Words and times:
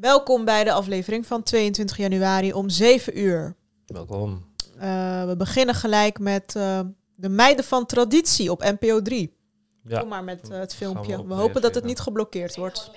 Welkom 0.00 0.44
bij 0.44 0.64
de 0.64 0.72
aflevering 0.72 1.26
van 1.26 1.42
22 1.42 1.96
januari 1.96 2.52
om 2.52 2.68
7 2.68 3.18
uur. 3.18 3.54
Welkom. 3.86 4.44
Uh, 4.76 5.24
we 5.24 5.34
beginnen 5.36 5.74
gelijk 5.74 6.18
met 6.18 6.54
uh, 6.56 6.80
de 7.14 7.28
meiden 7.28 7.64
van 7.64 7.86
traditie 7.86 8.50
op 8.50 8.76
NPO 8.80 9.02
3. 9.02 9.36
Ja. 9.84 10.00
Kom 10.00 10.08
maar 10.08 10.24
met 10.24 10.48
uh, 10.50 10.58
het 10.58 10.70
we 10.70 10.76
filmpje. 10.76 11.26
We, 11.26 11.34
hopen 11.34 11.62
dat 11.62 11.74
het 11.74 11.84
niet 11.84 12.00
geblokkeerd 12.00 12.56
wordt. 12.56 12.90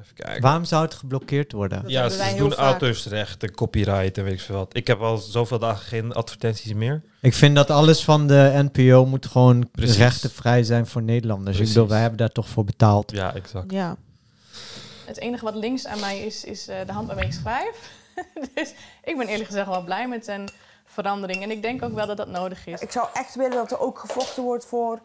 Even 0.00 0.14
kijken. 0.14 0.42
Waarom 0.42 0.64
zou 0.64 0.84
het 0.84 0.94
geblokkeerd 0.94 1.52
worden? 1.52 1.82
Dat 1.82 1.90
ja, 1.90 2.08
ze 2.08 2.34
doen 2.36 2.52
vaak. 2.52 2.58
auteursrecht 2.58 3.42
en 3.42 3.50
copyright 3.50 4.18
en 4.18 4.24
weet 4.24 4.32
ik 4.32 4.40
veel 4.40 4.56
wat. 4.56 4.76
Ik 4.76 4.86
heb 4.86 5.00
al 5.00 5.16
zoveel 5.18 5.58
dagen 5.58 5.86
geen 5.86 6.12
advertenties 6.12 6.74
meer. 6.74 7.02
Ik 7.20 7.34
vind 7.34 7.56
dat 7.56 7.70
alles 7.70 8.04
van 8.04 8.26
de 8.26 8.68
NPO 8.72 9.06
moet 9.06 9.26
gewoon 9.26 9.70
Precies. 9.70 9.96
rechtenvrij 9.96 10.64
zijn 10.64 10.86
voor 10.86 11.02
Nederlanders. 11.02 11.58
Ik 11.58 11.66
bedoel, 11.66 11.88
wij 11.88 12.00
hebben 12.00 12.18
daar 12.18 12.32
toch 12.32 12.48
voor 12.48 12.64
betaald. 12.64 13.10
Ja, 13.10 13.34
exact. 13.34 13.72
Ja. 13.72 13.96
Het 15.04 15.18
enige 15.18 15.44
wat 15.44 15.54
links 15.54 15.86
aan 15.86 16.00
mij 16.00 16.20
is, 16.20 16.44
is 16.44 16.68
eh, 16.68 16.76
de 16.86 16.92
hand 16.92 17.06
waarmee 17.06 17.24
ik 17.24 17.32
schrijf. 17.32 17.90
dus 18.54 18.74
ik 19.04 19.16
ben 19.16 19.26
eerlijk 19.26 19.48
gezegd 19.48 19.66
wel 19.66 19.84
blij 19.84 20.08
met 20.08 20.26
een 20.26 20.48
verandering. 20.84 21.42
En 21.42 21.50
ik 21.50 21.62
denk 21.62 21.82
ook 21.82 21.94
wel 21.94 22.06
dat 22.06 22.16
dat 22.16 22.28
nodig 22.28 22.66
is. 22.66 22.80
Ik 22.80 22.90
zou 22.90 23.08
echt 23.14 23.34
willen 23.34 23.56
dat 23.56 23.70
er 23.70 23.80
ook 23.80 23.98
gevochten 23.98 24.42
wordt 24.42 24.64
voor 24.64 25.00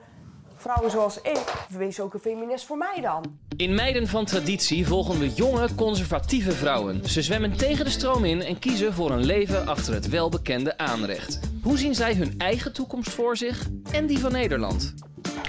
vrouwen 0.56 0.92
zoals 0.92 1.22
ik. 1.22 1.66
Wees 1.70 2.00
ook 2.00 2.14
een 2.14 2.20
feminist 2.20 2.66
voor 2.66 2.78
mij 2.78 3.02
dan. 3.02 3.24
In 3.58 3.76
Meiden 3.76 4.08
van 4.08 4.26
Traditie 4.26 4.88
volgen 4.88 5.20
we 5.20 5.34
jonge, 5.34 5.76
conservatieve 5.76 6.52
vrouwen. 6.52 7.10
Ze 7.10 7.22
zwemmen 7.22 7.58
tegen 7.58 7.86
de 7.86 7.92
stroom 7.92 8.26
in 8.26 8.42
en 8.42 8.60
kiezen 8.60 8.94
voor 8.94 9.12
een 9.12 9.26
leven 9.26 9.68
achter 9.68 9.94
het 9.94 10.10
welbekende 10.10 10.78
aanrecht. 10.78 11.40
Hoe 11.64 11.78
zien 11.78 11.96
zij 11.96 12.14
hun 12.14 12.34
eigen 12.38 12.74
toekomst 12.74 13.10
voor 13.10 13.38
zich 13.38 13.68
en 13.92 14.06
die 14.06 14.20
van 14.20 14.32
Nederland? 14.32 14.94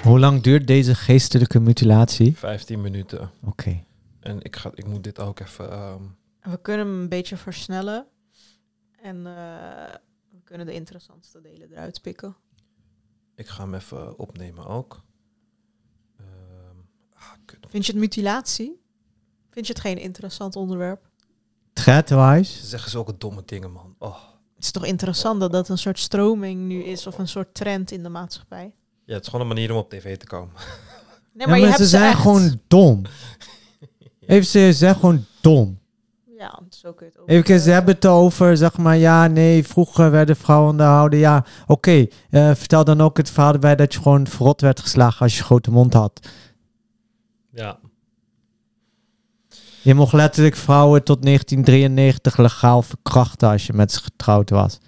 Hoe 0.02 0.19
lang 0.19 0.42
duurt 0.42 0.66
deze 0.66 0.94
geestelijke 0.94 1.60
mutilatie? 1.60 2.36
15 2.36 2.80
minuten. 2.80 3.30
Oké. 3.44 3.83
En 4.20 4.42
ik, 4.42 4.56
ga, 4.56 4.70
ik 4.74 4.86
moet 4.86 5.04
dit 5.04 5.18
ook 5.18 5.40
even... 5.40 5.70
ehm, 5.70 6.02
We 6.40 6.60
kunnen 6.60 6.86
hem 6.86 7.00
een 7.00 7.08
beetje 7.08 7.36
versnellen. 7.36 8.06
En 9.02 9.16
eh, 9.27 9.94
we 10.30 10.41
kunnen 10.44 10.66
de 10.66 10.72
interessantste 10.74 11.41
delen 11.41 11.70
eruit 11.72 12.00
pikken. 12.02 12.36
ik 13.34 13.48
ga 13.48 13.62
hem 13.62 13.74
even 13.74 14.19
opnemen 14.19 14.66
ook. 14.66 15.02
Ehm, 16.19 16.77
ah, 17.14 17.33
kut. 17.44 17.66
Vind 17.69 17.86
je 17.86 17.92
het 17.92 18.00
mutilatie? 18.00 18.80
Vind 19.50 19.66
je 19.66 19.72
het 19.72 19.83
geen 19.83 19.98
interessant 19.98 20.56
onderwerp? 20.56 21.06
Ze 21.74 22.66
zeggen 22.66 22.91
zulke 22.91 23.16
domme 23.19 23.42
dingen, 23.44 23.72
man. 23.72 23.94
Oh. 23.98 24.16
Het 24.55 24.64
is 24.64 24.70
toch 24.72 24.84
interessant 24.84 25.41
dat 25.41 25.52
dat 25.52 25.69
een 25.69 25.78
soort 25.78 25.98
stroming 25.98 26.66
nu 26.66 26.83
is 26.83 27.06
of 27.06 27.19
een 27.19 27.28
soort 27.28 27.55
trend 27.55 27.91
in 27.91 28.02
de 28.02 28.08
maatschappij. 28.08 28.74
Ja, 29.05 29.14
het 29.14 29.22
is 29.22 29.28
gewoon 29.28 29.41
een 29.48 29.55
manier 29.55 29.70
om 29.72 29.77
op 29.78 29.91
tv 29.91 30.16
te 30.16 30.27
komen. 30.27 30.55
Nee, 31.33 31.46
Ja, 31.46 31.55
je 31.55 31.61
maar 31.61 31.69
hebt 31.70 31.83
ze 31.83 31.89
zijn 31.89 32.11
echt. 32.12 32.20
gewoon 32.20 32.61
dom. 32.69 33.02
Even 34.28 34.46
serieus, 34.46 34.72
ze 34.72 34.78
zijn 34.78 34.94
gewoon 34.94 35.24
dom. 35.40 35.78
Ja, 36.38 36.60
zo 36.70 36.92
kun 36.92 37.06
je 37.06 37.12
het 37.12 37.20
ook. 37.20 37.28
Even 37.28 37.44
kijken, 37.44 37.62
ze 37.62 37.68
eh, 37.68 37.74
hebben 37.74 37.94
het 37.94 38.06
over, 38.06 38.56
zeg 38.56 38.76
maar, 38.76 38.96
ja, 38.96 39.26
nee, 39.26 39.66
vroeger 39.66 40.10
werden 40.10 40.36
vrouwen 40.36 40.70
onderhouden. 40.70 41.18
Ja, 41.18 41.44
oké. 41.66 42.06
eh, 42.30 42.54
vertel 42.54 42.84
dan 42.84 43.00
ook 43.00 43.16
het 43.16 43.30
verhaal 43.30 43.52
erbij 43.52 43.76
dat 43.76 43.92
je 43.92 44.00
gewoon 44.02 44.26
verrot 44.26 44.60
werd 44.60 44.80
geslagen 44.80 45.20
als 45.20 45.36
je 45.36 45.42
grote 45.44 45.70
mond 45.70 45.92
had. 45.92 46.28
Ja. 47.50 47.78
Je 49.82 49.94
mocht 49.94 50.12
letterlijk 50.12 50.56
vrouwen 50.56 51.04
tot 51.04 51.22
1993 51.22 52.36
legaal 52.36 52.82
verkrachten 52.82 53.48
als 53.48 53.66
je 53.66 53.72
met 53.72 53.92
ze 53.92 54.02
getrouwd 54.02 54.50
was. 54.50 54.78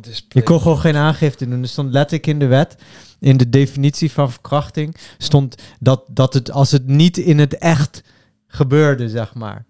Display. 0.00 0.42
Je 0.42 0.42
kon 0.42 0.60
gewoon 0.60 0.78
geen 0.78 0.96
aangifte 0.96 1.48
doen. 1.48 1.62
Er 1.62 1.68
stond 1.68 1.92
letterlijk 1.92 2.26
in 2.26 2.38
de 2.38 2.46
wet, 2.46 2.76
in 3.18 3.36
de 3.36 3.48
definitie 3.48 4.12
van 4.12 4.30
verkrachting, 4.30 4.96
stond 5.18 5.62
dat, 5.80 6.04
dat 6.08 6.34
het 6.34 6.50
als 6.50 6.70
het 6.70 6.86
niet 6.86 7.16
in 7.16 7.38
het 7.38 7.58
echt 7.58 8.02
gebeurde, 8.46 9.08
zeg 9.08 9.34
maar. 9.34 9.66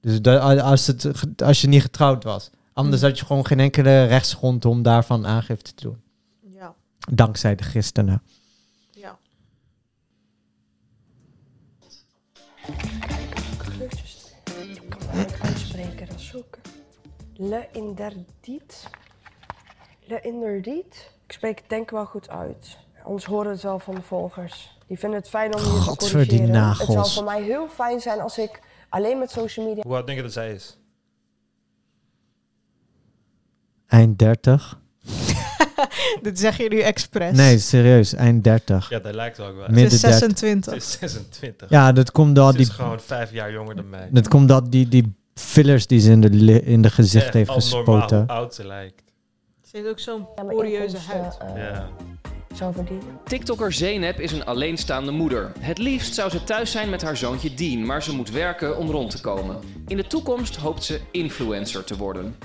Dus 0.00 0.22
dat, 0.22 0.60
als, 0.60 0.86
het, 0.86 1.42
als 1.42 1.60
je 1.60 1.68
niet 1.68 1.82
getrouwd 1.82 2.24
was. 2.24 2.50
Anders 2.72 3.00
Hmm. 3.00 3.08
had 3.10 3.18
je 3.18 3.24
gewoon 3.24 3.46
geen 3.46 3.60
enkele 3.60 4.04
rechtsgrond 4.04 4.64
om 4.64 4.82
daarvan 4.82 5.26
aangifte 5.26 5.74
te 5.74 5.82
doen. 5.82 6.00
Ja, 6.40 6.74
Dankzij 7.10 7.54
de 7.54 7.64
christenen. 7.64 8.22
ja. 8.90 9.18
Kleurtjes. 13.58 14.32
Ik 14.44 14.82
kan 14.88 15.00
het 15.00 15.08
eigenlijk 15.08 15.42
uitspreken, 15.42 16.06
dat 16.06 16.18
is 16.20 16.34
ook. 16.34 16.58
Le 17.36 17.68
interdit. 17.72 18.88
Le 20.06 20.20
interdit. 20.20 21.10
Ik 21.26 21.32
spreek 21.32 21.58
het 21.58 21.68
denk 21.68 21.82
ik 21.82 21.90
wel 21.90 22.06
goed 22.06 22.28
uit. 22.28 22.78
Anders 23.04 23.24
horen 23.24 23.50
het 23.50 23.62
wel 23.62 23.78
van 23.78 23.94
de 23.94 24.02
volgers. 24.02 24.78
Die 24.86 24.98
vinden 24.98 25.18
het 25.18 25.28
fijn 25.28 25.54
om 25.54 25.60
je 25.60 25.66
te 25.66 25.74
die 25.74 25.96
corrigeren. 25.96 26.54
Het 26.54 26.86
zou 26.86 27.10
voor 27.10 27.24
mij 27.24 27.42
heel 27.42 27.68
fijn 27.68 28.00
zijn 28.00 28.20
als 28.20 28.38
ik 28.38 28.60
alleen 28.88 29.18
met 29.18 29.30
social 29.30 29.66
media... 29.66 29.82
Hoe 29.82 29.94
oud 29.94 30.06
denk 30.06 30.18
je 30.18 30.24
dat 30.24 30.32
zij 30.32 30.52
is? 30.52 30.78
Eind 33.86 34.18
30? 34.18 34.78
Dit 36.22 36.38
zeg 36.38 36.56
je 36.56 36.68
nu 36.68 36.80
expres. 36.80 37.36
Nee, 37.36 37.58
serieus, 37.58 38.14
eind 38.14 38.44
30. 38.44 38.90
Ja, 38.90 38.98
dat 38.98 39.14
lijkt 39.14 39.36
wel 39.36 39.46
ook 39.46 39.56
wel. 39.56 39.64
Ze 39.64 39.70
midden 39.70 39.92
is 39.92 40.00
30. 40.00 40.18
26. 40.18 40.72
Ze 40.72 40.78
is 40.78 40.92
26. 40.92 41.70
Ja, 41.70 41.92
dat 41.92 42.10
komt 42.10 42.34
door 42.34 42.52
Ze 42.52 42.58
is 42.58 42.66
die, 42.66 42.74
gewoon 42.74 43.00
vijf 43.00 43.32
jaar 43.32 43.52
jonger 43.52 43.76
dan 43.76 43.88
mij. 43.88 44.08
dat 44.12 44.28
komt 44.28 44.48
door 44.48 44.70
die, 44.70 44.88
die 44.88 45.16
fillers 45.34 45.86
die 45.86 46.00
ze 46.00 46.10
in 46.10 46.20
de, 46.20 46.62
in 46.62 46.82
de 46.82 46.90
gezicht 46.90 47.24
Echt 47.24 47.34
heeft 47.34 47.50
gespoten. 47.50 48.18
hoe 48.18 48.26
oud 48.26 48.54
ze 48.54 48.66
lijkt. 48.66 49.02
Ze 49.76 49.82
heeft 49.82 49.92
ook 49.94 49.98
zo'n 50.00 50.26
Ja, 50.36 50.78
huid. 51.12 51.36
eh, 51.40 51.56
Ja. 51.56 51.88
zou 52.54 52.74
verdienen. 52.74 53.18
TikToker 53.24 53.72
Zeynep 53.72 54.20
is 54.20 54.32
een 54.32 54.44
alleenstaande 54.44 55.10
moeder. 55.10 55.52
Het 55.58 55.78
liefst 55.78 56.14
zou 56.14 56.30
ze 56.30 56.44
thuis 56.44 56.70
zijn 56.70 56.90
met 56.90 57.02
haar 57.02 57.16
zoontje 57.16 57.54
Dean, 57.54 57.86
maar 57.86 58.02
ze 58.02 58.14
moet 58.14 58.30
werken 58.30 58.76
om 58.78 58.90
rond 58.90 59.10
te 59.10 59.20
komen. 59.20 59.56
In 59.86 59.96
de 59.96 60.06
toekomst 60.06 60.56
hoopt 60.56 60.84
ze 60.84 61.00
influencer 61.10 61.84
te 61.84 61.96
worden. 61.96 62.36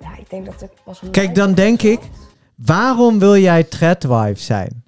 Ja, 0.00 0.16
ik 0.16 0.30
denk 0.30 0.46
dat 0.46 0.62
ik 0.62 0.70
pas 0.84 1.02
een 1.02 1.10
Kijk, 1.10 1.34
dan 1.34 1.54
denk 1.54 1.82
ik, 1.82 2.00
waarom 2.54 3.18
wil 3.18 3.36
jij 3.36 3.62
threadwife 3.64 4.40
zijn? 4.42 4.84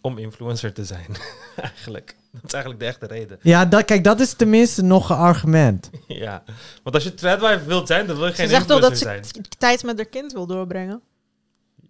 Om 0.00 0.18
influencer 0.18 0.72
te 0.72 0.84
zijn. 0.84 1.06
eigenlijk. 1.56 2.16
Dat 2.32 2.44
is 2.44 2.52
eigenlijk 2.52 2.82
de 2.82 2.88
echte 2.88 3.06
reden. 3.06 3.38
Ja, 3.42 3.64
dat, 3.64 3.84
kijk, 3.84 4.04
dat 4.04 4.20
is 4.20 4.32
tenminste 4.34 4.82
nog 4.82 5.10
een 5.10 5.16
argument. 5.16 5.90
ja. 6.06 6.42
Want 6.82 6.94
als 6.94 7.04
je 7.04 7.14
threadwife 7.14 7.64
wilt 7.64 7.86
zijn, 7.86 8.06
dan 8.06 8.16
wil 8.16 8.24
je 8.26 8.30
Ze 8.34 8.40
geen 8.40 8.48
zegt 8.48 8.66
wel 8.66 8.80
dat 8.80 8.90
influencer 8.90 9.24
ze 9.24 9.30
zijn. 9.32 9.44
k- 9.48 9.54
tijd 9.58 9.82
met 9.84 9.96
haar 9.96 10.06
kind 10.06 10.32
wil 10.32 10.46
doorbrengen. 10.46 11.00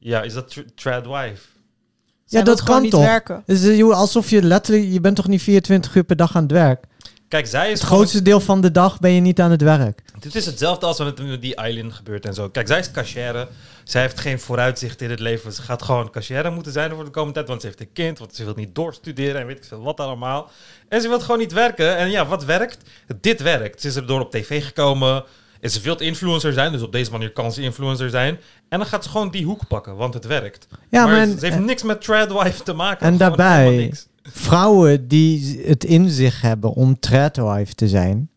Ja, 0.06 0.22
is 0.22 0.32
dat 0.32 0.50
tr- 0.50 0.60
threadwife? 0.74 1.42
Zij 2.24 2.38
ja, 2.38 2.44
dat 2.44 2.62
kan 2.62 2.82
niet 2.82 2.90
toch? 2.90 3.00
werken. 3.04 3.42
Dus, 3.46 3.64
eh, 3.64 3.76
joh, 3.76 3.94
alsof 3.94 4.30
je 4.30 4.42
letterlijk, 4.42 4.92
je 4.92 5.00
bent 5.00 5.16
toch 5.16 5.28
niet 5.28 5.42
24 5.42 5.94
uur 5.94 6.04
per 6.04 6.16
dag 6.16 6.36
aan 6.36 6.42
het 6.42 6.52
werk? 6.52 6.84
Kijk, 7.28 7.46
zij 7.46 7.66
is 7.66 7.72
Het 7.72 7.82
gewoon- 7.82 7.98
grootste 7.98 8.22
deel 8.22 8.40
van 8.40 8.60
de 8.60 8.70
dag 8.70 9.00
ben 9.00 9.10
je 9.10 9.20
niet 9.20 9.40
aan 9.40 9.50
het 9.50 9.62
werk. 9.62 10.02
Dit 10.18 10.34
is 10.34 10.46
hetzelfde 10.46 10.86
als 10.86 10.98
wat 10.98 11.18
met 11.22 11.40
die 11.40 11.54
Eileen 11.54 11.92
gebeurt 11.92 12.24
en 12.26 12.34
zo. 12.34 12.48
Kijk, 12.48 12.66
zij 12.66 12.78
is 12.78 12.90
cashier. 12.90 13.48
Zij 13.84 14.00
heeft 14.02 14.20
geen 14.20 14.40
vooruitzicht 14.40 15.00
in 15.02 15.10
het 15.10 15.20
leven. 15.20 15.52
Ze 15.52 15.62
gaat 15.62 15.82
gewoon 15.82 16.10
cashier 16.10 16.52
moeten 16.52 16.72
zijn 16.72 16.90
voor 16.94 17.04
de 17.04 17.10
komende 17.10 17.34
tijd. 17.34 17.48
Want 17.48 17.60
ze 17.60 17.66
heeft 17.66 17.80
een 17.80 17.92
kind. 17.92 18.18
Want 18.18 18.34
ze 18.34 18.44
wil 18.44 18.54
niet 18.56 18.74
doorstuderen 18.74 19.40
en 19.40 19.46
weet 19.46 19.56
ik 19.56 19.64
veel 19.64 19.82
wat 19.82 20.00
allemaal. 20.00 20.50
En 20.88 21.00
ze 21.00 21.08
wil 21.08 21.20
gewoon 21.20 21.38
niet 21.38 21.52
werken. 21.52 21.96
En 21.96 22.10
ja, 22.10 22.26
wat 22.26 22.44
werkt? 22.44 22.78
Dit 23.20 23.42
werkt. 23.42 23.80
Ze 23.80 23.88
is 23.88 23.96
er 23.96 24.06
door 24.06 24.20
op 24.20 24.30
tv 24.30 24.64
gekomen. 24.64 25.24
En 25.60 25.70
ze 25.70 25.80
wil 25.80 25.96
influencer 26.00 26.52
zijn. 26.52 26.72
Dus 26.72 26.82
op 26.82 26.92
deze 26.92 27.10
manier 27.10 27.32
kan 27.32 27.52
ze 27.52 27.62
influencer 27.62 28.10
zijn. 28.10 28.38
En 28.68 28.78
dan 28.78 28.86
gaat 28.88 29.04
ze 29.04 29.10
gewoon 29.10 29.30
die 29.30 29.44
hoek 29.44 29.66
pakken. 29.68 29.96
Want 29.96 30.14
het 30.14 30.26
werkt. 30.26 30.66
Ja, 30.90 31.06
maar 31.06 31.16
maar, 31.16 31.38
ze 31.38 31.46
heeft 31.46 31.58
niks 31.58 31.82
met 31.82 32.00
Tradwife 32.02 32.62
te 32.62 32.72
maken. 32.72 33.06
en 33.06 33.16
daarbij- 33.16 33.92
vrouwen 34.22 35.08
die 35.08 35.60
het 35.66 35.84
in 35.84 36.10
zich 36.10 36.40
hebben 36.40 36.72
om 36.72 36.98
threadwife 36.98 37.74
te 37.74 37.88
zijn, 37.88 38.30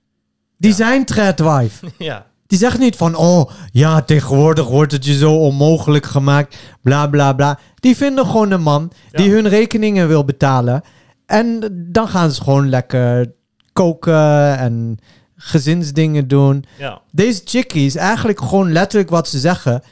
die 0.58 0.70
Ja. 0.70 0.76
zijn 0.76 1.06
threadwife. 1.06 1.86
Ja. 1.98 2.28
Die 2.48 2.58
zeggen 2.58 2.80
niet 2.80 2.96
van, 2.96 3.16
oh 3.16 3.50
ja, 3.72 4.02
tegenwoordig 4.02 4.68
wordt 4.68 4.92
het 4.92 5.06
je 5.06 5.18
zo 5.18 5.36
onmogelijk 5.36 6.06
gemaakt, 6.06 6.58
bla 6.82 7.08
bla 7.08 7.34
bla. 7.34 7.60
Die 7.76 7.96
vinden 7.96 8.26
gewoon 8.26 8.52
een 8.52 8.62
man 8.62 8.92
die 9.12 9.26
Ja. 9.30 9.34
hun 9.34 9.48
rekeningen 9.48 10.08
wil 10.08 10.26
betalen. 10.26 10.82
En 11.26 11.60
dan 11.92 12.08
gaan 12.08 12.32
ze 12.32 12.44
gewoon 12.44 12.70
lekker 12.70 13.34
koken 13.74 14.58
en 14.58 14.98
gezinsdingen 15.42 16.28
doen. 16.28 16.66
Ja. 16.78 17.02
Deze 17.12 17.42
chickie 17.46 17.86
is 17.86 17.96
eigenlijk 17.96 18.42
gewoon 18.42 18.72
letterlijk 18.72 19.10
wat 19.10 19.28
ze 19.28 19.40
zeggen. 19.40 19.84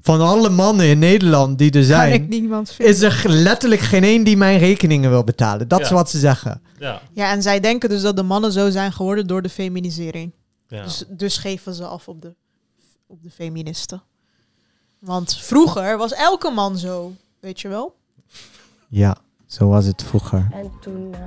Van 0.00 0.20
alle 0.20 0.48
mannen 0.48 0.86
in 0.86 0.98
Nederland 0.98 1.58
die 1.58 1.70
er 1.70 1.88
Kan 1.88 2.06
ik 2.06 2.46
zijn, 2.64 2.88
is 2.88 3.00
er 3.02 3.22
letterlijk 3.24 3.80
geen 3.80 4.04
één 4.04 4.24
die 4.24 4.36
mijn 4.36 4.58
rekeningen 4.58 5.10
wil 5.10 5.24
betalen. 5.24 5.68
Dat 5.68 5.80
is 5.80 5.90
wat 5.90 6.10
ze 6.10 6.18
zeggen. 6.18 6.62
Ja. 6.78 7.02
Ja, 7.12 7.30
en 7.30 7.42
zij 7.42 7.60
denken 7.60 7.88
dus 7.88 8.02
dat 8.02 8.16
de 8.16 8.22
mannen 8.22 8.52
zo 8.52 8.70
zijn 8.70 8.92
geworden 8.92 9.26
door 9.26 9.42
de 9.42 9.48
feminisering. 9.48 10.32
Ja. 10.68 10.82
Dus, 10.82 11.04
dus 11.08 11.36
geven 11.36 11.74
ze 11.74 11.84
af 11.84 12.08
op 12.08 12.22
de, 12.22 12.34
op 13.06 13.22
de 13.22 13.30
feministen. 13.30 14.02
Want 14.98 15.36
vroeger 15.36 15.96
was 15.96 16.12
elke 16.12 16.50
man 16.50 16.78
zo, 16.78 17.12
weet 17.40 17.60
je 17.60 17.68
wel? 17.68 17.96
Ja. 18.88 19.16
Zo 19.48 19.68
was 19.68 19.84
het 19.84 20.02
vroeger. 20.02 20.46
En 20.52 20.72
toen 20.80 21.14
eh, 21.14 21.20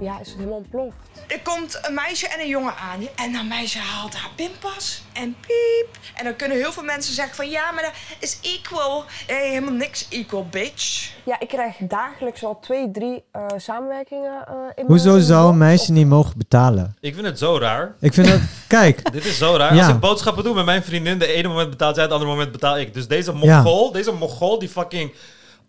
ja, 0.00 0.20
is 0.20 0.28
het 0.28 0.36
helemaal 0.36 0.56
ontploft. 0.56 0.96
Er 1.26 1.40
komt 1.42 1.78
een 1.82 1.94
meisje 1.94 2.28
en 2.28 2.40
een 2.40 2.48
jongen 2.48 2.76
aan. 2.76 3.00
En 3.16 3.32
dat 3.32 3.44
meisje 3.44 3.78
haalt 3.78 4.14
haar 4.14 4.30
pinpas 4.36 5.02
en 5.12 5.36
piep. 5.40 5.88
En 6.14 6.24
dan 6.24 6.36
kunnen 6.36 6.56
heel 6.56 6.72
veel 6.72 6.82
mensen 6.82 7.14
zeggen 7.14 7.34
van... 7.34 7.50
Ja, 7.50 7.70
maar 7.70 7.82
dat 7.82 7.92
is 8.18 8.38
equal. 8.42 9.04
Nee, 9.28 9.48
helemaal 9.48 9.72
niks 9.72 10.06
equal, 10.10 10.46
bitch. 10.50 11.10
Ja, 11.24 11.40
ik 11.40 11.48
krijg 11.48 11.76
dagelijks 11.80 12.44
al 12.44 12.58
twee, 12.60 12.90
drie 12.90 13.22
eh, 13.30 13.46
samenwerkingen 13.56 14.46
eh, 14.46 14.54
in 14.74 14.86
Hoezo 14.86 15.10
mijn 15.10 15.22
zou 15.22 15.50
een 15.50 15.58
meisje 15.58 15.92
niet 15.92 16.06
mogen 16.06 16.38
betalen? 16.38 16.96
Ik 17.00 17.14
vind 17.14 17.26
het 17.26 17.38
zo 17.38 17.58
raar. 17.58 17.94
Ik 18.00 18.14
vind 18.14 18.28
dat... 18.28 18.40
Kijk, 18.68 19.12
Dit 19.12 19.24
is 19.24 19.38
zo 19.38 19.56
raar. 19.56 19.74
Ja. 19.74 19.84
Als 19.84 19.94
ik 19.94 20.00
boodschappen 20.00 20.44
doe 20.44 20.54
met 20.54 20.64
mijn 20.64 20.82
vriendin, 20.82 21.18
de 21.18 21.26
ene 21.26 21.48
moment 21.48 21.70
betaalt 21.70 21.94
zij, 21.94 22.04
het 22.04 22.12
andere 22.12 22.30
moment 22.30 22.52
betaal 22.52 22.78
ik. 22.78 22.94
Dus 22.94 23.08
deze 23.08 23.32
Mongool, 23.32 23.92
deze 23.92 24.12
Mongool 24.12 24.58
die 24.58 24.68
fucking, 24.68 25.12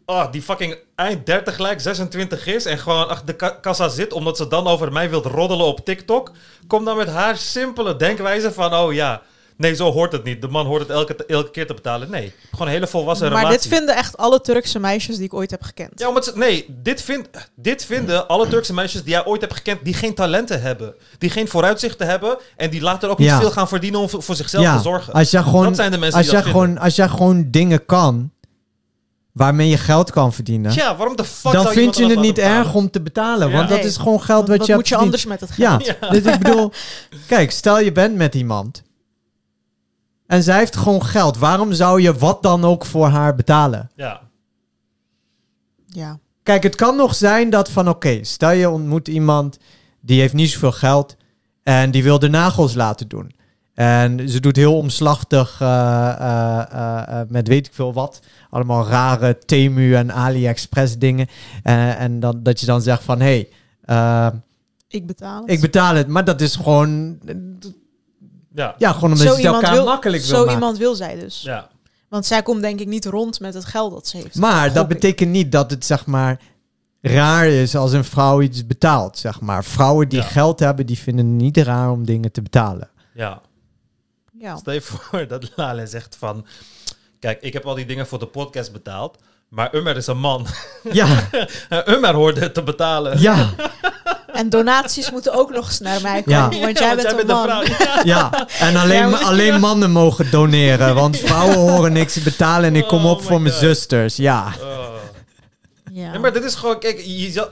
ah, 0.06 0.32
die 0.32 0.42
fucking 0.42 0.76
eind 0.96 1.26
30 1.26 1.56
gelijk, 1.56 1.82
26 1.82 2.46
is 2.48 2.66
en 2.66 2.78
gewoon 2.78 3.08
achter 3.10 3.26
de 3.26 3.36
ka- 3.36 3.50
kassa 3.62 3.88
zit 3.90 4.14
omdat 4.14 4.38
ze 4.38 4.48
dan 4.48 4.68
over 4.68 4.92
mij 4.92 5.10
wilt 5.10 5.26
roddelen 5.26 5.66
op 5.66 5.86
TikTok, 5.86 6.32
komt 6.68 6.86
dan 6.86 6.98
met 6.98 7.08
haar 7.10 7.38
simpele 7.38 7.96
denkwijze 7.96 8.52
van, 8.54 8.74
oh 8.74 8.94
ja, 8.94 9.22
nee, 9.58 9.76
zo 9.76 9.92
hoort 9.92 10.12
het 10.12 10.24
niet. 10.24 10.42
De 10.42 10.48
man 10.48 10.66
hoort 10.66 10.82
het 10.82 10.90
elke, 10.90 11.26
elke 11.26 11.52
keer 11.52 11.68
te 11.68 11.74
betalen. 11.74 12.10
Nee, 12.10 12.34
gewoon 12.52 12.68
een 12.68 12.74
hele 12.74 12.88
volwassen 12.88 13.32
Maar 13.32 13.42
relatie. 13.44 13.60
dit 13.70 13.78
vinden 13.78 13.96
echt 13.96 14.18
alle 14.18 14.42
Turkse 14.42 14.80
meisjes 14.80 15.16
die 15.16 15.26
ik 15.26 15.34
ooit 15.34 15.52
heb 15.52 15.62
gekend. 15.62 16.00
Ja, 16.00 16.08
omdat 16.08 16.26
ze, 16.26 16.32
nee, 16.36 16.66
dit, 16.70 17.02
vind, 17.02 17.28
dit 17.56 17.86
vinden 17.86 18.28
alle 18.28 18.48
Turkse 18.48 18.74
meisjes 18.74 19.04
die 19.04 19.14
jij 19.14 19.26
ooit 19.26 19.42
hebt 19.42 19.54
gekend, 19.54 19.84
die 19.84 19.94
geen 19.94 20.14
talenten 20.14 20.62
hebben. 20.62 20.96
Die 21.18 21.30
geen 21.30 21.48
vooruitzichten 21.48 22.08
hebben 22.08 22.38
en 22.56 22.70
die 22.70 22.82
later 22.82 23.10
ook 23.10 23.20
Ja. 23.20 23.32
niet 23.34 23.42
veel 23.42 23.52
gaan 23.52 23.68
verdienen 23.68 24.00
om 24.00 24.10
voor 24.10 24.24
voor 24.24 24.36
zichzelf 24.36 24.64
ja, 24.64 24.76
te 24.78 24.82
zorgen. 24.84 25.14
als 25.14 25.32
jij 25.32 25.42
gewoon, 25.42 25.64
dat 25.64 25.76
zijn 25.76 25.92
de 25.92 25.98
mensen 25.98 26.18
als 26.18 26.28
die 26.28 26.36
jij 26.36 26.44
dat 26.44 26.52
gewoon, 26.52 26.78
als 26.78 26.96
jij 26.96 27.08
gewoon 27.08 27.48
dingen 27.52 27.86
kan 27.86 28.32
waarmee 29.34 29.70
je 29.70 29.78
geld 29.78 30.12
kan 30.12 30.34
verdienen. 30.34 30.74
Ja, 30.74 30.96
waarom 30.96 31.16
de 31.16 31.24
fuck 31.24 31.52
dan 31.52 31.62
zou 31.62 31.74
vind 31.74 31.98
je 31.98 32.06
het 32.06 32.20
niet 32.20 32.38
erg 32.38 32.74
om 32.74 32.90
te 32.92 33.02
betalen. 33.02 33.50
Ja. 33.50 33.56
Want 33.56 33.70
dat 33.70 33.78
Nee. 33.78 33.88
is 33.88 33.98
gewoon 33.98 34.22
geld 34.22 34.48
wat, 34.48 34.58
wat 34.58 34.68
je 34.68 34.74
moet 34.76 34.88
je 34.88 34.96
anders 34.96 35.26
met 35.26 35.40
het 35.40 35.52
geld? 35.52 35.86
Ja, 35.86 36.10
dus 36.10 36.22
ik 36.24 36.40
bedoel, 36.40 36.72
kijk, 37.28 37.52
stel 37.52 37.80
je 37.80 37.92
bent 37.92 38.16
met 38.16 38.36
iemand 38.36 38.84
en 40.28 40.44
zij 40.44 40.58
heeft 40.58 40.76
gewoon 40.76 41.06
geld. 41.06 41.38
Waarom 41.38 41.74
zou 41.74 42.02
je 42.02 42.14
wat 42.18 42.44
dan 42.44 42.66
ook 42.66 42.86
voor 42.86 43.08
haar 43.08 43.36
betalen? 43.36 43.90
Ja, 43.96 44.22
Ja. 45.88 46.20
Kijk, 46.44 46.64
het 46.64 46.76
kan 46.76 46.96
nog 46.96 47.16
zijn 47.16 47.50
dat 47.50 47.70
van 47.70 47.90
oké, 47.90 48.24
stel 48.24 48.52
je 48.52 48.70
ontmoet 48.70 49.08
iemand 49.08 49.58
die 50.02 50.20
heeft 50.20 50.34
niet 50.34 50.50
zoveel 50.50 50.72
geld 50.72 51.16
en 51.64 51.92
die 51.92 52.04
wil 52.04 52.20
de 52.20 52.30
nagels 52.30 52.74
laten 52.74 53.08
doen. 53.08 53.32
En 53.74 54.30
ze 54.30 54.40
doet 54.40 54.56
heel 54.56 54.78
omslachtig 54.78 55.58
eh, 55.62 55.68
eh, 56.10 57.20
eh, 57.22 57.28
met 57.30 57.48
weet 57.48 57.68
ik 57.68 57.74
veel 57.74 57.94
wat. 57.94 58.20
Allemaal 58.50 58.88
rare 58.88 59.38
Temu 59.46 59.96
en 59.96 60.12
AliExpress 60.14 60.98
dingen. 60.98 61.28
Eh, 61.64 62.02
en 62.02 62.20
dan, 62.20 62.40
dat 62.44 62.60
je 62.60 62.66
dan 62.66 62.82
zegt 62.82 63.04
van 63.04 63.20
hé, 63.22 63.48
hey, 63.86 64.32
Ik 64.88 65.08
betaal 65.08 65.42
het. 65.42 65.52
ik 65.52 65.62
betaal 65.62 65.96
het. 65.96 66.08
Maar 66.08 66.26
dat 66.26 66.42
is 66.42 66.56
gewoon, 66.56 67.20
ja, 68.54 68.76
ja, 68.78 68.92
gewoon 68.92 69.12
omdat 69.12 69.18
zo 69.20 69.24
je 69.24 69.30
het 69.30 69.40
iemand 69.40 69.64
elkaar 69.64 69.78
wil, 69.78 69.86
makkelijk 69.86 70.22
wil 70.24 70.32
Zo 70.32 70.38
maken. 70.40 70.54
iemand 70.54 70.78
wil 70.78 70.96
zij 70.96 71.16
dus. 71.20 71.42
ja. 71.42 71.72
Want 72.10 72.26
zij 72.26 72.42
komt 72.42 72.62
denk 72.62 72.80
ik 72.80 72.88
niet 72.88 73.06
rond 73.06 73.40
met 73.40 73.54
het 73.54 73.66
geld 73.66 73.92
dat 73.92 74.08
ze 74.08 74.18
heeft. 74.18 74.36
Maar 74.36 74.74
dat 74.74 74.88
betekent 74.88 75.32
niet 75.32 75.52
dat 75.52 75.72
het 75.72 75.86
zeg 75.86 76.06
maar 76.06 76.40
raar 77.02 77.46
is 77.48 77.76
als 77.76 77.92
een 77.92 78.04
vrouw 78.04 78.42
iets 78.42 78.66
betaalt. 78.68 79.18
Zeg 79.18 79.42
maar. 79.42 79.64
Vrouwen 79.64 80.10
die 80.10 80.20
Ja. 80.20 80.26
geld 80.26 80.60
hebben, 80.60 80.86
die 80.86 80.98
vinden 80.98 81.26
het 81.26 81.36
niet 81.36 81.58
raar 81.58 81.92
om 81.92 82.06
dingen 82.06 82.32
te 82.32 82.42
betalen. 82.42 82.90
ja. 83.14 83.42
Ja. 84.44 84.56
Stel 84.58 84.74
je 84.74 84.82
voor 84.82 85.28
dat 85.28 85.52
Lale 85.56 85.88
zegt 85.88 86.16
van... 86.20 86.46
Kijk, 87.20 87.42
ik 87.42 87.54
heb 87.54 87.66
al 87.66 87.76
die 87.76 87.86
dingen 87.86 88.08
voor 88.08 88.20
de 88.20 88.26
podcast 88.28 88.72
betaald. 88.72 89.18
Maar 89.50 89.76
Ummer 89.76 89.98
is 89.98 90.08
een 90.08 90.18
man. 90.20 90.48
Ja, 90.92 91.08
En 91.70 91.92
Ummer 91.92 92.14
hoorde 92.14 92.40
het 92.40 92.54
te 92.54 92.64
betalen. 92.64 93.20
ja, 93.20 93.50
En 94.34 94.50
donaties 94.50 95.12
moeten 95.12 95.34
ook 95.34 95.50
nog 95.52 95.66
eens 95.66 95.80
naar 95.80 96.02
mij 96.02 96.22
Ja. 96.26 96.44
komen. 96.48 96.62
Want 96.62 96.80
jij 96.80 96.96
bent 96.96 97.20
een 97.20 97.28
man. 97.28 97.44
vrouw. 97.44 97.64
Ja. 97.64 98.02
ja. 98.04 98.48
En 98.60 98.76
alleen, 98.76 99.16
alleen 99.16 99.60
mannen 99.60 99.92
mogen 99.92 100.32
doneren, 100.32 100.96
want 100.96 101.18
vrouwen 101.18 101.58
horen 101.58 101.94
niks 101.94 102.14
te 102.14 102.22
betalen 102.22 102.70
en 102.70 102.76
ik 102.76 102.88
kom 102.88 103.06
Oh 103.06 103.12
op 103.12 103.24
voor 103.24 103.42
mijn 103.42 103.54
zusters. 103.54 104.16
Ja. 104.16 104.54
Oh. 104.62 104.94
Ja. 105.92 106.10
Nee, 106.10 106.20
maar 106.20 106.34
dit 106.34 106.44
is 106.44 106.56
gewoon, 106.56 106.80
kijk, 106.80 107.02
je 107.06 107.48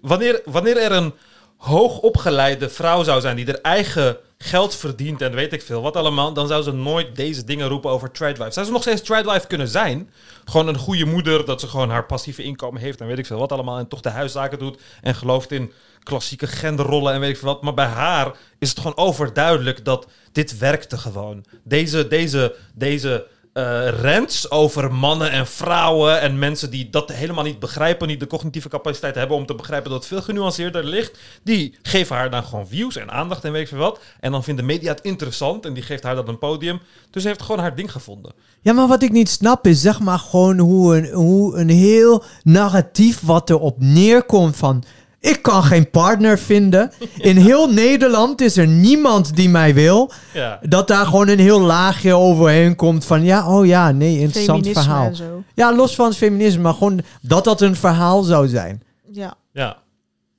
wanneer, 0.00 0.40
wanneer 0.44 0.76
er 0.76 0.92
een 0.92 1.14
hoogopgeleide 1.56 2.68
vrouw 2.68 3.02
zou 3.02 3.20
zijn 3.20 3.36
die 3.36 3.46
er 3.46 3.60
eigen 3.60 4.16
geld 4.38 4.74
verdient 4.74 5.22
en 5.22 5.34
weet 5.34 5.52
ik 5.52 5.62
veel 5.62 5.82
wat 5.82 5.96
allemaal, 5.96 6.32
dan 6.32 6.46
zou 6.46 6.62
ze 6.62 6.72
nooit 6.72 7.16
deze 7.16 7.44
dingen 7.44 7.68
roepen 7.68 7.90
over 7.90 8.10
tradwife. 8.10 8.52
Zou 8.52 8.66
ze 8.66 8.72
nog 8.72 8.82
steeds 8.82 9.02
tradwife 9.02 9.46
kunnen 9.46 9.68
zijn? 9.68 10.10
Gewoon 10.44 10.68
een 10.68 10.78
goede 10.78 11.04
moeder, 11.04 11.44
dat 11.44 11.60
ze 11.60 11.68
gewoon 11.68 11.90
haar 11.90 12.06
passieve 12.06 12.42
inkomen 12.42 12.80
heeft 12.80 13.00
en 13.00 13.06
weet 13.06 13.18
ik 13.18 13.26
veel 13.26 13.38
wat 13.38 13.52
allemaal 13.52 13.78
en 13.78 13.88
toch 13.88 14.00
de 14.00 14.08
huiszaken 14.08 14.58
doet 14.58 14.80
en 15.02 15.14
gelooft 15.14 15.52
in 15.52 15.72
klassieke 16.02 16.46
genderrollen 16.46 17.12
en 17.12 17.20
weet 17.20 17.30
ik 17.30 17.36
veel 17.36 17.48
wat. 17.48 17.62
Maar 17.62 17.74
bij 17.74 17.86
haar 17.86 18.36
is 18.58 18.68
het 18.68 18.78
gewoon 18.78 18.96
overduidelijk 18.96 19.84
dat 19.84 20.06
dit 20.32 20.58
werkte 20.58 20.98
gewoon. 20.98 21.44
Deze, 21.62 22.08
deze, 22.08 22.54
deze 22.74 23.26
eh 23.58 24.00
rents 24.00 24.50
over 24.50 24.92
mannen 24.92 25.30
en 25.30 25.46
vrouwen 25.46 26.20
en 26.20 26.38
mensen 26.38 26.70
die 26.70 26.90
dat 26.90 27.12
helemaal 27.12 27.44
niet 27.44 27.58
begrijpen, 27.58 28.08
niet 28.08 28.20
de 28.20 28.26
cognitieve 28.26 28.68
capaciteit 28.68 29.14
hebben 29.14 29.36
om 29.36 29.46
te 29.46 29.54
begrijpen 29.54 29.90
dat 29.90 29.98
het 29.98 30.08
veel 30.08 30.22
genuanceerder 30.22 30.84
ligt, 30.84 31.18
die 31.42 31.78
geven 31.82 32.16
haar 32.16 32.30
dan 32.30 32.44
gewoon 32.44 32.68
views 32.68 32.96
en 32.96 33.10
aandacht 33.10 33.44
en 33.44 33.52
weet 33.52 33.68
veel 33.68 33.78
wat. 33.78 34.00
En 34.20 34.32
dan 34.32 34.44
vinden 34.44 34.64
media 34.64 34.90
het 34.90 35.00
interessant 35.00 35.64
en 35.64 35.74
die 35.74 35.82
geeft 35.82 36.02
haar 36.02 36.14
dan 36.14 36.28
een 36.28 36.38
podium. 36.38 36.80
Dus 37.10 37.22
ze 37.22 37.28
heeft 37.28 37.42
gewoon 37.42 37.60
haar 37.60 37.74
ding 37.74 37.92
gevonden. 37.92 38.32
Ja, 38.60 38.72
maar 38.72 38.88
wat 38.88 39.02
ik 39.02 39.12
niet 39.12 39.28
snap 39.28 39.66
is 39.66 39.80
zeg 39.80 40.00
maar 40.00 40.18
gewoon 40.18 40.58
hoe 40.58 40.96
een, 40.96 41.12
hoe 41.12 41.56
een 41.56 41.70
heel 41.70 42.24
narratief 42.42 43.20
wat 43.20 43.50
erop 43.50 43.76
neerkomt 43.78 44.56
van... 44.56 44.84
Ik 45.20 45.42
kan 45.42 45.62
geen 45.62 45.90
partner 45.90 46.38
vinden. 46.38 46.92
In 47.16 47.36
heel 47.36 47.72
Nederland 47.84 48.40
is 48.40 48.56
er 48.56 48.66
niemand 48.66 49.36
die 49.36 49.48
mij 49.48 49.74
wil. 49.74 50.10
Ja. 50.34 50.58
Dat 50.62 50.88
daar 50.88 51.06
gewoon 51.06 51.28
een 51.28 51.38
heel 51.38 51.60
laagje 51.60 52.14
overheen 52.14 52.76
komt 52.76 53.04
van... 53.04 53.24
Ja, 53.24 53.56
oh 53.58 53.66
ja, 53.66 53.90
nee, 53.92 54.18
interessant 54.18 54.58
Feminisme 54.58 54.82
verhaal. 54.82 55.06
en 55.06 55.16
zo. 55.16 55.42
Ja, 55.54 55.74
los 55.74 55.94
van 55.94 56.06
het 56.06 56.16
feminisme, 56.16 56.62
maar 56.62 56.74
gewoon 56.74 57.00
dat 57.22 57.44
dat 57.44 57.60
een 57.60 57.76
verhaal 57.76 58.22
zou 58.22 58.48
zijn. 58.48 58.82
Ja. 59.10 59.34
Ja. 59.52 59.76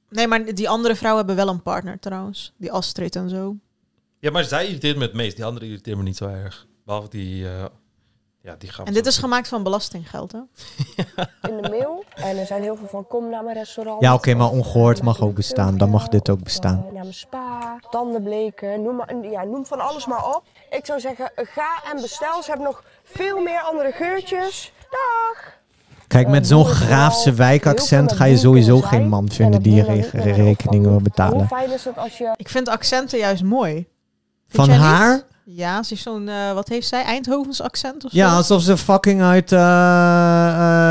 Nee, 0.09 0.27
maar 0.27 0.55
die 0.55 0.69
andere 0.69 0.95
vrouwen 0.95 1.25
hebben 1.25 1.45
wel 1.45 1.53
een 1.53 1.61
partner 1.61 1.99
trouwens. 1.99 2.53
Die 2.57 2.71
Astrid 2.71 3.15
en 3.15 3.29
zo. 3.29 3.55
ja, 4.19 4.31
maar 4.31 4.43
zij 4.43 4.65
irriteert 4.65 4.97
me 4.97 5.03
het 5.03 5.13
meest. 5.13 5.35
Die 5.35 5.45
andere 5.45 5.65
irriteert 5.65 5.97
me 5.97 6.03
niet 6.03 6.17
zo 6.17 6.27
erg. 6.27 6.67
Behalve 6.85 7.09
die, 7.09 7.47
eh, 7.47 7.65
ja, 8.49 8.55
die 8.57 8.69
gaan 8.69 8.83
we 8.83 8.89
En 8.89 8.95
dit 8.95 9.05
is 9.05 9.17
gemaakt 9.17 9.47
van 9.47 9.63
belastinggeld, 9.63 10.31
hè? 10.31 10.39
in 11.49 11.61
de 11.61 11.69
mail. 11.69 12.03
En 12.15 12.37
er 12.37 12.45
zijn 12.45 12.61
heel 12.61 12.75
veel 12.75 12.87
van 12.87 13.07
kom 13.07 13.29
naar 13.29 13.43
mijn 13.43 13.57
restaurant. 13.57 14.01
Ja, 14.01 14.13
oké, 14.13 14.33
maar 14.33 14.49
ongehoord 14.49 14.97
eh, 14.99 15.03
mag 15.03 15.21
ook 15.21 15.33
bestaan. 15.35 15.77
Dan 15.77 15.89
mag 15.89 16.07
dit 16.07 16.29
ook 16.29 16.43
bestaan. 16.43 16.77
eh, 16.87 16.93
naar 16.93 17.01
mijn 17.03 17.13
spa, 17.13 17.79
tanden 17.89 18.23
bleken, 18.23 18.81
noem, 18.83 18.95
maar, 18.95 19.15
ja, 19.31 19.43
noem 19.43 19.65
van 19.65 19.79
alles 19.79 20.05
maar 20.05 20.25
op. 20.27 20.43
Ik 20.69 20.85
zou 20.85 20.99
zeggen, 20.99 21.31
ga 21.35 21.81
en 21.93 22.01
bestel. 22.01 22.43
Ze 22.43 22.49
hebben 22.49 22.67
nog 22.67 22.83
veel 23.03 23.41
meer 23.41 23.59
andere 23.61 23.91
geurtjes. 23.91 24.73
Dag! 24.89 25.57
Kijk, 26.07 26.27
met 26.27 26.47
zo'n 26.47 26.65
Graafse 26.65 27.33
wijkaccent 27.33 28.11
ga 28.11 28.25
je 28.25 28.37
sowieso 28.37 28.81
geen 28.81 29.07
man 29.07 29.25
En 29.25 29.31
vinden 29.31 29.61
die 29.61 29.83
re- 29.83 30.09
rekeningen 30.13 30.81
wil 30.81 30.91
Hoe 30.91 31.01
betalen. 31.01 31.47
fijn 31.47 31.71
is 31.71 31.85
het 31.85 31.97
als 31.97 32.17
je... 32.17 32.33
Ik 32.35 32.49
vind 32.49 32.69
accenten 32.69 33.19
juist 33.19 33.43
mooi. 33.43 33.73
Vind 33.73 33.87
Van 34.47 34.69
niet? 34.69 34.77
Ja, 35.51 35.83
ze 35.83 35.89
heeft 35.89 36.01
zo'n, 36.05 36.27
eh, 36.27 36.53
wat 36.53 36.67
heeft 36.69 36.87
zij? 36.87 37.03
Eindhovens 37.03 37.61
accent 37.61 38.05
of 38.05 38.11
zo? 38.11 38.17
Ja, 38.17 38.35
alsof 38.35 38.61
ze 38.61 38.77
fucking 38.77 39.21
uit 39.21 39.51
eh, 39.51 39.59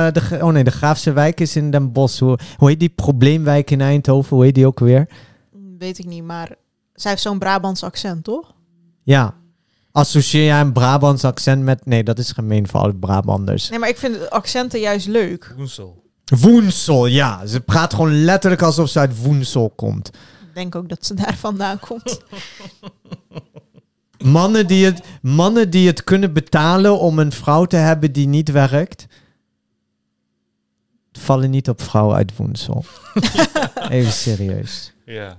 eh, 0.06 0.12
de... 0.12 0.38
Oh 0.40 0.52
nee, 0.52 0.64
de 0.64 0.70
Graafse 0.70 1.12
wijk 1.12 1.40
is 1.40 1.56
in 1.56 1.70
Den 1.70 1.92
Bosch. 1.92 2.20
Hoe, 2.20 2.38
hoe 2.56 2.68
heet 2.68 2.80
die 2.80 2.88
probleemwijk 2.88 3.70
in 3.70 3.80
Eindhoven? 3.80 4.36
Hoe 4.36 4.44
heet 4.44 4.54
die 4.54 4.66
ook 4.66 4.78
weer? 4.78 5.08
Mm, 5.52 5.78
Weet 5.78 5.98
ik 5.98 6.04
niet, 6.04 6.24
maar 6.24 6.54
zij 6.94 7.10
heeft 7.10 7.22
zo'n 7.22 7.38
Brabants 7.38 7.82
accent, 7.82 8.24
toch? 8.24 8.54
Ja. 9.02 9.34
Associeer 9.92 10.44
jij 10.44 10.60
een 10.60 10.72
Brabants 10.72 11.24
accent 11.24 11.62
met... 11.62 11.86
Nee, 11.86 12.04
dat 12.04 12.18
is 12.18 12.32
gemeen 12.32 12.68
voor 12.68 12.80
alle 12.80 12.94
Brabanders. 12.94 13.68
Nee, 13.68 13.78
maar 13.78 13.88
ik 13.88 13.98
vind 13.98 14.30
accenten 14.30 14.80
juist 14.80 15.06
leuk. 15.06 15.54
Woensel. 15.56 16.02
Woensel, 16.40 17.06
ja. 17.06 17.46
Ze 17.46 17.60
praat 17.60 17.94
gewoon 17.94 18.24
letterlijk 18.24 18.62
alsof 18.62 18.88
ze 18.88 18.98
uit 18.98 19.22
Woensel 19.22 19.70
komt. 19.70 20.08
Ik 20.48 20.54
denk 20.54 20.74
ook 20.74 20.88
dat 20.88 21.06
ze 21.06 21.14
daar 21.14 21.36
vandaan 21.46 21.78
komt. 21.78 22.20
Mannen 24.24 24.66
die, 24.66 24.84
het, 24.84 25.02
mannen 25.22 25.70
die 25.70 25.86
het 25.86 26.04
kunnen 26.04 26.32
betalen 26.32 26.98
om 26.98 27.18
een 27.18 27.32
vrouw 27.32 27.64
te 27.64 27.76
hebben 27.76 28.12
die 28.12 28.28
niet 28.28 28.50
werkt... 28.50 29.06
vallen 31.12 31.50
niet 31.50 31.68
op 31.68 31.82
vrouwen 31.82 32.16
uit 32.16 32.36
Woensel. 32.36 32.84
Even 33.90 34.12
serieus. 34.12 34.92
Ja. 35.04 35.38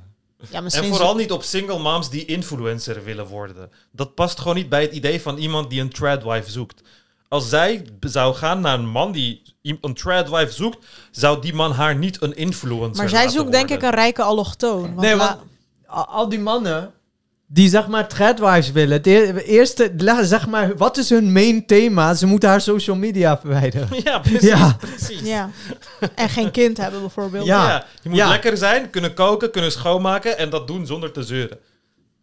Ja, 0.49 0.61
misschien 0.61 0.83
En 0.83 0.89
vooral 0.89 1.15
niet 1.15 1.31
op 1.31 1.43
single 1.43 1.79
moms 1.79 2.09
die 2.09 2.25
influencer 2.25 3.03
willen 3.03 3.27
worden. 3.27 3.71
Dat 3.91 4.15
past 4.15 4.39
gewoon 4.39 4.55
niet 4.55 4.69
bij 4.69 4.81
het 4.81 4.91
idee 4.91 5.21
van 5.21 5.37
iemand 5.37 5.69
die 5.69 5.81
een 5.81 5.89
tradwife 5.89 6.51
zoekt. 6.51 6.81
Als 7.27 7.49
zij 7.49 7.85
zou 7.99 8.35
gaan 8.35 8.61
naar 8.61 8.79
een 8.79 8.89
man 8.89 9.11
die 9.11 9.41
een 9.61 9.93
tradwife 9.93 10.53
zoekt, 10.53 10.85
zou 11.11 11.41
die 11.41 11.53
man 11.53 11.71
haar 11.71 11.95
niet 11.95 12.21
een 12.21 12.35
influencer 12.35 12.97
Maar 12.97 13.09
zij 13.09 13.19
laten 13.19 13.39
zoekt 13.39 13.51
denk 13.51 13.69
ik 13.69 13.81
een 13.81 13.89
rijke 13.89 14.23
allochtoon. 14.23 14.81
Want 14.81 14.99
Nee, 14.99 15.15
want 15.15 15.37
al 15.85 16.29
die 16.29 16.39
mannen 16.39 16.93
die 17.51 17.69
zeg 17.69 17.87
maar 17.87 18.07
threadwives 18.07 18.71
willen. 18.71 18.97
Het 18.97 19.07
e- 19.07 19.33
eerste, 19.37 19.91
zeg 20.21 20.47
maar, 20.47 20.75
wat 20.77 20.97
is 20.97 21.09
hun 21.09 21.31
main 21.31 21.65
thema? 21.65 22.13
Ze 22.13 22.25
moeten 22.25 22.49
haar 22.49 22.61
social 22.61 22.95
media 22.95 23.39
verwijderen. 23.39 23.87
Ja, 24.03 24.19
precies. 24.19 24.49
Ja. 24.49 24.77
precies. 24.79 25.21
Ja. 25.21 25.49
En 26.15 26.29
geen 26.29 26.51
kind 26.51 26.77
hebben 26.77 26.99
bijvoorbeeld. 26.99 27.45
Ja. 27.45 27.67
Ja, 27.67 27.85
je 28.01 28.09
moet 28.09 28.17
Ja. 28.17 28.29
lekker 28.29 28.57
zijn, 28.57 28.89
kunnen 28.89 29.13
koken, 29.13 29.51
kunnen 29.51 29.71
schoonmaken 29.71 30.37
en 30.37 30.49
dat 30.49 30.67
doen 30.67 30.85
zonder 30.85 31.11
te 31.11 31.23
zeuren. 31.23 31.57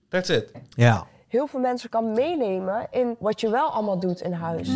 That's 0.09 0.29
it. 0.29 0.51
Ja. 0.75 1.07
Heel 1.37 1.47
veel 1.47 1.61
mensen 1.61 1.89
kan 1.89 2.13
meenemen 2.13 2.87
in 2.91 3.17
wat 3.19 3.41
je 3.41 3.51
wel 3.51 3.69
allemaal 3.69 3.99
doet 3.99 4.21
in 4.21 4.33
huis. 4.33 4.69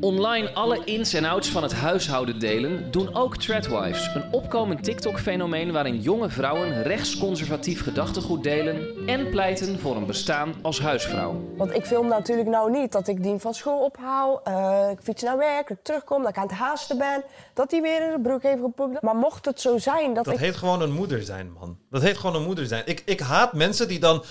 Online 0.00 0.52
alle 0.52 0.84
ins 0.84 1.14
en 1.14 1.24
outs 1.24 1.48
van 1.48 1.62
het 1.62 1.72
huishouden 1.72 2.38
delen 2.38 2.90
doen 2.90 3.14
ook 3.14 3.36
Threadwives, 3.36 4.14
een 4.14 4.32
opkomend 4.32 4.84
TikTok-fenomeen 4.84 5.72
waarin 5.72 6.00
jonge 6.00 6.30
vrouwen 6.30 6.82
rechtsconservatief 6.82 7.82
gedachtegoed 7.82 8.42
delen 8.42 9.06
en 9.06 9.30
pleiten 9.30 9.78
voor 9.78 9.96
een 9.96 10.06
bestaan 10.06 10.54
als 10.62 10.80
huisvrouw. 10.80 11.42
Want 11.56 11.74
ik 11.74 11.84
film 11.84 12.08
natuurlijk 12.08 12.48
nou 12.48 12.70
niet 12.70 12.92
dat 12.92 13.08
ik 13.08 13.22
Dien 13.22 13.40
van 13.40 13.54
school 13.54 13.84
ophaal, 13.84 14.42
eh, 14.42 14.90
ik 14.90 14.98
fiets 15.02 15.22
naar 15.22 15.38
werk, 15.38 15.70
ik 15.70 15.78
terugkom, 15.82 16.22
dat 16.22 16.30
ik 16.30 16.36
aan 16.36 16.46
het 16.46 16.56
haasten 16.56 16.98
ben, 16.98 17.24
dat 17.54 17.70
hij 17.70 17.82
weer 17.82 18.06
in 18.06 18.10
de 18.10 18.20
broek 18.20 18.42
heeft 18.42 18.60
gepoept. 18.60 19.02
Maar 19.02 19.16
mocht 19.16 19.44
het 19.44 19.60
zo 19.60 19.78
zijn 19.78 20.14
dat, 20.14 20.24
Dat 20.24 20.34
ik... 20.34 20.40
heet 20.40 20.56
gewoon 20.56 20.82
een 20.82 20.92
moeder 20.92 21.22
zijn, 21.22 21.52
man. 21.60 21.76
Dat 21.90 22.02
heet 22.02 22.16
gewoon 22.16 22.36
een 22.36 22.46
moeder 22.46 22.66
zijn. 22.66 22.82
Ik, 22.86 23.02
ik 23.04 23.20
haat 23.20 23.52
mensen 23.52 23.88
die 23.88 23.98
dan... 23.98 24.22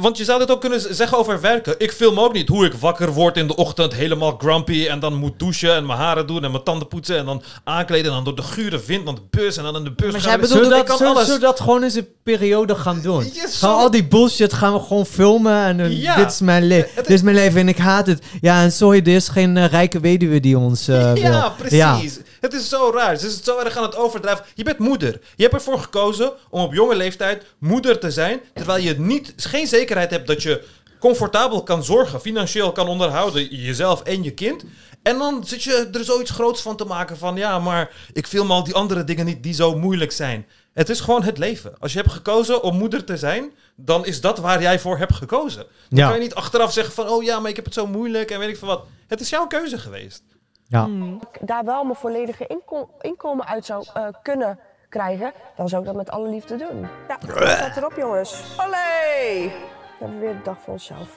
Want 0.00 0.18
je 0.18 0.24
zou 0.24 0.38
dit 0.38 0.50
ook 0.50 0.60
kunnen 0.60 0.94
zeggen 0.94 1.18
over 1.18 1.40
werken. 1.40 1.74
Ik 1.78 1.92
film 1.92 2.20
ook 2.20 2.32
niet 2.32 2.48
hoe 2.48 2.64
ik 2.66 2.72
wakker 2.74 3.12
word 3.12 3.36
in 3.36 3.46
de 3.46 3.56
ochtend, 3.56 3.94
helemaal 3.94 4.36
grumpy. 4.38 4.86
En 4.86 5.00
dan 5.00 5.14
moet 5.14 5.38
douchen 5.38 5.74
en 5.74 5.86
mijn 5.86 5.98
haren 5.98 6.26
doen 6.26 6.44
en 6.44 6.50
mijn 6.50 6.62
tanden 6.62 6.88
poetsen. 6.88 7.16
En 7.18 7.24
dan 7.24 7.42
aankleden 7.64 8.06
en 8.06 8.12
dan 8.14 8.24
door 8.24 8.36
de 8.36 8.42
gure 8.42 8.80
wind 8.86 9.04
naar 9.04 9.14
de 9.14 9.20
bus. 9.30 9.56
En 9.56 9.62
dan 9.62 9.76
in 9.76 9.84
de 9.84 9.92
bus 9.92 10.12
Maar 10.12 10.20
gaan. 10.20 10.34
Ik 10.34 10.40
bedoelt- 10.40 10.84
kan 10.84 10.98
dat, 10.98 11.16
alles. 11.16 11.38
dat 11.38 11.60
gewoon 11.60 11.82
eens 11.82 11.94
een 11.94 12.06
periode 12.22 12.74
gaan 12.74 13.00
doen? 13.02 13.22
Gaan 13.34 13.48
zo- 13.48 13.66
al 13.66 13.90
die 13.90 14.04
bullshit 14.06 14.52
gaan 14.52 14.72
we 14.72 14.80
gewoon 14.80 15.06
filmen 15.06 15.64
en 15.64 15.96
Ja. 15.96 16.16
dit 16.16 16.30
is 16.30 16.40
mijn 16.40 16.66
leven. 16.66 16.88
Dit 16.96 17.10
is 17.10 17.22
mijn 17.22 17.36
leven 17.36 17.60
en 17.60 17.68
ik 17.68 17.78
haat 17.78 18.06
het. 18.06 18.22
Ja, 18.40 18.62
en 18.62 18.72
sorry, 18.72 18.98
er 19.00 19.06
is 19.14 19.28
geen 19.28 19.56
eh, 19.56 19.66
rijke 19.66 20.00
weduwe 20.00 20.40
die 20.40 20.58
ons 20.58 20.88
eh, 20.88 21.12
wil. 21.12 21.22
Ja, 21.22 21.48
precies. 21.58 22.18
Het 22.40 22.52
is 22.52 22.68
zo 22.68 22.90
raar. 22.94 23.16
Ze 23.16 23.26
is 23.26 23.42
zo 23.44 23.58
erg 23.58 23.76
aan 23.76 23.82
het 23.82 23.96
overdrijven. 23.96 24.44
Je 24.54 24.64
bent 24.64 24.78
moeder. 24.78 25.20
Je 25.36 25.42
hebt 25.42 25.54
ervoor 25.54 25.78
gekozen 25.78 26.32
om 26.50 26.60
op 26.62 26.72
jonge 26.74 26.96
leeftijd 26.96 27.44
moeder 27.58 27.98
te 27.98 28.10
zijn. 28.10 28.40
Terwijl 28.54 28.82
je 28.84 28.98
niet, 28.98 29.32
geen 29.36 29.66
zekerheid 29.66 30.10
hebt 30.10 30.26
dat 30.26 30.42
je 30.42 30.64
comfortabel 31.00 31.62
kan 31.62 31.84
zorgen, 31.84 32.20
financieel 32.20 32.72
kan 32.72 32.88
onderhouden, 32.88 33.54
jezelf 33.56 34.02
en 34.02 34.22
je 34.22 34.30
kind. 34.34 34.64
En 35.02 35.18
dan 35.18 35.46
zit 35.46 35.62
je 35.62 35.88
er 35.92 36.04
zoiets 36.04 36.30
groots 36.30 36.62
van 36.62 36.76
te 36.76 36.84
maken 36.84 37.16
van 37.18 37.36
ja, 37.36 37.58
maar 37.58 37.90
ik 38.12 38.26
film 38.26 38.50
al 38.50 38.64
die 38.64 38.74
andere 38.74 39.04
dingen 39.04 39.24
niet 39.26 39.42
die 39.42 39.54
zo 39.54 39.76
moeilijk 39.78 40.12
zijn. 40.12 40.46
Het 40.74 40.88
is 40.88 41.00
gewoon 41.00 41.22
het 41.22 41.38
leven. 41.38 41.72
Als 41.78 41.92
je 41.92 41.98
hebt 41.98 42.12
gekozen 42.12 42.62
om 42.62 42.76
moeder 42.76 43.04
te 43.04 43.16
zijn, 43.16 43.52
dan 43.76 44.06
is 44.06 44.20
dat 44.20 44.38
waar 44.38 44.62
jij 44.62 44.78
voor 44.78 44.98
hebt 44.98 45.14
gekozen. 45.14 45.66
Dan 45.88 45.98
Ja. 45.98 46.06
kan 46.06 46.16
je 46.16 46.22
niet 46.22 46.34
achteraf 46.34 46.72
zeggen 46.72 46.94
van 46.94 47.08
oh 47.08 47.22
ja, 47.22 47.40
maar 47.40 47.50
ik 47.50 47.56
heb 47.56 47.64
het 47.64 47.74
zo 47.74 47.86
moeilijk 47.86 48.30
en 48.30 48.38
weet 48.38 48.48
ik 48.48 48.56
veel 48.58 48.68
wat. 48.68 48.84
Het 49.06 49.20
is 49.20 49.28
jouw 49.28 49.46
keuze 49.46 49.78
geweest. 49.78 50.22
Ja. 50.70 50.86
Mm. 50.86 51.20
daar 51.40 51.64
wel 51.64 51.84
mijn 51.84 51.96
volledige 51.96 52.46
inko- 52.46 52.88
inkomen 53.00 53.46
uit 53.46 53.64
zou 53.64 53.86
eh, 53.94 54.06
kunnen 54.22 54.58
krijgen, 54.88 55.32
dan 55.56 55.68
zou 55.68 55.80
ik 55.82 55.86
dat 55.88 55.96
met 55.96 56.10
alle 56.10 56.28
liefde 56.28 56.56
doen. 56.56 56.86
Ja, 57.08 57.56
zet 57.56 57.76
erop 57.76 57.92
jongens. 57.96 58.42
Allee! 58.56 59.52
We 59.98 60.04
hebben 60.04 60.20
weer 60.20 60.32
de 60.36 60.42
dag 60.42 60.56
voor 60.64 60.72
onszelf. 60.72 61.08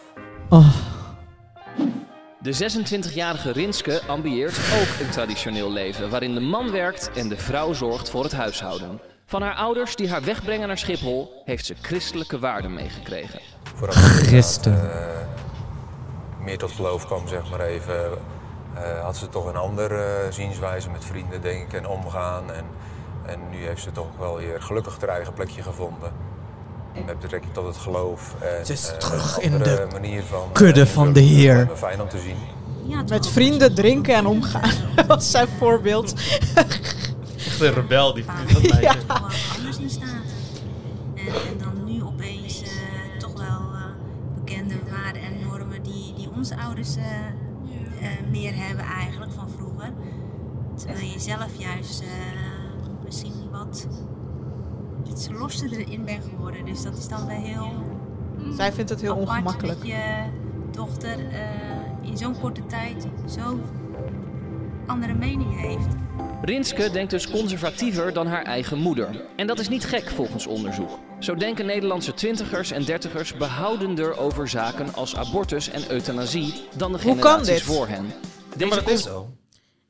Oh, 0.50 0.67
De 2.39 2.53
26-jarige 2.53 3.51
Rinske 3.51 4.01
ambieert 4.08 4.58
ook 4.58 5.05
een 5.05 5.12
traditioneel 5.12 5.72
leven 5.72 6.10
waarin 6.10 6.34
de 6.34 6.39
man 6.39 6.72
werkt 6.72 7.12
en 7.15 7.29
de 7.29 7.38
vrouw 7.38 7.74
zorgt 7.74 8.10
voor 8.10 8.24
het 8.24 8.31
huishouden. 8.34 9.00
Van 9.25 9.41
haar 9.41 9.55
ouders 9.55 9.96
die 9.96 10.10
haar 10.10 10.22
wegbrengen 10.24 10.67
naar 10.67 10.77
Schiphol 10.77 11.41
heeft 11.46 11.65
ze 11.65 11.75
christelijke 11.81 12.39
waarden 12.39 12.74
meegekregen. 12.74 13.39
Ik 13.39 13.72
inderdaad, 13.74 13.96
Christen. 14.27 14.91
eh, 14.91 15.08
meer 16.39 16.58
tot 16.58 16.72
geloof 16.72 17.05
kwam, 17.05 17.27
zeg 17.27 17.50
maar 17.50 17.60
even, 17.60 18.17
eh, 18.73 19.03
had 19.03 19.17
ze 19.17 19.29
toch 19.29 19.45
een 19.45 19.55
andere 19.55 20.27
zienswijze 20.29 20.89
met 20.89 21.05
vrienden, 21.05 21.41
denk 21.41 21.61
ik, 21.65 21.73
en 21.73 21.87
omgaan. 21.87 22.51
En, 22.51 22.65
en 23.25 23.39
nu 23.49 23.65
heeft 23.65 23.81
ze 23.81 23.91
toch 23.91 24.07
wel 24.19 24.37
weer 24.37 24.61
gelukkig 24.61 24.99
haar 24.99 25.09
eigen 25.09 25.33
plekje 25.33 25.61
gevonden. 25.61 26.11
Met 27.05 27.19
betrekking 27.19 27.53
tot 27.53 27.65
het 27.65 27.77
geloof. 27.77 28.35
En, 28.39 28.65
Ze 28.65 28.73
is 28.73 28.91
eh, 28.91 28.97
terug 28.97 29.37
een 29.37 29.43
in 29.43 29.53
andere 29.53 29.75
de 29.75 29.91
manier 29.91 30.23
van, 30.23 30.41
eh, 30.47 30.53
kudde 30.53 30.87
van 30.87 31.13
de. 31.13 31.19
Heer. 31.19 31.69
Fijn 31.75 32.01
om 32.01 32.09
te 32.09 32.19
zien. 32.19 32.37
Met 33.07 33.27
vrienden 33.27 33.75
drinken 33.75 34.15
en 34.15 34.25
omgaan. 34.25 34.71
Dat 35.07 35.21
is 35.21 35.31
zijn 35.31 35.47
voorbeeld. 35.57 36.13
Echt 37.45 37.61
een 37.61 37.73
rebel, 37.73 38.13
die, 38.13 38.25
die 38.47 38.69
dat 38.69 38.81
wel 39.07 39.17
anders 39.55 39.77
in 39.77 39.89
staat. 39.89 40.07
En, 41.15 41.27
en 41.27 41.57
dan 41.57 41.83
nu 41.85 42.03
opeens 42.03 42.61
eh, 42.61 42.69
toch 43.17 43.33
wel 43.33 43.73
eh, 43.73 43.83
bekende 44.35 44.75
waarden 44.91 45.21
en 45.21 45.39
normen 45.47 45.83
die, 45.83 46.13
die 46.13 46.29
onze 46.35 46.57
ouders 46.57 46.95
eh, 46.95 47.03
eh, 48.01 48.08
meer 48.31 48.55
hebben 48.55 48.86
eigenlijk 48.86 49.31
van 49.31 49.50
vroeger. 49.50 49.93
Terwijl 50.75 51.08
je 51.08 51.20
zelf 51.20 51.55
juist 51.58 52.01
eh, 52.01 52.08
misschien 53.03 53.50
wat 53.51 53.88
iets 55.08 55.29
losser 55.29 55.72
erin 55.72 56.05
bent 56.05 56.24
geworden. 56.24 56.65
Dus 56.65 56.84
dat 56.84 56.98
is 56.98 57.08
dan 57.08 57.27
wel 57.27 57.38
heel 57.38 57.72
Zij 58.55 58.74
vindt 58.74 58.89
het 58.89 59.01
heel 59.01 59.12
apart 59.12 59.29
ongemakkelijk. 59.29 59.77
dat 59.77 59.88
je 59.88 60.24
dochter 60.72 61.27
eh, 61.29 62.10
in 62.10 62.17
zo'n 62.17 62.39
korte 62.39 62.65
tijd 62.65 63.08
zo 63.25 63.60
andere 64.86 65.13
mening 65.13 65.60
heeft. 65.60 65.96
Rinske 66.43 66.91
denkt 66.91 67.12
dus 67.12 67.29
conservatiever 67.29 68.13
dan 68.13 68.27
haar 68.27 68.43
eigen 68.43 68.77
moeder. 68.77 69.21
En 69.36 69.48
dat 69.48 69.60
is 69.60 69.69
niet 69.69 69.86
gek 69.86 70.10
volgens 70.10 70.48
onderzoek. 70.48 71.00
Zo 71.19 71.36
denken 71.36 71.65
Nederlandse 71.65 72.13
twintigers 72.13 72.71
en 72.71 72.83
dertigers 72.83 73.33
behoudender 73.38 74.17
over 74.17 74.48
zaken 74.48 74.93
als 74.93 75.15
abortus 75.15 75.69
en 75.69 75.91
euthanasie 75.91 76.53
dan 76.77 76.91
de 76.91 76.98
Hoe 77.01 77.15
kan 77.15 77.31
generaties 77.31 77.48
dit? 77.53 77.62
voor 77.75 77.88
hen. 77.88 78.05
Ja, 78.05 78.57
Deze 78.57 78.69
maar 78.69 78.79
dat 78.83 78.89
is 78.89 79.03
zo. 79.03 79.29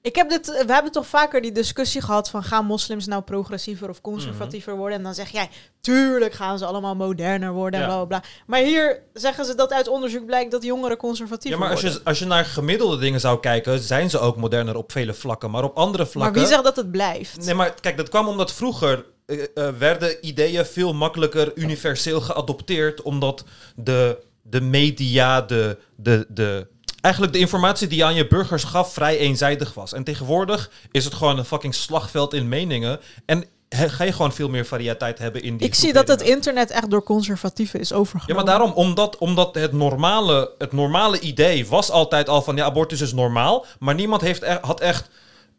Ik 0.03 0.15
heb 0.15 0.29
dit, 0.29 0.63
we 0.65 0.73
hebben 0.73 0.91
toch 0.91 1.07
vaker 1.07 1.41
die 1.41 1.51
discussie 1.51 2.01
gehad 2.01 2.29
van 2.29 2.43
gaan 2.43 2.65
moslims 2.65 3.05
nou 3.05 3.21
progressiever 3.21 3.89
of 3.89 4.01
conservatiever 4.01 4.75
worden? 4.75 4.97
En 4.97 5.03
dan 5.03 5.13
zeg 5.13 5.29
jij, 5.29 5.49
tuurlijk 5.81 6.33
gaan 6.33 6.57
ze 6.57 6.65
allemaal 6.65 6.95
moderner 6.95 7.51
worden 7.53 7.79
en 7.79 7.87
Ja. 7.87 7.91
bla 7.95 8.05
bla. 8.05 8.23
Maar 8.47 8.59
hier 8.59 9.01
zeggen 9.13 9.45
ze 9.45 9.55
dat 9.55 9.71
uit 9.73 9.87
onderzoek 9.87 10.25
blijkt 10.25 10.51
dat 10.51 10.63
jongeren 10.63 10.97
conservatiever 10.97 11.59
Ja, 11.59 11.65
maar 11.65 11.73
als 11.73 11.81
worden. 11.81 11.99
je, 11.99 12.05
als 12.09 12.19
je 12.19 12.25
naar 12.25 12.45
gemiddelde 12.45 12.97
dingen 12.97 13.19
zou 13.19 13.39
kijken, 13.39 13.79
zijn 13.79 14.09
ze 14.09 14.19
ook 14.19 14.37
moderner 14.37 14.75
op 14.75 14.91
vele 14.91 15.13
vlakken. 15.13 15.51
Maar 15.51 15.63
op 15.63 15.77
andere 15.77 16.03
Maar 16.03 16.11
vlakken... 16.11 16.41
wie 16.41 16.49
zegt 16.49 16.63
dat 16.63 16.75
het 16.75 16.91
blijft? 16.91 17.45
Nee, 17.45 17.53
maar 17.55 17.73
kijk, 17.81 17.97
dat 17.97 18.09
kwam 18.09 18.27
omdat 18.27 18.51
vroeger 18.53 19.05
eh, 19.25 19.43
eh, 19.55 19.73
werden 19.77 20.27
ideeën 20.27 20.65
veel 20.65 20.93
makkelijker 20.93 21.51
universeel 21.57 22.21
geadopteerd. 22.21 23.01
Omdat 23.01 23.43
de, 23.75 24.23
de 24.41 24.61
media, 24.61 25.41
de, 25.41 25.77
de, 25.95 26.25
de, 26.29 26.67
eigenlijk 27.01 27.33
de 27.33 27.39
informatie 27.39 27.87
die 27.87 27.97
je 27.97 28.03
aan 28.03 28.13
je 28.15 28.27
burgers 28.27 28.63
gaf, 28.63 28.93
vrij 28.93 29.17
eenzijdig 29.17 29.73
was. 29.73 29.93
En 29.93 30.03
tegenwoordig 30.03 30.69
is 30.91 31.05
het 31.05 31.13
gewoon 31.13 31.37
een 31.37 31.45
fucking 31.45 31.75
slagveld 31.75 32.33
in 32.33 32.49
meningen. 32.49 32.99
En 33.25 33.45
he- 33.69 33.89
ga 33.89 34.03
je 34.03 34.11
gewoon 34.13 34.33
veel 34.33 34.49
meer 34.49 34.65
variëteit 34.65 35.19
hebben 35.19 35.43
in 35.43 35.57
die 35.57 35.67
Ik 35.67 35.75
zie 35.75 35.93
dat 35.93 36.07
het 36.07 36.21
internet 36.21 36.69
echt 36.71 36.89
door 36.89 37.03
conservatieven 37.03 37.79
is 37.79 37.89
Ja, 37.89 37.95
overgenomen. 37.95 38.35
maar 38.45 38.53
daarom, 38.53 38.71
omdat, 38.75 39.17
omdat 39.17 39.55
het, 39.55 39.71
normale, 39.71 40.51
het 40.57 40.71
normale 40.71 41.19
idee 41.19 41.67
was 41.67 41.89
altijd 41.91 42.29
al 42.29 42.41
van 42.41 42.55
ja, 42.55 42.65
abortus 42.65 43.01
is 43.01 43.13
normaal. 43.13 43.65
Maar 43.79 43.95
niemand 43.95 44.21
heeft 44.21 44.45
had 44.61 44.79
echt, 44.79 45.09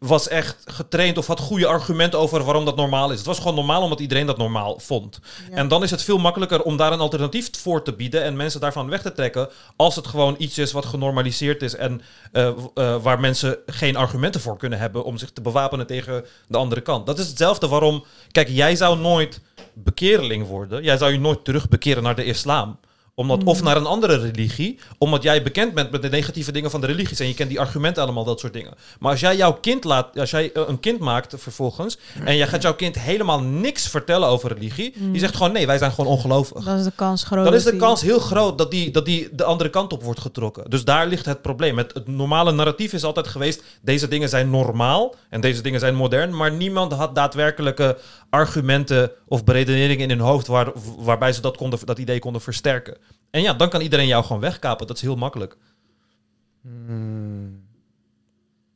was 0.03 0.29
echt 0.29 0.57
getraind 0.65 1.19
of 1.19 1.27
had 1.27 1.41
goede 1.41 1.67
argumenten 1.67 2.19
over 2.19 2.45
waarom 2.45 2.65
dat 2.65 2.77
normaal 2.77 3.11
is. 3.11 3.17
Het 3.17 3.27
was 3.27 3.39
gewoon 3.39 3.55
normaal 3.55 3.83
omdat 3.83 4.01
iedereen 4.01 4.27
dat 4.27 4.37
normaal 4.37 4.79
vond. 4.79 5.21
Ja. 5.51 5.57
En 5.57 5.69
dan 5.69 5.83
is 5.83 5.91
het 5.91 6.03
veel 6.03 6.19
makkelijker 6.19 6.63
om 6.63 6.77
daar 6.77 6.93
een 6.93 7.01
alternatief 7.01 7.51
voor 7.59 7.83
te 7.83 7.93
bieden 7.93 8.23
en 8.23 8.37
mensen 8.37 8.61
daarvan 8.61 8.89
weg 8.89 9.03
te 9.03 9.13
trekken. 9.13 9.49
Als 9.77 9.97
het 9.97 10.07
gewoon 10.07 10.35
iets 10.39 10.59
is 10.59 10.73
wat 10.73 10.87
genormaliseerd 10.87 11.63
is 11.63 11.75
en 11.75 12.01
eh, 12.33 12.47
eh, 12.75 13.03
waar 13.03 13.21
mensen 13.21 13.59
geen 13.67 13.97
argumenten 13.97 14.41
voor 14.41 14.57
kunnen 14.57 14.79
hebben 14.79 15.05
om 15.05 15.19
zich 15.19 15.31
te 15.31 15.41
bewapenen 15.41 15.87
tegen 15.87 16.25
de 16.49 16.59
andere 16.59 16.81
kant. 16.81 17.07
Dat 17.07 17.19
is 17.19 17.29
hetzelfde 17.29 17.69
waarom. 17.69 18.05
Kijk, 18.31 18.49
jij 18.49 18.77
zou 18.77 18.99
nooit 18.99 19.41
bekeerling 19.73 20.47
worden. 20.47 20.83
Jij 20.83 20.97
zou 20.97 21.13
je 21.13 21.21
nooit 21.21 21.45
terug 21.45 21.69
bekeren 21.69 22.03
naar 22.03 22.17
de 22.17 22.25
islam 22.25 22.79
omdat, 23.15 23.45
Of 23.45 23.63
naar 23.63 23.77
een 23.77 23.87
andere 23.87 24.17
religie. 24.17 24.79
Omdat 24.99 25.23
jij 25.23 25.43
bekend 25.43 25.75
bent 25.75 25.91
met 25.91 26.03
de 26.03 26.09
negatieve 26.09 26.53
dingen 26.53 26.71
van 26.71 26.81
de 26.81 26.87
religies. 26.87 27.21
En 27.21 27.27
je 27.27 27.35
kent 27.35 27.49
die 27.49 27.61
argumenten 27.61 28.03
allemaal, 28.03 28.25
dat 28.25 28.41
soort 28.41 28.53
dingen. 28.53 28.75
Maar 28.99 29.11
als 29.11 29.21
jij 29.21 29.37
jouw 29.37 29.53
kind 29.53 29.85
laat. 29.85 30.19
Als 30.19 30.31
jij 30.31 30.53
eh, 30.53 30.63
een 30.67 30.81
kind 30.81 30.99
maakt 30.99 31.35
vervolgens. 31.39 31.99
En 32.25 32.37
jij 32.37 32.47
gaat 32.47 32.63
jouw 32.63 32.75
kind 32.75 32.99
helemaal 32.99 33.41
niks 33.41 33.89
vertellen 33.89 34.29
over 34.29 34.53
religie. 34.53 34.95
Die 34.99 35.21
zegt 35.21 35.37
gewoon 35.37 35.53
nee, 35.53 35.67
wij 35.67 35.79
zijn 35.79 35.93
gewoon 35.93 36.11
ongelovig. 36.11 36.65
Dan 36.65 36.79
is 36.79 36.85
de 36.85 36.93
kans 36.95 37.25
groot. 37.25 37.45
Dan 37.45 37.55
is 37.55 37.65
de 37.65 37.77
kans 37.77 38.03
heel 38.03 38.19
groot 38.19 38.59
dat 38.59 38.71
die, 38.71 38.91
dat 38.91 39.05
die 39.05 39.29
de 39.33 39.45
andere 39.45 39.71
kant 39.71 39.93
op 39.93 40.03
wordt 40.03 40.21
getrokken. 40.21 40.71
Dus 40.71 40.85
daar 40.85 41.07
ligt 41.07 41.27
het 41.27 41.43
probleem. 41.43 41.79
Het, 41.79 41.95
het 41.95 42.07
normale 42.07 42.53
narratief 42.53 42.93
is 42.93 43.05
altijd 43.05 43.29
geweest: 43.29 43.63
deze 43.83 44.09
dingen 44.09 44.29
zijn 44.29 44.51
normaal 44.51 45.15
en 45.29 45.41
deze 45.41 45.63
dingen 45.63 45.81
zijn 45.81 45.95
modern. 45.95 46.37
Maar 46.37 46.53
niemand 46.53 46.93
had 46.93 47.15
daadwerkelijke 47.15 47.99
argumenten 48.33 49.11
of 49.27 49.45
beredeneringen 49.45 50.11
in 50.11 50.17
hun 50.19 50.27
hoofd 50.27 50.47
waar, 50.47 50.73
waarbij 50.99 51.33
ze 51.33 51.41
dat, 51.41 51.57
konden, 51.57 51.79
dat 51.87 51.99
idee 51.99 52.19
konden 52.19 52.41
versterken. 52.43 52.97
En 53.31 53.43
ja, 53.43 53.53
dan 53.55 53.69
kan 53.69 53.81
iedereen 53.81 54.07
jou 54.07 54.25
gewoon 54.25 54.41
wegkapen. 54.41 54.87
Dat 54.87 54.97
is 54.97 55.03
heel 55.03 55.17
makkelijk. 55.17 55.57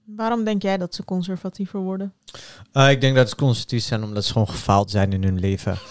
Waarom 0.05 0.45
denk 0.45 0.63
jij 0.63 0.77
dat 0.77 0.95
ze 0.95 1.05
conservatiever 1.05 1.81
worden? 1.81 2.13
Eh, 2.73 2.91
ik 2.91 3.01
denk 3.01 3.17
dat 3.17 3.29
het 3.29 3.39
conservatief 3.39 3.83
zijn 3.83 4.03
omdat 4.03 4.25
ze 4.25 4.33
gewoon 4.33 4.49
gefaald 4.49 4.91
zijn 4.91 5.13
in 5.13 5.23
hun 5.25 5.41
leven. 5.41 5.79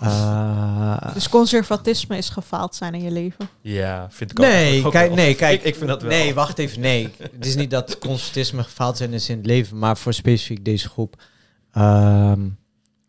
Eh, 0.00 1.14
Dus 1.14 1.28
conservatisme 1.28 2.16
is 2.16 2.28
gefaald 2.28 2.74
zijn 2.74 2.94
in 2.94 3.02
je 3.02 3.10
leven. 3.10 3.48
Ja, 3.60 4.06
vind 4.10 4.30
ik 4.30 4.40
ook. 4.40 4.46
nee, 4.46 4.84
ook 4.84 4.92
kijk, 4.92 5.06
wel. 5.06 5.16
nee, 5.16 5.34
kijk. 5.34 5.60
Ik, 5.60 5.66
ik 5.66 5.74
vind 5.74 5.88
dat 5.88 6.02
wel. 6.02 6.10
Nee, 6.10 6.34
wacht 6.34 6.58
even. 6.58 6.80
Nee, 6.80 7.10
het 7.18 7.46
is 7.46 7.54
niet 7.56 7.70
dat 7.70 7.98
conservatisme 7.98 8.62
gefaald 8.62 8.96
zijn 8.96 9.12
is 9.12 9.28
in 9.28 9.36
het 9.36 9.46
leven, 9.46 9.78
maar 9.78 9.96
voor 9.96 10.12
specifiek 10.12 10.64
deze 10.64 10.88
groep. 10.88 11.22
Ehm, 11.72 12.48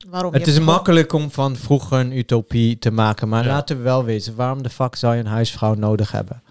Waarom? 0.10 0.33
het 0.33 0.48
is 0.48 0.60
makkelijk 0.60 1.13
om 1.13 1.31
van 1.31 1.55
vroeger 1.55 2.00
een 2.00 2.17
utopie 2.17 2.79
te 2.79 2.91
maken, 2.91 3.29
maar 3.29 3.43
Ja. 3.43 3.50
laten 3.50 3.77
we 3.77 3.83
wel 3.83 4.03
weten, 4.03 4.36
waarom 4.36 4.63
de 4.63 4.69
fuck 4.69 4.95
zou 4.95 5.13
je 5.13 5.19
een 5.19 5.25
huisvrouw 5.25 5.74
nodig 5.74 6.12
hebben? 6.12 6.41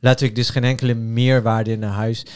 Letterlijk, 0.00 0.36
dus 0.36 0.50
geen 0.50 0.64
enkele 0.64 0.94
meerwaarde 0.94 1.70
in 1.70 1.82
een 1.82 1.90
huis. 1.90 2.26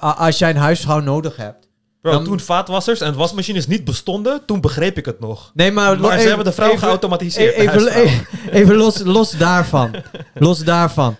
Als 0.00 0.38
jij 0.38 0.50
een 0.50 0.56
huisvrouw 0.56 1.00
nodig 1.00 1.36
hebt. 1.36 1.68
Bro, 2.00 2.12
Dan- 2.12 2.24
toen 2.24 2.40
vaatwassers 2.40 3.00
en 3.00 3.14
wasmachines 3.14 3.66
niet 3.66 3.84
bestonden, 3.84 4.42
toen 4.46 4.60
begreep 4.60 4.98
ik 4.98 5.04
het 5.04 5.20
nog. 5.20 5.50
Nee, 5.54 5.72
maar, 5.72 6.00
Maar 6.00 6.10
ze 6.10 6.16
even- 6.16 6.26
hebben 6.28 6.44
de 6.46 6.52
vrouw 6.52 6.68
even- 6.68 6.78
geautomatiseerd. 6.78 7.54
Even, 7.54 7.88
even, 7.94 8.26
even 8.50 8.74
los, 8.76 8.98
los 8.98 9.30
daarvan. 9.30 9.94
los 10.34 10.58
daarvan. 10.64 11.16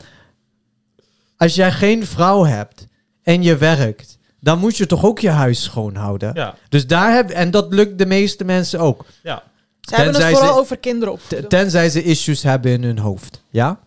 Als 1.37 1.55
jij 1.55 1.73
geen 1.73 2.07
vrouw 2.07 2.45
hebt 2.45 2.87
en 3.23 3.43
je 3.43 3.57
werkt, 3.57 4.16
dan 4.47 4.59
moet 4.59 4.77
je 4.77 4.87
toch 4.87 5.05
ook 5.05 5.19
je 5.19 5.31
huis 5.31 5.63
schoonhouden. 5.63 6.31
Ja, 6.35 6.55
Dus 6.69 6.87
daar 6.87 7.13
heb 7.15 7.31
en 7.31 7.51
dat 7.51 7.73
lukt 7.75 7.99
de 7.99 8.07
meeste 8.07 8.45
mensen 8.45 8.81
ook. 8.81 9.05
ja. 9.23 9.43
Ze 9.81 9.95
hebben 9.95 10.15
het 10.15 10.25
vooral 10.33 10.55
ze- 10.55 10.61
over 10.61 10.77
kinderen 10.79 11.15
opvoeden. 11.15 11.49
tenzij 11.49 11.89
ze 11.91 12.03
issues 12.03 12.43
hebben 12.43 12.73
in 12.73 12.83
hun 12.85 12.99
hoofd. 12.99 13.43
Ja? 13.51 13.79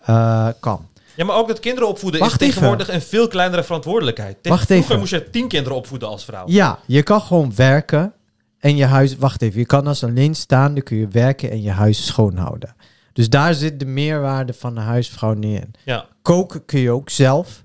Eh, 0.00 0.48
kan. 0.60 0.86
ja, 1.16 1.24
maar 1.24 1.36
ook 1.36 1.48
dat 1.48 1.60
kinderen 1.60 1.88
opvoeden 1.88 2.20
Wacht 2.20 2.32
is 2.32 2.38
tegenwoordig 2.38 2.88
een 2.92 3.02
veel 3.02 3.28
kleinere 3.28 3.62
verantwoordelijkheid. 3.64 4.34
Tegen- 4.34 4.50
Wacht 4.50 4.64
Vroeger 4.66 4.84
even. 4.86 4.98
moest 4.98 5.10
je 5.12 5.30
tien 5.30 5.48
kinderen 5.48 5.76
opvoeden 5.78 6.08
als 6.08 6.24
vrouw. 6.24 6.44
Ja, 6.46 6.78
je 6.86 7.02
kan 7.02 7.20
gewoon 7.20 7.52
werken 7.54 8.12
en 8.58 8.76
je 8.76 8.84
huis. 8.84 9.16
Wacht 9.16 9.42
even, 9.42 9.58
je 9.58 9.66
kan 9.66 9.86
als 9.86 10.04
alleenstaande 10.04 10.80
kun 10.82 10.96
je 10.96 11.08
werken 11.08 11.50
en 11.50 11.62
je 11.62 11.70
huis 11.70 12.06
schoonhouden. 12.06 12.74
Dus 13.12 13.28
daar 13.30 13.54
zit 13.54 13.78
de 13.80 13.86
meerwaarde 13.86 14.52
van 14.52 14.74
de 14.74 14.80
huisvrouw 14.80 15.32
niet 15.34 15.60
in. 15.60 15.74
Ja, 15.84 16.06
Koken 16.22 16.64
kun 16.64 16.80
je 16.80 16.90
ook 16.90 17.10
zelf. 17.10 17.64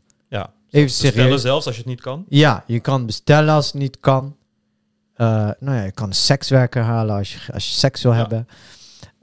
Ja. 0.73 0.79
Even 0.79 0.85
Bestellen 0.85 1.13
serieus. 1.23 1.41
zelfs 1.41 1.65
als 1.65 1.75
je 1.75 1.81
het 1.81 1.89
niet 1.89 2.01
kan. 2.01 2.25
Ja, 2.29 2.63
je 2.67 2.79
kan 2.79 3.05
bestellen 3.05 3.53
als 3.53 3.65
het 3.65 3.75
niet 3.75 3.99
kan. 3.99 4.35
Eh, 5.13 5.27
nou 5.59 5.77
ja, 5.77 5.83
je 5.83 5.91
kan 5.91 6.07
een 6.07 6.13
sekswerker 6.15 6.83
halen 6.83 7.15
als 7.15 7.33
je, 7.33 7.53
als 7.53 7.67
je 7.67 7.73
seks 7.73 8.01
wil 8.03 8.11
Ja. 8.11 8.17
hebben. 8.17 8.47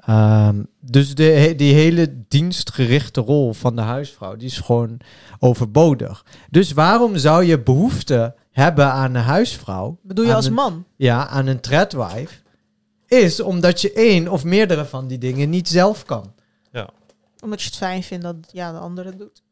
Ehm, 0.00 0.62
dus 0.80 1.14
de, 1.14 1.54
die 1.56 1.74
hele 1.74 2.14
dienstgerichte 2.28 3.20
rol 3.20 3.52
van 3.52 3.76
de 3.76 3.82
huisvrouw, 3.82 4.36
die 4.36 4.46
is 4.48 4.58
gewoon 4.58 4.96
overbodig. 5.38 6.24
Dus 6.50 6.72
waarom 6.72 7.16
zou 7.16 7.44
je 7.44 7.60
behoefte 7.60 8.34
hebben 8.50 8.92
aan 8.92 9.14
een 9.14 9.22
huisvrouw? 9.22 9.98
Bedoel 10.02 10.24
je 10.24 10.30
aan 10.30 10.36
als 10.36 10.46
een- 10.46 10.52
man? 10.52 10.84
Ja, 10.96 11.26
aan 11.28 11.46
een 11.46 11.60
tredwife. 11.60 12.34
Is 13.06 13.40
omdat 13.40 13.80
je 13.80 13.92
één 13.92 14.28
of 14.28 14.44
meerdere 14.44 14.84
van 14.84 15.06
die 15.06 15.18
dingen 15.18 15.50
niet 15.50 15.68
zelf 15.68 16.04
kan. 16.04 16.32
Omdat 17.42 17.60
je 17.60 17.66
het 17.66 17.76
fijn 17.76 18.02
vindt 18.02 18.24
dat 18.24 18.36
ja, 18.52 18.72
de 18.72 18.78
andere 18.78 19.08
het 19.08 19.18
doet. 19.18 19.42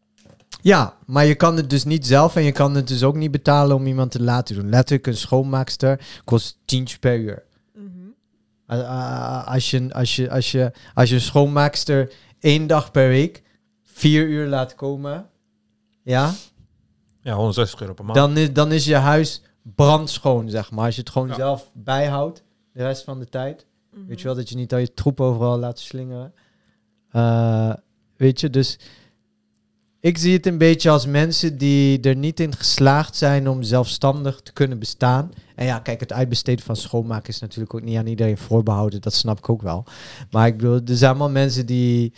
Ja, 0.61 0.97
maar 1.07 1.25
je 1.25 1.35
kan 1.35 1.57
het 1.57 1.71
dus 1.71 1.85
niet 1.85 2.07
zelf 2.07 2.37
en 2.37 2.43
je 2.43 2.53
kan 2.53 2.75
het 2.75 2.89
dus 2.89 3.03
ook 3.03 3.17
niet 3.17 3.31
betalen 3.31 3.77
om 3.77 3.87
iemand 3.87 4.11
te 4.11 4.23
laten 4.23 4.55
doen. 4.55 4.69
Letterlijk, 4.69 5.07
een 5.07 5.17
schoonmaakster 5.17 6.01
kost 6.25 6.59
tientje 6.65 6.99
per 6.99 7.19
uur. 7.19 7.43
Mhm. 7.75 7.87
Uh, 8.69 9.47
als, 9.49 9.71
je, 9.71 9.93
als, 9.95 10.17
je, 10.17 10.31
als, 10.31 10.51
je, 10.51 10.73
als 10.95 11.09
je 11.09 11.15
een 11.15 11.21
schoonmaakster 11.21 12.13
één 12.41 12.67
dag 12.67 12.91
per 12.91 13.09
week 13.09 13.43
vier 13.83 14.29
uur 14.29 14.47
laat 14.47 14.75
komen, 14.75 15.27
ja, 16.03 16.33
Ja, 17.23 17.35
160 17.35 17.81
euro 17.81 17.93
per 17.95 18.05
maand. 18.05 18.17
dan, 18.17 18.37
is, 18.37 18.53
dan 18.53 18.73
is 18.73 18.85
je 18.85 18.97
huis 18.97 19.43
brandschoon, 19.63 20.51
zeg 20.51 20.71
maar. 20.71 20.85
Als 20.85 20.95
je 20.95 21.01
het 21.01 21.11
gewoon 21.11 21.29
Ja. 21.29 21.35
zelf 21.35 21.71
bijhoudt 21.75 22.43
de 22.73 22.83
rest 22.83 23.05
van 23.05 23.19
de 23.19 23.27
tijd. 23.29 23.67
Weet 24.07 24.19
je 24.21 24.25
wel, 24.27 24.35
dat 24.35 24.49
je 24.49 24.57
niet 24.57 24.73
al 24.73 24.79
je 24.79 24.95
troep 24.95 25.21
overal 25.21 25.59
laat 25.59 25.79
slingeren. 25.79 26.33
Eh, 27.11 27.73
weet 28.17 28.41
je, 28.41 28.51
dus 28.51 28.79
ik 30.01 30.19
zie 30.19 30.33
het 30.33 30.47
een 30.47 30.59
beetje 30.59 30.91
als 30.91 31.07
mensen 31.07 31.59
die 31.59 32.01
er 32.01 32.17
niet 32.17 32.41
in 32.41 32.55
geslaagd 32.55 33.17
zijn 33.17 33.49
om 33.49 33.63
zelfstandig 33.63 34.41
te 34.41 34.53
kunnen 34.53 34.79
bestaan. 34.79 35.33
En 35.55 35.67
ja, 35.67 35.79
kijk, 35.79 36.01
het 36.01 36.13
uitbesteden 36.13 36.65
van 36.65 36.77
schoonmaken 36.77 37.29
is 37.29 37.41
natuurlijk 37.41 37.75
ook 37.75 37.83
niet 37.83 37.97
aan 37.97 38.07
iedereen 38.07 38.39
voorbehouden. 38.39 39.01
Dat 39.01 39.15
snap 39.15 39.39
ik 39.39 39.49
ook 39.49 39.63
wel. 39.63 39.85
Maar 40.31 40.47
ik 40.47 40.57
bedoel, 40.57 40.81
er 40.87 40.97
zijn 40.97 41.11
allemaal 41.11 41.31
mensen 41.31 41.67
die 41.67 42.13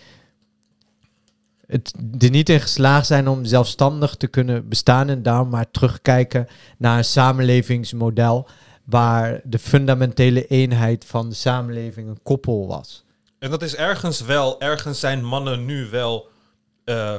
het 1.67 1.95
er 2.19 2.31
niet 2.31 2.49
in 2.49 2.61
geslaagd 2.61 3.07
zijn 3.07 3.29
om 3.29 3.45
zelfstandig 3.45 4.15
te 4.15 4.27
kunnen 4.27 4.69
bestaan 4.69 5.09
en 5.09 5.23
daarom 5.23 5.49
maar 5.49 5.71
terugkijken 5.71 6.47
naar 6.79 6.99
een 6.99 7.05
samenlevingsmodel 7.05 8.49
waar 8.85 9.41
de 9.45 9.59
fundamentele 9.59 10.47
eenheid 10.47 11.05
van 11.05 11.29
de 11.29 11.35
samenleving 11.35 12.09
een 12.09 12.23
koppel 12.23 12.67
was. 12.67 13.05
En 13.39 13.51
dat 13.51 13.63
is 13.63 13.77
ergens 13.77 14.21
wel, 14.21 14.61
ergens 14.61 15.01
zijn 15.01 15.25
mannen 15.25 15.65
nu 15.65 15.87
wel 15.91 16.29
eh, 16.85 17.19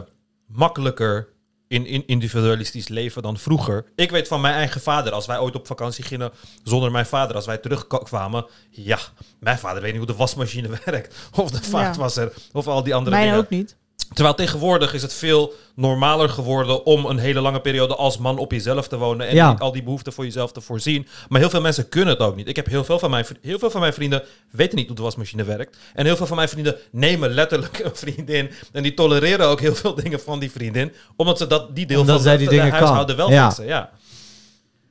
makkelijker 0.53 1.27
in, 1.67 1.85
in 1.85 2.03
individualistisch 2.05 2.87
leven 2.87 3.21
dan 3.21 3.37
vroeger. 3.37 3.85
Ik 3.95 4.11
weet 4.11 4.27
van 4.27 4.41
mijn 4.41 4.53
eigen 4.53 4.81
vader, 4.81 5.13
als 5.13 5.25
wij 5.25 5.39
ooit 5.39 5.55
op 5.55 5.67
vakantie 5.67 6.03
gingen 6.03 6.31
zonder 6.63 6.91
mijn 6.91 7.05
vader, 7.05 7.35
als 7.35 7.45
wij 7.45 7.57
terugkwamen, 7.57 8.45
ja, 8.69 8.99
mijn 9.39 9.57
vader 9.57 9.81
weet 9.81 9.91
niet 9.91 10.01
hoe 10.01 10.11
de 10.11 10.17
wasmachine 10.17 10.69
werkt, 10.85 11.15
of 11.35 11.51
de 11.51 11.61
vaatwasser, 11.63 12.33
of 12.51 12.67
al 12.67 12.83
die 12.83 12.95
andere 12.95 13.15
Mijn 13.15 13.27
dingen. 13.27 13.43
ook 13.43 13.49
niet. 13.49 13.75
Terwijl 14.13 14.35
tegenwoordig 14.35 14.93
is 14.93 15.01
het 15.01 15.13
veel 15.13 15.53
normaler 15.75 16.29
geworden 16.29 16.85
om 16.85 17.05
een 17.05 17.17
hele 17.17 17.41
lange 17.41 17.59
periode 17.61 17.95
als 17.95 18.17
man 18.17 18.37
op 18.37 18.51
jezelf 18.51 18.87
te 18.87 18.97
wonen 18.97 19.27
en 19.27 19.35
Ja. 19.35 19.55
al 19.59 19.71
die 19.71 19.83
behoeften 19.83 20.13
voor 20.13 20.23
jezelf 20.23 20.51
te 20.51 20.61
voorzien. 20.61 21.07
Maar 21.29 21.39
heel 21.39 21.49
veel 21.49 21.61
mensen 21.61 21.89
kunnen 21.89 22.09
het 22.13 22.19
ook 22.23 22.35
niet. 22.35 22.47
Ik 22.47 22.55
heb 22.55 22.65
heel 22.65 22.83
veel 22.83 22.99
van 22.99 23.09
mijn, 23.09 23.25
heel 23.41 23.59
veel 23.59 23.69
van 23.71 23.81
mijn 23.81 23.93
vrienden 23.93 24.23
weten 24.51 24.77
niet 24.77 24.87
hoe 24.87 24.95
de 24.95 25.01
wasmachine 25.01 25.43
werkt. 25.43 25.77
En 25.93 26.05
heel 26.05 26.15
veel 26.15 26.25
van 26.27 26.35
mijn 26.35 26.49
vrienden 26.49 26.75
nemen 26.91 27.29
letterlijk 27.29 27.79
een 27.85 27.95
vriendin 27.95 28.49
en 28.71 28.83
die 28.83 28.93
tolereren 28.93 29.47
ook 29.47 29.59
heel 29.59 29.75
veel 29.75 29.95
dingen 29.95 30.19
van 30.19 30.39
die 30.39 30.51
vriendin, 30.51 30.91
omdat 31.15 31.37
ze 31.37 31.47
dat 31.47 31.75
die 31.75 31.85
deel 31.85 31.99
Omdat 31.99 32.15
van 32.15 32.23
zij 32.23 32.31
de, 32.33 32.37
die 32.39 32.47
de 32.49 32.55
dingen 32.55 32.71
huishouden 32.71 33.15
kan. 33.15 33.25
wel 33.25 33.35
Ja. 33.35 33.45
fixen. 33.45 33.65
Ja. 33.65 33.89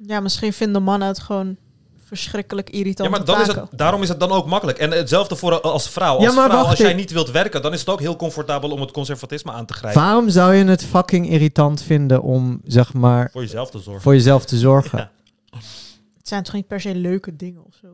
Ja, 0.07 0.21
misschien 0.21 0.53
vinden 0.53 0.83
mannen 0.83 1.09
het 1.09 1.19
gewoon 1.21 1.57
verschrikkelijk 2.11 2.71
irritant. 2.71 3.11
Ja, 3.11 3.17
maar 3.17 3.25
dan 3.27 3.41
is 3.41 3.47
het, 3.47 3.61
daarom 3.71 4.03
is 4.03 4.09
het 4.09 4.21
dan 4.21 4.31
ook 4.31 4.47
makkelijk. 4.47 4.79
En 4.79 4.91
hetzelfde 4.91 5.37
voor 5.37 5.61
als 5.61 5.89
vrouw. 5.91 6.15
Als, 6.15 6.25
Ja, 6.25 6.33
maar 6.33 6.51
vrouw, 6.51 6.65
als 6.65 6.79
jij 6.79 6.95
niet 6.95 7.11
wilt 7.11 7.31
werken, 7.31 7.63
dan 7.63 7.73
is 7.73 7.81
het 7.81 7.89
ook 7.89 8.01
heel 8.01 8.17
comfortabel 8.17 8.71
om 8.71 8.81
het 8.81 8.91
conservatisme 8.91 9.53
aan 9.53 9.67
te 9.67 9.75
grijpen. 9.75 10.03
Waarom 10.03 10.29
zou 10.29 10.55
je 10.55 10.65
het 10.65 10.85
fucking 10.85 11.29
irritant 11.31 11.83
vinden 11.83 12.23
om, 12.23 12.61
zeg 12.65 12.93
maar, 12.93 13.29
Voor 13.33 13.43
jezelf 13.43 13.71
te 13.71 13.79
zorgen. 13.79 14.03
voor 14.03 14.15
jezelf 14.15 14.45
te 14.45 14.57
zorgen? 14.59 14.99
Ja. 14.99 15.11
Het 16.19 16.29
zijn 16.29 16.43
toch 16.43 16.55
niet 16.55 16.67
per 16.67 16.81
se 16.81 16.95
leuke 16.95 17.37
dingen 17.37 17.65
of 17.67 17.75
zo? 17.81 17.89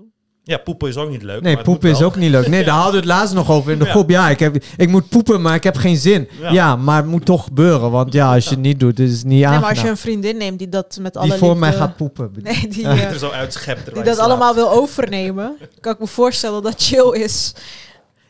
Ja, 0.48 0.56
poepen 0.58 0.88
is 0.88 0.96
ook 0.96 1.10
niet 1.10 1.22
leuk. 1.22 1.40
Nee, 1.42 1.56
poepen 1.56 1.90
is 1.90 2.02
ook 2.02 2.16
niet 2.16 2.30
leuk. 2.30 2.48
Nee, 2.48 2.64
daar 2.68 2.74
hadden 2.74 2.92
we 2.92 2.96
het 2.98 3.06
laatst 3.06 3.34
nog 3.34 3.50
over 3.50 3.72
in 3.72 3.78
de 3.78 3.84
Ja. 3.84 3.90
groep. 3.90 4.10
Ja, 4.10 4.28
ik, 4.28 4.38
heb, 4.38 4.56
ik 4.76 4.88
moet 4.88 5.08
poepen, 5.08 5.42
maar 5.42 5.54
ik 5.54 5.64
heb 5.64 5.76
geen 5.76 5.96
zin. 5.96 6.28
Ja. 6.40 6.50
Ja, 6.50 6.76
maar 6.76 6.96
het 6.96 7.06
moet 7.06 7.24
toch 7.24 7.44
gebeuren. 7.44 7.90
Want 7.90 8.12
ja, 8.12 8.34
als 8.34 8.44
je 8.44 8.50
het 8.50 8.58
niet 8.58 8.80
doet, 8.80 8.98
is 8.98 9.12
het 9.12 9.24
niet 9.24 9.32
Nee, 9.32 9.38
aangenaam. 9.42 9.60
maar 9.60 9.70
als 9.70 9.80
je 9.80 9.88
een 9.88 9.96
vriendin 9.96 10.36
neemt 10.36 10.58
die 10.58 10.68
dat 10.68 10.98
met 11.00 11.16
alle 11.16 11.28
Die 11.28 11.38
voor 11.38 11.56
mij 11.56 11.72
gaat 11.72 11.96
poepen. 11.96 12.30
Nee, 12.42 12.68
die, 12.68 12.82
Ja. 12.82 12.90
eh, 12.90 13.02
er 13.12 13.18
zo 13.18 13.30
uitschept. 13.30 13.94
die 13.94 14.02
dat 14.02 14.18
allemaal 14.18 14.54
wil 14.54 14.70
overnemen, 14.70 15.56
kan 15.80 15.92
ik 15.92 15.98
me 15.98 16.06
voorstellen 16.06 16.62
dat 16.62 16.74
chill 16.76 17.12
is. 17.12 17.54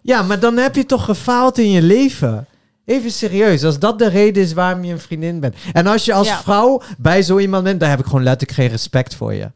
Ja, 0.03 0.23
maar 0.23 0.41
dan 0.41 0.57
heb 0.57 0.75
je 0.75 0.87
toch 0.87 1.05
gefaald 1.05 1.59
in 1.59 1.71
je 1.71 1.83
leven. 1.83 2.47
Even 2.85 3.11
serieus, 3.11 3.65
als 3.65 3.79
dat 3.79 3.99
de 3.99 4.09
reden 4.09 4.43
is 4.43 4.53
waarom 4.53 4.85
je 4.85 4.93
een 4.93 5.01
vriendin 5.01 5.41
bent. 5.41 5.55
En 5.73 5.87
als 5.87 6.05
je 6.05 6.13
als 6.13 6.27
Ja. 6.27 6.39
vrouw 6.41 6.83
bij 6.99 7.23
zo 7.23 7.39
iemand 7.39 7.65
bent, 7.65 7.81
dan 7.81 7.89
heb 7.89 7.99
ik 7.99 8.05
gewoon 8.05 8.23
letterlijk 8.23 8.59
geen 8.61 8.69
respect 8.69 9.15
voor 9.15 9.35
je. 9.35 9.51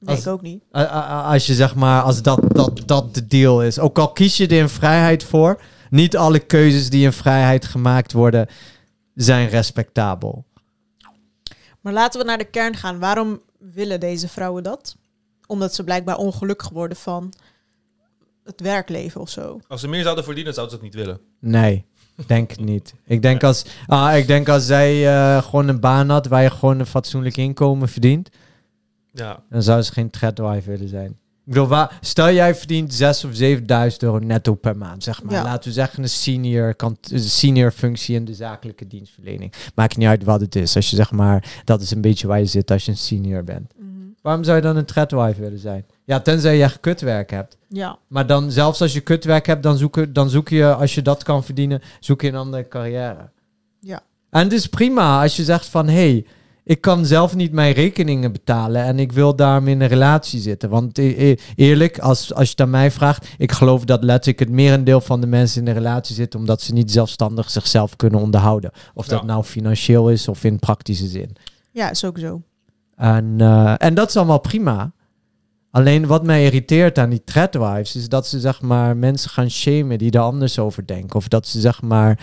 Nee, 0.00 0.14
Als- 0.16 0.24
ik 0.24 0.32
ook 0.32 0.42
niet. 0.42 0.62
Als 0.70 1.46
je 1.46 1.54
zeg 1.54 1.74
maar, 1.74 2.02
als 2.02 2.22
dat, 2.22 2.40
dat, 2.48 2.82
dat 2.86 3.14
de 3.14 3.26
deal 3.26 3.62
is. 3.62 3.78
Ook 3.78 3.98
al 3.98 4.12
kies 4.12 4.36
je 4.36 4.46
er 4.46 4.58
in 4.58 4.68
vrijheid 4.68 5.24
voor, 5.24 5.60
niet 5.90 6.16
alle 6.16 6.38
keuzes 6.38 6.90
die 6.90 7.04
in 7.04 7.12
vrijheid 7.12 7.64
gemaakt 7.64 8.12
worden, 8.12 8.46
zijn 9.14 9.48
respectabel. 9.48 10.44
Maar 11.80 11.92
laten 11.92 12.20
we 12.20 12.26
naar 12.26 12.38
de 12.38 12.44
kern 12.44 12.76
gaan. 12.76 12.98
Waarom 12.98 13.40
willen 13.58 14.00
deze 14.00 14.28
vrouwen 14.28 14.62
dat? 14.62 14.96
Omdat 15.46 15.74
ze 15.74 15.84
blijkbaar 15.84 16.16
ongelukkig 16.16 16.68
worden 16.68 16.96
van 16.96 17.32
het 18.44 18.60
werkleven 18.60 19.20
of 19.20 19.28
zo. 19.30 19.60
Als 19.68 19.80
ze 19.80 19.88
meer 19.88 20.02
zouden 20.02 20.24
verdienen, 20.24 20.54
zouden 20.54 20.78
ze 20.78 20.84
het 20.84 20.94
niet 20.94 21.04
willen. 21.04 21.20
Nee, 21.38 21.84
denk 22.26 22.50
het 22.50 22.60
niet. 22.60 22.94
Ik 23.04 23.22
denk 23.22 23.42
als, 23.42 23.64
ah, 23.86 24.16
ik 24.16 24.26
denk 24.26 24.48
als 24.48 24.66
zij 24.66 25.08
eh, 25.08 25.42
gewoon 25.42 25.68
een 25.68 25.80
baan 25.80 26.08
had 26.08 26.26
waar 26.26 26.42
je 26.42 26.50
gewoon 26.50 26.78
een 26.78 26.86
fatsoenlijk 26.86 27.36
inkomen 27.36 27.88
verdient, 27.88 28.28
Ja. 29.12 29.42
dan 29.50 29.62
zou 29.62 29.82
ze 29.82 29.92
geen 29.92 30.10
tredwife 30.10 30.70
willen 30.70 30.88
zijn. 30.88 31.08
Ik 31.46 31.56
bedoel, 31.56 31.66
waar, 31.68 31.98
stel 32.00 32.30
jij 32.32 32.54
verdient 32.54 32.94
6 32.94 33.24
of 33.24 33.30
7.000 33.38 33.96
euro 33.98 34.18
netto 34.18 34.54
per 34.54 34.76
maand, 34.76 35.02
zeg 35.02 35.22
maar. 35.22 35.32
Ja. 35.34 35.42
Laten 35.42 35.68
we 35.68 35.74
zeggen 35.74 36.02
een 36.02 36.08
senior, 36.08 36.74
kant, 36.74 37.10
senior 37.14 37.70
functie 37.70 38.14
in 38.14 38.24
de 38.24 38.34
zakelijke 38.34 38.86
dienstverlening. 38.86 39.52
Maakt 39.74 39.96
niet 39.96 40.06
uit 40.08 40.24
wat 40.24 40.40
het 40.40 40.56
is. 40.56 40.76
Als 40.76 40.90
je 40.90 40.96
zeg 40.96 41.10
maar, 41.10 41.60
dat 41.64 41.80
is 41.80 41.90
een 41.90 42.00
beetje 42.00 42.26
waar 42.26 42.38
je 42.38 42.44
zit 42.46 42.70
als 42.70 42.84
je 42.84 42.90
een 42.90 42.96
senior 42.96 43.44
bent. 43.44 43.72
Mhm. 43.78 43.88
Waarom 44.22 44.44
zou 44.44 44.56
je 44.56 44.62
dan 44.62 44.76
een 44.76 44.84
tredwife 44.84 45.40
willen 45.40 45.58
zijn? 45.58 45.84
Ja, 46.04 46.20
tenzij 46.20 46.56
je 46.56 46.62
echt 46.62 46.80
kutwerk 46.80 47.30
hebt. 47.30 47.56
Ja. 47.68 47.98
Maar 48.08 48.26
dan, 48.26 48.50
zelfs 48.50 48.80
als 48.82 48.92
je 48.92 49.00
kutwerk 49.00 49.46
hebt, 49.46 49.62
dan 49.62 49.76
zoek, 49.76 49.94
je- 49.94 50.12
dan 50.12 50.30
zoek 50.30 50.48
je, 50.48 50.74
als 50.74 50.94
je 50.94 51.02
dat 51.02 51.22
kan 51.22 51.44
verdienen, 51.44 51.82
zoek 52.00 52.22
je 52.22 52.28
een 52.28 52.34
andere 52.34 52.68
carrière. 52.68 53.28
Ja. 53.80 54.00
En 54.30 54.42
het 54.42 54.52
is 54.52 54.66
prima 54.66 55.22
als 55.22 55.36
je 55.36 55.44
zegt 55.44 55.66
van, 55.66 55.86
hé, 55.88 55.92
hey, 56.10 56.26
ik 56.64 56.80
kan 56.80 57.06
zelf 57.06 57.34
niet 57.34 57.52
mijn 57.52 57.72
rekeningen 57.72 58.32
betalen 58.32 58.82
en 58.84 58.98
ik 58.98 59.12
wil 59.12 59.36
daarom 59.36 59.68
in 59.68 59.80
een 59.80 59.88
relatie 59.88 60.40
zitten. 60.40 60.70
Want 60.70 60.98
e- 60.98 61.30
e- 61.30 61.36
eerlijk, 61.56 61.98
als, 61.98 62.34
als 62.34 62.44
je 62.44 62.50
het 62.50 62.60
aan 62.60 62.70
mij 62.70 62.90
vraagt, 62.90 63.28
ik 63.38 63.52
geloof 63.52 63.84
dat 63.84 64.02
letterlijk 64.04 64.38
het 64.38 64.50
merendeel 64.50 65.00
van 65.00 65.20
de 65.20 65.26
mensen 65.26 65.60
in 65.60 65.68
een 65.68 65.74
relatie 65.74 66.14
zitten 66.14 66.40
omdat 66.40 66.62
ze 66.62 66.72
niet 66.72 66.90
zelfstandig 66.92 67.50
zichzelf 67.50 67.96
kunnen 67.96 68.20
onderhouden. 68.20 68.70
Of 68.94 69.06
dat 69.06 69.20
Ja. 69.20 69.26
nou 69.26 69.44
financieel 69.44 70.10
is 70.10 70.28
of 70.28 70.44
in 70.44 70.58
praktische 70.58 71.06
zin. 71.06 71.36
Ja, 71.72 71.90
is 71.90 72.04
ook 72.04 72.18
zo. 72.18 72.42
En, 72.96 73.34
eh, 73.38 73.74
en 73.78 73.94
dat 73.94 74.08
is 74.08 74.16
allemaal 74.16 74.40
prima. 74.40 74.92
Alleen 75.70 76.06
wat 76.06 76.24
mij 76.24 76.44
irriteert 76.44 76.98
aan 76.98 77.10
die 77.10 77.24
threadwives 77.24 77.96
is 77.96 78.08
dat 78.08 78.26
ze 78.26 78.40
zeg 78.40 78.60
maar 78.60 78.96
mensen 78.96 79.30
gaan 79.30 79.50
shamen 79.50 79.98
die 79.98 80.10
er 80.10 80.20
anders 80.20 80.58
over 80.58 80.86
denken. 80.86 81.16
Of 81.16 81.28
dat 81.28 81.46
ze 81.46 81.60
zeg 81.60 81.82
maar 81.82 82.18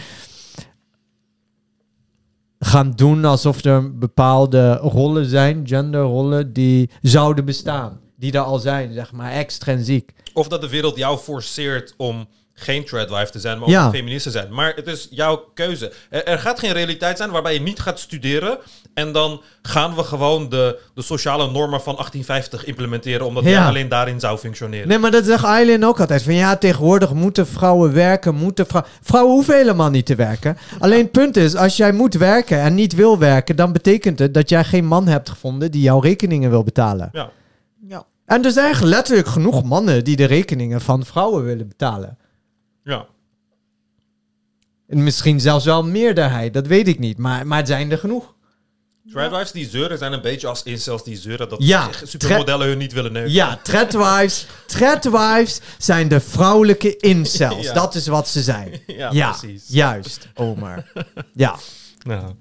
gaan 2.60 2.92
doen 2.92 3.26
alsof 3.26 3.64
er 3.64 3.98
bepaalde 3.98 4.74
rollen 4.76 5.26
zijn, 5.26 5.68
genderrollen, 5.68 6.54
die 6.54 6.90
zouden 7.02 7.46
bestaan. 7.46 8.00
Die 8.16 8.32
er 8.32 8.40
al 8.40 8.60
zijn, 8.60 8.94
zeg 8.94 9.12
maar, 9.12 9.32
extrinsiek. 9.32 10.14
Of 10.34 10.48
dat 10.48 10.62
de 10.62 10.70
wereld 10.70 10.98
jou 10.98 11.18
forceert 11.18 11.94
om 11.98 12.28
geen 12.60 12.86
tradwife 12.86 13.32
te 13.32 13.40
zijn, 13.40 13.60
maar 13.60 13.70
Ja. 13.70 13.86
een 13.86 13.92
feminist 13.92 14.24
te 14.24 14.32
zijn. 14.32 14.54
Maar 14.54 14.74
het 14.76 14.88
is 14.88 15.08
jouw 15.12 15.44
keuze. 15.54 15.92
Er, 16.10 16.26
er 16.26 16.40
gaat 16.40 16.60
geen 16.60 16.72
realiteit 16.72 17.18
zijn 17.18 17.32
waarbij 17.32 17.54
je 17.54 17.62
niet 17.62 17.80
gaat 17.80 18.00
studeren. 18.00 18.58
En 18.94 19.12
dan 19.12 19.42
gaan 19.62 19.96
we 19.96 20.04
gewoon 20.04 20.50
de, 20.50 20.80
de 20.94 21.02
sociale 21.02 21.52
normen 21.52 21.82
van 21.82 21.96
1850 21.96 22.66
implementeren. 22.66 23.26
Omdat 23.26 23.44
Ja. 23.44 23.50
jij 23.50 23.62
alleen 23.66 23.90
daarin 23.90 24.20
zou 24.20 24.38
functioneren. 24.38 24.88
Nee, 24.88 24.98
maar 24.98 25.12
dat 25.12 25.26
zegt 25.26 25.44
Eileen 25.44 25.86
ook 25.86 26.00
altijd. 26.00 26.24
Van 26.24 26.34
ja, 26.34 26.56
tegenwoordig 26.58 27.14
moeten 27.14 27.48
vrouwen 27.48 27.94
werken, 27.94 28.36
moeten 28.36 28.66
vrouwen... 28.68 28.92
Vrouwen 29.02 29.34
hoeven 29.34 29.56
helemaal 29.56 29.90
niet 29.90 30.06
te 30.06 30.16
werken. 30.16 30.58
Alleen 30.80 31.02
het 31.04 31.12
punt 31.12 31.38
is, 31.38 31.56
als 31.56 31.78
jij 31.78 31.92
moet 31.92 32.14
werken 32.14 32.60
en 32.62 32.76
niet 32.76 32.94
wil 32.96 33.18
werken... 33.18 33.56
dan 33.56 33.72
betekent 33.74 34.20
het 34.20 34.34
dat 34.34 34.50
jij 34.50 34.64
geen 34.64 34.86
man 34.86 35.08
hebt 35.08 35.30
gevonden 35.30 35.72
die 35.72 35.82
jouw 35.82 36.00
rekeningen 36.00 36.50
wil 36.50 36.64
betalen. 36.64 37.10
Ja. 37.12 37.30
Ja. 37.88 38.04
En 38.26 38.46
er 38.46 38.52
zijn 38.52 38.76
letterlijk 38.86 39.28
genoeg 39.28 39.64
mannen 39.64 40.04
die 40.04 40.16
de 40.16 40.26
rekeningen 40.26 40.82
van 40.82 41.06
vrouwen 41.06 41.44
willen 41.44 41.68
betalen. 41.68 42.18
Ja. 42.88 43.06
En 44.88 45.04
misschien 45.04 45.40
zelfs 45.40 45.66
wel 45.66 45.80
een 45.80 45.92
meerderheid, 45.92 46.54
dat 46.54 46.68
weet 46.68 46.88
ik 46.88 47.00
niet. 47.00 47.18
Maar, 47.18 47.48
maar 47.48 47.58
het 47.58 47.68
zijn 47.68 47.92
er 47.92 47.98
genoeg. 47.98 48.36
Tradwives 49.12 49.52
die 49.52 49.70
zeuren 49.70 49.98
zijn 49.98 50.14
een 50.14 50.22
beetje 50.22 50.48
als 50.48 50.64
incels 50.64 51.04
die 51.04 51.16
zeuren 51.18 51.50
dat 51.50 51.64
Ja, 51.64 51.90
supermodellen 52.04 52.68
hun 52.68 52.78
niet 52.78 52.94
willen 52.94 53.12
neuken. 53.12 53.32
Ja, 53.32 53.60
threadwives. 53.64 54.48
Threadwives 54.66 55.60
zijn 55.78 56.08
de 56.08 56.20
vrouwelijke 56.20 56.98
incels. 56.98 57.64
Ja. 57.68 57.74
Dat 57.74 57.96
is 57.96 58.08
wat 58.08 58.28
ze 58.28 58.42
zijn. 58.42 58.80
Ja, 59.12 59.32
precies. 59.40 59.64
juist, 59.68 60.28
Omar. 60.36 60.92
Ja. 61.34 61.56
Nou. 62.04 62.34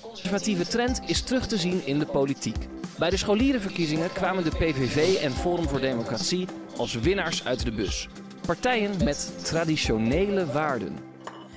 conservatieve 0.00 0.66
trend 0.66 1.00
is 1.06 1.22
terug 1.22 1.46
te 1.46 1.58
zien 1.58 1.86
in 1.86 1.98
de 1.98 2.06
politiek. 2.06 2.56
Bij 2.98 3.10
de 3.10 3.16
scholierenverkiezingen 3.16 4.12
kwamen 4.12 4.44
de 4.44 4.50
PVV 4.50 5.14
en 5.22 5.32
Forum 5.32 5.68
voor 5.68 5.80
Democratie 5.80 6.46
als 6.76 6.94
winnaars 6.94 7.44
uit 7.44 7.64
de 7.64 7.72
bus. 7.72 8.08
Partijen 8.46 9.04
met 9.04 9.32
traditionele 9.44 10.46
waarden. 10.46 10.98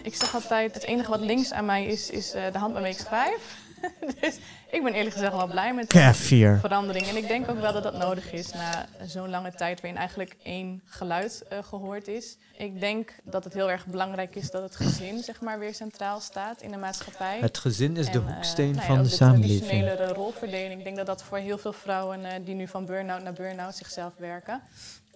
Ik 0.03 0.15
zeg 0.15 0.33
altijd, 0.33 0.73
het 0.73 0.83
enige 0.83 1.09
wat 1.09 1.19
links 1.19 1.51
aan 1.51 1.65
mij 1.65 1.85
is, 1.85 2.09
is 2.09 2.33
eh, 2.33 2.43
de 2.51 2.57
hand 2.57 2.73
waarmee 2.73 2.91
ik 2.91 2.97
schrijf. 2.97 3.57
dus 4.21 4.39
ik 4.71 4.83
ben 4.83 4.93
eerlijk 4.93 5.13
gezegd 5.13 5.31
wel 5.35 5.47
blij 5.47 5.73
met 5.73 5.89
de 5.89 6.57
verandering. 6.61 7.07
En 7.07 7.15
ik 7.15 7.27
denk 7.27 7.49
ook 7.49 7.59
wel 7.59 7.73
dat 7.73 7.83
dat 7.83 7.97
nodig 7.97 8.31
is 8.31 8.51
na 8.51 8.85
zo'n 9.05 9.29
lange 9.29 9.51
tijd 9.51 9.81
waarin 9.81 9.99
eigenlijk 9.99 10.35
één 10.43 10.81
geluid 10.85 11.43
eh, 11.49 11.63
gehoord 11.63 12.07
is. 12.07 12.37
Ik 12.57 12.79
denk 12.79 13.13
dat 13.23 13.43
het 13.43 13.53
heel 13.53 13.71
erg 13.71 13.85
belangrijk 13.85 14.35
is 14.35 14.51
dat 14.51 14.61
het 14.61 14.75
gezin 14.75 15.23
zeg 15.23 15.41
maar, 15.41 15.59
weer 15.59 15.73
centraal 15.73 16.19
staat 16.19 16.61
in 16.61 16.71
de 16.71 16.77
maatschappij. 16.77 17.39
Het 17.39 17.57
gezin 17.57 17.97
is 17.97 18.05
de 18.05 18.11
En, 18.11 18.27
eh, 18.27 18.33
hoeksteen 18.33 18.71
nou 18.71 18.81
ja, 18.81 18.85
van 18.87 18.97
ook 18.97 19.03
de 19.03 19.09
samenleving. 19.09 19.59
traditionele 19.59 20.13
rolverdeling. 20.13 20.77
Ik 20.77 20.83
denk 20.83 20.97
dat 20.97 21.05
dat 21.05 21.23
voor 21.23 21.37
heel 21.37 21.57
veel 21.57 21.73
vrouwen 21.73 22.25
eh, 22.25 22.31
die 22.45 22.55
nu 22.55 22.67
van 22.67 22.85
burn-out 22.85 23.23
naar 23.23 23.33
burn-out 23.33 23.75
zichzelf 23.75 24.13
werken, 24.17 24.61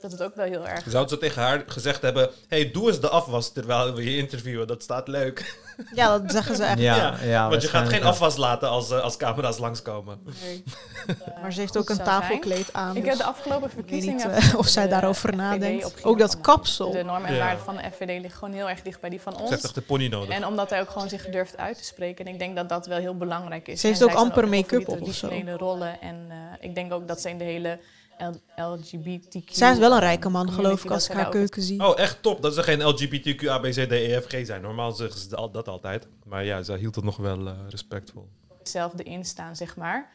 dat 0.02 0.12
het 0.12 0.24
ook 0.24 0.36
wel 0.36 0.46
heel 0.46 0.68
erg 0.68 0.84
Zouden 0.88 1.10
ze 1.10 1.18
tegen 1.18 1.42
haar 1.42 1.64
gezegd 1.68 2.02
hebben: 2.02 2.30
hey, 2.48 2.72
doe 2.72 2.88
eens 2.88 3.00
de 3.00 3.10
afwas 3.10 3.52
terwijl 3.52 3.94
we 3.94 4.04
je 4.12 4.18
interviewen. 4.18 4.68
Dat 4.68 4.84
staat 4.84 5.08
leuk. 5.08 5.58
Ja, 5.94 6.18
dat 6.20 6.32
zeggen 6.32 6.56
ze 6.56 6.64
echt. 6.64 6.80
Ja, 6.90 6.96
Ja, 6.96 7.18
ja, 7.24 7.50
Want 7.50 7.62
je 7.62 7.68
gaat 7.68 7.90
geen 7.90 8.04
afwas 8.04 8.36
laten 8.38 8.70
als, 8.70 8.92
eh, 8.92 9.00
als 9.02 9.18
camera's 9.18 9.58
langskomen. 9.58 10.20
Nee. 10.44 10.64
Maar 11.42 11.54
ze 11.54 11.60
heeft 11.60 11.78
ook 11.78 11.90
een 11.90 11.96
zou 11.96 12.08
zijn. 12.08 12.20
tafelkleed 12.22 12.74
aan. 12.74 12.96
Ik 12.96 13.02
dus 13.02 13.10
heb 13.10 13.18
de 13.20 13.24
afgelopen 13.26 13.70
verkiezingen... 13.70 14.32
niet 14.34 14.44
eh, 14.52 14.56
of 14.58 14.68
zij 14.68 14.88
daarover 14.88 15.36
nadenkt. 15.36 16.04
Ook 16.04 16.20
dat 16.20 16.42
kapsel. 16.42 16.92
De 16.92 17.04
normen 17.04 17.28
en 17.30 17.34
Ja. 17.36 17.40
waarden 17.40 17.64
van 17.64 17.76
de 17.76 17.82
FVD 17.92 18.08
liggen 18.22 18.32
gewoon 18.32 18.54
heel 18.54 18.70
erg 18.70 18.82
dicht 18.82 19.00
bij 19.02 19.10
die 19.10 19.22
van 19.22 19.34
Ze 19.34 19.40
heeft 19.40 19.52
ons. 19.54 19.64
echt 19.64 19.76
de 19.76 19.82
pony 19.82 20.08
nodig. 20.08 20.36
En 20.36 20.46
omdat 20.46 20.70
hij 20.70 20.82
ook 20.82 20.90
gewoon 20.90 21.10
zich 21.10 21.26
durft 21.30 21.58
uit 21.58 21.78
te 21.78 21.84
spreken. 21.84 22.26
En 22.26 22.34
ik 22.34 22.40
denk 22.40 22.56
dat 22.56 22.70
dat 22.70 22.86
wel 22.86 22.98
heel 23.00 23.18
belangrijk 23.18 23.68
is. 23.68 23.82
Ze 23.82 23.88
heeft 23.88 24.00
En 24.00 24.06
ook 24.06 24.12
zijn 24.12 24.24
amper 24.24 24.48
make-up 24.48 24.86
die 24.86 24.88
op 24.88 25.02
of 25.02 25.14
zo. 25.14 25.28
traditionele 25.28 25.58
rollen. 25.58 26.02
En 26.02 26.26
eh, 26.30 26.36
ik 26.60 26.76
denk 26.76 26.94
ook 26.94 27.08
dat 27.08 27.22
ze 27.22 27.30
in 27.30 27.38
de 27.38 27.44
hele 27.44 27.80
LGBTQ... 28.56 29.52
Zij 29.52 29.72
is 29.72 29.78
wel 29.78 29.92
een 29.92 30.00
rijke 30.00 30.30
man, 30.30 30.52
geloof 30.52 30.84
ik, 30.84 30.92
als 30.92 31.04
ze 31.06 31.12
ik 31.12 31.18
haar 31.18 31.30
keuken 31.30 31.62
zie. 31.62 31.88
Oh, 31.88 32.00
echt 32.00 32.22
top 32.22 32.42
dat 32.42 32.54
ze 32.54 32.64
geen 32.64 32.82
LGBTQ, 32.82 33.48
A, 33.48 33.60
B, 33.60 33.64
C, 33.64 33.74
D, 33.74 33.92
E, 33.92 34.22
F, 34.22 34.26
G 34.26 34.46
zijn. 34.46 34.62
Normaal 34.62 34.92
zeggen 34.92 35.20
ze 35.20 35.50
dat 35.52 35.68
altijd. 35.68 36.08
Maar 36.26 36.46
ja, 36.46 36.64
zij 36.64 36.78
hield 36.78 36.96
het 36.96 37.04
nog 37.04 37.18
wel 37.18 37.48
eh, 37.48 37.54
respectvol. 37.70 38.28
hetzelfde 38.58 39.04
in 39.04 39.26
staan, 39.26 39.56
zeg 39.56 39.76
maar. 39.76 40.10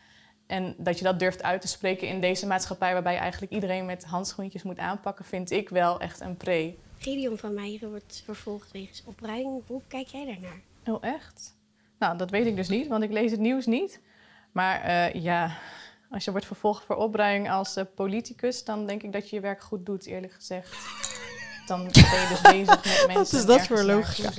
En 0.46 0.74
dat 0.78 0.98
je 0.98 1.04
dat 1.04 1.18
durft 1.18 1.42
uit 1.42 1.60
te 1.60 1.68
spreken 1.68 2.08
in 2.08 2.20
deze 2.20 2.46
maatschappij... 2.46 2.92
waarbij 2.92 3.12
je 3.12 3.18
eigenlijk 3.18 3.52
iedereen 3.52 3.86
met 3.86 4.04
handschoentjes 4.04 4.62
moet 4.62 4.78
aanpakken... 4.78 5.24
vind 5.24 5.50
ik 5.50 5.68
wel 5.68 6.00
echt 6.00 6.20
een 6.20 6.36
pre. 6.36 6.74
Gideon 6.98 7.38
van 7.38 7.54
Meijeren 7.54 7.90
wordt 7.90 8.22
vervolgd 8.24 8.72
wegens 8.72 9.02
opruiming. 9.04 9.62
Hoe 9.66 9.80
kijk 9.88 10.06
jij 10.06 10.24
daarnaar? 10.24 10.60
Oh, 10.84 11.04
echt? 11.04 11.54
Nou, 11.98 12.18
dat 12.18 12.30
weet 12.30 12.46
ik 12.46 12.56
dus 12.56 12.68
niet, 12.68 12.88
want 12.88 13.02
ik 13.02 13.10
lees 13.10 13.30
het 13.30 13.40
nieuws 13.40 13.66
niet. 13.66 14.00
Maar 14.52 14.80
eh, 14.80 15.22
ja, 15.22 15.56
als 16.14 16.24
je 16.24 16.30
wordt 16.30 16.46
vervolgd 16.46 16.84
voor 16.84 16.96
opruiming 16.96 17.50
als 17.50 17.76
eh, 17.76 17.84
politicus... 17.94 18.64
dan 18.64 18.86
denk 18.86 19.02
ik 19.02 19.12
dat 19.12 19.30
je 19.30 19.36
je 19.36 19.42
werk 19.42 19.62
goed 19.62 19.86
doet, 19.86 20.06
eerlijk 20.06 20.32
gezegd. 20.32 20.76
Dan 21.66 21.82
ben 21.82 21.92
je 21.92 22.26
dus 22.28 22.40
bezig 22.52 22.84
met 22.84 23.16
mensen... 23.16 23.38
is 23.38 23.46
dat 23.46 23.66
voor 23.66 23.82
logica? 23.82 24.30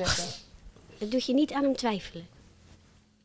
Het 0.97 1.11
doet 1.11 1.25
je 1.25 1.33
niet 1.33 1.53
aan 1.53 1.63
hem 1.63 1.75
twijfelen. 1.75 2.27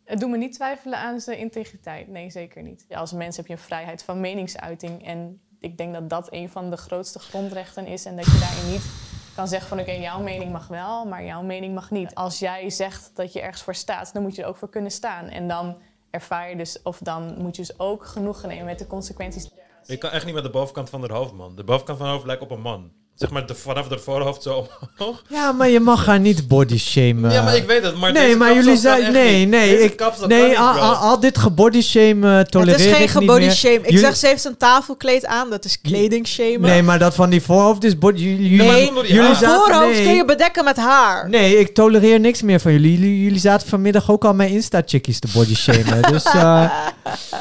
Het 0.05 0.21
doet 0.21 0.31
me 0.31 0.37
niet 0.37 0.53
twijfelen 0.53 0.99
aan 0.99 1.21
zijn 1.21 1.39
integriteit. 1.39 2.09
Nee, 2.09 2.31
zeker 2.31 2.63
niet. 2.63 2.85
Ja, 2.89 2.99
als 2.99 3.13
mens 3.13 3.37
heb 3.37 3.47
je 3.47 3.53
een 3.53 3.59
vrijheid 3.59 4.03
van 4.03 4.21
meningsuiting. 4.21 5.07
En 5.07 5.41
ik 5.59 5.79
denk 5.79 5.93
dat 5.93 6.11
dat 6.11 6.33
een 6.33 6.51
van 6.51 6.71
de 6.71 6.77
grootste 6.77 7.19
grondrechten 7.19 7.87
is. 7.87 8.05
En 8.05 8.17
dat 8.17 8.25
je 8.25 8.39
daarin 8.41 8.73
niet 8.73 8.91
kan 9.35 9.49
zeggen 9.49 9.69
van... 9.69 9.81
oké, 9.81 9.93
jouw 9.93 10.21
mening 10.21 10.53
mag 10.53 10.69
wel, 10.69 11.05
maar 11.05 11.25
jouw 11.25 11.43
mening 11.43 11.75
mag 11.75 11.91
niet. 11.91 12.15
Als 12.15 12.39
jij 12.39 12.71
zegt 12.71 13.11
dat 13.15 13.33
je 13.33 13.41
ergens 13.41 13.63
voor 13.63 13.75
staat, 13.75 14.13
dan 14.13 14.23
moet 14.23 14.35
je 14.35 14.43
er 14.43 14.49
ook 14.49 14.57
voor 14.57 14.71
kunnen 14.71 14.91
staan. 14.91 15.29
En 15.29 15.49
dan 15.49 15.77
ervaar 16.11 16.51
je 16.51 16.57
dus... 16.57 16.83
of 16.83 16.99
dan 16.99 17.35
moet 17.39 17.57
je 17.57 17.63
dus 17.63 17.79
ook 17.79 18.07
genoegen 18.07 18.49
nemen 18.49 18.65
met 18.65 18.79
de 18.79 18.87
consequenties. 18.87 19.51
Ik 19.87 19.99
kan 19.99 20.11
echt 20.11 20.25
niet 20.25 20.35
met 20.35 20.43
de 20.43 20.51
bovenkant 20.51 20.91
van 20.91 21.01
haar 21.01 21.13
hoofd, 21.13 21.33
man. 21.33 21.57
De 21.57 21.65
bovenkant 21.65 21.99
van 21.99 22.07
haar 22.07 22.15
hoofd 22.15 22.27
lijkt 22.27 22.43
op 22.43 22.51
een 22.51 22.61
man. 22.61 22.93
Zeg 23.21 23.31
maar 23.31 23.47
de, 23.47 23.55
vanaf 23.55 23.89
haar 23.89 23.99
voorhoofd 24.01 24.43
zo 24.43 24.67
omhoog. 24.99 25.23
Ja, 25.29 25.53
maar 25.53 25.69
je 25.69 25.81
mag 25.81 26.07
haar 26.07 26.21
niet 26.21 26.49
body 26.49 26.79
shamen. 26.79 27.31
Ja, 27.33 27.43
maar 27.43 27.57
ik 27.57 27.67
weet 27.67 27.83
het. 27.83 27.97
Maar 27.97 28.13
nee, 28.13 28.25
deze 28.25 28.37
maar 28.37 28.55
jullie 28.55 28.77
zijn. 28.77 29.13
Nee, 29.13 29.39
niet. 29.39 29.49
nee. 29.49 29.71
Deze 29.71 29.85
Ik, 29.85 30.03
nee, 30.27 30.49
niet, 30.49 30.57
al, 30.57 30.73
bro. 30.73 30.81
al, 30.83 30.95
al 30.95 31.21
dit 31.21 31.39
gebody 31.39 31.81
shame 31.83 32.47
tolereer 32.47 32.73
Het 32.73 32.81
is 32.81 32.87
geen 32.87 32.95
ik 32.95 33.01
niet 33.01 33.11
gebody 33.11 33.51
shame. 33.51 33.75
Ik 33.75 33.85
Jullie- 33.85 33.99
zeg, 33.99 34.17
ze 34.17 34.27
heeft 34.27 34.45
een 34.45 34.57
tafelkleed 34.57 35.27
aan. 35.27 35.51
Dat 35.51 35.65
is 35.65 35.81
kleding 35.81 36.27
shamen. 36.27 36.61
Nee, 36.61 36.83
maar 36.83 36.99
dat 36.99 37.15
van 37.15 37.31
die 37.31 37.43
voorhoofd 37.43 37.85
is 37.85 37.99
body. 37.99 38.23
Jullie, 38.23 38.57
Nee, 38.63 38.93
jullie 38.93 39.21
haar. 39.21 39.35
zaten- 39.35 39.49
voorhoofd 39.61 39.93
nee. 39.97 40.03
kun 40.05 40.15
je 40.15 40.25
bedekken 40.25 40.65
met 40.65 40.77
haar. 40.77 41.29
Nee, 41.29 41.59
ik 41.59 41.75
tolereer 41.75 42.21
niks 42.21 42.43
meer 42.43 42.61
van 42.61 42.73
jullie. 42.73 42.93
Jullie, 42.99 43.23
jullie 43.23 43.41
zaten 43.41 43.69
vanmiddag 43.69 44.11
ook 44.11 44.25
al 44.25 44.35
mijn 44.35 44.51
Insta-chickies 44.51 45.19
te 45.19 45.29
body 45.33 45.55
shamen. 45.55 46.03
dus 46.13 46.25
eh, 46.25 46.71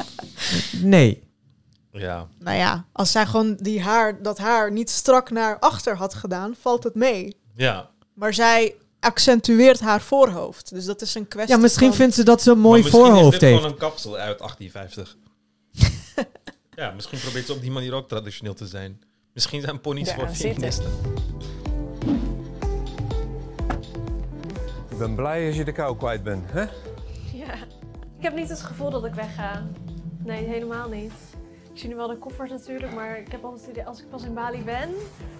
nee. 0.82 1.28
Ja. 1.92 2.28
Nou 2.38 2.56
ja, 2.56 2.84
als 2.92 3.12
zij 3.12 3.26
gewoon 3.26 3.56
die 3.56 3.80
haar, 3.82 4.22
dat 4.22 4.38
haar 4.38 4.72
niet 4.72 4.90
strak 4.90 5.30
naar 5.30 5.58
achter 5.58 5.96
had 5.96 6.14
gedaan, 6.14 6.54
valt 6.60 6.84
het 6.84 6.94
mee. 6.94 7.36
Ja. 7.54 7.90
Maar 8.14 8.34
zij 8.34 8.74
accentueert 9.00 9.80
haar 9.80 10.00
voorhoofd. 10.00 10.70
Dus 10.74 10.84
dat 10.84 11.02
is 11.02 11.14
een 11.14 11.28
kwestie 11.28 11.54
Ja, 11.54 11.60
misschien 11.60 11.88
van... 11.88 11.96
vindt 11.96 12.14
ze 12.14 12.22
dat 12.24 12.42
ze 12.42 12.50
een 12.50 12.58
mooi 12.58 12.82
misschien 12.82 13.00
voorhoofd 13.00 13.24
is 13.24 13.30
dit 13.38 13.40
heeft. 13.40 13.54
gewoon 13.56 13.72
een 13.72 13.78
kapsel 13.78 14.16
uit 14.16 14.38
1850. 14.38 15.16
ja, 16.84 16.90
misschien 16.90 17.18
probeert 17.18 17.46
ze 17.46 17.52
op 17.52 17.60
die 17.60 17.70
manier 17.70 17.92
ook 17.92 18.08
traditioneel 18.08 18.54
te 18.54 18.66
zijn. 18.66 19.00
Misschien 19.32 19.60
zijn 19.60 19.80
ponies 19.80 20.12
voor 20.12 20.28
feministen. 20.28 20.92
Ik 24.90 24.98
ben 24.98 25.14
blij 25.14 25.46
als 25.46 25.56
je 25.56 25.64
de 25.64 25.72
kou 25.72 25.96
kwijt 25.96 26.22
bent, 26.22 26.50
hè? 26.52 26.60
Ja, 27.32 27.54
ik 28.18 28.22
heb 28.22 28.34
niet 28.34 28.48
het 28.48 28.60
gevoel 28.62 28.90
dat 28.90 29.04
ik 29.04 29.14
wegga. 29.14 29.66
Nee, 30.24 30.44
helemaal 30.46 30.88
niet. 30.88 31.12
Ik 31.72 31.78
zie 31.80 31.88
nu 31.88 31.94
wel 31.96 32.08
de 32.08 32.16
koffers 32.16 32.50
natuurlijk, 32.50 32.94
maar 32.94 33.18
ik 33.18 33.26
heb 33.30 33.44
altijd 33.44 33.60
het 33.62 33.70
idee, 33.70 33.86
als 33.86 33.98
ik 34.00 34.10
pas 34.10 34.22
in 34.22 34.34
Bali 34.34 34.62
ben, 34.64 34.90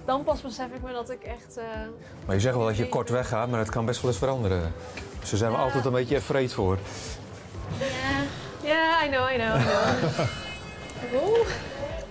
dan 0.04 0.24
pas 0.24 0.40
besef 0.40 0.66
ik 0.74 0.82
me 0.82 0.92
dat 0.92 1.10
ik 1.10 1.22
echt... 1.22 1.56
eh, 1.56 1.64
Maar 2.26 2.34
je 2.34 2.40
zegt 2.40 2.54
wel 2.56 2.66
dat 2.66 2.76
je 2.76 2.88
kort 2.88 3.08
weggaat, 3.08 3.48
maar 3.50 3.58
het 3.58 3.70
kan 3.70 3.84
best 3.84 4.00
wel 4.00 4.10
eens 4.10 4.18
veranderen. 4.20 4.72
Dus 5.20 5.30
daar 5.30 5.38
zijn 5.38 5.50
we 5.50 5.56
Ja. 5.56 5.62
altijd 5.62 5.84
een 5.84 5.92
beetje 5.92 6.16
afraid 6.16 6.52
voor. 6.52 6.78
Ja, 7.78 8.22
ja, 8.68 9.04
I 9.04 9.08
know, 9.08 9.30
I 9.30 9.34
know, 9.34 9.60
I 9.60 9.64
know. 9.64 10.26
Oeh. 11.28 11.48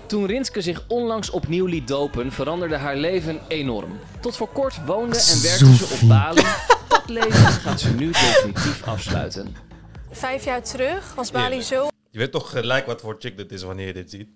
Toen 0.06 0.26
Rinske 0.26 0.62
zich 0.62 0.84
onlangs 0.88 1.30
opnieuw 1.30 1.66
liet 1.66 1.88
dopen, 1.88 2.32
veranderde 2.32 2.78
haar 2.78 2.96
leven 2.96 3.40
enorm. 3.48 4.00
Tot 4.20 4.36
voor 4.36 4.50
kort 4.50 4.86
woonde 4.86 5.18
en 5.18 5.42
werkte 5.42 5.76
ze 5.76 5.98
op 6.02 6.10
Bali. 6.10 6.44
Dat 6.88 7.10
leven 7.10 7.34
gaat 7.36 7.80
ze 7.80 7.94
nu 7.94 8.12
definitief 8.12 8.88
afsluiten. 8.88 9.56
Vijf 10.12 10.44
jaar 10.46 10.62
terug 10.64 11.14
was 11.16 11.32
Bali 11.32 11.62
zo 11.62 11.88
Je 12.12 12.18
weet 12.20 12.32
toch 12.32 12.50
gelijk 12.50 12.86
wat 12.86 13.02
voor 13.02 13.16
chick 13.20 13.38
dit 13.38 13.52
is 13.52 13.62
wanneer 13.64 13.88
je 13.88 13.94
dit 13.94 14.10
ziet. 14.10 14.28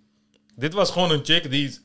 Dit 0.56 0.74
was 0.74 0.92
gewoon 0.92 1.12
een 1.12 1.24
chick 1.24 1.52
die 1.52 1.80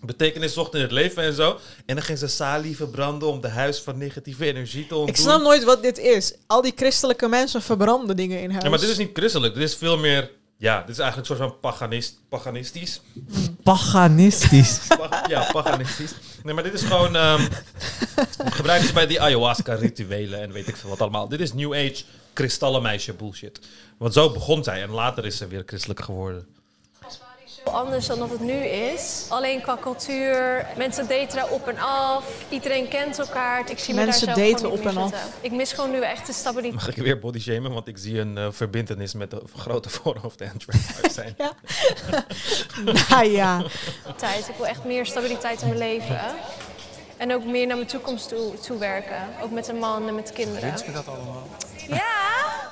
betekenis 0.00 0.52
zocht 0.52 0.74
in 0.74 0.80
het 0.80 0.90
leven 0.90 1.22
en 1.22 1.32
zo. 1.32 1.58
En 1.86 1.94
dan 1.94 2.04
ging 2.04 2.18
ze 2.18 2.26
salie 2.26 2.76
verbranden 2.76 3.28
om 3.28 3.40
de 3.40 3.48
huis 3.48 3.80
van 3.80 3.98
negatieve 3.98 4.44
energie 4.44 4.86
te 4.86 4.94
ontdoen. 4.94 5.14
Ik 5.14 5.20
snap 5.20 5.40
nooit 5.42 5.64
wat 5.64 5.82
dit 5.82 5.98
is. 5.98 6.34
Al 6.46 6.62
die 6.62 6.72
christelijke 6.76 7.28
mensen 7.28 7.62
verbranden 7.62 8.16
dingen 8.16 8.40
in 8.40 8.50
huis. 8.50 8.62
Ja, 8.62 8.70
maar 8.70 8.78
dit 8.78 8.88
is 8.88 8.98
niet 8.98 9.10
christelijk. 9.12 9.54
Dit 9.54 9.62
is 9.62 9.74
veel 9.76 9.98
meer... 9.98 10.30
Ja, 10.58 10.80
dit 10.80 10.88
is 10.88 10.98
eigenlijk 10.98 11.30
een 11.30 11.36
soort 11.36 11.50
van 11.50 11.60
paganist, 11.60 12.18
paganistisch. 12.28 13.00
Paganistisch. 13.62 14.78
Pa- 14.98 15.24
ja, 15.28 15.50
paganistisch. 15.52 16.14
Nee, 16.42 16.54
maar 16.54 16.62
dit 16.62 16.72
is 16.72 16.82
gewoon... 16.82 17.16
ehm 17.16 17.48
gebruiken 18.58 18.88
ze 18.88 18.94
bij 18.94 19.06
die 19.06 19.20
ayahuasca-rituelen 19.20 20.40
en 20.40 20.52
weet 20.52 20.68
ik 20.68 20.76
veel 20.76 20.90
wat 20.90 21.00
allemaal. 21.00 21.28
Dit 21.28 21.40
is 21.40 21.52
New 21.52 21.74
Age 21.74 22.04
kristallenmeisje 22.36 23.12
bullshit. 23.12 23.60
Want 23.96 24.12
zo 24.12 24.30
begon 24.30 24.64
zij 24.64 24.82
en 24.82 24.90
later 24.90 25.24
is 25.24 25.36
ze 25.36 25.46
weer 25.46 25.62
christelijk 25.66 26.00
geworden. 26.00 26.46
Anders 27.64 28.06
dan 28.06 28.18
dat 28.18 28.30
het 28.30 28.40
nu 28.40 28.52
is. 28.64 29.26
Alleen 29.28 29.60
qua 29.60 29.78
cultuur, 29.80 30.66
mensen 30.76 31.08
daten 31.08 31.36
daar 31.36 31.50
op 31.50 31.68
en 31.68 31.78
af. 31.78 32.44
Iedereen 32.48 32.88
kent 32.88 33.18
elkaar. 33.18 33.70
Ik 33.70 33.78
zie 33.78 33.94
me 33.94 34.04
Mensen 34.04 34.26
daar 34.26 34.36
zelf 34.36 34.50
daten 34.50 34.70
op 34.70 34.86
en 34.86 34.92
zitten. 34.92 35.20
Ik 35.40 35.52
mis 35.52 35.72
gewoon 35.72 35.90
nu 35.90 36.00
echt 36.00 36.26
de 36.26 36.32
stabiliteit. 36.32 36.74
Mag 36.74 36.96
ik 36.96 37.02
weer 37.02 37.18
body 37.18 37.40
shamen? 37.40 37.72
Want 37.72 37.88
ik 37.88 37.98
zie 37.98 38.18
een 38.20 38.38
eh, 38.38 38.46
verbindenis 38.50 39.14
met 39.14 39.30
de 39.30 39.42
grote 39.56 39.88
voorhoofd 39.88 40.40
en 40.40 40.52
zijn. 41.10 41.34
Ja. 41.44 41.52
nou 43.08 43.26
ja. 43.26 43.64
Ik 44.48 44.54
wil 44.56 44.66
echt 44.66 44.84
meer 44.84 45.06
stabiliteit 45.06 45.62
in 45.62 45.68
mijn 45.68 45.78
leven. 45.78 46.20
En 47.16 47.34
ook 47.34 47.44
meer 47.44 47.66
naar 47.66 47.76
mijn 47.76 47.88
toekomst 47.88 48.28
toe, 48.28 48.58
toe 48.60 48.78
werken. 48.78 49.28
Ook 49.42 49.50
met 49.50 49.68
een 49.68 49.78
man 49.78 50.08
en 50.08 50.14
met 50.14 50.32
kinderen. 50.32 50.74
dat 50.92 51.08
allemaal? 51.08 51.48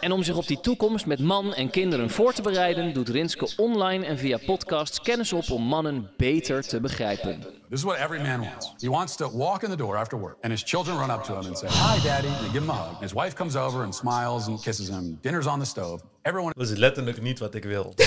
En 0.01 0.13
om 0.13 0.23
zich 0.23 0.37
op 0.37 0.47
die 0.47 0.61
toekomst 0.61 1.07
met 1.07 1.21
man 1.21 1.55
en 1.55 1.71
kinderen 1.71 2.11
voor 2.11 2.33
te 2.33 2.43
bereiden, 2.43 2.95
doet 2.95 3.09
Rinske 3.09 3.49
online 3.57 4.07
en 4.07 4.19
via 4.19 4.39
podcasts 4.47 5.01
kennis 5.01 5.33
op 5.33 5.51
om 5.51 5.63
mannen 5.63 6.11
beter 6.17 6.63
te 6.63 6.81
begrijpen. 6.81 7.41
This 7.41 7.79
is 7.79 7.83
what 7.83 7.97
every 7.97 8.21
man 8.21 8.41
wants. 8.41 8.75
He 8.79 8.89
wants 8.89 9.17
to 9.17 9.31
walk 9.37 9.63
in 9.63 9.71
the 9.71 9.77
door 9.77 9.97
after 9.97 10.21
work, 10.21 10.37
and 10.41 10.53
his 10.53 10.63
children 10.63 10.99
run 10.99 11.11
up 11.11 11.23
to 11.25 11.35
him 11.35 11.47
and 11.47 11.59
say, 11.59 11.69
Hi, 11.69 12.09
Daddy. 12.09 12.29
And 12.29 12.39
they 12.39 12.53
give 12.53 12.63
him 12.63 12.71
a 12.71 12.73
hug. 12.73 12.93
And 12.93 13.03
his 13.03 13.15
wife 13.15 13.35
comes 13.35 13.57
over 13.57 13.83
and 13.83 13.95
smiles 13.95 14.49
and 14.49 14.63
kisses 14.63 14.89
him. 14.89 15.19
Dinner's 15.23 15.47
on 15.47 15.59
the 15.59 15.67
stove. 15.67 16.01
Everyone. 16.25 16.53
Dat 16.57 16.69
is 16.71 16.77
letterlijk 16.77 17.23
niet 17.23 17.39
wat 17.39 17.55
ik 17.55 17.65
wil. 17.65 17.95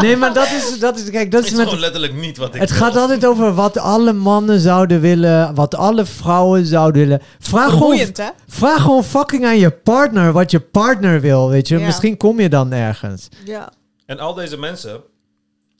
Nee, 0.00 0.16
maar 0.16 0.34
dat 0.34 0.46
is, 0.50 0.78
dat 0.78 0.98
is 0.98 1.10
kijk, 1.10 1.30
dat 1.30 1.40
Het 1.40 1.44
is 1.44 1.50
is 1.50 1.56
met, 1.56 1.66
gewoon 1.66 1.80
letterlijk 1.80 2.14
niet 2.14 2.36
wat 2.36 2.54
ik 2.54 2.60
Het 2.60 2.70
wil. 2.70 2.78
gaat 2.78 2.96
altijd 2.96 3.26
over 3.26 3.54
wat 3.54 3.78
alle 3.78 4.12
mannen 4.12 4.60
zouden 4.60 5.00
willen, 5.00 5.54
wat 5.54 5.74
alle 5.74 6.04
vrouwen 6.06 6.66
zouden 6.66 7.02
willen. 7.02 7.22
Vraag 7.38 7.70
gewoon, 7.70 7.96
hè? 7.98 8.28
vraag 8.46 8.82
gewoon 8.82 9.04
fucking 9.04 9.44
aan 9.44 9.58
je 9.58 9.70
partner 9.70 10.32
wat 10.32 10.50
je 10.50 10.60
partner 10.60 11.20
wil, 11.20 11.48
weet 11.48 11.68
je. 11.68 11.78
Ja. 11.78 11.86
Misschien 11.86 12.16
kom 12.16 12.40
je 12.40 12.48
dan 12.48 12.72
ergens. 12.72 13.28
Ja. 13.44 13.72
En 14.06 14.18
al 14.18 14.34
deze 14.34 14.58
mensen 14.58 15.00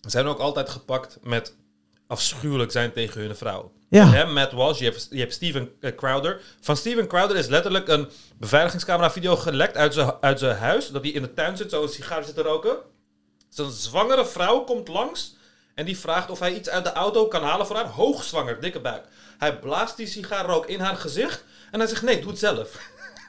zijn 0.01 0.27
ook 0.27 0.39
altijd 0.39 0.69
gepakt 0.69 1.19
met 1.23 1.55
afschuwelijk 2.07 2.71
zijn 2.73 2.93
tegen 2.93 3.21
hun 3.21 3.37
vrouw. 3.37 3.73
Ja. 3.93 4.07
Hebt 4.07 4.31
Matt 4.31 4.53
Walsh, 4.53 4.79
je 4.79 4.85
hebt, 4.85 5.07
je 5.11 5.19
hebt 5.19 5.33
Steven 5.33 5.73
eh, 5.81 5.95
Crowder. 5.95 6.41
Van 6.61 6.77
Steven 6.77 7.07
Crowder 7.07 7.37
is 7.37 7.47
letterlijk 7.47 7.89
een 7.89 8.09
beveiligingscamera 8.39 9.11
video 9.11 9.37
gelekt 9.37 9.77
uit 9.77 9.95
zijn, 9.95 10.13
uit 10.21 10.39
zijn 10.39 10.57
huis. 10.57 10.89
Dat 10.89 11.03
hij 11.03 11.11
in 11.11 11.23
de 11.23 11.35
tuin 11.35 11.57
zit, 11.57 11.71
zo 11.71 11.83
een 11.83 11.89
sigaar 11.89 12.25
zit 12.25 12.35
te 12.35 12.43
roken. 12.43 12.77
Zijn 13.49 13.71
zwangere 13.71 14.27
vrouw 14.27 14.61
komt 14.61 14.89
langs 14.89 15.37
en 15.75 15.85
die 15.85 15.99
vraagt 15.99 16.31
of 16.31 16.39
hij 16.39 16.55
iets 16.55 16.69
uit 16.69 16.85
de 16.85 16.93
auto 16.93 17.29
kan 17.29 17.43
halen 17.43 17.67
voor 17.67 17.77
haar. 17.77 17.87
Hoogzwanger, 17.87 18.61
dikke 18.61 18.81
buik. 18.81 19.05
Hij 19.39 19.59
blaast 19.59 19.97
die 19.97 20.07
sigaarrook 20.07 20.67
in 20.67 20.81
haar 20.81 20.97
gezicht 20.97 21.45
en 21.71 21.79
hij 21.79 21.89
zegt 21.89 22.03
nee, 22.03 22.21
doe 22.21 22.31
het 22.31 22.39
zelf. 22.39 22.79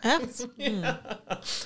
Echt? 0.04 0.48
Hmm. 0.58 0.84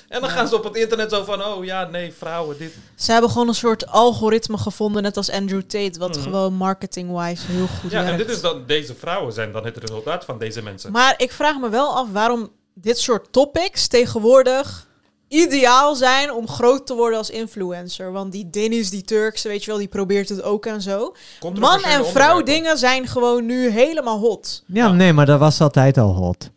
En 0.08 0.20
dan 0.20 0.30
gaan 0.30 0.48
ze 0.48 0.54
op 0.56 0.64
het 0.64 0.76
internet 0.76 1.10
zo 1.10 1.24
van, 1.24 1.44
oh 1.44 1.64
ja, 1.64 1.84
nee, 1.88 2.12
vrouwen, 2.12 2.58
dit. 2.58 2.72
Ze 2.96 3.12
hebben 3.12 3.30
gewoon 3.30 3.48
een 3.48 3.54
soort 3.54 3.86
algoritme 3.86 4.58
gevonden, 4.58 5.02
net 5.02 5.16
als 5.16 5.30
Andrew 5.30 5.60
Tate, 5.62 5.98
wat 5.98 6.14
Mhm. 6.16 6.22
gewoon 6.22 6.54
marketing-wise 6.54 7.46
heel 7.46 7.66
goed 7.66 7.90
Ja, 7.90 7.96
werkt. 8.02 8.10
en 8.10 8.16
dit 8.26 8.36
is 8.36 8.40
dan, 8.40 8.62
deze 8.66 8.94
vrouwen 8.94 9.32
zijn 9.32 9.52
dan 9.52 9.64
het 9.64 9.76
resultaat 9.76 10.24
van 10.24 10.38
deze 10.38 10.62
mensen. 10.62 10.92
Maar 10.92 11.14
ik 11.16 11.32
vraag 11.32 11.58
me 11.58 11.68
wel 11.68 11.96
af 11.96 12.06
waarom 12.12 12.50
dit 12.74 12.98
soort 12.98 13.32
topics 13.32 13.86
tegenwoordig 13.86 14.86
ideaal 15.28 15.94
zijn 15.94 16.32
om 16.32 16.48
groot 16.48 16.86
te 16.86 16.94
worden 16.94 17.18
als 17.18 17.30
influencer. 17.30 18.12
Want 18.12 18.32
die 18.32 18.50
Dennis, 18.50 18.90
die 18.90 19.02
Turkse, 19.02 19.48
weet 19.48 19.64
je 19.64 19.70
wel, 19.70 19.78
die 19.78 19.88
probeert 19.88 20.28
het 20.28 20.42
ook 20.42 20.66
en 20.66 20.82
zo. 20.82 21.14
Man 21.58 21.82
en 21.84 22.06
vrouw 22.06 22.42
dingen 22.42 22.78
zijn 22.78 23.06
gewoon 23.06 23.46
nu 23.46 23.68
helemaal 23.70 24.18
hot. 24.18 24.62
Ja, 24.66 24.92
nee, 24.92 25.12
maar 25.12 25.26
dat 25.26 25.38
was 25.38 25.60
altijd 25.60 25.98
al 25.98 26.14
hot. 26.14 26.50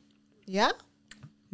Ja? 0.46 0.72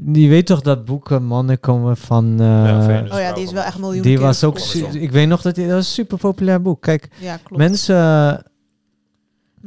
Je 0.06 0.28
weet 0.28 0.46
toch 0.46 0.62
dat 0.62 0.86
boeken 0.86 1.24
mannen 1.24 1.60
komen 1.60 1.98
van... 1.98 2.40
eh, 2.40 3.14
Oh 3.14 3.20
ja, 3.20 3.34
die 3.34 3.44
is 3.44 3.52
wel 3.52 3.64
echt 3.64 3.78
miljoenen 3.78 4.04
Die 4.04 4.16
keer 4.18 4.26
was 4.26 4.44
ook... 4.44 4.60
Ik 4.94 5.12
weet 5.12 5.28
nog 5.28 5.42
dat 5.42 5.56
die, 5.56 5.66
dat 5.66 5.76
was 5.76 5.86
een 5.88 5.94
super 5.94 6.18
populair 6.18 6.62
boek. 6.62 6.82
Kijk, 6.82 7.08
Ja, 7.20 7.38
klopt. 7.38 7.58
mensen... 7.58 8.44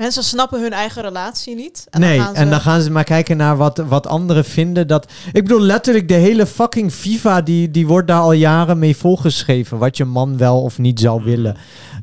Mensen 0.01 0.25
snappen 0.25 0.61
hun 0.61 0.73
eigen 0.73 1.03
relatie 1.03 1.55
niet. 1.55 1.87
En 1.91 2.01
nee, 2.01 2.17
dan 2.17 2.25
gaan 2.25 2.35
ze... 2.35 2.41
en 2.41 2.51
dan 2.51 2.61
gaan 2.61 2.81
ze 2.81 2.91
maar 2.91 3.05
kijken 3.05 3.37
naar 3.37 3.57
wat, 3.57 3.79
wat 3.79 4.07
anderen 4.07 4.45
vinden. 4.45 4.87
Dat, 4.87 5.13
ik 5.33 5.43
bedoel, 5.43 5.61
letterlijk 5.61 6.09
de 6.09 6.15
hele 6.15 6.47
fucking 6.47 6.93
FIFA, 6.93 7.41
die, 7.43 7.71
die 7.71 7.87
wordt 7.87 8.09
daar 8.09 8.21
al 8.21 8.33
jaren 8.33 8.79
mee 8.79 8.97
volgeschreven. 8.97 9.79
Wat 9.79 9.97
je 9.97 10.05
man 10.05 10.37
wel 10.37 10.63
of 10.63 10.79
niet 10.79 11.01
zou 11.01 11.25
willen. 11.25 11.57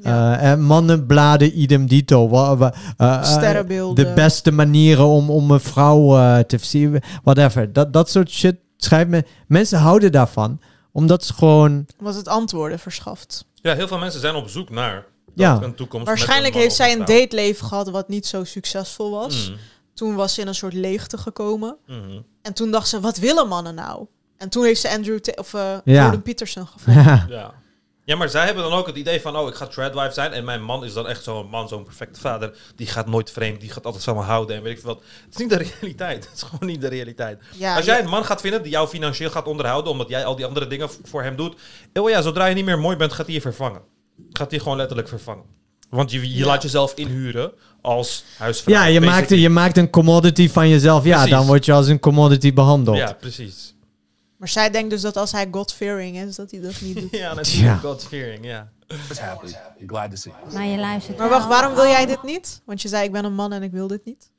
Eh, 0.03 0.43
en 0.43 0.61
mannenbladen, 0.61 1.59
idem 1.59 1.87
dito. 1.87 2.29
Eh, 2.31 2.69
eh, 2.97 3.23
Sterrenbeelden. 3.23 4.05
De 4.05 4.13
beste 4.13 4.51
manieren 4.51 5.05
om, 5.05 5.29
om 5.29 5.51
een 5.51 5.59
vrouw 5.59 6.17
eh, 6.17 6.39
te 6.39 6.57
versieren. 6.57 7.01
Whatever. 7.23 7.73
Dat, 7.73 7.93
dat 7.93 8.09
soort 8.09 8.29
shit 8.29 8.55
schrijft 8.77 9.09
men. 9.09 9.25
Mensen 9.47 9.79
houden 9.79 10.11
daarvan. 10.11 10.59
Omdat 10.91 11.23
ze 11.25 11.33
gewoon... 11.33 11.85
Was 11.99 12.15
het 12.15 12.27
antwoorden 12.27 12.79
verschaft. 12.79 13.45
Ja, 13.53 13.75
heel 13.75 13.87
veel 13.87 13.99
mensen 13.99 14.21
zijn 14.21 14.35
op 14.35 14.49
zoek 14.49 14.69
naar 14.69 15.05
Ja. 15.39 15.59
een 15.61 15.75
toekomst. 15.75 16.07
Waarschijnlijk 16.07 16.53
met 16.53 16.63
heeft 16.63 16.75
zij 16.75 16.91
een 16.93 17.05
dateleven 17.05 17.67
gehad 17.67 17.89
wat 17.89 18.07
niet 18.07 18.25
zo 18.25 18.43
succesvol 18.43 19.11
was. 19.11 19.49
Mhm. 19.49 19.57
Toen 19.93 20.15
was 20.15 20.33
ze 20.33 20.41
in 20.41 20.47
een 20.47 20.55
soort 20.55 20.73
leegte 20.73 21.17
gekomen. 21.17 21.77
Mhm. 21.87 22.21
En 22.41 22.53
toen 22.53 22.71
dacht 22.71 22.87
ze, 22.87 22.99
wat 22.99 23.17
willen 23.17 23.47
mannen 23.47 23.75
nou? 23.75 24.05
En 24.37 24.49
toen 24.49 24.63
heeft 24.63 24.81
ze 24.81 24.89
Andrew 24.89 25.19
of 25.35 25.53
eh, 25.53 25.61
Ja. 25.83 26.01
Jordan 26.03 26.21
Peterson 26.21 26.67
gevonden. 26.67 27.25
Ja. 27.29 27.53
ja, 28.03 28.15
maar 28.15 28.29
zij 28.29 28.45
hebben 28.45 28.63
dan 28.63 28.73
ook 28.73 28.87
het 28.87 28.95
idee 28.95 29.21
van, 29.21 29.37
oh, 29.37 29.47
ik 29.47 29.55
ga 29.55 29.67
tradwife 29.67 30.13
zijn. 30.13 30.33
En 30.33 30.43
mijn 30.45 30.63
man 30.63 30.83
is 30.85 30.93
dan 30.93 31.07
echt 31.07 31.23
zo'n 31.23 31.49
man, 31.49 31.67
zo'n 31.67 31.83
perfecte 31.83 32.19
vader. 32.19 32.57
Die 32.75 32.87
gaat 32.87 33.07
nooit 33.07 33.31
vreemd, 33.31 33.61
die 33.61 33.69
gaat 33.71 33.85
altijd 33.85 34.03
van 34.03 34.15
me 34.15 34.21
houden 34.21 34.55
en 34.55 34.63
weet 34.63 34.73
ik 34.73 34.79
veel 34.79 34.93
wat. 34.93 35.03
Het 35.25 35.33
is 35.33 35.37
niet 35.37 35.49
de 35.49 35.57
realiteit. 35.79 36.23
Het 36.25 36.33
is 36.35 36.41
gewoon 36.41 36.69
niet 36.69 36.81
de 36.81 36.87
realiteit. 36.87 37.41
Ja, 37.55 37.75
Als 37.75 37.85
jij 37.85 37.97
ja. 37.97 38.03
een 38.03 38.09
man 38.09 38.25
gaat 38.25 38.41
vinden 38.41 38.61
die 38.63 38.71
jou 38.71 38.87
financieel 38.87 39.29
gaat 39.29 39.47
onderhouden, 39.47 39.91
omdat 39.91 40.09
jij 40.09 40.25
al 40.25 40.35
die 40.35 40.45
andere 40.45 40.67
dingen 40.67 40.89
voor 41.03 41.23
hem 41.23 41.35
doet. 41.35 41.55
Oh 41.93 42.09
ja, 42.09 42.21
zodra 42.21 42.45
je 42.45 42.55
niet 42.55 42.65
meer 42.65 42.79
mooi 42.79 42.95
bent, 42.95 43.13
gaat 43.13 43.25
hij 43.25 43.35
je 43.35 43.41
vervangen. 43.41 43.81
Gaat 44.31 44.51
hij 44.51 44.59
gewoon 44.59 44.77
letterlijk 44.77 45.07
vervangen. 45.07 45.43
Want 45.89 46.11
je, 46.11 46.19
je 46.29 46.37
Ja. 46.37 46.45
laat 46.45 46.61
jezelf 46.61 46.93
inhuren 46.93 47.51
als 47.81 48.23
huisvrouw. 48.37 48.73
Ja, 48.75 48.85
je 48.85 49.01
maakt, 49.01 49.29
je 49.29 49.49
maakt 49.49 49.77
een 49.77 49.89
commodity 49.89 50.49
van 50.49 50.69
jezelf. 50.69 51.03
Ja, 51.03 51.25
dan 51.25 51.45
word 51.45 51.65
je 51.65 51.73
als 51.73 51.87
een 51.87 51.99
commodity 51.99 52.53
behandeld. 52.53 52.97
Ja, 52.97 53.13
precies. 53.13 53.75
Maar 54.37 54.47
zij 54.49 54.69
denkt 54.69 54.89
dus 54.89 55.01
dat 55.01 55.17
als 55.17 55.31
hij 55.31 55.47
God-fearing 55.51 56.17
is, 56.17 56.35
dat 56.35 56.51
hij 56.51 56.59
dat 56.61 56.81
niet 56.81 56.99
doet. 56.99 57.11
Ja, 57.21 57.33
natuurlijk. 57.33 57.63
Ja. 57.81 57.89
God 57.89 58.03
fearing, 58.03 58.45
ja. 58.45 58.71
Happy. 59.19 59.47
Glad 59.87 60.09
to 60.09 60.15
see. 60.15 60.33
Maar 60.53 60.65
je 60.65 60.77
luistert 60.77 61.17
Maar 61.17 61.29
wacht, 61.29 61.47
waarom 61.47 61.73
wil 61.75 61.83
jij 61.85 62.05
dit 62.05 62.23
niet? 62.23 62.61
Want 62.65 62.81
je 62.81 62.87
zei, 62.87 63.03
ik 63.05 63.11
ben 63.11 63.25
een 63.25 63.33
man 63.33 63.53
en 63.53 63.63
ik 63.63 63.71
wil 63.71 63.87
dit 63.87 64.05
niet. 64.05 64.31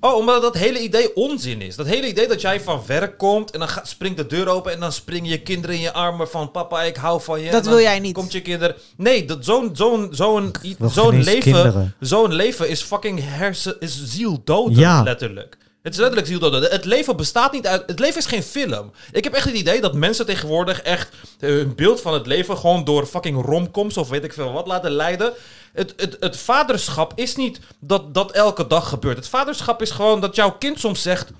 Oh, 0.00 0.14
omdat 0.16 0.42
dat 0.42 0.54
hele 0.54 0.78
idee 0.80 1.14
onzin 1.16 1.60
is. 1.60 1.76
Dat 1.76 1.86
hele 1.86 2.08
idee 2.08 2.28
dat 2.28 2.40
jij 2.40 2.60
van 2.60 2.82
werk 2.86 3.18
komt 3.18 3.50
en 3.50 3.58
dan 3.58 3.68
gaat, 3.68 3.88
springt 3.88 4.16
de 4.16 4.26
deur 4.26 4.48
open 4.48 4.72
en 4.72 4.80
dan 4.80 4.92
springen 4.92 5.30
je 5.30 5.40
kinderen 5.42 5.76
in 5.76 5.82
je 5.82 5.92
armen 5.92 6.28
van 6.28 6.50
papa, 6.50 6.82
ik 6.82 6.96
hou 6.96 7.20
van 7.22 7.40
je. 7.40 7.50
Dat 7.50 7.66
wil 7.66 7.80
jij 7.80 7.98
niet. 8.00 8.14
Komt 8.14 8.32
je 8.32 8.42
kinder. 8.42 8.76
Nee, 8.96 9.24
dat 9.24 9.44
zo'n 9.44 9.70
zo'n 9.72 10.08
zo'n 10.10 10.50
zo'n 10.90 11.22
leven, 11.22 11.40
kinderen. 11.40 11.94
zo'n 12.00 12.32
leven 12.32 12.68
is 12.68 12.82
fucking 12.82 13.20
hersen 13.22 13.76
is 13.80 14.04
zieldood 14.04 14.76
Ja. 14.76 15.02
letterlijk. 15.02 15.56
Het 15.86 15.94
is 15.94 16.00
letterlijk 16.00 16.30
zieldood. 16.30 16.70
Het 16.70 16.84
leven 16.84 17.16
bestaat 17.16 17.52
niet 17.52 17.66
uit. 17.66 17.82
Het 17.86 17.98
leven 17.98 18.18
is 18.18 18.26
geen 18.26 18.42
film. 18.42 18.92
Ik 19.12 19.24
heb 19.24 19.32
echt 19.32 19.44
het 19.44 19.54
idee 19.54 19.80
dat 19.80 19.94
mensen 19.94 20.26
tegenwoordig 20.26 20.82
echt 20.82 21.08
eh, 21.40 21.50
hun 21.50 21.74
beeld 21.74 22.00
van 22.00 22.14
het 22.14 22.26
leven 22.26 22.56
gewoon 22.56 22.84
door 22.84 23.06
fucking 23.06 23.44
romcoms 23.44 23.96
of 23.96 24.08
weet 24.08 24.24
ik 24.24 24.32
veel 24.32 24.52
wat 24.52 24.66
laten 24.66 24.90
leiden. 24.90 25.32
Het, 25.72 25.94
het, 25.96 26.16
het 26.20 26.36
vaderschap 26.36 27.12
is 27.14 27.36
niet 27.36 27.60
dat 27.78 28.14
dat 28.14 28.32
elke 28.32 28.66
dag 28.66 28.88
gebeurt. 28.88 29.16
Het 29.16 29.28
vaderschap 29.28 29.82
is 29.82 29.90
gewoon 29.90 30.20
dat 30.20 30.36
jouw 30.36 30.50
kind 30.58 30.80
soms 30.80 31.02
zegt 31.02 31.30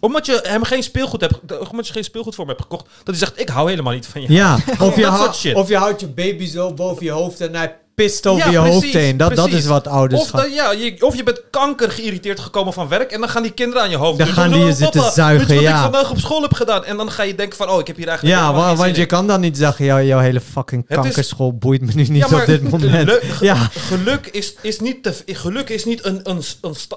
omdat 0.00 0.26
je 0.26 0.40
hem 0.42 0.62
geen 0.62 0.82
speelgoed 0.82 1.20
hebt, 1.20 1.68
omdat 1.70 1.86
je 1.86 1.92
geen 1.92 2.04
speelgoed 2.04 2.34
voor 2.34 2.44
hem 2.44 2.54
hebt 2.56 2.68
gekocht, 2.68 2.84
dat 2.84 3.06
hij 3.06 3.16
zegt: 3.16 3.40
Ik 3.40 3.48
hou 3.48 3.70
helemaal 3.70 3.92
niet 3.92 4.06
van 4.06 4.20
je. 4.20 4.32
Ja, 4.32 4.54
of 4.78 4.96
je, 4.96 5.02
dat 5.02 5.10
hou- 5.10 5.24
soort 5.24 5.36
shit. 5.36 5.54
of 5.54 5.68
je 5.68 5.76
houdt 5.76 6.00
je 6.00 6.08
baby 6.08 6.46
zo 6.46 6.74
boven 6.74 7.04
je 7.04 7.10
hoofd 7.10 7.40
en 7.40 7.54
hij 7.54 7.76
pist 7.94 8.26
over 8.26 8.44
Ja, 8.44 8.50
je 8.50 8.58
precies, 8.58 8.74
hoofd 8.82 8.92
heen. 8.94 9.16
Dat, 9.16 9.36
dat 9.36 9.48
is 9.48 9.66
wat 9.66 9.86
ouders 9.86 10.20
Of, 10.22 10.30
dan, 10.30 10.52
ja, 10.52 10.70
je, 10.72 10.96
of 11.06 11.16
je 11.16 11.22
bent 11.22 11.42
kanker 11.50 11.90
geïrriteerd 11.90 12.40
gekomen 12.40 12.72
van 12.72 12.88
werk 12.88 13.10
en 13.12 13.20
dan 13.20 13.28
gaan 13.28 13.42
die 13.42 13.50
kinderen 13.52 13.82
aan 13.82 13.90
je 13.90 13.96
hoofd 13.96 14.18
Dan 14.18 14.26
doen. 14.26 14.36
gaan 14.36 14.48
Zo, 14.48 14.54
die 14.54 14.64
je 14.64 14.70
"Oh, 14.72 14.76
zitten 14.78 15.00
papa, 15.00 15.12
zuigen, 15.12 15.48
Weet 15.48 15.58
je 15.58 15.64
wat 15.64 15.64
ja. 15.72 15.76
ik 15.76 15.82
vandaag 15.92 16.10
op 16.10 16.18
school 16.18 16.42
heb 16.42 16.52
gedaan? 16.54 16.84
En 16.84 16.96
dan 16.96 17.10
ga 17.10 17.22
je 17.22 17.34
denken 17.34 17.56
van, 17.56 17.70
oh, 17.70 17.78
ik 17.80 17.86
heb 17.86 17.96
hier 17.96 18.08
eigenlijk 18.08 18.38
Ja, 18.38 18.42
helemaal 18.42 18.62
wa- 18.66 18.68
geen 18.74 18.78
want 18.84 18.96
je 18.96 19.02
in. 19.02 19.08
kan 19.08 19.26
dan 19.26 19.40
niet 19.40 19.56
zeggen, 19.58 19.84
jouw, 19.84 20.00
jouw 20.00 20.18
hele 20.18 20.40
fucking 20.40 20.82
Het 20.88 20.96
is- 20.98 21.02
kankerschool 21.04 21.56
boeit 21.56 21.80
me 21.80 21.90
nu 21.94 22.02
niet 22.02 22.16
Ja, 22.22 22.28
maar 22.28 22.40
op 22.40 22.46
dit 22.46 22.70
moment. 22.70 23.08
le- 23.08 23.20
ge- 23.22 23.44
ja. 23.44 23.54
Geluk 23.72 24.26
is, 24.26 24.54
is 24.60 24.80
niet, 24.80 25.02
te, 25.02 25.14
geluk 25.26 25.68
is 25.68 25.84
niet 25.84 26.04
een, 26.04 26.20
een, 26.22 26.42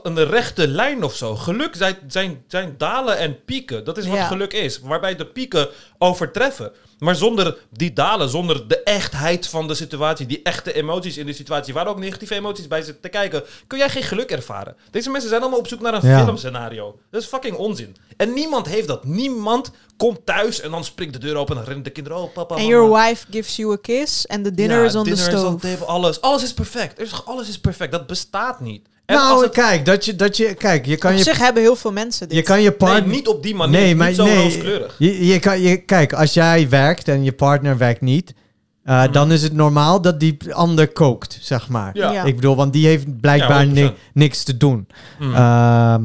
een, 0.03 0.25
rechte 0.25 0.67
lijn 0.67 1.03
of 1.03 1.15
zo. 1.15 1.35
Geluk 1.35 1.75
zijn, 1.75 1.95
zijn, 2.07 2.43
zijn 2.47 2.75
dalen 2.77 3.17
en 3.17 3.37
pieken. 3.45 3.83
Dat 3.85 3.97
is 3.97 4.05
wat 4.07 4.15
Ja. 4.17 4.27
geluk 4.27 4.53
is. 4.53 4.79
Waarbij 4.83 5.15
de 5.15 5.25
pieken 5.25 5.67
overtreffen. 5.97 6.71
Maar 6.99 7.15
zonder 7.15 7.57
die 7.69 7.93
dalen, 7.93 8.29
zonder 8.29 8.67
de 8.67 8.83
echtheid 8.83 9.47
van 9.47 9.67
de 9.67 9.73
situatie, 9.73 10.25
die 10.25 10.41
echte 10.43 10.73
emoties 10.73 11.17
in 11.17 11.25
de 11.25 11.33
situatie, 11.33 11.73
waar 11.73 11.87
ook 11.87 11.99
negatieve 11.99 12.35
emoties 12.35 12.67
bij 12.67 12.81
zitten 12.81 13.01
te 13.01 13.09
kijken, 13.09 13.43
kun 13.67 13.77
jij 13.77 13.89
geen 13.89 14.03
geluk 14.03 14.31
ervaren. 14.31 14.75
Deze 14.91 15.09
mensen 15.09 15.29
zijn 15.29 15.41
allemaal 15.41 15.59
op 15.59 15.67
zoek 15.67 15.81
naar 15.81 15.93
een 15.93 16.09
Ja. 16.09 16.23
filmscenario. 16.23 16.99
Dat 17.11 17.21
is 17.21 17.27
fucking 17.27 17.55
onzin. 17.55 17.95
En 18.17 18.33
niemand 18.33 18.67
heeft 18.67 18.87
dat. 18.87 19.03
Niemand 19.03 19.71
komt 19.97 20.25
thuis 20.25 20.61
en 20.61 20.71
dan 20.71 20.83
springt 20.83 21.13
de 21.13 21.19
deur 21.19 21.35
open 21.35 21.49
en 21.49 21.55
dan 21.55 21.65
rennen 21.65 21.83
de 21.83 21.89
kinderen. 21.89 22.17
Oh, 22.17 22.33
papa, 22.33 22.55
And 22.55 22.63
mama. 22.63 22.75
your 22.75 22.91
wife 23.05 23.25
gives 23.31 23.55
you 23.55 23.73
a 23.73 23.77
kiss 23.81 24.27
and 24.27 24.43
the 24.43 24.53
dinner 24.53 24.77
Ja, 24.79 24.85
is 24.85 24.95
on 24.95 25.03
dinner 25.03 25.23
the 25.23 25.29
is 25.31 25.37
stove. 25.37 25.45
on 25.53 25.57
the 25.59 25.67
table, 25.71 25.85
alles. 25.85 26.21
Alles 26.21 26.43
is 26.43 26.53
perfect. 26.53 26.99
Er 26.99 27.05
is, 27.05 27.25
alles 27.25 27.49
is 27.49 27.59
perfect. 27.59 27.91
Dat 27.91 28.07
bestaat 28.07 28.59
niet. 28.59 28.87
En 29.05 29.15
als 29.15 29.25
Nou, 29.27 29.43
het- 29.43 29.51
kijk, 29.53 29.85
dat 29.85 30.05
je, 30.05 30.15
dat 30.15 30.37
je, 30.37 30.53
kijk, 30.53 30.85
je 30.85 30.97
kan 30.97 31.11
Op 31.11 31.17
je, 31.17 31.23
zich 31.23 31.37
hebben 31.37 31.61
heel 31.63 31.75
veel 31.75 31.91
mensen 31.91 32.27
dit. 32.27 32.37
je 32.37 32.43
kan 32.43 32.61
je 32.61 32.71
partner... 32.71 33.01
Nee, 33.07 33.15
niet 33.15 33.27
op 33.27 33.43
die 33.43 33.55
manier. 33.55 33.79
Nee, 33.79 33.87
niet 33.87 33.97
maar 33.97 34.11
zo 34.13 34.23
nee. 34.25 34.41
rooskleurig. 34.43 34.95
Je, 34.97 35.25
je 35.25 35.39
kan, 35.39 35.59
je, 35.61 35.77
kijk, 35.77 36.13
als 36.13 36.33
jij 36.33 36.69
werkt 36.69 37.07
en 37.07 37.23
je 37.23 37.31
partner 37.33 37.77
werkt 37.77 38.01
niet, 38.01 38.33
eh, 38.83 39.03
Mhm. 39.03 39.11
dan 39.11 39.31
is 39.31 39.41
het 39.43 39.53
normaal 39.53 40.01
dat 40.01 40.19
die 40.19 40.37
ander 40.53 40.87
kookt, 40.87 41.37
zeg 41.41 41.67
maar. 41.69 41.89
Ja. 41.97 42.11
Ja. 42.11 42.23
Ik 42.23 42.35
bedoel, 42.35 42.55
want 42.55 42.73
die 42.73 42.87
heeft 42.87 43.19
blijkbaar 43.21 43.65
Ja, 43.65 43.65
100%. 43.65 43.73
ni- 43.73 43.93
niks 44.13 44.43
te 44.43 44.57
doen. 44.57 44.87
Mm. 45.19 45.33
Ehm, 45.33 46.03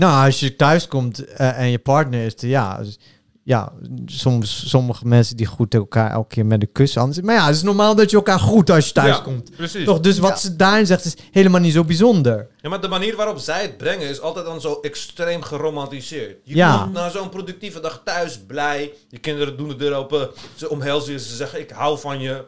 nou, 0.00 0.24
als 0.26 0.40
je 0.40 0.56
thuis 0.56 0.88
komt 0.88 1.24
eh, 1.24 1.58
en 1.58 1.70
je 1.70 1.78
partner 1.78 2.24
is 2.24 2.34
er, 2.42 2.48
ja, 2.48 2.78
dus- 2.78 2.98
ja, 3.42 3.72
soms 4.06 4.68
sommige 4.68 5.06
mensen 5.06 5.36
die 5.36 5.46
groeten 5.46 5.78
elkaar 5.80 6.10
elke 6.10 6.34
keer 6.34 6.46
met 6.46 6.62
een 6.62 6.72
kus. 6.72 6.96
Anders, 6.96 7.20
maar 7.20 7.34
ja, 7.34 7.46
het 7.46 7.54
is 7.54 7.62
normaal 7.62 7.94
dat 7.94 8.10
je 8.10 8.16
elkaar 8.16 8.38
groet 8.38 8.70
als 8.70 8.86
je 8.86 8.92
thuis 8.92 9.16
Ja, 9.16 9.22
komt. 9.22 9.56
Precies. 9.56 9.84
Toch, 9.84 10.00
dus 10.00 10.18
wat 10.18 10.40
ze 10.40 10.56
daarin 10.56 10.86
zegt 10.86 11.04
is 11.04 11.14
helemaal 11.30 11.60
niet 11.60 11.72
zo 11.72 11.84
bijzonder. 11.84 12.48
Ja, 12.62 12.68
maar 12.68 12.80
de 12.80 12.88
manier 12.88 13.16
waarop 13.16 13.38
zij 13.38 13.62
het 13.62 13.76
brengen 13.76 14.08
is 14.08 14.20
altijd 14.20 14.44
dan 14.44 14.60
zo 14.60 14.78
extreem 14.82 15.42
geromantiseerd. 15.42 16.36
Je 16.44 16.54
Ja. 16.56 16.78
komt 16.82 16.92
na 16.92 17.10
zo'n 17.10 17.28
productieve 17.28 17.80
dag 17.80 18.00
thuis 18.04 18.38
blij. 18.46 18.92
Je 19.08 19.18
kinderen 19.18 19.56
doen 19.56 19.68
de 19.68 19.76
deur 19.76 19.94
open. 19.94 20.30
Ze 20.54 20.70
omhelzen 20.70 21.12
je. 21.12 21.18
Ze 21.18 21.36
zeggen 21.36 21.60
ik 21.60 21.70
hou 21.70 21.98
van 21.98 22.20
je. 22.20 22.44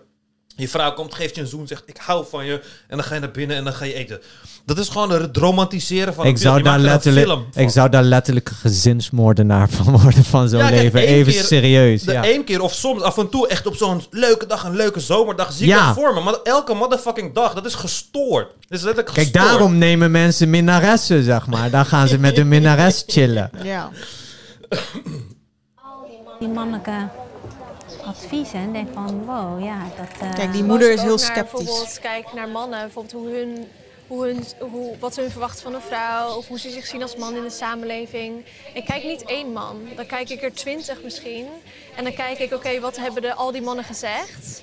Je 0.56 0.68
vrouw 0.68 0.92
komt, 0.92 1.14
geeft 1.14 1.34
je 1.34 1.40
een 1.40 1.46
zoen, 1.46 1.66
zegt 1.66 1.82
ik 1.86 1.96
hou 1.96 2.24
van 2.30 2.44
je. 2.44 2.52
En 2.88 2.96
dan 2.96 3.04
ga 3.04 3.14
je 3.14 3.20
naar 3.20 3.30
binnen 3.30 3.56
en 3.56 3.64
dan 3.64 3.72
ga 3.72 3.84
je 3.84 3.94
eten. 3.94 4.20
Dat 4.66 4.78
is 4.78 4.88
gewoon 4.88 5.10
het 5.10 5.36
romantiseren 5.36 6.14
van 6.14 6.26
Ik 6.26 6.32
een 6.32 6.38
film. 6.38 6.52
zou, 6.52 6.62
daar 6.64 6.74
er 6.74 6.80
letterlijk, 6.80 7.26
film 7.26 7.46
van. 7.52 7.62
ik 7.62 7.70
zou 7.70 7.88
daar 7.88 8.02
letterlijk 8.02 8.48
een 8.48 8.54
gezinsmoordenaar 8.56 9.68
van 9.68 9.96
worden 10.00 10.24
van 10.24 10.48
zo'n 10.48 10.58
Ja, 10.58 10.68
kijk, 10.68 10.80
leven. 10.82 11.00
Even 11.00 11.32
keer- 11.32 11.42
serieus. 11.42 12.02
De 12.02 12.12
Ja. 12.12 12.24
één 12.24 12.44
keer 12.44 12.60
of 12.60 12.74
soms 12.74 13.02
af 13.02 13.18
en 13.18 13.28
toe 13.28 13.48
echt 13.48 13.66
op 13.66 13.76
zo'n 13.76 14.02
leuke 14.10 14.46
dag, 14.46 14.64
een 14.64 14.76
leuke 14.76 15.00
zomerdag, 15.00 15.52
zie 15.52 15.66
ik 15.66 15.72
Ja. 15.72 15.86
dat 15.86 15.94
voor 15.94 16.14
me. 16.14 16.20
Maar 16.20 16.34
elke 16.42 16.74
motherfucking 16.74 17.34
dag, 17.34 17.54
dat 17.54 17.66
is 17.66 17.74
gestoord. 17.74 18.46
Dat 18.46 18.78
is 18.78 18.84
letterlijk 18.84 19.14
Kijk, 19.14 19.26
gestoord. 19.26 19.44
daarom 19.44 19.78
nemen 19.78 20.10
mensen 20.10 20.50
minnaressen, 20.50 21.22
zeg 21.24 21.46
maar. 21.46 21.70
Daar 21.70 21.84
gaan 21.86 22.08
ze 22.08 22.18
met 22.18 22.38
een 22.38 22.48
minnares 22.48 23.04
chillen. 23.06 23.50
Ja. 23.62 23.90
Die 26.38 26.48
mannelijke 26.48 27.08
adviezen 28.06 28.58
en 28.60 28.72
denk 28.72 28.88
van 28.92 29.24
wow, 29.24 29.64
ja, 29.64 29.78
dat... 29.96 30.20
eh, 30.20 30.34
Kijk, 30.34 30.52
die 30.52 30.64
moeder 30.64 30.92
is 30.92 31.00
heel 31.00 31.08
naar 31.08 31.18
sceptisch. 31.18 31.64
Bijvoorbeeld 31.64 31.98
kijk 32.00 32.32
naar 32.32 32.48
mannen, 32.48 32.80
bijvoorbeeld 32.80 33.14
hoe 33.14 33.30
hun, 33.30 33.68
hoe 34.06 34.26
hun, 34.26 34.44
hoe, 34.70 34.98
wat 34.98 35.16
hun 35.16 35.30
verwachten 35.30 35.62
van 35.62 35.74
een 35.74 35.80
vrouw 35.80 36.36
of 36.36 36.48
hoe 36.48 36.58
ze 36.58 36.70
zich 36.70 36.86
zien 36.86 37.02
als 37.02 37.16
man 37.16 37.34
in 37.34 37.42
de 37.42 37.50
samenleving. 37.50 38.44
Ik 38.74 38.84
kijk 38.84 39.04
niet 39.04 39.24
één 39.24 39.52
man, 39.52 39.76
dan 39.96 40.06
kijk 40.06 40.28
ik 40.28 40.42
er 40.42 40.52
twintig 40.54 41.02
misschien. 41.02 41.46
En 41.96 42.04
dan 42.04 42.14
kijk 42.14 42.38
ik, 42.38 42.52
oké, 42.52 42.80
wat 42.80 42.96
hebben 42.96 43.22
de, 43.22 43.34
al 43.34 43.52
die 43.52 43.62
mannen 43.62 43.84
gezegd? 43.84 44.62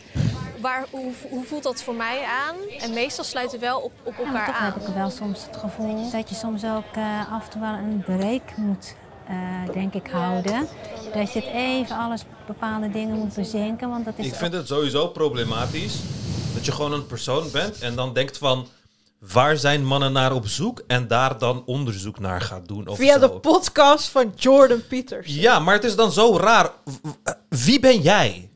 Waar, 0.61 0.85
hoe, 0.89 1.11
hoe 1.29 1.43
voelt 1.43 1.63
dat 1.63 1.83
voor 1.83 1.93
mij 1.95 2.23
aan? 2.47 2.55
En 2.79 2.93
meestal 2.93 3.23
sluiten 3.23 3.59
wel 3.59 3.79
op, 3.79 3.91
op 4.03 4.13
Ja, 4.17 4.23
maar 4.23 4.33
elkaar 4.33 4.45
toch 4.45 4.55
aan. 4.55 4.73
heb 4.73 4.87
ik 4.87 4.93
wel 4.93 5.09
soms 5.09 5.45
het 5.45 5.57
gevoel 5.57 6.09
dat 6.11 6.29
je 6.29 6.35
soms 6.35 6.63
ook 6.65 6.93
eh, 6.95 7.33
af 7.33 7.43
en 7.45 7.49
toe 7.51 7.61
wel 7.61 7.73
een 7.73 8.03
break 8.05 8.41
moet, 8.57 8.95
eh, 9.29 9.73
denk 9.73 9.93
ik, 9.93 10.07
houden. 10.07 10.67
Dat 11.13 11.33
je 11.33 11.39
het 11.39 11.49
even 11.53 11.95
alles, 11.97 12.25
bepaalde 12.47 12.89
dingen 12.89 13.17
moet 13.17 13.35
bezinken, 13.35 13.89
want 13.89 14.05
dat 14.05 14.13
is 14.17 14.25
Ik 14.25 14.35
vind 14.35 14.53
het 14.53 14.67
sowieso 14.67 15.07
problematisch 15.07 15.99
dat 16.53 16.65
je 16.65 16.71
gewoon 16.71 16.93
een 16.93 17.05
persoon 17.05 17.51
bent 17.51 17.79
en 17.79 17.95
dan 17.95 18.13
denkt 18.13 18.37
van 18.37 18.67
waar 19.19 19.57
zijn 19.57 19.85
mannen 19.85 20.11
naar 20.11 20.33
op 20.33 20.47
zoek 20.47 20.83
en 20.87 21.07
daar 21.07 21.37
dan 21.37 21.63
onderzoek 21.65 22.19
naar 22.19 22.41
gaat 22.41 22.67
doen. 22.67 22.87
Of 22.87 22.97
Via 22.97 23.13
zo. 23.13 23.19
de 23.19 23.29
podcast 23.29 24.07
van 24.09 24.33
Jordan 24.35 24.87
Peters. 24.87 25.35
Ja, 25.35 25.59
maar 25.59 25.73
het 25.73 25.83
is 25.83 25.95
dan 25.95 26.11
zo 26.11 26.37
raar. 26.37 26.71
Wie 27.49 27.79
ben 27.79 28.01
jij? 28.01 28.48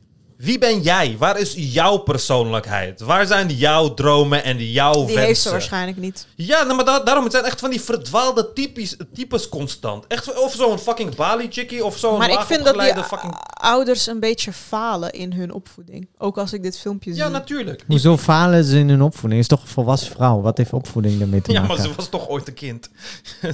Wie 0.43 0.57
ben 0.57 0.81
jij? 0.81 1.15
Waar 1.19 1.39
is 1.39 1.53
jouw 1.57 1.97
persoonlijkheid? 1.97 3.01
Waar 3.01 3.25
zijn 3.27 3.49
jouw 3.49 3.93
dromen 3.93 4.43
en 4.43 4.57
jouw 4.71 4.91
Die 4.93 5.05
wensen? 5.05 5.23
heeft 5.23 5.41
ze 5.41 5.49
waarschijnlijk 5.49 5.97
niet. 5.97 6.27
Ja, 6.35 6.63
nou, 6.63 6.75
maar 6.75 6.85
da- 6.85 6.99
daarom, 6.99 7.23
het 7.23 7.33
zijn 7.33 7.45
echt 7.45 7.59
van 7.59 7.69
die 7.69 7.81
verdwaalde 7.81 8.53
typisch, 8.53 8.95
types 9.13 9.49
constant. 9.49 10.07
Echt, 10.07 10.39
of 10.43 10.53
zo'n 10.53 10.79
fucking 10.79 11.15
Bali-chickie, 11.15 11.85
of 11.85 11.97
zo'n 11.97 12.17
Maar 12.17 12.29
ik 12.31 12.39
vind 12.39 12.63
dat 12.65 12.73
die 12.79 13.03
fucking... 13.03 13.33
ouders 13.53 14.07
een 14.07 14.19
beetje 14.19 14.53
falen 14.53 15.11
in 15.11 15.33
hun 15.33 15.53
opvoeding. 15.53 16.07
Ook 16.17 16.37
als 16.37 16.53
ik 16.53 16.63
dit 16.63 16.79
filmpje 16.79 17.13
zie. 17.13 17.21
Ja, 17.23 17.27
natuurlijk. 17.29 17.83
Hoezo 17.87 18.17
falen 18.17 18.63
ze 18.63 18.77
in 18.77 18.89
hun 18.89 19.01
opvoeding? 19.01 19.41
Is 19.41 19.47
toch 19.47 19.61
een 19.61 19.67
volwassen 19.67 20.11
vrouw? 20.11 20.41
Wat 20.41 20.57
heeft 20.57 20.73
opvoeding 20.73 21.19
daarmee 21.19 21.41
te 21.41 21.51
Ja, 21.51 21.59
maken? 21.61 21.75
maar 21.77 21.85
ze 21.85 21.93
was 21.95 22.07
toch 22.09 22.27
ooit 22.27 22.47
een 22.47 22.53
kind. 22.53 22.89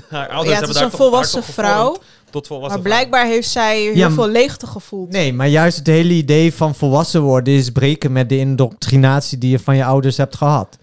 Haar 0.10 0.30
ouders 0.30 0.30
Ja, 0.30 0.38
het 0.40 0.48
hebben 0.48 0.70
is 0.70 0.74
daar 0.76 0.84
een 0.84 0.90
toch- 0.90 1.00
volwassen 1.00 1.44
gevormd 1.44 1.70
vrouw. 1.70 1.98
Tot 2.32 2.48
volwassen 2.48 2.82
Maar 2.82 2.90
blijkbaar 2.92 3.26
heeft 3.26 3.50
zij 3.50 3.82
heel 3.82 3.96
Ja, 3.96 4.12
veel 4.12 4.30
leegte 4.30 4.68
gevoeld. 4.68 5.12
Nee, 5.12 5.34
maar 5.34 5.48
juist 5.48 5.78
het 5.78 5.88
hele 5.88 6.14
idee 6.14 6.54
van 6.54 6.76
volwassen 6.76 7.22
worden 7.22 7.54
is 7.54 7.70
breken 7.70 8.12
met 8.12 8.30
de 8.30 8.38
indoctrinatie 8.38 9.38
die 9.38 9.50
je 9.50 9.60
van 9.60 9.76
je 9.76 9.84
ouders 9.86 10.18
hebt 10.18 10.36
gehad. 10.36 10.78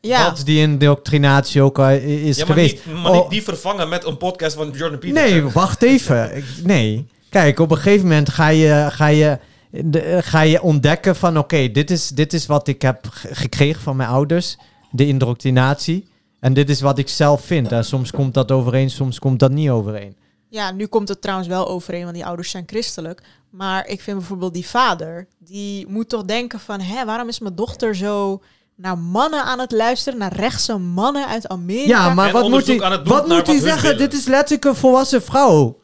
Ja. 0.00 0.28
Dat 0.30 0.42
die 0.44 0.58
indoctrinatie 0.60 1.62
ook 1.62 1.78
al 1.78 1.90
i- 1.90 2.26
is 2.28 2.36
Ja, 2.36 2.44
maar, 2.46 2.54
geweest. 2.54 2.86
niet, 2.86 2.94
maar 2.94 3.12
Oh, 3.12 3.20
niet 3.20 3.30
die 3.30 3.42
vervangen 3.42 3.88
met 3.88 4.04
een 4.04 4.16
podcast 4.16 4.56
van 4.56 4.70
Jordan 4.70 4.98
Peterson. 4.98 5.30
nee, 5.30 5.42
wacht 5.44 5.82
even. 5.82 6.44
Nee. 6.64 7.06
Kijk, 7.30 7.58
op 7.58 7.70
een 7.70 7.76
gegeven 7.76 8.06
moment 8.08 8.28
ga 8.28 8.48
je, 8.48 8.86
ga 8.90 9.06
je, 9.06 9.38
de- 9.70 10.00
eh, 10.00 10.18
ga 10.22 10.40
je 10.40 10.62
ontdekken 10.62 11.16
van... 11.16 11.38
oké, 11.38 11.70
dit, 11.70 11.90
is, 11.90 12.08
dit 12.08 12.32
is 12.32 12.46
wat 12.46 12.68
ik 12.68 12.82
heb 12.82 13.06
ge- 13.10 13.34
gekregen 13.34 13.82
van 13.82 13.96
mijn 13.96 14.08
ouders. 14.08 14.56
De 14.90 15.06
indoctrinatie. 15.06 16.06
En 16.40 16.52
dit 16.52 16.70
is 16.70 16.80
wat 16.80 16.98
ik 16.98 17.08
zelf 17.08 17.40
vind. 17.44 17.72
En 17.72 17.84
soms 17.84 18.10
komt 18.10 18.34
dat 18.34 18.50
overeen, 18.52 18.90
soms 18.90 19.18
komt 19.18 19.38
dat 19.38 19.50
niet 19.50 19.70
overeen. 19.70 20.16
Ja, 20.48 20.70
nu 20.70 20.86
komt 20.86 21.08
het 21.08 21.22
trouwens 21.22 21.48
wel 21.48 21.68
overeen, 21.68 22.02
want 22.02 22.14
die 22.14 22.26
ouders 22.26 22.50
zijn 22.50 22.64
christelijk. 22.66 23.22
Maar 23.50 23.86
ik 23.86 24.00
vind 24.00 24.18
bijvoorbeeld 24.18 24.54
die 24.54 24.66
vader, 24.66 25.26
die 25.38 25.86
moet 25.88 26.08
toch 26.08 26.24
denken 26.24 26.60
van... 26.60 26.80
Hé, 26.80 27.04
waarom 27.04 27.28
is 27.28 27.38
mijn 27.38 27.54
dochter 27.54 27.96
zo 27.96 28.42
naar 28.76 28.98
mannen 28.98 29.44
aan 29.44 29.58
het 29.58 29.72
luisteren? 29.72 30.18
Naar 30.18 30.32
rechtse 30.32 30.78
mannen 30.78 31.26
uit 31.26 31.48
Amerika? 31.48 31.88
Ja, 31.88 32.14
maar 32.14 32.26
En 32.26 32.32
wat 32.32 32.48
moet 32.48 32.66
hij, 32.66 32.82
aan 32.82 32.92
het 32.92 33.04
doen 33.04 33.14
wat 33.14 33.26
naar 33.26 33.36
moet 33.36 33.46
hij 33.46 33.56
wat 33.56 33.64
zeggen? 33.64 33.82
willen. 33.82 34.10
Dit 34.10 34.20
is 34.20 34.26
letterlijk 34.26 34.64
een 34.64 34.74
volwassen 34.74 35.22
vrouw. 35.22 35.80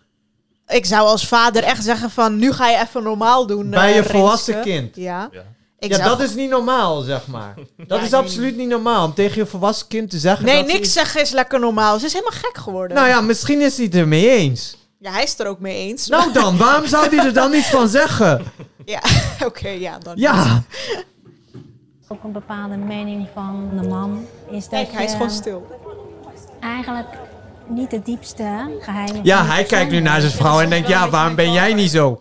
Ik 0.66 0.86
zou 0.86 1.06
als 1.06 1.26
vader 1.26 1.62
echt 1.62 1.84
zeggen 1.84 2.10
van... 2.10 2.36
Nu 2.36 2.52
ga 2.52 2.68
je 2.68 2.80
even 2.80 3.02
normaal 3.02 3.46
doen. 3.46 3.70
Bij 3.70 3.90
eh, 3.90 3.96
je 3.96 4.04
volwassen 4.04 4.60
kind. 4.60 4.96
Ja. 4.96 5.28
Ja. 5.32 5.44
Ik 5.84 5.96
ja, 5.96 6.04
dat 6.08 6.20
is 6.20 6.34
niet 6.34 6.50
normaal, 6.50 7.00
zeg 7.00 7.26
maar. 7.26 7.54
Dat 7.86 7.98
Ja, 7.98 8.04
is 8.04 8.12
absoluut 8.12 8.56
niet 8.56 8.68
normaal 8.68 9.04
om 9.04 9.14
tegen 9.14 9.36
je 9.36 9.46
volwassen 9.46 9.86
kind 9.88 10.10
te 10.10 10.18
zeggen. 10.18 10.44
Nee, 10.46 10.60
dat 10.60 10.70
ze 10.70 10.76
niks 10.76 10.92
zeggen 10.92 11.20
is 11.20 11.30
lekker 11.30 11.60
normaal. 11.60 11.98
Ze 11.98 12.06
is 12.06 12.12
helemaal 12.12 12.38
gek 12.40 12.56
geworden. 12.58 12.96
Nou 12.96 13.08
ja, 13.08 13.20
misschien 13.20 13.60
is 13.60 13.76
hij 13.76 13.84
het 13.86 13.94
ermee 13.94 14.28
eens. 14.30 14.76
Ja, 14.98 15.10
hij 15.12 15.22
is 15.22 15.30
het 15.30 15.40
er 15.40 15.46
ook 15.46 15.60
mee 15.60 15.76
eens. 15.88 16.06
Nou 16.08 16.32
dan, 16.32 16.56
waarom 16.56 16.86
zou 16.86 17.08
hij 17.16 17.26
er 17.26 17.32
dan 17.32 17.54
iets 17.54 17.68
van 17.70 17.88
zeggen? 17.88 18.42
Ja, 18.84 19.00
oké, 19.46 19.68
ja. 19.68 19.98
Dan 19.98 20.12
Ja, 20.16 20.62
ook 22.08 22.24
een 22.24 22.32
bepaalde 22.32 22.76
mening 22.76 23.28
van 23.34 23.70
de 23.80 23.88
man. 23.88 24.26
Is 24.50 24.60
dat 24.62 24.70
Kijk, 24.70 24.92
hij 24.92 25.04
is 25.04 25.12
gewoon 25.12 25.30
stil. 25.30 25.66
eigenlijk 26.60 27.06
niet 27.68 27.90
de 27.90 28.02
diepste 28.02 28.78
geheimen 28.80 29.20
ja 29.24 29.46
hij 29.46 29.64
kijkt 29.64 29.90
nu 29.90 30.00
naar 30.00 30.20
zijn 30.20 30.32
vrouw 30.32 30.60
en 30.60 30.70
denkt, 30.70 30.88
ja, 30.88 31.10
waarom 31.10 31.34
ben 31.34 31.52
jij 31.52 31.74
niet 31.74 31.90
zo? 31.90 32.20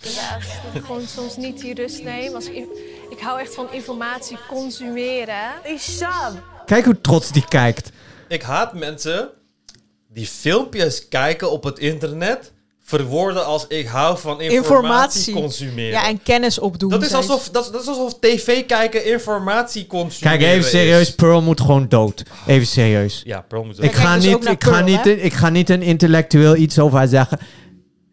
Ja, 0.00 0.38
dat 0.64 0.74
ik 0.74 0.84
gewoon 0.84 1.06
soms 1.06 1.36
niet 1.36 1.60
die 1.60 1.74
rust 1.74 2.02
neem. 2.02 2.34
Als 2.34 2.48
ik, 2.48 2.66
ik 3.10 3.20
hou 3.20 3.40
echt 3.40 3.54
van 3.54 3.72
informatie 3.72 4.38
consumeren. 4.48 5.50
Isham! 5.64 6.40
Kijk 6.66 6.84
hoe 6.84 7.00
trots 7.00 7.32
die 7.32 7.44
kijkt. 7.48 7.90
Ik 8.28 8.42
haat 8.42 8.74
mensen 8.74 9.30
die 10.08 10.26
filmpjes 10.26 11.08
kijken 11.08 11.50
op 11.50 11.64
het 11.64 11.78
internet... 11.78 12.52
verwoorden 12.86 13.44
als 13.46 13.66
ik 13.68 13.86
hou 13.86 14.18
van 14.18 14.40
informatie, 14.40 14.56
Informatie. 14.56 15.34
consumeren. 15.34 15.90
Ja, 15.90 16.08
en 16.08 16.22
kennis 16.22 16.58
opdoen. 16.58 16.90
dat, 16.90 17.02
is 17.02 17.12
alsof, 17.12 17.48
dat, 17.48 17.64
is- 17.64 17.70
dat 17.70 17.80
is 17.82 17.88
alsof 17.88 18.18
tv 18.20 18.66
kijken 18.66 19.06
informatie 19.06 19.86
consumeren 19.86 20.38
Kijk, 20.38 20.52
even 20.52 20.70
serieus, 20.70 21.08
is. 21.08 21.14
Pearl 21.14 21.42
moet 21.42 21.60
gewoon 21.60 21.88
dood. 21.88 22.22
Even 22.46 22.66
serieus. 22.66 23.22
Ja, 23.24 23.40
Pearl 23.40 23.64
moet 23.64 23.82
Ik 23.82 23.92
ga, 23.94 24.14
dus 24.14 24.24
niet, 24.24 24.48
ik, 24.48 24.64
ga 24.64 24.80
niet, 24.80 25.06
ik 25.06 25.32
ga 25.32 25.48
niet 25.48 25.70
een 25.70 25.82
intellectueel 25.82 26.56
iets 26.56 26.78
over 26.78 26.98
haar 26.98 27.08
zeggen. 27.08 27.38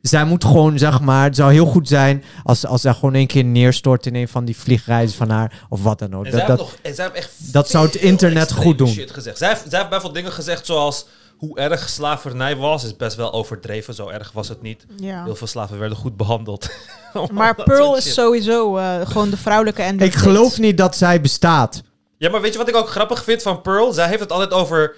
Zij 0.01 0.23
moet 0.25 0.43
gewoon, 0.45 0.77
zeg 0.77 1.01
maar, 1.01 1.23
het 1.23 1.35
zou 1.35 1.51
heel 1.51 1.65
goed 1.65 1.87
zijn 1.87 2.23
als, 2.43 2.65
als 2.65 2.81
zij 2.81 2.93
gewoon 2.93 3.13
een 3.13 3.27
keer 3.27 3.43
neerstort 3.43 4.05
in 4.05 4.15
een 4.15 4.27
van 4.27 4.45
die 4.45 4.57
vliegreizen 4.57 5.17
van 5.17 5.29
haar, 5.29 5.65
of 5.69 5.83
wat 5.83 5.99
dan 5.99 6.15
ook. 6.15 6.25
En 6.25 6.31
Dat, 6.31 6.39
zij, 6.39 6.47
dat, 6.49 6.59
heeft 6.59 6.71
nog, 6.71 6.79
en 6.81 6.95
zij 6.95 7.05
heeft 7.05 7.17
echt 7.17 7.53
dat 7.53 7.69
zou 7.69 7.85
het 7.85 7.95
internet 7.95 8.51
goed 8.51 8.77
doen. 8.77 8.87
Shit 8.87 9.11
gezegd. 9.11 9.37
Zij, 9.37 9.47
heeft, 9.47 9.61
zij 9.69 9.77
heeft 9.77 9.89
bijvoorbeeld 9.89 10.13
dingen 10.23 10.31
gezegd 10.31 10.65
zoals 10.65 11.05
hoe 11.41 11.57
erg 11.59 11.89
slavernij 11.89 12.55
was, 12.55 12.83
is 12.83 12.95
best 12.95 13.15
wel 13.15 13.33
overdreven. 13.33 13.93
Zo 13.93 14.07
erg 14.07 14.31
was 14.31 14.49
het 14.49 14.61
niet. 14.61 14.85
Ja. 14.97 15.23
Heel 15.23 15.35
veel 15.35 15.47
slaven 15.47 15.79
werden 15.79 15.97
goed 15.97 16.17
behandeld. 16.17 16.69
Maar 17.31 17.55
Pearl 17.55 17.97
is 17.97 18.13
sowieso 18.13 18.77
eh, 18.77 18.95
gewoon 19.03 19.29
de 19.29 19.37
vrouwelijke 19.37 19.83
Andrew 19.83 20.07
ik 20.07 20.13
geloof 20.13 20.57
niet 20.57 20.77
dat 20.77 20.95
zij 20.97 21.21
bestaat. 21.21 21.81
Ja, 22.17 22.29
maar 22.29 22.41
weet 22.41 22.51
je 22.51 22.57
wat 22.57 22.67
ik 22.67 22.75
ook 22.75 22.89
grappig 22.89 23.23
vind 23.23 23.41
van 23.41 23.61
Pearl? 23.61 23.93
Zij 23.93 24.07
heeft 24.07 24.19
het 24.19 24.31
altijd 24.31 24.51
over 24.51 24.95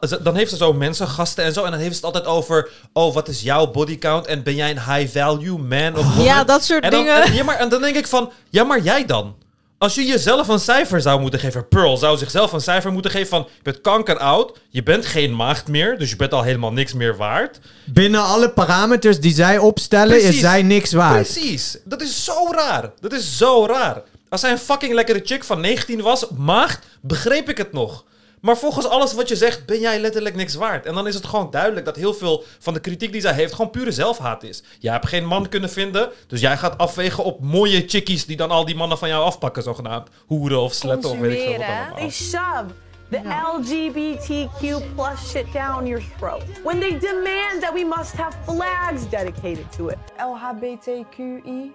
ze- 0.00 0.22
dan 0.22 0.34
heeft 0.36 0.50
ze 0.50 0.56
zo 0.56 0.72
mensen, 0.72 1.08
gasten 1.08 1.44
en 1.44 1.52
zo. 1.52 1.64
En 1.64 1.70
dan 1.70 1.80
heeft 1.80 1.96
ze 1.96 2.06
het 2.06 2.14
altijd 2.14 2.34
over... 2.34 2.70
Oh, 2.92 3.14
wat 3.14 3.28
is 3.28 3.42
jouw 3.42 3.70
body 3.70 3.98
count? 3.98 4.26
En 4.26 4.42
ben 4.42 4.54
jij 4.54 4.70
een 4.70 4.94
high 4.94 5.18
value 5.18 5.58
man 5.58 5.96
of 5.96 6.06
woman? 6.08 6.24
Ja, 6.24 6.44
dat 6.44 6.64
soort 6.64 6.84
en 6.84 6.90
dan, 6.90 7.04
dingen. 7.04 7.22
En, 7.22 7.34
ja, 7.34 7.44
maar, 7.44 7.56
en 7.56 7.68
dan 7.68 7.80
denk 7.80 7.96
ik 7.96 8.06
van... 8.06 8.32
Ja, 8.50 8.64
maar 8.64 8.80
jij 8.80 9.04
dan? 9.04 9.34
Als 9.78 9.94
je 9.94 10.04
jezelf 10.04 10.48
een 10.48 10.58
cijfer 10.58 11.00
zou 11.00 11.20
moeten 11.20 11.40
geven... 11.40 11.68
Pearl 11.68 11.96
zou 11.96 12.16
zichzelf 12.16 12.52
een 12.52 12.60
cijfer 12.60 12.92
moeten 12.92 13.10
geven 13.10 13.28
van... 13.28 13.46
Je 13.56 13.62
bent 13.62 13.80
kankeroud. 13.80 14.58
Je 14.68 14.82
bent 14.82 15.06
geen 15.06 15.36
maagd 15.36 15.68
meer. 15.68 15.98
Dus 15.98 16.10
je 16.10 16.16
bent 16.16 16.32
al 16.32 16.42
helemaal 16.42 16.72
niks 16.72 16.92
meer 16.92 17.16
waard. 17.16 17.58
Binnen 17.84 18.22
alle 18.22 18.50
parameters 18.50 19.20
die 19.20 19.34
zij 19.34 19.58
opstellen, 19.58 20.22
is 20.22 20.38
zij 20.38 20.62
niks 20.62 20.92
waard. 20.92 21.32
Precies. 21.32 21.78
Dat 21.84 22.02
is 22.02 22.24
zo 22.24 22.50
raar. 22.50 22.92
Dat 23.00 23.12
is 23.12 23.36
zo 23.36 23.66
raar. 23.66 24.02
Als 24.28 24.42
hij 24.42 24.50
een 24.50 24.58
fucking 24.58 24.92
lekkere 24.92 25.20
chick 25.24 25.44
van 25.44 25.60
19 25.60 26.00
was, 26.02 26.26
maagd, 26.36 26.86
begreep 27.00 27.48
ik 27.48 27.58
het 27.58 27.72
nog. 27.72 28.04
Maar 28.44 28.56
volgens 28.56 28.88
alles 28.88 29.14
wat 29.14 29.28
je 29.28 29.36
zegt, 29.36 29.66
ben 29.66 29.80
jij 29.80 30.00
letterlijk 30.00 30.34
niks 30.34 30.54
waard. 30.54 30.86
En 30.86 30.94
dan 30.94 31.06
is 31.06 31.14
het 31.14 31.26
gewoon 31.26 31.50
duidelijk 31.50 31.86
dat 31.86 31.96
heel 31.96 32.14
veel 32.14 32.44
van 32.58 32.74
de 32.74 32.80
kritiek 32.80 33.12
die 33.12 33.20
zij 33.20 33.32
heeft 33.32 33.54
gewoon 33.54 33.70
pure 33.70 33.92
zelfhaat 33.92 34.42
is. 34.42 34.62
Jij 34.78 34.92
hebt 34.92 35.08
geen 35.08 35.26
man 35.26 35.48
kunnen 35.48 35.70
vinden, 35.70 36.10
dus 36.26 36.40
jij 36.40 36.56
gaat 36.56 36.78
afwegen 36.78 37.24
op 37.24 37.40
mooie 37.40 37.84
chickies 37.86 38.26
die 38.26 38.36
dan 38.36 38.50
al 38.50 38.64
die 38.64 38.74
mannen 38.74 38.98
van 38.98 39.08
jou 39.08 39.24
afpakken, 39.24 39.62
zogenaamd. 39.62 40.08
Hoeren 40.26 40.60
of 40.60 40.72
sletten 40.72 41.10
of 41.10 41.18
weet 41.18 41.32
ik 41.32 41.38
veel 41.38 41.58
wat 41.58 41.66
allemaal. 41.66 41.96
They 41.96 42.10
shove 42.10 42.64
the 43.10 43.20
LGBTQ 43.54 44.94
plus 44.94 45.30
shit 45.30 45.52
down 45.52 45.86
your 45.86 46.04
throat. 46.18 46.42
When 46.64 46.80
they 46.80 46.98
demand 46.98 47.60
that 47.60 47.72
we 47.72 47.94
must 47.96 48.12
have 48.12 48.36
flags 48.44 49.08
dedicated 49.10 49.72
to 49.76 49.88
it. 49.88 49.98
LHBTQI. 50.16 51.72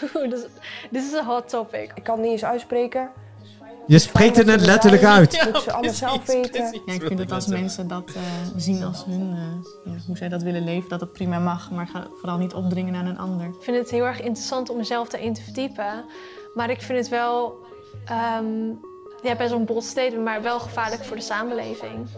Dit 0.90 1.02
is 1.02 1.12
een 1.12 1.24
hot 1.24 1.48
topic. 1.48 1.92
Ik 1.94 2.02
kan 2.02 2.14
het 2.14 2.22
niet 2.22 2.32
eens 2.32 2.44
uitspreken. 2.44 3.10
Je 3.86 3.98
spreekt 3.98 4.36
het 4.36 4.46
net 4.46 4.60
letterlijk 4.60 5.04
uit. 5.04 5.42
Moeten 5.44 5.62
ze 5.62 5.72
allemaal 5.72 5.94
zelf 5.94 6.26
weten. 6.26 6.82
Ja, 6.86 6.92
ik 6.92 7.02
vind 7.02 7.18
dat 7.18 7.32
als 7.32 7.46
mensen 7.46 7.88
dat 7.88 8.10
eh, 8.14 8.22
zien 8.56 8.84
als 8.84 9.04
hun, 9.04 9.32
eh, 9.32 9.92
ja, 9.92 9.98
hoe 10.06 10.16
zij 10.16 10.28
dat 10.28 10.42
willen 10.42 10.64
leven, 10.64 10.88
dat 10.88 11.00
het 11.00 11.12
prima 11.12 11.38
mag. 11.38 11.70
Maar 11.70 11.86
ga 11.86 12.06
vooral 12.20 12.38
niet 12.38 12.54
opdringen 12.54 12.94
aan 12.94 13.06
een 13.06 13.18
ander. 13.18 13.46
Ik 13.46 13.62
vind 13.62 13.76
het 13.76 13.90
heel 13.90 14.04
erg 14.04 14.20
interessant 14.20 14.70
om 14.70 14.76
mezelf 14.76 15.08
daarin 15.08 15.34
te 15.34 15.42
verdiepen. 15.42 16.04
Maar 16.54 16.70
ik 16.70 16.82
vind 16.82 16.98
het 16.98 17.08
wel 17.08 17.58
ehm 18.04 18.46
ja, 19.24 19.36
best 19.36 19.50
wel 19.50 19.58
een 19.58 19.64
bold 19.66 19.84
statement, 19.84 20.24
maar 20.24 20.42
wel 20.42 20.60
gevaarlijk 20.60 21.04
voor 21.04 21.16
de 21.16 21.22
samenleving. 21.22 22.08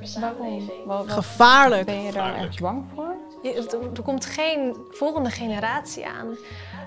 Waarom? 0.85 1.09
Gevaarlijk. 1.09 1.87
Ben 1.87 2.03
je 2.03 2.13
daar 2.13 2.35
echt 2.35 2.61
bang 2.61 2.85
voor? 2.95 3.17
Er, 3.55 3.67
er 3.97 4.03
komt 4.03 4.27
geen 4.27 4.77
volgende 4.91 5.31
generatie 5.31 6.07
aan. 6.07 6.37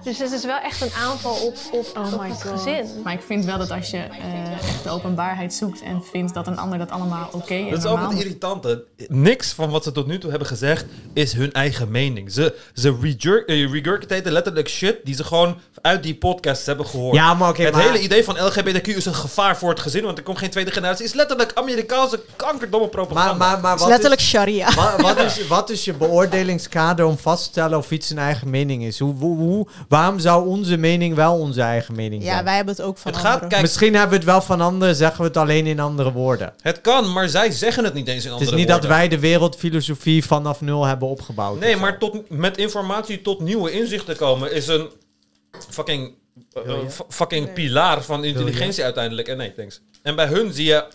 Dus 0.04 0.20
het 0.20 0.32
is 0.32 0.46
wel 0.46 0.58
echt 0.60 0.82
een 0.82 0.92
aanval 0.94 1.34
op, 1.36 1.56
op, 1.72 1.86
op 2.14 2.22
het 2.22 2.42
gezin. 2.42 2.88
Maar 3.04 3.14
ik 3.14 3.22
vind 3.26 3.46
wel 3.46 3.58
dat 3.58 3.72
als 3.72 3.90
je 3.90 3.98
eh, 3.98 4.52
echt 4.54 4.84
de 4.84 4.90
openbaarheid 4.90 5.54
zoekt 5.54 5.82
en 5.82 6.04
vindt 6.12 6.34
dat 6.34 6.48
een 6.48 6.58
ander 6.58 6.78
dat 6.78 6.90
allemaal 6.92 7.30
oké 7.32 7.54
en 7.54 7.70
Dat 7.70 7.80
is 7.80 7.86
ook 7.86 8.00
het 8.10 8.20
irritante. 8.20 8.84
Niks 9.08 9.52
van 9.52 9.70
wat 9.70 9.84
ze 9.84 9.92
tot 9.92 10.08
nu 10.08 10.20
toe 10.20 10.30
hebben 10.30 10.48
gezegd 10.48 10.86
is 11.14 11.34
hun 11.34 11.52
eigen 11.52 11.92
mening. 11.92 12.32
Ze, 12.32 12.56
ze 12.74 12.98
eh, 13.46 13.72
regurgitaten 13.72 14.32
letterlijk 14.32 14.70
shit 14.70 14.98
die 15.04 15.16
ze 15.16 15.24
gewoon 15.24 15.58
uit 15.82 16.04
die 16.04 16.16
podcasts 16.16 16.66
hebben 16.66 16.86
gehoord. 16.86 17.16
Ja, 17.16 17.34
maar 17.34 17.56
Het 17.58 17.72
maar- 17.74 17.82
hele 17.82 18.00
idee 18.00 18.24
van 18.24 18.38
LGBTQ 18.38 18.88
is 18.88 19.06
een 19.06 19.14
gevaar 19.16 19.58
voor 19.58 19.70
het 19.70 19.80
gezin, 19.80 20.04
want 20.04 20.18
er 20.18 20.24
komt 20.24 20.38
geen 20.38 20.50
tweede 20.50 20.72
generatie. 20.72 21.06
is 21.06 21.14
letterlijk 21.14 21.52
Amerikaanse 21.54 22.20
kankerdomme 22.36 22.88
propaganda. 22.88 23.34
Maar, 23.34 23.52
maar, 23.52 23.60
maar 23.62 23.74
is 23.76 23.80
wat 23.80 23.90
letterlijk 23.90 24.22
is, 24.22 24.28
sharia. 24.28 24.74
wa- 24.74 24.96
wat, 25.02 25.18
is, 25.20 25.48
wat 25.48 25.70
is 25.70 25.86
je 25.86 25.94
beoordelingskader 26.50 27.06
om 27.06 27.18
vast 27.18 27.44
te 27.44 27.50
stellen 27.50 27.78
of 27.78 27.92
iets 27.92 28.08
zijn 28.08 28.20
eigen 28.20 28.50
mening 28.50 28.84
is? 28.84 29.00
Hoe, 29.00 29.16
hoe, 29.16 29.38
hoe- 29.38 29.68
waarom 29.88 30.20
zou 30.20 30.48
onze 30.48 30.78
mening 30.78 31.16
wel 31.16 31.40
onze 31.40 31.62
eigen 31.62 31.96
mening 31.96 32.24
zijn? 32.24 32.36
Ja, 32.38 32.44
wij 32.44 32.56
hebben 32.56 32.76
het 32.76 32.84
ook 32.84 32.98
van 32.98 33.12
Het 33.12 33.20
gaat- 33.20 33.30
anderen. 33.32 33.50
kijk- 33.50 33.62
Misschien 33.62 33.94
hebben 33.94 34.10
we 34.10 34.16
het 34.16 34.26
wel 34.26 34.42
van 34.42 34.62
anderen, 34.62 34.96
zeggen 34.96 35.22
we 35.22 35.28
het 35.28 35.38
alleen 35.38 35.66
in 35.66 35.80
andere 35.80 36.12
woorden. 36.12 36.54
Het 36.62 36.82
kan, 36.82 37.12
maar 37.14 37.30
zij 37.30 37.52
zeggen 37.52 37.84
het 37.84 37.94
niet 37.94 38.08
eens 38.08 38.24
in 38.26 38.32
Het 38.32 38.40
andere 38.40 38.52
is 38.52 38.58
niet 38.58 38.66
woorden. 38.70 38.90
dat 38.90 38.98
wij 38.98 39.08
de 39.08 39.20
wereldfilosofie 39.20 40.26
vanaf 40.26 40.62
nul 40.62 40.86
hebben 40.86 41.08
opgebouwd. 41.08 41.60
Nee, 41.60 41.76
maar 41.76 41.98
tot, 42.00 42.30
met 42.30 42.58
informatie 42.58 43.22
tot 43.22 43.40
nieuwe 43.40 43.72
inzichten 43.72 44.16
komen 44.18 44.54
is 44.54 44.68
een 44.68 44.90
fucking, 45.70 46.14
eh, 46.66 46.74
fucking 47.10 47.54
pilaar 47.54 48.02
van 48.04 48.24
intelligentie 48.24 48.84
uiteindelijk. 48.84 49.28
En 49.28 49.38
nee, 49.38 49.54
thanks. 49.54 49.82
En 50.04 50.16
bij 50.16 50.26
hun 50.28 50.54
zie 50.54 50.66
je 50.66 50.86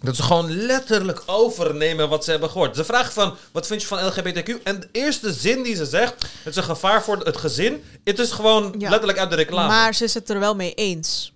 dat 0.00 0.16
ze 0.16 0.22
gewoon 0.22 0.50
letterlijk 0.56 1.22
overnemen 1.26 2.08
wat 2.08 2.24
ze 2.24 2.30
hebben 2.30 2.50
gehoord. 2.50 2.76
Ze 2.76 2.84
vragen 2.84 3.12
van, 3.12 3.34
wat 3.52 3.66
vind 3.66 3.80
je 3.82 3.86
van 3.88 3.98
LGBTQ? 3.98 4.62
En 4.62 4.80
de 4.80 4.88
eerste 4.92 5.32
zin 5.32 5.62
die 5.62 5.74
ze 5.74 5.84
zegt, 5.86 6.14
het 6.22 6.46
is 6.46 6.56
een 6.56 6.62
gevaar 6.62 7.02
voor 7.02 7.18
het 7.18 7.36
gezin. 7.36 7.82
Het 8.04 8.18
is 8.18 8.30
gewoon 8.30 8.74
Ja. 8.78 8.88
letterlijk 8.90 9.18
uit 9.18 9.30
de 9.30 9.36
reclame. 9.36 9.68
Maar 9.68 9.94
ze 9.94 10.04
is 10.04 10.14
het 10.14 10.30
er 10.30 10.38
wel 10.38 10.54
mee 10.54 10.74
eens. 10.74 11.32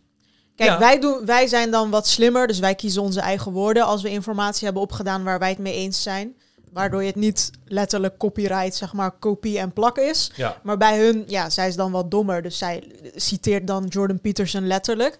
Kijk, 0.57 0.71
Ja. 0.71 0.79
wij, 0.79 1.01
doen, 1.01 1.27
wij 1.27 1.47
zijn 1.47 1.71
dan 1.71 1.91
wat 1.91 2.07
slimmer, 2.09 2.47
dus 2.47 2.59
wij 2.59 2.75
kiezen 2.75 3.03
onze 3.03 3.21
eigen 3.21 3.53
woorden 3.53 3.85
als 3.85 4.03
we 4.03 4.09
informatie 4.11 4.65
hebben 4.65 4.83
opgedaan 4.83 5.25
waar 5.25 5.39
wij 5.39 5.49
het 5.49 5.59
mee 5.59 5.75
eens 5.75 6.03
zijn. 6.03 6.35
Waardoor 6.73 7.01
je 7.01 7.07
het 7.07 7.17
niet 7.17 7.51
letterlijk 7.65 8.17
copyright, 8.19 8.75
zeg 8.75 8.93
maar, 8.93 9.11
kopie 9.11 9.59
en 9.59 9.73
plak 9.73 9.99
is. 9.99 10.31
Ja. 10.37 10.61
Maar 10.63 10.77
bij 10.77 10.99
hun, 10.99 11.25
ja, 11.27 11.51
zij 11.51 11.69
is 11.69 11.77
dan 11.77 11.93
wat 11.93 12.11
dommer, 12.11 12.43
dus 12.43 12.59
zij 12.59 12.93
citeert 13.15 13.67
dan 13.67 13.87
Jordan 13.87 14.21
Peterson 14.21 14.67
letterlijk. 14.67 15.19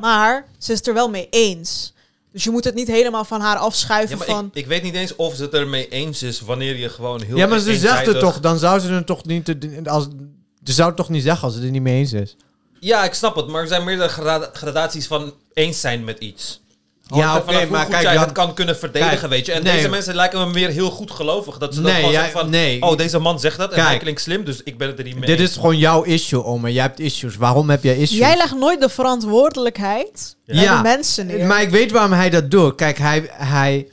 Maar 0.00 0.46
ze 0.58 0.72
is 0.72 0.78
het 0.78 0.86
er 0.86 0.94
wel 0.94 1.10
mee 1.10 1.26
eens. 1.30 1.92
Dus 2.32 2.44
je 2.44 2.50
moet 2.50 2.64
het 2.64 2.74
niet 2.74 2.88
helemaal 2.88 3.24
van 3.24 3.40
haar 3.40 3.56
afschuiven 3.56 4.18
van... 4.18 4.46
ik, 4.46 4.54
ik 4.54 4.66
weet 4.66 4.82
niet 4.82 4.94
eens 4.94 5.16
of 5.16 5.34
ze 5.34 5.42
het 5.42 5.54
ermee 5.54 5.88
eens 5.88 6.22
is 6.22 6.40
wanneer 6.40 6.76
je 6.76 6.88
gewoon 6.88 7.22
heel 7.22 7.36
Ja, 7.36 7.46
maar 7.46 7.58
ze 7.58 7.76
zegt 7.76 8.06
het 8.06 8.20
toch, 8.20 8.40
dan 8.40 8.58
zou 8.58 8.80
ze 8.80 8.92
het 8.92 9.06
toch 9.06 9.24
niet... 9.24 9.54
Als, 9.84 10.08
ze 10.64 10.72
zou 10.72 10.88
het 10.88 10.96
toch 10.96 11.08
niet 11.08 11.22
zeggen 11.22 11.44
als 11.44 11.52
ze 11.52 11.58
het 11.58 11.66
er 11.68 11.72
niet 11.74 11.82
mee 11.82 11.98
eens 11.98 12.12
is? 12.12 12.36
Ja, 12.80 13.04
ik 13.04 13.14
snap 13.14 13.36
het, 13.36 13.46
maar 13.46 13.62
er 13.62 13.68
zijn 13.68 13.84
meerdere 13.84 14.08
grada- 14.08 14.50
gradaties 14.52 15.06
van 15.06 15.34
eens 15.52 15.80
zijn 15.80 16.04
met 16.04 16.18
iets. 16.18 16.60
Ja, 17.14 17.36
oké, 17.36 17.66
maar 17.66 17.86
kijk, 17.86 18.02
jij 18.02 18.16
het 18.16 18.32
kan 18.32 18.54
kunnen 18.54 18.76
verdedigen, 18.78 19.18
Kijk, 19.18 19.30
weet 19.30 19.46
je. 19.46 19.52
En 19.52 19.62
nee. 19.62 19.72
deze 19.76 19.88
mensen 19.88 20.14
lijken 20.14 20.46
me 20.46 20.52
weer 20.52 20.68
heel 20.68 20.90
goed 20.90 21.10
gelovig. 21.10 21.58
Dat 21.58 21.74
ze 21.74 21.80
Nee, 21.80 21.94
gewoon 21.94 22.10
jij- 22.10 22.30
van, 22.30 22.50
nee. 22.50 22.82
oh, 22.82 22.96
deze 22.96 23.18
man 23.18 23.40
zegt 23.40 23.58
dat 23.58 23.68
en 23.70 23.76
Kijk. 23.76 23.88
hij 23.88 23.98
klinkt 23.98 24.20
slim, 24.20 24.44
dus 24.44 24.62
ik 24.62 24.78
ben 24.78 24.88
het 24.88 24.98
er 24.98 25.04
niet 25.04 25.14
mee 25.18 25.26
Dit 25.36 25.40
is 25.40 25.54
gewoon 25.54 25.78
jouw 25.78 26.02
issue, 26.02 26.44
Omer. 26.44 26.70
Jij 26.70 26.82
hebt 26.82 26.98
issues. 27.00 27.36
Waarom 27.36 27.70
heb 27.70 27.82
jij 27.82 27.96
issues? 27.96 28.18
Jij 28.18 28.36
legt 28.36 28.54
nooit 28.54 28.80
de 28.80 28.88
verantwoordelijkheid 28.88 30.36
bij 30.44 30.76
de 30.76 30.80
mensen 30.82 31.26
neer. 31.26 31.46
Maar 31.46 31.62
ik 31.62 31.70
weet 31.70 31.90
waarom 31.92 32.12
hij 32.12 32.30
dat 32.30 32.50
doet. 32.50 32.74
Kijk, 32.74 32.98
hij, 32.98 33.28
hij, 33.32 33.88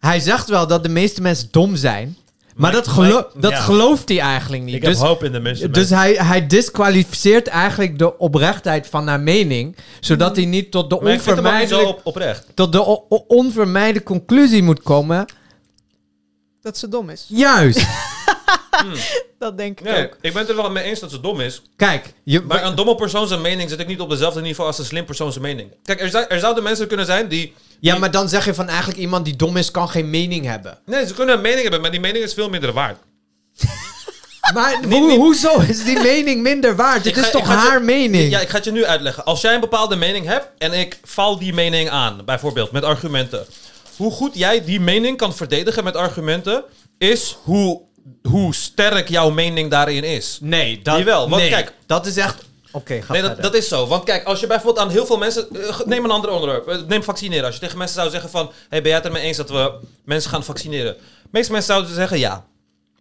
hij 0.00 0.20
zegt 0.20 0.48
wel 0.48 0.66
dat 0.66 0.82
de 0.82 0.88
meeste 0.88 1.20
mensen 1.20 1.48
dom 1.50 1.76
zijn. 1.76 2.16
Maar, 2.56 2.72
dat, 2.72 2.88
gelo- 2.88 3.26
dat 3.34 3.50
ja. 3.50 3.60
gelooft 3.60 4.08
hij 4.08 4.20
eigenlijk 4.20 4.62
niet. 4.62 4.74
Ik 4.74 4.82
heb 4.82 4.92
dus 4.92 5.00
hoop 5.00 5.24
in 5.24 5.32
de 5.32 5.40
meeste 5.40 5.70
dus 5.70 5.88
mensen. 5.90 5.96
hij, 5.96 6.26
hij 6.26 6.46
disqualificeert 6.46 7.46
eigenlijk 7.46 7.98
de 7.98 8.18
oprechtheid 8.18 8.86
van 8.86 9.06
haar 9.08 9.20
mening. 9.20 9.76
Zodat 10.00 10.36
hij 10.36 10.44
niet 10.44 10.70
tot 10.70 10.90
de 10.90 11.00
onvermijdelijke, 11.00 11.88
op, 11.88 12.00
oprecht. 12.02 12.46
tot 12.54 12.72
de 12.72 12.84
onvermijdelijke 13.26 14.08
conclusie 14.08 14.62
moet 14.62 14.82
komen. 14.82 15.26
Dat 16.60 16.78
ze 16.78 16.88
dom 16.88 17.10
is. 17.10 17.24
Juist. 17.28 17.86
Dat 19.38 19.58
denk 19.58 19.80
ik 19.80 19.86
Nee, 19.86 20.04
ook. 20.04 20.16
ik 20.20 20.32
ben 20.32 20.40
het 20.42 20.48
er 20.50 20.56
wel 20.56 20.70
mee 20.70 20.84
eens 20.84 21.00
dat 21.00 21.10
ze 21.10 21.20
dom 21.20 21.40
is. 21.40 21.62
Kijk, 21.76 22.12
je, 22.24 22.40
Maar 22.40 22.64
een 22.64 22.74
domme 22.74 22.94
persoon 22.94 23.28
zijn 23.28 23.40
mening 23.40 23.70
zit 23.70 23.80
ik 23.80 23.86
niet 23.86 24.00
op 24.00 24.10
dezelfde 24.10 24.40
niveau 24.40 24.68
als 24.68 24.78
een 24.78 24.84
slim 24.84 25.04
persoon 25.04 25.32
zijn 25.32 25.44
mening. 25.44 25.70
Kijk, 25.84 26.00
er, 26.00 26.10
zou- 26.10 26.24
er 26.28 26.40
zouden 26.40 26.62
mensen 26.62 26.86
kunnen 26.88 27.06
zijn 27.06 27.28
die... 27.28 27.54
ja, 27.80 27.98
maar 27.98 28.10
dan 28.10 28.28
zeg 28.28 28.44
je 28.44 28.54
van 28.54 28.68
eigenlijk 28.68 28.98
iemand 28.98 29.24
die 29.24 29.36
dom 29.36 29.56
is, 29.56 29.70
kan 29.70 29.88
geen 29.88 30.10
mening 30.10 30.44
hebben. 30.46 30.78
Nee, 30.86 31.06
ze 31.06 31.14
kunnen 31.14 31.34
een 31.34 31.40
mening 31.40 31.62
hebben, 31.62 31.80
maar 31.80 31.90
die 31.90 32.00
mening 32.00 32.24
is 32.24 32.34
veel 32.34 32.48
minder 32.48 32.72
waard. 32.72 32.98
Maar 34.54 34.78
hoe, 34.88 35.12
hoezo 35.12 35.58
is 35.60 35.84
die 35.84 35.98
mening 36.00 36.42
minder 36.42 36.76
waard? 36.76 36.96
Het 37.04 37.06
Ik 37.06 37.16
is 37.16 37.30
toch 37.30 37.46
je- 37.46 37.52
haar 37.52 37.82
mening? 37.82 38.30
Ja, 38.30 38.40
ik 38.40 38.48
ga 38.48 38.56
het 38.56 38.64
je 38.64 38.70
nu 38.72 38.84
uitleggen. 38.84 39.24
Als 39.24 39.40
jij 39.40 39.54
een 39.54 39.60
bepaalde 39.60 39.96
mening 39.96 40.26
hebt 40.26 40.48
en 40.58 40.72
ik 40.72 40.98
val 41.04 41.38
die 41.38 41.52
mening 41.54 41.90
aan, 41.90 42.22
bijvoorbeeld 42.24 42.70
met 42.72 42.84
argumenten. 42.84 43.46
Hoe 43.96 44.10
goed 44.12 44.34
jij 44.34 44.64
die 44.64 44.80
mening 44.80 45.16
kan 45.16 45.34
verdedigen 45.34 45.84
met 45.84 45.96
argumenten, 45.96 46.64
is 46.98 47.36
hoe, 47.42 47.80
hoe 48.22 48.54
sterk 48.54 49.08
jouw 49.08 49.30
mening 49.30 49.70
daarin 49.70 50.04
is. 50.04 50.38
Nee, 50.40 50.80
dat, 50.82 50.98
Jawel, 50.98 51.28
want 51.28 51.42
nee, 51.42 51.50
kijk- 51.50 51.72
dat 51.86 52.06
is 52.06 52.16
echt... 52.16 52.42
Oké, 52.74 53.02
ga 53.02 53.12
Nee, 53.12 53.34
dat 53.34 53.54
is 53.54 53.68
zo. 53.68 53.86
Want 53.86 54.04
kijk, 54.04 54.24
als 54.24 54.40
je 54.40 54.46
bijvoorbeeld 54.46 54.78
aan 54.86 54.90
heel 54.92 55.06
veel 55.06 55.18
mensen... 55.18 55.48
eh, 55.68 55.80
neem 55.84 56.04
een 56.04 56.10
ander 56.10 56.30
onderwerp. 56.30 56.68
Eh, 56.68 56.78
Neem 56.88 57.02
vaccineren. 57.02 57.44
Als 57.44 57.54
je 57.54 57.60
tegen 57.60 57.78
mensen 57.78 57.96
zou 57.96 58.10
zeggen 58.10 58.30
van... 58.30 58.52
Hey, 58.68 58.80
ben 58.80 58.88
jij 58.90 58.96
het 58.96 59.04
ermee 59.06 59.22
eens 59.22 59.36
dat 59.36 59.50
we 59.50 59.72
mensen 60.04 60.30
gaan 60.30 60.44
vaccineren? 60.44 60.94
De 60.94 61.28
meeste 61.30 61.52
mensen 61.52 61.72
zouden 61.72 61.94
zeggen 61.94 62.18
ja. 62.18 62.44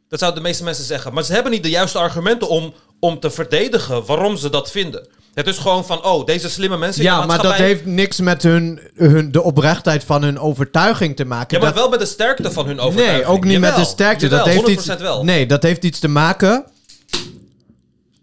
Dat 0.10 0.20
zouden 0.20 0.42
de 0.42 0.48
meeste 0.48 0.64
mensen 0.64 0.86
zeggen. 0.86 1.14
Maar 1.14 1.24
ze 1.24 1.34
hebben 1.34 1.52
niet 1.52 1.64
de 1.64 1.70
juiste 1.70 1.98
argumenten 1.98 2.50
om, 2.50 2.74
om 3.00 3.20
te 3.20 3.30
verdedigen 3.32 4.06
waarom 4.06 4.38
ze 4.38 4.50
dat 4.50 4.72
vinden. 4.72 5.08
Het 5.34 5.48
is 5.48 5.58
gewoon 5.58 5.86
van, 5.86 6.04
oh, 6.06 6.26
deze 6.26 6.50
slimme 6.50 6.78
mensen... 6.78 7.04
Ja, 7.04 7.26
maar 7.26 7.42
dat 7.42 7.54
heeft 7.54 7.86
niks 7.86 8.20
met 8.20 8.44
hun, 8.44 8.80
hun, 8.96 9.32
de 9.32 9.42
oprechtheid 9.42 10.04
van 10.04 10.24
hun 10.24 10.40
overtuiging 10.40 11.16
te 11.16 11.26
maken. 11.26 11.58
Ja, 11.58 11.64
maar 11.64 11.74
Dat- 11.74 11.82
wel 11.82 11.90
met 11.90 12.00
de 12.00 12.06
sterkte 12.06 12.52
van 12.52 12.66
hun 12.68 12.80
overtuiging. 12.80 13.24
nee, 13.26 13.36
ook 13.36 13.44
niet 13.44 13.60
met 13.60 13.76
de 13.76 13.86
sterkte. 13.86 14.26
jawel, 14.26 14.46
dat 14.46 14.48
heeft 14.54 14.68
100% 14.68 14.72
iets, 14.72 14.86
wel. 15.02 15.24
Nee, 15.24 15.46
dat 15.46 15.64
heeft 15.64 15.84
iets 15.84 16.00
te 16.00 16.08
maken 16.08 16.64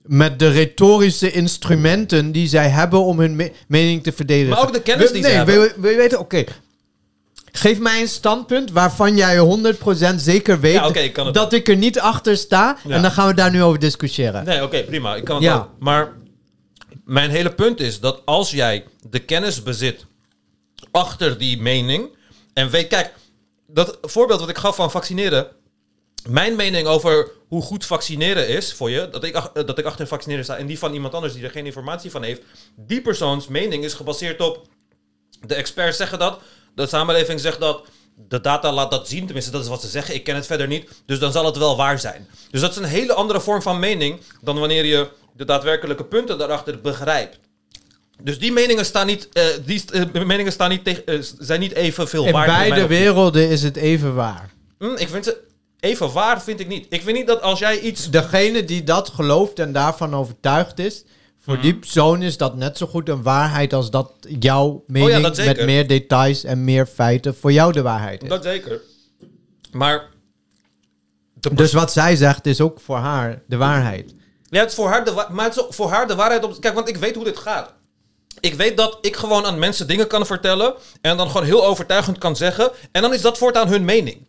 met 0.03 0.39
de 0.39 0.49
retorische 0.51 1.31
instrumenten 1.31 2.33
die 2.33 2.49
zij 2.49 2.69
hebben 2.69 3.05
om 3.05 3.19
hun 3.21 3.37
me- 3.37 3.53
mening 3.69 4.03
te 4.03 4.13
verdedigen. 4.13 4.51
Maar 4.51 4.61
ook 4.63 4.73
de 4.73 4.83
kennis 4.83 5.13
die 5.13 5.23
ze 5.23 5.29
nee, 5.29 5.37
hebben. 5.37 5.55
Wil, 5.55 5.69
wil 5.77 5.91
je 5.91 5.97
weten? 5.97 6.19
Oké. 6.19 6.45
Geef 7.53 7.79
mij 7.79 8.01
een 8.01 8.09
standpunt 8.09 8.71
waarvan 8.71 9.17
jij 9.17 9.39
100% 9.39 10.15
zeker 10.17 10.61
weet 10.61 10.73
Ja, 11.15 11.31
dat 11.33 11.53
ik 11.53 11.69
er 11.69 11.77
niet 11.77 12.01
achter 12.01 12.37
sta. 12.37 12.77
Ja. 12.87 12.95
En 12.95 13.03
dan 13.03 13.11
gaan 13.11 13.27
we 13.29 13.35
daar 13.35 13.51
nu 13.51 13.63
over 13.63 13.79
discussiëren. 13.79 14.45
Nee, 14.45 14.63
oké, 14.63 14.83
prima. 14.83 15.15
Ik 15.15 15.25
kan 15.25 15.35
het 15.37 15.45
Ja. 15.45 15.69
Maar 15.79 16.09
mijn 17.09 17.31
hele 17.31 17.55
punt 17.55 17.81
is 17.81 18.01
dat 18.01 18.23
als 18.25 18.51
jij 18.51 18.87
de 19.11 19.19
kennis 19.19 19.63
bezit 19.63 20.05
achter 20.91 21.39
die 21.39 21.61
mening, 21.61 22.17
En 22.53 22.71
weet, 22.71 22.89
kijk, 22.89 23.15
dat 23.67 23.99
voorbeeld 24.03 24.41
wat 24.41 24.49
ik 24.49 24.59
gaf 24.59 24.77
van 24.77 24.91
vaccineren. 24.91 25.49
Mijn 26.29 26.57
mening 26.57 26.87
over 26.87 27.31
hoe 27.49 27.63
goed 27.63 27.85
vaccineren 27.85 28.49
is 28.49 28.73
voor 28.73 28.91
je, 28.91 29.09
dat 29.11 29.25
ik, 29.25 29.35
eh, 29.35 29.53
dat 29.53 29.79
ik 29.79 29.85
achter 29.85 30.07
vaccineren 30.07 30.45
sta 30.45 30.57
en 30.57 30.67
die 30.67 30.79
van 30.79 30.95
iemand 30.95 31.15
anders 31.15 31.33
die 31.33 31.45
er 31.45 31.51
geen 31.51 31.67
informatie 31.67 32.11
van 32.11 32.23
heeft, 32.23 32.43
die 32.77 33.01
persoons 33.01 33.47
mening 33.47 33.85
is 33.85 33.95
gebaseerd 33.95 34.41
op 34.41 34.69
de 35.47 35.55
experts 35.55 35.97
zeggen 35.97 36.19
dat, 36.19 36.41
de 36.75 36.87
samenleving 36.87 37.41
zegt 37.41 37.61
dat, 37.61 37.89
de 38.29 38.41
data 38.41 38.73
laat 38.73 38.91
dat 38.91 39.09
zien, 39.09 39.25
tenminste 39.25 39.51
dat 39.51 39.63
is 39.63 39.69
wat 39.69 39.81
ze 39.81 39.89
zeggen, 39.89 40.15
ik 40.15 40.25
ken 40.25 40.35
het 40.35 40.47
verder 40.47 40.67
niet, 40.67 40.89
dus 41.07 41.19
dan 41.19 41.33
zal 41.33 41.45
het 41.45 41.57
wel 41.57 41.77
waar 41.77 41.99
zijn. 41.99 42.29
Dus 42.51 42.61
dat 42.61 42.71
is 42.71 42.77
een 42.77 42.85
hele 42.85 43.13
andere 43.13 43.41
vorm 43.41 43.63
van 43.63 43.79
mening 43.79 44.21
dan 44.41 44.59
wanneer 44.59 44.85
je 44.85 45.09
de 45.37 45.45
daadwerkelijke 45.45 46.05
punten 46.05 46.39
daarachter 46.39 46.81
begrijpt. 46.81 47.39
Dus 48.23 48.39
die 48.39 48.53
meningen 48.53 48.85
staan 48.85 49.07
niet, 49.07 49.29
eh, 49.33 49.45
die 49.65 49.83
eh, 49.93 50.25
meningen 50.25 50.53
staan 50.53 50.71
niet 50.71 50.85
tegen, 50.85 51.07
eh, 51.07 51.19
zijn 51.39 51.61
niet 51.61 51.73
evenveel 51.73 52.25
In 52.25 52.33
waard. 52.33 52.49
in 52.49 52.69
beide 52.69 52.87
werelden 52.87 53.49
is 53.49 53.63
het 53.63 53.77
even 53.77 54.15
waar. 54.15 54.51
Hm, 54.79 54.95
ik 54.97 55.09
vind 55.09 55.25
ze 55.25 55.41
even 55.81 56.13
waar, 56.13 56.43
vind 56.43 56.61
ik 56.61 56.69
niet. 56.69 56.87
Ik 56.89 57.03
vind 57.03 57.17
niet 57.17 57.27
dat 57.27 57.43
als 57.43 57.59
jij 57.59 57.81
iets... 57.81 58.11
Degene 58.11 58.65
die 58.65 58.85
dat 58.85 59.09
gelooft 59.09 59.59
en 59.59 59.73
daarvan 59.73 60.15
overtuigd 60.15 60.79
is, 60.79 61.05
voor 61.49 61.57
Mhm. 61.57 61.67
die 61.67 61.77
persoon 61.77 62.23
is 62.23 62.37
dat 62.37 62.57
net 62.57 62.77
zo 62.79 62.87
goed 62.87 63.09
een 63.09 63.23
waarheid 63.23 63.73
als 63.73 63.91
dat 63.91 64.13
jouw 64.39 64.85
mening 64.87 65.17
Oh 65.17 65.23
dat 65.23 65.37
zeker. 65.37 65.57
met 65.57 65.67
meer 65.67 65.87
details 65.87 66.45
en 66.45 66.65
meer 66.65 66.87
feiten 66.87 67.35
voor 67.37 67.53
jou 67.53 67.73
de 67.73 67.83
waarheid 67.83 68.23
is. 68.23 68.29
Dat 68.29 68.43
zeker. 68.43 68.81
Maar... 69.73 70.09
Dus 71.53 71.73
wat 71.73 71.93
zij 71.93 72.17
zegt 72.17 72.47
is 72.47 72.61
ook 72.61 72.81
voor 72.81 72.97
haar 72.97 73.43
de 73.47 73.57
waarheid. 73.57 74.15
Ja, 74.51 74.61
het 74.61 74.69
is 74.69 74.75
voor 74.75 74.89
haar 74.89 75.05
de, 75.05 75.27
maar 75.31 75.45
het 75.45 75.57
is 75.57 75.65
voor 75.69 75.89
haar 75.91 76.07
de 76.09 76.15
waarheid. 76.15 76.45
Op, 76.45 76.61
kijk, 76.61 76.75
want 76.75 76.89
ik 76.89 76.97
weet 76.97 77.15
hoe 77.15 77.25
dit 77.25 77.37
gaat. 77.39 77.73
Ik 78.41 78.55
weet 78.55 78.77
dat 78.77 78.99
ik 79.01 79.17
gewoon 79.17 79.45
aan 79.47 79.59
mensen 79.59 79.87
dingen 79.87 80.07
kan 80.07 80.27
vertellen. 80.27 80.75
En 81.01 81.17
dan 81.17 81.27
gewoon 81.27 81.47
heel 81.47 81.65
overtuigend 81.67 82.19
kan 82.19 82.37
zeggen. 82.37 82.71
En 82.93 83.03
dan 83.03 83.15
is 83.15 83.21
dat 83.21 83.39
voortaan 83.39 83.69
hun 83.69 83.85
mening. 83.85 84.27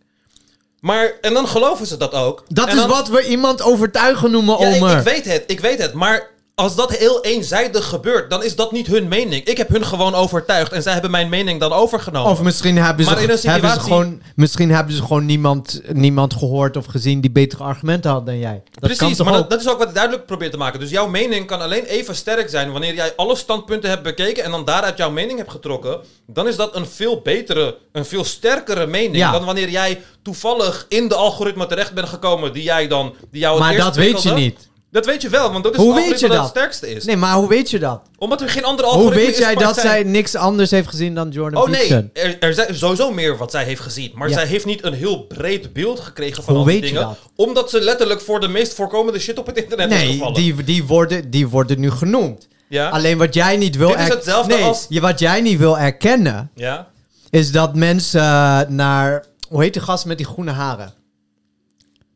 Maar, 0.80 1.12
en 1.20 1.34
dan 1.34 1.48
geloven 1.48 1.86
ze 1.86 1.96
dat 1.96 2.14
ook. 2.14 2.44
Dat 2.48 2.66
En 2.68 2.72
is 2.74 2.80
dan- 2.80 2.88
wat 2.88 3.08
we 3.08 3.28
iemand 3.28 3.62
overtuigen 3.62 4.30
noemen, 4.30 4.58
Ja, 4.60 4.66
ik, 4.68 4.82
Omer. 4.82 4.98
ik 4.98 5.04
weet 5.04 5.24
het, 5.24 5.44
ik 5.46 5.60
weet 5.60 5.78
het. 5.82 5.92
Maar 5.92 6.29
als 6.60 6.76
dat 6.76 6.96
heel 6.96 7.24
eenzijdig 7.24 7.86
gebeurt, 7.88 8.30
dan 8.30 8.44
is 8.44 8.56
dat 8.56 8.72
niet 8.72 8.86
hun 8.86 9.08
mening. 9.08 9.44
Ik 9.44 9.56
heb 9.56 9.68
hun 9.68 9.84
gewoon 9.84 10.14
overtuigd. 10.14 10.72
En 10.72 10.82
zij 10.82 10.92
hebben 10.92 11.10
mijn 11.10 11.28
mening 11.28 11.60
dan 11.60 11.72
overgenomen. 11.72 12.30
Of 12.30 12.42
misschien 12.42 12.76
hebben 12.76 13.04
ze, 13.04 13.50
hebben 13.50 13.70
ze 13.70 13.80
gewoon, 13.80 14.22
misschien 14.36 14.70
hebben 14.70 14.94
ze 14.94 15.02
gewoon 15.02 15.26
niemand, 15.26 15.80
niemand 15.92 16.34
gehoord 16.34 16.76
of 16.76 16.86
gezien 16.86 17.20
die 17.20 17.30
betere 17.30 17.62
argumenten 17.62 18.10
had 18.10 18.26
dan 18.26 18.38
jij. 18.38 18.62
Dat 18.70 18.96
Precies, 18.96 19.18
maar 19.22 19.32
dat, 19.32 19.50
dat 19.50 19.60
is 19.60 19.68
ook 19.68 19.78
wat 19.78 19.88
ik 19.88 19.94
duidelijk 19.94 20.26
probeer 20.26 20.50
te 20.50 20.56
maken. 20.56 20.80
Dus 20.80 20.90
jouw 20.90 21.08
mening 21.08 21.46
kan 21.46 21.60
alleen 21.60 21.84
even 21.84 22.14
sterk 22.14 22.48
zijn 22.48 22.72
wanneer 22.72 22.94
jij 22.94 23.12
alle 23.16 23.36
standpunten 23.36 23.90
hebt 23.90 24.02
bekeken 24.02 24.44
en 24.44 24.50
dan 24.50 24.64
daaruit 24.64 24.96
jouw 24.96 25.10
mening 25.10 25.38
hebt 25.38 25.50
getrokken. 25.50 26.00
Dan 26.26 26.48
is 26.48 26.56
dat 26.56 26.76
een 26.76 26.86
veel 26.86 27.20
betere, 27.20 27.76
een 27.92 28.04
veel 28.04 28.24
sterkere 28.24 28.86
mening 28.86 29.16
Ja. 29.16 29.32
dan 29.32 29.44
wanneer 29.44 29.70
jij 29.70 30.02
toevallig 30.22 30.86
in 30.88 31.08
de 31.08 31.14
algoritme 31.14 31.66
terecht 31.66 31.92
bent 31.92 32.08
gekomen 32.08 32.52
die 32.52 32.62
jij 32.62 32.88
dan, 32.88 33.14
die 33.30 33.40
jou 33.40 33.54
het 33.54 33.64
Maar 33.64 33.76
dat 33.76 33.96
weet 33.96 34.22
je 34.22 34.32
niet. 34.32 34.68
Dat 34.92 35.06
weet 35.06 35.22
je 35.22 35.28
wel, 35.28 35.52
want 35.52 35.64
dat 35.64 35.72
is 35.74 35.78
Hoe 35.80 35.94
het 35.94 36.04
weet 36.08 36.20
je 36.20 36.26
dat 36.26 36.36
dat? 36.36 36.40
het 36.46 36.56
sterkste 36.56 36.94
is. 36.94 37.04
Nee, 37.04 37.16
maar 37.16 37.34
hoe 37.34 37.48
weet 37.48 37.70
je 37.70 37.78
dat? 37.78 38.02
Omdat 38.18 38.40
er 38.40 38.48
geen 38.48 38.64
andere 38.64 38.88
Hoe 38.88 38.96
algoritme 38.96 39.24
weet 39.26 39.32
is 39.34 39.38
jij 39.40 39.54
waar 39.54 39.64
dat 39.64 39.74
zij- 39.74 39.84
zij 39.84 40.02
niks 40.02 40.34
anders 40.34 40.70
heeft 40.70 40.88
gezien 40.88 41.14
dan 41.14 41.28
Jordan 41.28 41.62
Oh 41.62 41.68
nee, 41.68 41.80
Peterson? 41.80 42.10
er, 42.12 42.36
er 42.40 42.54
zijn 42.54 42.74
sowieso 42.74 43.10
meer 43.12 43.36
wat 43.36 43.50
zij 43.50 43.64
heeft 43.64 43.80
gezien. 43.80 44.10
Maar 44.14 44.28
Ja. 44.28 44.34
zij 44.34 44.46
heeft 44.46 44.64
niet 44.64 44.84
een 44.84 44.92
heel 44.92 45.20
breed 45.26 45.72
beeld 45.72 46.00
gekregen 46.00 46.42
van 46.42 46.54
Hoe 46.54 46.62
al 46.62 46.68
die 46.70 46.80
weet 46.80 46.88
je 46.88 46.94
dingen. 46.94 47.08
dat? 47.08 47.18
Omdat 47.46 47.70
ze 47.70 47.80
letterlijk 47.80 48.20
voor 48.20 48.40
de 48.40 48.48
meest 48.48 48.74
voorkomende 48.74 49.18
shit 49.18 49.38
op 49.38 49.46
het 49.46 49.56
internet 49.56 49.90
is 49.90 49.98
Nee, 49.98 50.12
gevallen. 50.12 50.34
die, 50.34 50.64
die, 50.64 50.84
worden, 50.84 51.30
die 51.30 51.48
worden 51.48 51.80
nu 51.80 51.90
genoemd. 51.90 52.48
Ja? 52.68 52.88
Alleen 52.88 53.18
wat 53.18 53.34
jij 53.34 53.56
niet 53.56 53.76
wil... 53.76 53.88
Dit 53.88 53.98
is 53.98 54.08
hetzelfde 54.08 54.54
nee, 54.54 54.64
als- 54.64 54.86
je- 54.88 55.00
wat 55.00 55.18
jij 55.18 55.40
niet 55.40 55.58
wil 55.58 55.78
erkennen, 55.78 56.50
Ja? 56.54 56.88
is 57.30 57.52
dat 57.52 57.74
mensen 57.74 58.20
eh, 58.20 58.60
naar... 58.68 59.24
Hoe 59.48 59.62
heet 59.62 59.72
die 59.72 59.82
gast 59.82 60.04
met 60.04 60.16
die 60.16 60.26
groene 60.26 60.50
haren? 60.50 60.92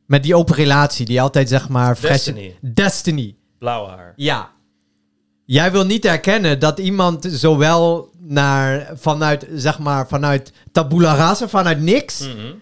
Met 0.07 0.23
die 0.23 0.35
open 0.37 0.55
relatie, 0.55 1.07
die 1.07 1.21
altijd 1.23 1.49
zeg 1.49 1.69
maar... 1.69 1.99
Destiny. 2.01 2.57
Destiny. 2.61 3.37
Blauw 3.59 3.87
haar. 3.87 4.13
Ja. 4.17 4.51
Jij 5.47 5.73
wil 5.73 5.85
niet 5.85 6.05
erkennen 6.05 6.59
dat 6.59 6.79
iemand 6.79 7.27
zowel 7.31 8.09
naar, 8.21 8.91
vanuit, 8.95 9.47
zeg 9.55 9.79
maar, 9.79 10.09
vanuit 10.09 10.53
tabula 10.73 11.15
rasa, 11.15 11.49
vanuit 11.49 11.81
niks, 11.81 12.21
Mhm. 12.21 12.53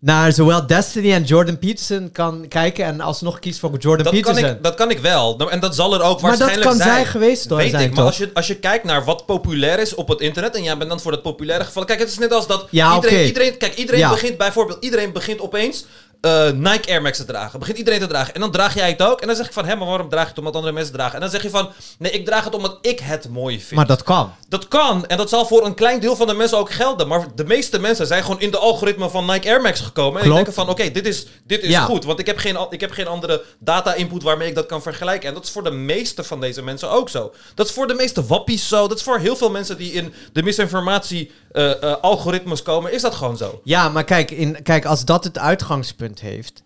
naar 0.00 0.32
zowel 0.32 0.66
Destiny 0.66 1.12
en 1.12 1.22
Jordan 1.22 1.58
Peterson 1.58 2.12
kan 2.12 2.44
kijken 2.48 2.84
en 2.84 3.00
alsnog 3.00 3.38
kiest 3.38 3.58
voor 3.58 3.70
Jordan 3.78 4.04
Dat 4.04 4.20
kan, 4.20 4.22
Peterson. 4.34 4.56
ik, 4.56 4.62
dat 4.62 4.74
kan 4.74 4.90
ik 4.90 4.98
wel. 4.98 5.36
Nou, 5.36 5.50
En 5.50 5.60
dat 5.60 5.74
zal 5.74 5.94
er 5.94 6.02
ook 6.02 6.20
Maar 6.20 6.30
dat 6.30 6.40
waarschijnlijk 6.40 6.68
kan 6.70 6.76
zijn. 6.78 6.94
zij 6.94 7.04
geweest 7.06 7.48
door 7.48 7.58
Weet 7.58 7.70
zijn, 7.70 7.82
ik, 7.82 7.88
maar 7.88 7.96
toch? 7.98 8.06
als 8.06 8.16
je, 8.18 8.30
als 8.34 8.46
je 8.46 8.56
kijkt 8.56 8.84
naar 8.84 9.04
wat 9.04 9.26
populair 9.26 9.78
is 9.78 9.94
op 9.94 10.08
het 10.08 10.20
internet... 10.20 10.54
en 10.54 10.62
jij 10.62 10.76
bent 10.76 10.90
dan 10.90 11.00
voor 11.00 11.10
dat 11.12 11.22
populaire 11.22 11.64
geval... 11.64 11.84
Kijk, 11.84 11.98
het 11.98 12.08
is 12.08 12.18
net 12.18 12.32
als 12.32 12.46
dat 12.46 12.66
Ja, 12.70 12.94
iedereen, 12.94 13.26
iedereen... 13.26 13.56
Kijk, 13.58 13.74
iedereen 13.74 14.00
Ja. 14.00 14.10
begint 14.10 14.36
bijvoorbeeld... 14.36 14.84
Iedereen 14.84 15.12
begint 15.12 15.40
opeens 15.40 15.84
eh, 16.20 16.50
Nike 16.50 16.90
Air 16.90 17.02
Max 17.02 17.16
te 17.16 17.24
dragen. 17.24 17.58
Begint 17.58 17.78
iedereen 17.78 18.00
te 18.00 18.06
dragen. 18.06 18.34
En 18.34 18.40
dan 18.40 18.50
draag 18.50 18.74
jij 18.74 18.88
het 18.88 19.02
ook. 19.02 19.20
En 19.20 19.26
dan 19.26 19.36
zeg 19.36 19.46
ik 19.46 19.52
van... 19.52 19.64
Hé, 19.64 19.76
maar 19.76 19.86
waarom 19.88 20.08
draag 20.08 20.22
je 20.22 20.28
het 20.28 20.38
omdat 20.38 20.54
andere 20.54 20.72
mensen 20.72 20.92
dragen? 20.92 21.14
En 21.14 21.20
dan 21.20 21.30
zeg 21.30 21.42
je 21.42 21.50
van... 21.50 21.68
Nee, 21.98 22.12
ik 22.12 22.24
draag 22.24 22.44
het 22.44 22.54
omdat 22.54 22.78
ik 22.82 22.98
het 23.00 23.28
mooi 23.28 23.58
vind. 23.60 23.70
Maar 23.70 23.86
dat 23.86 24.02
kan. 24.02 24.32
Dat 24.48 24.68
kan. 24.68 25.06
En 25.06 25.16
dat 25.16 25.28
zal 25.28 25.46
voor 25.46 25.64
een 25.66 25.74
klein 25.74 26.00
deel 26.00 26.16
van 26.16 26.26
de 26.26 26.34
mensen 26.34 26.58
ook 26.58 26.70
gelden. 26.70 27.08
Maar 27.08 27.26
de 27.34 27.44
meeste 27.44 27.78
mensen 27.80 28.06
zijn 28.06 28.22
gewoon 28.22 28.40
in 28.40 28.50
de 28.50 28.58
algoritme 28.58 29.10
van 29.10 29.26
Nike 29.26 29.48
Air 29.48 29.60
Max 29.60 29.80
gekomen. 29.80 30.18
En 30.20 30.26
die 30.26 30.34
denken 30.34 30.52
van, 30.52 30.68
oké, 30.68 30.90
dit 30.90 31.06
is, 31.06 31.26
dit 31.44 31.62
is 31.62 31.70
Ja. 31.70 31.84
goed. 31.84 32.04
Want 32.04 32.18
ik 32.18 32.26
heb, 32.26 32.38
geen, 32.38 32.66
ik 32.70 32.80
heb 32.80 32.90
geen 32.90 33.06
andere 33.06 33.42
data-input 33.58 34.22
waarmee 34.22 34.48
ik 34.48 34.54
dat 34.54 34.66
kan 34.66 34.82
vergelijken. 34.82 35.28
En 35.28 35.34
dat 35.34 35.44
is 35.44 35.50
voor 35.50 35.64
de 35.64 35.70
meeste 35.70 36.24
van 36.24 36.40
deze 36.40 36.62
mensen 36.62 36.90
ook 36.90 37.08
zo. 37.08 37.32
Dat 37.54 37.66
is 37.66 37.72
voor 37.72 37.86
de 37.86 37.94
meeste 37.94 38.26
wappies 38.26 38.68
zo. 38.68 38.88
Dat 38.88 38.96
is 38.96 39.02
voor 39.02 39.18
heel 39.18 39.36
veel 39.36 39.50
mensen 39.50 39.76
die 39.78 39.92
in 39.92 40.14
de 40.32 40.42
misinformatie-algoritmes 40.42 42.62
komen. 42.62 42.92
Is 42.92 43.02
dat 43.02 43.14
gewoon 43.14 43.36
zo. 43.36 43.60
Ja, 43.64 43.88
maar 43.88 44.04
kijk, 44.04 44.30
in, 44.30 44.62
kijk, 44.62 44.84
als 44.84 45.04
dat 45.04 45.24
het 45.24 45.38
uitgangspunt 45.38 46.09
heeft, 46.18 46.62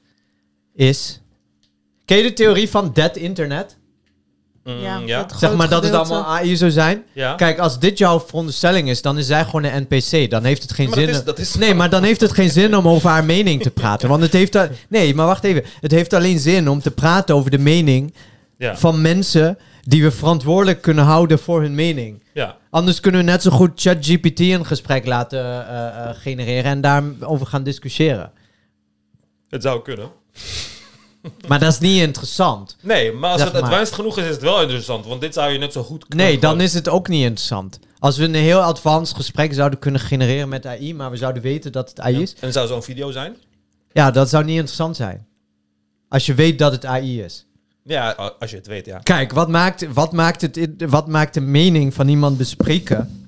is... 0.74 1.20
Ken 2.05 2.16
je 2.16 2.22
de 2.22 2.32
theorie 2.32 2.68
van 2.68 2.90
dead 2.92 3.16
internet? 3.16 3.76
Mm, 4.64 4.78
Ja, 5.07 5.26
Zeg 5.36 5.55
maar 5.55 5.68
dat 5.68 5.82
het 5.84 5.92
allemaal 5.92 6.24
AI 6.26 6.57
zou 6.57 6.70
zijn. 6.70 7.03
Ja. 7.12 7.34
Kijk, 7.34 7.59
als 7.59 7.78
dit 7.78 7.99
jouw 7.99 8.20
veronderstelling 8.20 8.88
is, 8.88 9.03
dan 9.03 9.18
is 9.18 9.26
zij 9.26 9.45
gewoon 9.45 9.64
een 9.64 9.86
NPC. 9.90 10.30
Dan 10.30 10.45
heeft 10.45 10.62
het 10.62 10.72
geen 10.72 10.88
Maar 10.88 10.99
zin. 10.99 11.07
dat 11.07 11.14
is- 11.16 11.24
dat 11.24 11.38
is- 11.38 11.55
nee, 11.55 11.74
maar 11.74 11.90
dan 11.90 12.03
heeft 12.03 12.20
het 12.20 12.32
geen 12.32 12.51
zin 12.51 12.76
om 12.76 12.88
over 12.88 13.09
haar 13.11 13.24
mening 13.24 13.62
te 13.62 13.70
praten. 13.70 14.09
Want 14.09 14.22
het 14.22 14.32
heeft. 14.32 14.59
Nee, 14.88 15.14
maar 15.14 15.26
wacht 15.26 15.45
even. 15.45 15.64
Het 15.80 15.90
heeft 15.90 16.12
alleen 16.12 16.38
zin 16.38 16.68
om 16.68 16.80
te 16.80 16.90
praten 16.90 17.34
over 17.34 17.51
de 17.51 17.59
mening 17.59 18.14
Ja. 18.59 18.76
van 18.76 19.01
mensen 19.01 19.59
die 19.82 20.03
we 20.03 20.11
verantwoordelijk 20.11 20.82
kunnen 20.82 21.05
houden 21.05 21.38
voor 21.38 21.61
hun 21.61 21.74
mening. 21.74 22.22
Ja. 22.34 22.57
Anders 22.70 23.01
kunnen 23.01 23.20
we 23.24 23.30
net 23.30 23.42
zo 23.42 23.51
goed 23.51 23.70
ChatGPT 23.74 24.40
een 24.40 24.66
gesprek 24.66 25.07
laten 25.07 25.38
eh, 25.68 25.86
eh, 25.86 26.16
genereren 26.16 26.64
en 26.70 26.80
daarover 26.80 27.47
gaan 27.47 27.62
discussiëren. 27.62 28.30
Het 29.55 29.63
zou 29.63 29.83
kunnen. 29.83 30.11
Maar 31.49 31.59
dat 31.59 31.73
is 31.73 31.79
niet 31.79 32.01
interessant. 32.01 32.77
Nee, 32.81 33.13
maar 33.13 33.31
als 33.31 33.41
Zeg 33.41 33.53
het 33.53 33.61
maar. 33.61 33.71
advanced 33.71 33.95
genoeg 33.95 34.19
is, 34.19 34.25
is 34.25 34.31
het 34.31 34.43
wel 34.43 34.61
interessant. 34.61 35.07
Want 35.07 35.21
dit 35.21 35.35
zou 35.35 35.53
je 35.53 35.59
net 35.59 35.73
zo 35.73 35.83
goed 35.83 36.07
kunnen. 36.07 36.27
Nee, 36.27 36.39
dan 36.39 36.61
is 36.61 36.75
het 36.75 36.89
ook 36.89 37.09
niet 37.09 37.23
interessant. 37.23 37.79
Als 37.99 38.17
we 38.17 38.25
een 38.25 38.35
heel 38.35 38.61
advanced 38.63 39.17
gesprek 39.17 39.55
zouden 39.55 39.79
kunnen 39.79 40.01
genereren 40.01 40.49
met 40.49 40.67
AI, 40.67 40.95
maar 40.95 41.11
we 41.11 41.17
zouden 41.17 41.43
weten 41.43 41.73
dat 41.73 41.89
het 41.89 42.01
AI 42.01 42.23
is, 42.23 42.35
En 42.41 42.53
zou 42.53 42.67
zo'n 42.67 42.83
video 42.83 43.11
zijn? 43.11 43.37
ja, 43.93 44.11
dat 44.11 44.29
zou 44.29 44.45
niet 44.45 44.57
interessant 44.57 44.97
zijn. 44.97 45.27
Als 46.09 46.27
je 46.27 46.35
weet 46.35 46.59
dat 46.59 46.73
het 46.73 46.85
AI 46.85 47.23
is. 47.23 47.47
Ja, 47.85 48.11
als 48.39 48.51
je 48.51 48.57
het 48.57 48.67
weet, 48.67 48.87
ja. 48.87 48.99
Kijk, 48.99 49.33
wat 49.33 49.49
maakt, 49.49 49.93
wat 49.93 50.13
maakt, 50.13 50.41
het, 50.41 50.71
wat 50.89 51.09
maakt 51.09 51.35
de 51.35 51.41
mening 51.41 51.95
van 51.95 52.09
iemand 52.09 52.37
bespreken 52.39 53.24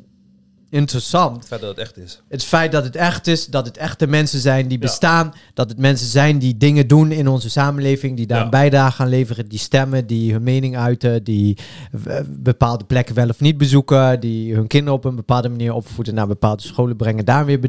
interessant? 0.71 1.37
Het 1.37 1.47
feit 1.47 1.61
dat 1.61 1.71
het 1.71 1.79
echt 1.79 1.97
is. 1.97 2.23
Het 2.29 2.45
feit 2.45 2.73
dat 2.73 2.85
het 2.85 2.97
echt 2.97 3.27
is, 3.27 3.47
dat 3.47 3.67
het 3.67 3.77
echte 3.77 4.07
mensen 4.07 4.41
zijn 4.41 4.69
die 4.69 4.79
Ja. 4.79 4.85
bestaan, 4.85 5.33
dat 5.55 5.69
het 5.71 5.79
mensen 5.79 6.07
zijn 6.07 6.39
die 6.39 6.57
dingen 6.57 6.87
doen 6.89 7.13
in 7.13 7.29
onze 7.29 7.51
samenleving, 7.51 8.17
die 8.17 8.27
daar 8.27 8.39
Ja. 8.39 8.45
een 8.45 8.51
bijdrage 8.51 9.03
aan 9.03 9.09
leveren, 9.09 9.49
die 9.49 9.59
stemmen, 9.59 10.07
die 10.07 10.33
hun 10.33 10.43
mening 10.43 10.77
uiten, 10.77 11.25
die 11.25 11.59
eh, 12.07 12.17
bepaalde 12.29 12.85
plekken 12.85 13.15
wel 13.15 13.29
of 13.29 13.41
niet 13.41 13.59
bezoeken, 13.59 14.21
die 14.21 14.55
hun 14.55 14.67
kinderen 14.67 14.95
op 14.99 15.05
een 15.05 15.17
bepaalde 15.17 15.49
manier 15.49 15.73
opvoeden, 15.75 16.15
naar 16.15 16.27
bepaalde 16.27 16.63
scholen 16.63 16.97
brengen, 16.97 17.25
daar 17.25 17.45
weer. 17.45 17.61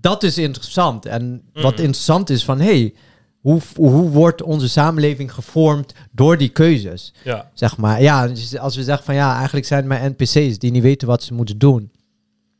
Dat 0.00 0.22
is 0.22 0.38
interessant. 0.38 1.06
En 1.06 1.42
wat 1.52 1.72
Mhm. 1.72 1.82
interessant 1.82 2.30
is 2.30 2.44
van, 2.44 2.60
hey, 2.60 2.94
hoe, 3.40 3.60
hoe 3.76 4.08
wordt 4.10 4.42
onze 4.42 4.68
samenleving 4.68 5.32
gevormd 5.34 5.92
door 6.12 6.38
die 6.38 6.48
keuzes? 6.48 7.12
Ja. 7.24 7.50
Zeg 7.54 7.76
maar, 7.76 8.02
ja, 8.02 8.30
als 8.60 8.76
we 8.76 8.82
zeggen 8.82 9.04
van 9.04 9.14
ja, 9.14 9.34
eigenlijk 9.36 9.66
zijn 9.66 9.80
het 9.80 9.88
maar 9.88 10.10
NPC's 10.10 10.58
die 10.58 10.70
niet 10.70 10.82
weten 10.82 11.08
wat 11.08 11.22
ze 11.22 11.34
moeten 11.34 11.58
doen. 11.58 11.90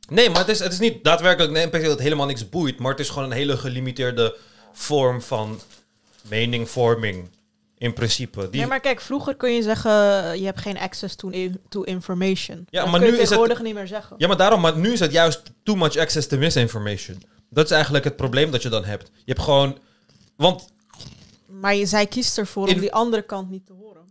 Nee, 0.09 0.29
maar 0.29 0.39
het 0.39 0.49
is, 0.49 0.59
het 0.59 0.71
is 0.73 0.79
niet 0.79 1.03
daadwerkelijk 1.03 1.55
een 1.57 1.67
NPC 1.67 1.85
dat 1.85 1.99
helemaal 1.99 2.25
niks 2.25 2.49
boeit. 2.49 2.79
Maar 2.79 2.91
het 2.91 2.99
is 2.99 3.09
gewoon 3.09 3.23
een 3.23 3.31
hele 3.37 3.57
gelimiteerde 3.57 4.37
vorm 4.73 5.21
van 5.21 5.59
meningvorming. 6.29 7.29
In 7.77 7.93
principe. 7.93 8.49
Die, 8.49 8.59
Nee, 8.59 8.69
maar 8.69 8.79
kijk, 8.79 9.01
vroeger 9.01 9.35
kun 9.35 9.53
je 9.53 9.61
zeggen, 9.61 9.91
je 10.39 10.45
hebt 10.45 10.61
geen 10.61 10.77
access 10.79 11.15
to, 11.15 11.31
to 11.69 11.81
information. 11.81 12.65
Ja, 12.69 12.81
dat 12.81 12.91
maar 12.91 12.99
kun 12.99 13.09
je 13.09 13.15
nu 13.15 13.21
is 13.21 13.29
het- 13.29 13.29
tegenwoordig 13.29 13.61
niet 13.61 13.73
meer 13.73 13.87
zeggen. 13.87 14.15
Ja, 14.19 14.27
maar 14.27 14.37
daarom, 14.37 14.61
maar 14.61 14.77
nu 14.77 14.91
is 14.91 14.99
het 14.99 15.11
juist 15.11 15.41
too 15.63 15.75
much 15.75 15.97
access 15.97 16.27
to 16.27 16.37
misinformation. 16.37 17.23
Dat 17.49 17.65
is 17.65 17.71
eigenlijk 17.71 18.03
het 18.03 18.15
probleem 18.15 18.51
dat 18.51 18.61
je 18.61 18.69
dan 18.69 18.83
hebt. 18.85 19.07
Je 19.13 19.21
hebt 19.33 19.41
gewoon. 19.41 19.77
Want 20.35 20.67
Maar 21.47 21.75
je, 21.75 21.85
zij 21.85 22.05
kiest 22.07 22.37
ervoor 22.37 22.67
In- 22.67 22.73
om 22.75 22.79
die 22.79 22.93
andere 22.93 23.21
kant 23.21 23.49
niet 23.49 23.65
te 23.65 23.73
horen. 23.73 24.01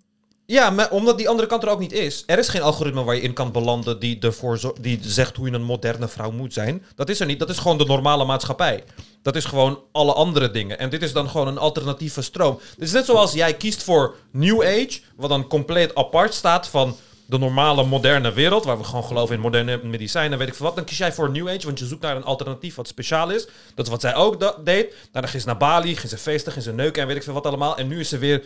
Ja, 0.53 0.89
omdat 0.91 1.19
die 1.19 1.29
andere 1.29 1.49
kant 1.49 1.63
er 1.63 1.69
ook 1.69 1.79
niet 1.79 1.93
is. 1.93 2.23
Er 2.27 2.39
is 2.39 2.49
geen 2.49 2.63
algoritme 2.63 3.05
waar 3.05 3.15
je 3.15 3.21
in 3.21 3.33
kan 3.33 3.53
belanden 3.53 3.99
die, 3.99 4.19
ervoor 4.21 4.75
die 4.81 4.99
zegt 5.03 5.37
hoe 5.37 5.49
je 5.49 5.55
een 5.55 5.63
moderne 5.63 6.09
vrouw 6.09 6.31
moet 6.31 6.53
zijn. 6.53 6.85
Dat 6.95 7.09
is 7.09 7.21
er 7.21 7.27
niet. 7.27 7.39
Dat 7.39 7.49
is 7.49 7.59
gewoon 7.59 7.79
de 7.79 7.85
normale 7.85 8.25
maatschappij. 8.25 8.85
Dat 9.23 9.37
is 9.37 9.45
gewoon 9.45 9.81
alle 9.93 10.13
andere 10.13 10.51
dingen. 10.51 10.79
En 10.79 10.91
dit 10.91 11.03
is 11.03 11.13
dan 11.13 11.29
gewoon 11.29 11.49
een 11.49 11.59
alternatieve 11.59 12.23
stroom. 12.23 12.59
Het 12.75 12.85
is 12.85 12.93
net 12.93 13.05
zoals 13.05 13.33
jij 13.33 13.55
kiest 13.55 13.83
voor 13.83 14.15
New 14.31 14.63
Age, 14.63 15.01
wat 15.17 15.29
dan 15.29 15.47
compleet 15.47 15.95
apart 15.95 16.35
staat 16.35 16.69
van 16.69 16.97
de 17.27 17.39
normale 17.39 17.85
moderne 17.85 18.33
wereld, 18.33 18.65
waar 18.65 18.79
we 18.79 18.85
gewoon 18.85 19.05
geloven 19.05 19.35
in 19.35 19.41
moderne 19.41 19.81
medicijnen, 19.83 20.39
weet 20.39 20.49
ik 20.49 20.55
veel 20.55 20.67
wat. 20.67 20.77
Dan 20.77 20.85
kies 20.85 20.99
jij 20.99 21.13
voor 21.13 21.31
New 21.31 21.49
Age, 21.49 21.67
want 21.67 21.79
je 21.79 21.87
zoekt 21.87 22.03
naar 22.03 22.17
een 22.17 22.25
alternatief 22.25 22.75
wat 22.75 22.89
speciaal 22.89 23.31
is. 23.31 23.47
Dat 23.75 23.85
is 23.85 23.91
wat 23.91 24.01
zij 24.01 24.15
ook 24.15 24.65
deed. 24.65 24.89
Nou, 24.91 25.09
dan 25.13 25.29
ging 25.29 25.43
ze 25.43 25.49
naar 25.49 25.57
Bali, 25.57 25.97
ging 25.97 26.09
ze 26.09 26.19
feesten, 26.19 26.53
ging 26.53 26.65
ze 26.65 26.73
neuken 26.73 27.03
en 27.03 27.09
weet 27.09 27.17
ik 27.17 27.23
veel 27.23 27.35
wat 27.35 27.47
allemaal. 27.47 27.77
En 27.77 27.89
nu 27.89 28.01
is 28.01 28.09
ze 28.09 28.19
weer 28.19 28.43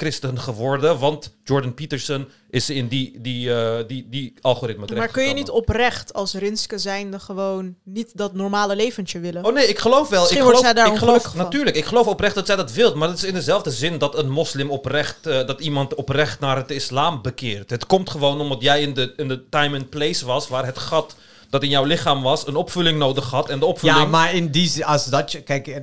christen 0.00 0.38
geworden, 0.38 0.98
want 0.98 1.36
Jordan 1.44 1.74
Peterson 1.74 2.28
is 2.50 2.70
in 2.70 2.88
die, 2.88 3.18
die, 3.20 3.54
eh, 3.54 3.86
die, 3.86 4.06
die 4.08 4.34
algoritme 4.40 4.86
Maar 4.94 5.08
kun 5.08 5.24
je 5.24 5.34
niet 5.34 5.50
oprecht 5.50 6.12
als 6.12 6.34
Rinske 6.34 6.78
zijnde 6.78 7.18
gewoon 7.18 7.74
niet 7.84 8.10
dat 8.16 8.34
normale 8.34 8.76
leventje 8.76 9.20
willen? 9.20 9.44
Oh 9.44 9.54
nee, 9.54 9.66
ik 9.66 9.78
geloof 9.78 10.08
wel. 10.08 10.20
Misschien 10.20 10.38
ik 10.38 10.44
wordt 10.44 10.58
geloof, 10.58 10.74
zij 10.74 10.84
daar 10.84 10.92
ik 10.92 10.98
geloof 10.98 11.22
van. 11.22 11.36
natuurlijk. 11.36 11.76
Ik 11.76 11.84
geloof 11.84 12.06
oprecht 12.06 12.34
dat 12.34 12.46
zij 12.46 12.56
dat 12.56 12.72
wil. 12.72 12.96
Maar 12.96 13.08
dat 13.08 13.16
is 13.16 13.24
in 13.24 13.34
dezelfde 13.34 13.70
zin 13.70 13.98
dat 13.98 14.18
een 14.18 14.30
moslim 14.30 14.70
oprecht, 14.70 15.26
eh, 15.26 15.46
dat 15.46 15.60
iemand 15.60 15.94
oprecht 15.94 16.40
naar 16.40 16.56
het 16.56 16.70
islam 16.70 17.22
bekeert. 17.22 17.70
Het 17.70 17.86
komt 17.86 18.10
gewoon 18.10 18.40
omdat 18.40 18.62
jij 18.62 18.82
in 18.82 18.94
de, 18.94 19.12
in 19.16 19.28
de 19.28 19.48
time 19.48 19.76
and 19.76 19.90
place 19.90 20.26
was 20.26 20.48
waar 20.48 20.66
het 20.66 20.78
gat 20.78 21.16
dat 21.50 21.62
in 21.62 21.68
jouw 21.68 21.84
lichaam 21.84 22.22
was 22.22 22.46
een 22.46 22.56
opvulling 22.56 22.98
nodig 22.98 23.30
had. 23.30 23.48
En 23.48 23.58
de 23.58 23.66
opvulling. 23.66 23.98
Ja, 23.98 24.04
maar 24.04 24.34
in 24.34 24.50
die 24.50 24.68
zin, 24.68 24.84
als 24.84 25.04
dat 25.04 25.32
je. 25.32 25.42
Kijk, 25.42 25.66
eh, 25.66 25.76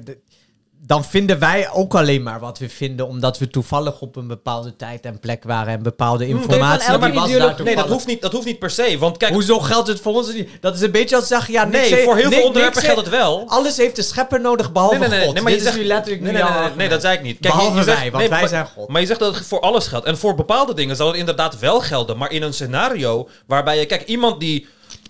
dan 0.80 1.06
vinden 1.06 1.40
wij 1.40 1.70
ook 1.72 1.96
alleen 1.96 2.24
maar 2.24 2.40
wat 2.40 2.60
we 2.60 2.70
vinden, 2.70 3.08
omdat 3.08 3.38
we 3.40 3.48
toevallig 3.48 4.02
op 4.02 4.16
een 4.16 4.28
bepaalde 4.28 4.76
tijd 4.76 5.06
en 5.06 5.20
plek 5.20 5.44
waren 5.44 5.74
en 5.74 5.84
bepaalde 5.84 6.26
Hmm, 6.26 6.38
informatie. 6.38 6.90
nee, 6.90 7.00
die 7.00 7.20
was 7.20 7.32
daar 7.32 7.64
nee, 7.64 7.76
dat 7.76 7.88
hoeft, 7.88 8.08
niet, 8.08 8.22
dat 8.22 8.32
hoeft 8.32 8.46
niet 8.46 8.60
per 8.60 8.70
se. 8.70 8.98
Want 9.00 9.18
kijk, 9.18 9.34
Hoezo 9.34 9.60
geldt 9.60 9.88
het 9.88 10.00
voor 10.00 10.14
ons 10.14 10.34
niet? 10.34 10.50
Dat 10.62 10.76
is 10.76 10.82
een 10.82 10.92
beetje 10.92 11.16
als 11.16 11.28
zeggen, 11.28 11.54
ja, 11.54 11.66
Nee, 11.66 12.04
voor 12.04 12.16
heel 12.16 12.32
veel 12.32 12.46
onderwerpen 12.46 12.82
geldt 12.82 13.00
het 13.00 13.10
wel. 13.10 13.44
Alles 13.48 13.78
heeft 13.78 13.96
de 13.96 14.02
schepper 14.02 14.42
nodig, 14.42 14.72
behalve 14.72 14.98
nee, 14.98 15.08
nee, 15.08 15.18
nee, 15.18 15.26
God. 15.26 15.34
nee, 15.34 15.44
maar 15.44 15.52
je 15.52 15.58
is 15.58 15.64
zegt 15.64 15.78
nu 15.78 15.84
letterlijk 15.84 16.22
nee, 16.24 16.34
niet 16.34 16.44
nee, 16.44 16.70
nee, 16.76 16.90
dat 16.90 17.02
zei 17.02 17.18
ik 17.18 17.24
niet. 17.24 17.40
Behalve 17.40 17.78
je 17.78 17.84
zegt- 17.84 18.00
wij, 18.00 18.12
want 18.12 18.30
wij 18.30 18.48
zijn 18.48 18.66
God. 18.66 18.88
Maar 18.90 19.02
je 19.02 19.08
zegt 19.08 19.20
dat 19.20 19.36
het 19.36 19.46
voor 19.46 19.60
alles 19.60 19.88
geldt. 19.88 20.06
En 20.06 20.18
voor 20.18 20.36
bepaalde 20.36 20.74
dingen 20.74 20.96
zal 20.96 21.08
het 21.08 21.16
inderdaad 21.18 21.60
wel 21.60 21.80
gelden. 21.82 22.18
Maar 22.18 22.32
in 22.32 22.42
een 22.42 22.54
scenario 22.54 23.30
waarbij 23.48 23.80
je... 23.80 23.86
Kijk, 23.86 24.06
iemand 24.06 24.40
die 24.40 24.68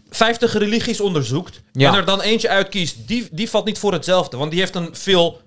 50 0.10 0.54
religies 0.58 1.02
onderzoekt... 1.02 1.62
Ja. 1.72 1.90
en 1.92 1.98
er 1.98 2.06
dan 2.06 2.22
eentje 2.22 2.50
uitkiest... 2.50 3.08
Die, 3.08 3.28
die 3.32 3.50
valt 3.50 3.66
niet 3.66 3.80
voor 3.80 3.94
hetzelfde. 3.94 4.38
Want 4.38 4.52
die 4.52 4.60
heeft 4.60 4.76
een 4.76 4.90
veel 4.92 5.40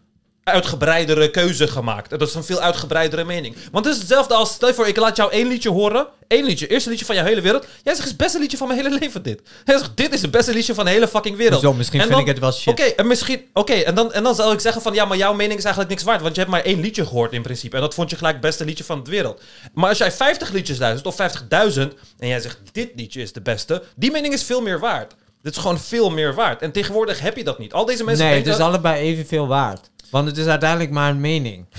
uitgebreidere 0.51 1.30
keuze 1.30 1.68
gemaakt. 1.68 2.11
Dat 2.11 2.22
is 2.28 2.34
een 2.34 2.44
veel 2.44 2.61
uitgebreidere 2.61 3.24
mening. 3.24 3.57
Want 3.72 3.84
het 3.84 3.94
is 3.94 4.01
hetzelfde 4.01 4.34
als... 4.34 4.53
Stel 4.53 4.68
je 4.68 4.74
voor, 4.74 4.86
ik 4.88 4.96
laat 4.96 5.16
jou 5.16 5.32
één 5.32 5.48
liedje 5.48 5.68
horen. 5.70 6.07
Eén 6.28 6.44
liedje. 6.44 6.66
Eerste 6.66 6.90
liedje 6.90 7.05
van 7.05 7.14
jouw 7.14 7.24
hele 7.24 7.40
wereld. 7.40 7.66
Jij 7.82 7.94
zegt, 7.94 8.09
het 8.09 8.16
beste 8.16 8.38
liedje 8.38 8.57
van 8.57 8.68
mijn 8.68 8.80
hele 8.84 8.98
leven 8.98 9.22
dit. 9.22 9.40
Jij 9.64 9.78
zegt, 9.78 9.96
dit 9.96 10.14
is 10.14 10.22
het 10.22 10.30
beste 10.30 10.53
liedje 10.53 10.74
van 10.74 10.84
de 10.84 10.90
hele 10.90 11.09
fucking 11.09 11.36
wereld. 11.36 11.61
Zo, 11.61 11.72
misschien 11.72 12.01
En 12.01 12.07
vind 12.07 12.18
dan- 12.18 12.26
ik 12.28 12.32
het 12.34 12.42
wel 12.42 12.53
shit. 12.53 12.72
Oké, 12.72 12.82
en 12.82 13.07
misschien... 13.07 13.44
Oké, 13.53 13.72
en, 13.72 13.94
dan, 13.94 14.12
en 14.12 14.22
dan 14.22 14.34
zal 14.34 14.53
ik 14.53 14.61
zeggen 14.61 14.82
van... 14.82 14.94
Ja, 14.94 15.05
maar 15.05 15.16
jouw 15.16 15.32
mening 15.34 15.59
is 15.59 15.64
eigenlijk 15.64 15.94
niks 15.94 16.05
waard. 16.07 16.20
Want 16.22 16.34
je 16.34 16.40
hebt 16.40 16.53
maar 16.53 16.62
één 16.64 16.80
liedje 16.80 17.07
gehoord 17.07 17.32
in 17.32 17.42
principe. 17.42 17.76
En 17.76 17.82
dat 17.82 17.94
vond 17.94 18.11
je 18.11 18.16
gelijk 18.16 18.34
het 18.34 18.44
beste 18.44 18.64
liedje 18.64 18.84
van 18.84 19.03
de 19.05 19.11
wereld. 19.11 19.40
Maar 19.74 19.88
als 19.88 19.98
jij 19.98 20.12
50 20.12 20.51
liedjes 20.51 20.78
luistert, 20.78 21.07
of 21.07 21.38
50.000... 21.74 21.80
En 22.18 22.28
jij 22.28 22.40
zegt, 22.40 22.59
dit 22.72 22.90
liedje 22.96 23.22
is 23.22 23.32
de 23.32 23.40
beste. 23.40 23.82
Die 23.96 24.11
mening 24.11 24.34
is 24.34 24.42
veel 24.42 24.61
meer 24.61 24.78
waard. 24.78 25.14
Dit 25.42 25.53
is 25.57 25.59
gewoon 25.62 25.80
veel 25.80 26.11
meer 26.11 26.34
waard. 26.34 26.62
En 26.62 26.72
tegenwoordig 26.72 27.20
heb 27.20 27.36
je 27.36 27.44
dat 27.44 27.59
niet. 27.59 27.72
Al 27.72 27.84
deze 27.84 28.05
mensen 28.05 28.26
Nee, 28.26 28.36
het 28.36 28.46
is 28.46 28.59
allebei 28.59 29.01
evenveel 29.03 29.46
waard. 29.46 29.89
Want 30.11 30.26
het 30.28 30.36
is 30.36 30.46
uiteindelijk 30.46 30.90
maar 30.90 31.11
een 31.11 31.20
mening. 31.20 31.66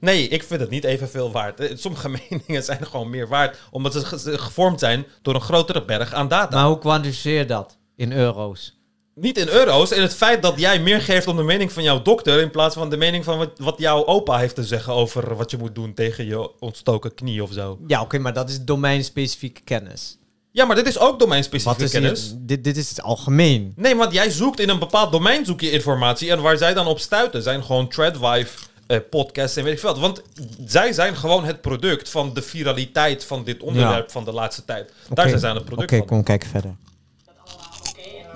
Nee, 0.00 0.28
ik 0.28 0.42
vind 0.42 0.60
het 0.60 0.70
niet 0.70 0.84
evenveel 0.84 1.32
waard. 1.32 1.60
Eh, 1.60 1.76
Sommige 1.76 2.08
meningen 2.30 2.62
zijn 2.62 2.86
gewoon 2.86 3.10
meer 3.10 3.28
waard... 3.28 3.58
omdat 3.70 3.92
ze 3.92 4.04
ge- 4.04 4.38
gevormd 4.38 4.80
zijn 4.80 5.06
door 5.22 5.34
een 5.34 5.40
grotere 5.40 5.84
berg 5.84 6.12
aan 6.12 6.28
data. 6.28 6.56
Maar 6.56 6.66
hoe 6.66 6.78
kwantificeer 6.78 7.38
je 7.38 7.44
dat 7.44 7.78
in 7.96 8.12
euro's? 8.12 8.80
Niet 9.14 9.38
in 9.38 9.48
euro's. 9.48 9.90
En 9.92 10.02
het 10.02 10.14
feit 10.14 10.42
dat 10.42 10.58
jij 10.60 10.80
meer 10.80 11.00
geeft 11.00 11.26
om 11.26 11.36
de 11.36 11.42
mening 11.42 11.72
van 11.72 11.82
jouw 11.82 12.02
dokter... 12.02 12.40
in 12.40 12.50
plaats 12.50 12.74
van 12.74 12.90
de 12.90 12.96
mening 12.96 13.24
van 13.24 13.38
wat, 13.38 13.50
wat 13.58 13.78
jouw 13.78 14.06
opa 14.06 14.38
heeft 14.38 14.54
te 14.54 14.64
zeggen... 14.64 14.92
over 14.92 15.36
wat 15.36 15.50
je 15.50 15.56
moet 15.58 15.74
doen 15.74 15.94
tegen 15.94 16.26
je 16.26 16.60
ontstoken 16.60 17.14
knie 17.14 17.42
of 17.42 17.52
zo. 17.52 17.78
Ja, 17.86 18.00
oké, 18.00 18.18
maar 18.18 18.32
dat 18.34 18.48
is 18.48 18.64
domeinspecifieke 18.64 19.60
kennis. 19.60 20.18
Ja, 20.56 20.64
maar 20.64 20.76
dit 20.76 20.86
is 20.86 20.98
ook 20.98 21.18
domeinspecifieke 21.18 21.78
Wat 21.78 21.86
is 21.86 22.00
kennis. 22.00 22.22
hier- 22.30 22.38
dit, 22.40 22.64
dit 22.64 22.76
is 22.76 22.88
het 22.88 23.02
algemeen. 23.02 23.72
Nee, 23.76 23.96
want 23.96 24.12
jij 24.12 24.30
zoekt 24.30 24.60
in 24.60 24.68
een 24.68 24.78
bepaald 24.78 25.12
domein 25.12 25.44
zoek 25.44 25.60
je 25.60 25.70
informatie. 25.70 26.30
En 26.30 26.42
waar 26.42 26.56
zij 26.56 26.74
dan 26.74 26.86
op 26.86 26.98
stuiten 26.98 27.42
zijn 27.42 27.62
gewoon 27.64 27.88
Threadwife 27.88 28.64
eh, 28.86 28.98
podcasts 29.10 29.56
en 29.56 29.64
weet 29.64 29.72
ik 29.72 29.78
veel 29.78 29.88
wat. 29.90 29.98
Want 29.98 30.22
zij 30.66 30.92
zijn 30.92 31.16
gewoon 31.16 31.44
het 31.44 31.60
product 31.60 32.08
van 32.10 32.34
de 32.34 32.42
viraliteit 32.42 33.24
van 33.24 33.44
dit 33.44 33.62
onderwerp 33.62 34.06
Ja. 34.06 34.12
van 34.12 34.24
de 34.24 34.32
laatste 34.32 34.64
tijd. 34.64 34.92
Daar 35.14 35.28
zijn 35.28 35.40
zij 35.40 35.50
het 35.50 35.64
product 35.64 35.90
Oké, 35.90 35.98
van. 35.98 36.06
kom 36.06 36.22
kijken 36.22 36.48
verder. 36.48 36.74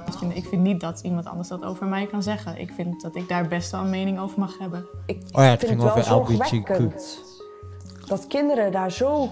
Ik 0.07 0.17
vind, 0.19 0.37
ik 0.37 0.45
vind 0.49 0.63
niet 0.63 0.81
dat 0.81 1.01
iemand 1.03 1.27
anders 1.27 1.49
dat 1.49 1.63
over 1.65 1.87
mij 1.87 2.07
kan 2.07 2.23
zeggen. 2.23 2.59
Ik 2.59 2.71
vind 2.77 3.03
dat 3.03 3.17
ik 3.17 3.29
daar 3.29 3.49
best 3.49 3.71
wel 3.71 3.81
een 3.81 3.91
mening 3.91 4.21
over 4.21 4.39
mag 4.39 4.59
hebben. 4.59 4.85
Ik 5.07 5.17
Oh 5.33 5.43
ja, 5.43 5.51
het 5.51 5.59
vind 5.61 5.71
ging 5.73 5.95
het 5.95 6.07
wel 6.07 6.19
over 6.19 6.35
LGBTQ. 6.37 6.93
dat 8.07 8.27
kinderen 8.27 8.73
daar 8.73 8.93
zo 8.93 9.31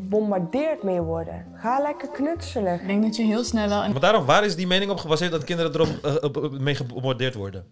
gebombardeerd 0.00 0.82
mee 0.82 1.00
worden. 1.00 1.44
Ga 1.54 1.78
lekker 1.80 2.08
knutselen. 2.08 2.74
Ik 2.74 2.86
denk 2.86 3.02
dat 3.02 3.16
je 3.16 3.22
heel 3.22 3.44
snel 3.44 3.68
wel... 3.68 3.88
Maar 3.90 4.00
daarom, 4.00 4.24
waar 4.24 4.44
is 4.44 4.56
die 4.56 4.66
mening 4.66 4.90
op 4.90 4.98
gebaseerd 4.98 5.30
dat 5.30 5.44
kinderen 5.44 5.74
erop 5.74 6.22
eh, 6.34 6.50
mee 6.60 6.74
gebombardeerd 6.74 7.34
worden? 7.34 7.64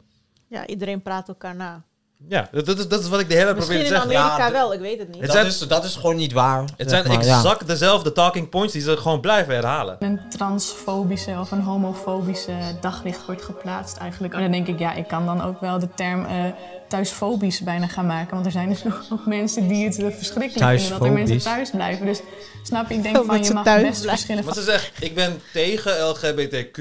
Ja, 0.49 0.67
iedereen 0.67 1.03
praat 1.03 1.29
elkaar 1.29 1.55
na. 1.57 1.83
Ja, 2.29 2.49
dat, 2.53 2.67
dat 2.67 2.79
is, 2.79 2.89
dat 2.89 3.01
is 3.01 3.09
wat 3.09 3.21
ik 3.21 3.29
de 3.29 3.35
hele 3.35 3.45
tijd 3.45 3.57
Misschien 3.57 3.79
probeer 3.79 3.97
in 3.97 4.03
te 4.03 4.09
zeggen. 4.09 4.27
Amerika 4.27 4.47
Ja, 4.47 4.53
wel, 4.53 4.73
ik 4.73 4.81
weet 4.81 4.99
het 4.99 5.09
niet. 5.09 5.17
Het 5.17 5.27
dat, 5.27 5.37
zijn- 5.37 5.47
is, 5.47 5.59
dat 5.59 5.85
is 5.85 5.97
gewoon 5.97 6.17
niet 6.17 6.33
waar. 6.33 6.61
Het 6.61 6.71
zeg 6.77 6.89
zijn 6.89 7.07
maar, 7.17 7.25
ja. 7.27 7.37
exact 7.37 7.67
dezelfde 7.67 8.13
talking 8.13 8.49
points 8.49 8.73
die 8.73 8.83
ze 8.83 8.97
gewoon 8.97 9.21
blijven 9.21 9.55
herhalen. 9.55 9.97
een 9.99 10.21
transfobische 10.29 11.37
of 11.41 11.51
een 11.51 11.61
homofobische 11.61 12.53
daglicht 12.81 13.27
wordt 13.27 13.43
geplaatst 13.43 13.97
eigenlijk. 13.97 14.35
En 14.35 14.41
dan 14.41 14.51
denk 14.51 14.67
ik, 14.67 14.79
ja, 14.79 14.93
ik 14.93 15.09
kan 15.09 15.27
dan 15.27 15.43
ook 15.43 15.61
wel 15.61 15.79
de 15.79 15.89
term 15.95 16.25
eh, 16.25 16.45
thuisfobisch 16.89 17.61
bijna 17.61 17.87
gaan 17.87 18.07
maken. 18.07 18.35
Want 18.35 18.47
er 18.47 18.53
zijn 18.53 18.69
dus 18.69 18.85
ook 19.11 19.27
mensen 19.27 19.69
die 19.69 19.85
het 19.85 19.99
eh, 19.99 20.11
verschrikkelijk 20.11 20.71
vinden 20.71 20.99
dat 20.99 21.07
er 21.07 21.13
mensen 21.13 21.39
thuis 21.39 21.71
blijven. 21.71 22.07
Dus 22.07 22.21
snap 22.63 22.89
je, 22.89 22.95
ik 22.95 23.03
denk 23.03 23.17
Oh, 23.19 23.27
van, 23.27 23.45
je 23.45 23.53
mag 23.53 23.65
thuis 23.65 23.83
best 23.83 24.03
blijven. 24.03 24.09
verschillen 24.09 24.45
Maar 24.45 24.55
ze 24.55 24.63
zegt, 24.63 25.03
ik 25.03 25.15
ben 25.15 25.41
tegen 25.53 26.09
LGBTQ. 26.09 26.79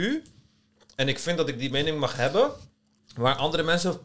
En 0.95 1.08
ik 1.08 1.20
vind 1.20 1.38
dat 1.38 1.49
ik 1.49 1.60
die 1.60 1.70
mening 1.72 1.99
mag 1.99 2.16
hebben. 2.16 2.51
Maar 3.18 3.36
andere 3.36 3.64
mensen 3.64 3.97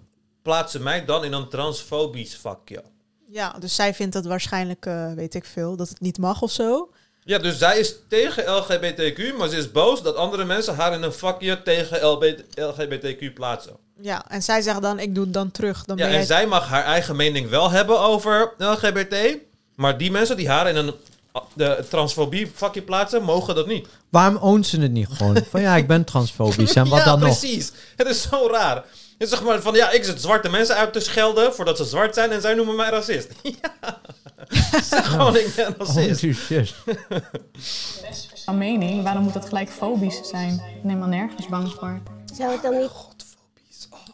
plaatsen 0.43 0.83
mij 0.83 1.05
dan 1.05 1.25
in 1.25 1.33
een 1.33 1.49
transfobisch 1.49 2.37
vakje. 2.37 2.83
Ja, 3.31 3.57
dus 3.59 3.75
zij 3.75 3.95
vindt 3.95 4.13
dat 4.13 4.25
waarschijnlijk, 4.27 4.87
eh, 4.87 5.13
weet 5.13 5.35
ik 5.35 5.45
veel, 5.45 5.77
dat 5.77 5.89
het 5.89 6.01
niet 6.01 6.19
mag 6.19 6.43
of 6.43 6.51
zo. 6.51 6.91
Ja, 7.25 7.39
dus 7.39 7.59
zij 7.59 7.79
is 7.79 7.95
tegen 8.09 8.51
LGBTQ, 8.57 9.37
maar 9.37 9.49
ze 9.49 9.57
is 9.57 9.71
boos 9.71 10.03
dat 10.03 10.17
andere 10.17 10.45
mensen 10.45 10.75
haar 10.75 10.93
in 10.93 11.03
een 11.03 11.13
vakje 11.13 11.63
tegen 11.63 12.07
LB 12.07 12.35
LGBTQ 12.55 13.35
plaatsen. 13.35 13.77
Ja, 14.01 14.25
en 14.29 14.43
zij 14.43 14.61
zegt 14.61 14.83
dan, 14.83 14.99
ik 14.99 15.15
doe 15.15 15.25
het 15.25 15.33
dan 15.35 15.51
terug. 15.51 15.85
Dan 15.85 15.97
Ja, 15.97 16.03
ben 16.03 16.13
en 16.13 16.19
jij... 16.19 16.27
zij 16.27 16.47
mag 16.47 16.69
haar 16.69 16.85
eigen 16.85 17.17
mening 17.17 17.49
wel 17.49 17.71
hebben 17.71 18.01
over 18.01 18.53
LGBT. 18.59 19.17
Maar 19.75 19.99
die 19.99 20.11
mensen 20.11 20.37
die 20.37 20.49
haar 20.49 20.69
in 20.69 20.77
een 20.77 20.95
de 21.55 21.85
transfobie 21.89 22.51
vakje 22.55 22.83
plaatsen, 22.83 23.23
mogen 23.23 23.55
dat 23.55 23.67
niet. 23.67 23.89
Waarom 24.09 24.37
oont 24.37 24.67
ze 24.67 24.81
het 24.81 24.93
niet 24.93 25.09
gewoon? 25.11 25.39
Van 25.51 25.61
ja, 25.61 25.77
ik 25.77 25.87
ben 25.87 26.05
transfobisch. 26.05 26.75
En 26.75 26.89
wat 26.95 26.99
ja, 26.99 27.05
dan 27.05 27.19
nog? 27.19 27.39
precies. 27.39 27.73
Het 27.97 28.07
is 28.07 28.23
zo 28.23 28.49
raar. 28.51 28.75
Het 28.75 28.85
is 29.19 29.29
zeg 29.29 29.43
maar 29.43 29.61
van, 29.61 29.75
ja, 29.75 29.91
ik 29.91 30.05
zit 30.05 30.21
zwarte 30.21 30.51
mensen 30.51 30.77
uit 30.77 30.93
te 30.93 31.01
schelden 31.01 31.55
voordat 31.55 31.77
ze 31.77 31.85
zwart 31.85 32.15
zijn 32.15 32.31
en 32.31 32.41
zij 32.41 32.55
noemen 32.55 32.77
mij 32.77 32.91
racist. 32.91 33.29
ja. 33.43 34.01
zeg 34.83 35.07
gewoon, 35.11 35.37
ik 35.37 35.53
ben 35.57 35.75
racist. 35.79 36.25
Oh, 36.25 36.33
shit. 36.33 36.75
Van 38.45 38.59
mening, 38.59 39.03
waarom 39.03 39.23
moet 39.23 39.35
dat 39.35 39.47
gelijk 39.47 39.71
fobisch 39.71 40.21
zijn? 40.23 40.53
Ik 40.53 40.83
ben 40.83 40.91
helemaal 40.91 41.09
nergens 41.09 41.49
bang 41.49 41.73
voor. 41.73 42.01
Zou 42.35 42.53
het 42.53 42.63
dan 42.63 42.79
niet... 42.79 42.91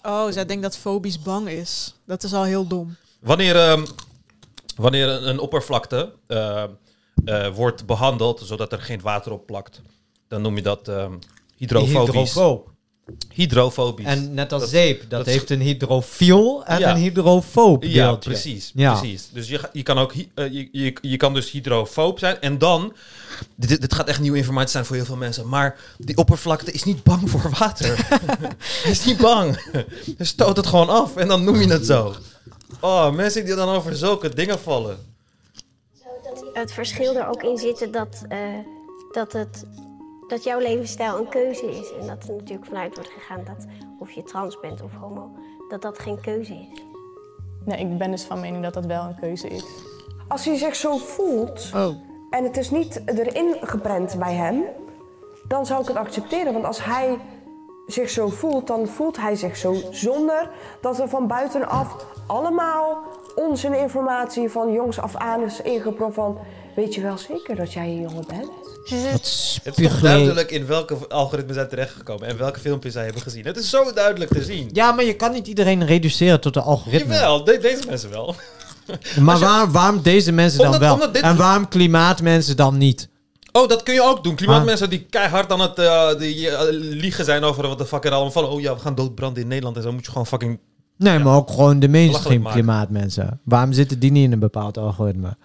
Oh, 0.07 0.31
zij 0.31 0.47
denkt 0.47 0.63
dat 0.63 0.77
fobisch 0.77 1.23
bang 1.23 1.49
is. 1.49 1.95
Dat 2.07 2.23
is 2.23 2.33
al 2.33 2.43
heel 2.45 2.67
dom. 2.67 2.97
Wanneer, 3.21 3.57
ehm, 3.57 3.85
wanneer 4.77 5.09
een, 5.09 5.39
oppervlakte 5.39 6.13
eh, 6.27 6.65
eh, 7.25 7.55
wordt 7.55 7.87
behandeld 7.87 8.41
zodat 8.45 8.73
er 8.73 8.81
geen 8.81 9.01
water 9.01 9.33
op 9.33 9.47
plakt, 9.47 9.83
dan 10.29 10.43
noem 10.43 10.57
je 10.57 10.63
dat 10.63 10.89
ehm 10.89 11.13
hydrofobisch. 11.57 12.13
Hydrofoob. 12.15 12.74
Hydrofobisch. 13.33 14.07
En 14.07 14.35
net 14.35 14.53
als 14.53 14.63
Dat- 14.63 14.71
zeep, 14.71 15.05
dat, 15.11 15.27
heeft 15.27 15.51
een 15.51 15.61
hydrofiel 15.61 16.65
en 16.65 16.79
Ja. 16.79 16.91
een 16.91 16.97
hydrofoob 16.97 17.83
Ja, 17.83 18.07
deeltje. 18.07 18.31
precies. 18.31 18.73
Ja. 18.75 18.99
precies. 18.99 19.29
Dus 19.33 19.49
je, 19.49 19.61
je, 19.73 19.83
kan 19.83 19.99
ook, 19.99 20.13
eh, 20.35 20.53
je, 20.53 20.69
je, 20.73 20.97
je 21.01 21.17
kan 21.17 21.35
dus 21.35 21.51
hydrofoob 21.51 22.19
zijn. 22.19 22.41
En 22.41 22.59
dan, 22.59 22.93
dit, 23.57 23.81
dit 23.81 23.95
gaat 23.95 24.09
echt 24.09 24.21
nieuwe 24.21 24.37
informatie 24.37 24.71
zijn 24.71 24.85
voor 24.85 24.97
heel 24.97 25.05
veel 25.05 25.17
mensen. 25.17 25.49
Maar 25.49 25.79
die 25.99 26.17
oppervlakte 26.17 26.73
is 26.73 26.85
niet 26.85 27.03
bang 27.03 27.31
voor 27.31 27.51
water. 27.59 28.07
Hij 28.83 28.91
is 28.97 29.05
niet 29.05 29.17
bang. 29.19 29.71
Hij 30.17 30.27
stoot 30.27 30.57
het 30.57 30.67
gewoon 30.67 30.89
af 30.89 31.17
en 31.17 31.29
dan 31.29 31.45
noem 31.45 31.61
je 31.61 31.69
het 31.69 31.87
zo. 31.87 32.15
Oh, 32.81 33.11
mensen 33.13 33.45
die 33.45 33.55
dan 33.55 33.69
over 33.69 33.97
zulke 33.97 34.35
dingen 34.35 34.59
vallen. 34.61 34.99
het 36.53 36.73
verschil 36.73 37.17
er 37.17 37.29
ook 37.29 37.43
in 37.43 37.59
zitten 37.59 37.91
dat, 37.93 38.23
eh, 38.29 38.39
dat, 39.13 39.33
het, 39.33 39.65
dat 40.29 40.45
jouw 40.45 40.59
levensstijl 40.59 41.19
een 41.19 41.29
keuze 41.29 41.71
is. 41.71 41.93
En 42.01 42.07
dat 42.07 42.29
er 42.29 42.35
natuurlijk 42.35 42.67
vanuit 42.69 42.95
wordt 42.95 43.11
gegaan 43.11 43.45
dat 43.45 43.67
of 43.99 44.11
je 44.11 44.23
trans 44.23 44.61
bent 44.61 44.83
of 44.83 44.95
homo, 44.95 45.31
dat 45.69 45.83
dat 45.83 45.99
geen 45.99 46.21
keuze 46.21 46.55
is. 46.55 46.83
Nee, 47.65 47.79
ik 47.79 47.99
ben 47.99 48.11
dus 48.11 48.23
van 48.25 48.41
mening 48.41 48.63
dat 48.63 48.75
dat 48.75 48.87
wel 48.87 49.03
een 49.03 49.19
keuze 49.21 49.49
is. 49.49 49.65
Als 50.29 50.45
hij 50.45 50.57
zich 50.57 50.77
zo 50.77 50.97
voelt 50.97 51.71
Oh. 51.75 51.95
en 52.31 52.45
het 52.45 52.57
is 52.57 52.71
niet 52.71 53.03
erin 53.07 53.57
geprent 53.61 54.19
bij 54.19 54.35
hem, 54.35 54.65
dan 55.49 55.67
zou 55.67 55.81
ik 55.83 55.89
het 55.89 55.97
accepteren. 55.97 56.53
Want 56.53 56.65
als 56.65 56.85
hij 56.85 57.19
zich 57.87 58.11
zo 58.11 58.29
voelt, 58.29 58.67
dan 58.67 58.87
voelt 58.87 59.17
hij 59.17 59.37
zich 59.37 59.57
zo 59.57 59.75
zonder 59.91 60.51
dat 60.81 60.99
er 60.99 61.09
van 61.09 61.27
buitenaf 61.27 62.07
allemaal 62.27 62.99
onzin 63.35 63.75
informatie 63.75 64.51
van 64.51 64.73
jongs 64.73 65.01
af 65.01 65.17
aan 65.17 65.43
is 65.43 65.61
ingepropt 65.63 66.15
van 66.15 66.39
weet 66.77 66.95
je 66.95 67.01
wel 67.01 67.19
zeker 67.19 67.57
dat 67.57 67.73
jij 67.73 67.87
een 67.87 68.01
jongen 68.01 68.25
bent? 68.29 68.51
Het 68.89 69.21
is 69.25 69.61
toch 69.83 70.01
duidelijk 70.01 70.51
in 70.51 70.67
welke 70.67 71.09
algoritmes 71.09 71.55
zij 71.57 71.65
terechtgekomen 71.67 72.29
en 72.29 72.37
welke 72.37 72.61
filmpjes 72.61 72.93
zij 72.93 73.05
hebben 73.05 73.23
gezien. 73.23 73.45
Het 73.45 73.57
is 73.57 73.71
zo 73.71 73.93
duidelijk 73.93 74.31
te 74.33 74.43
zien. 74.45 74.71
Ja, 74.73 74.93
maar 74.93 75.05
je 75.05 75.15
kan 75.15 75.33
niet 75.33 75.47
iedereen 75.47 75.87
reduceren 75.87 76.41
tot 76.41 76.55
de 76.55 76.61
algoritme. 76.61 77.15
Jawel, 77.15 77.45
de- 77.45 77.59
deze 77.59 77.87
mensen 77.89 78.11
wel. 78.11 78.35
Maar 79.21 79.39
waar, 79.39 79.71
waarom 79.71 80.03
deze 80.03 80.33
mensen 80.33 80.59
dan 80.63 80.79
wel? 80.79 81.13
dit- 81.13 81.23
En 81.23 81.37
waarom 81.37 81.69
klimaatmensen 81.69 82.57
dan 82.57 82.79
niet? 82.79 83.09
Oh, 83.53 83.69
dat 83.69 83.83
kun 83.83 83.95
je 83.95 84.03
ook 84.03 84.25
doen. 84.25 84.35
Klimaatmensen 84.35 84.91
die 84.91 85.07
keihard 85.11 85.53
aan 85.53 85.61
het 85.61 85.79
eh, 85.79 86.19
die, 86.19 86.49
eh, 86.51 86.67
liegen 86.71 87.25
zijn 87.25 87.45
over 87.45 87.69
wat 87.69 87.79
de 87.79 87.87
fuck 87.87 88.05
er 88.05 88.11
allemaal 88.13 88.33
van. 88.33 88.45
Oh 88.47 88.61
ja, 88.61 88.75
we 88.75 88.81
gaan 88.81 88.95
doodbranden 88.95 89.43
in 89.43 89.49
Nederland 89.49 89.77
en 89.77 89.83
zo 89.83 89.93
moet 89.93 90.05
je 90.05 90.11
gewoon 90.11 90.27
fucking... 90.27 90.59
Nee, 90.97 91.19
maar 91.19 91.37
ook 91.37 91.51
gewoon 91.51 91.79
de 91.81 91.89
mainstream 91.89 92.43
klimaatmensen. 92.53 93.41
Waarom 93.45 93.73
zitten 93.73 93.99
die 93.99 94.11
niet 94.11 94.25
in 94.25 94.33
een 94.33 94.39
bepaald 94.39 94.79
algoritme? 94.79 95.37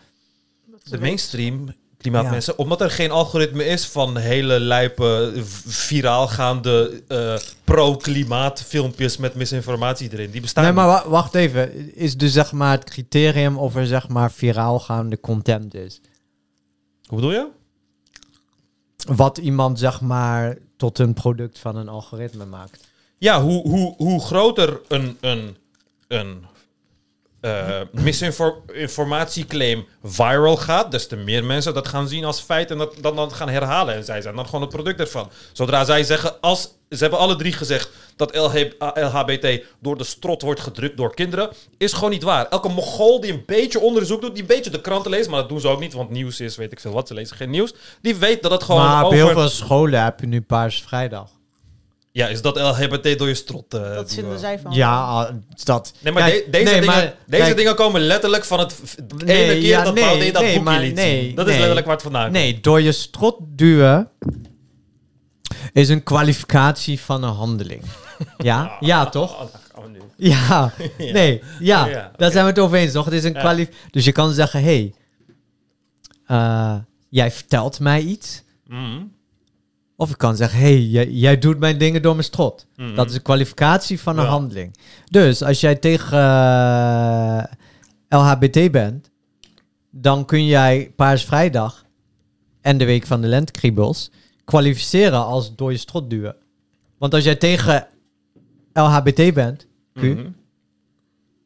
De 0.84 1.00
mainstream 1.00 1.74
klimaatmensen. 2.02 2.58
Omdat 2.58 2.82
er 2.82 2.91
geen 2.91 3.12
algoritme 3.12 3.66
is 3.66 3.86
van 3.88 4.18
hele 4.18 4.60
lijpe, 4.60 5.32
viraal 5.68 6.28
gaande 6.28 7.04
eh, 7.08 7.36
pro-klimaat 7.64 8.62
filmpjes 8.64 9.18
met 9.18 9.36
misinformatie 9.36 10.10
erin. 10.14 10.32
Die 10.32 10.41
bestaan 10.41 10.64
Nee, 10.64 10.74
maar 10.74 10.88
wa- 10.88 11.10
wacht 11.10 11.36
even. 11.36 11.95
Is 11.95 12.18
dus 12.18 12.34
zeg 12.34 12.52
maar 12.52 12.72
het 12.72 12.84
criterium 12.89 13.58
of 13.58 13.76
er 13.76 13.88
zeg 13.88 14.08
maar 14.08 14.32
viraal 14.32 14.80
gaande 14.80 15.20
content 15.20 15.74
is? 15.74 16.02
Hoe 17.06 17.16
bedoel 17.18 17.32
je? 17.32 17.47
Wat 19.08 19.38
iemand 19.38 19.80
zeg 19.80 20.02
maar 20.02 20.58
tot 20.78 21.00
een 21.00 21.14
product 21.14 21.60
van 21.60 21.76
een 21.76 21.89
algoritme 21.89 22.45
maakt. 22.45 22.88
Ja, 23.18 23.41
hoe, 23.41 23.68
hoe, 23.68 23.93
hoe 23.97 24.22
groter 24.22 24.80
een, 24.88 25.18
een, 25.22 25.58
een 26.08 26.45
eh, 27.42 27.82
misinformatieclaim 27.92 29.86
viral 30.04 30.58
gaat, 30.58 30.92
des 30.92 31.08
te 31.08 31.16
meer 31.16 31.44
mensen 31.46 31.74
dat 31.74 31.88
gaan 31.88 32.08
zien 32.08 32.26
als 32.26 32.40
feit 32.42 32.72
en 32.72 32.78
dat 32.78 32.96
dan, 33.02 33.16
dan 33.16 33.32
gaan 33.32 33.50
herhalen. 33.50 33.96
En 33.96 34.04
zij 34.04 34.22
zijn 34.22 34.36
dan 34.36 34.46
gewoon 34.46 34.62
het 34.62 34.70
product 34.70 35.00
ervan. 35.00 35.30
Zodra 35.52 35.84
zij 35.84 36.04
zeggen, 36.04 36.42
als 36.42 36.78
ze 36.90 36.98
hebben 36.98 37.20
alle 37.20 37.36
drie 37.36 37.54
gezegd 37.54 37.90
dat 38.16 38.36
LH, 38.36 38.56
LHBT 38.94 39.64
door 39.80 39.98
de 39.98 40.04
strot 40.04 40.42
wordt 40.42 40.60
gedrukt 40.60 40.98
door 40.98 41.14
kinderen, 41.14 41.50
is 41.78 41.94
gewoon 41.94 42.10
niet 42.10 42.24
waar. 42.24 42.48
Elke 42.48 42.70
mogol 42.70 43.20
die 43.20 43.32
een 43.32 43.44
beetje 43.46 43.80
onderzoek 43.80 44.22
doet, 44.22 44.34
die 44.34 44.42
een 44.42 44.48
beetje 44.48 44.72
de 44.72 44.82
kranten 44.82 45.12
leest, 45.12 45.30
maar 45.30 45.40
dat 45.40 45.50
doen 45.50 45.60
ze 45.60 45.68
ook 45.68 45.80
niet, 45.80 45.94
want 45.94 46.10
nieuws 46.10 46.40
is, 46.40 46.56
weet 46.56 46.72
ik 46.72 46.80
veel 46.80 46.92
wat, 46.92 47.08
ze 47.08 47.14
lezen 47.14 47.36
geen 47.36 47.50
nieuws, 47.50 47.74
die 48.02 48.16
weet 48.16 48.42
dat 48.42 48.52
het 48.52 48.64
gewoon 48.64 48.82
maar 48.82 49.06
op 49.06 49.06
over... 49.06 49.26
heel 49.26 49.34
veel 49.34 49.50
scholen 49.50 50.04
heb 50.04 50.20
je 50.20 50.28
nu 50.28 50.42
Paars 50.42 50.82
Vrijdag. 50.82 51.39
Ja, 52.12 52.28
is 52.28 52.41
dat 52.41 52.55
LHBT 52.60 53.18
door 53.20 53.28
je 53.28 53.34
strot? 53.34 53.74
eh, 53.74 53.93
Dat 53.93 54.14
vinden 54.14 54.34
we- 54.34 54.39
zij 54.39 54.60
van. 54.60 54.74
Ja, 54.74 55.01
ah, 55.01 55.30
dat. 55.64 55.93
Nee, 55.99 56.14
maar 56.14 56.24
Kijk, 56.30 56.45
de- 56.45 56.51
deze, 56.51 56.64
nee, 56.64 56.74
dingen, 56.80 56.86
maar- 56.95 57.16
deze 57.28 57.43
kijk, 57.43 57.57
dingen 57.57 57.76
komen 57.76 58.01
letterlijk 58.01 58.45
van 58.45 58.60
het 58.60 58.74
v- 58.84 58.95
ene 58.97 59.24
Nee, 59.26 59.47
keer 59.60 59.68
ja, 59.68 59.84
dat 59.84 59.93
nee, 59.93 60.03
Baudet 60.03 60.34
dat 60.34 60.41
nee, 60.41 60.53
boekje 60.53 60.70
maar 60.72 60.80
liet 60.80 60.95
nee, 60.95 61.24
zien. 61.26 61.36
Dat 61.36 61.45
nee. 61.45 61.53
is 61.53 61.57
letterlijk 61.60 61.86
waar 61.86 61.95
het 61.95 62.03
vandaan 62.03 62.24
komt. 62.24 62.34
Nee, 62.36 62.60
door 62.60 62.82
je 62.82 62.91
strot 62.91 63.36
duwen 63.41 64.10
is 65.74 65.89
een 65.89 66.03
kwalificatie 66.03 66.99
van 66.99 67.24
een 67.24 67.34
handeling. 67.34 67.82
Ja? 68.38 68.78
Ja, 68.80 69.10
toch? 69.10 69.34
Oh, 69.34 69.39
daar 69.51 69.62
gaan 69.74 69.84
we 69.84 69.89
nu. 69.89 69.99
Ja. 70.30 70.72
Ja. 70.97 71.12
Nee, 71.12 71.41
ja. 71.60 71.88
Ja, 71.88 72.12
Daar 72.18 72.32
zijn 72.32 72.43
we 72.43 72.49
het 72.49 72.60
over 72.60 72.78
eens, 72.78 72.91
toch? 72.91 73.05
Het 73.05 73.14
is 73.14 73.24
een 73.24 73.34
Ja. 73.34 73.39
kwalif... 73.39 73.70
Dus 73.91 74.05
je 74.05 74.12
kan 74.12 74.32
zeggen, 74.34 74.64
hé, 74.64 74.91
hey, 76.26 76.84
jij 77.10 77.32
vertelt 77.32 77.80
mij 77.80 78.01
iets. 78.01 78.43
Mhm. 78.68 79.01
Of 80.02 80.10
ik 80.10 80.18
kan 80.18 80.36
zeggen, 80.36 80.60
hé, 80.60 80.66
hey, 80.66 80.82
jij, 80.82 81.10
jij 81.10 81.38
doet 81.39 81.60
mijn 81.60 81.78
dingen 81.78 82.02
door 82.02 82.14
mijn 82.14 82.24
strot. 82.26 82.66
Mhm. 82.76 82.95
Dat 82.95 83.10
is 83.10 83.16
een 83.16 83.22
kwalificatie 83.22 84.00
van 84.00 84.18
een 84.18 84.24
Ja. 84.24 84.30
handeling. 84.30 84.76
Dus 85.06 85.43
als 85.43 85.60
jij 85.60 85.76
tegen 85.76 86.18
eh, 86.18 87.43
LHBT 88.10 88.72
bent, 88.72 89.12
dan 89.91 90.26
kun 90.26 90.45
jij 90.45 90.91
Paars 90.95 91.24
Vrijdag 91.26 91.86
en 92.62 92.78
de 92.78 92.86
Week 92.86 93.06
van 93.08 93.22
de 93.22 93.28
Lentekriebels 93.28 94.12
kwalificeren 94.45 95.26
als 95.26 95.56
door 95.56 95.72
je 95.72 95.78
strot 95.78 96.10
duwen. 96.10 96.36
Want 96.97 97.14
als 97.14 97.24
jij 97.24 97.36
tegen 97.36 97.88
LHBT 98.74 99.34
bent, 99.34 99.68
Q, 99.93 100.02
Mhm. 100.02 100.28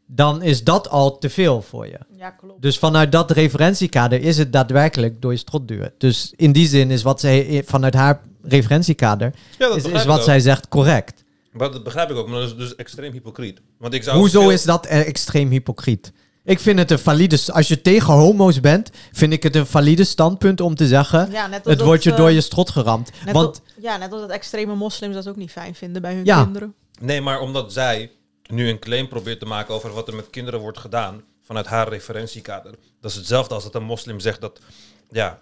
dan 0.07 0.41
is 0.41 0.63
dat 0.63 0.89
al 0.89 1.17
te 1.17 1.29
veel 1.29 1.61
voor 1.61 1.87
je. 1.87 1.99
Ja, 2.17 2.29
klopt. 2.29 2.61
Dus 2.61 2.77
vanuit 2.79 3.11
dat 3.11 3.31
referentiekader 3.31 4.21
is 4.21 4.37
het 4.37 4.53
daadwerkelijk 4.53 5.21
door 5.21 5.31
je 5.31 5.37
strot 5.37 5.67
duwen. 5.67 5.93
Dus 5.97 6.33
in 6.35 6.51
die 6.51 6.67
zin 6.67 6.91
is 6.91 7.03
wat 7.03 7.19
zij 7.19 7.63
vanuit 7.65 7.93
haar 7.93 8.21
referentiekader, 8.43 9.33
Ja, 9.57 9.67
dat 9.67 9.77
is, 9.85 10.05
wat 10.05 10.17
ook. 10.19 10.23
zij 10.23 10.39
zegt 10.39 10.67
correct. 10.67 11.23
Maar 11.51 11.71
dat 11.71 11.83
begrijp 11.83 12.09
ik 12.09 12.15
ook, 12.15 12.27
maar 12.27 12.39
dat 12.39 12.49
is 12.49 12.55
dus 12.55 12.75
extreem 12.75 13.11
hypocriet. 13.11 13.61
Want 13.77 13.93
ik 13.93 14.03
zou 14.03 14.17
Hoezo 14.17 14.39
veel- 14.41 14.51
is 14.51 14.63
dat 14.63 14.85
extreem 14.85 15.49
hypocriet? 15.49 16.11
Ik 16.45 16.59
vind 16.59 16.79
het 16.79 16.91
een 16.91 16.99
valide... 16.99 17.39
Als 17.47 17.67
je 17.67 17.81
tegen 17.81 18.13
homo's 18.13 18.59
bent, 18.59 18.89
vind 19.11 19.33
ik 19.33 19.43
het 19.43 19.55
een 19.55 19.65
valide 19.67 20.03
standpunt 20.03 20.61
om 20.61 20.75
te 20.75 20.87
zeggen... 20.87 21.31
Ja, 21.31 21.47
net 21.47 21.59
als 21.59 21.67
het 21.69 21.77
dat, 21.77 21.87
wordt 21.87 22.03
je 22.03 22.11
eh, 22.11 22.17
door 22.17 22.31
je 22.31 22.41
strot 22.41 22.69
geramd. 22.69 23.11
Net 23.25 23.33
Want 23.33 23.61
ja, 23.81 23.97
net 23.97 24.11
als 24.11 24.21
dat 24.21 24.29
extreme 24.29 24.75
moslims 24.75 25.13
dat 25.15 25.27
ook 25.27 25.35
niet 25.35 25.51
fijn 25.51 25.75
vinden 25.75 26.01
bij 26.01 26.13
hun 26.13 26.25
Ja. 26.25 26.43
kinderen. 26.43 26.73
Nee, 27.01 27.21
maar 27.21 27.39
omdat 27.39 27.73
zij 27.73 28.11
nu 28.49 28.69
een 28.69 28.79
claim 28.79 29.07
probeert 29.07 29.39
te 29.39 29.45
maken 29.45 29.73
over 29.73 29.93
wat 29.93 30.07
er 30.07 30.15
met 30.15 30.29
kinderen 30.29 30.59
wordt 30.59 30.77
gedaan 30.77 31.21
vanuit 31.45 31.65
haar 31.65 31.87
referentiekader. 31.89 32.71
Dat 33.01 33.11
is 33.11 33.17
hetzelfde 33.17 33.53
als 33.53 33.63
dat 33.63 33.75
een 33.75 33.83
moslim 33.83 34.19
zegt 34.19 34.41
dat 34.41 34.59
ja, 35.11 35.39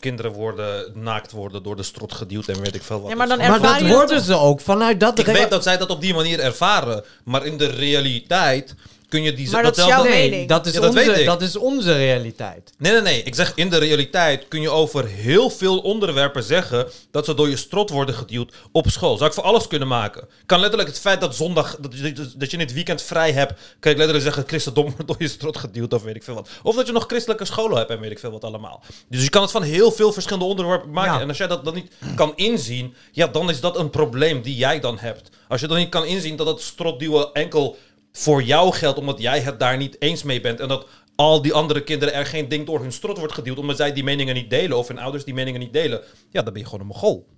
kinderen 0.00 0.32
worden 0.32 0.92
naakt 0.94 1.32
worden 1.32 1.62
door 1.62 1.76
de 1.76 1.82
strot 1.82 2.12
geduwd 2.12 2.48
en 2.48 2.60
weet 2.60 2.74
ik 2.74 2.82
veel 2.82 3.00
wat. 3.00 3.10
Ja, 3.10 3.16
maar 3.16 3.28
dan 3.28 3.38
maar 3.38 3.60
dat 3.60 3.80
worden 3.80 4.20
ze 4.20 4.36
ook 4.36 4.60
vanuit 4.60 5.00
dat... 5.00 5.18
Ik 5.18 5.26
weet 5.26 5.50
dat 5.50 5.62
zij 5.62 5.76
dat 5.76 5.90
op 5.90 6.00
die 6.00 6.14
manier 6.14 6.40
ervaren, 6.40 7.04
maar 7.24 7.46
in 7.46 7.58
de 7.58 7.66
realiteit 7.66 8.74
kun 9.08 9.22
je 9.22 9.32
die 9.32 9.50
Maar 9.50 9.62
dat 9.62 9.76
is 9.76 9.84
datzelfde- 9.84 10.08
jouw 10.08 10.18
Nee, 10.18 10.30
mening. 10.30 10.48
dat 10.48 10.66
is, 10.66 10.72
Ja, 10.74 10.80
dat 10.80 10.94
weet 10.94 11.08
onze, 11.08 11.20
ik. 11.20 11.26
dat 11.26 11.42
is 11.42 11.56
onze 11.56 11.92
realiteit. 11.96 12.70
Nee, 12.78 12.92
nee, 12.92 13.00
nee. 13.00 13.22
Ik 13.22 13.34
zeg 13.34 13.52
in 13.54 13.70
de 13.70 13.78
realiteit 13.78 14.48
kun 14.48 14.60
je 14.60 14.70
over 14.70 15.06
heel 15.06 15.50
veel 15.50 15.78
onderwerpen 15.78 16.42
zeggen 16.42 16.86
dat 17.10 17.24
ze 17.24 17.34
door 17.34 17.48
je 17.48 17.56
strot 17.56 17.90
worden 17.90 18.14
geduwd 18.14 18.52
op 18.72 18.90
school. 18.90 19.16
Zou 19.16 19.28
ik 19.28 19.34
voor 19.34 19.44
alles 19.44 19.66
kunnen 19.66 19.88
maken. 19.88 20.28
Kan 20.46 20.60
letterlijk 20.60 20.88
het 20.90 20.98
feit 21.00 21.20
dat 21.20 21.34
zondag, 21.34 21.76
dat 21.80 21.98
je, 21.98 22.12
dat 22.36 22.50
je 22.50 22.56
in 22.56 22.62
het 22.62 22.72
weekend 22.72 23.02
vrij 23.02 23.32
hebt, 23.32 23.52
kan 23.80 23.90
ik 23.92 23.96
letterlijk 23.98 24.22
zeggen 24.26 24.44
christendom 24.46 24.84
wordt 24.96 25.06
door 25.06 25.16
je 25.18 25.28
strot 25.28 25.56
geduwd 25.56 25.92
of 25.94 26.02
weet 26.02 26.16
ik 26.16 26.22
veel 26.22 26.34
wat. 26.34 26.48
Of 26.62 26.76
dat 26.76 26.86
je 26.86 26.92
nog 26.92 27.04
christelijke 27.06 27.44
scholen 27.44 27.76
hebt 27.76 27.90
en 27.90 28.00
weet 28.00 28.10
ik 28.10 28.18
veel 28.18 28.30
wat 28.30 28.44
allemaal. 28.44 28.82
Dus 29.08 29.22
je 29.22 29.30
kan 29.30 29.42
het 29.42 29.50
van 29.50 29.62
heel 29.62 29.92
veel 29.92 30.12
verschillende 30.12 30.44
onderwerpen 30.46 30.90
maken. 30.90 31.12
Ja. 31.12 31.20
En 31.20 31.28
als 31.28 31.38
jij 31.38 31.46
dat 31.46 31.64
dan 31.64 31.74
niet 31.74 31.92
kan 32.14 32.32
inzien, 32.36 32.94
ja, 33.12 33.26
dan 33.26 33.50
is 33.50 33.60
dat 33.60 33.76
een 33.78 33.90
probleem 33.90 34.42
die 34.42 34.56
jij 34.56 34.80
dan 34.80 34.98
hebt. 34.98 35.28
Als 35.48 35.60
je 35.60 35.66
dan 35.66 35.76
niet 35.76 35.88
kan 35.88 36.04
inzien 36.04 36.36
dat 36.36 36.46
het 36.46 36.60
strotduwen 36.60 37.32
enkel 37.32 37.76
voor 38.18 38.42
jou 38.42 38.72
geldt, 38.72 38.98
omdat 38.98 39.18
jij 39.20 39.40
het 39.40 39.58
daar 39.58 39.76
niet 39.76 39.96
eens 39.98 40.22
mee 40.22 40.40
bent. 40.40 40.60
En 40.60 40.68
dat 40.68 40.86
al 41.14 41.42
die 41.42 41.52
andere 41.52 41.82
kinderen 41.84 42.14
er 42.14 42.26
geen 42.26 42.48
ding 42.48 42.66
door 42.66 42.80
hun 42.80 42.92
strot 42.92 43.18
wordt 43.18 43.32
geduwd, 43.32 43.58
omdat 43.58 43.76
zij 43.76 43.92
die 43.92 44.04
meningen 44.04 44.34
niet 44.34 44.50
delen, 44.50 44.78
of 44.78 44.88
hun 44.88 44.98
ouders 44.98 45.24
die 45.24 45.34
meningen 45.34 45.60
niet 45.60 45.72
delen. 45.72 46.02
Ja, 46.30 46.42
dan 46.42 46.52
ben 46.52 46.62
je 46.62 46.68
gewoon 46.68 46.80
een 46.80 46.86
mogol. 46.86 47.28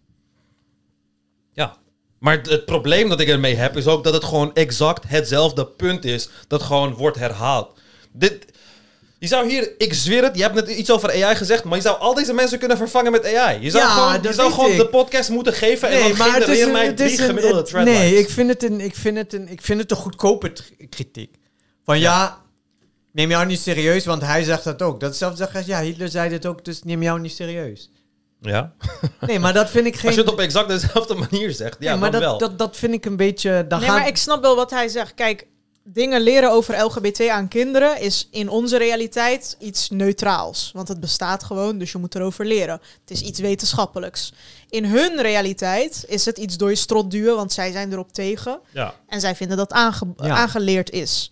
Ja. 1.52 1.76
Maar 2.18 2.36
het, 2.36 2.48
het 2.48 2.64
probleem 2.64 3.08
dat 3.08 3.20
ik 3.20 3.28
ermee 3.28 3.54
heb, 3.54 3.76
is 3.76 3.86
ook 3.86 4.04
dat 4.04 4.12
het 4.12 4.24
gewoon 4.24 4.54
exact 4.54 5.08
hetzelfde 5.08 5.66
punt 5.66 6.04
is, 6.04 6.28
dat 6.46 6.62
gewoon 6.62 6.94
wordt 6.94 7.16
herhaald. 7.16 7.80
Dit, 8.12 8.46
je 9.20 9.26
zou 9.26 9.48
hier, 9.48 9.72
ik 9.78 9.94
zweer 9.94 10.22
het, 10.22 10.36
je 10.36 10.42
hebt 10.42 10.54
net 10.54 10.68
iets 10.68 10.90
over 10.90 11.24
AI 11.24 11.36
gezegd, 11.36 11.64
maar 11.64 11.76
je 11.76 11.82
zou 11.82 11.98
al 11.98 12.14
deze 12.14 12.32
mensen 12.32 12.58
kunnen 12.58 12.76
vervangen 12.76 13.12
met 13.12 13.34
AI. 13.34 13.58
Je 13.62 13.70
zou 13.70 13.84
Ja, 13.84 13.90
gewoon, 13.90 14.22
je 14.22 14.32
zou 14.32 14.52
gewoon 14.52 14.76
de 14.76 14.86
podcast 14.88 15.30
moeten 15.30 15.52
geven 15.52 15.88
en 15.88 15.98
dan 16.00 16.16
genereer 16.16 16.66
een- 16.66 16.72
mij 16.72 16.86
het 16.86 16.96
drie 16.96 17.18
gemiddelde 17.18 17.56
het- 17.56 17.66
threadlines. 17.66 18.00
Nee, 18.00 18.18
ik 18.18 18.30
vind 18.30 18.48
het 18.48 18.62
een, 18.62 18.80
ik 18.80 18.94
vind 18.94 19.16
het 19.16 19.32
een, 19.32 19.48
ik 19.48 19.62
vind 19.62 19.80
het 19.80 19.90
een 19.90 19.96
goedkope 19.96 20.52
kritiek. 20.88 21.34
Van 21.84 21.98
ja. 21.98 22.38
neem 23.12 23.30
jou 23.30 23.46
niet 23.46 23.60
serieus, 23.60 24.04
want 24.04 24.22
hij 24.22 24.42
zegt 24.42 24.64
dat 24.64 24.82
ook. 24.82 25.00
Dat 25.00 25.12
is 25.12 25.18
zelfs 25.18 25.36
zeggen, 25.38 25.62
ja, 25.66 25.80
Hitler 25.82 26.08
zei 26.08 26.28
dit 26.28 26.46
ook, 26.46 26.64
dus 26.64 26.82
neem 26.82 27.02
jou 27.02 27.20
niet 27.20 27.32
serieus. 27.32 27.90
Ja. 28.40 28.72
Nee, 29.20 29.38
maar 29.38 29.52
dat 29.52 29.70
vind 29.70 29.86
ik 29.86 29.96
geen... 29.98 30.06
Als 30.06 30.14
je 30.14 30.20
het 30.20 30.30
op 30.30 30.38
exact 30.40 30.68
dezelfde 30.68 31.14
manier 31.30 31.52
zegt, 31.52 31.76
ja, 31.80 31.90
nee, 31.90 32.00
maar 32.00 32.10
dan 32.10 32.20
dat, 32.20 32.30
wel. 32.30 32.38
Dat, 32.38 32.58
dat 32.58 32.76
vind 32.76 32.94
ik 32.94 33.04
een 33.04 33.16
beetje... 33.16 33.64
Dan 33.68 33.80
nee, 33.80 33.88
maar 33.88 34.06
ik 34.06 34.16
snap 34.16 34.42
wel 34.42 34.56
wat 34.56 34.70
hij 34.70 34.88
zegt. 34.88 35.14
Kijk, 35.14 35.46
dingen 35.84 36.20
leren 36.20 36.50
over 36.50 36.84
LGBT 36.84 37.28
aan 37.28 37.48
kinderen 37.48 38.00
is 38.00 38.28
in 38.30 38.48
onze 38.48 38.76
realiteit 38.76 39.56
iets 39.58 39.90
neutraals. 39.90 40.70
Want 40.74 40.88
het 40.88 41.00
bestaat 41.00 41.44
gewoon, 41.44 41.78
dus 41.78 41.92
je 41.92 41.98
moet 41.98 42.14
erover 42.14 42.46
leren. 42.46 42.80
Het 43.00 43.10
is 43.10 43.20
iets 43.20 43.40
wetenschappelijks. 43.40 44.32
In 44.70 44.84
hun 44.84 45.20
realiteit 45.22 46.04
is 46.08 46.24
het 46.24 46.38
iets 46.38 46.56
door 46.56 46.68
je 46.70 46.76
strot 46.76 47.10
duwen, 47.10 47.36
want 47.36 47.52
zij 47.52 47.72
zijn 47.72 47.92
erop 47.92 48.12
tegen. 48.12 48.60
Ja. 48.72 48.94
En 49.08 49.20
zij 49.20 49.34
vinden 49.36 49.56
dat 49.56 49.72
aange- 49.72 50.14
Ja. 50.16 50.34
aangeleerd 50.36 50.90
is. 50.90 51.30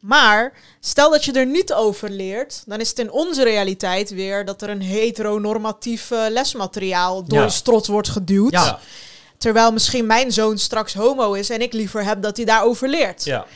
Maar 0.00 0.52
stel 0.80 1.10
dat 1.10 1.24
je 1.24 1.32
er 1.32 1.46
niet 1.46 1.72
over 1.72 2.10
leert, 2.10 2.62
dan 2.66 2.80
is 2.80 2.88
het 2.88 2.98
in 2.98 3.10
onze 3.10 3.42
realiteit 3.42 4.10
weer 4.10 4.44
dat 4.44 4.62
er 4.62 4.70
een 4.70 4.82
heteronormatief 4.82 6.10
lesmateriaal 6.10 7.24
door 7.24 7.38
Ja. 7.38 7.44
je 7.44 7.50
strot 7.50 7.86
wordt 7.86 8.08
geduwd. 8.08 8.52
Ja. 8.52 8.78
Terwijl 9.38 9.72
misschien 9.72 10.06
mijn 10.06 10.32
zoon 10.32 10.58
straks 10.58 10.94
homo 10.94 11.32
is 11.32 11.50
en 11.50 11.60
ik 11.62 11.72
liever 11.72 12.04
heb 12.04 12.22
dat 12.22 12.36
hij 12.36 12.46
daarover 12.46 12.88
leert. 12.88 13.24
Ja. 13.24 13.46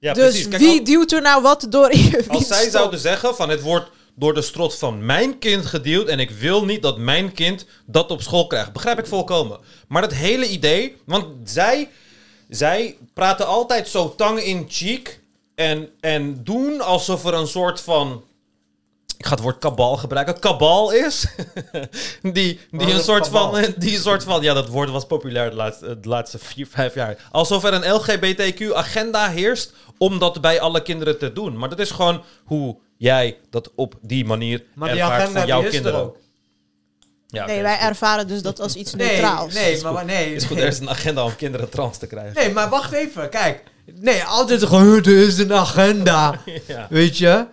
Ja, 0.00 0.12
dus. 0.12 0.48
Kijk, 0.48 0.62
wie 0.62 0.78
al- 0.78 0.84
duwt 0.84 1.12
er 1.12 1.22
nou 1.22 1.42
wat 1.42 1.66
door 1.68 1.96
je 1.96 2.24
Als 2.28 2.46
zij 2.46 2.70
zouden 2.70 3.00
zeggen 3.00 3.34
van 3.36 3.48
het 3.48 3.60
wordt 3.62 3.90
door 4.14 4.34
de 4.34 4.42
strot 4.42 4.78
van 4.78 5.06
mijn 5.06 5.38
kind 5.38 5.66
gedeeld 5.66 6.08
en 6.08 6.18
ik 6.18 6.30
wil 6.30 6.64
niet 6.64 6.82
dat 6.82 6.98
mijn 6.98 7.32
kind 7.32 7.66
dat 7.86 8.10
op 8.10 8.22
school 8.22 8.46
krijgt. 8.46 8.72
Begrijp 8.72 8.98
ik 8.98 9.06
volkomen. 9.06 9.58
Maar 9.88 10.02
dat 10.02 10.12
hele 10.12 10.48
idee, 10.48 10.96
want 11.04 11.26
zij, 11.44 11.88
zij 12.48 12.96
praten 13.14 13.46
altijd 13.46 13.88
zo 13.88 14.14
tang 14.14 14.42
in 14.42 14.66
cheek 14.68 15.20
en, 15.54 15.88
en 16.00 16.44
doen 16.44 16.80
alsof 16.80 17.24
er 17.24 17.34
een 17.34 17.46
soort 17.48 17.80
van... 17.80 18.24
Ik 19.20 19.26
ga 19.26 19.34
het 19.34 19.40
woord 19.40 19.58
kabal 19.58 19.96
gebruiken. 19.96 20.38
Kabal 20.38 20.92
is. 20.92 21.26
die, 22.22 22.60
die 22.70 22.92
een 22.92 23.00
soort 23.00 23.22
kabal? 23.22 23.54
van. 23.54 23.64
Die 23.78 23.94
een 23.96 24.02
soort 24.02 24.24
van. 24.24 24.42
Ja, 24.42 24.54
dat 24.54 24.68
woord 24.68 24.90
was 24.90 25.06
populair 25.06 25.50
de 25.50 25.56
laatste, 25.56 26.00
de 26.00 26.08
laatste 26.08 26.38
vier, 26.38 26.66
vijf 26.66 26.94
jaar. 26.94 27.16
Alsof 27.30 27.64
er 27.64 27.72
een 27.72 27.92
LGBTQ-agenda 27.94 29.30
heerst. 29.30 29.72
om 29.98 30.18
dat 30.18 30.40
bij 30.40 30.60
alle 30.60 30.82
kinderen 30.82 31.18
te 31.18 31.32
doen. 31.32 31.58
Maar 31.58 31.68
dat 31.68 31.78
is 31.78 31.90
gewoon 31.90 32.22
hoe 32.44 32.76
jij 32.96 33.38
dat 33.50 33.70
op 33.74 33.94
die 34.02 34.24
manier. 34.24 34.64
Maar 34.74 34.90
die 34.92 35.00
ervaart 35.00 35.20
agenda 35.20 35.38
voor 35.40 35.48
jouw 35.48 35.62
er 35.62 35.70
kinderen. 35.70 36.00
ook. 36.00 36.16
Ja, 37.26 37.46
nee, 37.46 37.62
wij 37.62 37.78
ervaren 37.78 38.28
dus 38.28 38.42
dat 38.42 38.60
als 38.60 38.74
iets 38.74 38.94
Nee, 38.94 39.08
neutraals. 39.10 39.54
nee, 39.54 39.72
Is 39.72 39.82
maar, 39.82 40.04
nee. 40.04 40.34
Is 40.34 40.44
goed, 40.44 40.56
nee. 40.56 40.64
er 40.64 40.70
is 40.72 40.78
een 40.78 40.90
agenda 40.90 41.24
om 41.24 41.36
kinderen 41.36 41.68
trans 41.68 41.98
te 41.98 42.06
krijgen. 42.06 42.34
Nee, 42.34 42.52
maar 42.52 42.68
wacht 42.68 42.92
even. 42.92 43.28
Kijk. 43.28 43.62
Nee, 43.94 44.24
altijd 44.24 44.62
gewoon, 44.64 44.96
er 44.96 45.26
is 45.26 45.38
een 45.38 45.52
agenda. 45.52 46.40
Ja. 46.66 46.86
Weet 46.90 47.18
je? 47.18 47.46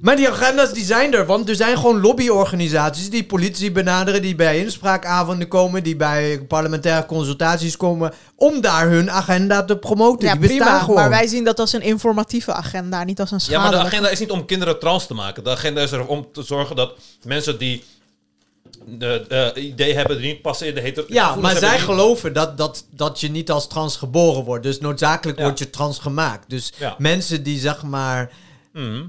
Maar 0.00 0.16
die 0.16 0.28
agenda's 0.28 0.72
die 0.72 0.84
zijn 0.84 1.14
er, 1.14 1.26
want 1.26 1.48
er 1.48 1.54
zijn 1.54 1.76
gewoon 1.76 2.00
lobbyorganisaties 2.00 3.10
die 3.10 3.24
politie 3.24 3.72
benaderen, 3.72 4.22
die 4.22 4.34
bij 4.34 4.58
inspraakavonden 4.60 5.48
komen, 5.48 5.82
die 5.82 5.96
bij 5.96 6.40
parlementaire 6.48 7.06
consultaties 7.06 7.76
komen, 7.76 8.12
om 8.36 8.60
daar 8.60 8.88
hun 8.88 9.10
agenda 9.10 9.64
te 9.64 9.76
promoten. 9.76 10.28
Ja, 10.28 10.34
die 10.36 10.48
prima. 10.48 10.78
gewoon. 10.78 10.94
Maar 11.00 11.10
wij 11.10 11.26
zien 11.26 11.44
dat 11.44 11.58
als 11.58 11.72
een 11.72 11.82
informatieve 11.82 12.52
agenda, 12.52 13.04
niet 13.04 13.20
als 13.20 13.30
een 13.30 13.38
Ja, 13.42 13.46
maar 13.46 13.54
schadelijke. 13.60 13.84
de 13.90 13.90
agenda 13.96 14.08
is 14.10 14.18
niet 14.20 14.30
om 14.30 14.44
kinderen 14.46 14.78
trans 14.78 15.06
te 15.06 15.14
maken. 15.14 15.44
De 15.44 15.50
agenda 15.50 15.80
is 15.80 15.92
er 15.92 16.06
om 16.06 16.26
te 16.32 16.42
zorgen 16.42 16.76
dat 16.76 16.92
mensen 17.24 17.58
die 17.58 17.84
de, 18.86 19.24
de 19.28 19.52
idee 19.60 19.94
hebben 19.94 20.18
die 20.20 20.26
niet 20.32 20.42
passen 20.42 20.66
in 20.66 20.74
de 20.74 20.80
hetero... 20.80 21.06
Ja, 21.08 21.34
maar 21.36 21.56
zij 21.56 21.78
geloven 21.78 22.32
dat, 22.32 22.56
dat, 22.58 22.84
dat 22.90 23.20
je 23.20 23.28
niet 23.30 23.50
als 23.50 23.68
trans 23.68 23.96
geboren 23.96 24.44
wordt. 24.44 24.62
Dus 24.62 24.80
noodzakelijk 24.80 25.38
Ja. 25.38 25.44
word 25.44 25.58
je 25.58 25.70
trans 25.70 25.98
gemaakt. 25.98 26.50
Dus 26.50 26.72
Ja. 26.78 26.94
mensen 26.98 27.42
die 27.42 27.58
zeg 27.60 27.82
maar 27.82 28.30
Mhm. 28.72 29.02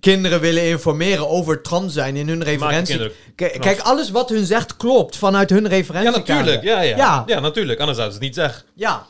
Kinderen 0.00 0.40
willen 0.40 0.68
informeren 0.68 1.28
over 1.28 1.62
trans 1.62 1.92
zijn 1.92 2.16
in 2.16 2.28
hun 2.28 2.42
referentie. 2.42 3.10
Kijk, 3.34 3.80
alles 3.80 4.10
wat 4.10 4.28
hun 4.28 4.44
zegt 4.46 4.76
klopt 4.76 5.16
vanuit 5.16 5.50
hun 5.50 5.62
Ja, 5.62 5.68
referentie. 5.68 6.10
natuurlijk. 6.10 6.62
Ja, 6.62 6.80
ja. 6.80 6.96
Ja. 6.96 7.22
Ja. 7.26 7.40
natuurlijk. 7.40 7.78
Anders 7.80 7.98
zouden 7.98 8.18
ze 8.18 8.24
het 8.24 8.36
niet 8.36 8.44
zeggen. 8.46 8.64
Ja. 8.74 9.06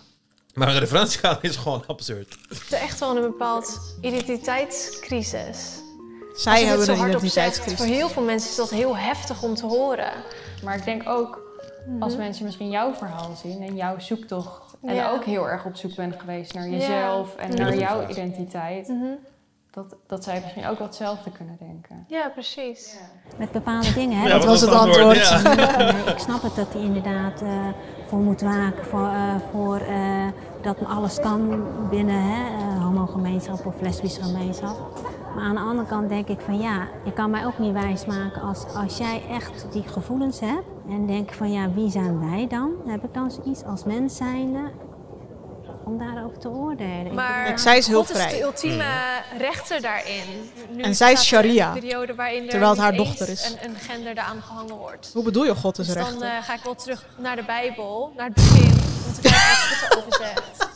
Maar 0.54 0.68
een 0.68 0.78
referentiekader 0.78 1.44
is 1.44 1.56
gewoon 1.56 1.84
absurd. 1.86 2.36
Het 2.48 2.62
is 2.66 2.72
echt 2.78 3.00
wel 3.00 3.16
een 3.16 3.22
bepaald 3.22 3.80
identiteitscrisis. 4.00 5.78
Zij 6.34 6.52
Als 6.52 6.62
hebben 6.86 6.88
een 6.88 7.08
identiteitscrisis. 7.08 7.78
Voor 7.78 7.86
heel 7.94 8.08
veel 8.08 8.22
mensen 8.22 8.50
is 8.50 8.56
dat 8.56 8.70
heel 8.70 8.96
heftig 8.96 9.42
om 9.42 9.54
te 9.54 9.66
horen. 9.66 10.12
Maar 10.64 10.76
ik 10.76 10.84
denk 10.84 11.08
ook, 11.08 11.40
als 12.00 12.12
Mhm. 12.12 12.22
mensen 12.22 12.44
misschien 12.44 12.70
jouw 12.70 12.94
verhaal 12.94 13.36
zien 13.42 13.62
en 13.62 13.76
jouw 13.76 13.98
zoektocht... 13.98 14.74
en 14.86 14.94
Ja. 14.94 15.10
ook 15.10 15.24
heel 15.24 15.48
erg 15.48 15.64
op 15.64 15.76
zoek 15.76 15.94
bent 15.94 16.14
geweest 16.20 16.54
naar 16.54 16.68
Ja. 16.68 16.76
jezelf 16.76 17.36
en 17.36 17.54
naar 17.54 17.76
jouw 17.76 18.08
identiteit... 18.08 18.88
Mhm. 18.88 19.04
Dat, 19.70 19.96
dat 20.06 20.24
zij 20.24 20.40
misschien 20.42 20.66
ook 20.66 20.78
wel 20.78 20.86
hetzelfde 20.86 21.30
kunnen 21.30 21.56
denken. 21.58 22.04
Ja, 22.08 22.28
precies. 22.28 22.96
Met 23.38 23.52
bepaalde 23.52 23.92
dingen. 23.92 24.18
Hè? 24.18 24.28
Ja, 24.28 24.36
wat 24.36 24.44
was 24.44 24.60
het 24.60 24.70
antwoord? 24.70 25.28
Ja. 25.28 25.38
Nee, 25.92 26.04
ik 26.04 26.18
snap 26.18 26.42
het 26.42 26.54
dat 26.54 26.72
hij 26.72 26.82
inderdaad 26.82 27.42
eh, 27.42 27.68
voor 28.06 28.18
moet 28.18 28.40
waken. 28.40 28.84
Voor, 28.84 29.06
eh, 29.06 29.34
voor 29.52 29.76
eh, 29.76 30.26
dat 30.62 30.76
alles 30.86 31.20
kan 31.20 31.64
binnen 31.90 32.22
hè, 32.22 32.56
eh, 32.56 32.84
homogemeenschap 32.84 33.66
of 33.66 33.80
lesbische 33.80 34.22
gemeenschap. 34.22 34.76
Maar 35.34 35.44
aan 35.44 35.54
de 35.54 35.60
andere 35.60 35.88
kant 35.88 36.08
denk 36.08 36.28
ik 36.28 36.40
van 36.40 36.58
ja, 36.58 36.88
je 37.04 37.12
kan 37.12 37.30
mij 37.30 37.46
ook 37.46 37.58
niet 37.58 37.72
wijsmaken 37.72 38.42
als, 38.42 38.64
als 38.74 38.98
jij 38.98 39.22
echt 39.30 39.66
die 39.72 39.82
gevoelens 39.82 40.40
hebt. 40.40 40.66
En 40.88 41.06
denk 41.06 41.32
van 41.32 41.52
ja, 41.52 41.72
wie 41.72 41.90
zijn 41.90 42.30
wij 42.30 42.46
dan? 42.46 42.70
Heb 42.86 43.04
ik 43.04 43.14
dan 43.14 43.30
zoiets 43.30 43.64
als 43.64 43.84
mens 43.84 44.16
zijnde 44.16 44.60
om 45.90 45.98
daarover 45.98 46.38
te 46.38 46.48
oordelen? 46.48 47.14
Maar 47.14 47.44
Kijk, 47.44 47.58
zij 47.58 47.78
is 47.78 47.86
heel 47.86 48.04
God 48.04 48.10
vrij. 48.16 48.26
is 48.32 48.38
de 48.38 48.42
ultieme 48.42 48.84
rechter 49.38 49.80
daarin. 49.80 50.50
Nu 50.70 50.82
En 50.82 50.94
zij 50.94 51.12
is 51.12 51.24
sharia, 51.24 51.72
periode 51.72 52.14
waarin 52.14 52.42
er 52.42 52.48
terwijl 52.48 52.70
het 52.70 52.80
haar 52.80 52.94
dochter 52.96 53.28
is. 53.28 53.44
Een, 53.62 53.70
een 53.70 53.76
gender 53.76 54.12
eraan 54.12 54.42
gehangen 54.42 54.74
wordt. 54.76 55.10
Hoe 55.14 55.24
bedoel 55.24 55.44
je 55.44 55.54
God 55.54 55.78
is 55.78 55.86
Dus 55.86 55.94
dan 55.96 56.22
eh, 56.22 56.30
ga 56.42 56.54
ik 56.54 56.60
wel 56.64 56.74
terug 56.74 57.04
naar 57.18 57.36
de 57.36 57.42
Bijbel, 57.44 58.12
naar 58.16 58.26
het 58.26 58.34
begin, 58.34 58.72
om 59.06 59.12
te 59.14 59.20
kijken 59.20 59.38
wat 59.80 59.90
erover 59.90 60.14
zegt. 60.18 60.68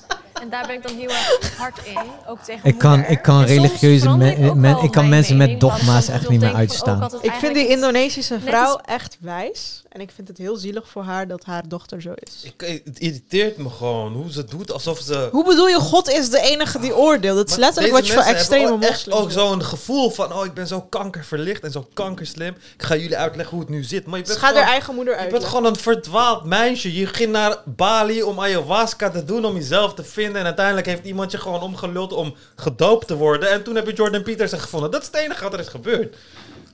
En 0.42 0.50
daar 0.50 0.66
ben 0.66 0.76
ik 0.76 0.82
dan 0.86 0.96
heel 0.96 1.08
erg 1.08 1.56
hard 1.56 1.78
in, 1.84 1.98
ook 2.26 2.38
tegen 2.40 2.68
Ik 2.68 2.78
kan, 2.78 3.04
ik 3.04 3.22
kan 3.22 3.44
religieuze 3.44 4.08
men- 4.16 4.76
ik 4.82 4.90
kan 4.90 5.08
mensen 5.08 5.36
met 5.36 5.60
dogma's 5.60 6.08
echt 6.08 6.28
niet 6.28 6.40
meer 6.40 6.54
uitstaan. 6.54 7.10
Ik 7.20 7.32
vind 7.32 7.54
die 7.54 7.68
Indonesische 7.68 8.40
vrouw 8.40 8.76
echt 8.84 9.16
wijs. 9.20 9.82
En 9.94 10.00
ik 10.00 10.10
vind 10.14 10.28
het 10.28 10.38
heel 10.38 10.56
zielig 10.56 10.88
voor 10.88 11.02
haar 11.02 11.28
dat 11.28 11.44
haar 11.44 11.68
dochter 11.68 12.02
zo 12.02 12.12
is. 12.14 12.42
Ik, 12.42 12.82
het 12.84 12.98
irriteert 12.98 13.56
me 13.56 13.70
gewoon 13.70 14.12
hoe 14.12 14.32
ze 14.32 14.44
doet 14.44 14.72
alsof 14.72 14.98
ze... 14.98 15.28
Hoe 15.32 15.44
bedoel 15.44 15.68
je, 15.68 15.78
God 15.78 16.08
is 16.08 16.30
de 16.30 16.40
enige 16.40 16.78
die 16.78 16.96
oordeelt? 16.96 17.38
Het 17.38 17.48
is 17.48 17.56
Maar 17.56 17.64
letterlijk 17.64 17.94
wat 17.94 18.06
je 18.06 18.12
voor 18.12 18.22
extreme 18.22 18.72
ook 18.72 18.82
echt 18.82 19.06
moslims 19.06 19.20
ook 19.20 19.30
zo'n 19.30 19.64
gevoel 19.64 20.10
van... 20.10 20.32
oh, 20.32 20.44
ik 20.44 20.54
ben 20.54 20.66
zo 20.66 20.80
kankerverlicht 20.80 21.62
en 21.62 21.70
zo 21.70 21.88
kankerslim. 21.92 22.54
Ik 22.76 22.82
ga 22.82 22.96
jullie 22.96 23.16
uitleggen 23.16 23.56
hoe 23.56 23.64
het 23.64 23.74
nu 23.74 23.82
zit. 23.82 24.06
Maar 24.06 24.18
je 24.18 24.24
Ze 24.26 24.40
bent 24.40 24.56
haar 24.56 24.66
eigen 24.66 24.94
moeder 24.94 25.24
Je 25.24 25.30
bent 25.30 25.44
gewoon 25.44 25.64
een 25.64 25.76
verdwaald 25.76 26.44
meisje. 26.44 26.94
Je 26.94 27.06
ging 27.06 27.32
naar 27.32 27.56
Bali 27.64 28.22
om 28.22 28.40
ayahuasca 28.40 29.10
te 29.10 29.24
doen, 29.24 29.44
om 29.44 29.54
jezelf 29.54 29.94
te 29.94 30.04
vinden. 30.04 30.40
En 30.40 30.44
uiteindelijk 30.46 30.86
heeft 30.86 31.04
iemand 31.04 31.30
je 31.30 31.38
gewoon 31.38 31.62
omgeluld 31.62 32.12
om 32.12 32.34
gedoopt 32.56 33.06
te 33.06 33.16
worden. 33.16 33.50
En 33.50 33.62
toen 33.62 33.74
heb 33.74 33.86
je 33.86 33.92
Jordan 33.92 34.22
Peterson 34.22 34.60
gevonden. 34.60 34.90
Dat 34.90 35.00
is 35.00 35.06
het 35.06 35.16
enige 35.16 35.42
wat 35.42 35.52
er 35.52 35.60
is 35.60 35.68
gebeurd. 35.68 36.16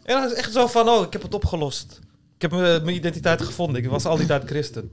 En 0.03 0.21
dan 0.21 0.31
is 0.31 0.37
echt 0.37 0.53
zo 0.53 0.67
van, 0.67 0.89
oh, 0.89 1.03
ik 1.07 1.13
heb 1.13 1.23
het 1.23 1.35
opgelost. 1.35 2.01
Ik 2.41 2.51
heb 2.51 2.61
eh, 2.61 2.83
mijn 2.83 2.97
identiteit 2.97 3.43
gevonden. 3.43 3.83
Ik 3.83 3.91
was 3.91 4.05
al 4.05 4.17
die 4.17 4.27
tijd 4.27 4.43
christen. 4.47 4.91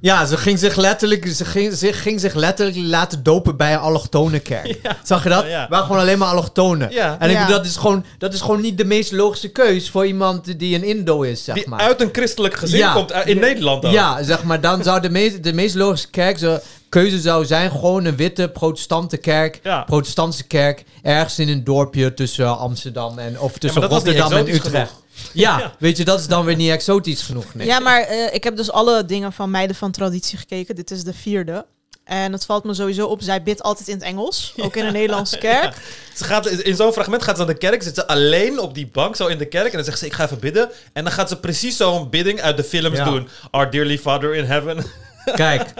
Ja, 0.00 0.26
ze 0.26 0.36
ging 0.36 0.58
zich 0.58 0.76
letterlijk, 0.76 1.26
ze 1.26 1.44
ging, 1.44 1.72
ze 1.72 1.92
ging 1.92 2.20
zich 2.20 2.34
letterlijk 2.34 2.78
laten 2.78 3.22
dopen 3.22 3.56
bij 3.56 3.72
een 3.72 3.78
allochtone 3.78 4.38
kerk. 4.40 4.78
Zag 5.02 5.22
je 5.22 5.28
dat? 5.28 5.46
Ja. 5.46 5.66
Waar 5.68 5.82
gewoon 5.82 5.98
alleen 5.98 6.18
maar 6.18 6.28
allochtonen. 6.28 6.90
Ja. 6.90 7.16
En 7.18 7.30
ik 7.30 7.38
bedoel, 7.38 7.56
dat 7.56 7.64
is, 7.66 7.76
gewoon, 7.76 8.04
dat 8.18 8.34
is 8.34 8.40
gewoon 8.40 8.60
niet 8.60 8.78
de 8.78 8.84
meest 8.84 9.12
logische 9.12 9.48
keus 9.48 9.90
voor 9.90 10.06
iemand 10.06 10.58
die 10.58 10.74
een 10.74 10.84
Indo 10.84 11.22
is, 11.22 11.44
zeg 11.44 11.54
Die 11.54 11.68
maar. 11.68 11.80
uit 11.80 12.00
een 12.00 12.08
christelijk 12.12 12.54
gezin 12.54 12.92
komt, 12.92 13.10
eh, 13.10 13.26
in 13.26 13.38
Nederland 13.40 13.84
ook. 13.84 13.92
Ja, 13.92 14.22
zeg 14.22 14.42
maar, 14.42 14.60
dan 14.60 14.82
zou 14.82 15.00
de 15.00 15.10
meest, 15.10 15.42
de 15.42 15.52
meest 15.52 15.74
logische 15.74 16.10
kerk, 16.10 16.38
zo, 16.38 16.58
keuze 16.88 17.20
zou 17.20 17.44
zijn 17.44 17.70
gewoon 17.70 18.04
een 18.04 18.16
witte 18.16 18.48
protestante 18.48 19.16
kerk, 19.16 19.60
protestantse 19.86 20.44
kerk, 20.44 20.84
ergens 21.02 21.38
in 21.38 21.48
een 21.48 21.64
dorpje 21.64 22.14
tussen 22.14 22.58
Amsterdam 22.58 23.18
en, 23.18 23.40
of 23.40 23.58
tussen 23.58 23.82
Rotterdam 23.82 24.32
en 24.32 24.54
Utrecht. 24.54 25.01
Ja, 25.32 25.58
Ja. 25.58 25.74
weet 25.78 25.96
je, 25.96 26.04
dat 26.04 26.20
is 26.20 26.26
dan 26.26 26.44
weer 26.44 26.56
niet 26.56 26.70
exotisch 26.70 27.22
genoeg. 27.22 27.54
Nee. 27.54 27.66
Ja, 27.66 27.78
maar 27.80 28.00
eh, 28.02 28.34
ik 28.34 28.44
heb 28.44 28.56
dus 28.56 28.70
alle 28.70 29.04
dingen 29.04 29.32
van 29.32 29.50
Meiden 29.50 29.76
van 29.76 29.90
Traditie 29.90 30.38
gekeken. 30.38 30.74
Dit 30.74 30.90
is 30.90 31.04
de 31.04 31.12
vierde. 31.14 31.66
En 32.04 32.32
het 32.32 32.44
valt 32.44 32.64
me 32.64 32.74
sowieso 32.74 33.06
op. 33.06 33.22
Zij 33.22 33.42
bidt 33.42 33.62
altijd 33.62 33.88
in 33.88 33.94
het 33.94 34.02
Engels. 34.02 34.54
Ook 34.56 34.76
in 34.76 34.84
een 34.86 34.92
Nederlandse 35.02 35.38
kerk. 35.38 35.74
Ze 36.14 36.24
gaat, 36.24 36.46
in 36.46 36.76
zo'n 36.76 36.92
fragment 36.92 37.22
gaat 37.22 37.36
ze 37.36 37.44
naar 37.44 37.52
de 37.52 37.58
kerk, 37.60 37.82
zit 37.82 37.94
ze 37.94 38.06
alleen 38.06 38.58
op 38.60 38.74
die 38.74 38.86
bank, 38.86 39.16
zo 39.16 39.26
in 39.26 39.38
de 39.38 39.46
kerk. 39.46 39.66
En 39.70 39.72
dan 39.76 39.84
zegt 39.84 39.98
ze, 39.98 40.06
ik 40.06 40.12
ga 40.12 40.24
even 40.24 40.38
bidden. 40.38 40.70
En 40.92 41.04
dan 41.04 41.12
gaat 41.12 41.28
ze 41.28 41.36
precies 41.40 41.76
zo'n 41.76 42.10
bidding 42.10 42.40
uit 42.40 42.56
de 42.56 42.64
films 42.64 42.96
Ja. 42.98 43.04
doen. 43.04 43.28
Our 43.50 43.70
dearly 43.70 43.98
father 43.98 44.34
in 44.34 44.44
heaven. 44.44 44.84
Kijk, 45.34 45.72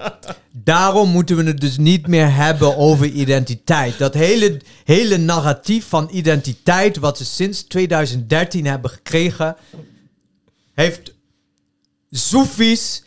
daarom 0.70 1.08
moeten 1.08 1.36
we 1.36 1.44
het 1.44 1.60
dus 1.60 1.78
niet 1.78 2.06
meer 2.06 2.34
hebben 2.34 2.76
over 2.76 3.06
identiteit. 3.06 3.98
Dat 3.98 4.14
hele, 4.14 4.60
hele 4.84 5.16
narratief 5.16 5.88
van 5.88 6.08
identiteit, 6.12 6.96
wat 6.96 7.16
ze 7.16 7.24
sinds 7.24 7.62
2013 7.62 8.66
hebben 8.66 8.90
gekregen, 8.90 9.56
heeft 10.74 11.14
Soefies, 12.10 13.02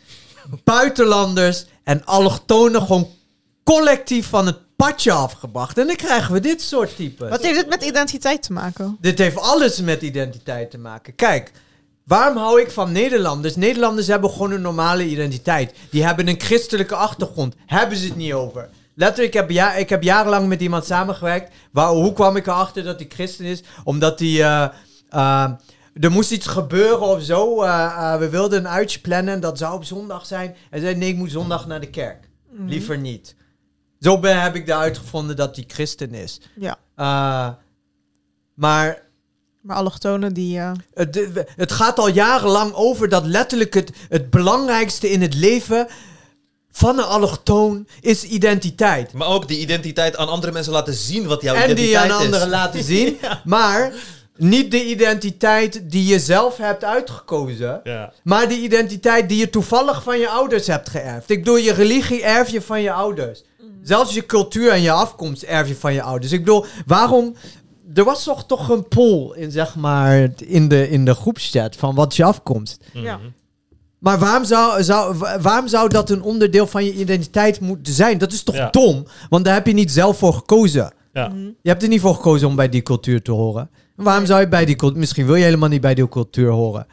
buitenlanders 0.64 1.64
en 1.84 2.04
allochtonen 2.04 2.80
gewoon 2.80 3.08
collectief 3.62 4.26
van 4.26 4.46
het 4.46 4.58
padje 4.76 5.12
afgebracht. 5.12 5.78
En 5.78 5.86
dan 5.86 5.96
krijgen 5.96 6.32
we 6.32 6.40
dit 6.40 6.62
soort 6.62 6.96
typen. 6.96 7.28
Wat 7.28 7.42
heeft 7.42 7.58
dit 7.58 7.68
met 7.68 7.84
identiteit 7.84 8.42
te 8.42 8.52
maken? 8.52 8.96
Dit 9.00 9.18
heeft 9.18 9.36
alles 9.36 9.80
met 9.80 10.02
identiteit 10.02 10.70
te 10.70 10.78
maken. 10.78 11.14
Kijk, 11.14 11.52
waarom 12.04 12.36
hou 12.36 12.60
ik 12.60 12.70
van 12.70 12.92
Nederlanders? 12.92 13.56
Nederlanders 13.56 14.06
hebben 14.06 14.30
gewoon 14.30 14.52
een 14.52 14.60
normale 14.60 15.04
identiteit. 15.06 15.74
Die 15.90 16.04
hebben 16.04 16.28
een 16.28 16.40
christelijke 16.40 16.94
achtergrond. 16.94 17.54
Hebben 17.66 17.98
ze 17.98 18.06
het 18.06 18.16
niet 18.16 18.32
over. 18.32 18.68
Letterlijk, 18.94 19.34
ik 19.34 19.40
heb, 19.40 19.50
ja, 19.50 19.74
ik 19.74 19.88
heb 19.88 20.02
jarenlang 20.02 20.48
met 20.48 20.60
iemand 20.60 20.84
samengewerkt. 20.84 21.54
Waar, 21.72 21.88
hoe 21.88 22.12
kwam 22.12 22.36
ik 22.36 22.46
erachter 22.46 22.82
dat 22.82 22.98
hij 22.98 23.08
christen 23.08 23.44
is? 23.44 23.62
Omdat 23.84 24.18
hij... 24.18 24.28
eh, 24.28 24.68
eh, 25.08 25.50
er 26.00 26.10
moest 26.10 26.30
iets 26.30 26.46
gebeuren 26.46 27.00
of 27.06 27.22
zo. 27.22 27.62
Eh, 27.62 28.16
we 28.18 28.28
wilden 28.28 28.58
een 28.58 28.68
uitje 28.68 29.00
plannen. 29.00 29.40
Dat 29.40 29.58
zou 29.58 29.74
op 29.74 29.84
zondag 29.84 30.26
zijn. 30.26 30.56
Hij 30.70 30.80
zei, 30.80 30.94
nee, 30.94 31.08
ik 31.08 31.16
moet 31.16 31.30
zondag 31.30 31.66
naar 31.66 31.80
de 31.80 31.90
kerk. 31.90 32.28
Mhm. 32.50 32.68
Liever 32.68 32.98
niet. 32.98 33.36
Zo 34.00 34.18
ben, 34.20 34.42
heb 34.42 34.54
ik 34.54 34.68
eruit 34.68 34.98
gevonden 34.98 35.36
dat 35.36 35.56
hij 35.56 35.64
christen 35.68 36.14
is. 36.14 36.40
Ja. 36.56 36.78
Maar 38.54 39.02
Maar 39.64 39.76
allochtonen 39.76 40.32
die... 40.32 40.58
eh, 40.58 40.72
het, 40.94 41.18
het 41.56 41.72
gaat 41.72 41.98
al 41.98 42.08
jarenlang 42.08 42.72
over 42.74 43.08
dat 43.08 43.26
letterlijk 43.26 43.74
het, 43.74 43.90
het 44.08 44.30
belangrijkste 44.30 45.10
in 45.10 45.22
het 45.22 45.34
leven 45.34 45.86
van 46.70 46.98
een 46.98 47.04
allochtoon 47.04 47.86
is 48.00 48.24
identiteit. 48.24 49.12
Maar 49.12 49.28
ook 49.28 49.48
die 49.48 49.58
identiteit 49.58 50.16
aan 50.16 50.28
andere 50.28 50.52
mensen 50.52 50.72
laten 50.72 50.94
zien 50.94 51.26
wat 51.26 51.42
jouw 51.42 51.54
en 51.54 51.74
die 51.74 51.88
identiteit 51.88 52.10
aan 52.10 52.18
is. 52.18 52.24
anderen 52.24 52.48
laten 52.48 52.82
zien. 52.94 53.18
Maar 53.44 53.92
niet 54.36 54.70
de 54.70 54.84
identiteit 54.84 55.90
die 55.90 56.06
je 56.06 56.18
zelf 56.18 56.56
hebt 56.56 56.84
uitgekozen. 56.84 57.80
Ja. 57.84 58.12
Maar 58.22 58.48
de 58.48 58.58
identiteit 58.60 59.28
die 59.28 59.38
je 59.38 59.50
toevallig 59.50 60.02
van 60.02 60.18
je 60.18 60.28
ouders 60.28 60.66
hebt 60.66 60.88
geërfd. 60.88 61.30
Ik 61.30 61.38
bedoel, 61.38 61.56
je 61.56 61.72
religie 61.72 62.22
erf 62.22 62.48
je 62.48 62.60
van 62.62 62.82
je 62.82 62.92
ouders. 62.92 63.42
Zelfs 63.82 64.14
je 64.14 64.26
cultuur 64.26 64.70
en 64.70 64.82
je 64.82 64.90
afkomst 64.90 65.42
erf 65.42 65.68
je 65.68 65.76
van 65.76 65.92
je 65.94 66.02
ouders. 66.02 66.32
Ik 66.32 66.44
bedoel, 66.44 66.64
waarom... 66.86 67.36
Er 67.94 68.04
was 68.04 68.24
toch, 68.24 68.46
toch 68.46 68.68
een 68.68 68.88
poll 68.88 69.32
in, 69.36 69.50
zeg 69.50 69.76
maar, 69.76 70.28
in 70.46 70.68
de, 70.68 70.90
in 70.90 71.04
de 71.04 71.14
groepschat 71.14 71.76
van 71.76 71.94
wat 71.94 72.10
is 72.10 72.16
je 72.16 72.24
afkomst. 72.24 72.84
Ja. 72.92 73.18
Maar 73.98 74.18
waarom 74.18 74.44
zou, 74.44 74.82
zou, 74.82 75.14
wa- 75.18 75.40
waarom 75.40 75.68
zou 75.68 75.88
dat 75.88 76.10
een 76.10 76.22
onderdeel 76.22 76.66
van 76.66 76.84
je 76.84 76.92
identiteit 76.94 77.60
moeten 77.60 77.92
zijn? 77.92 78.18
Dat 78.18 78.32
is 78.32 78.42
toch 78.42 78.54
Ja. 78.56 78.70
dom? 78.70 79.04
Want 79.28 79.44
daar 79.44 79.54
heb 79.54 79.66
je 79.66 79.72
niet 79.72 79.92
zelf 79.92 80.18
voor 80.18 80.32
gekozen. 80.34 80.92
Ja. 81.12 81.28
Mhm. 81.28 81.38
Je 81.62 81.68
hebt 81.68 81.82
er 81.82 81.88
niet 81.88 82.00
voor 82.00 82.14
gekozen 82.14 82.48
om 82.48 82.56
bij 82.56 82.68
die 82.68 82.82
cultuur 82.82 83.22
te 83.22 83.32
horen. 83.32 83.70
Waarom 83.96 84.26
zou 84.26 84.40
je 84.40 84.48
bij 84.48 84.64
die 84.64 84.76
cultuur... 84.76 84.98
Misschien 84.98 85.26
wil 85.26 85.34
je 85.34 85.44
helemaal 85.44 85.68
niet 85.68 85.80
bij 85.80 85.94
die 85.94 86.08
cultuur 86.08 86.50
horen. 86.50 86.86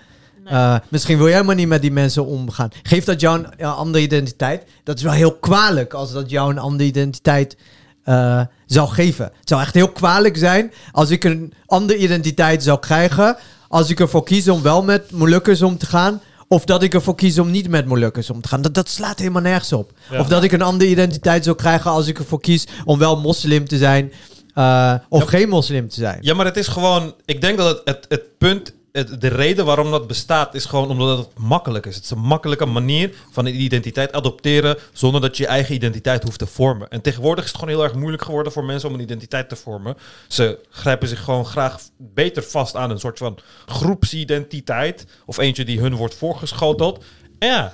Eh, 0.45 0.75
misschien 0.89 1.17
wil 1.17 1.27
je 1.27 1.33
helemaal 1.33 1.55
niet 1.55 1.67
met 1.67 1.81
die 1.81 1.91
mensen 1.91 2.25
omgaan. 2.25 2.69
Geeft 2.83 3.05
dat 3.05 3.21
jou 3.21 3.39
een, 3.39 3.45
een 3.57 3.65
andere 3.65 4.03
identiteit? 4.03 4.63
Dat 4.83 4.97
is 4.97 5.03
wel 5.03 5.11
heel 5.13 5.35
kwalijk 5.37 5.93
als 5.93 6.11
dat 6.11 6.29
jou 6.29 6.49
een 6.51 6.57
andere 6.59 6.83
identiteit 6.89 7.57
eh, 8.03 8.41
zou 8.73 8.89
geven. 8.89 9.25
Het 9.25 9.49
zou 9.49 9.61
echt 9.61 9.73
heel 9.73 9.91
kwalijk 9.91 10.37
zijn 10.37 10.71
als 10.91 11.09
ik 11.09 11.23
een 11.23 11.53
andere 11.65 11.99
identiteit 11.99 12.63
zou 12.63 12.79
krijgen... 12.79 13.37
als 13.67 13.89
ik 13.89 13.99
ervoor 13.99 14.23
kies 14.23 14.47
om 14.47 14.61
wel 14.61 14.83
met 14.83 15.11
Molukkers 15.11 15.61
om 15.61 15.77
te 15.77 15.85
gaan... 15.85 16.21
Of 16.47 16.65
dat 16.65 16.83
ik 16.83 16.93
ervoor 16.93 17.15
kies 17.15 17.39
om 17.39 17.51
niet 17.51 17.67
met 17.69 17.85
Molukkers 17.85 18.29
om 18.29 18.41
te 18.41 18.47
gaan. 18.47 18.61
Dat, 18.61 18.73
dat 18.73 18.89
slaat 18.89 19.19
helemaal 19.19 19.41
nergens 19.41 19.73
op. 19.73 19.91
Ja. 20.09 20.19
Of 20.19 20.27
dat 20.27 20.43
ik 20.43 20.51
een 20.51 20.61
andere 20.61 20.89
identiteit 20.89 21.43
zou 21.43 21.55
krijgen 21.55 21.91
als 21.91 22.07
ik 22.07 22.19
ervoor 22.19 22.39
kies 22.39 22.67
om 22.85 22.99
wel 22.99 23.19
moslim 23.19 23.67
te 23.67 23.77
zijn. 23.77 24.11
eh, 24.53 24.93
of 25.09 25.23
geen 25.23 25.49
moslim 25.49 25.89
te 25.89 25.95
zijn. 25.95 26.17
Ja, 26.21 26.33
maar 26.33 26.45
het 26.45 26.57
is 26.57 26.67
gewoon... 26.67 27.15
Ik 27.25 27.41
denk 27.41 27.57
dat 27.57 27.67
het, 27.67 27.81
het, 27.83 28.05
het 28.09 28.37
punt... 28.37 28.73
De 28.91 29.27
reden 29.27 29.65
waarom 29.65 29.91
dat 29.91 30.07
bestaat 30.07 30.55
is 30.55 30.65
gewoon 30.65 30.89
omdat 30.89 31.17
het 31.17 31.37
makkelijk 31.37 31.85
is. 31.85 31.95
Het 31.95 32.03
is 32.03 32.09
een 32.09 32.19
makkelijke 32.19 32.65
manier 32.65 33.15
van 33.31 33.45
een 33.45 33.61
identiteit 33.61 34.13
adopteren 34.13 34.77
zonder 34.93 35.21
dat 35.21 35.37
je 35.37 35.43
je 35.43 35.49
eigen 35.49 35.75
identiteit 35.75 36.23
hoeft 36.23 36.39
te 36.39 36.47
vormen. 36.47 36.89
En 36.89 37.01
tegenwoordig 37.01 37.43
is 37.43 37.49
het 37.49 37.59
gewoon 37.59 37.75
heel 37.75 37.83
erg 37.83 37.93
moeilijk 37.93 38.23
geworden 38.23 38.51
voor 38.51 38.63
mensen 38.63 38.89
om 38.89 38.95
een 38.95 39.01
identiteit 39.01 39.49
te 39.49 39.55
vormen. 39.55 39.97
Ze 40.27 40.59
grijpen 40.69 41.07
zich 41.07 41.23
gewoon 41.23 41.45
graag 41.45 41.79
beter 41.97 42.43
vast 42.43 42.75
aan 42.75 42.91
een 42.91 42.99
soort 42.99 43.17
van 43.17 43.37
groepsidentiteit 43.65 45.05
of 45.25 45.37
eentje 45.37 45.65
die 45.65 45.79
hun 45.79 45.95
wordt 45.95 46.15
voorgeschoteld. 46.15 47.03
Ja, 47.39 47.73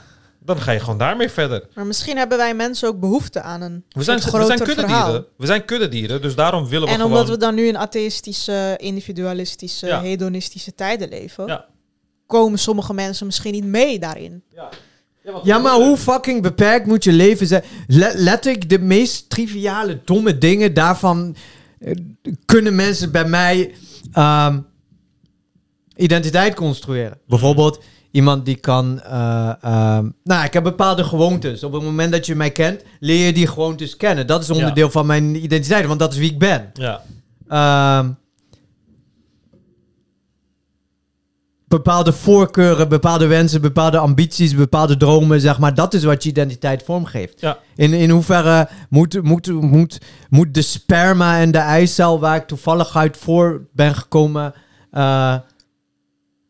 dan 0.56 0.62
ga 0.64 0.72
je 0.72 0.80
gewoon 0.80 0.98
daarmee 0.98 1.30
verder. 1.30 1.68
Maar 1.74 1.86
misschien 1.86 2.18
hebben 2.18 2.38
wij 2.38 2.54
mensen 2.54 2.88
ook 2.88 3.00
behoefte 3.00 3.42
aan 3.42 3.62
een 3.62 3.84
We 3.90 4.04
zijn, 4.04 4.18
we 4.18 4.24
zijn 4.24 4.34
groter 4.36 4.56
kuddedieren. 4.66 4.90
verhaal. 5.06 5.24
We 5.38 5.46
zijn 5.46 5.66
kuddedieren, 5.66 6.22
dus 6.22 6.36
daarom 6.36 6.68
willen 6.68 6.88
we 6.88 6.94
En 6.94 7.00
gewoon... 7.00 7.12
omdat 7.12 7.30
we 7.30 7.38
dan 7.38 7.56
nu 7.56 7.68
in 7.68 7.78
atheïstische, 7.78 8.74
individualistische, 8.78 9.88
Ja. 9.88 10.02
hedonistische 10.02 10.76
tijden 10.76 11.10
leven, 11.10 11.48
Ja. 11.48 11.66
komen 12.28 12.60
sommige 12.60 12.94
mensen 12.94 13.26
misschien 13.26 13.54
niet 13.54 13.66
mee 13.66 14.00
daarin. 14.00 14.44
Ja, 15.44 15.58
maar 15.58 15.74
hoe 15.76 15.98
fucking 15.98 16.42
beperkt 16.42 16.86
moet 16.88 17.04
je 17.04 17.12
leven 17.12 17.48
zijn? 17.48 17.64
Le- 17.88 18.14
letterlijk 18.16 18.70
de 18.70 18.80
meest 18.80 19.30
triviale, 19.30 20.00
domme 20.06 20.38
dingen 20.38 20.74
daarvan 20.74 21.36
eh, 21.80 21.92
kunnen 22.46 22.76
mensen 22.76 23.12
bij 23.12 23.26
mij 23.26 23.76
ehm, 24.14 24.60
identiteit 25.96 26.54
construeren. 26.56 27.18
Bijvoorbeeld 27.28 27.80
iemand 28.18 28.46
die 28.46 28.56
kan... 28.56 29.02
eh, 29.02 29.54
ehm, 29.62 30.10
nou, 30.24 30.46
ik 30.46 30.54
heb 30.54 30.64
bepaalde 30.64 31.04
gewoontes. 31.04 31.64
Op 31.64 31.74
het 31.74 31.84
moment 31.84 32.12
dat 32.12 32.26
je 32.26 32.36
mij 32.36 32.52
kent, 32.52 32.84
leer 33.00 33.26
je 33.26 33.34
die 33.34 33.48
gewoontes 33.48 33.98
kennen. 33.98 34.28
Dat 34.28 34.42
is 34.44 34.50
onderdeel 34.50 34.90
van 34.90 35.06
mijn 35.06 35.44
identiteit, 35.44 35.86
want 35.86 36.00
dat 36.00 36.14
is 36.14 36.20
wie 36.20 36.32
ik 36.32 36.40
ben. 36.40 36.72
Ja. 36.74 37.02
Ehm, 37.48 38.12
bepaalde 41.68 42.14
voorkeuren, 42.14 42.90
bepaalde 42.90 43.28
wensen, 43.28 43.62
bepaalde 43.62 43.98
ambities, 43.98 44.56
bepaalde 44.56 44.98
dromen, 44.98 45.42
zeg 45.42 45.60
maar. 45.60 45.74
Dat 45.74 45.94
is 45.94 46.04
wat 46.04 46.24
je 46.24 46.30
identiteit 46.30 46.84
vormgeeft. 46.84 47.42
Ja. 47.42 47.58
In, 47.76 47.94
in 47.94 48.10
hoeverre 48.10 48.70
moet, 48.90 49.24
moet, 49.24 49.48
moet, 49.48 49.98
moet 50.30 50.54
de 50.54 50.62
sperma 50.62 51.40
en 51.40 51.52
de 51.52 51.58
eicel 51.58 52.20
waar 52.20 52.36
ik 52.36 52.48
toevallig 52.48 52.96
uit 52.96 53.18
voor 53.18 53.68
ben 53.74 53.96
gekomen 53.96 54.54
eh, 54.92 55.36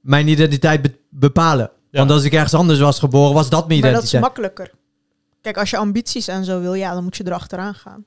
mijn 0.07 0.27
identiteit 0.27 0.81
be- 1.19 1.27
bepalen? 1.27 1.71
Want 1.91 2.11
als 2.11 2.23
ik 2.23 2.33
ergens 2.33 2.53
anders 2.53 2.79
was 2.79 2.99
geboren, 2.99 3.33
was 3.33 3.49
dat 3.49 3.67
mijn 3.67 3.79
Maar 3.79 3.91
dat 3.91 4.03
is 4.03 4.13
makkelijker. 4.13 4.71
Kijk, 5.41 5.57
als 5.57 5.69
je 5.69 5.77
ambities 5.77 6.27
en 6.27 6.45
zo 6.45 6.59
wil, 6.61 6.73
ja, 6.73 6.93
dan 6.93 7.03
moet 7.03 7.17
je 7.17 7.25
erachteraan 7.25 7.73
gaan. 7.73 8.05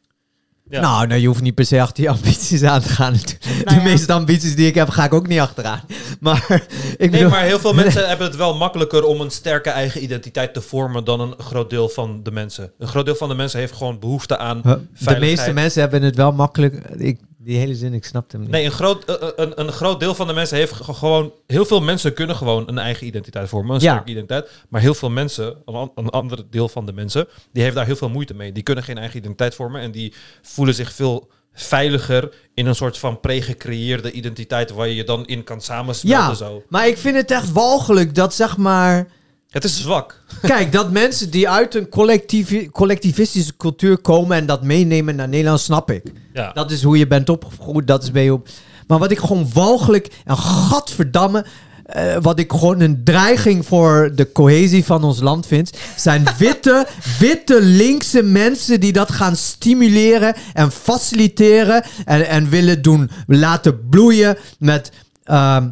Nou, 0.78 1.06
nou, 1.06 1.20
je 1.20 1.26
hoeft 1.26 1.40
niet 1.42 1.54
per 1.54 1.64
se 1.64 1.80
achter 1.80 2.02
je 2.02 2.08
ambities 2.08 2.62
aan 2.62 2.80
te 2.80 2.88
gaan. 2.88 3.12
De 3.64 3.80
meeste 3.84 4.12
ambities 4.12 4.56
die 4.56 4.66
ik 4.66 4.74
heb, 4.74 4.88
ga 4.88 5.04
ik 5.04 5.14
ook 5.14 5.26
niet 5.26 5.40
achteraan. 5.40 5.80
Maar 6.20 6.44
ik 6.50 6.98
Nee, 6.98 7.10
bedoel... 7.10 7.28
maar 7.28 7.42
heel 7.42 7.58
veel 7.58 7.72
mensen 7.82 8.08
hebben 8.08 8.26
het 8.26 8.36
wel 8.36 8.54
makkelijker 8.54 9.04
om 9.04 9.20
een 9.20 9.30
sterke 9.30 9.70
eigen 9.70 10.02
identiteit 10.02 10.54
te 10.54 10.60
vormen 10.60 11.04
dan 11.04 11.20
een 11.20 11.34
groot 11.38 11.70
deel 11.70 11.88
van 11.88 12.22
de 12.22 12.30
mensen. 12.30 12.72
Een 12.78 12.88
groot 12.88 13.04
deel 13.04 13.14
van 13.14 13.28
de 13.28 13.34
mensen 13.34 13.58
heeft 13.60 13.72
gewoon 13.72 13.98
behoefte 13.98 14.38
aan? 14.38 14.60
De 14.98 15.16
meeste 15.18 15.52
mensen 15.52 15.80
hebben 15.80 16.02
het 16.02 16.16
wel 16.16 16.32
makkelijk. 16.32 16.74
Ik, 16.96 17.20
die 17.42 17.56
hele 17.58 17.74
zin, 17.74 17.94
ik 17.94 18.04
snapte 18.04 18.36
hem 18.36 18.44
niet. 18.44 18.54
Nee, 18.54 18.64
een 18.64 18.70
groot, 18.70 19.04
eh, 19.04 19.14
eh, 19.22 19.28
een, 19.36 19.60
een 19.60 19.72
groot 19.72 20.00
deel 20.00 20.14
van 20.14 20.26
de 20.26 20.32
mensen 20.32 20.56
heeft 20.56 20.72
ge- 20.72 20.94
gewoon... 20.94 21.32
Heel 21.46 21.64
veel 21.64 21.80
mensen 21.80 22.12
kunnen 22.14 22.36
gewoon 22.36 22.68
een 22.68 22.78
eigen 22.78 23.06
identiteit 23.06 23.48
vormen, 23.48 23.74
een 23.76 23.80
Ja. 23.82 23.90
sterke 23.90 24.10
identiteit. 24.10 24.50
Maar 24.68 24.80
heel 24.80 24.94
veel 24.94 25.10
mensen, 25.10 25.56
een 25.94 26.08
ander 26.10 26.44
deel 26.50 26.68
van 26.68 26.86
de 26.86 26.92
mensen, 26.92 27.28
die 27.52 27.62
heeft 27.62 27.74
daar 27.74 27.86
heel 27.86 27.96
veel 27.96 28.08
moeite 28.08 28.34
mee. 28.34 28.52
Die 28.52 28.62
kunnen 28.62 28.84
geen 28.84 28.98
eigen 28.98 29.18
identiteit 29.18 29.54
vormen 29.54 29.80
en 29.80 29.90
die 29.90 30.14
voelen 30.42 30.74
zich 30.74 30.92
veel 30.92 31.28
veiliger 31.52 32.32
in 32.54 32.66
een 32.66 32.74
soort 32.74 32.98
van 32.98 33.20
pre-gecreëerde 33.20 34.12
identiteit 34.12 34.70
waar 34.70 34.88
je 34.88 34.94
je 34.94 35.04
dan 35.04 35.26
in 35.26 35.44
kan 35.44 35.60
samensmelten 35.60 36.28
Ja, 36.28 36.34
zo. 36.34 36.62
maar 36.68 36.88
ik 36.88 36.98
vind 36.98 37.16
het 37.16 37.30
echt 37.30 37.52
walgelijk 37.52 38.14
dat 38.14 38.34
zeg 38.34 38.56
maar. 38.56 39.08
Het 39.50 39.64
is 39.64 39.80
zwak. 39.80 40.22
Kijk, 40.42 40.72
dat 40.72 40.90
mensen 40.90 41.30
die 41.30 41.48
uit 41.48 41.74
een 41.74 41.88
collectief, 41.88 42.70
collectivistische 42.70 43.56
cultuur 43.56 43.98
komen 43.98 44.36
en 44.36 44.46
dat 44.46 44.62
meenemen 44.62 45.16
naar 45.16 45.28
Nederland, 45.28 45.60
snap 45.60 45.90
ik. 45.90 46.12
Ja. 46.32 46.52
Dat 46.52 46.70
is 46.70 46.82
hoe 46.82 46.98
je 46.98 47.06
bent 47.06 47.28
opgegroeid, 47.28 47.86
dat 47.86 48.02
is 48.02 48.10
ben 48.10 48.22
je 48.22 48.32
op. 48.32 48.48
Maar 48.86 48.98
wat 48.98 49.10
ik 49.10 49.18
gewoon 49.18 49.48
walgelijk 49.52 50.08
en 50.24 50.36
gadverdamme. 50.36 51.44
eh, 51.84 52.16
wat 52.20 52.38
ik 52.38 52.50
gewoon 52.50 52.80
een 52.80 53.04
dreiging 53.04 53.66
voor 53.66 54.12
de 54.14 54.32
cohesie 54.32 54.84
van 54.84 55.04
ons 55.04 55.20
land 55.20 55.46
vind, 55.46 55.70
zijn 55.96 56.26
witte, 56.38 56.86
witte 57.18 57.62
linkse 57.62 58.22
mensen 58.22 58.80
die 58.80 58.92
dat 58.92 59.12
gaan 59.12 59.36
stimuleren 59.36 60.34
en 60.52 60.70
faciliteren 60.72 61.84
en, 62.04 62.28
en 62.28 62.48
willen 62.48 62.82
doen 62.82 63.10
laten 63.26 63.88
bloeien 63.88 64.36
met, 64.58 64.92
ehm, 65.24 65.68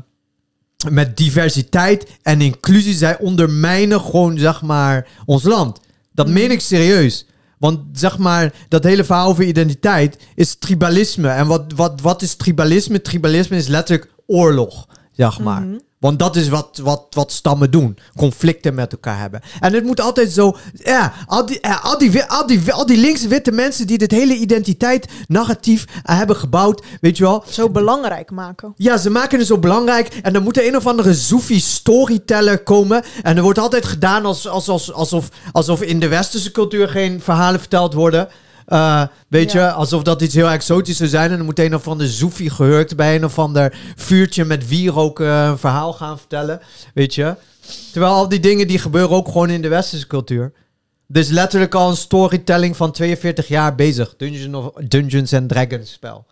met 0.91 1.17
diversiteit 1.17 2.07
en 2.23 2.41
inclusie. 2.41 2.95
Zij 2.95 3.19
ondermijnen 3.19 4.01
gewoon, 4.01 4.39
zeg 4.39 4.63
maar, 4.63 5.09
ons 5.25 5.43
land. 5.43 5.81
Dat 6.13 6.29
meen 6.29 6.51
ik 6.51 6.61
serieus. 6.61 7.27
Want 7.59 7.81
zeg 7.93 8.19
maar, 8.19 8.53
dat 8.69 8.85
hele 8.85 9.05
verhaal 9.05 9.29
over 9.29 9.45
identiteit 9.45 10.17
is 10.35 10.55
tribalisme. 10.55 11.29
En 11.29 11.47
wat, 11.47 11.73
wat, 11.77 12.01
wat 12.01 12.23
is 12.23 12.35
tribalisme? 12.35 13.03
Tribalisme 13.03 13.57
is 13.57 13.67
letterlijk 13.67 14.13
oorlog, 14.27 14.89
zeg 15.13 15.41
maar. 15.41 15.67
Want 15.99 16.19
dat 16.19 16.37
is 16.37 16.49
wat, 16.49 16.81
wat, 16.83 17.07
wat 17.11 17.33
stammen 17.33 17.71
doen. 17.71 17.99
Conflicten 18.17 18.75
met 18.75 18.93
elkaar 18.93 19.19
hebben. 19.19 19.41
En 19.61 19.73
het 19.73 19.85
moet 19.85 20.01
altijd 20.01 20.31
zo... 20.31 20.57
Ja, 20.73 21.13
al 21.27 21.47
die, 21.47 21.61
eh, 21.61 21.85
al 21.85 21.99
die, 21.99 22.25
al 22.25 22.47
die, 22.47 22.73
al 22.73 22.87
die 22.87 22.97
linkse 22.97 23.29
witte 23.29 23.53
mensen 23.53 23.87
die 23.87 23.99
dit 23.99 24.11
hele 24.11 24.35
identiteit 24.35 25.09
narratief 25.27 25.85
eh, 25.85 26.17
hebben 26.17 26.37
gebouwd. 26.37 26.83
Weet 27.01 27.17
je 27.17 27.25
wel? 27.25 27.45
Zo 27.49 27.71
belangrijk 27.71 28.31
maken. 28.31 28.73
Ja, 28.77 28.97
ze 28.97 29.11
maken 29.11 29.39
het 29.39 29.47
zo 29.47 29.59
belangrijk. 29.59 30.09
En 30.23 30.33
dan 30.33 30.43
moet 30.43 30.57
er 30.57 30.67
een 30.67 30.77
of 30.77 30.87
andere 30.87 31.15
Soefi 31.15 31.61
storyteller 31.61 32.59
komen. 32.59 33.05
En 33.23 33.37
er 33.37 33.43
wordt 33.43 33.59
altijd 33.59 33.85
gedaan 33.85 34.25
als, 34.25 34.49
als, 34.49 34.69
als, 34.69 34.93
alsof, 34.93 35.29
alsof 35.53 35.83
in 35.83 36.01
de 36.01 36.09
westerse 36.09 36.51
cultuur 36.51 36.89
geen 36.89 37.21
verhalen 37.21 37.61
verteld 37.61 37.95
worden. 37.95 38.29
Eh, 38.69 39.07
weet 39.29 39.53
Ja. 39.53 39.67
je, 39.67 39.73
alsof 39.73 40.03
dat 40.03 40.23
iets 40.23 40.35
heel 40.35 40.49
exotisch 40.49 40.97
zou 40.97 41.09
zijn. 41.09 41.31
En 41.31 41.37
dan 41.37 41.45
moet 41.47 41.59
een 41.59 41.75
of 41.75 41.89
ander 41.89 42.09
Soefi 42.09 42.51
gehurkt 42.51 42.97
bij 42.97 43.15
een 43.15 43.25
of 43.25 43.39
ander 43.39 43.79
vuurtje 43.97 44.45
met 44.45 44.69
wierook 44.69 45.21
eh, 45.21 45.47
een 45.47 45.59
verhaal 45.59 45.93
gaan 45.93 46.19
vertellen. 46.19 46.61
Weet 46.95 47.15
je. 47.15 47.35
Terwijl 47.93 48.13
al 48.13 48.29
die 48.29 48.41
dingen 48.41 48.67
die 48.69 48.79
gebeuren 48.79 49.17
ook 49.17 49.27
gewoon 49.27 49.51
in 49.51 49.63
de 49.63 49.69
westerse 49.69 50.07
cultuur. 50.07 50.53
Dus 51.07 51.29
letterlijk 51.29 51.75
al 51.75 51.91
een 51.91 51.97
storytelling 51.97 52.77
van 52.77 52.93
42 52.93 53.49
jaar 53.49 53.75
bezig. 53.75 54.15
Dungeon 54.17 54.55
of, 54.55 54.73
Dungeons 54.85 55.35
and 55.35 55.49
Dragons 55.49 55.93
spel. 55.93 56.27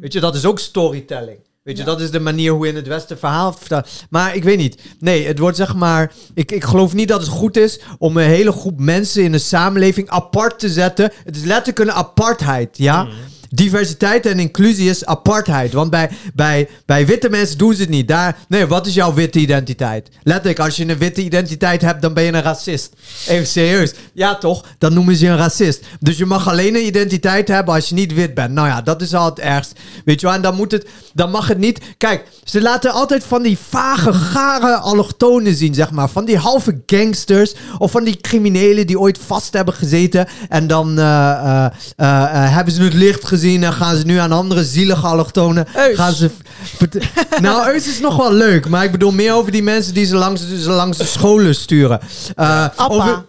Weet 0.00 0.12
je, 0.12 0.20
dat 0.20 0.34
is 0.34 0.44
ook 0.44 0.58
storytelling. 0.58 1.38
Weet 1.68 1.76
je, 1.76 1.84
dat 1.84 2.00
is 2.00 2.10
de 2.10 2.20
manier 2.20 2.52
hoe 2.52 2.64
je 2.64 2.70
in 2.70 2.76
het 2.76 2.86
Westen 2.86 3.18
verhaal 3.18 3.52
vertelt. 3.52 3.88
Maar 4.10 4.34
ik 4.34 4.44
weet 4.44 4.58
niet. 4.58 4.80
Nee, 4.98 5.26
het 5.26 5.38
wordt 5.38 5.56
zeg 5.56 5.74
maar. 5.74 6.12
Ik, 6.34 6.52
ik 6.52 6.64
geloof 6.64 6.94
niet 6.94 7.08
dat 7.08 7.20
het 7.20 7.30
goed 7.30 7.56
is 7.56 7.80
om 7.98 8.16
een 8.16 8.28
hele 8.28 8.52
groep 8.52 8.80
mensen 8.80 9.22
in 9.22 9.32
een 9.32 9.40
samenleving 9.40 10.08
apart 10.08 10.58
te 10.58 10.68
zetten. 10.68 11.12
Het 11.24 11.36
is 11.36 11.44
letterlijk 11.44 11.78
een 11.78 11.92
apartheid, 11.92 12.78
ja. 12.78 13.08
Diversiteit 13.50 14.26
en 14.26 14.38
inclusie 14.38 14.88
is 14.88 15.04
apartheid. 15.04 15.72
Want 15.72 15.90
bij, 15.90 16.10
bij, 16.34 16.68
bij 16.86 17.06
witte 17.06 17.28
mensen 17.28 17.58
doen 17.58 17.74
ze 17.74 17.80
het 17.80 17.90
niet. 17.90 18.08
Daar, 18.08 18.36
nee, 18.48 18.66
wat 18.66 18.86
is 18.86 18.94
jouw 18.94 19.14
witte 19.14 19.38
identiteit? 19.38 20.08
Letterlijk, 20.22 20.58
als 20.58 20.76
je 20.76 20.88
een 20.88 20.98
witte 20.98 21.22
identiteit 21.22 21.82
hebt, 21.82 22.02
dan 22.02 22.14
ben 22.14 22.24
je 22.24 22.32
een 22.32 22.42
racist. 22.42 22.92
Even 23.28 23.46
serieus. 23.46 23.92
Ja, 24.12 24.34
toch? 24.34 24.64
Dan 24.78 24.94
noemen 24.94 25.16
ze 25.16 25.24
je 25.24 25.30
een 25.30 25.36
racist. 25.36 25.84
Dus 26.00 26.18
je 26.18 26.26
mag 26.26 26.48
alleen 26.48 26.74
een 26.74 26.86
identiteit 26.86 27.48
hebben 27.48 27.74
als 27.74 27.88
je 27.88 27.94
niet 27.94 28.14
wit 28.14 28.34
bent. 28.34 28.52
Nou 28.52 28.68
ja, 28.68 28.82
dat 28.82 29.02
is 29.02 29.14
al 29.14 29.24
het 29.24 29.38
ergst. 29.38 29.72
Weet 30.04 30.20
je 30.20 30.26
wel? 30.26 30.34
En 30.34 30.42
dan, 30.42 30.54
moet 30.54 30.72
het, 30.72 30.86
dan 31.14 31.30
mag 31.30 31.48
het 31.48 31.58
niet... 31.58 31.80
Kijk, 31.96 32.24
ze 32.44 32.60
laten 32.60 32.92
altijd 32.92 33.24
van 33.24 33.42
die 33.42 33.58
vage, 33.68 34.12
gare 34.12 34.76
allochtonen 34.76 35.54
zien, 35.54 35.74
zeg 35.74 35.90
maar. 35.90 36.08
Van 36.08 36.24
die 36.24 36.38
halve 36.38 36.80
gangsters. 36.86 37.54
Of 37.78 37.90
van 37.90 38.04
die 38.04 38.16
criminelen 38.16 38.86
die 38.86 38.98
ooit 38.98 39.18
vast 39.26 39.52
hebben 39.52 39.74
gezeten. 39.74 40.28
En 40.48 40.66
dan 40.66 40.98
eh, 40.98 41.04
eh, 41.04 41.66
eh, 41.96 42.54
hebben 42.54 42.74
ze 42.74 42.82
het 42.82 42.94
licht 42.94 43.24
gezien. 43.24 43.36
En 43.42 43.72
gaan 43.72 43.96
ze 43.96 44.04
nu 44.04 44.16
aan 44.16 44.32
andere 44.32 44.64
zielige 44.64 45.06
allochtonen... 45.06 45.66
Gaan 45.94 46.12
ze... 46.12 46.30
nou, 47.40 47.68
Eus 47.72 47.86
is 47.88 48.00
nog 48.00 48.16
wel 48.16 48.32
leuk. 48.32 48.68
Maar 48.68 48.84
ik 48.84 48.92
bedoel 48.92 49.10
meer 49.12 49.32
over 49.34 49.52
die 49.52 49.62
mensen 49.62 49.94
die 49.94 50.06
ze 50.06 50.16
langs, 50.16 50.42
ze 50.62 50.70
langs 50.70 50.98
de 50.98 51.04
scholen 51.04 51.54
sturen. 51.54 52.00
Eh, 52.36 52.62
Appa. 52.62 52.84
over- 52.94 53.24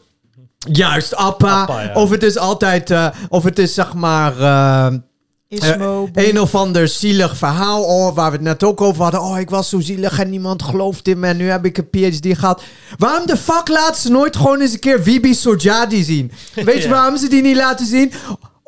Juist, 0.71 1.15
Appa. 1.15 1.61
Appa, 1.61 1.81
ja. 1.81 1.93
Of 1.93 2.09
het 2.09 2.23
is 2.23 2.37
altijd, 2.37 2.91
eh, 2.91 3.07
of 3.29 3.43
het 3.43 3.59
is 3.59 3.73
zeg 3.73 3.93
maar. 3.93 4.39
eh, 4.39 4.93
Ismo, 5.47 6.09
eh, 6.13 6.27
een 6.27 6.39
of 6.39 6.55
ander 6.55 6.87
zielig 6.87 7.37
verhaal, 7.37 7.83
oh, 7.83 8.15
waar 8.15 8.29
we 8.31 8.35
het 8.35 8.45
net 8.45 8.63
ook 8.63 8.81
over 8.81 9.03
hadden. 9.03 9.21
Oh, 9.21 9.39
ik 9.39 9.49
was 9.49 9.69
zo 9.69 9.79
zielig 9.79 10.19
en 10.19 10.29
niemand 10.29 10.63
gelooft 10.63 11.07
in 11.07 11.19
me. 11.19 11.27
En 11.27 11.37
nu 11.37 11.49
heb 11.49 11.65
ik 11.65 11.77
een 11.77 11.89
PhD 11.89 12.37
gehad. 12.39 12.61
Waarom 12.97 13.25
de 13.27 13.37
fuck 13.37 13.67
laten 13.67 14.01
ze 14.01 14.09
nooit 14.11 14.35
gewoon 14.35 14.61
eens 14.61 14.73
een 14.73 14.79
keer 14.79 15.03
Wibi 15.03 15.33
Sojadi 15.33 16.03
zien? 16.03 16.31
Weet 16.55 16.75
je 16.75 16.81
Ja. 16.81 16.89
waarom 16.89 17.17
ze 17.17 17.27
die 17.29 17.41
niet 17.41 17.55
laten 17.55 17.85
zien? 17.85 18.11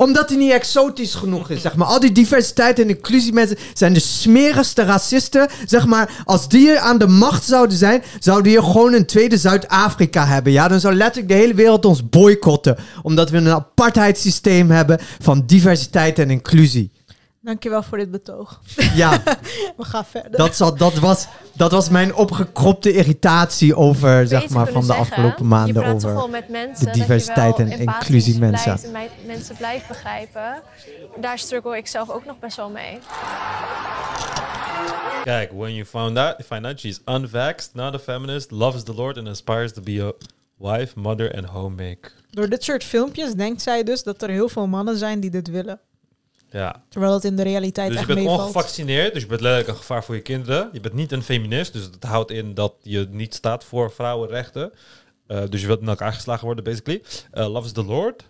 Omdat 0.02 0.30
hij 0.30 0.38
niet 0.38 0.52
exotisch 0.52 1.14
genoeg 1.14 1.49
is, 1.49 1.62
zeg 1.62 1.76
maar. 1.76 1.88
Al 1.88 1.99
die 1.99 2.12
diversiteit 2.12 2.80
en 2.80 2.89
inclusie 2.89 3.34
mensen 3.34 3.58
zijn 3.74 3.93
de 3.93 3.99
smerigste 3.99 4.84
racisten. 4.84 5.47
Zeg 5.66 5.86
maar, 5.86 6.24
als 6.26 6.49
die 6.49 6.80
aan 6.80 6.97
de 6.97 7.08
macht 7.08 7.43
zouden 7.43 7.78
zijn, 7.78 8.04
zouden 8.20 8.52
we 8.54 8.64
gewoon 8.64 8.93
een 8.93 9.06
tweede 9.06 9.38
Zuid-Afrika 9.38 10.26
hebben. 10.26 10.52
Ja, 10.52 10.68
dan 10.68 10.80
zou 10.80 10.93
letterlijk 10.93 11.28
de 11.34 11.39
hele 11.39 11.54
wereld 11.54 11.86
ons 11.86 12.10
boycotten. 12.10 12.78
Omdat 13.02 13.30
we 13.30 13.38
een 13.38 13.49
apartheidssysteem 13.49 14.72
hebben 14.72 14.99
van 15.20 15.43
diversiteit 15.45 16.20
en 16.20 16.30
inclusie. 16.30 16.91
Dankjewel 17.43 17.83
voor 17.83 17.97
dit 17.97 18.11
betoog. 18.11 18.61
Ja, 18.93 19.21
We 19.77 19.83
gaan 19.83 20.05
verder. 20.05 20.37
dat, 20.37 20.55
zal, 20.55 20.75
dat, 20.75 20.93
was, 20.93 21.27
dat 21.53 21.71
was 21.71 21.89
mijn 21.89 22.15
opgekropte 22.15 22.93
irritatie 22.93 23.75
over, 23.75 24.27
zeg 24.27 24.49
maar, 24.49 24.67
van 24.67 24.81
de 24.81 24.87
zeggen. 24.87 25.05
afgelopen 25.05 25.43
Je 25.43 25.43
maanden 25.43 25.73
praat 25.73 25.99
toch 25.99 26.11
wel 26.11 26.17
over 26.17 26.29
met 26.29 26.49
mensen 26.49 26.79
de 26.79 26.85
dat 26.85 26.95
je 26.95 27.01
diversiteit 27.01 27.57
wel 27.57 27.67
en 27.67 27.79
inclusie 27.79 28.39
mensen. 28.39 28.79
blijft 28.91 29.13
mensen 29.25 29.55
blijft 29.55 29.87
begrijpen. 29.87 30.61
Daar 31.19 31.37
struggle 31.37 31.77
ik 31.77 31.87
zelf 31.87 32.09
ook 32.09 32.25
nog 32.25 32.39
best 32.39 32.57
wel 32.57 32.69
mee. 32.69 32.99
Kijk, 35.23 35.51
when 35.51 35.73
you 35.73 35.85
found 35.85 36.17
out, 36.17 36.35
find 36.45 36.65
out 36.65 36.79
she's 36.79 37.01
unvaxxed, 37.05 37.73
not 37.73 37.93
a 37.95 37.99
feminist, 37.99 38.51
loves 38.51 38.83
the 38.83 38.93
Lord 38.93 39.17
and 39.17 39.27
aspires 39.27 39.73
to 39.73 39.81
be 39.81 40.03
a 40.03 40.11
wife, 40.57 40.99
mother 40.99 41.35
and 41.35 41.45
homemaker. 41.45 42.11
Door 42.29 42.49
dit 42.49 42.63
soort 42.63 42.83
filmpjes 42.83 43.33
denkt 43.33 43.61
zij 43.61 43.83
dus 43.83 44.03
dat 44.03 44.21
er 44.21 44.29
heel 44.29 44.49
veel 44.49 44.67
mannen 44.67 44.97
zijn 44.97 45.19
die 45.19 45.29
dit 45.29 45.49
willen. 45.49 45.79
Ja. 46.52 46.84
Terwijl 46.89 47.14
het 47.14 47.24
in 47.24 47.36
de 47.36 47.43
realiteit 47.43 47.88
Dus 47.88 47.99
je 47.99 48.06
echt 48.06 48.14
bent 48.14 48.20
meevalt. 48.28 48.41
ongevaccineerd, 48.41 49.14
dus 49.14 49.22
je 49.22 49.28
bent 49.28 49.41
letterlijk 49.41 49.72
een 49.72 49.78
gevaar 49.80 50.04
voor 50.04 50.16
je 50.16 50.22
kinderen. 50.22 50.70
Je 50.72 50.80
bent 50.80 50.93
niet 50.93 51.12
een 51.12 51.24
feminist, 51.24 51.74
dus 51.74 51.91
dat 51.91 52.04
houdt 52.10 52.32
in 52.32 52.54
dat 52.54 52.74
je 52.82 53.08
niet 53.10 53.34
staat 53.36 53.64
voor 53.64 53.91
vrouwenrechten. 53.91 54.72
Eh, 55.28 55.41
dus 55.49 55.62
je 55.62 55.68
wilt 55.68 55.82
in 55.82 55.88
elkaar 55.88 56.14
geslagen 56.14 56.45
worden, 56.45 56.64
basically. 56.64 57.02
Eh, 57.32 57.47
loves 57.52 57.72
the 57.72 57.84
Lord. 57.84 58.24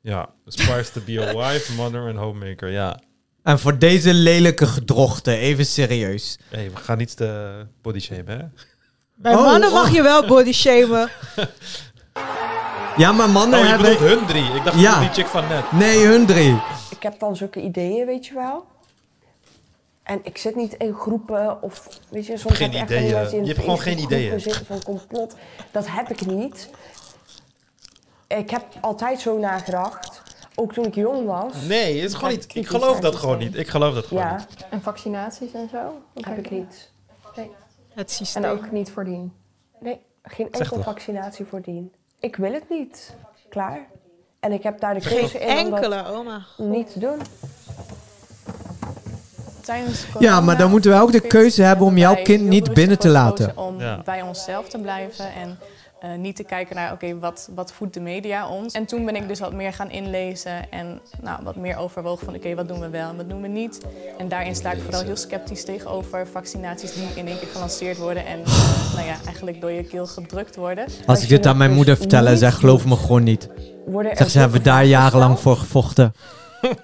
Ja, 0.00 0.28
aspires 0.46 0.90
to 0.90 1.00
be 1.06 1.20
a 1.28 1.32
wife, 1.52 1.72
mother 1.74 2.00
and 2.08 2.16
homemaker. 2.16 2.70
Ja. 2.70 3.00
En 3.42 3.58
voor 3.58 3.78
deze 3.78 4.14
lelijke 4.14 4.66
gedrochten, 4.66 5.36
even 5.36 5.66
serieus. 5.66 6.38
Hey, 6.48 6.70
we 6.70 6.76
gaan 6.76 6.98
niet 6.98 7.18
de 7.18 7.66
body 7.82 7.98
shamen, 8.00 8.28
hè? 8.38 8.44
Bij 9.14 9.34
Oh, 9.34 9.44
mannen 9.44 9.68
oh. 9.68 9.74
mag 9.74 9.90
je 9.94 10.02
wel 10.02 10.26
body 10.26 10.52
shamen. 10.52 11.10
Ja, 12.96 13.12
maar 13.12 13.30
mannen 13.30 13.58
Oh, 13.58 13.64
je 13.64 13.70
hebben... 13.70 13.92
bedoelt 13.92 14.10
hun 14.18 14.26
drie. 14.26 14.44
Ik 14.54 14.64
dacht 14.64 14.80
Ja. 14.80 15.00
die 15.00 15.08
chick 15.08 15.26
van 15.26 15.48
net. 15.48 15.72
Nee, 15.72 16.06
hun 16.06 16.26
drie. 16.26 16.60
Ik 17.06 17.12
heb 17.12 17.20
dan 17.20 17.36
zulke 17.36 17.60
ideeën, 17.62 18.06
weet 18.06 18.26
je 18.26 18.34
wel. 18.34 18.66
En 20.02 20.20
ik 20.22 20.38
zit 20.38 20.54
niet 20.56 20.74
in 20.74 20.94
groepen 20.94 21.62
of, 21.62 22.00
weet 22.10 22.26
je, 22.26 22.36
soms 22.36 22.56
Geen 22.56 22.72
heb 22.72 22.80
echt 22.90 22.90
ideeën. 22.90 23.30
in 23.32 23.40
Je 23.40 23.46
hebt 23.48 23.60
gewoon 23.60 23.78
geen 23.80 23.98
ideeën. 23.98 24.40
zitten 24.40 24.66
van 24.66 24.82
complot. 24.82 25.34
Dat 25.70 25.86
heb 25.88 26.08
ik 26.10 26.26
niet. 26.26 26.70
Ik 28.26 28.50
heb 28.50 28.64
altijd 28.80 29.20
zo 29.20 29.38
nagedacht, 29.38 30.22
ook 30.54 30.72
toen 30.72 30.84
ik 30.84 30.94
jong 30.94 31.26
was. 31.26 31.62
Nee, 31.66 32.00
het 32.00 32.10
is 32.10 32.14
gewoon 32.16 32.30
niet. 32.30 32.54
Ik 32.54 32.66
geloof 32.66 33.00
dat 33.00 33.14
gewoon 33.16 33.38
niet. 33.38 33.56
Ik 33.56 33.68
geloof 33.68 33.94
dat 33.94 34.06
gewoon 34.06 34.22
Ja, 34.22 34.36
niet. 34.36 34.66
En 34.70 34.82
vaccinaties 34.82 35.52
en 35.52 35.68
zo? 35.68 36.02
Hoe 36.12 36.24
heb 36.28 36.38
ik 36.38 36.50
niet. 36.50 36.90
Nee, 37.36 37.50
Het 37.94 38.10
systeem. 38.10 38.44
En 38.44 38.50
ook 38.50 38.70
niet 38.70 38.90
voordien. 38.90 39.32
nee 39.80 40.00
geen 40.22 40.52
enkel 40.52 40.82
vaccinatie 40.82 41.44
voordien. 41.44 41.92
Ik 42.20 42.36
wil 42.36 42.52
het 42.52 42.68
niet. 42.68 43.14
Klaar. 43.48 43.86
En 44.40 44.52
ik 44.52 44.62
heb 44.62 44.80
daar 44.80 44.94
de 44.94 45.00
Geen 45.00 45.18
keuze 45.18 45.38
in 45.38 45.48
om 45.48 45.70
dat 45.70 45.82
enkele, 45.82 46.00
oh 46.00 46.18
oma. 46.18 46.44
niet 46.56 46.92
te 46.92 46.98
doen. 46.98 47.20
Tijdens 49.60 50.04
Ja, 50.18 50.40
maar 50.40 50.56
dan 50.58 50.70
moeten 50.70 50.90
wij 50.90 51.00
ook 51.00 51.12
de 51.12 51.20
keuze 51.20 51.62
hebben 51.62 51.86
om 51.86 51.98
jouw 51.98 52.22
kind 52.22 52.42
niet 52.42 52.74
binnen 52.74 52.98
te 52.98 53.08
laten. 53.08 53.56
Om 53.56 53.80
Ja. 53.80 54.00
bij 54.04 54.22
onszelf 54.22 54.68
te 54.68 54.78
blijven 54.78 55.32
en 55.34 55.58
eh, 56.12 56.18
niet 56.18 56.36
te 56.36 56.44
kijken 56.44 56.76
naar, 56.76 56.92
oké, 56.92 57.18
wat, 57.18 57.48
wat 57.54 57.72
voedt 57.72 57.94
de 57.94 58.00
media 58.00 58.48
ons? 58.48 58.72
En 58.74 58.86
toen 58.86 59.04
ben 59.04 59.16
ik 59.16 59.28
dus 59.28 59.40
wat 59.40 59.52
meer 59.52 59.72
gaan 59.72 59.90
inlezen 59.90 60.70
en 60.70 61.00
nou, 61.22 61.42
wat 61.44 61.56
meer 61.56 61.76
overwogen 61.76 62.24
van, 62.24 62.34
oké, 62.34 62.54
wat 62.54 62.68
doen 62.68 62.80
we 62.80 62.88
wel 62.88 63.08
en 63.08 63.16
wat 63.16 63.28
doen 63.28 63.42
we 63.42 63.48
niet? 63.48 63.80
En 64.18 64.28
daarin 64.28 64.54
sta 64.54 64.72
ik 64.72 64.80
vooral 64.82 65.02
heel 65.02 65.16
sceptisch 65.16 65.64
tegenover 65.64 66.26
vaccinaties 66.26 66.92
die 66.94 67.04
in 67.14 67.26
één 67.26 67.38
keer 67.38 67.48
gelanceerd 67.48 67.98
worden 67.98 68.26
en 68.26 68.38
eh, 68.44 68.94
nou 68.94 69.06
ja, 69.06 69.16
eigenlijk 69.24 69.60
door 69.60 69.70
je 69.70 69.84
keel 69.84 70.06
gedrukt 70.06 70.56
worden. 70.56 70.86
Als 71.06 71.22
ik 71.22 71.28
dit 71.28 71.46
aan 71.46 71.56
mijn 71.56 71.72
moeder 71.72 71.96
vertel 71.96 72.26
en 72.26 72.38
zij 72.38 72.52
gelooft 72.52 72.84
me 72.86 72.96
gewoon 72.96 73.22
niet. 73.22 73.48
Zeg, 74.12 74.30
ze 74.30 74.38
hebben 74.38 74.62
daar 74.62 74.84
jarenlang 74.84 75.38
voor 75.38 75.56
gevochten. 75.56 76.12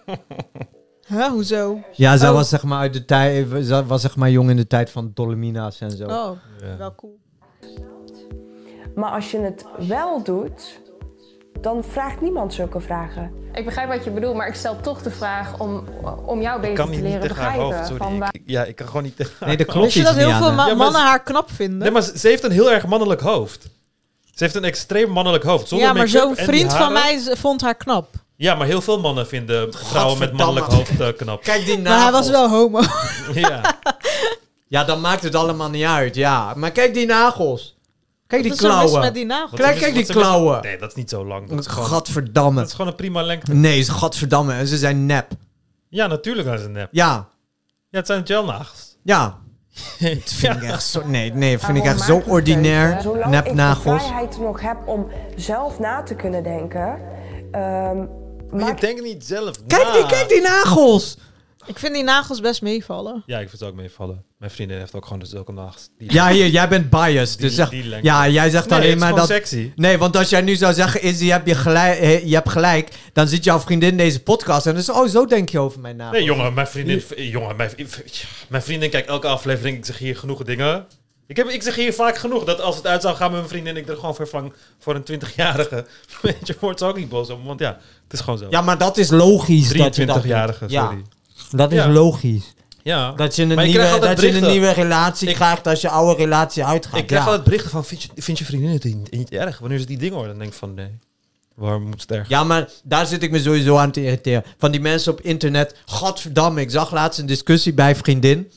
Huh, 1.08 1.26
hoezo? 1.26 1.80
Ja, 1.92 2.16
zij 2.16 2.28
Oh. 2.28 2.34
was 2.34 2.48
zeg 2.48 2.62
maar 2.62 2.78
uit 2.78 2.92
de 2.92 3.04
tijd, 3.04 3.46
ze 3.64 3.86
was 3.86 4.00
zeg 4.00 4.16
maar 4.16 4.30
jong 4.30 4.50
in 4.50 4.56
de 4.56 4.66
tijd 4.66 4.90
van 4.90 5.10
Dolomina's 5.14 5.80
en 5.80 5.90
zo. 5.90 6.04
Oh, 6.04 6.30
Ja. 6.60 6.76
wel 6.78 6.94
cool. 6.94 7.18
Maar 8.94 9.10
als 9.10 9.30
je 9.30 9.38
het 9.38 9.64
wel 9.88 10.22
doet, 10.22 10.80
dan 11.60 11.84
vraagt 11.84 12.20
niemand 12.20 12.54
zulke 12.54 12.80
vragen. 12.80 13.32
Ik 13.52 13.64
begrijp 13.64 13.88
wat 13.88 14.04
je 14.04 14.10
bedoelt, 14.10 14.34
maar 14.36 14.46
ik 14.48 14.54
stel 14.54 14.80
toch 14.80 15.02
de 15.02 15.10
vraag 15.10 15.58
om, 15.58 15.84
om 16.24 16.40
jou 16.40 16.56
Ik 16.56 16.60
beter 16.62 16.84
kan 16.84 16.94
te 16.94 17.02
leren 17.02 17.20
begrijpen. 17.28 17.62
hoofd, 17.62 17.76
sorry. 17.86 17.96
van 17.96 18.18
waar- 18.18 18.28
Ik- 18.34 18.42
ja, 18.46 18.64
ik 18.64 18.76
kan 18.76 18.86
gewoon 18.86 19.02
niet 19.02 19.16
tegen 19.16 19.46
Nee, 19.46 19.56
dat 19.56 19.66
hoofd. 19.66 19.78
klopt 19.78 19.92
je 19.92 20.02
dat 20.02 20.14
heel 20.14 20.30
veel 20.30 20.48
aan, 20.48 20.54
ma- 20.54 20.66
Ja, 20.66 20.74
maar 20.74 20.76
mannen 20.84 21.00
haar 21.02 21.22
knap 21.22 21.50
vinden? 21.50 21.78
Nee, 21.78 21.90
maar 21.90 22.02
ze 22.02 22.28
heeft 22.28 22.44
een 22.44 22.50
heel 22.50 22.70
erg 22.72 22.86
mannelijk 22.86 23.20
hoofd. 23.20 23.62
Ze 24.34 24.44
heeft 24.44 24.54
een 24.54 24.64
extreem 24.64 25.10
mannelijk 25.10 25.44
hoofd. 25.44 25.68
Zonder 25.68 25.86
ja, 25.86 25.92
maar 25.94 26.08
zo'n 26.08 26.36
vriend 26.36 26.72
van 26.74 26.92
mij 26.92 27.20
vond 27.36 27.60
haar 27.60 27.74
knap. 27.74 28.08
Ja, 28.36 28.54
maar 28.54 28.66
heel 28.66 28.80
veel 28.80 29.00
mannen 29.00 29.26
vinden 29.26 29.72
vrouwen 29.74 30.18
met 30.18 30.32
mannelijk 30.32 30.66
hoofd 30.66 31.00
eh, 31.00 31.08
knap. 31.16 31.42
Kijk 31.42 31.64
die 31.64 31.78
Maar 31.80 32.02
hij 32.02 32.12
was 32.12 32.28
wel 32.30 32.48
homo. 32.48 32.80
ja. 33.34 33.60
Ja, 34.68 34.84
dan 34.84 35.00
maakt 35.00 35.22
het 35.22 35.34
allemaal 35.34 35.70
niet 35.70 35.84
uit, 35.84 36.14
ja. 36.14 36.52
Maar 36.56 36.70
kijk 36.70 36.94
die 36.94 37.06
nagels. 37.06 37.76
Kijk 38.32 38.42
die 38.42 38.56
klauwen. 38.56 39.00
met 39.00 39.14
die 39.14 39.24
nagels? 39.26 39.50
Wat 39.50 39.60
Kijk, 39.60 39.78
kijk 39.78 39.94
die 39.94 40.04
klauwen. 40.06 40.62
Nee, 40.62 40.78
dat 40.78 40.88
is 40.88 40.94
niet 40.94 41.10
zo 41.10 41.24
lang. 41.26 41.48
Dat 41.48 41.58
is 41.58 41.66
gewoon, 41.66 41.86
Gadverdamme. 41.88 42.58
dat 42.60 42.66
is 42.68 42.72
gewoon 42.74 42.86
een 42.90 42.96
prima 42.96 43.22
lengte. 43.22 43.54
Nee, 43.54 43.78
is 43.78 43.88
gadverdamme. 43.88 44.52
En 44.52 44.66
ze 44.66 44.76
zijn 44.76 45.06
nep. 45.06 45.30
Ja, 45.88 46.06
natuurlijk 46.06 46.46
zijn 46.48 46.58
ze 46.60 46.68
nep. 46.68 46.88
Ja, 46.90 47.28
Ja, 47.88 47.98
het 47.98 48.06
zijn 48.06 48.26
gelnagels. 48.26 48.96
ja. 49.02 49.40
Dat 50.00 50.32
vind 50.32 50.56
ik 50.56 50.62
echt 50.62 50.82
zo... 50.84 51.06
Nee, 51.06 51.32
nee, 51.34 51.58
vind 51.58 51.78
ik 51.78 51.84
echt 51.84 52.00
zo 52.00 52.22
ordinair. 52.26 52.88
keuze. 52.90 53.02
Zolang 53.02 53.34
ik 53.36 53.44
de 53.56 53.76
vrijheid 53.80 54.38
nog 54.38 54.60
heb 54.60 54.76
om 54.86 55.06
zelf 55.36 55.78
na 55.78 56.02
te 56.02 56.14
kunnen 56.14 56.42
denken. 56.42 56.98
ehm, 57.50 57.96
Maar 58.50 58.68
je 58.68 58.74
denkt 58.80 59.02
niet 59.02 59.24
zelf 59.26 59.56
Kijk 59.66 59.84
na. 59.84 59.92
die, 59.92 60.06
kijk 60.06 60.28
die 60.28 60.40
nagels. 60.42 61.18
Ik 61.66 61.78
vind 61.78 61.94
die 61.94 62.02
nagels 62.02 62.40
best 62.40 62.62
meevallen. 62.62 63.22
Ja, 63.26 63.38
ik 63.38 63.48
vind 63.48 63.60
het 63.60 63.68
ook 63.70 63.74
meevallen. 63.76 64.24
Mijn 64.38 64.50
vriendin 64.50 64.78
heeft 64.78 64.94
ook 64.94 65.06
gewoon 65.06 65.26
zulke 65.26 65.52
nagels. 65.52 65.88
Die- 65.98 66.12
Ja, 66.12 66.28
hier, 66.28 66.46
jij 66.48 66.68
bent 66.68 66.90
biased. 66.90 67.38
Die- 67.38 67.46
Dus 67.46 67.54
zeg, 67.54 67.68
die 67.70 68.02
ja, 68.02 68.28
jij 68.28 68.50
zegt 68.50 68.68
Nee, 68.68 68.78
alleen 68.78 68.98
maar 68.98 69.08
gewoon 69.08 69.26
dat... 69.26 69.36
sexy. 69.36 69.72
Nee, 69.76 69.98
want 69.98 70.16
als 70.16 70.28
jij 70.28 70.40
nu 70.40 70.54
zou 70.56 70.74
zeggen, 70.74 71.04
Izzy, 71.04 71.26
heb 71.26 71.46
je, 71.46 71.54
gelijk, 71.54 71.98
eh, 71.98 72.26
je 72.26 72.34
hebt 72.34 72.48
gelijk, 72.48 72.88
dan 73.12 73.28
zit 73.28 73.44
jouw 73.44 73.60
vriendin 73.60 73.96
deze 73.96 74.22
podcast 74.22 74.66
en 74.66 74.72
dan 74.72 74.80
is 74.82 74.90
oh, 74.90 75.08
zo 75.08 75.26
denk 75.26 75.48
je 75.48 75.58
over 75.58 75.80
mijn 75.80 75.96
nagels. 75.96 76.16
Nee, 76.16 76.26
jongen, 76.26 76.54
mijn 76.54 76.66
vriendin... 76.66 77.02
Jongen, 77.16 77.56
mijn, 77.56 77.70
mijn 78.48 78.62
vriendin 78.62 78.90
kijkt 78.90 79.08
elke 79.08 79.26
aflevering. 79.26 79.76
Ik 79.76 79.84
zeg 79.84 79.98
hier 79.98 80.16
genoeg 80.16 80.42
dingen. 80.42 80.86
Ik, 81.26 81.36
heb, 81.36 81.48
ik 81.48 81.62
zeg 81.62 81.74
hier 81.74 81.92
vaak 81.92 82.16
genoeg 82.18 82.44
dat 82.44 82.60
als 82.60 82.76
het 82.76 82.86
uit 82.86 83.02
zou 83.02 83.16
gaan 83.16 83.30
met 83.30 83.38
mijn 83.38 83.50
vriendin... 83.50 83.76
ik 83.76 83.88
er 83.88 83.96
gewoon 83.96 84.14
vervang 84.14 84.52
voor 84.78 84.94
een 84.94 85.20
20-jarige. 85.22 85.86
Weet 86.22 86.46
je, 86.46 86.56
wordt 86.60 86.78
ze 86.78 86.84
ook 86.84 86.96
niet 86.96 87.08
boos 87.08 87.30
om. 87.30 87.44
Want 87.44 87.60
ja, 87.60 87.78
het 88.04 88.12
is 88.12 88.20
gewoon 88.20 88.38
zo. 88.38 88.46
Ja, 88.50 88.60
maar 88.60 88.78
dat 88.78 88.96
is 88.98 89.10
logisch. 89.10 89.68
dat 89.72 89.96
je 89.96 90.06
dat 90.06 90.14
doet. 90.14 90.24
23-jarige, 90.24 90.64
Ja, 90.68 90.84
sorry. 90.84 91.02
Dat 91.56 91.72
is 91.72 91.78
Ja. 91.78 91.88
logisch. 91.88 92.54
Ja. 92.82 93.12
Dat 93.12 93.36
je 93.36 93.42
een, 93.42 93.54
Maar 93.54 93.64
nieuwe, 93.66 93.98
dat 94.00 94.20
je 94.20 94.32
een 94.36 94.50
nieuwe 94.50 94.70
relatie 94.72 95.28
Ik- 95.28 95.34
krijgt 95.34 95.66
als 95.66 95.80
je 95.80 95.88
oude 95.88 96.22
relatie 96.22 96.64
uitgaat. 96.64 97.00
Ik 97.00 97.06
krijg 97.06 97.22
ja. 97.22 97.26
altijd 97.28 97.44
berichten 97.46 97.70
van... 97.70 97.84
Vind 97.84 98.02
je, 98.02 98.08
vind 98.14 98.38
je 98.38 98.44
vriendin 98.44 98.70
het 98.70 98.84
niet, 98.84 99.10
niet 99.10 99.30
erg? 99.30 99.58
Wanneer 99.58 99.78
ze 99.78 99.86
die 99.86 99.98
dingen 99.98 100.14
horen, 100.14 100.28
dan 100.30 100.38
denk 100.38 100.50
ik 100.52 100.56
van... 100.58 100.74
Nee. 100.74 100.90
Waarom 101.54 101.82
moet 101.82 102.00
het 102.00 102.10
erg? 102.10 102.28
Ja, 102.28 102.44
maar 102.44 102.68
daar 102.84 103.06
zit 103.06 103.22
ik 103.22 103.30
me 103.30 103.40
sowieso 103.40 103.76
aan 103.76 103.90
te 103.90 104.02
irriteren. 104.04 104.44
Van 104.58 104.70
die 104.70 104.80
mensen 104.80 105.12
op 105.12 105.20
internet. 105.20 105.76
Gadverdamme, 105.86 106.60
ik 106.60 106.70
zag 106.70 106.92
laatst 106.92 107.18
een 107.20 107.26
discussie 107.26 107.74
bij 107.74 107.96
vriendin. 107.96 108.50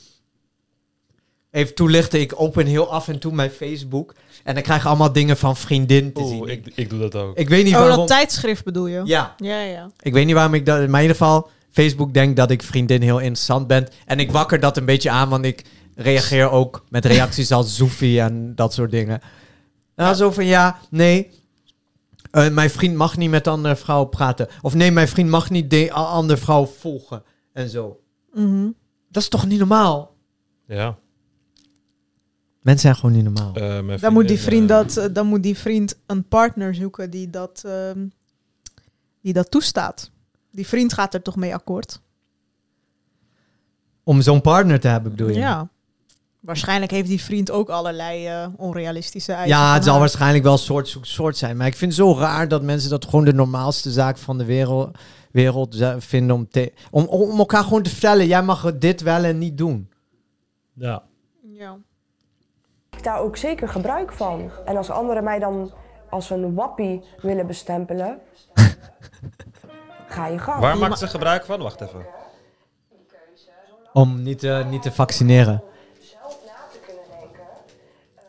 Even 1.50 1.74
toelichten, 1.74 2.20
ik 2.20 2.40
open 2.40 2.66
heel 2.66 2.90
af 2.92 3.08
en 3.08 3.18
toe 3.18 3.32
mijn 3.32 3.50
Facebook. 3.50 4.14
En 4.44 4.56
ik 4.56 4.62
krijg 4.62 4.86
allemaal 4.86 5.12
dingen 5.12 5.36
van 5.36 5.56
vriendin 5.56 6.12
te 6.12 6.26
zien. 6.26 6.48
Ik, 6.48 6.66
ik 6.74 6.90
doe 6.90 6.98
dat 6.98 7.14
ook. 7.14 7.36
Ik 7.36 7.48
weet 7.48 7.64
niet 7.64 7.72
Oh, 7.74 7.78
waarom. 7.80 7.96
dat 7.98 8.06
tijdschrift 8.08 8.64
bedoel 8.64 8.86
je? 8.86 9.02
Ja. 9.04 9.34
Ja, 9.36 9.60
ja. 9.60 9.90
Ik 10.00 10.12
weet 10.12 10.26
niet 10.26 10.34
waarom 10.34 10.54
ik 10.54 10.66
dat... 10.66 10.76
Maar 10.76 11.02
in 11.02 11.08
ieder 11.08 11.16
geval, 11.16 11.50
Facebook 11.76 12.14
denkt 12.14 12.36
dat 12.36 12.50
ik 12.50 12.62
vriendin 12.62 13.02
heel 13.02 13.18
interessant 13.18 13.66
ben. 13.66 13.88
En 14.06 14.18
ik 14.18 14.30
wakker 14.30 14.60
dat 14.60 14.76
een 14.76 14.84
beetje 14.84 15.10
aan, 15.10 15.28
want 15.28 15.44
ik 15.44 15.64
reageer 15.94 16.50
ook 16.50 16.84
met 16.88 17.04
reacties 17.04 17.52
als 17.52 17.76
Zoefie 17.76 18.20
en 18.20 18.54
dat 18.54 18.72
soort 18.74 18.90
dingen. 18.90 19.20
Nou, 19.96 20.14
zo 20.14 20.30
van 20.30 20.44
ja, 20.44 20.78
nee. 20.90 21.30
eh, 22.30 22.48
mijn 22.48 22.70
vriend 22.70 22.96
mag 22.96 23.16
niet 23.16 23.30
met 23.30 23.46
andere 23.46 23.76
vrouwen 23.76 24.08
praten. 24.08 24.48
Of 24.62 24.74
nee, 24.74 24.90
mijn 24.92 25.08
vriend 25.08 25.30
mag 25.30 25.50
niet 25.50 25.70
de 25.70 25.92
andere 25.92 26.38
vrouwen 26.40 26.68
volgen. 26.68 27.22
En 27.52 27.68
zo. 27.68 28.00
Mhm. 28.32 28.68
Dat 29.10 29.22
is 29.22 29.28
toch 29.28 29.46
niet 29.46 29.58
normaal? 29.58 30.16
Ja. 30.66 30.98
Mensen 32.60 32.80
zijn 32.80 32.94
gewoon 32.94 33.14
niet 33.14 33.24
normaal. 33.24 33.54
Eh, 33.54 34.00
Dan 34.00 34.12
moet, 34.12 34.28
die 34.28 34.40
vriend 34.40 34.68
dat, 34.68 34.96
eh, 34.96 35.04
dan 35.12 35.26
moet 35.26 35.42
die 35.42 35.58
vriend 35.58 35.98
een 36.06 36.28
partner 36.28 36.74
zoeken 36.74 37.10
die 37.10 37.30
dat, 37.30 37.62
ehm, 37.66 38.06
die 39.22 39.32
dat 39.32 39.50
toestaat. 39.50 40.10
Die 40.56 40.66
vriend 40.66 40.92
gaat 40.92 41.14
er 41.14 41.22
toch 41.22 41.36
mee 41.36 41.54
akkoord? 41.54 42.00
Om 44.04 44.20
zo'n 44.20 44.40
partner 44.40 44.80
te 44.80 44.88
hebben, 44.88 45.10
bedoel 45.10 45.28
je? 45.28 45.38
Ja. 45.38 45.68
Waarschijnlijk 46.40 46.90
heeft 46.90 47.08
die 47.08 47.22
vriend 47.22 47.50
ook 47.50 47.68
allerlei 47.68 48.26
eh, 48.26 48.46
onrealistische 48.56 49.32
eisen. 49.32 49.56
Ja, 49.56 49.74
het 49.74 49.82
zal 49.82 49.92
haar. 49.92 50.00
waarschijnlijk 50.00 50.44
wel 50.44 50.58
soort 50.58 50.98
soort 51.00 51.36
zijn. 51.36 51.56
Maar 51.56 51.66
ik 51.66 51.76
vind 51.76 51.96
het 51.96 52.00
zo 52.00 52.16
raar 52.18 52.48
dat 52.48 52.62
mensen 52.62 52.90
dat 52.90 53.04
gewoon 53.04 53.24
de 53.24 53.32
normaalste 53.32 53.90
zaak 53.90 54.18
van 54.18 54.38
de 54.38 54.44
wereld, 54.44 54.98
wereld 55.30 55.76
vinden 55.98 56.36
om, 56.36 56.48
te, 56.48 56.72
om, 56.90 57.04
om 57.04 57.38
elkaar 57.38 57.64
gewoon 57.64 57.82
te 57.82 57.90
vertellen. 57.90 58.26
Jij 58.26 58.42
mag 58.42 58.78
dit 58.78 59.00
wel 59.00 59.24
en 59.24 59.38
niet 59.38 59.58
doen. 59.58 59.90
Ja. 60.72 61.02
Ja. 61.42 61.76
Ik 62.90 63.02
daar 63.02 63.20
ook 63.20 63.36
zeker 63.36 63.68
gebruik 63.68 64.12
van. 64.12 64.50
En 64.64 64.76
als 64.76 64.90
anderen 64.90 65.24
mij 65.24 65.38
dan 65.38 65.72
als 66.10 66.30
een 66.30 66.54
wappie 66.54 67.02
willen 67.22 67.46
bestempelen, 67.46 68.18
ga 70.16 70.26
je 70.26 70.38
gang. 70.38 70.60
Waar 70.60 70.78
maakt 70.78 70.98
ze 70.98 71.06
gebruik 71.06 71.44
van? 71.44 71.62
Wacht 71.62 71.80
even. 71.80 72.06
Om 73.92 74.22
niet, 74.22 74.38
te- 74.38 74.64
niet 74.68 74.82
te 74.82 74.92
vaccineren. 74.92 75.62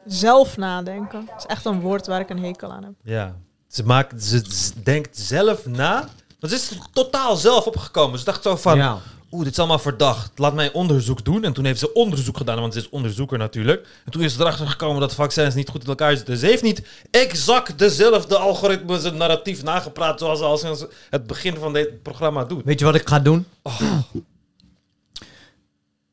Zelf 0.05 0.57
nadenken. 0.57 1.25
Dat 1.25 1.37
is 1.37 1.45
echt 1.45 1.65
een 1.65 1.79
woord 1.81 2.07
waar 2.07 2.19
ik 2.19 2.29
een 2.29 2.43
hekel 2.43 2.71
aan 2.71 2.83
heb. 2.83 2.93
Ja. 3.03 3.35
Ze, 3.67 3.83
maakt, 3.85 4.23
ze 4.23 4.43
denkt 4.83 5.17
zelf 5.17 5.65
na. 5.65 6.07
Want 6.39 6.53
ze 6.53 6.59
is 6.59 6.69
er 6.71 6.77
totaal 6.93 7.35
zelf 7.35 7.65
opgekomen. 7.67 8.19
Ze 8.19 8.25
dacht 8.25 8.43
zo 8.43 8.55
van... 8.55 8.77
Ja. 8.77 8.97
Oeh, 9.31 9.43
dit 9.43 9.51
is 9.51 9.59
allemaal 9.59 9.79
verdacht. 9.79 10.39
Laat 10.39 10.53
mij 10.53 10.71
onderzoek 10.71 11.25
doen. 11.25 11.43
En 11.43 11.53
toen 11.53 11.65
heeft 11.65 11.79
ze 11.79 11.93
onderzoek 11.93 12.37
gedaan, 12.37 12.59
want 12.59 12.73
ze 12.73 12.79
is 12.79 12.89
onderzoeker 12.89 13.37
natuurlijk. 13.37 13.87
En 14.05 14.11
toen 14.11 14.21
is 14.21 14.33
ze 14.33 14.39
erachter 14.41 14.67
gekomen 14.67 15.01
dat 15.01 15.13
vaccins 15.13 15.55
niet 15.55 15.69
goed 15.69 15.81
in 15.81 15.89
elkaar 15.89 16.15
zitten. 16.15 16.37
Ze 16.37 16.45
heeft 16.45 16.63
niet 16.63 16.81
exact 17.11 17.79
dezelfde 17.79 18.37
algoritmes 18.37 19.03
en 19.03 19.17
narratief 19.17 19.63
nagepraat 19.63 20.19
zoals 20.19 20.39
ze 20.39 20.45
al 20.45 20.57
sinds 20.57 20.85
het 21.09 21.27
begin 21.27 21.55
van 21.55 21.73
dit 21.73 22.01
programma 22.03 22.43
doet. 22.43 22.63
Weet 22.65 22.79
je 22.79 22.85
wat 22.85 22.95
ik 22.95 23.07
ga 23.07 23.19
doen? 23.19 23.45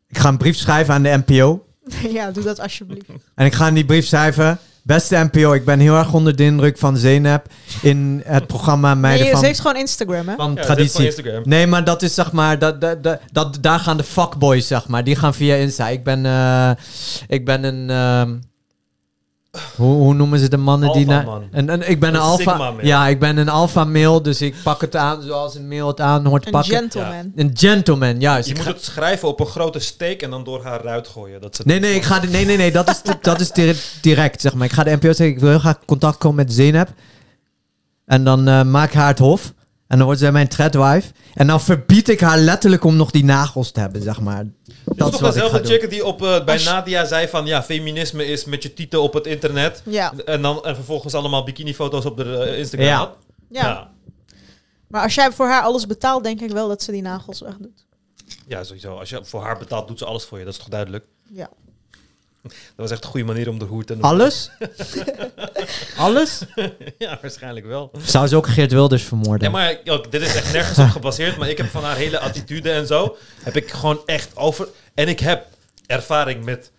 Ik 0.08 0.18
ga 0.18 0.28
een 0.28 0.38
brief 0.38 0.56
schrijven 0.56 0.94
aan 0.94 1.02
de 1.02 1.22
NPO. 1.26 1.66
ja, 2.16 2.30
doe 2.30 2.44
dat 2.44 2.60
alsjeblieft. 2.60 3.08
En 3.34 3.46
ik 3.46 3.54
ga 3.54 3.68
in 3.68 3.74
die 3.74 3.84
brief 3.84 4.06
schrijven... 4.06 4.58
Beste 4.86 5.28
NPO, 5.32 5.52
ik 5.52 5.64
ben 5.64 5.78
heel 5.80 5.96
erg 5.96 6.12
onder 6.12 6.36
de 6.36 6.44
indruk 6.44 6.78
van 6.78 6.96
Zeynep 6.96 7.46
in 7.82 8.22
het 8.24 8.46
programma 8.46 8.94
Meiden 8.94 9.22
Nee, 9.22 9.30
van... 9.30 9.40
ze 9.40 9.46
heeft 9.46 9.60
gewoon 9.60 9.76
Instagram, 9.76 10.28
hè? 10.28 10.34
van 10.36 10.52
Ja, 10.54 10.62
traditie. 10.62 11.04
Instagram. 11.04 11.42
Nee, 11.44 11.66
maar 11.66 11.84
dat 11.84 12.02
is 12.02 12.14
zeg 12.14 12.32
maar, 12.32 12.58
dat, 12.58 12.80
dat, 12.80 13.02
dat, 13.02 13.20
dat- 13.32 13.58
daar 13.60 13.78
gaan 13.78 13.96
de 13.96 14.04
fuckboys, 14.04 14.66
zeg 14.66 14.88
maar. 14.88 15.04
Die 15.04 15.16
gaan 15.16 15.34
via 15.34 15.54
Insta. 15.54 15.88
Ik 15.88 16.04
ben, 16.04 16.26
eh, 16.26 16.70
ik 17.28 17.44
ben 17.44 17.64
een, 17.64 17.90
ehm, 17.90 18.36
hoe, 19.76 19.92
hoe 19.96 20.14
noemen 20.14 20.38
ze 20.38 20.48
de 20.48 20.56
mannen 20.56 20.92
die... 20.92 21.06
een, 21.08 21.68
een, 21.72 21.90
ik 21.90 22.00
ben 22.00 22.08
een, 22.08 22.14
Een 22.14 22.20
alpha... 22.20 22.36
sigma-male. 22.52 22.86
Ja, 22.86 23.08
ik 23.08 23.18
ben 23.20 23.36
een 23.36 23.48
alpha 23.48 23.84
male, 23.84 24.20
dus 24.20 24.40
ik 24.42 24.54
pak 24.62 24.80
het 24.80 24.96
aan 24.96 25.22
zoals 25.22 25.54
een 25.54 25.68
male 25.68 25.86
het 25.86 26.00
aan 26.00 26.26
hoort 26.26 26.40
te 26.42 26.46
Een 26.46 26.52
pakken. 26.52 26.72
gentleman. 26.76 27.32
Een 27.36 27.50
gentleman, 27.54 28.20
juist. 28.20 28.44
Je 28.48 28.50
Ik 28.50 28.56
moet 28.56 28.66
ga- 28.66 28.72
het 28.72 28.84
schrijven 28.84 29.28
op 29.28 29.40
een 29.40 29.46
grote 29.46 29.78
steek 29.78 30.22
en 30.22 30.30
dan 30.30 30.44
door 30.44 30.62
haar 30.64 30.82
ruit 30.82 31.08
gooien. 31.08 31.40
Dat 31.40 31.56
ze 31.56 31.62
Nee, 31.64 31.80
nee, 31.80 31.94
ik 31.94 32.02
ga 32.02 32.18
de, 32.20 32.26
nee, 32.28 32.44
nee, 32.44 32.56
nee, 32.56 32.72
dat 32.72 32.88
is, 32.90 33.02
dat 33.20 33.40
is 33.40 33.50
dire- 33.50 33.78
direct, 34.00 34.40
zeg 34.40 34.54
maar. 34.54 34.66
Ik 34.66 34.72
ga 34.72 34.84
de 34.84 34.90
NPO 34.90 35.06
zeggen, 35.06 35.26
ik 35.26 35.38
wil 35.38 35.48
heel 35.50 35.58
graag 35.58 35.78
contact 35.86 36.18
komen 36.18 36.36
met 36.36 36.52
Zeynep. 36.52 36.88
En 38.06 38.24
dan 38.24 38.48
eh, 38.48 38.62
maak 38.62 38.92
haar 38.92 39.08
het 39.08 39.18
hof. 39.18 39.52
En 39.94 40.00
dan 40.00 40.08
wordt 40.08 40.22
zij 40.22 40.32
mijn 40.32 40.48
threadwife. 40.48 41.12
En 41.34 41.46
dan 41.46 41.60
verbied 41.60 42.08
ik 42.08 42.20
haar 42.20 42.38
letterlijk 42.38 42.84
om 42.84 42.96
nog 42.96 43.10
die 43.10 43.24
nagels 43.24 43.70
te 43.70 43.80
hebben, 43.80 44.02
zeg 44.02 44.20
maar. 44.20 44.44
Dat 44.44 44.98
Dat 44.98 45.12
is 45.12 45.18
toch 45.18 45.32
dezelfde 45.32 45.64
chick 45.64 45.90
die 45.90 46.04
op, 46.04 46.22
eh, 46.22 46.44
bij 46.44 46.54
Als 46.54 46.64
Nadia 46.64 47.04
zei 47.04 47.28
van... 47.28 47.46
Ja, 47.46 47.62
feminisme 47.62 48.26
is 48.26 48.44
met 48.44 48.62
je 48.62 48.74
tieten 48.74 49.02
op 49.02 49.12
het 49.14 49.26
internet. 49.26 49.82
Ja. 49.84 50.12
En 50.24 50.42
dan 50.42 50.64
en 50.64 50.74
vervolgens 50.74 51.14
allemaal 51.14 51.44
bikinifoto's 51.44 52.04
op 52.04 52.16
de 52.16 52.36
eh, 52.38 52.58
Instagram 52.58 52.88
Ja. 52.88 52.96
had. 52.96 53.16
Ja. 53.48 53.90
Maar 54.88 55.02
als 55.02 55.14
jij 55.14 55.32
voor 55.32 55.46
haar 55.46 55.62
alles 55.62 55.86
betaalt, 55.86 56.24
denk 56.24 56.40
ik 56.40 56.50
wel 56.50 56.68
dat 56.68 56.82
ze 56.82 56.92
die 56.92 57.02
nagels 57.02 57.40
wegdoet. 57.40 57.86
Ja, 58.46 58.64
sowieso. 58.64 58.98
Als 58.98 59.08
je 59.10 59.20
voor 59.24 59.42
haar 59.42 59.58
betaalt, 59.58 59.88
doet 59.88 59.98
ze 59.98 60.04
alles 60.04 60.24
voor 60.24 60.38
je. 60.38 60.44
Dat 60.44 60.52
is 60.52 60.58
toch 60.58 60.68
duidelijk? 60.68 61.04
Ja. 61.30 61.48
Dat 62.44 62.52
was 62.76 62.90
echt 62.90 63.04
een 63.04 63.10
goede 63.10 63.26
manier 63.26 63.48
om 63.48 63.58
de 63.58 63.64
hoer 63.64 63.84
te 63.84 63.92
noemen. 63.92 64.10
Alles? 64.10 64.50
Alles? 65.96 66.42
ja, 66.98 67.18
waarschijnlijk 67.22 67.66
wel. 67.66 67.90
Zou 68.04 68.26
ze 68.26 68.36
ook 68.36 68.46
Geert 68.46 68.72
Wilders 68.72 69.02
vermoorden? 69.02 69.46
Ja, 69.46 69.50
maar 69.50 69.78
dit 70.10 70.22
is 70.22 70.34
echt 70.34 70.52
nergens 70.52 70.78
op 70.78 70.88
gebaseerd. 70.88 71.36
Maar 71.36 71.48
ik 71.48 71.58
heb 71.58 71.66
van 71.70 71.84
haar 71.84 71.96
hele 71.96 72.18
attitude 72.18 72.70
en 72.70 72.86
zo... 72.86 73.16
heb 73.42 73.56
ik 73.56 73.70
gewoon 73.70 74.00
echt 74.06 74.36
over... 74.36 74.68
En 74.94 75.08
ik 75.08 75.20
heb 75.20 75.46
ervaring 75.86 76.44
met 76.44 76.70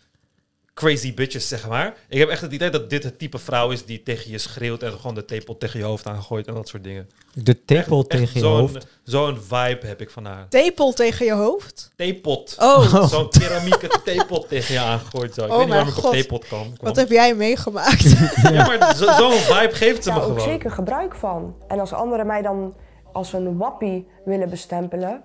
crazy 0.75 1.13
bitches, 1.13 1.47
zeg 1.47 1.67
maar. 1.67 1.93
Ik 2.09 2.19
heb 2.19 2.29
echt 2.29 2.41
het 2.41 2.51
idee 2.51 2.69
dat 2.69 2.89
dit 2.89 3.03
het 3.03 3.19
type 3.19 3.37
vrouw 3.37 3.69
is... 3.71 3.85
die 3.85 4.03
tegen 4.03 4.31
je 4.31 4.37
schreeuwt 4.37 4.83
en 4.83 4.91
gewoon 4.91 5.15
de 5.15 5.25
tepel 5.25 5.57
tegen 5.57 5.79
je 5.79 5.85
hoofd 5.85 6.07
aangooit... 6.07 6.47
en 6.47 6.53
dat 6.53 6.67
soort 6.67 6.83
dingen. 6.83 7.09
De 7.33 7.65
tepel 7.65 7.99
Echt 7.99 8.09
tegen 8.09 8.33
je 8.33 8.39
zo'n- 8.39 8.57
hoofd? 8.59 8.87
Zo'n 9.03 9.37
vibe 9.41 9.79
heb 9.87 10.01
ik 10.01 10.09
van 10.09 10.25
haar. 10.25 10.47
Tepel 10.49 10.93
tegen 10.93 11.25
je 11.25 11.33
hoofd? 11.33 11.91
Theepot. 11.95 12.55
Oh. 12.59 13.05
Zo'n 13.13 13.29
keramieke 13.29 13.89
theepot 14.03 14.47
tegen 14.47 14.73
je 14.73 14.79
aangooit. 14.79 15.33
Zo. 15.33 15.45
Ik 15.45 15.51
Oh 15.51 15.57
weet 15.57 15.65
niet 15.65 15.75
waarom 15.75 15.87
mijn 15.93 15.97
ik 15.97 15.97
op 15.97 16.03
God. 16.03 16.11
theepot 16.11 16.47
kan. 16.47 16.77
Wat 16.81 16.95
heb 16.95 17.09
jij 17.09 17.35
meegemaakt? 17.35 18.03
Ja, 18.53 18.65
maar 18.67 18.95
zo- 18.95 19.11
zo'n 19.11 19.31
vibe 19.31 19.75
geeft 19.75 20.03
ze 20.03 20.09
me 20.09 20.15
daar 20.15 20.25
ook 20.25 20.31
gewoon. 20.31 20.49
zeker 20.49 20.71
gebruik 20.71 21.15
van. 21.15 21.55
En 21.67 21.79
als 21.79 21.93
anderen 21.93 22.27
mij 22.27 22.41
dan 22.41 22.75
als 23.13 23.33
een 23.33 23.57
wappie 23.57 24.07
willen 24.25 24.49
bestempelen, 24.49 25.23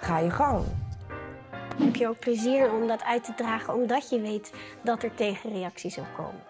ga 0.00 0.18
je 0.18 0.30
gang. 0.30 0.64
Heb 1.82 1.96
je 1.96 2.08
ook 2.08 2.18
plezier 2.18 2.72
om 2.72 2.86
dat 2.88 3.02
uit 3.04 3.24
te 3.24 3.34
dragen, 3.36 3.74
omdat 3.74 4.10
je 4.10 4.20
weet 4.20 4.52
dat 4.84 5.02
er 5.02 5.14
tegenreacties 5.14 5.98
op 5.98 6.06
komen? 6.16 6.40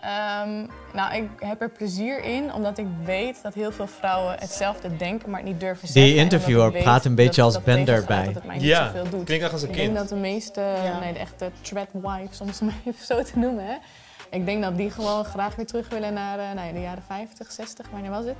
Ehm, 0.00 0.66
nou, 0.92 1.14
ik 1.14 1.28
heb 1.38 1.60
er 1.60 1.70
plezier 1.70 2.22
in, 2.24 2.52
omdat 2.52 2.78
ik 2.78 2.86
weet 3.04 3.42
dat 3.42 3.54
heel 3.54 3.72
veel 3.72 3.86
vrouwen 3.86 4.36
hetzelfde 4.38 4.96
denken, 4.96 5.30
maar 5.30 5.40
het 5.40 5.48
niet 5.48 5.60
durven 5.60 5.88
zeggen. 5.88 6.12
Die 6.12 6.20
interviewer 6.22 6.74
ik 6.76 6.82
praat 6.82 7.04
een 7.04 7.14
beetje 7.14 7.42
als 7.42 7.62
Ben 7.62 7.84
tegenstaat 7.84 7.98
erbij. 8.00 8.24
Dat 8.24 8.34
het 8.34 8.44
mij 8.44 8.56
niet 8.56 8.64
Ja, 8.64 8.86
zoveel 8.86 9.10
doet. 9.10 9.24
klinkt 9.24 9.44
echt 9.44 9.52
als 9.52 9.62
een 9.62 9.68
ik 9.68 9.74
kind. 9.74 9.86
denk 9.86 9.98
dat 9.98 10.08
de 10.08 10.16
meeste, 10.16 10.60
nee, 11.00 11.12
de 11.12 11.18
echte 11.18 11.50
threadwives, 11.60 12.40
om 12.40 12.52
ze 12.52 12.64
maar 12.64 12.74
even 12.84 13.04
zo 13.06 13.22
te 13.22 13.38
noemen, 13.38 13.64
hè, 13.66 13.74
ik 14.30 14.46
denk 14.46 14.62
dat 14.62 14.76
die 14.76 14.90
gewoon 14.90 15.24
graag 15.24 15.56
weer 15.56 15.66
terug 15.66 15.88
willen 15.88 16.12
naar 16.14 16.38
eh, 16.38 16.44
nou 16.54 16.66
ja, 16.66 16.72
de 16.72 16.80
jaren 16.80 17.02
50, 17.06 17.52
60, 17.52 17.86
wanneer 17.92 18.10
was 18.10 18.24
het? 18.24 18.36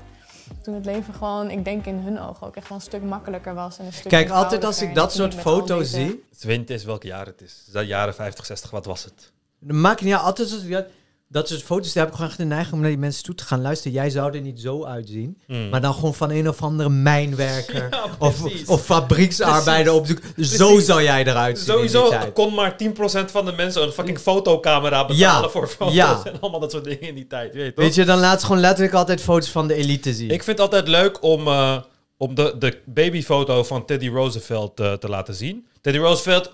Toen 0.63 0.75
het 0.75 0.85
leven 0.85 1.15
gewoon, 1.15 1.51
ik 1.51 1.65
denk 1.65 1.87
in 1.87 1.95
hun 1.97 2.21
ogen 2.21 2.47
ook 2.47 2.57
echt 2.57 2.69
wel 2.69 2.79
een 2.79 2.85
stuk 2.85 3.03
makkelijker 3.03 3.55
was. 3.55 3.79
En 3.79 3.87
een 3.87 3.93
stuk 3.93 4.09
Kijk, 4.09 4.31
altijd 4.31 4.65
als 4.65 4.83
ik 4.83 4.95
dat 4.95 5.13
soort 5.13 5.35
foto's 5.35 5.91
deze- 5.91 6.05
zie... 6.07 6.25
Het 6.31 6.43
wint 6.45 6.71
is 6.71 6.85
welk 6.85 7.03
jaar 7.03 7.27
het 7.27 7.41
is. 7.41 7.63
Is 7.67 7.73
dat 7.73 7.87
jaren 7.87 8.15
50, 8.15 8.47
60, 8.47 8.71
wat 8.71 8.85
was 8.85 9.05
het? 9.05 9.33
Dat 9.59 9.77
maakt 9.77 10.01
niet 10.01 10.13
uit. 10.15 10.23
Altijd 10.23 10.53
als 10.53 10.63
ik 10.63 10.71
dat, 10.71 10.87
dat 11.31 11.49
soort 11.49 11.63
foto's, 11.63 11.93
daar 11.93 12.03
heb 12.03 12.13
ik 12.13 12.15
gewoon 12.15 12.31
echt 12.31 12.41
de 12.41 12.47
neiging 12.47 12.75
om 12.75 12.81
naar 12.81 12.91
die 12.91 12.99
mensen 12.99 13.25
toe 13.25 13.35
te 13.35 13.45
gaan 13.45 13.61
luisteren. 13.61 13.93
Jij 13.93 14.11
zou 14.11 14.35
er 14.35 14.41
niet 14.41 14.61
zo 14.61 14.85
uitzien. 14.85 15.41
Hmm. 15.47 15.69
Maar 15.69 15.81
dan 15.81 15.95
gewoon 15.95 16.15
van 16.15 16.31
een 16.31 16.49
of 16.49 16.63
andere 16.63 16.89
mijnwerker. 16.89 17.89
Ja, 17.99 18.05
of, 18.19 18.67
of 18.69 18.85
fabrieksarbeider 18.85 19.93
op 19.93 20.07
zoek. 20.07 20.19
Zo 20.37 20.79
zou 20.79 21.03
jij 21.03 21.27
eruit 21.27 21.59
zien. 21.59 21.67
Sowieso 21.67 22.13
kon 22.33 22.55
maar 22.55 22.77
10% 22.85 23.31
van 23.31 23.45
de 23.45 23.53
mensen 23.53 23.83
een 23.83 23.93
fucking 23.93 24.19
fotocamera 24.19 25.07
betalen 25.07 25.43
Ja, 25.43 25.49
voor 25.49 25.69
foto's 25.69 25.95
ja. 25.95 26.21
en 26.25 26.41
allemaal 26.41 26.61
dat 26.61 26.71
soort 26.71 26.85
dingen 26.85 27.01
in 27.01 27.15
die 27.15 27.27
tijd. 27.27 27.55
Weet? 27.55 27.77
Weet 27.77 27.95
je, 27.95 28.05
dan 28.05 28.19
laat 28.19 28.41
ze 28.41 28.47
gewoon 28.47 28.61
letterlijk 28.61 28.95
altijd 28.95 29.21
foto's 29.23 29.51
van 29.51 29.69
de 29.69 29.75
elite 29.75 30.15
zien. 30.15 30.31
Ik 30.31 30.43
vind 30.43 30.59
het 30.59 30.61
altijd 30.61 30.89
leuk 30.89 31.23
om, 31.23 31.47
eh, 31.47 31.77
om 32.17 32.35
de, 32.35 32.55
de 32.59 32.79
babyfoto 32.85 33.65
van 33.65 33.85
Teddy 33.85 34.09
Roosevelt 34.09 34.81
eh, 34.81 34.93
te 34.93 35.09
laten 35.09 35.35
zien. 35.35 35.67
Teddy 35.81 35.99
Roosevelt, 35.99 36.51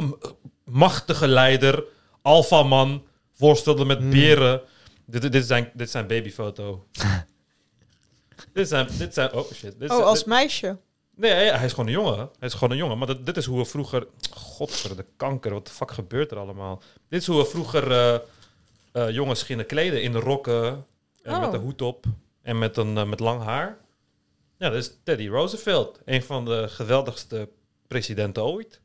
machtige 0.64 1.28
leider, 1.28 1.84
alfaman, 2.22 3.02
worstelde 3.44 3.84
met 3.84 3.98
Hmm. 3.98 4.10
beren. 4.10 4.60
Dit, 5.06 5.32
dit, 5.32 5.46
zijn, 5.46 5.70
dit 5.74 5.90
zijn 5.90 6.06
babyfoto. 6.06 6.86
dit, 8.52 8.68
zijn, 8.68 8.88
dit 8.98 9.14
zijn... 9.14 9.32
Oh 9.32 9.52
shit. 9.52 9.78
Dit 9.78 9.90
Oh, 9.90 9.96
zijn- 9.96 10.08
als 10.08 10.18
dit- 10.18 10.26
meisje. 10.26 10.78
Nee, 11.16 11.32
hij 11.32 11.64
is 11.64 11.70
gewoon 11.70 11.86
een 11.86 11.92
jongen. 11.92 12.16
Hij 12.38 12.48
is 12.48 12.52
gewoon 12.54 12.70
een 12.70 12.76
jongen. 12.76 12.98
Maar 12.98 13.06
dit, 13.06 13.26
dit 13.26 13.36
is 13.36 13.44
hoe 13.46 13.58
we 13.58 13.64
vroeger... 13.64 14.06
Godver, 14.30 14.96
de 14.96 15.04
kanker. 15.16 15.52
Wat 15.52 15.66
de 15.66 15.72
fuck 15.72 15.90
gebeurt 15.90 16.30
er 16.30 16.38
allemaal? 16.38 16.82
Dit 17.08 17.20
is 17.20 17.26
hoe 17.26 17.36
we 17.36 17.44
vroeger 17.44 17.90
eh, 17.90 18.14
eh, 18.92 19.10
jongens 19.14 19.42
gingen 19.42 19.66
kleden. 19.66 20.02
In 20.02 20.12
de 20.12 20.18
rokken. 20.18 20.86
En 21.22 21.34
Oh. 21.34 21.40
met 21.40 21.50
de 21.52 21.58
hoed 21.58 21.82
op. 21.82 22.04
En 22.42 22.58
met, 22.58 22.76
een, 22.76 22.98
eh, 22.98 23.04
met 23.04 23.20
lang 23.20 23.42
haar. 23.42 23.76
Ja, 24.58 24.68
dat 24.68 24.78
is 24.78 24.90
Teddy 25.02 25.28
Roosevelt. 25.28 26.00
Een 26.04 26.22
van 26.22 26.44
de 26.44 26.68
geweldigste 26.68 27.48
presidenten 27.86 28.44
ooit. 28.44 28.80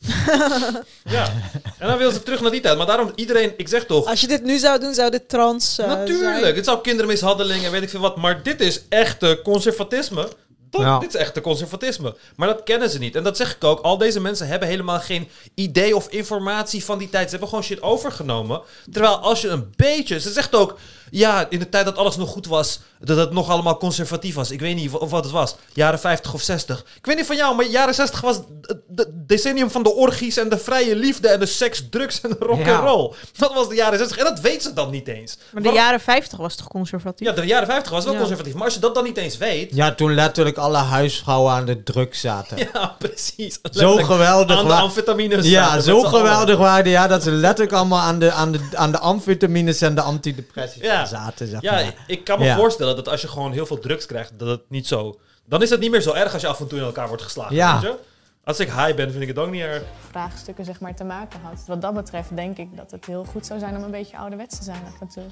ja, 1.16 1.32
en 1.78 1.88
dan 1.88 1.98
wil 1.98 2.10
ze 2.10 2.22
terug 2.22 2.40
naar 2.40 2.50
die 2.50 2.60
tijd. 2.60 2.76
Maar 2.76 2.86
daarom, 2.86 3.12
iedereen, 3.14 3.52
ik 3.56 3.68
zeg 3.68 3.86
toch... 3.86 4.06
Als 4.06 4.20
je 4.20 4.26
dit 4.26 4.44
nu 4.44 4.58
zou 4.58 4.80
doen, 4.80 4.94
zou 4.94 5.10
dit 5.10 5.28
trans 5.28 5.78
eh, 5.78 5.86
Natuurlijk, 5.86 6.40
zijn. 6.40 6.54
het 6.56 6.64
zou 6.64 6.80
kindermishandeling 6.80 7.64
en 7.64 7.70
weet 7.70 7.82
ik 7.82 7.90
veel 7.90 8.00
wat. 8.00 8.16
Maar 8.16 8.42
dit 8.42 8.60
is 8.60 8.82
echte 8.88 9.40
conservatisme. 9.44 10.28
Dat, 10.70 10.80
Ja. 10.80 10.98
Dit 10.98 11.14
is 11.14 11.20
echte 11.20 11.40
conservatisme. 11.40 12.16
Maar 12.36 12.48
dat 12.48 12.62
kennen 12.62 12.90
ze 12.90 12.98
niet. 12.98 13.16
En 13.16 13.22
dat 13.22 13.36
zeg 13.36 13.54
ik 13.54 13.64
ook. 13.64 13.80
Al 13.80 13.98
deze 13.98 14.20
mensen 14.20 14.46
hebben 14.46 14.68
helemaal 14.68 15.00
geen 15.00 15.28
idee 15.54 15.96
of 15.96 16.08
informatie 16.08 16.84
van 16.84 16.98
die 16.98 17.10
tijd. 17.10 17.24
Ze 17.24 17.30
hebben 17.30 17.48
gewoon 17.48 17.64
shit 17.64 17.82
overgenomen. 17.82 18.60
Terwijl 18.92 19.16
als 19.16 19.40
je 19.40 19.48
een 19.48 19.72
beetje... 19.76 20.20
Ze 20.20 20.32
zegt 20.32 20.54
ook... 20.54 20.78
Ja, 21.10 21.46
in 21.50 21.58
de 21.58 21.68
tijd 21.68 21.84
dat 21.84 21.96
alles 21.96 22.16
nog 22.16 22.30
goed 22.30 22.46
was... 22.46 22.80
Dat 23.00 23.16
het 23.16 23.30
nog 23.32 23.48
allemaal 23.50 23.76
conservatief 23.76 24.34
was. 24.34 24.50
Ik 24.50 24.60
weet 24.60 24.74
niet 24.76 24.92
of 24.92 25.10
wat 25.10 25.24
het 25.24 25.32
was. 25.32 25.56
Jaren 25.72 25.98
50 26.00 26.34
of 26.34 26.42
60. 26.42 26.84
Ik 26.96 27.06
weet 27.06 27.16
niet 27.16 27.26
van 27.26 27.36
jou, 27.36 27.56
maar 27.56 27.66
jaren 27.66 27.94
60 27.94 28.20
was 28.20 28.36
het 28.36 28.76
de 28.88 29.06
decennium 29.26 29.70
van 29.70 29.82
de 29.82 29.92
orgies... 29.94 30.36
en 30.36 30.48
de 30.48 30.58
vrije 30.58 30.96
liefde 30.96 31.28
en 31.28 31.40
de 31.40 31.46
seks, 31.46 31.82
drugs 31.90 32.20
en 32.20 32.30
de 32.30 32.36
rock 32.40 32.64
Ja. 32.64 32.76
and 32.78 32.88
roll. 32.88 33.12
Dat 33.36 33.54
was 33.54 33.68
de 33.68 33.74
jaren 33.74 33.98
60. 33.98 34.16
En 34.18 34.24
dat 34.24 34.40
weet 34.40 34.62
ze 34.62 34.72
dan 34.72 34.90
niet 34.90 35.08
eens. 35.08 35.36
Maar 35.36 35.62
de 35.62 35.68
Waarom- 35.68 35.74
jaren 35.84 36.00
50 36.00 36.38
was 36.38 36.56
toch 36.56 36.68
conservatief? 36.68 37.26
ja, 37.28 37.32
de 37.34 37.46
jaren 37.46 37.66
50 37.66 37.92
was 37.92 38.04
wel 38.04 38.12
Ja. 38.12 38.18
conservatief. 38.18 38.54
Maar 38.54 38.64
als 38.64 38.74
je 38.74 38.80
dat 38.80 38.94
dan 38.94 39.04
niet 39.04 39.16
eens 39.16 39.36
weet. 39.36 39.74
Ja, 39.74 39.94
toen 39.94 40.14
letterlijk 40.14 40.56
alle 40.56 40.76
huisvrouwen 40.76 41.52
aan 41.52 41.64
de 41.66 41.82
drugs 41.82 42.20
zaten. 42.20 42.56
Ja, 42.72 42.94
precies. 42.98 43.58
Zo 43.70 43.96
geweldig. 43.96 44.58
Aan 44.58 44.66
de 44.66 44.72
amfetamines. 44.74 45.46
Ja, 45.46 45.64
zaten 45.68 45.82
zo 45.82 46.00
geweldig 46.02 46.58
waren 46.58 46.84
die. 46.84 46.92
Ja, 46.92 47.06
dat 47.06 47.22
ze 47.22 47.30
letterlijk 47.30 47.76
allemaal 47.76 48.00
aan 48.00 48.18
de, 48.18 48.32
aan 48.32 48.52
de, 48.52 48.60
aan 48.74 48.90
de 48.92 48.98
amfetamines 48.98 49.80
en 49.80 49.94
de 49.94 50.00
antidepressiva 50.00 50.86
Ja. 50.86 51.04
zaten. 51.06 51.48
Zeg 51.48 51.60
Ja, 51.60 51.72
maar. 51.72 51.94
ik 52.06 52.24
kan 52.24 52.38
me 52.38 52.44
Ja. 52.44 52.56
Voorstellen 52.88 53.04
dat 53.04 53.08
als 53.08 53.20
je 53.20 53.28
gewoon 53.28 53.52
heel 53.52 53.66
veel 53.66 53.78
drugs 53.78 54.06
krijgt, 54.06 54.38
dat 54.38 54.48
het 54.48 54.62
niet 54.68 54.86
zo... 54.86 55.18
Dan 55.46 55.62
is 55.62 55.70
het 55.70 55.80
niet 55.80 55.90
meer 55.90 56.00
zo 56.00 56.12
erg 56.12 56.32
als 56.32 56.42
je 56.42 56.48
af 56.48 56.60
en 56.60 56.68
toe 56.68 56.78
in 56.78 56.84
elkaar 56.84 57.08
wordt 57.08 57.22
geslagen. 57.22 57.54
Ja. 57.54 57.80
Weet 57.80 57.90
je? 57.90 57.98
Als 58.44 58.60
ik 58.60 58.68
high 58.68 58.94
ben, 58.94 59.10
vind 59.10 59.22
ik 59.22 59.28
het 59.28 59.38
ook 59.38 59.50
niet 59.50 59.62
erg. 59.62 59.82
vraagstukken 60.10 60.64
zeg 60.64 60.80
maar, 60.80 60.94
te 60.94 61.04
maken 61.04 61.40
had. 61.40 61.64
Wat 61.66 61.82
dat 61.82 61.94
betreft 61.94 62.36
denk 62.36 62.58
ik 62.58 62.76
dat 62.76 62.90
het 62.90 63.06
heel 63.06 63.24
goed 63.24 63.46
zou 63.46 63.58
zijn 63.58 63.76
om 63.76 63.82
een 63.82 63.90
beetje 63.90 64.18
ouderwets 64.18 64.58
te 64.58 64.64
zijn 64.64 64.82
af 64.86 65.00
en 65.00 65.08
toe. 65.08 65.24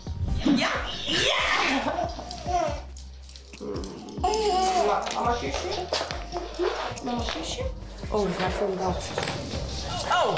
Ja! 0.57 0.71
Mama 5.15 5.33
kusje. 5.33 5.69
Mama 7.05 7.23
kusje. 7.39 7.63
Oh, 8.11 8.23
dat 8.23 8.31
is 8.31 8.39
mijn 8.39 8.51
volle 8.51 8.77
dat. 8.77 9.05
Oh, 10.05 10.35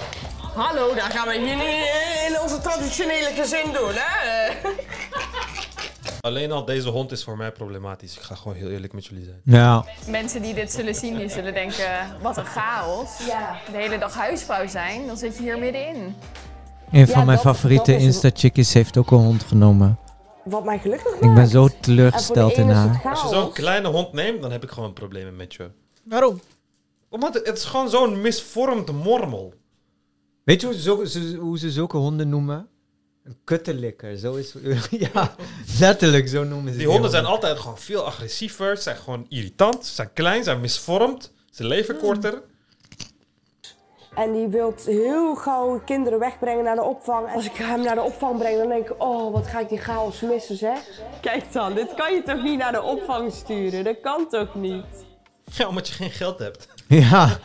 hallo, 0.54 0.94
daar 0.94 1.10
gaan 1.10 1.28
we 1.28 1.38
hier 1.38 1.56
niet 1.56 1.88
in 2.28 2.40
onze 2.40 2.60
traditionele 2.60 3.30
gezin 3.34 3.72
doen, 3.72 3.92
hè? 3.94 4.56
Alleen 6.28 6.52
al 6.52 6.64
deze 6.64 6.88
hond 6.88 7.12
is 7.12 7.24
voor 7.24 7.36
mij 7.36 7.52
problematisch. 7.52 8.16
Ik 8.16 8.22
ga 8.22 8.34
gewoon 8.34 8.56
heel 8.56 8.68
eerlijk 8.70 8.92
met 8.92 9.06
jullie 9.06 9.24
zijn. 9.24 9.40
Ja. 9.44 9.84
Mensen 10.08 10.42
die 10.42 10.54
dit 10.54 10.72
zullen 10.72 10.94
zien, 10.94 11.16
die 11.18 11.28
zullen 11.28 11.54
denken, 11.54 12.16
wat 12.22 12.36
een 12.36 12.44
chaos. 12.46 13.16
De 13.70 13.76
hele 13.76 13.98
dag 13.98 14.14
huisvrouw 14.14 14.66
zijn, 14.68 15.06
dan 15.06 15.16
zit 15.16 15.36
je 15.36 15.42
hier 15.42 15.58
middenin. 15.58 16.14
Een 16.92 17.06
van 17.06 17.18
Ja, 17.18 17.24
mijn 17.24 17.38
dat- 17.42 17.54
favoriete 17.54 17.90
dat 17.92 18.00
is- 18.00 18.06
Insta-chickies 18.06 18.72
heeft 18.72 18.96
ook 18.96 19.10
een 19.10 19.18
hond 19.18 19.42
genomen. 19.42 19.98
Wat 20.44 20.64
mij 20.64 20.78
gelukkig 20.78 21.12
Ik 21.14 21.20
ben 21.20 21.32
maakt. 21.32 21.50
zo 21.50 21.68
teleurgesteld 21.80 22.52
in 22.52 22.68
haar. 22.70 23.00
Als 23.04 23.22
je 23.22 23.28
zo'n 23.28 23.52
kleine 23.52 23.88
hond 23.88 24.12
neemt, 24.12 24.42
dan 24.42 24.50
heb 24.52 24.62
ik 24.62 24.70
gewoon 24.70 24.92
problemen 24.92 25.36
met 25.36 25.54
je. 25.54 25.70
Waarom? 26.04 26.40
Omdat 27.08 27.34
het, 27.34 27.56
is 27.56 27.64
gewoon 27.64 27.88
zo'n 27.88 28.20
misvormd 28.20 28.92
mormel. 28.92 29.54
Weet 30.44 30.60
je 30.60 30.66
hoe 30.66 30.76
ze, 30.76 30.82
zulke- 30.82 31.08
ze- 31.08 31.36
hoe 31.40 31.58
ze 31.58 31.70
zulke 31.70 31.96
honden 31.96 32.28
noemen? 32.28 32.68
Een 33.28 33.36
kuttelikker. 33.44 34.18
Zo 34.18 34.34
is, 34.34 34.54
ja, 35.12 35.34
letterlijk, 35.78 36.28
zo 36.28 36.44
noemen 36.44 36.72
ze 36.72 36.78
Die 36.78 36.88
honden 36.88 37.10
zijn 37.10 37.24
altijd 37.24 37.58
gewoon 37.58 37.78
veel 37.78 38.04
agressiever. 38.04 38.76
Ze 38.76 38.82
zijn 38.82 38.96
gewoon 38.96 39.26
irritant. 39.28 39.86
Ze 39.86 39.94
zijn 39.94 40.12
klein, 40.12 40.38
ze 40.38 40.44
zijn 40.44 40.60
misvormd. 40.60 41.32
Ze 41.50 41.64
leven 41.64 41.94
Hmm. 41.94 42.04
korter. 42.04 42.42
En 44.14 44.32
die 44.32 44.46
wil 44.48 44.74
heel 44.84 45.34
gauw 45.34 45.80
kinderen 45.84 46.18
wegbrengen 46.18 46.64
naar 46.64 46.74
de 46.74 46.82
opvang. 46.82 47.34
Als 47.34 47.44
ik 47.44 47.52
hem 47.54 47.82
naar 47.82 47.94
de 47.94 48.02
opvang 48.02 48.38
breng, 48.38 48.58
dan 48.58 48.68
denk 48.68 48.88
ik... 48.88 49.02
Oh, 49.02 49.32
wat 49.32 49.46
ga 49.46 49.60
ik 49.60 49.68
die 49.68 49.78
chaos 49.78 50.20
missen, 50.20 50.56
zeg. 50.56 50.78
Kijk 51.20 51.52
dan, 51.52 51.74
dit 51.74 51.94
kan 51.94 52.14
je 52.14 52.22
toch 52.22 52.42
niet 52.42 52.58
naar 52.58 52.72
de 52.72 52.82
opvang 52.82 53.32
sturen? 53.32 53.84
Dat 53.84 54.00
kan 54.00 54.28
toch 54.28 54.54
niet? 54.54 54.84
Ja, 55.52 55.68
omdat 55.68 55.88
je 55.88 55.94
geen 55.94 56.10
geld 56.10 56.38
hebt. 56.38 56.68
Ja. 57.00 57.38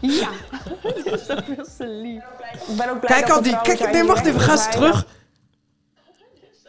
Ja, 0.00 0.28
dat 0.82 1.20
is 1.20 1.26
toch 1.26 1.44
veel 1.44 1.66
te 1.78 1.86
lief. 1.86 2.22
Ik 2.68 2.76
ben 2.76 2.90
ook 2.90 3.00
blij 3.00 3.10
Kijk 3.10 3.26
dat 3.26 3.36
al 3.36 3.42
die. 3.42 3.60
Kijk, 3.62 3.80
nee, 3.80 3.92
die 3.92 4.04
wacht 4.04 4.26
even. 4.26 4.40
Ga 4.40 4.52
eens 4.52 4.62
zijn. 4.62 4.74
terug. 4.74 5.06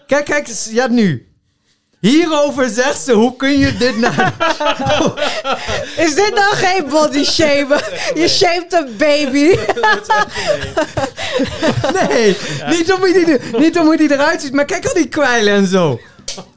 Kijk, 0.07 0.25
kijk. 0.25 0.47
Ja, 0.69 0.87
nu. 0.87 1.27
Hierover 1.99 2.69
zegt 2.69 3.01
ze, 3.01 3.11
hoe 3.11 3.35
kun 3.35 3.59
je 3.59 3.77
dit 3.77 3.97
nou... 3.97 4.13
Is 6.05 6.15
dit 6.15 6.31
nou 6.35 6.55
geen 6.55 6.89
body 6.89 7.23
shamen? 7.23 7.81
Je 8.13 8.27
shamed 8.27 8.73
een 8.73 8.95
baby. 8.97 9.57
Nee, 11.93 12.37
niet, 12.67 12.93
om 12.93 12.99
hoe 12.99 13.13
die, 13.13 13.59
niet 13.59 13.77
om 13.79 13.85
hoe 13.85 13.97
die 13.97 14.11
eruit 14.11 14.41
ziet, 14.41 14.53
maar 14.53 14.65
kijk 14.65 14.85
al 14.85 14.93
die 14.93 15.07
kwijlen 15.07 15.53
en 15.53 15.67
zo. 15.67 15.99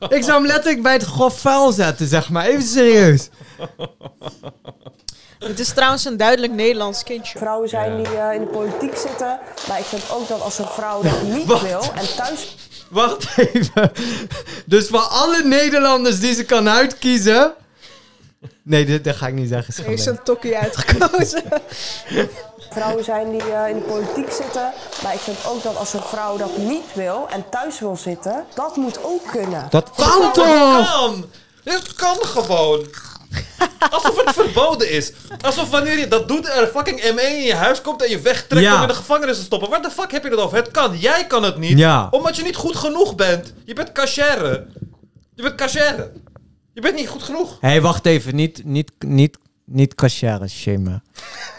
Ik 0.08 0.22
zou 0.22 0.32
hem 0.32 0.46
letterlijk 0.46 0.82
bij 0.82 0.92
het 0.92 1.02
grof 1.02 1.40
vuil 1.40 1.72
zetten, 1.72 2.06
zeg 2.06 2.30
maar. 2.30 2.46
Even 2.46 2.62
serieus. 2.62 3.28
Het 5.38 5.58
is 5.58 5.68
trouwens 5.72 6.04
een 6.04 6.16
duidelijk 6.16 6.52
Nederlands 6.52 7.02
kindje. 7.02 7.38
Vrouwen 7.38 7.68
zijn 7.68 7.96
die 7.96 8.16
eh, 8.16 8.34
in 8.34 8.40
de 8.40 8.46
politiek 8.46 8.96
zitten. 8.96 9.38
Maar 9.68 9.78
ik 9.78 9.84
vind 9.84 10.10
ook 10.10 10.28
dat 10.28 10.40
als 10.40 10.58
een 10.58 10.66
vrouw 10.66 11.02
dat 11.02 11.22
niet 11.36 11.60
wil 11.62 11.82
en 11.94 12.14
thuis... 12.16 12.56
Wacht 12.90 13.26
even. 13.36 13.92
Dus 14.66 14.88
voor 14.88 14.98
alle 15.00 15.42
Nederlanders 15.44 16.20
die 16.20 16.34
ze 16.34 16.44
kan 16.44 16.68
uitkiezen... 16.68 17.54
Nee, 18.62 18.84
dit, 18.84 19.04
dat 19.04 19.16
ga 19.16 19.26
ik 19.26 19.34
niet 19.34 19.48
zeggen. 19.48 19.84
Heeft 19.84 20.02
schande. 20.02 20.18
een 20.18 20.24
tokkie 20.24 20.58
uitgekozen. 20.58 21.42
Vrouwen 22.70 23.04
zijn 23.04 23.30
die 23.30 23.52
eh, 23.52 23.68
in 23.68 23.78
de 23.78 23.84
politiek 23.84 24.32
zitten. 24.32 24.72
Maar 25.02 25.14
ik 25.14 25.20
vind 25.20 25.36
ook 25.46 25.62
dat 25.62 25.76
als 25.76 25.92
een 25.92 26.02
vrouw 26.02 26.36
dat 26.36 26.56
niet 26.56 26.94
wil 26.94 27.26
en 27.30 27.44
thuis 27.50 27.80
wil 27.80 27.96
zitten, 27.96 28.44
dat 28.54 28.76
moet 28.76 29.04
ook 29.04 29.26
kunnen. 29.30 29.66
Dat 29.70 29.90
kan 29.96 30.20
Dat 30.20 30.34
toch? 30.34 30.90
kan! 30.90 31.24
Dit 31.64 31.94
kan 31.94 32.16
gewoon. 32.20 32.86
Alsof 33.90 34.24
het 34.24 34.34
verboden 34.34 34.90
is. 34.90 35.12
Alsof 35.40 35.70
wanneer 35.70 35.98
je 35.98 36.08
dat 36.08 36.28
doet, 36.28 36.48
er 36.48 36.66
fucking 36.66 37.00
M1 37.00 37.30
in 37.30 37.42
je 37.42 37.54
huis 37.54 37.80
komt 37.80 38.02
en 38.04 38.10
je 38.10 38.20
wegtrekt 38.20 38.64
Ja. 38.64 38.74
om 38.76 38.82
in 38.82 38.88
de 38.88 38.94
gevangenis 38.94 39.36
te 39.36 39.42
stoppen. 39.42 39.70
Waar 39.70 39.82
de 39.82 39.90
fuck 39.90 40.12
heb 40.12 40.22
je 40.22 40.30
het 40.30 40.38
over? 40.38 40.56
Het 40.56 40.70
kan. 40.70 40.98
Jij 40.98 41.26
kan 41.26 41.42
het 41.42 41.56
niet. 41.56 41.78
Ja. 41.78 42.08
Omdat 42.10 42.36
je 42.36 42.42
niet 42.42 42.56
goed 42.56 42.76
genoeg 42.76 43.14
bent. 43.14 43.52
Je 43.64 43.74
bent 43.74 43.92
cachère. 43.92 44.66
Je 45.34 45.42
bent 45.42 45.54
cachère. 45.54 46.12
Je 46.72 46.80
bent 46.80 46.94
niet 46.94 47.08
goed 47.08 47.22
genoeg. 47.22 47.56
Hé, 47.60 47.68
hey, 47.68 47.80
wacht 47.80 48.06
even. 48.06 48.34
Niet, 48.34 48.64
niet, 48.64 48.90
niet, 48.98 49.36
niet 49.64 49.94
cashier 49.94 50.40
shamen. 50.48 51.02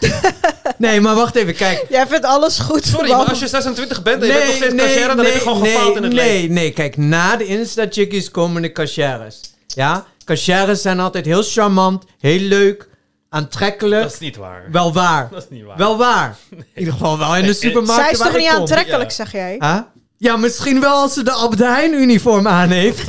nee, 0.78 1.00
maar 1.00 1.14
wacht 1.14 1.34
even. 1.36 1.54
Kijk. 1.54 1.86
Jij 1.88 2.06
vindt 2.06 2.24
alles 2.24 2.58
goed. 2.58 2.84
Sorry, 2.84 3.10
maar 3.10 3.24
als 3.24 3.38
je 3.38 3.48
26 3.48 4.02
bent 4.02 4.22
en 4.22 4.26
je 4.26 4.32
bent 4.32 4.46
nog 4.46 4.54
steeds 4.54 4.74
cachère, 4.74 5.14
dan 5.14 5.24
heb 5.24 5.34
je 5.34 5.40
gewoon 5.40 5.62
nee, 5.62 5.72
gefaald 5.72 5.96
in 5.96 6.02
het 6.02 6.12
nee, 6.12 6.32
leven. 6.32 6.54
Nee, 6.54 6.72
kijk, 6.72 6.96
na 6.96 7.36
de 7.36 7.44
Insta-chickies 7.44 8.30
komen 8.30 8.62
de 8.62 8.72
cashiers. 8.72 9.40
Ja? 9.66 10.06
Cashiers 10.28 10.82
zijn 10.82 11.00
altijd 11.00 11.24
heel 11.24 11.42
charmant, 11.42 12.04
heel 12.18 12.40
leuk, 12.40 12.88
aantrekkelijk. 13.28 14.02
Dat 14.02 14.12
is 14.12 14.18
niet 14.18 14.36
waar. 14.36 14.68
Wel 14.70 14.92
waar. 14.92 15.28
Dat 15.30 15.42
is 15.42 15.48
niet 15.48 15.64
waar. 15.64 15.76
Wel 15.76 15.96
waar. 15.96 16.36
In 16.50 16.64
ieder 16.74 16.92
geval 16.92 17.18
wel 17.18 17.36
in 17.36 17.46
de 17.46 17.52
supermarkt 17.52 18.02
Zij 18.02 18.10
is 18.10 18.18
toch 18.18 18.36
niet 18.36 18.48
aantrekkelijk, 18.48 19.10
zeg 19.10 19.32
jij? 19.32 19.56
Huh? 19.58 19.78
Ja, 20.16 20.36
misschien 20.36 20.80
wel 20.80 20.96
als 20.96 21.12
ze 21.12 21.22
de 21.22 21.30
Albert 21.30 21.60
Heijn 21.60 21.92
uniform 21.92 22.48
aan 22.48 22.70
heeft. 22.70 23.08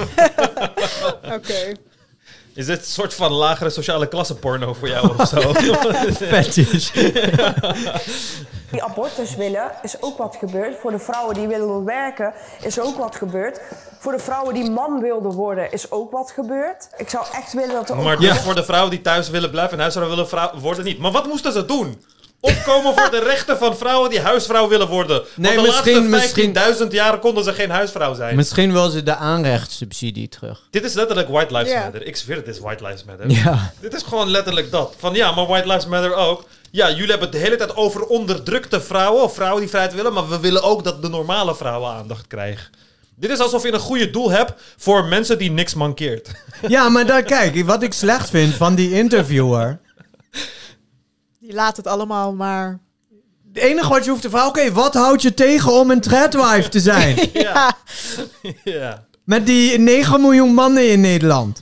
Oké. 1.36 1.72
Is 2.54 2.66
dit 2.66 2.78
een 2.78 2.86
soort 2.86 3.14
van 3.14 3.32
lagere 3.32 3.70
sociale 3.70 4.08
klasse 4.08 4.36
porno 4.36 4.74
voor 4.74 4.88
jou 4.88 5.18
of 5.18 5.28
zo? 5.28 5.54
Fetish. 6.32 6.90
Die 8.72 8.84
abortus 8.84 9.36
willen, 9.36 9.72
is 9.82 10.02
ook 10.02 10.18
wat 10.18 10.36
gebeurd. 10.40 10.76
Voor 10.82 10.92
de 10.92 11.00
vrouwen 11.00 11.34
die 11.36 11.48
willen 11.48 11.86
werken, 11.86 12.34
is 12.62 12.80
ook 12.80 12.98
wat 12.98 13.16
gebeurd. 13.16 13.62
Voor 14.00 14.12
de 14.12 14.20
vrouwen 14.20 14.54
die 14.54 14.72
man 14.72 15.00
wilden 15.02 15.32
worden, 15.32 15.72
is 15.72 15.92
ook 15.92 16.12
wat 16.12 16.32
gebeurd. 16.32 16.88
Ik 16.98 17.10
zou 17.10 17.26
echt 17.34 17.54
willen 17.54 17.74
dat 17.76 17.90
er 17.90 17.96
ook... 17.98 18.04
Maar 18.04 18.18
dus 18.18 18.38
voor 18.38 18.56
de 18.56 18.64
vrouwen 18.64 18.90
die 18.92 19.02
thuis 19.02 19.30
willen 19.30 19.50
blijven 19.50 19.74
en 19.74 19.80
huisvrouw 19.80 20.10
willen 20.10 20.60
worden 20.62 20.84
niet. 20.86 21.00
Maar 21.00 21.12
wat 21.12 21.28
moesten 21.28 21.52
ze 21.52 21.66
doen? 21.66 22.04
Opkomen 22.42 22.94
voor 22.98 23.10
de 23.12 23.20
rechten 23.20 23.58
van 23.58 23.78
vrouwen 23.78 24.10
die 24.10 24.20
huisvrouw 24.22 24.68
willen 24.68 24.88
worden. 24.88 25.24
Nee, 25.36 25.56
Want 25.56 25.68
de 25.68 25.92
misschien- 25.92 26.10
laatste 26.54 26.84
15.000 26.86 26.92
jaren 26.92 27.20
konden 27.20 27.44
ze 27.44 27.54
geen 27.54 27.70
huisvrouw 27.70 28.14
zijn. 28.14 28.36
Misschien 28.36 28.72
wil 28.72 28.90
ze 28.90 29.04
de 29.04 29.16
aanrechtssubsidie 29.16 30.30
terug. 30.30 30.68
Dit 30.72 30.84
is 30.84 30.94
letterlijk 30.94 31.30
White 31.30 31.54
Lives 31.58 31.72
Ja. 31.72 31.84
Matter. 31.84 32.06
Ik 32.06 32.16
zweer 32.16 32.36
het 32.36 32.48
is 32.48 32.60
White 32.60 32.84
Lives 32.86 33.04
Matter. 33.04 33.30
Ja. 33.30 33.72
Dit 33.80 33.94
is 33.94 34.04
gewoon 34.04 34.30
letterlijk 34.30 34.72
dat. 34.72 34.94
Van 34.98 35.14
ja, 35.14 35.32
maar 35.32 35.46
White 35.46 35.68
Lives 35.68 35.86
Matter 35.86 36.14
ook. 36.16 36.44
Ja, 36.72 36.90
jullie 36.90 37.10
hebben 37.10 37.30
het 37.30 37.32
de 37.32 37.38
hele 37.38 37.56
tijd 37.56 37.76
over 37.76 38.06
onderdrukte 38.06 38.82
vrouwen 38.82 39.24
of 39.24 39.34
vrouwen 39.34 39.60
die 39.60 39.70
vrijheid 39.70 39.96
willen, 39.96 40.14
maar 40.14 40.30
we 40.30 40.40
willen 40.40 40.64
ook 40.64 40.84
dat 40.84 41.02
de 41.02 41.10
normale 41.10 41.56
vrouwen 41.56 41.92
aandacht 41.92 42.28
krijgen. 42.28 42.70
Dit 43.16 43.30
is 43.30 43.40
alsof 43.40 43.64
je 43.64 43.74
een 43.74 43.80
goede 43.80 44.10
doel 44.10 44.32
hebt 44.32 44.62
voor 44.78 45.06
mensen 45.06 45.38
die 45.38 45.52
niks 45.52 45.74
mankeert. 45.74 46.30
Ja, 46.68 46.90
maar 46.90 47.06
dan 47.06 47.24
kijk, 47.24 47.66
wat 47.66 47.84
ik 47.84 47.94
slecht 47.94 48.30
vind 48.30 48.54
van 48.54 48.76
die 48.76 48.92
interviewer. 48.92 49.80
Die 51.40 51.54
laat 51.54 51.78
het 51.78 51.88
allemaal 51.88 52.34
maar... 52.34 52.80
Het 53.54 53.64
enige 53.64 53.90
wat 53.90 54.04
je 54.04 54.10
hoeft 54.10 54.22
te 54.22 54.30
vragen, 54.30 54.50
oké, 54.50 54.72
wat 54.72 54.94
houdt 54.94 55.22
je 55.22 55.34
tegen 55.34 55.74
om 55.74 55.92
een 55.92 56.02
tradwife 56.02 56.70
te 56.70 56.80
zijn? 56.80 57.30
ja. 57.34 57.78
ja. 58.64 59.06
Met 59.24 59.46
die 59.46 59.80
9 59.80 60.22
miljoen 60.22 60.54
mannen 60.54 60.90
in 60.90 61.02
Nederland. 61.02 61.62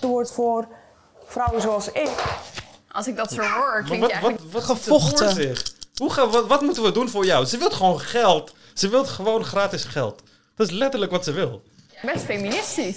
wordt 0.00 0.32
voor 0.32 0.68
vrouwen 1.32 1.60
zoals 1.60 1.88
ik. 1.92 2.10
Als 2.92 3.06
ik 3.06 3.16
dat 3.16 3.32
zo 3.32 3.42
hoor, 3.42 3.82
klinkt 3.84 4.06
wat, 4.06 4.10
je 4.10 4.20
wat, 4.20 4.30
eigenlijk... 4.30 4.66
wat 4.66 4.82
ze 4.82 5.18
voor 5.18 5.28
zich? 5.28 5.62
Hoe 5.96 6.12
gaan, 6.12 6.30
wat, 6.30 6.46
wat 6.46 6.60
moeten 6.60 6.82
we 6.82 6.92
doen 6.92 7.08
voor 7.08 7.24
jou? 7.24 7.44
Ze 7.44 7.58
wil 7.58 7.70
gewoon 7.70 8.00
geld. 8.00 8.54
Ze 8.74 8.88
wil 8.88 9.04
gewoon 9.04 9.44
gratis 9.44 9.84
geld. 9.84 10.22
Dat 10.56 10.66
is 10.66 10.72
letterlijk 10.72 11.10
wat 11.12 11.24
ze 11.24 11.32
wil. 11.32 11.62
Best 12.02 12.24
feministisch. 12.24 12.96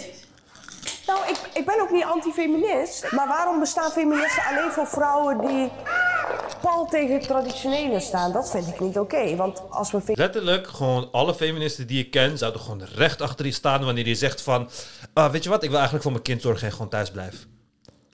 Nou, 1.07 1.19
ik, 1.29 1.37
ik 1.53 1.65
ben 1.65 1.81
ook 1.81 1.91
niet 1.91 2.03
antifeminist. 2.03 3.11
Maar 3.11 3.27
waarom 3.27 3.59
bestaan 3.59 3.91
feministen 3.91 4.43
alleen 4.43 4.71
voor 4.71 4.87
vrouwen 4.87 5.47
die 5.47 5.71
pal 6.61 6.85
tegen 6.85 7.13
het 7.13 7.27
traditionele 7.27 7.99
staan? 7.99 8.31
Dat 8.31 8.49
vind 8.51 8.67
ik 8.67 8.79
niet 8.79 8.99
oké. 8.99 9.35
Want 9.35 9.61
als 9.69 9.91
we... 9.91 10.01
Letterlijk, 10.05 10.67
gewoon 10.67 11.09
alle 11.11 11.35
feministen 11.35 11.87
die 11.87 12.03
ik 12.03 12.11
ken, 12.11 12.37
zouden 12.37 12.61
gewoon 12.61 12.83
recht 12.95 13.21
achter 13.21 13.45
je 13.45 13.51
staan 13.51 13.85
wanneer 13.85 14.07
je 14.07 14.15
zegt 14.15 14.41
van, 14.41 14.69
ah, 15.13 15.31
weet 15.31 15.43
je 15.43 15.49
wat, 15.49 15.63
ik 15.63 15.69
wil 15.69 15.77
eigenlijk 15.77 16.03
voor 16.03 16.11
mijn 16.11 16.23
kind 16.23 16.41
zorgen 16.41 16.67
en 16.67 16.73
gewoon 16.73 16.89
thuis 16.89 17.11
blijf. 17.11 17.45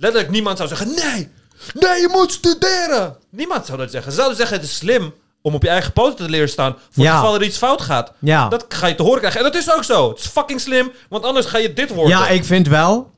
Letterlijk, 0.02 0.32
niemand 0.32 0.58
zou 0.58 0.70
zeggen, 0.70 0.88
nee, 0.88 1.30
nee, 1.74 2.02
je 2.02 2.10
moet 2.12 2.32
studeren. 2.32 3.18
Niemand 3.30 3.66
zou 3.66 3.78
dat 3.78 3.92
zeggen. 3.92 4.12
Ze 4.12 4.18
zouden 4.18 4.38
zeggen, 4.38 4.58
het 4.58 4.66
is 4.66 4.76
slim 4.76 5.14
om 5.42 5.54
op 5.54 5.64
je 5.64 5.70
eigen 5.70 5.94
poten 5.94 6.26
te 6.26 6.32
leren 6.32 6.50
staan 6.50 6.76
voor 6.90 7.04
Ja. 7.04 7.10
het 7.12 7.20
geval 7.20 7.36
er 7.36 7.44
iets 7.44 7.58
fout 7.58 7.82
gaat. 7.82 8.14
Ja. 8.20 8.50
Dat 8.50 8.66
ga 8.70 8.88
je 8.88 8.96
te 8.96 9.04
horen 9.04 9.20
krijgen. 9.20 9.40
En 9.40 9.52
dat 9.52 9.56
is 9.62 9.74
ook 9.74 9.84
zo. 9.84 10.10
Het 10.10 10.18
is 10.20 10.28
fucking 10.28 10.60
slim, 10.62 10.92
want 11.10 11.24
anders 11.24 11.46
ga 11.46 11.58
je 11.58 11.74
dit 11.74 11.90
worden. 11.90 12.18
Ja, 12.18 12.28
ik 12.28 12.44
vind 12.46 12.68
wel. 12.68 13.12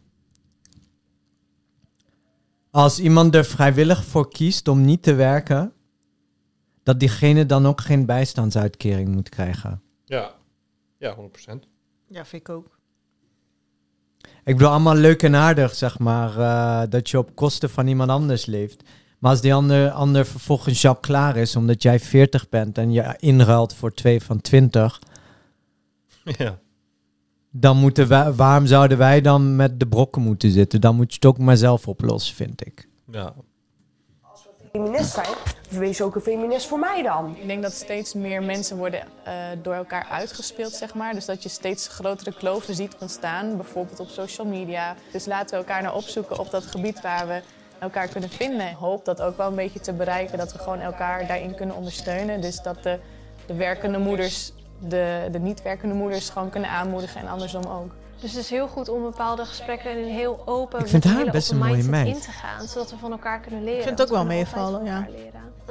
Als 2.72 3.00
iemand 3.00 3.36
er 3.36 3.46
vrijwillig 3.46 4.04
voor 4.04 4.30
kiest 4.30 4.68
om 4.68 4.86
niet 4.86 5.04
te 5.04 5.14
werken, 5.14 5.74
dat 6.84 7.00
diegene 7.00 7.46
dan 7.46 7.66
ook 7.68 7.82
geen 7.82 8.06
bijstandsuitkering 8.06 9.10
moet 9.10 9.30
krijgen. 9.30 9.82
Ja, 10.06 10.32
ja 10.98 11.16
100%. 11.16 11.20
Ja, 12.10 12.26
vind 12.26 12.42
ik 12.42 12.50
ook. 12.50 12.73
Ik 14.46 14.54
bedoel, 14.58 14.72
allemaal 14.72 14.96
leuk 14.96 15.24
en 15.24 15.36
aardig, 15.36 15.76
zeg 15.76 16.00
maar, 16.00 16.38
eh, 16.38 16.90
dat 16.90 17.10
je 17.10 17.18
op 17.18 17.36
kosten 17.36 17.70
van 17.70 17.88
iemand 17.88 18.10
anders 18.10 18.46
leeft. 18.46 18.84
Maar 19.20 19.32
als 19.32 19.42
die 19.42 19.54
ander, 19.54 19.92
ander 19.92 20.26
vervolgens 20.26 20.82
jouw 20.82 20.96
klaar 20.96 21.36
is, 21.38 21.56
omdat 21.56 21.84
jij 21.84 22.00
40 22.00 22.50
bent 22.50 22.78
en 22.78 22.92
je 22.92 23.16
inruilt 23.20 23.74
voor 23.74 23.94
twee 23.94 24.22
van 24.22 24.42
20, 24.42 25.02
Ja. 26.38 26.60
dan 27.52 27.78
moeten 27.78 28.08
wij, 28.08 28.34
waarom 28.34 28.66
zouden 28.66 28.98
wij 28.98 29.22
dan 29.22 29.56
met 29.56 29.80
de 29.80 29.88
brokken 29.88 30.22
moeten 30.22 30.52
zitten? 30.52 30.82
Dan 30.82 30.96
moet 30.96 31.10
je 31.10 31.16
het 31.16 31.26
ook 31.26 31.38
maar 31.38 31.58
zelf 31.58 31.88
oplossen, 31.88 32.36
vind 32.36 32.66
ik. 32.66 32.88
Ja. 33.12 33.34
Feminist 34.78 35.14
zijn, 35.14 35.36
wees 35.70 36.02
ook 36.02 36.16
een 36.16 36.22
feminist 36.22 36.68
voor 36.68 36.80
mij 36.80 37.02
dan. 37.02 37.36
Ik 37.40 37.48
denk 37.48 37.62
dat 37.62 37.74
steeds 37.74 38.14
meer 38.14 38.44
mensen 38.44 38.78
worden 38.78 39.02
eh, 39.24 39.34
door 39.62 39.74
elkaar 39.74 40.08
uitgespeeld, 40.10 40.74
zeg 40.74 40.94
maar. 40.94 41.14
Dus 41.14 41.26
dat 41.26 41.44
je 41.44 41.50
steeds 41.50 41.88
grotere 41.88 42.34
kloven 42.34 42.76
ziet 42.76 42.96
ontstaan, 43.00 43.56
bijvoorbeeld 43.58 44.00
op 44.00 44.08
social 44.08 44.48
media. 44.48 44.96
Dus 45.12 45.26
laten 45.26 45.50
we 45.50 45.56
elkaar 45.56 45.82
nou 45.82 45.96
opzoeken 45.96 46.40
op 46.40 46.52
dat 46.52 46.64
gebied 46.64 47.02
waar 47.02 47.28
we 47.28 47.42
elkaar 47.80 48.08
kunnen 48.08 48.30
vinden. 48.30 48.70
Ik 48.70 48.76
hoop 48.76 49.06
dat 49.06 49.22
ook 49.22 49.38
wel 49.38 49.48
een 49.48 49.56
beetje 49.56 49.80
te 49.80 49.94
bereiken, 49.94 50.38
dat 50.38 50.54
we 50.54 50.60
gewoon 50.60 50.80
elkaar 50.80 51.28
daarin 51.28 51.56
kunnen 51.56 51.76
ondersteunen. 51.76 52.42
Dus 52.42 52.62
dat 52.62 52.84
de, 52.84 53.00
de 53.46 53.56
werkende 53.56 53.98
moeders 53.98 54.52
de, 54.80 55.28
de 55.32 55.40
niet-werkende 55.40 55.96
moeders 55.96 56.30
gewoon 56.30 56.50
kunnen 56.50 56.70
aanmoedigen 56.70 57.22
en 57.22 57.28
andersom 57.28 57.64
ook. 57.66 57.92
Dus 58.24 58.32
het 58.32 58.44
is 58.44 58.50
heel 58.50 58.68
goed 58.68 58.90
om 58.90 59.02
bepaalde 59.02 59.46
gesprekken 59.46 59.92
in 59.92 59.98
een 59.98 60.14
heel 60.14 60.42
open, 60.46 60.80
Ik 60.80 60.88
vind 60.88 61.04
haar 61.04 61.32
best 61.32 61.52
een 61.52 61.58
mooie 61.58 61.84
meid. 61.84 62.08
in 62.08 62.22
te 62.22 62.32
gaan, 62.32 62.68
zodat 62.68 62.92
we 62.92 62.98
van 62.98 63.12
elkaar 63.12 63.40
kunnen 63.40 63.64
leren. 63.64 63.78
Ik 63.80 63.86
vind 63.86 64.00
het 64.00 64.08
ook 64.08 64.14
wel 64.16 64.26
meevallen, 64.26 64.86
ja. 64.86 65.08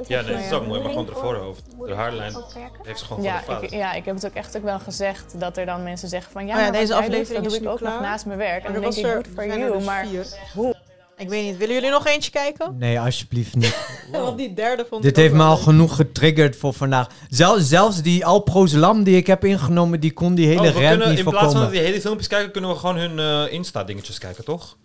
Ja, 0.07 0.21
nee, 0.21 0.31
dat 0.31 0.39
is 0.39 0.51
ook 0.51 0.67
mooi, 0.67 0.81
maar 0.81 0.89
gewoon 0.89 1.05
de 1.05 1.11
voorhoofd. 1.11 1.63
De 1.85 1.93
haarlijn 1.93 2.35
heeft 2.83 2.99
ze 2.99 3.05
gewoon 3.05 3.23
Ja 3.23 3.41
de 3.47 3.65
ik, 3.65 3.69
ja, 3.69 3.93
ik 3.93 4.05
heb 4.05 4.15
het 4.15 4.25
ook 4.25 4.33
echt 4.33 4.57
ook 4.57 4.63
wel 4.63 4.79
gezegd 4.79 5.39
dat 5.39 5.57
er 5.57 5.65
dan 5.65 5.83
mensen 5.83 6.09
zeggen 6.09 6.31
van 6.31 6.45
ja, 6.45 6.53
Oh 6.53 6.59
ja, 6.59 6.63
maar 6.63 6.79
deze 6.79 6.95
aflevering 6.95 7.47
doe 7.47 7.55
ik 7.57 7.67
ook 7.67 7.79
nog 7.79 7.99
naast 7.99 8.25
mijn 8.25 8.37
werk. 8.37 8.63
En 8.63 8.73
dan 8.73 8.81
denk 8.81 8.93
ik 8.93 9.05
good 9.05 9.27
for 9.33 9.43
zijn 9.43 9.51
er 9.51 9.57
you, 9.57 9.77
dus 9.77 9.85
maar. 9.85 10.05
Hoe? 10.53 10.75
Ik 11.17 11.29
weet 11.29 11.43
niet, 11.45 11.57
willen 11.57 11.73
jullie 11.75 11.89
nog 11.89 12.05
eentje 12.07 12.31
kijken? 12.31 12.77
Nee, 12.77 12.99
alsjeblieft 12.99 13.55
niet. 13.55 13.87
Want 14.11 14.37
die 14.37 14.53
derde 14.53 14.85
vond 14.89 15.03
Dit 15.03 15.15
heeft 15.15 15.33
me 15.33 15.43
al 15.43 15.57
genoeg 15.57 15.95
getriggerd 15.95 16.55
voor 16.55 16.73
vandaag. 16.73 17.07
Zel, 17.29 17.59
zelfs 17.59 18.01
die 18.01 18.25
Alprozolam 18.25 19.03
die 19.03 19.15
ik 19.17 19.27
heb 19.27 19.43
ingenomen, 19.45 19.99
die 19.99 20.13
kon 20.13 20.35
die 20.35 20.47
hele 20.47 20.67
Oh, 20.67 20.73
kunnen, 20.75 21.09
niet 21.09 21.17
in 21.17 21.23
plaats 21.23 21.23
van 21.23 21.33
voorkomen. 21.33 21.61
dat 21.61 21.71
die 21.71 21.79
hele 21.81 22.01
filmpjes 22.01 22.27
kijken, 22.27 22.51
kunnen 22.51 22.69
we 22.69 22.75
gewoon 22.75 22.97
hun 22.97 23.19
eh, 23.19 23.53
Insta-dingetjes 23.53 24.17
kijken, 24.17 24.43
toch? 24.43 24.77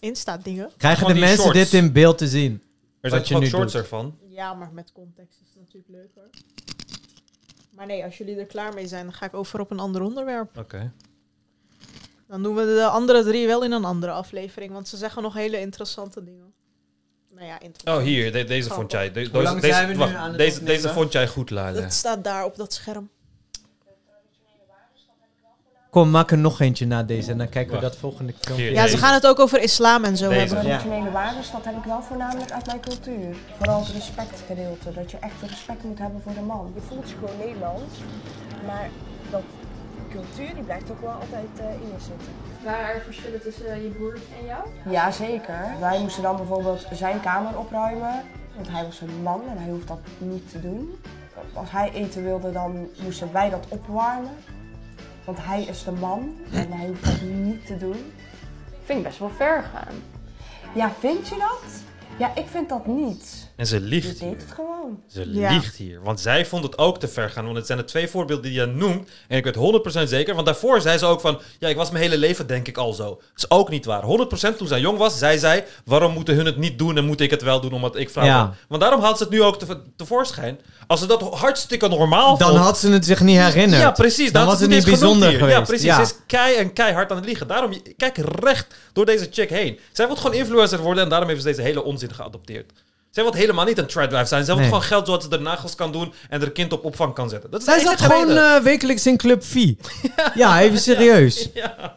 Insta-dingen. 0.00 0.70
Krijgen 0.76 1.06
de 1.06 1.14
mensen 1.14 1.38
shorts. 1.44 1.58
dit 1.58 1.72
in 1.72 1.92
beeld 1.92 2.18
te 2.18 2.28
zien? 2.28 2.62
Er 3.00 3.10
zijn 3.10 3.20
Wat 3.20 3.28
je 3.28 3.34
ook 3.34 3.40
nu 3.42 3.46
shorts 3.48 3.72
doet? 3.72 3.82
ervan? 3.82 4.18
Ja, 4.28 4.54
maar 4.54 4.70
met 4.72 4.92
context 4.92 5.38
is 5.42 5.48
het 5.54 5.58
natuurlijk 5.58 5.88
leuker. 5.88 6.30
Maar 7.76 7.86
nee, 7.86 8.04
als 8.04 8.18
jullie 8.18 8.36
er 8.36 8.46
klaar 8.46 8.74
mee 8.74 8.86
zijn, 8.86 9.04
dan 9.04 9.12
ga 9.14 9.26
ik 9.26 9.34
over 9.34 9.60
op 9.60 9.70
een 9.70 9.78
ander 9.80 10.02
onderwerp. 10.02 10.58
Oké. 10.58 10.92
Dan 12.32 12.42
doen 12.42 12.54
we 12.54 12.64
de 12.64 12.86
andere 12.86 13.22
drie 13.24 13.46
wel 13.46 13.62
in 13.64 13.72
een 13.72 13.84
andere 13.84 14.12
aflevering, 14.12 14.72
want 14.72 14.88
ze 14.88 14.96
zeggen 14.96 15.22
nog 15.22 15.34
hele 15.34 15.60
interessante 15.60 16.24
dingen. 16.24 16.52
Nou 17.34 17.46
ja, 17.46 17.60
interessant. 17.60 17.98
Oh, 17.98 18.04
hier, 18.04 18.32
de- 18.32 18.44
deze 18.44 18.68
vond 18.70 18.90
jij. 18.92 19.12
De- 19.12 19.30
deze, 19.30 19.58
zijn 19.60 19.86
we 19.86 19.92
nu 19.92 19.98
wacht, 19.98 20.14
aan 20.14 20.28
het 20.28 20.38
deze, 20.38 20.58
opnemen? 20.60 20.82
deze 20.82 20.94
vond 20.94 21.12
jij 21.12 21.28
goed, 21.28 21.50
Lale. 21.50 21.80
Dat 21.80 21.92
staat 21.92 22.24
daar 22.24 22.44
op 22.44 22.56
dat 22.56 22.72
scherm. 22.72 23.10
Kom, 25.90 26.10
maak 26.10 26.30
er 26.30 26.38
nog 26.38 26.60
eentje 26.60 26.86
na 26.86 27.02
deze 27.02 27.30
en 27.30 27.38
dan 27.38 27.48
kijken 27.48 27.74
we 27.74 27.80
dat 27.80 27.96
volgende 27.96 28.32
filmpje. 28.40 28.64
Hier, 28.64 28.72
Ja, 28.74 28.86
ze 28.86 28.96
gaan 28.98 29.14
het 29.14 29.26
ook 29.26 29.38
over 29.38 29.60
islam 29.62 30.04
en 30.04 30.16
zo 30.16 30.28
Deze. 30.28 30.40
hebben. 30.40 30.56
Ja. 30.56 30.62
Traditionele 30.62 31.10
waarden, 31.10 31.42
dat 31.52 31.64
heb 31.64 31.76
ik 31.76 31.84
wel 31.84 32.02
voornamelijk 32.02 32.50
uit 32.50 32.66
mijn 32.66 32.80
cultuur. 32.80 33.36
Vooral 33.56 33.80
het 33.84 33.88
respectgedeelte, 33.94 34.92
dat 34.92 35.10
je 35.10 35.16
echt 35.16 35.34
respect 35.46 35.82
moet 35.82 35.98
hebben 35.98 36.20
voor 36.22 36.34
de 36.34 36.40
man. 36.40 36.72
Je 36.74 36.80
voelt 36.80 37.08
je 37.08 37.14
gewoon 37.14 37.36
Nederlands, 37.38 37.94
maar 38.66 38.90
dat 39.30 39.42
cultuur 40.12 40.54
die 40.54 40.62
blijft 40.62 40.86
toch 40.86 41.00
wel 41.00 41.10
altijd 41.10 41.48
eh, 41.56 41.64
in 41.64 41.88
je 41.94 42.00
zitten. 42.00 42.32
Waren 42.64 42.94
er 42.94 43.00
verschillen 43.00 43.42
tussen 43.42 43.82
je 43.82 43.88
broer 43.88 44.14
en 44.40 44.46
jou? 44.46 44.68
Jazeker. 44.90 45.74
Wij 45.80 46.00
moesten 46.00 46.22
dan 46.22 46.36
bijvoorbeeld 46.36 46.86
zijn 46.92 47.20
kamer 47.20 47.58
opruimen, 47.58 48.22
want 48.54 48.68
hij 48.68 48.84
was 48.84 49.00
een 49.00 49.22
man 49.22 49.40
en 49.48 49.58
hij 49.58 49.70
hoeft 49.70 49.88
dat 49.88 50.00
niet 50.18 50.50
te 50.50 50.60
doen. 50.60 50.98
Als 51.54 51.70
hij 51.70 51.92
eten 51.92 52.22
wilde, 52.24 52.52
dan 52.52 52.88
moesten 53.02 53.32
wij 53.32 53.50
dat 53.50 53.66
opwarmen. 53.68 54.36
Want 55.24 55.38
hij 55.44 55.62
is 55.62 55.84
de 55.84 55.92
man 55.92 56.36
en 56.52 56.72
hij 56.72 56.86
hoeft 56.86 57.04
dat 57.04 57.22
niet 57.22 57.66
te 57.66 57.76
doen. 57.76 58.12
vind 58.84 58.98
ik 58.98 59.04
best 59.04 59.18
wel 59.18 59.30
ver 59.30 59.62
gaan. 59.62 59.94
Ja, 60.74 60.90
vind 60.98 61.28
je 61.28 61.36
dat? 61.38 61.82
Ja, 62.16 62.30
ik 62.34 62.46
vind 62.46 62.68
dat 62.68 62.86
niet. 62.86 63.51
En 63.62 63.68
ze 63.68 63.80
liegt 63.80 64.06
deed 64.06 64.18
hier. 64.20 64.28
het 64.30 64.44
gewoon. 64.54 65.00
Ze 65.08 65.32
Ja. 65.32 65.52
liegt 65.52 65.76
hier. 65.76 66.00
Want 66.02 66.20
zij 66.20 66.46
vond 66.46 66.64
het 66.64 66.78
ook 66.78 66.98
te 66.98 67.08
ver 67.08 67.30
gaan. 67.30 67.44
Want 67.44 67.56
het 67.56 67.66
zijn 67.66 67.78
de 67.78 67.84
twee 67.84 68.08
voorbeelden 68.08 68.44
die 68.44 68.60
je 68.60 68.66
noemt. 68.66 69.08
En 69.28 69.36
ik 69.36 69.44
weet 69.44 69.54
100% 69.54 70.08
zeker. 70.08 70.34
Want 70.34 70.46
daarvoor 70.46 70.80
zei 70.80 70.98
ze 70.98 71.06
ook 71.06 71.20
van... 71.20 71.40
Ja, 71.58 71.68
ik 71.68 71.76
was 71.76 71.90
mijn 71.90 72.02
hele 72.02 72.18
leven 72.18 72.46
denk 72.46 72.68
ik 72.68 72.76
al 72.76 72.92
zo. 72.92 73.04
Dat 73.04 73.20
is 73.36 73.50
ook 73.50 73.68
niet 73.70 73.84
waar. 73.84 74.02
100% 74.02 74.56
toen 74.56 74.66
zij 74.66 74.80
jong 74.80 74.98
was, 74.98 75.18
zei 75.18 75.38
zij... 75.38 75.64
Waarom 75.84 76.12
moeten 76.12 76.34
hun 76.34 76.46
het 76.46 76.56
niet 76.56 76.78
doen 76.78 76.96
en 76.96 77.04
moet 77.04 77.20
ik 77.20 77.30
het 77.30 77.42
wel 77.42 77.60
doen 77.60 77.72
omdat 77.72 77.96
ik 77.96 78.10
vrouw 78.10 78.24
Ja. 78.24 78.44
ben? 78.46 78.56
Want 78.68 78.80
daarom 78.80 79.00
haalt 79.00 79.16
ze 79.16 79.22
het 79.22 79.32
nu 79.32 79.42
ook 79.42 79.58
te, 79.58 79.80
tevoorschijn. 79.96 80.58
Als 80.86 81.00
ze 81.00 81.06
dat 81.06 81.22
hartstikke 81.22 81.88
normaal 81.88 82.38
Dan 82.38 82.48
vond... 82.48 82.60
had 82.60 82.78
ze 82.78 82.90
het 82.90 83.04
zich 83.04 83.20
niet 83.20 83.38
herinnerd. 83.38 83.82
Ja, 83.82 83.90
precies. 83.90 84.32
Dan 84.32 84.42
Dat 84.42 84.50
was 84.50 84.60
het 84.60 84.70
niet 84.70 84.82
genoemd 84.84 85.00
bijzonder 85.00 85.28
hier. 85.28 85.38
geweest. 85.38 85.56
Ja, 85.58 85.64
precies. 85.64 85.84
Ja. 85.86 85.96
Ze 85.96 86.02
is 86.02 86.14
kei 86.26 86.56
en 86.56 86.72
keihard 86.72 87.10
aan 87.10 87.16
het 87.16 87.26
liegen. 87.26 87.46
Daarom, 87.48 87.72
kijk 87.96 88.16
recht 88.16 88.74
door 88.92 89.06
deze 89.06 89.28
chick 89.30 89.50
heen. 89.50 89.78
Zij 89.92 90.06
wil 90.06 90.16
gewoon 90.16 90.36
influencer 90.36 90.78
worden 90.80 91.02
en 91.02 91.08
daarom 91.08 91.28
heeft 91.28 91.40
ze 91.42 91.46
deze 91.48 91.62
hele 91.62 91.82
onzin 91.84 92.14
geadopteerd. 92.14 92.72
Zij 93.12 93.22
wil 93.22 93.32
helemaal 93.32 93.64
niet 93.64 93.78
een 93.78 93.86
tradwife 93.86 94.24
zijn. 94.26 94.44
Zij 94.44 94.54
wil 94.54 94.62
Nee. 94.62 94.64
gewoon 94.72 94.82
geld 94.82 95.06
zodat 95.06 95.22
ze 95.22 95.28
de 95.28 95.38
nagels 95.38 95.74
kan 95.74 95.92
doen 95.92 96.12
en 96.28 96.40
haar 96.40 96.50
kind 96.50 96.72
op 96.72 96.84
opvang 96.84 97.14
kan 97.14 97.28
zetten. 97.28 97.50
Dat 97.50 97.60
is 97.60 97.66
Zij 97.66 97.80
zat 97.80 98.00
gewoon 98.00 98.30
eh, 98.30 98.56
wekelijks 98.56 99.06
in 99.06 99.16
Club 99.16 99.44
V. 99.44 99.72
ja, 100.34 100.60
even 100.60 100.78
serieus. 100.78 101.48
Ja. 101.54 101.96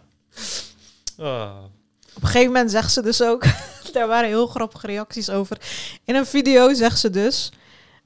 Op 2.15 2.21
een 2.21 2.27
gegeven 2.27 2.51
moment 2.51 2.71
zegt 2.71 2.91
ze 2.91 3.01
dus 3.01 3.21
ook, 3.21 3.43
daar 3.93 4.07
waren 4.07 4.29
heel 4.29 4.47
grappige 4.47 4.87
reacties 4.87 5.29
over. 5.29 5.57
In 6.05 6.15
een 6.15 6.25
video 6.25 6.73
zegt 6.73 6.99
ze 6.99 7.09
dus, 7.09 7.51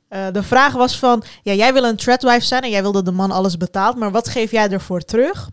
eh, 0.08 0.28
de 0.32 0.44
vraag 0.44 0.74
was 0.74 1.00
van, 1.00 1.24
ja, 1.44 1.54
jij 1.54 1.74
wil 1.74 1.84
een 1.84 1.96
tradwife 1.96 2.46
zijn 2.46 2.62
en 2.64 2.70
jij 2.70 2.82
wil 2.82 2.92
dat 2.92 3.06
de 3.06 3.12
man 3.12 3.32
alles 3.32 3.58
betaalt, 3.58 3.96
maar 3.98 4.12
wat 4.12 4.30
geef 4.30 4.52
jij 4.52 4.70
ervoor 4.70 5.02
terug? 5.02 5.50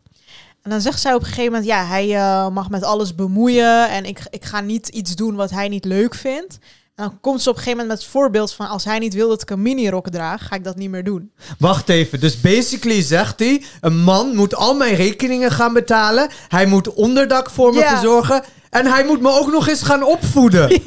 En 0.62 0.70
dan 0.70 0.80
zegt 0.80 1.00
zij 1.00 1.14
op 1.14 1.20
een 1.20 1.26
gegeven 1.26 1.44
moment, 1.52 1.64
ja, 1.66 1.86
hij 1.86 2.14
eh, 2.16 2.48
mag 2.48 2.70
met 2.70 2.82
alles 2.82 3.14
bemoeien 3.14 3.88
en 3.88 4.04
ik, 4.04 4.20
ik 4.30 4.44
ga 4.44 4.60
niet 4.60 4.88
iets 4.88 5.14
doen 5.14 5.34
wat 5.34 5.50
hij 5.50 5.68
niet 5.68 5.84
leuk 5.84 6.14
vindt. 6.14 6.58
En 6.96 7.04
dan 7.04 7.20
komt 7.20 7.42
ze 7.42 7.48
op 7.48 7.54
een 7.56 7.62
gegeven 7.62 7.78
moment 7.80 7.98
met 7.98 8.06
het 8.06 8.16
voorbeeld 8.16 8.52
van, 8.52 8.68
als 8.68 8.84
hij 8.84 8.98
niet 8.98 9.14
wil 9.14 9.28
dat 9.28 9.42
ik 9.42 9.50
een 9.50 9.62
minirok 9.62 10.08
draag, 10.08 10.46
ga 10.46 10.54
ik 10.54 10.64
dat 10.64 10.76
niet 10.76 10.90
meer 10.90 11.04
doen. 11.04 11.32
Wacht 11.58 11.88
even, 11.88 12.20
dus 12.20 12.40
basically 12.40 13.02
zegt 13.02 13.38
hij... 13.38 13.64
een 13.80 13.96
man 13.98 14.34
moet 14.34 14.54
al 14.54 14.74
mijn 14.74 14.94
rekeningen 14.94 15.50
gaan 15.50 15.72
betalen... 15.72 16.30
hij 16.48 16.66
moet 16.66 16.94
onderdak 16.94 17.50
voor 17.50 17.72
me 17.72 17.78
Ja. 17.78 17.88
verzorgen... 17.88 18.42
en 18.70 18.86
hij 18.86 19.04
moet 19.04 19.20
me 19.20 19.30
ook 19.30 19.50
nog 19.50 19.68
eens 19.68 19.82
gaan 19.82 20.02
opvoeden. 20.02 20.68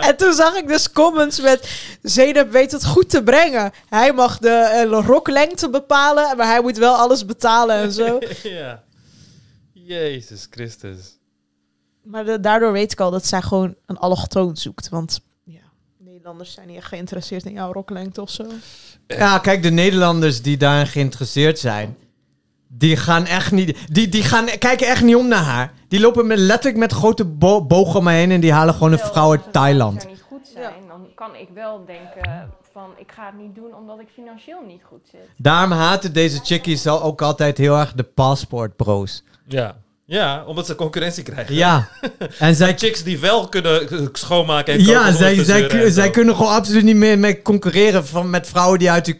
En 0.00 0.16
toen 0.16 0.32
zag 0.32 0.54
ik 0.54 0.68
dus 0.68 0.92
comments 0.92 1.40
met... 1.40 1.70
Zeynep 2.02 2.50
weet 2.52 2.72
het 2.72 2.84
goed 2.84 3.10
te 3.10 3.22
brengen. 3.22 3.72
Hij 3.88 4.12
mag 4.12 4.38
de 4.38 4.48
eh, 4.48 5.00
roklengte 5.06 5.70
bepalen, 5.70 6.36
maar 6.36 6.46
hij 6.46 6.60
moet 6.60 6.76
wel 6.78 6.94
alles 6.94 7.24
betalen 7.26 7.76
en 7.76 7.92
zo. 7.92 8.18
ja. 8.42 8.82
Jezus 9.72 10.46
Christus. 10.50 11.20
Maar 12.02 12.24
de- 12.24 12.40
daardoor 12.40 12.72
weet 12.72 12.92
ik 12.92 13.00
al 13.00 13.10
dat 13.10 13.26
zij 13.26 13.42
gewoon 13.42 13.74
een 13.86 13.98
allochtoon 13.98 14.56
zoekt. 14.56 14.88
Want 14.88 15.20
ja, 15.44 15.60
Nederlanders 15.98 16.52
zijn 16.52 16.66
niet 16.68 16.76
echt 16.76 16.86
geïnteresseerd 16.88 17.44
in 17.44 17.52
jouw 17.52 17.72
roklengte 17.72 18.22
of 18.22 18.30
zo. 18.30 18.44
Ja, 19.06 19.38
kijk, 19.38 19.62
de 19.62 19.70
Nederlanders 19.70 20.42
die 20.42 20.56
daarin 20.56 20.86
geïnteresseerd 20.86 21.58
zijn, 21.58 21.96
die 22.68 22.96
gaan 22.96 23.26
echt 23.26 23.52
niet, 23.52 23.78
die, 23.94 24.08
die 24.08 24.22
gaan, 24.22 24.44
kijken 24.58 24.86
echt 24.86 25.02
niet 25.02 25.16
om 25.16 25.28
naar 25.28 25.42
haar. 25.42 25.72
Die 25.88 26.00
lopen 26.00 26.26
met, 26.26 26.38
letterlijk 26.38 26.76
met 26.76 26.92
grote 26.92 27.24
bo 27.24 27.64
bogen 27.66 27.98
om 27.98 28.04
me 28.04 28.12
heen 28.12 28.30
en 28.30 28.40
die 28.40 28.52
halen 28.52 28.74
gewoon 28.74 28.92
een 28.92 28.98
vrouw 28.98 29.30
uit 29.30 29.52
Thailand. 29.52 30.02
er 30.02 30.08
niet 30.08 30.24
goed 30.28 30.48
zijn, 30.54 30.72
dan 30.88 31.06
kan 31.14 31.34
ik 31.34 31.48
wel 31.54 31.84
denken 31.86 32.50
van 32.72 32.90
ik 32.96 33.12
ga 33.12 33.26
het 33.26 33.38
niet 33.40 33.54
doen 33.54 33.74
omdat 33.74 34.00
ik 34.00 34.08
financieel 34.12 34.62
niet 34.66 34.82
goed 34.88 35.08
zit. 35.10 35.20
Daarom 35.36 35.70
haten 35.72 36.12
deze 36.12 36.40
chickies 36.42 36.86
al- 36.86 37.02
ook 37.02 37.22
altijd 37.22 37.58
heel 37.58 37.78
erg 37.78 37.92
de 37.92 38.02
paspoortbro's. 38.02 39.22
Ja. 39.46 39.76
Ja, 40.12 40.44
omdat 40.44 40.66
ze 40.66 40.74
concurrentie 40.74 41.22
krijgen. 41.22 41.54
Ja. 41.54 41.88
En 42.38 42.54
zij- 42.54 42.78
chicks 42.78 43.02
die 43.02 43.18
wel 43.18 43.48
kunnen 43.48 43.90
eh, 43.90 44.06
schoonmaken 44.12 44.74
en 44.74 44.80
Ja, 44.80 45.12
zij, 45.12 45.44
zij, 45.44 45.90
zij 45.90 46.10
kunnen 46.10 46.36
gewoon 46.36 46.52
absoluut 46.52 46.84
niet 46.84 46.96
meer 46.96 47.18
mee 47.18 47.42
concurreren 47.42 48.06
van, 48.06 48.30
met 48.30 48.46
vrouwen 48.46 48.78
die 48.78 48.90
uit 48.90 49.04
die 49.04 49.18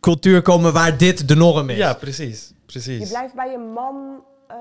cultuur 0.00 0.42
komen 0.42 0.72
waar 0.72 0.96
dit 0.96 1.28
de 1.28 1.34
norm 1.34 1.70
is. 1.70 1.76
Ja, 1.76 1.94
precies. 1.94 2.48
Je 2.48 2.54
precies. 2.66 3.08
blijft 3.08 3.34
bij 3.34 3.50
je 3.50 3.58
man 3.58 4.24
eh, 4.46 4.56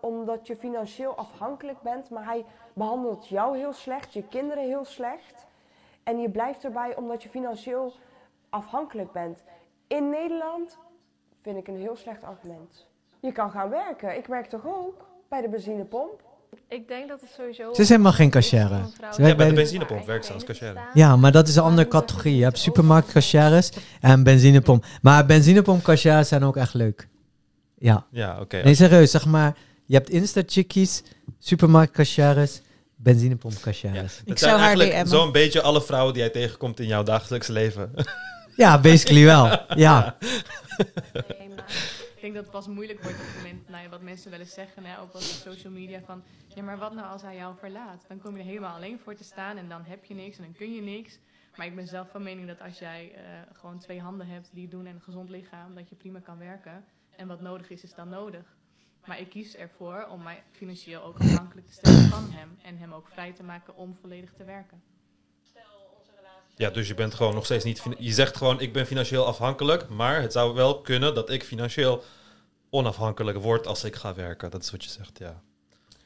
omdat 0.00 0.46
je 0.46 0.56
financieel 0.56 1.16
afhankelijk 1.16 1.80
bent, 1.82 2.10
maar 2.10 2.24
hij 2.24 2.44
behandelt 2.74 3.28
jou 3.28 3.58
heel 3.58 3.72
slecht, 3.72 4.12
je 4.12 4.22
kinderen 4.30 4.64
heel 4.64 4.84
slecht. 4.84 5.46
En 6.04 6.18
je 6.18 6.30
blijft 6.30 6.64
erbij 6.64 6.96
omdat 6.96 7.22
je 7.22 7.28
financieel 7.28 7.94
afhankelijk 8.50 9.12
bent. 9.12 9.38
In 9.86 10.10
Nederland 10.10 10.78
vind 11.42 11.56
ik 11.56 11.68
een 11.68 11.80
heel 11.80 11.96
slecht 11.96 12.22
argument. 12.22 12.86
Je 13.26 13.32
kan 13.32 13.50
gaan 13.50 13.70
werken. 13.70 14.16
Ik 14.16 14.26
werk 14.26 14.46
toch 14.48 14.66
ook 14.66 15.06
bij 15.28 15.40
de 15.40 15.48
benzinepomp? 15.48 16.20
Ik 16.68 16.88
denk 16.88 17.08
dat 17.08 17.20
het 17.20 17.30
sowieso... 17.36 17.74
Ze 17.74 17.80
is 17.80 17.88
helemaal 17.88 18.12
geen 18.12 18.30
cashier. 18.30 18.60
Ze 18.60 18.66
Ja, 18.66 18.78
werkt 19.00 19.16
bij 19.16 19.34
bij 19.36 19.44
de 19.46 19.50
de- 19.50 19.60
benzinepomp 19.60 20.06
werkt 20.06 20.26
ze 20.26 20.32
als 20.32 20.44
cashier. 20.44 20.78
Ja, 20.94 21.16
maar 21.16 21.32
dat 21.32 21.48
is 21.48 21.56
een 21.56 21.62
andere 21.62 21.88
categorie. 21.88 22.36
Je 22.36 22.42
hebt 22.42 22.58
supermarktcashieres 22.58 23.72
en 24.00 24.22
benzinepomp. 24.22 24.84
Maar 25.02 25.26
benzinepompcashieres 25.26 26.28
zijn 26.28 26.44
ook 26.44 26.56
echt 26.56 26.74
leuk. 26.74 27.08
Ja. 27.78 28.06
Ja, 28.10 28.40
oké. 28.40 28.56
Nee, 28.62 28.74
serieus, 28.74 29.10
zeg 29.10 29.26
maar. 29.26 29.56
Je 29.84 29.94
hebt 29.94 30.08
Insta-chickies, 30.10 31.02
supermarktcashieres, 31.38 32.62
benzinepompcashieres. 32.96 34.22
Het 34.26 34.38
zijn 34.38 34.56
eigenlijk 34.56 35.06
zo'n 35.08 35.32
beetje 35.32 35.62
alle 35.62 35.82
vrouwen 35.82 36.12
die 36.12 36.22
jij 36.22 36.32
tegenkomt 36.32 36.80
in 36.80 36.86
jouw 36.86 37.02
dagelijks 37.02 37.46
leven. 37.48 37.90
Ja, 38.56 38.80
basically 38.80 39.24
wel. 39.24 39.46
Ja. 39.86 40.16
Nee, 40.78 41.48
maar 41.48 41.64
ik 41.68 42.05
denk 42.32 42.44
dat 42.44 42.54
het 42.54 42.64
pas 42.64 42.74
moeilijk 42.74 43.02
wordt 43.02 43.18
op 43.18 43.26
het 43.26 43.36
moment, 43.36 43.68
nou 43.68 43.88
wat 43.88 44.02
mensen 44.02 44.30
wel 44.30 44.40
eens 44.40 44.54
zeggen, 44.54 44.84
hè, 44.84 45.00
ook 45.00 45.14
op 45.14 45.20
social 45.20 45.72
media, 45.72 46.00
van 46.00 46.22
ja, 46.54 46.62
maar 46.62 46.78
wat 46.78 46.94
nou 46.94 47.08
als 47.08 47.22
hij 47.22 47.36
jou 47.36 47.56
verlaat? 47.56 48.04
Dan 48.08 48.18
kom 48.18 48.32
je 48.32 48.38
er 48.38 48.44
helemaal 48.44 48.74
alleen 48.74 48.98
voor 48.98 49.14
te 49.14 49.24
staan 49.24 49.56
en 49.56 49.68
dan 49.68 49.84
heb 49.84 50.04
je 50.04 50.14
niks 50.14 50.36
en 50.36 50.42
dan 50.42 50.52
kun 50.52 50.74
je 50.74 50.82
niks. 50.82 51.18
Maar 51.56 51.66
ik 51.66 51.74
ben 51.74 51.86
zelf 51.86 52.10
van 52.10 52.22
mening 52.22 52.46
dat 52.46 52.60
als 52.60 52.78
jij 52.78 53.14
eh, 53.14 53.22
gewoon 53.52 53.78
twee 53.78 54.00
handen 54.00 54.26
hebt 54.26 54.50
die 54.52 54.68
doen 54.68 54.86
en 54.86 54.94
een 54.94 55.00
gezond 55.00 55.28
lichaam, 55.28 55.74
dat 55.74 55.88
je 55.88 55.94
prima 55.94 56.20
kan 56.20 56.38
werken. 56.38 56.84
En 57.16 57.26
wat 57.26 57.40
nodig 57.40 57.70
is, 57.70 57.82
is 57.82 57.94
dan 57.94 58.08
nodig. 58.08 58.56
Maar 59.06 59.20
ik 59.20 59.28
kies 59.28 59.56
ervoor 59.56 60.06
om 60.10 60.22
mij 60.22 60.42
financieel 60.50 61.02
ook 61.02 61.18
afhankelijk 61.18 61.66
te 61.66 61.72
stellen 61.72 62.08
van 62.08 62.30
hem 62.30 62.58
en 62.62 62.78
hem 62.78 62.92
ook 62.92 63.08
vrij 63.08 63.32
te 63.32 63.42
maken 63.42 63.76
om 63.76 63.94
volledig 63.94 64.32
te 64.32 64.44
werken. 64.44 64.82
Ja, 66.58 66.70
dus 66.70 66.88
je 66.88 66.94
bent 66.94 67.14
gewoon 67.14 67.34
nog 67.34 67.44
steeds 67.44 67.64
niet... 67.64 67.82
Je 67.98 68.12
zegt 68.12 68.36
gewoon, 68.36 68.60
ik 68.60 68.72
ben 68.72 68.86
financieel 68.86 69.26
afhankelijk, 69.26 69.88
maar 69.88 70.20
het 70.22 70.32
zou 70.32 70.54
wel 70.54 70.80
kunnen 70.80 71.14
dat 71.14 71.30
ik 71.30 71.44
financieel 71.44 72.04
onafhankelijk 72.70 73.38
word 73.38 73.66
als 73.66 73.84
ik 73.84 73.96
ga 73.96 74.14
werken. 74.14 74.50
Dat 74.50 74.62
is 74.62 74.70
wat 74.70 74.84
je 74.84 74.90
zegt, 74.90 75.18
ja. 75.18 75.42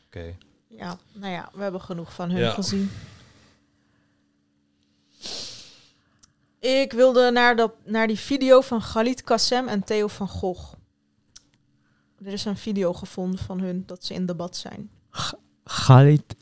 Oké. 0.06 0.36
Ja, 0.68 0.98
nou 1.12 1.32
ja, 1.32 1.48
we 1.52 1.62
hebben 1.62 1.80
genoeg 1.80 2.12
van 2.14 2.30
hun 2.30 2.40
Ja. 2.40 2.50
gezien. 2.50 2.90
Ik 6.58 6.92
wilde 6.92 7.30
naar, 7.30 7.56
dat, 7.56 7.72
naar 7.84 8.06
die 8.06 8.18
video 8.18 8.60
van 8.60 8.82
Galit 8.82 9.22
Kassem 9.22 9.68
en 9.68 9.84
Theo 9.84 10.06
van 10.06 10.28
Gogh. 10.28 10.72
Er 12.24 12.32
is 12.32 12.44
een 12.44 12.56
video 12.56 12.92
gevonden 12.92 13.38
van 13.38 13.60
hun 13.60 13.82
dat 13.86 14.04
ze 14.04 14.14
in 14.14 14.26
debat 14.26 14.56
zijn. 14.56 14.90
Galit. 15.64 16.36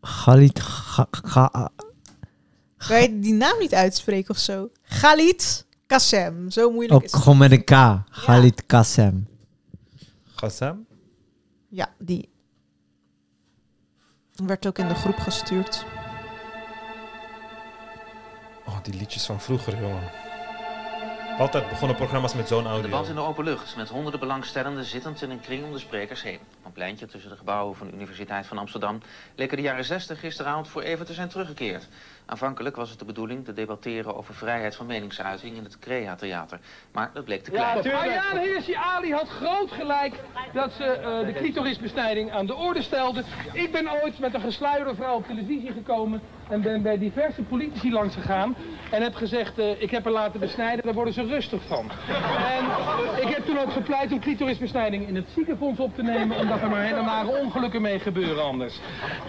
Galit. 0.00 0.60
Ga, 0.60 1.06
ga- 1.10 1.70
Kan 2.88 3.00
je 3.02 3.18
die 3.18 3.34
naam 3.34 3.58
niet 3.58 3.74
uitspreken 3.74 4.30
of 4.30 4.38
zo? 4.38 4.70
Galit 4.82 5.66
Kassem. 5.86 6.50
Zo 6.50 6.70
moeilijk 6.70 6.92
ook 6.94 7.02
is 7.02 7.12
het. 7.12 7.22
gewoon 7.22 7.38
met 7.38 7.52
een 7.52 7.64
K. 7.64 8.02
Galit 8.10 8.66
Kassem. 8.66 9.28
Gassam? 10.24 10.86
Ja, 11.68 11.94
die. 11.98 12.28
Werd 14.46 14.66
ook 14.66 14.78
in 14.78 14.88
de 14.88 14.94
groep 14.94 15.18
gestuurd. 15.18 15.84
Oh, 18.66 18.82
die 18.82 18.94
liedjes 18.94 19.26
van 19.26 19.40
vroeger, 19.40 19.80
jongen. 19.80 20.10
Altijd 21.38 21.68
begonnen 21.68 21.96
programma's 21.96 22.34
met 22.34 22.48
zo'n 22.48 22.66
audio. 22.66 22.82
Debat 22.82 23.08
in 23.08 23.14
de 23.14 23.20
open 23.20 23.44
lucht, 23.44 23.76
met 23.76 23.88
honderden 23.88 24.20
belangstellenden 24.20 24.84
zittend 24.84 25.22
in 25.22 25.30
een 25.30 25.40
kring 25.40 25.64
om 25.64 25.72
de 25.72 25.78
sprekers 25.78 26.22
heen. 26.22 26.38
Een 26.70 26.76
pleintje 26.76 27.06
tussen 27.06 27.30
de 27.30 27.36
gebouwen 27.36 27.76
van 27.76 27.86
de 27.86 27.92
Universiteit 27.92 28.46
van 28.46 28.58
Amsterdam 28.58 29.00
leken 29.34 29.56
de 29.56 29.62
jaren 29.62 29.84
60 29.84 30.20
gisteravond 30.20 30.68
voor 30.68 30.82
even 30.82 31.06
te 31.06 31.12
zijn 31.12 31.28
teruggekeerd. 31.28 31.88
Aanvankelijk 32.26 32.76
was 32.76 32.90
het 32.90 32.98
de 32.98 33.04
bedoeling 33.04 33.44
te 33.44 33.52
debatteren 33.52 34.16
over 34.16 34.34
vrijheid 34.34 34.76
van 34.76 34.86
meningsuiting 34.86 35.56
in 35.56 35.64
het 35.64 35.78
Crea 35.78 36.14
Theater. 36.14 36.60
Maar 36.92 37.10
dat 37.14 37.24
bleek 37.24 37.44
te 37.44 37.50
klein. 37.50 37.92
Ayaan 37.92 38.38
Hirsi 38.38 38.74
Ali 38.74 39.12
had 39.12 39.28
groot 39.28 39.70
gelijk 39.70 40.14
dat 40.52 40.72
ze 40.72 40.84
eh, 40.84 41.26
de 41.26 41.32
clitorisbesnijding 41.32 42.32
aan 42.32 42.46
de 42.46 42.54
orde 42.54 42.82
stelde. 42.82 43.24
Ik 43.52 43.72
ben 43.72 43.92
ooit 44.02 44.18
met 44.18 44.34
een 44.34 44.40
gesluierde 44.40 44.94
vrouw 44.94 45.14
op 45.14 45.26
televisie 45.26 45.72
gekomen 45.72 46.20
en 46.48 46.62
ben 46.62 46.82
bij 46.82 46.98
diverse 46.98 47.42
politici 47.42 47.92
langs 47.92 48.14
gegaan 48.14 48.56
en 48.90 49.02
heb 49.02 49.14
gezegd, 49.14 49.58
eh, 49.58 49.82
ik 49.82 49.90
heb 49.90 50.04
haar 50.04 50.12
laten 50.12 50.40
besnijden, 50.40 50.84
daar 50.84 50.94
worden 50.94 51.14
ze 51.14 51.22
rustig 51.22 51.62
van. 51.66 51.90
En 52.48 52.64
ik 53.22 53.34
heb 53.34 53.44
toen 53.44 53.58
ook 53.58 53.72
gepleit 53.72 54.12
om 54.12 54.20
clitorisbesnijding 54.20 55.08
in 55.08 55.16
het 55.16 55.26
ziekenfonds 55.34 55.80
op 55.80 55.94
te 55.94 56.02
nemen, 56.02 56.36
omdat 56.36 56.59
er 56.62 56.68
maar 56.70 56.82
hele 56.82 57.02
nare 57.02 57.38
ongelukken 57.38 57.82
mee 57.82 57.98
gebeuren 57.98 58.44
anders. 58.44 58.80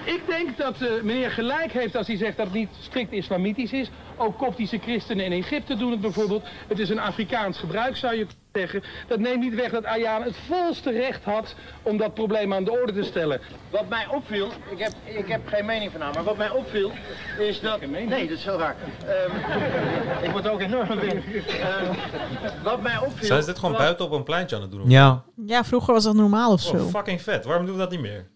Ik 0.03 0.21
denk 0.27 0.57
dat 0.57 0.81
eh, 0.81 1.01
meneer 1.01 1.31
gelijk 1.31 1.71
heeft 1.71 1.95
als 1.95 2.07
hij 2.07 2.17
zegt 2.17 2.37
dat 2.37 2.45
het 2.45 2.55
niet 2.55 2.69
strikt 2.79 3.11
islamitisch 3.11 3.71
is. 3.71 3.89
Ook 4.21 4.37
koptische 4.37 4.77
christenen 4.77 5.25
in 5.25 5.31
Egypte 5.31 5.75
doen 5.75 5.91
het 5.91 6.01
bijvoorbeeld. 6.01 6.43
Het 6.67 6.79
is 6.79 6.89
een 6.89 6.99
Afrikaans 6.99 7.57
gebruik, 7.57 7.97
zou 7.97 8.15
je 8.15 8.27
zeggen. 8.53 8.83
Dat 9.07 9.19
neemt 9.19 9.39
niet 9.39 9.55
weg 9.55 9.71
dat 9.71 9.85
Ayaan 9.85 10.23
het 10.23 10.35
volste 10.47 10.91
recht 10.91 11.23
had 11.23 11.55
om 11.81 11.97
dat 11.97 12.13
probleem 12.13 12.53
aan 12.53 12.63
de 12.63 12.71
orde 12.71 12.93
te 12.93 13.03
stellen. 13.03 13.41
Wat 13.69 13.89
mij 13.89 14.07
opviel, 14.07 14.47
ik 14.71 14.79
heb, 14.79 14.91
ik 15.03 15.27
heb 15.27 15.47
geen 15.47 15.65
mening 15.65 15.91
van 15.91 16.01
haar, 16.01 16.13
maar 16.13 16.23
wat 16.23 16.37
mij 16.37 16.49
opviel 16.49 16.91
is 17.39 17.59
dat... 17.59 17.81
Nee, 17.89 18.07
dat 18.27 18.37
is 18.37 18.43
heel 18.43 18.57
raar. 18.57 18.75
Ehm, 19.05 19.35
ik 20.25 20.31
word 20.31 20.47
ook 20.49 20.61
enorm 20.61 20.99
weer. 20.99 21.23
Ehm, 21.59 21.93
wat 22.63 22.81
mij 22.81 22.97
opviel... 22.97 23.25
Zijn 23.25 23.41
ze 23.41 23.47
dit 23.47 23.59
gewoon 23.59 23.71
was- 23.73 23.81
buiten 23.81 24.05
op 24.05 24.11
een 24.11 24.23
pleintje 24.23 24.55
aan 24.55 24.61
het 24.61 24.71
doen? 24.71 24.81
of 24.81 24.89
Ja. 24.89 25.23
Ja, 25.45 25.63
vroeger 25.63 25.93
was 25.93 26.03
dat 26.03 26.15
normaal 26.15 26.51
of 26.51 26.61
zo. 26.61 26.75
Oh, 26.75 26.87
fucking 26.87 27.21
vet. 27.21 27.45
Waarom 27.45 27.65
doen 27.65 27.75
we 27.75 27.81
dat 27.81 27.91
niet 27.91 27.99
meer? 28.01 28.30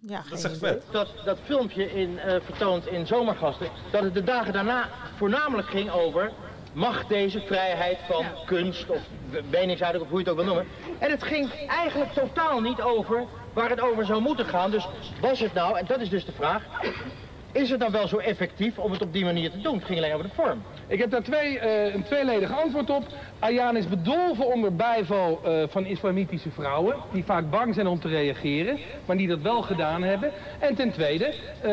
Ja, 0.00 0.22
dat 0.28 0.38
is 0.38 0.44
echt 0.44 0.58
vet. 0.58 0.82
Dat, 0.90 1.08
dat 1.24 1.38
filmpje 1.44 1.92
in, 1.92 2.18
eh, 2.18 2.36
vertoond 2.44 2.86
in 2.86 3.06
Zomergasten, 3.06 3.68
dat 3.90 4.02
het 4.02 4.14
de 4.14 4.24
dagen 4.24 4.52
daarna 4.52 4.88
voornamelijk 5.16 5.68
ging 5.68 5.90
over... 5.90 6.30
Mag 6.72 7.06
deze 7.06 7.40
vrijheid 7.40 7.98
van 8.08 8.24
kunst 8.46 8.90
of 8.90 9.00
meningsuiting 9.50 10.04
of 10.04 10.10
hoe 10.10 10.18
je 10.18 10.24
het 10.24 10.28
ook 10.32 10.44
wil 10.44 10.54
noemen. 10.54 10.66
En 10.98 11.10
het 11.10 11.22
ging 11.22 11.66
eigenlijk 11.66 12.12
totaal 12.12 12.60
niet 12.60 12.80
over 12.80 13.24
waar 13.52 13.70
het 13.70 13.80
over 13.80 14.06
zou 14.06 14.20
moeten 14.20 14.46
gaan. 14.46 14.70
Dus 14.70 14.88
was 15.20 15.40
het 15.40 15.54
nou, 15.54 15.78
en 15.78 15.86
dat 15.86 16.00
is 16.00 16.08
dus 16.08 16.24
de 16.24 16.32
vraag... 16.32 16.62
Is 17.52 17.70
het 17.70 17.80
dan 17.80 17.90
wel 17.90 18.08
zo 18.08 18.16
effectief 18.16 18.78
om 18.78 18.92
het 18.92 19.02
op 19.02 19.12
die 19.12 19.24
manier 19.24 19.50
te 19.50 19.60
doen? 19.60 19.74
Het 19.74 19.84
ging 19.84 19.98
alleen 19.98 20.12
over 20.12 20.26
de 20.26 20.34
vorm. 20.34 20.62
Ik 20.86 20.98
heb 20.98 21.10
daar 21.10 21.22
twee, 21.22 21.58
eh, 21.58 21.94
een 21.94 22.02
tweeledig 22.02 22.58
antwoord 22.58 22.90
op. 22.90 23.06
Ayaan 23.40 23.76
is 23.76 23.88
bedolven 23.88 24.46
onder 24.46 24.76
bijval 24.76 25.40
eh, 25.44 25.62
van 25.68 25.86
islamitische 25.86 26.50
vrouwen, 26.50 26.96
die 27.12 27.24
vaak 27.24 27.50
bang 27.50 27.74
zijn 27.74 27.86
om 27.86 28.00
te 28.00 28.08
reageren, 28.08 28.78
maar 29.04 29.16
die 29.16 29.28
dat 29.28 29.40
wel 29.40 29.62
gedaan 29.62 30.02
hebben. 30.02 30.30
En 30.58 30.74
ten 30.74 30.90
tweede, 30.90 31.24
eh, 31.24 31.70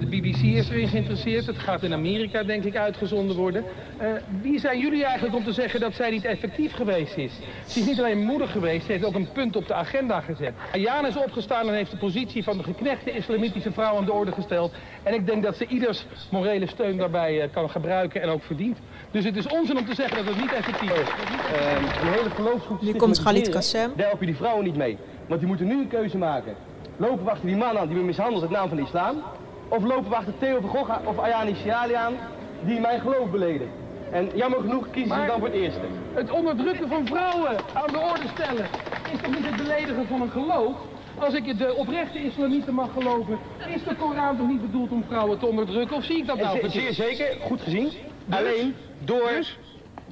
de 0.00 0.06
BBC 0.08 0.42
is 0.42 0.68
erin 0.68 0.88
geïnteresseerd. 0.88 1.46
Het 1.46 1.58
gaat 1.58 1.82
in 1.82 1.92
Amerika, 1.92 2.42
denk 2.42 2.64
ik, 2.64 2.76
uitgezonden 2.76 3.36
worden. 3.36 3.64
Eh, 3.96 4.08
wie 4.40 4.58
zijn 4.58 4.78
jullie 4.78 5.04
eigenlijk 5.04 5.36
om 5.36 5.44
te 5.44 5.52
zeggen 5.52 5.80
dat 5.80 5.94
zij 5.94 6.10
niet 6.10 6.24
effectief 6.24 6.72
geweest 6.72 7.16
is? 7.16 7.32
Ze 7.66 7.80
is 7.80 7.86
niet 7.86 7.98
alleen 7.98 8.18
moeder 8.18 8.48
geweest, 8.48 8.86
ze 8.86 8.92
heeft 8.92 9.04
ook 9.04 9.14
een 9.14 9.32
punt 9.32 9.56
op 9.56 9.66
de 9.66 9.74
agenda 9.74 10.20
gezet. 10.20 10.52
Ayaan 10.72 11.06
is 11.06 11.16
opgestaan 11.16 11.68
en 11.68 11.74
heeft 11.74 11.90
de 11.90 11.96
positie 11.96 12.44
van 12.44 12.56
de 12.56 12.64
geknechte 12.64 13.10
islamitische 13.10 13.72
vrouw 13.72 13.96
aan 13.96 14.04
de 14.04 14.12
orde 14.12 14.32
gesteld. 14.32 14.72
En 15.02 15.14
ik 15.14 15.26
denk 15.26 15.42
dat 15.42 15.56
ze 15.56 15.66
ieders 15.66 16.06
morele 16.30 16.66
steun 16.66 16.96
daarbij 16.96 17.48
kan 17.52 17.70
gebruiken 17.70 18.22
en 18.22 18.28
ook 18.28 18.42
verdient. 18.42 18.78
Dus 19.10 19.24
het 19.24 19.36
is 19.36 19.46
onzin 19.46 19.78
om 19.78 19.86
te 19.86 19.94
zeggen 19.94 20.16
dat 20.16 20.26
het 20.26 20.40
niet 20.40 20.52
effectief 20.52 20.87
is. 20.92 21.08
Ehm, 21.52 22.00
die 22.02 22.10
hele 22.10 22.30
geloofsgroep 22.30 22.82
Nu 22.82 22.94
komt 22.94 23.18
Galit 23.18 23.48
Kassem. 23.48 23.92
Daar 23.96 24.06
help 24.06 24.20
je 24.20 24.26
die 24.26 24.36
vrouwen 24.36 24.64
niet 24.64 24.76
mee. 24.76 24.98
Want 25.26 25.40
die 25.40 25.48
moeten 25.48 25.66
nu 25.66 25.80
een 25.80 25.88
keuze 25.88 26.18
maken. 26.18 26.54
Lopen 26.96 27.24
we 27.24 27.30
achter 27.30 27.46
die 27.46 27.56
man 27.56 27.78
aan 27.78 27.88
die 27.88 27.96
me 27.96 28.02
mishandelt 28.02 28.44
in 28.44 28.50
naam 28.52 28.68
van 28.68 28.76
de 28.76 28.82
islam? 28.82 29.22
Of 29.68 29.82
lopen 29.84 30.10
we 30.10 30.16
achter 30.16 30.38
Theo 30.38 30.60
van 30.60 30.70
Gogh 30.70 30.90
of 31.04 31.18
Ayani 31.18 31.54
Siali 31.54 31.94
aan 31.94 32.14
die 32.60 32.80
mijn 32.80 33.00
geloof 33.00 33.30
beleden? 33.30 33.68
En 34.12 34.30
jammer 34.34 34.60
genoeg 34.60 34.90
kiezen 34.90 35.14
ze 35.20 35.26
dan 35.26 35.38
voor 35.38 35.48
het 35.48 35.56
eerste. 35.56 35.80
Het 36.14 36.30
onderdrukken 36.30 36.88
van 36.88 37.06
vrouwen 37.06 37.56
aan 37.72 37.92
de 37.92 37.98
orde 37.98 38.28
stellen 38.34 38.66
is 39.12 39.20
toch 39.22 39.34
niet 39.34 39.46
het 39.46 39.56
beledigen 39.56 40.06
van 40.06 40.20
een 40.20 40.30
geloof? 40.30 40.76
Als 41.18 41.34
ik 41.34 41.58
de 41.58 41.74
oprechte 41.74 42.18
islamieten 42.18 42.74
mag 42.74 42.92
geloven, 42.92 43.38
is 43.74 43.84
de 43.84 43.94
Koran 43.94 44.36
toch 44.36 44.48
niet 44.48 44.60
bedoeld 44.60 44.90
om 44.90 45.04
vrouwen 45.08 45.38
te 45.38 45.46
onderdrukken? 45.46 45.96
Of 45.96 46.04
zie 46.04 46.16
ik 46.16 46.26
dat 46.26 46.36
nou 46.36 46.50
Zeer- 46.50 46.70
verkeerd? 46.70 46.94
Zeer 46.94 47.14
zeker, 47.16 47.36
goed 47.40 47.60
gezien. 47.60 47.90
Alleen 48.30 48.74
door. 48.98 49.30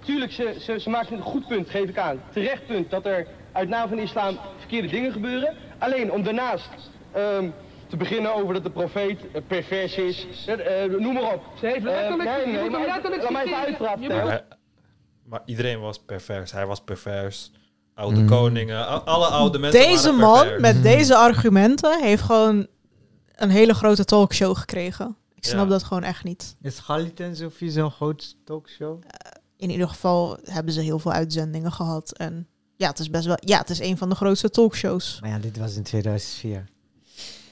Tuurlijk, 0.07 0.33
ze, 0.33 0.57
ze, 0.61 0.81
ze 0.81 0.91
maakt 0.91 1.11
een 1.11 1.21
goed 1.23 1.47
punt, 1.47 1.71
geef 1.71 1.89
ik 1.89 1.99
aan. 1.99 2.21
Terecht 2.33 2.67
punt 2.67 2.91
dat 2.91 3.07
er 3.07 3.27
uit 3.53 3.69
naam 3.69 3.89
van 3.89 3.97
de 3.97 4.03
islam 4.03 4.39
verkeerde 4.59 4.89
dingen 4.89 5.13
gebeuren. 5.13 5.55
Alleen 5.79 6.13
om 6.13 6.23
daarnaast 6.23 6.69
ehm, 7.13 7.51
te 7.89 7.97
beginnen 7.97 8.35
over 8.35 8.55
dat 8.55 8.63
de 8.63 8.71
profeet 8.71 9.21
eh, 9.33 9.43
pervers 9.47 9.97
is. 9.97 10.27
Eh, 10.47 10.85
eh, 10.85 10.91
noem 10.91 11.15
maar 11.15 11.33
op. 11.35 11.43
Ze 11.61 11.67
heeft 11.67 11.83
letterlijk- 11.85 12.29
Eh, 12.29 12.47
nee, 12.53 12.71
maar 12.71 12.87
letterlijk 12.87 13.23
laat 13.23 13.33
mij 13.33 13.45
even 13.45 13.59
uitpraten. 13.59 14.45
Maar, 15.25 15.43
iedereen 15.45 15.81
was 15.81 15.99
pervers. 15.99 16.53
Hij 16.53 16.67
was 16.67 16.81
pervers. 16.81 17.51
Oude 17.95 18.21
Mm. 18.21 18.27
koningen. 18.29 19.05
Alle 19.05 19.27
oude 19.27 19.59
mensen 19.59 19.81
Deze 19.81 20.17
waren 20.17 20.47
man 20.51 20.61
met 20.61 20.83
deze 20.83 21.17
argumenten 21.17 22.03
heeft 22.03 22.23
gewoon 22.23 22.67
een 23.35 23.51
hele 23.51 23.75
grote 23.75 24.05
talkshow 24.05 24.57
gekregen. 24.57 25.17
Ik 25.35 25.45
snap 25.45 25.65
Ja. 25.65 25.71
dat 25.71 25.83
gewoon 25.83 26.03
echt 26.03 26.25
niet. 26.25 26.57
Is 26.63 26.79
Galit 26.79 27.21
en 27.21 27.37
Sophie 27.37 27.71
zo'n 27.71 27.91
groot 27.91 28.37
talkshow? 28.45 29.03
In 29.57 29.71
ieder 29.71 29.89
geval 29.89 30.39
hebben 30.45 30.73
ze 30.73 30.81
heel 30.81 30.99
veel 30.99 31.13
uitzendingen 31.13 31.73
gehad. 31.73 32.13
En 32.17 32.47
ja, 32.77 32.89
het 32.89 32.99
is 32.99 33.11
best 33.11 33.27
wel. 33.27 33.37
Ja, 33.41 33.59
het 33.59 33.71
is 33.71 33.79
een 33.81 33.97
van 33.97 34.09
de 34.09 34.15
grootste 34.15 34.51
talkshows. 34.51 35.19
Maar 35.21 35.31
ja, 35.31 35.39
dit 35.39 35.59
was 35.59 35.77
in 35.77 35.83
2004. 35.83 36.65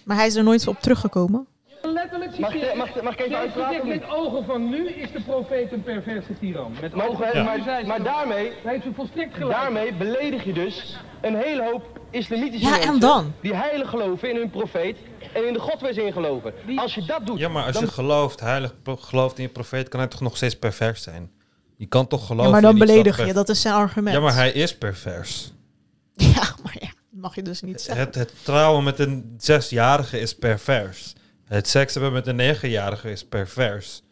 Maar 0.04 0.16
hij 0.16 0.26
is 0.26 0.34
er 0.34 0.44
nooit 0.44 0.66
op 0.66 0.80
teruggekomen. 0.80 1.46
Letterlijk 1.82 2.38
Mag 2.38 2.54
ik- 2.54 2.74
mag 2.76 2.88
ik- 2.96 3.02
mag 3.02 3.12
ik 3.14 3.20
even 3.20 3.36
uitpraten 3.38 3.88
Met 3.88 4.08
ogen 4.10 4.44
van 4.44 4.68
nu 4.70 4.88
is 4.88 5.12
de 5.12 5.20
profeet 5.22 5.72
een 5.72 5.82
perverse 5.82 6.38
tiran. 6.40 6.72
Met 6.80 6.94
Maar, 6.94 7.08
ogen 7.08 7.28
van 7.32 7.44
maar, 7.44 7.86
maar 7.86 8.02
daarmee, 8.02 8.52
volstrekt 8.94 9.34
gelijk. 9.34 9.52
daarmee 9.52 9.94
beledig 9.94 10.44
je 10.44 10.52
dus 10.52 10.96
een 11.22 11.34
hele 11.36 11.64
hoop 11.64 12.00
islamitische 12.10 12.66
Ja, 12.66 12.72
en 12.72 12.78
mensen 12.80 13.00
dan? 13.00 13.32
die 13.40 13.54
heilig 13.54 13.88
geloven 13.90 14.30
in 14.30 14.36
hun 14.36 14.50
profeet 14.50 14.96
en 15.34 15.46
in 15.46 15.52
de 15.52 15.58
godwezen 15.60 16.06
in 16.06 16.12
geloven. 16.12 16.54
Als 16.76 16.94
je 16.94 17.04
dat 17.04 17.26
doet, 17.26 17.38
Ja, 17.38 17.48
maar 17.48 17.64
als 17.64 17.72
dan 17.74 17.82
je 17.84 17.88
gelooft, 17.90 18.40
heilig 18.40 18.74
gelooft 18.84 19.36
in 19.38 19.42
je 19.44 19.48
profeet, 19.50 19.88
kan 19.88 20.00
hij 20.00 20.08
toch 20.08 20.20
nog 20.20 20.36
steeds 20.36 20.58
pervers 20.58 21.02
zijn? 21.02 21.30
Je 21.84 21.90
kan 21.90 22.06
toch 22.06 22.26
geloven 22.26 22.44
Ja, 22.44 22.50
maar 22.50 22.60
dan 22.62 22.78
beledig 22.78 23.26
je. 23.26 23.32
Dat 23.32 23.48
is 23.48 23.60
zijn 23.60 23.74
argument. 23.74 24.16
Ja, 24.16 24.22
maar 24.22 24.34
hij 24.34 24.52
is 24.52 24.78
pervers. 24.78 25.52
Ja, 26.14 26.54
maar 26.62 26.76
ja, 26.80 26.88
mag 27.10 27.34
je 27.34 27.42
dus 27.42 27.62
niet 27.62 27.80
zeggen. 27.80 28.04
Het, 28.06 28.14
het 28.14 28.32
trouwen 28.42 28.84
met 28.84 28.98
een 28.98 29.34
zesjarige 29.38 30.18
is 30.20 30.34
pervers. 30.34 31.12
Het 31.44 31.68
seks 31.68 31.94
hebben 31.94 32.12
met 32.12 32.26
een 32.26 32.36
negenjarige 32.36 33.10
is 33.10 33.24
pervers. 33.24 34.02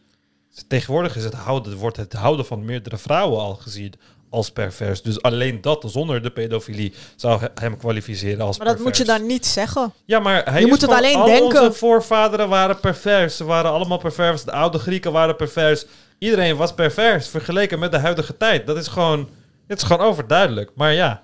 Tegenwoordig 0.67 1.15
is 1.15 1.23
het 1.23 1.33
houden, 1.33 1.75
wordt 1.77 1.97
het 1.97 2.13
houden 2.13 2.45
van 2.45 2.65
meerdere 2.65 2.97
vrouwen 2.97 3.39
al 3.39 3.55
gezien 3.55 3.93
als 4.29 4.51
pervers. 4.51 5.01
Dus 5.01 5.21
alleen 5.21 5.61
dat, 5.61 5.83
zonder 5.87 6.21
de 6.21 6.31
pedofilie, 6.31 6.93
zou 7.15 7.39
he- 7.39 7.47
hem 7.55 7.77
kwalificeren 7.77 8.45
als 8.45 8.57
Maar 8.57 8.67
dat 8.67 8.75
pervers. 8.75 8.97
moet 8.97 9.07
je 9.07 9.13
dan 9.17 9.27
niet 9.27 9.45
zeggen. 9.45 9.93
Ja, 10.05 10.19
maar 10.19 10.43
hij 10.51 10.59
je 10.61 10.67
moet 10.67 10.81
het 10.81 10.89
alleen 10.91 11.15
al 11.15 11.25
denken. 11.25 11.61
onze 11.61 11.71
voorvaderen 11.77 12.49
waren 12.49 12.79
pervers. 12.79 13.37
Ze 13.37 13.43
waren 13.43 13.71
allemaal 13.71 13.97
pervers. 13.97 14.43
De 14.43 14.51
oude 14.51 14.77
Grieken 14.77 15.11
waren 15.11 15.35
pervers. 15.35 15.85
Iedereen 16.23 16.55
was 16.55 16.73
pervers 16.73 17.29
vergeleken 17.29 17.79
met 17.79 17.91
de 17.91 17.97
huidige 17.97 18.37
tijd. 18.37 18.67
Dat 18.67 18.77
is 18.77 18.87
gewoon, 18.87 19.29
het 19.67 19.77
is 19.77 19.83
gewoon 19.83 20.07
overduidelijk. 20.07 20.71
Maar 20.75 20.93
ja, 20.93 21.23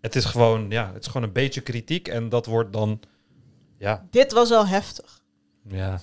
het 0.00 0.16
is 0.16 0.24
gewoon, 0.24 0.66
ja, 0.70 0.90
het 0.92 1.02
is 1.02 1.06
gewoon 1.06 1.22
een 1.26 1.32
beetje 1.32 1.60
kritiek 1.60 2.08
en 2.08 2.28
dat 2.28 2.46
wordt 2.46 2.72
dan, 2.72 3.00
ja, 3.78 4.06
Dit 4.10 4.32
was 4.32 4.48
wel 4.48 4.66
heftig. 4.66 5.20
ja. 5.68 6.00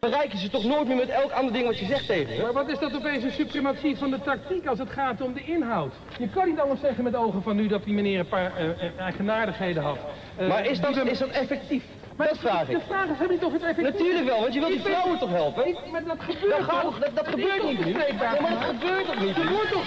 bereiken 0.00 0.38
ze 0.38 0.50
toch 0.50 0.64
nooit 0.64 0.88
meer 0.88 0.96
met 0.96 1.08
elk 1.08 1.30
ander 1.30 1.52
ding 1.52 1.66
wat 1.66 1.78
je 1.78 1.86
zegt 1.86 2.06
tegen 2.06 2.36
ze. 2.36 2.42
Maar 2.42 2.52
wat 2.52 2.68
is 2.68 2.78
dat 2.78 2.94
opeens 2.94 3.24
een 3.24 3.30
suprematie 3.32 3.96
van 3.96 4.10
de 4.10 4.20
tactiek 4.20 4.66
als 4.66 4.78
het 4.78 4.90
gaat 4.90 5.20
om 5.20 5.32
de 5.34 5.44
inhoud? 5.44 5.92
Je 6.18 6.28
kan 6.28 6.48
niet 6.48 6.58
anders 6.58 6.80
zeggen 6.80 7.04
met 7.04 7.14
ogen 7.14 7.42
van 7.42 7.56
nu 7.56 7.68
dat 7.68 7.84
die 7.84 7.94
meneer 7.94 8.18
een 8.18 8.28
paar 8.28 8.56
eh, 8.56 8.70
eh, 8.70 8.98
eigenaardigheden 8.98 9.82
had. 9.82 9.98
Eh, 10.36 10.48
Maar 10.48 10.66
is 10.66 10.80
dat, 10.80 10.96
is 10.96 11.18
dat 11.18 11.28
effectief? 11.28 11.84
Maar 12.20 12.28
dat 12.28 12.38
vraag 12.38 12.68
ik. 12.68 12.78
De 12.78 12.84
vraag 12.86 13.06
is, 13.08 13.18
heb 13.18 13.30
je 13.30 13.38
toch 13.38 13.52
het 13.52 13.62
effectief? 13.62 13.92
Natuurlijk 13.98 14.26
wel, 14.28 14.40
want 14.40 14.54
je 14.54 14.60
wilt 14.60 14.72
die 14.72 14.80
vrouwen 14.80 15.18
toch 15.18 15.30
helpen? 15.30 15.66
Ik- 15.68 15.78
Maar 15.92 16.04
dat 16.04 16.16
gebeurt 16.18 16.56
Dat 16.58 16.68
gaat 16.70 16.82
toch? 16.82 16.98
dat- 16.98 17.16
dat 17.16 17.28
gebeurt 17.28 17.60
toch 17.60 17.70
niet 17.70 17.84
nu? 17.84 17.92
Nee, 17.92 18.12
maar 18.14 18.38
dat 18.40 18.64
gebeurt 18.64 19.06
toch 19.06 19.20
niet 19.20 19.36
Er 19.36 19.44
nu? 19.44 19.50
wordt 19.50 19.72
toch... 19.72 19.84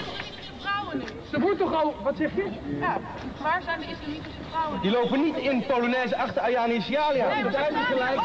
Ze 1.31 1.39
wordt 1.39 1.59
toch 1.59 1.73
al... 1.83 1.93
Wat 2.03 2.13
zeg 2.17 2.35
je? 2.35 2.45
Ja, 2.79 2.97
waar 3.41 3.61
zijn 3.65 3.79
de 3.79 3.85
islamitische 3.85 4.39
vrouwen? 4.51 4.81
Die 4.81 4.91
lopen 4.91 5.21
niet 5.23 5.37
in 5.37 5.65
Polonaise 5.67 6.17
achter 6.17 6.41
Ayani 6.41 6.81
Sialia. 6.81 7.27
Nee, 7.33 7.43
dat 7.43 7.51
is 7.51 7.57
eigenlijk 7.57 7.85
gelijk. 7.87 8.19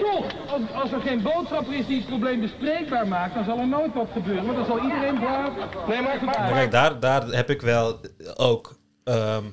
Toch, 0.00 0.24
als, 0.52 0.60
als 0.82 0.92
er 0.92 1.00
geen 1.00 1.22
boodschapper 1.22 1.74
is 1.74 1.86
die 1.86 1.96
het 1.96 2.06
probleem 2.06 2.40
bespreekbaar 2.40 3.08
maakt, 3.08 3.34
dan 3.34 3.44
zal 3.44 3.58
er 3.58 3.66
nooit 3.66 3.94
wat 3.94 4.08
gebeuren. 4.12 4.44
Maar 4.46 4.54
dan 4.54 4.64
zal 4.64 4.78
iedereen 4.82 5.18
braaf... 5.18 5.50
Nee, 5.88 6.00
maar, 6.02 6.18
Maar 6.24 6.50
kijk, 6.52 6.70
daar, 6.70 7.00
daar 7.00 7.22
heb 7.26 7.50
ik 7.50 7.60
wel 7.62 8.00
ook. 8.36 8.74
ehm, 9.04 9.44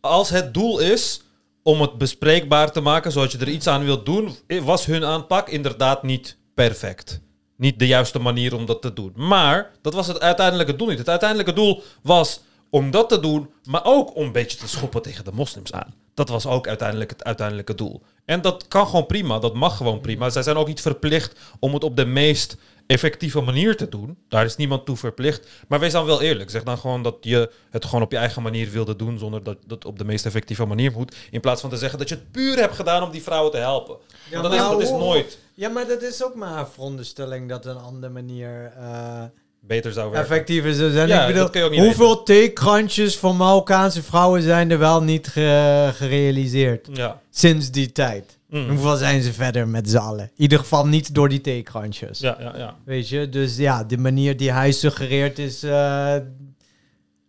als 0.00 0.30
het 0.30 0.54
doel 0.54 0.78
is 0.80 1.24
om 1.66 1.80
het 1.80 1.98
bespreekbaar 1.98 2.72
te 2.72 2.80
maken, 2.80 3.12
zoals 3.12 3.32
je 3.32 3.38
er 3.38 3.48
iets 3.48 3.66
aan 3.66 3.84
wilt 3.84 4.06
doen, 4.06 4.36
was 4.62 4.86
hun 4.86 5.04
aanpak 5.04 5.48
inderdaad 5.48 6.02
niet 6.02 6.36
perfect. 6.54 7.20
Niet 7.56 7.78
de 7.78 7.86
juiste 7.86 8.18
manier 8.18 8.54
om 8.54 8.66
dat 8.66 8.82
te 8.82 8.92
doen. 8.92 9.12
Maar 9.14 9.70
dat 9.82 9.94
was 9.94 10.06
het 10.06 10.20
uiteindelijke 10.20 10.76
doel 10.76 10.88
niet. 10.88 10.98
Het 10.98 11.08
uiteindelijke 11.08 11.52
doel 11.52 11.82
was 12.02 12.40
om 12.70 12.90
dat 12.90 13.08
te 13.08 13.20
doen, 13.20 13.50
maar 13.64 13.84
ook 13.84 14.16
om 14.16 14.24
een 14.24 14.32
beetje 14.32 14.58
te 14.58 14.68
schoppen 14.68 15.02
tegen 15.02 15.24
de 15.24 15.32
moslims 15.32 15.72
aan. 15.72 15.94
Dat 16.14 16.28
was 16.28 16.46
ook 16.46 16.68
uiteindelijk 16.68 17.10
het 17.10 17.24
uiteindelijke 17.24 17.74
doel. 17.74 18.02
En 18.24 18.40
dat 18.40 18.68
kan 18.68 18.86
gewoon 18.86 19.06
prima, 19.06 19.38
dat 19.38 19.54
mag 19.54 19.76
gewoon 19.76 20.00
prima. 20.00 20.30
Zij 20.30 20.42
zijn 20.42 20.56
ook 20.56 20.66
niet 20.66 20.80
verplicht 20.80 21.38
om 21.58 21.74
het 21.74 21.84
op 21.84 21.96
de 21.96 22.06
meest 22.06 22.56
effectieve 22.86 23.40
manier 23.40 23.76
te 23.76 23.88
doen. 23.88 24.18
Daar 24.28 24.44
is 24.44 24.56
niemand 24.56 24.86
toe 24.86 24.96
verplicht. 24.96 25.48
Maar 25.68 25.80
wees 25.80 25.92
dan 25.92 26.04
wel 26.06 26.22
eerlijk. 26.22 26.50
Zeg 26.50 26.62
dan 26.62 26.78
gewoon 26.78 27.02
dat 27.02 27.16
je 27.20 27.50
het 27.70 27.84
gewoon 27.84 28.02
op 28.02 28.10
je 28.12 28.18
eigen 28.18 28.42
manier 28.42 28.70
wilde 28.70 28.96
doen, 28.96 29.18
zonder 29.18 29.42
dat 29.42 29.56
dat 29.66 29.84
op 29.84 29.98
de 29.98 30.04
meest 30.04 30.26
effectieve 30.26 30.64
manier 30.64 30.92
moet. 30.92 31.16
In 31.30 31.40
plaats 31.40 31.60
van 31.60 31.70
te 31.70 31.76
zeggen 31.76 31.98
dat 31.98 32.08
je 32.08 32.14
het 32.14 32.30
puur 32.32 32.56
hebt 32.56 32.74
gedaan 32.74 33.02
om 33.02 33.10
die 33.10 33.22
vrouwen 33.22 33.50
te 33.52 33.58
helpen. 33.58 33.96
Want 34.30 34.42
dat, 34.42 34.52
is, 34.52 34.58
maar 34.60 34.70
dat 34.70 34.80
is 34.82 34.90
nooit 34.90 35.38
Ja, 35.54 35.68
maar 35.68 35.86
dat 35.86 36.02
is 36.02 36.24
ook 36.24 36.34
maar 36.34 36.58
een 36.58 36.66
veronderstelling 36.66 37.48
dat 37.48 37.66
een 37.66 37.76
andere 37.78 38.12
manier 38.12 38.72
eh, 38.78 39.22
beter 39.60 39.92
zou 39.92 40.10
werken. 40.10 40.30
effectiever 40.30 40.74
zou 40.74 40.90
zijn. 40.90 41.08
Ja, 41.08 41.26
ik 41.26 41.34
bedoel, 41.34 41.78
hoeveel 41.84 42.22
theekrantjes 42.22 43.16
van 43.18 43.36
Marokkaanse 43.36 44.02
vrouwen 44.02 44.42
zijn 44.42 44.70
er 44.70 44.78
wel 44.78 45.02
niet 45.02 45.26
ge- 45.26 45.90
gerealiseerd? 45.94 46.88
Ja. 46.92 47.20
Sinds 47.30 47.70
die 47.70 47.92
tijd. 47.92 48.35
Mm. 48.48 48.68
Hoeveel 48.68 48.96
zijn 48.96 49.22
ze 49.22 49.32
verder 49.32 49.68
met 49.68 49.90
z'n 49.90 49.96
allen? 49.96 50.24
In 50.24 50.42
ieder 50.42 50.58
geval 50.58 50.86
niet 50.86 51.14
door 51.14 51.28
die 51.28 51.40
theekrantjes. 51.40 52.18
Ja, 52.18 52.36
ja, 52.40 52.56
ja. 52.56 52.76
Weet 52.84 53.08
je, 53.08 53.28
dus 53.28 53.56
ja, 53.56 53.84
de 53.84 53.98
manier 53.98 54.36
die 54.36 54.52
hij 54.52 54.72
suggereert 54.72 55.38
is 55.38 55.62
eh, 55.62 56.14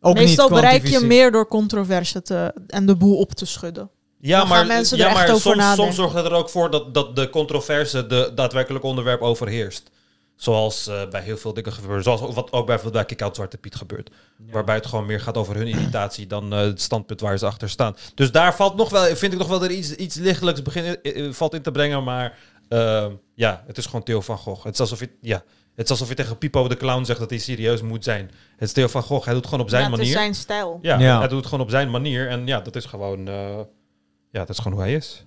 ook 0.01 0.15
Meestal 0.15 0.49
niet 0.49 0.59
bereik 0.59 0.87
je 0.87 0.99
meer 0.99 1.31
door 1.31 1.47
controverse 1.47 2.21
te, 2.21 2.53
en 2.67 2.85
de 2.85 2.95
boel 2.95 3.17
op 3.17 3.33
te 3.33 3.45
schudden. 3.45 3.89
Ja, 4.19 4.39
Dan 4.39 4.47
maar, 4.47 4.57
gaan 4.57 4.67
mensen 4.67 4.97
ja, 4.97 5.03
er 5.03 5.09
echt 5.09 5.19
maar 5.19 5.35
over 5.35 5.61
soms, 5.61 5.75
soms 5.75 5.95
zorgt 5.95 6.15
het 6.15 6.25
er 6.25 6.33
ook 6.33 6.49
voor 6.49 6.71
dat, 6.71 6.93
dat 6.93 7.15
de 7.15 7.29
controverse 7.29 8.07
de 8.07 8.31
daadwerkelijk 8.35 8.83
onderwerp 8.83 9.21
overheerst. 9.21 9.91
Zoals 10.37 10.87
eh, 10.87 11.07
bij 11.09 11.21
heel 11.21 11.37
veel 11.37 11.53
dingen 11.53 11.73
gebeurt. 11.73 12.03
Zoals 12.03 12.19
wat 12.21 12.51
ook 12.51 12.65
bijvoorbeeld 12.65 12.93
bij 12.93 13.05
Kick 13.05 13.21
Out 13.21 13.35
Zwarte 13.35 13.57
Piet 13.57 13.75
gebeurt. 13.75 14.09
Waarbij 14.51 14.75
het 14.75 14.85
gewoon 14.85 15.05
meer 15.05 15.19
gaat 15.21 15.37
over 15.37 15.55
hun 15.55 15.67
irritatie 15.67 16.27
dan 16.27 16.53
eh, 16.53 16.59
het 16.59 16.81
standpunt 16.81 17.19
waar 17.21 17.37
ze 17.37 17.45
achter 17.45 17.69
staan. 17.69 17.95
Dus 18.15 18.31
daar 18.31 18.55
valt 18.55 18.75
nog 18.75 18.89
wel, 18.89 19.15
vind 19.15 19.33
ik 19.33 19.39
nog 19.39 19.47
wel 19.47 19.63
er 19.63 19.71
iets, 19.71 19.95
iets 19.95 20.15
lichtelijks 20.15 20.61
begin, 20.61 21.01
eh, 21.01 21.31
valt 21.31 21.53
in 21.53 21.61
te 21.61 21.71
brengen. 21.71 22.03
Maar 22.03 22.37
eh, 22.69 23.05
ja, 23.33 23.63
het 23.67 23.77
is 23.77 23.85
gewoon 23.85 24.03
Theo 24.03 24.21
van 24.21 24.37
Gogh. 24.37 24.63
Het 24.63 24.73
is 24.73 24.79
alsof 24.79 24.99
je, 24.99 25.09
ja, 25.21 25.43
het 25.75 25.85
is 25.85 25.91
alsof 25.91 26.07
je 26.07 26.13
tegen 26.15 26.37
Pipo 26.37 26.67
de 26.67 26.77
Clown 26.77 27.03
zegt 27.03 27.19
dat 27.19 27.29
hij 27.29 27.39
serieus 27.39 27.81
moet 27.81 28.03
zijn. 28.03 28.31
Het 28.51 28.61
is 28.67 28.71
Theo 28.73 28.87
van 28.87 29.03
Gogh. 29.03 29.23
Hij 29.25 29.33
doet 29.33 29.41
het 29.41 29.51
gewoon 29.51 29.63
op 29.65 29.69
zijn 29.69 29.83
Ja, 29.83 29.89
het 29.89 29.99
is 29.99 30.05
manier. 30.05 30.19
zijn 30.21 30.35
stijl. 30.35 30.79
Ja, 30.81 30.99
Ja. 30.99 31.17
hij 31.19 31.27
doet 31.27 31.37
het 31.37 31.47
gewoon 31.47 31.63
op 31.63 31.69
zijn 31.69 31.89
manier. 31.91 32.27
En 32.29 32.47
ja, 32.47 32.59
dat 32.59 32.75
is 32.75 32.85
gewoon, 32.85 33.27
eh, 33.27 33.57
ja, 34.31 34.39
dat 34.39 34.49
is 34.49 34.57
gewoon 34.57 34.73
hoe 34.73 34.81
hij 34.81 34.93
is. 34.93 35.25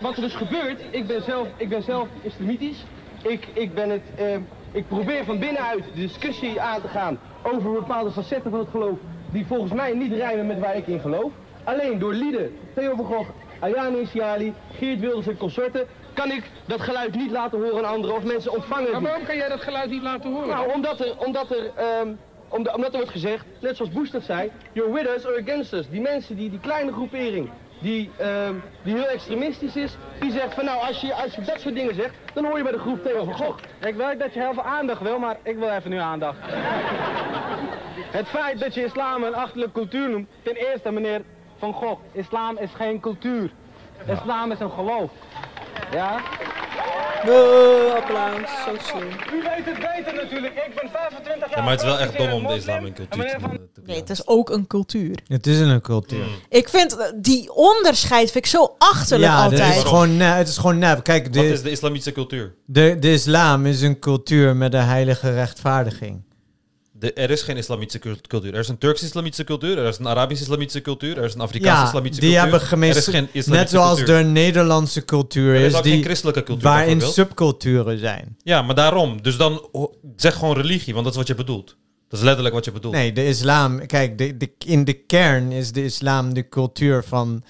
Wat 0.00 0.14
er 0.16 0.20
dus 0.22 0.34
gebeurt, 0.34 0.80
ik 0.90 1.06
ben 1.06 1.22
zelf, 1.22 1.48
ik 1.56 1.68
ben 1.68 1.82
zelf 1.82 2.08
islamitisch. 2.22 2.84
Ik, 3.22 3.46
ik, 3.52 3.74
ben 3.74 3.90
het, 3.90 4.02
eh, 4.16 4.36
ik 4.72 4.88
probeer 4.88 5.24
van 5.24 5.38
binnenuit 5.38 5.84
de 5.84 6.00
discussie 6.00 6.60
aan 6.60 6.80
te 6.80 6.88
gaan 6.88 7.18
over 7.42 7.72
bepaalde 7.72 8.10
facetten 8.10 8.50
van 8.50 8.60
het 8.60 8.68
geloof 8.68 8.98
die 9.32 9.46
volgens 9.46 9.72
mij 9.72 9.94
niet 9.94 10.12
rijmen 10.12 10.46
met 10.46 10.58
waar 10.58 10.76
ik 10.76 10.86
in 10.86 11.00
geloof. 11.00 11.32
Alleen 11.64 11.98
door 11.98 12.14
lieden, 12.14 12.58
Theo 12.74 12.94
van 12.94 13.04
Gogh, 13.04 13.30
Ayane 13.60 14.06
Siali, 14.06 14.54
Geert 14.78 15.00
Wilders 15.00 15.26
en 15.26 15.36
consorten, 15.36 15.86
kan 16.12 16.30
ik 16.30 16.50
dat 16.66 16.80
geluid 16.80 17.14
niet 17.14 17.30
laten 17.30 17.60
horen 17.60 17.86
aan 17.86 17.94
anderen 17.94 18.16
of 18.16 18.24
mensen 18.24 18.52
ontvangen 18.52 18.84
het 18.84 18.92
Maar 18.92 19.02
waarom 19.02 19.24
kan 19.24 19.36
jij 19.36 19.48
dat 19.48 19.60
geluid 19.60 19.90
niet 19.90 20.02
laten 20.02 20.32
horen? 20.32 20.48
Nou, 20.48 20.72
omdat 20.72 21.00
er, 21.00 21.18
omdat 21.18 21.50
er, 21.50 21.70
ehm, 21.76 22.08
omdat, 22.48 22.74
omdat 22.74 22.90
er 22.90 22.96
wordt 22.96 23.10
gezegd, 23.10 23.44
net 23.60 23.76
zoals 23.76 24.10
dat 24.10 24.22
zei, 24.22 24.50
you're 24.72 24.92
with 24.92 25.08
us 25.16 25.26
or 25.26 25.40
against 25.42 25.72
us. 25.72 25.88
Die 25.88 26.00
mensen, 26.00 26.36
die, 26.36 26.50
die 26.50 26.60
kleine 26.60 26.92
groepering, 26.92 27.50
die, 27.78 28.10
ehm, 28.16 28.54
die 28.82 28.94
heel 28.94 29.08
extremistisch 29.08 29.76
is, 29.76 29.96
die 30.20 30.30
zegt 30.30 30.54
van 30.54 30.64
nou, 30.64 30.86
als 30.86 31.00
je, 31.00 31.14
als 31.14 31.34
je 31.34 31.42
dat 31.42 31.60
soort 31.60 31.74
dingen 31.74 31.94
zegt, 31.94 32.14
dan 32.34 32.44
hoor 32.44 32.56
je 32.56 32.62
bij 32.62 32.72
de 32.72 32.78
groep 32.78 33.02
Theo 33.02 33.24
van 33.24 33.34
Gogh. 33.34 33.62
Ik 33.80 33.94
weet 33.94 34.18
dat 34.18 34.34
je 34.34 34.40
heel 34.40 34.54
veel 34.54 34.62
aandacht 34.62 35.00
wil, 35.00 35.18
maar 35.18 35.36
ik 35.42 35.56
wil 35.56 35.70
even 35.70 35.90
nu 35.90 35.98
aandacht. 35.98 36.38
Het 38.18 38.28
feit 38.28 38.58
dat 38.58 38.74
je 38.74 38.84
islam 38.84 39.24
een 39.24 39.34
achterlijke 39.34 39.72
cultuur 39.72 40.08
noemt, 40.08 40.28
ten 40.42 40.54
eerste 40.54 40.90
meneer 40.92 41.22
Van 41.58 41.72
Gogh, 41.72 42.00
islam 42.12 42.56
is 42.56 42.70
geen 42.74 43.00
cultuur. 43.00 43.50
Islam 44.06 44.50
is 44.50 44.60
een 44.60 44.70
geloof. 44.70 45.10
Ja? 45.90 46.20
Oh, 47.26 47.94
applaus. 47.94 48.50
Zo 48.64 48.72
slim. 48.90 49.08
U 49.08 49.42
weet 49.42 49.64
het 49.64 49.74
beter 49.74 50.14
natuurlijk. 50.14 50.54
Ik 50.54 50.72
ben 50.80 50.90
25 50.92 51.48
jaar. 51.48 51.58
Ja, 51.58 51.62
maar 51.62 51.70
het 51.70 51.80
is 51.80 51.86
wel 51.86 51.98
echt 51.98 52.16
dom 52.18 52.30
om 52.32 52.46
de 52.46 52.54
islam 52.54 52.86
in 52.86 52.92
cultuur 52.94 53.26
te 53.30 53.36
noemen. 53.40 53.68
Nee, 53.84 53.96
het 54.00 54.10
is 54.10 54.26
ook 54.26 54.50
een 54.50 54.66
cultuur. 54.66 55.18
Het 55.26 55.46
is 55.46 55.58
een 55.60 55.80
cultuur. 55.80 56.24
Ik 56.48 56.68
vind 56.68 56.96
eh, 56.96 57.06
die 57.16 57.52
onderscheid 57.54 58.30
vind 58.30 58.44
ik 58.44 58.50
zo 58.50 58.74
achterlijk 58.78 59.32
Ja, 59.32 59.42
altijd. 59.42 59.76
is 59.76 59.82
gewoon, 59.82 60.10
het 60.20 60.48
is 60.48 60.56
gewoon 60.56 60.78
nep. 60.78 61.02
Kijk, 61.04 61.32
de, 61.32 61.38
Wat 61.42 61.48
is 61.50 61.62
de 61.62 61.70
islamitische 61.70 62.12
cultuur? 62.12 62.54
de, 62.66 62.96
de 63.00 63.12
islam 63.12 63.66
is 63.66 63.80
een 63.82 63.98
cultuur 63.98 64.56
met 64.56 64.74
een 64.74 64.84
heilige 64.84 65.32
rechtvaardiging. 65.34 66.22
De, 66.98 67.12
er 67.12 67.30
is 67.30 67.42
geen 67.42 67.56
islamitische 67.56 67.98
cult- 67.98 68.26
cultuur. 68.26 68.52
Er 68.54 68.58
is 68.60 68.68
een 68.68 68.78
Turks 68.78 69.02
islamitische 69.02 69.44
cultuur, 69.44 69.78
er 69.78 69.86
is 69.88 69.98
een 69.98 70.08
Arabisch 70.08 70.40
islamitische 70.42 70.80
cultuur, 70.80 71.18
er 71.18 71.24
is 71.24 71.34
een 71.34 71.40
Afrikaanse 71.40 71.80
Ja, 71.80 71.86
islamitische 71.86 72.20
die 72.20 72.30
cultuur. 72.32 72.50
hebben 72.50 72.68
gemeen, 72.68 72.90
Er 72.90 72.96
is 72.96 73.04
geen 73.04 73.28
islamitische 73.32 73.50
net 73.50 73.70
zoals 73.70 73.96
cultuur. 73.96 74.16
de 74.18 74.24
Nederlandse 74.24 75.04
cultuur 75.04 75.54
Er 75.54 75.60
is 75.60 75.66
is, 75.72 75.74
ook 75.74 75.82
die, 75.82 75.92
geen 75.92 76.02
christelijke 76.02 76.42
cultuur, 76.42 76.64
waarin 76.64 77.00
subculturen 77.00 77.98
zijn. 77.98 78.36
Ja, 78.42 78.62
maar 78.62 78.74
daarom. 78.74 79.22
Dus 79.22 79.36
dan 79.36 79.68
zeg 80.16 80.34
gewoon 80.34 80.56
religie, 80.56 80.92
want 80.92 81.04
dat 81.04 81.12
is 81.12 81.18
wat 81.18 81.28
je 81.28 81.34
bedoelt. 81.34 81.76
Dat 82.08 82.18
is 82.18 82.24
letterlijk 82.24 82.54
wat 82.54 82.64
je 82.64 82.72
bedoelt. 82.72 82.94
Nee, 82.94 83.12
de 83.12 83.26
islam, 83.26 83.86
kijk, 83.86 84.18
de, 84.18 84.36
de, 84.36 84.50
in 84.66 84.84
de 84.84 84.92
kern 84.92 85.52
is 85.52 85.72
de 85.72 85.84
islam 85.84 86.34
de 86.34 86.48
cultuur 86.48 87.04
van 87.04 87.44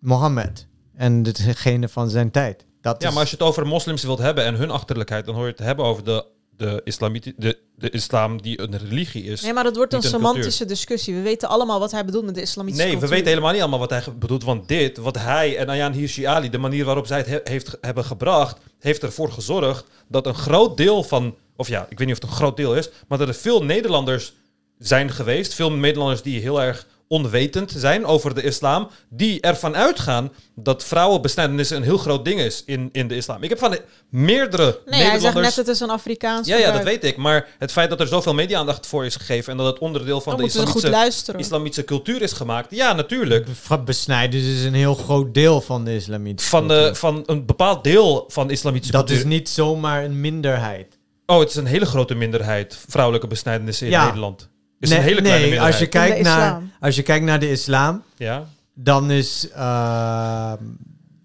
Mohammed 0.00 0.66
en 0.96 1.22
degene 1.22 1.88
van 1.88 2.10
zijn 2.10 2.30
tijd. 2.30 2.64
Dat 2.80 3.02
ja, 3.02 3.08
is, 3.08 3.12
maar 3.14 3.22
als 3.22 3.30
je 3.30 3.36
het 3.36 3.46
over 3.46 3.66
moslims 3.66 4.02
wilt 4.02 4.18
hebben 4.18 4.44
en 4.44 4.54
hun 4.54 4.70
achterlijkheid, 4.70 5.24
dan 5.24 5.34
hoor 5.34 5.44
je 5.44 5.50
het 5.50 5.58
hebben 5.60 5.84
over 5.84 6.04
de, 6.04 6.24
de, 6.56 6.80
islamiti- 6.84 7.32
de, 7.36 7.58
de 7.76 7.90
islam 7.90 8.42
die 8.42 8.60
een 8.60 8.78
religie 8.78 9.24
is. 9.24 9.40
Nee, 9.42 9.52
maar 9.52 9.64
dat 9.64 9.76
wordt 9.76 9.92
een 9.92 10.00
cultuur. 10.00 10.18
semantische 10.20 10.64
discussie. 10.64 11.14
We 11.14 11.20
weten 11.20 11.48
allemaal 11.48 11.78
wat 11.78 11.90
hij 11.90 12.04
bedoelt 12.04 12.24
met 12.24 12.34
de 12.34 12.40
islamitische 12.40 12.86
Nee, 12.86 12.98
we 12.98 13.08
weten 13.08 13.26
helemaal 13.26 13.52
niet 13.52 13.60
allemaal 13.60 13.78
wat 13.78 13.90
hij 13.90 14.02
bedoelt. 14.18 14.44
Want 14.44 14.68
dit, 14.68 14.96
wat 14.98 15.18
hij 15.18 15.56
en 15.56 15.68
Ayaan 15.68 15.92
Hirsi 15.92 16.24
Ali, 16.24 16.50
de 16.50 16.58
manier 16.58 16.84
waarop 16.84 17.06
zij 17.06 17.18
het 17.18 17.26
he- 17.26 17.40
heeft, 17.44 17.76
hebben 17.80 18.04
gebracht, 18.04 18.58
heeft 18.78 19.02
ervoor 19.02 19.32
gezorgd 19.32 19.84
dat 20.08 20.26
een 20.26 20.34
groot 20.34 20.76
deel 20.76 21.02
van, 21.02 21.36
of 21.56 21.68
ja, 21.68 21.86
ik 21.88 21.98
weet 21.98 22.06
niet 22.06 22.16
of 22.16 22.22
het 22.22 22.30
een 22.30 22.36
groot 22.36 22.56
deel 22.56 22.76
is, 22.76 22.88
maar 23.08 23.18
dat 23.18 23.28
er 23.28 23.34
veel 23.34 23.64
Nederlanders 23.64 24.32
zijn 24.78 25.10
geweest. 25.10 25.54
Veel 25.54 25.72
Nederlanders 25.72 26.22
die 26.22 26.40
heel 26.40 26.62
erg 26.62 26.86
onwetend 27.12 27.72
zijn 27.76 28.04
over 28.04 28.34
de 28.34 28.42
islam, 28.42 28.88
die 29.08 29.40
ervan 29.40 29.76
uitgaan 29.76 30.32
dat 30.54 30.84
vrouwenbesnijdenis 30.84 31.70
een 31.70 31.82
heel 31.82 31.98
groot 31.98 32.24
ding 32.24 32.40
is 32.40 32.62
in, 32.66 32.88
in 32.92 33.08
de 33.08 33.14
islam. 33.16 33.42
Ik 33.42 33.48
heb 33.48 33.58
van 33.58 33.76
meerdere 34.08 34.64
Nee, 34.64 35.00
hij 35.00 35.12
Nederlanders... 35.12 35.22
zegt 35.22 35.56
net 35.56 35.56
het 35.56 35.68
is 35.68 35.80
een 35.80 35.90
Afrikaans 35.90 36.48
Ja, 36.48 36.56
ja, 36.56 36.72
dat 36.72 36.82
weet 36.82 37.04
ik. 37.04 37.16
Maar 37.16 37.48
het 37.58 37.72
feit 37.72 37.90
dat 37.90 38.00
er 38.00 38.06
zoveel 38.06 38.34
media-aandacht 38.34 38.86
voor 38.86 39.04
is 39.04 39.16
gegeven 39.16 39.52
en 39.52 39.58
dat 39.58 39.66
het 39.66 39.78
onderdeel 39.78 40.20
van 40.20 40.36
Dan 40.36 40.40
de 40.40 41.38
islamitische, 41.38 41.84
cultuur 41.84 42.22
is 42.22 42.32
gemaakt. 42.32 42.66
Ja, 42.70 42.92
natuurlijk. 42.92 43.46
besnijden 43.84 44.40
is 44.40 44.64
een 44.64 44.74
heel 44.74 44.94
groot 44.94 45.34
deel 45.34 45.60
van 45.60 45.84
de 45.84 45.94
islamitische 45.94 46.50
Van, 46.50 46.68
de, 46.68 46.94
van 46.94 47.22
een 47.26 47.46
bepaald 47.46 47.84
deel 47.84 48.24
van 48.28 48.46
de 48.46 48.52
islamitische 48.52 48.92
Dat 48.92 49.04
cultuur. 49.06 49.24
is 49.26 49.30
niet 49.30 49.48
zomaar 49.48 50.04
een 50.04 50.20
minderheid. 50.20 50.98
Oh, 51.26 51.38
het 51.38 51.48
is 51.48 51.56
een 51.56 51.66
hele 51.66 51.86
grote 51.86 52.14
minderheid 52.14 52.78
vrouwelijke 52.88 53.26
besnijdenissen 53.26 53.86
in 53.86 53.92
Ja. 53.92 54.04
Nederland. 54.04 54.48
Is 54.82 54.88
nee, 54.88 54.98
een 54.98 55.04
hele 55.04 55.20
kleine 55.20 55.40
nee, 55.40 55.48
minderheid. 55.50 55.72
als 55.72 55.80
je, 55.82 55.86
kijkt 55.88 56.22
naar, 56.22 56.62
als 56.80 56.96
je 56.96 57.02
kijkt 57.02 57.24
naar 57.24 57.40
de 57.40 57.50
islam, 57.50 58.02
Ja. 58.16 58.44
dan 58.74 59.10
is 59.10 59.48
uh, 59.56 60.52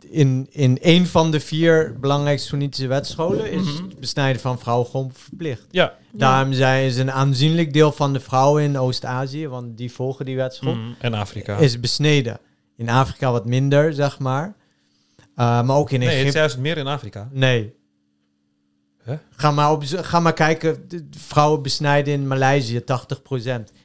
in, 0.09 0.47
in 0.51 0.77
een 0.81 1.07
van 1.07 1.31
de 1.31 1.39
vier 1.39 1.95
belangrijkste 1.99 2.47
Soenitische 2.47 2.87
wetscholen 2.87 3.51
is 3.51 3.61
Mhm. 3.61 3.83
het 3.87 3.99
besnijden 3.99 4.41
van 4.41 4.59
vrouwen 4.59 4.87
gewoon 4.87 5.11
verplicht. 5.13 5.65
Ja. 5.71 5.93
Daarom 6.11 6.53
zijn, 6.53 6.85
is 6.85 6.97
een 6.97 7.11
aanzienlijk 7.11 7.73
deel 7.73 7.91
van 7.91 8.13
de 8.13 8.19
vrouwen 8.19 8.63
in 8.63 8.77
Oost-Azië, 8.77 9.47
want 9.47 9.77
die 9.77 9.91
volgen 9.91 10.25
die 10.25 10.35
wetschool, 10.35 10.75
Mhm. 10.75 10.91
En 10.99 11.13
Afrika. 11.13 11.57
is 11.57 11.79
besneden. 11.79 12.39
In 12.77 12.89
Afrika 12.89 13.31
wat 13.31 13.45
minder, 13.45 13.93
zeg 13.93 14.19
maar. 14.19 14.45
Uh, 15.39 15.61
maar 15.63 15.75
ook 15.75 15.91
in 15.91 15.99
Nee, 15.99 16.07
het 16.07 16.17
Egypte. 16.17 16.33
is 16.33 16.39
juist 16.43 16.57
meer 16.57 16.77
in 16.77 16.87
Afrika. 16.87 17.29
Nee. 17.31 17.73
Huh? 19.07 19.17
Ga, 19.29 19.51
maar 19.51 19.71
op, 19.71 19.83
ga 19.85 20.19
maar 20.19 20.33
kijken, 20.33 20.87
de 20.87 21.05
vrouwen 21.17 21.61
besnijden 21.61 22.13
in 22.13 22.27
Maleisië 22.27 22.81
80%. 22.81 22.83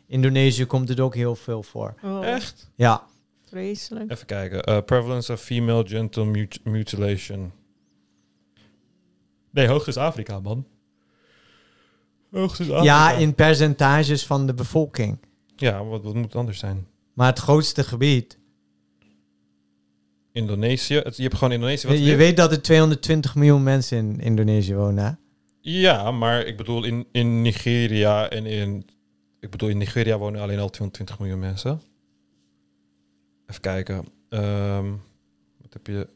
Indonesië 0.06 0.64
komt 0.66 0.88
het 0.88 1.00
ook 1.00 1.14
heel 1.14 1.34
veel 1.34 1.62
voor. 1.62 1.94
Oh. 2.02 2.26
Echt? 2.26 2.70
Ja. 2.74 3.02
Vreselijk. 3.48 4.10
Even 4.10 4.26
kijken. 4.26 4.70
Uh, 4.70 4.78
prevalence 4.84 5.32
of 5.32 5.40
female 5.40 5.86
genital 5.88 6.24
mut- 6.24 6.60
mutilation. 6.64 7.52
Nee, 9.50 9.68
hoogst 9.68 9.88
is 9.88 9.96
Afrika, 9.96 10.40
man. 10.40 10.66
Hoogst 12.30 12.60
is 12.60 12.66
Afrika. 12.70 12.84
Ja, 12.84 13.12
in 13.12 13.34
percentages 13.34 14.26
van 14.26 14.46
de 14.46 14.54
bevolking. 14.54 15.18
Ja, 15.56 15.84
wat, 15.84 16.02
wat 16.02 16.14
moet 16.14 16.24
het 16.24 16.36
anders 16.36 16.58
zijn? 16.58 16.86
Maar 17.12 17.26
het 17.26 17.38
grootste 17.38 17.84
gebied. 17.84 18.38
Indonesië. 20.32 20.94
Het- 20.94 21.16
je 21.16 21.22
hebt 21.22 21.34
gewoon 21.34 21.52
Indonesië. 21.52 21.86
Wat 21.86 21.98
Je, 21.98 22.04
weer- 22.04 22.16
weet 22.16 22.36
dat 22.36 22.52
er 22.52 22.62
220 22.62 23.34
miljoen 23.34 23.62
mensen 23.62 23.98
in 23.98 24.20
Indonesië 24.20 24.74
wonen. 24.74 25.04
hè? 25.04 25.10
Ja, 25.60 26.10
maar 26.10 26.46
ik 26.46 26.56
bedoel 26.56 26.84
in, 26.84 27.06
in 27.12 27.42
Nigeria 27.42 28.28
en 28.28 28.46
in... 28.46 28.86
Ik 29.40 29.50
bedoel, 29.50 29.68
in 29.68 29.78
Nigeria 29.78 30.18
wonen 30.18 30.40
alleen 30.40 30.58
al 30.58 30.68
220 30.70 31.18
miljoen 31.18 31.38
mensen. 31.38 31.80
Even 33.46 33.60
kijken. 33.60 34.04
Ehm, 34.28 34.90
wat 35.60 35.72
heb 35.72 35.86
je? 35.86 36.08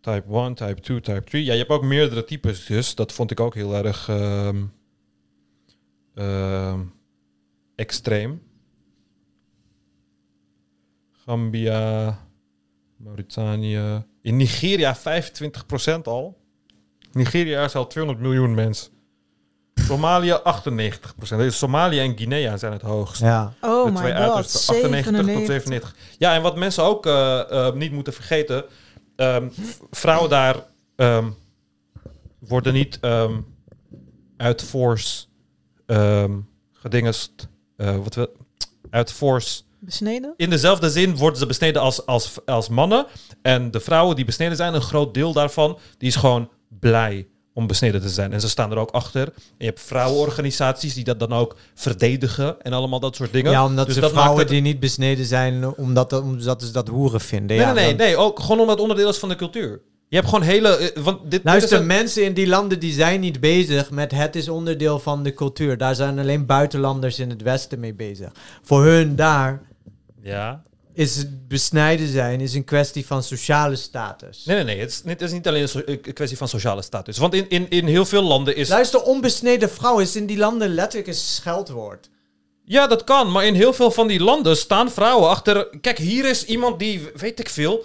Type 0.00 0.32
1, 0.32 0.54
type 0.54 0.80
2, 0.80 1.00
type 1.00 1.24
3. 1.24 1.44
Ja, 1.44 1.52
je 1.52 1.58
hebt 1.58 1.70
ook 1.70 1.82
meerdere 1.84 2.24
types 2.24 2.66
dus. 2.66 2.94
Dat 2.94 3.12
vond 3.12 3.30
ik 3.30 3.40
ook 3.40 3.54
heel 3.54 3.74
erg 3.74 4.08
ehm, 4.08 4.62
ehm, 6.14 6.80
extreem. 7.74 8.42
Gambia, 11.24 12.18
Mauritanië. 12.96 14.04
In 14.22 14.36
Nigeria 14.36 14.96
25% 14.96 15.00
al. 16.02 16.38
Nigeria 17.12 17.64
is 17.64 17.74
al 17.74 17.86
200 17.86 18.24
miljoen 18.24 18.54
mensen. 18.54 18.92
Somalië 19.74 20.38
98%. 20.44 21.36
Dus 21.36 21.58
Somalië 21.58 21.98
en 21.98 22.16
Guinea 22.16 22.56
zijn 22.56 22.72
het 22.72 22.82
hoogst. 22.82 23.20
Ja. 23.20 23.52
Oh 23.60 23.84
de 23.84 23.90
my 23.90 23.96
twee 23.96 24.12
God, 24.12 24.20
uitersten. 24.20 24.60
98 24.74 25.04
tot 25.12 25.24
97. 25.24 25.46
97. 25.46 25.96
Ja, 26.18 26.34
en 26.34 26.42
wat 26.42 26.56
mensen 26.56 26.82
ook 26.84 27.06
eh, 27.06 27.66
eh, 27.66 27.74
niet 27.74 27.92
moeten 27.92 28.12
vergeten. 28.12 28.64
ehm, 29.16 29.48
vrouwen 29.90 30.30
daar 30.30 30.56
ehm, 30.96 31.30
worden 32.38 32.72
niet 32.72 32.98
ehm, 33.00 33.40
uit 34.36 34.62
force 34.62 35.24
ehm 35.86 36.38
gedingest. 36.72 37.48
eh, 37.76 37.96
wat 37.96 38.14
we, 38.14 38.30
uit 38.90 39.12
force 39.12 39.62
Besneden? 39.84 40.34
in 40.36 40.50
dezelfde 40.50 40.90
zin 40.90 41.16
worden 41.16 41.38
ze 41.38 41.46
besneden 41.46 41.82
als, 41.82 42.06
als, 42.06 42.32
als 42.46 42.68
mannen. 42.68 43.06
En 43.42 43.70
de 43.70 43.80
vrouwen 43.80 44.16
die 44.16 44.24
besneden 44.24 44.56
zijn, 44.56 44.74
een 44.74 44.80
groot 44.80 45.14
deel 45.14 45.32
daarvan, 45.32 45.78
die 45.98 46.08
is 46.08 46.16
gewoon 46.16 46.48
blij 46.80 47.26
om 47.54 47.66
besneden 47.66 48.00
te 48.00 48.08
zijn. 48.08 48.32
En 48.32 48.40
ze 48.40 48.48
staan 48.48 48.70
er 48.70 48.76
ook 48.78 48.90
achter. 48.90 49.22
En 49.26 49.32
je 49.58 49.64
hebt 49.64 49.80
vrouwenorganisaties 49.80 50.94
die 50.94 51.04
dat 51.04 51.18
dan 51.20 51.32
ook 51.32 51.56
verdedigen 51.74 52.60
en 52.62 52.72
allemaal 52.72 53.00
dat 53.00 53.16
soort 53.16 53.32
dingen. 53.32 53.50
Ja, 53.50 53.64
omdat 53.64 53.86
Dus 53.86 53.94
de 53.94 54.00
dat 54.00 54.10
vrouwen 54.10 54.38
het- 54.38 54.48
die 54.48 54.60
niet 54.60 54.80
besneden 54.80 55.24
zijn, 55.24 55.76
omdat, 55.76 56.12
omdat 56.12 56.62
ze 56.62 56.72
dat 56.72 56.88
hoeren 56.88 57.20
vinden. 57.20 57.56
Nee, 57.56 57.66
ja, 57.66 57.72
nee, 57.72 57.84
nee, 57.86 57.96
dan- 57.96 58.06
nee, 58.06 58.16
ook 58.16 58.40
gewoon 58.40 58.58
omdat 58.60 58.70
het 58.74 58.80
onderdeel 58.80 59.08
is 59.08 59.18
van 59.18 59.28
de 59.28 59.36
cultuur. 59.36 59.80
Je 60.08 60.16
hebt 60.18 60.28
gewoon 60.28 60.44
hele... 60.44 60.76
eh, 60.76 61.02
Want 61.02 61.30
dit, 61.30 61.44
is 61.44 61.70
een- 61.70 61.86
mensen 61.86 62.24
in 62.24 62.34
die 62.34 62.46
landen 62.46 62.78
die 62.80 62.92
zijn 62.92 63.20
niet 63.20 63.40
bezig 63.40 63.90
met 63.90 64.12
het 64.12 64.36
is 64.36 64.48
onderdeel 64.48 64.98
van 64.98 65.22
de 65.22 65.34
cultuur. 65.34 65.76
Daar 65.78 65.94
zijn 65.94 66.18
alleen 66.18 66.46
buitenlanders 66.46 67.18
in 67.18 67.30
het 67.30 67.42
Westen 67.42 67.80
mee 67.80 67.94
bezig. 67.94 68.30
Voor 68.62 68.84
hun 68.84 69.16
daar 69.16 69.62
Ja. 70.22 70.62
is 70.94 71.24
besnijden 71.48 72.08
zijn 72.08 72.40
is 72.40 72.54
een 72.54 72.64
kwestie 72.64 73.06
van 73.06 73.22
sociale 73.22 73.76
status. 73.76 74.44
Nee, 74.44 74.56
nee, 74.56 74.64
nee. 74.64 74.80
Het 74.80 74.90
is, 74.90 75.02
het 75.04 75.22
is 75.22 75.32
niet 75.32 75.48
alleen 75.48 75.62
een, 75.62 75.68
so- 75.68 75.82
een 75.84 76.00
kwestie 76.00 76.38
van 76.38 76.48
sociale 76.48 76.82
status. 76.82 77.18
Want 77.18 77.34
in, 77.34 77.48
in, 77.48 77.68
in 77.68 77.86
heel 77.86 78.04
veel 78.04 78.22
landen 78.22 78.56
is... 78.56 78.68
Luister, 78.68 79.02
onbesneden 79.02 79.70
vrouw 79.70 79.98
is 79.98 80.16
in 80.16 80.26
die 80.26 80.38
landen 80.38 80.74
letterlijk 80.74 81.08
een 81.08 81.14
scheldwoord. 81.14 82.10
Ja, 82.64 82.86
dat 82.86 83.04
kan. 83.04 83.32
Maar 83.32 83.44
in 83.46 83.54
heel 83.54 83.72
veel 83.72 83.90
van 83.90 84.06
die 84.06 84.20
landen 84.20 84.56
staan 84.56 84.90
vrouwen 84.90 85.28
achter. 85.28 85.68
Kijk, 85.80 85.98
hier 85.98 86.24
is 86.28 86.44
iemand 86.44 86.78
die, 86.78 87.08
weet 87.14 87.40
ik 87.40 87.48
veel. 87.48 87.84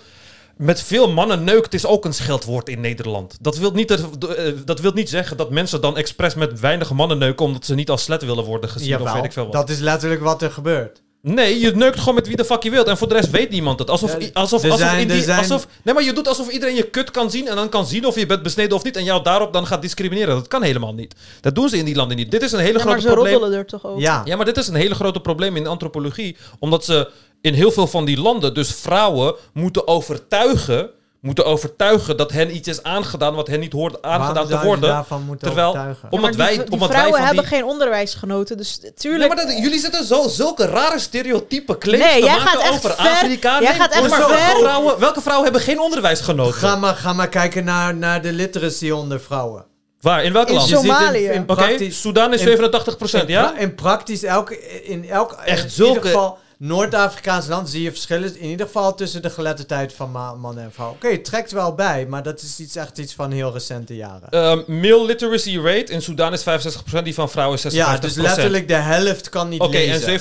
Met 0.58 0.82
veel 0.82 1.12
mannen 1.12 1.44
neukt 1.44 1.74
is 1.74 1.86
ook 1.86 2.06
een 2.06 2.14
scheldwoord 2.14 2.70
in 2.70 2.82
Nederland. 2.82 3.38
Dat 3.42 3.58
wil 3.58 3.72
niet, 3.72 3.88
dat, 3.88 4.28
eh, 4.36 4.54
dat 4.66 4.80
wil 4.80 4.92
niet 4.92 5.10
zeggen 5.10 5.38
dat 5.38 5.52
mensen 5.52 5.82
dan 5.82 5.98
expres 5.98 6.34
met 6.36 6.60
weinig 6.60 6.92
mannen 6.92 7.18
neuken. 7.18 7.46
omdat 7.46 7.66
ze 7.66 7.76
niet 7.76 7.90
als 7.90 8.04
slet 8.04 8.26
willen 8.26 8.44
worden 8.44 8.70
gezien. 8.70 9.02
of 9.02 9.14
weet 9.14 9.24
ik 9.24 9.32
veel 9.32 9.44
wat. 9.44 9.54
dat 9.54 9.70
is 9.70 9.80
letterlijk 9.80 10.22
wat 10.22 10.42
er 10.42 10.52
gebeurt. 10.52 11.02
Nee, 11.22 11.60
je 11.60 11.72
neukt 11.76 12.00
gewoon 12.00 12.16
met 12.16 12.28
wie 12.28 12.36
de 12.36 12.46
fuck 12.46 12.64
je 12.64 12.70
wilt. 12.70 12.88
En 12.88 12.98
voor 12.98 13.08
de 13.08 13.14
rest 13.14 13.30
weet 13.30 13.50
niemand 13.50 13.80
het. 13.80 13.90
Alsof, 13.90 14.12
Ja, 14.12 14.28
alsof, 14.34 14.64
alsof, 14.64 14.78
zijn- 14.80 15.00
in 15.00 15.08
die, 15.08 15.22
zijn- 15.24 15.38
alsof 15.40 15.68
Nee, 15.84 15.94
maar 15.94 16.04
je 16.04 16.14
doet 16.14 16.28
alsof 16.28 16.50
iedereen 16.50 16.76
je 16.76 16.84
kut 16.90 17.12
kan 17.12 17.32
zien. 17.32 17.48
En 17.48 17.56
dan 17.56 17.70
kan 17.70 17.86
zien 17.86 18.06
of 18.06 18.16
je 18.16 18.26
bent 18.26 18.44
besneden 18.44 18.78
of 18.78 18.84
niet. 18.84 18.96
En 18.96 19.04
jou 19.04 19.24
daarop 19.24 19.54
dan 19.54 19.68
gaat 19.68 19.82
discrimineren. 19.82 20.36
Dat 20.36 20.48
kan 20.48 20.62
helemaal 20.64 20.94
niet. 20.94 21.16
Dat 21.42 21.56
doen 21.56 21.70
ze 21.70 21.78
in 21.78 21.86
die 21.86 21.96
landen 21.96 22.18
niet. 22.18 22.32
Dit 22.32 22.42
is 22.42 22.52
een 22.52 22.60
hele 22.60 22.78
Ja, 22.78 22.84
grote 22.84 23.02
ze 23.02 23.08
probleem. 23.08 23.34
roddelen 23.34 23.58
er 23.60 23.66
toch 23.66 23.86
ook? 23.86 24.00
Ja. 24.00 24.22
Ja, 24.26 24.36
maar 24.36 24.46
dit 24.46 24.58
is 24.58 24.68
een 24.68 24.76
hele 24.76 24.96
grote 24.96 25.20
probleem 25.20 25.56
in 25.56 25.64
de 25.64 25.70
antropologie. 25.70 26.38
Omdat 26.60 26.86
ze 26.86 27.10
in 27.42 27.54
heel 27.54 27.72
veel 27.72 27.88
van 27.88 28.06
die 28.06 28.20
landen 28.22 28.54
dus 28.54 28.72
vrouwen 28.74 29.36
moeten 29.54 29.88
overtuigen 29.88 30.90
moeten 31.22 31.46
overtuigen 31.46 32.18
dat 32.18 32.32
hen 32.32 32.56
iets 32.56 32.68
is 32.68 32.84
aangedaan 32.84 33.36
wat 33.36 33.48
hen 33.48 33.60
niet 33.60 33.72
hoort 33.74 34.02
aangedaan 34.02 34.34
Waarom 34.34 34.60
te 34.62 34.66
worden. 34.66 34.90
daarvan 34.90 35.24
moeten 35.24 35.48
terwijl, 35.48 35.68
overtuigen? 35.70 36.04
omdat 36.12 36.22
Maar 36.22 36.30
die, 36.48 36.56
wij, 36.58 36.66
die 36.66 36.72
omdat 36.74 36.80
wij 36.80 36.98
vrouwen 36.98 37.18
van 37.18 37.26
hebben 37.28 37.44
die... 37.46 37.54
geen 37.54 37.64
onderwijs 37.66 38.14
genoten, 38.14 38.58
dus 38.58 38.80
tuurlijk... 38.96 39.34
Nee, 39.36 39.46
maar 39.46 39.54
dat, 39.56 39.64
jullie 39.64 39.80
zitten 39.80 40.04
zo 40.06 40.28
zulke 40.28 40.66
rare 40.66 41.00
stereotype 41.00 41.78
claims 41.78 42.04
Nee, 42.06 42.20
te 42.20 42.26
jij 42.26 42.38
maken 42.38 42.48
gaat 42.52 42.62
echt 42.62 42.72
over 42.74 42.90
ver. 42.90 43.06
Afrika. 43.12 43.52
Jij 43.62 43.70
Nee, 43.70 43.80
gaat 43.80 43.92
echt 43.92 44.10
maar 44.10 44.20
ver. 44.22 44.28
Welke 44.30 44.60
vrouwen, 44.60 45.00
welke 45.00 45.22
vrouwen 45.22 45.44
hebben 45.46 45.62
geen 45.64 45.80
onderwijs 45.80 46.20
genoten? 46.20 46.54
Ga 46.54 46.76
maar, 46.76 46.96
ga 46.96 47.14
maar 47.14 47.30
kijken 47.30 47.64
naar, 47.64 47.96
naar 47.96 48.22
de 48.22 48.32
literacy 48.32 48.90
onder 48.90 49.20
vrouwen. 49.22 49.66
Waar? 50.02 50.24
In 50.24 50.34
welk 50.34 50.48
In 50.48 50.56
land? 50.56 50.68
Somalië. 50.70 51.26
In- 51.26 51.32
in 51.34 51.44
Oké, 51.48 51.92
Sudan 51.92 52.34
is 52.34 52.42
in- 52.42 52.58
87%, 52.58 53.12
in 53.12 53.28
ja? 53.28 53.58
In 53.58 53.76
praktisch 53.76 54.24
elke, 54.24 54.84
in 54.84 55.10
elk, 55.10 55.32
Echt 55.32 55.64
in 55.64 55.70
zulke- 55.70 55.94
ieder 55.94 56.10
geval 56.12 56.38
Noord-Afrikaans 56.58 57.48
land 57.48 57.70
zie 57.70 57.82
je 57.82 57.92
verschillen. 57.92 58.40
In 58.40 58.50
ieder 58.50 58.66
geval 58.66 58.96
tussen 58.96 59.22
de 59.22 59.30
geletterdheid 59.30 59.94
van 59.94 60.12
ma- 60.12 60.34
man 60.34 60.58
en 60.60 60.72
vrouw. 60.72 60.90
Oké, 60.90 61.08
het 61.08 61.26
trekt 61.26 61.52
wel 61.52 61.76
bij, 61.76 62.06
maar 62.10 62.24
dat 62.24 62.42
is 62.42 62.60
iets, 62.60 62.76
echt 62.76 62.98
iets 62.98 63.14
van 63.14 63.32
heel 63.32 63.54
recente 63.54 63.96
jaren. 63.96 64.30
Ehm, 64.30 64.62
male 64.68 65.06
literacy 65.06 65.58
rate 65.58 65.92
in 65.92 66.02
Sudan 66.02 66.34
is 66.34 66.44
65%, 66.44 67.04
die 67.04 67.14
van 67.14 67.30
vrouwen 67.30 67.56
is 67.58 67.62
56%. 67.62 67.72
ja, 67.74 67.98
dus 67.98 68.16
letterlijk 68.16 68.68
de 68.68 68.74
helft 68.74 69.30
kan 69.30 69.50
niet 69.50 69.62
Oké, 69.62 69.78
en 69.78 69.86
lezen. 70.00 70.20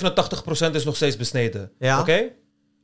87% 0.71 0.75
is 0.75 0.85
nog 0.85 0.97
steeds 0.97 1.17
besneden. 1.17 1.71
Ja. 1.79 2.01
Oké? 2.01 2.23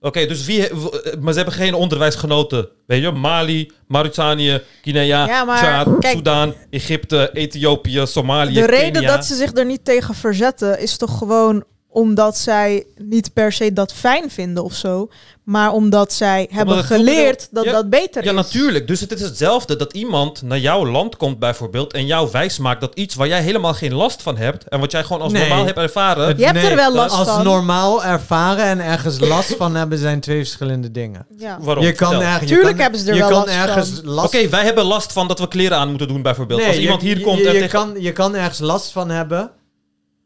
Oké, 0.01 0.27
dus 0.27 0.45
wie... 0.45 0.69
eh, 0.69 0.75
Maar 1.21 1.33
ze 1.33 1.39
hebben 1.39 1.55
geen 1.57 1.75
onderwijs 1.75 2.15
genoten. 2.15 2.69
Weet 2.87 3.03
je? 3.03 3.11
Mali, 3.11 3.71
Mauritanië, 3.87 4.63
Guinea, 4.83 5.27
Ja, 5.27 5.45
maar 5.45 5.87
kijk- 6.01 6.17
Sudan, 6.17 6.55
Egypte, 6.71 7.31
Ethiopië, 7.33 8.03
Somalië, 8.07 8.55
De 8.55 8.67
reden 8.67 8.93
Kenia. 8.93 9.17
dat 9.17 9.25
ze 9.25 9.35
zich 9.35 9.57
er 9.57 9.65
niet 9.67 9.85
tegen 9.85 10.15
verzetten 10.15 10.79
is 10.81 10.97
toch 10.97 11.19
gewoon 11.19 11.65
omdat 11.93 12.39
zij 12.39 12.85
niet 12.97 13.33
per 13.33 13.53
se 13.53 13.73
dat 13.73 13.93
fijn 13.93 14.31
vinden 14.31 14.65
of 14.65 14.75
zo, 14.75 15.09
maar 15.43 15.73
omdat 15.73 16.13
zij 16.13 16.49
hebben 16.53 16.85
geleerd 16.85 17.49
dat 17.51 17.65
Ja, 17.65 17.73
dat 17.73 17.91
beter 17.91 18.25
Ja, 18.25 18.31
is. 18.31 18.37
natuurlijk. 18.37 18.87
Dus 18.87 19.01
het 19.01 19.13
is 19.13 19.21
hetzelfde 19.21 19.77
dat 19.77 19.93
iemand 19.93 20.43
naar 20.43 20.59
jouw 20.59 20.87
land 20.87 21.17
komt 21.17 21.39
bijvoorbeeld 21.39 21.93
en 21.93 22.07
jou 22.07 22.29
wijsmaakt 22.33 22.81
dat 22.81 22.95
iets 22.95 23.15
waar 23.15 23.29
jij 23.29 23.43
helemaal 23.43 23.75
geen 23.75 23.95
last 23.95 24.23
van 24.23 24.37
hebt 24.37 24.69
en 24.69 24.81
wat 24.81 24.91
jij 24.91 25.05
gewoon 25.05 25.23
als 25.23 25.33
Nee. 25.33 25.49
normaal 25.49 25.65
hebt 25.67 25.79
ervaren... 25.79 26.39
Je 26.39 26.45
hebt 26.45 26.65
er 26.65 26.77
wel 26.77 26.93
last 26.93 27.15
als 27.17 27.29
van. 27.29 27.45
normaal 27.45 28.05
ervaren 28.05 28.65
en 28.65 28.81
ergens 28.81 29.19
last 29.21 29.57
van 29.57 29.75
hebben 29.75 29.99
zijn 29.99 30.21
twee 30.21 30.39
verschillende 30.39 30.91
dingen. 30.91 31.27
Ja. 31.39 31.59
Waarom? 31.61 31.85
Je 31.85 31.93
kan 31.93 32.23
ergens, 32.23 32.51
Tuurlijk 32.51 32.69
je 32.69 32.73
kan, 32.75 32.83
hebben 32.83 33.01
ze 33.01 33.09
er 33.09 33.15
je 33.15 33.21
wel 33.21 33.29
kan 33.31 33.39
last 33.39 33.55
ergens 33.57 33.91
van. 34.05 34.09
last 34.13 34.35
Oké, 34.35 34.49
wij 34.49 34.65
hebben 34.65 34.85
last 34.85 35.13
van 35.13 35.29
dat 35.29 35.39
we 35.39 35.49
kleren 35.49 35.79
aan 35.79 35.89
moeten 35.89 36.09
doen 36.09 36.23
bijvoorbeeld. 36.23 36.59
Nee, 36.59 36.69
als 36.69 36.77
je- 36.77 36.83
iemand 36.83 37.03
hier 37.03 37.19
je, 37.19 37.25
komt 37.25 37.39
je, 37.39 37.47
en 37.49 37.53
je 37.55 37.61
tegen... 37.61 37.79
kan, 37.93 38.03
je 38.03 38.13
kan 38.13 38.35
ergens 38.35 38.59
last 38.59 38.93
van 38.93 39.11
hebben 39.11 39.51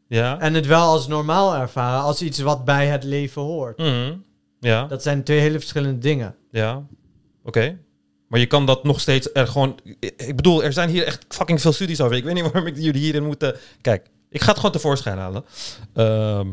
Ja. 0.07 0.39
en 0.39 0.53
het 0.53 0.65
wel 0.65 0.81
als 0.81 1.07
normaal 1.07 1.55
ervaren, 1.55 2.03
als 2.03 2.21
iets 2.21 2.39
wat 2.39 2.65
bij 2.65 2.87
het 2.87 3.03
leven 3.03 3.41
hoort. 3.41 3.77
Mhm. 3.77 4.13
Ja. 4.59 4.85
Dat 4.85 5.03
zijn 5.03 5.23
twee 5.23 5.39
hele 5.39 5.59
verschillende 5.59 5.99
dingen. 5.99 6.35
Ja, 6.51 6.85
oké. 7.43 7.77
Maar 8.27 8.39
je 8.39 8.45
kan 8.45 8.65
dat 8.65 8.83
nog 8.83 8.99
steeds 8.99 9.29
er 9.33 9.47
gewoon... 9.47 9.79
Ik 9.99 10.35
bedoel, 10.35 10.63
er 10.63 10.73
zijn 10.73 10.89
hier 10.89 11.03
echt 11.03 11.25
fucking 11.29 11.61
veel 11.61 11.73
studies 11.73 12.01
over. 12.01 12.15
Ik 12.15 12.23
weet 12.23 12.33
niet 12.33 12.43
waarom 12.43 12.67
ik 12.67 12.77
jullie 12.77 13.01
hierin 13.01 13.25
moeten... 13.25 13.55
Kijk, 13.81 14.07
ik 14.29 14.41
ga 14.41 14.47
het 14.47 14.55
gewoon 14.55 14.71
tevoorschijn 14.71 15.17
halen. 15.17 15.45
Ehm 15.93 16.47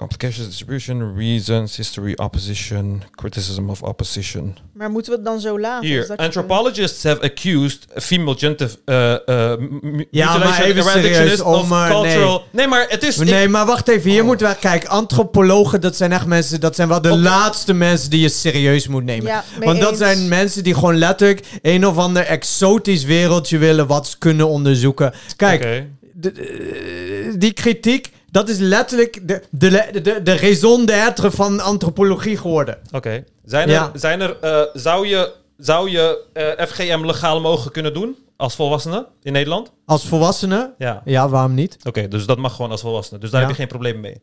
complications, 0.00 0.46
distribution, 0.48 1.14
reasons, 1.16 1.76
history, 1.76 2.12
opposition, 2.16 3.02
criticism 3.14 3.68
of 3.70 3.82
opposition. 3.82 4.56
Maar 4.72 4.90
moeten 4.90 5.10
we 5.12 5.16
het 5.18 5.26
dan 5.26 5.40
zo 5.40 5.60
laten? 5.60 5.88
Hier, 5.88 6.12
anthropologists 6.16 7.02
have 7.04 7.20
accused 7.22 7.86
female 7.94 8.36
genital 8.38 8.68
uh, 8.86 8.96
uh, 9.26 9.52
m- 9.58 10.04
Ja, 10.10 10.38
maar 10.38 10.38
mutilation 10.38 10.64
even 10.66 10.82
and 10.82 10.90
serieus, 10.90 10.94
reductionist 10.94 11.40
of 11.42 11.62
om, 11.62 11.72
eh, 11.72 11.90
cultural... 11.90 12.38
nee. 12.38 12.46
Nee, 12.52 12.66
maar 12.66 12.86
het 12.88 13.02
is... 13.02 13.16
Nee, 13.16 13.42
ik- 13.42 13.48
maar 13.50 13.66
wacht 13.66 13.88
even. 13.88 14.10
Hier 14.10 14.24
moeten 14.24 14.48
we... 14.48 14.56
Kijk, 14.60 14.84
antropologen, 14.84 15.80
dat 15.80 15.96
zijn 15.96 16.12
echt 16.12 16.26
mensen... 16.26 16.60
Dat 16.60 16.74
zijn 16.74 16.88
wel 16.88 17.00
de 17.00 17.16
laatste 17.18 17.72
mensen 17.72 18.10
die 18.10 18.20
je 18.20 18.28
serieus 18.28 18.88
moet 18.88 19.04
nemen. 19.04 19.26
Ja, 19.26 19.44
Want 19.60 19.80
dat 19.80 19.88
eens. 19.90 19.98
zijn 19.98 20.28
mensen 20.28 20.64
die 20.64 20.74
gewoon 20.74 20.96
letterlijk... 20.98 21.46
een 21.62 21.86
of 21.86 21.96
ander 21.96 22.22
exotisch 22.22 23.04
wereldje 23.04 23.58
willen... 23.58 23.86
wat 23.86 24.06
ze 24.06 24.18
kunnen 24.18 24.48
onderzoeken. 24.48 25.12
Kijk, 25.36 25.84
de- 26.12 27.34
die 27.38 27.52
kritiek... 27.52 28.10
Dat 28.30 28.48
is 28.48 28.58
letterlijk 28.58 29.28
de, 29.28 29.42
de, 29.50 30.00
de, 30.02 30.22
de 30.22 30.36
raison 30.36 30.86
d'être 30.86 31.30
van 31.30 31.60
antropologie 31.60 32.36
geworden. 32.36 32.78
Oké. 32.92 33.24
Zijn 33.44 33.68
er, 33.68 33.74
Ja. 33.74 33.90
zijn 33.94 34.20
er, 34.20 34.36
eh, 34.40 34.60
zou 34.72 35.06
je, 35.06 35.32
zou 35.56 35.90
je 35.90 36.24
eh, 36.32 36.66
FGM 36.66 37.04
legaal 37.04 37.40
mogen 37.40 37.70
kunnen 37.72 37.94
doen 37.94 38.16
als 38.36 38.54
volwassene 38.54 39.06
in 39.22 39.32
Nederland? 39.32 39.72
Als 39.86 40.06
volwassene? 40.06 40.74
Ja. 40.78 41.02
Ja, 41.04 41.28
waarom 41.28 41.54
niet? 41.54 41.76
Oké, 41.84 42.08
dus 42.08 42.26
dat 42.26 42.38
mag 42.38 42.54
gewoon 42.54 42.70
als 42.70 42.80
volwassene. 42.80 43.18
Dus 43.20 43.30
daar 43.30 43.40
Ja. 43.40 43.46
heb 43.46 43.56
je 43.56 43.62
geen 43.62 43.70
probleem 43.70 44.00
mee. 44.00 44.20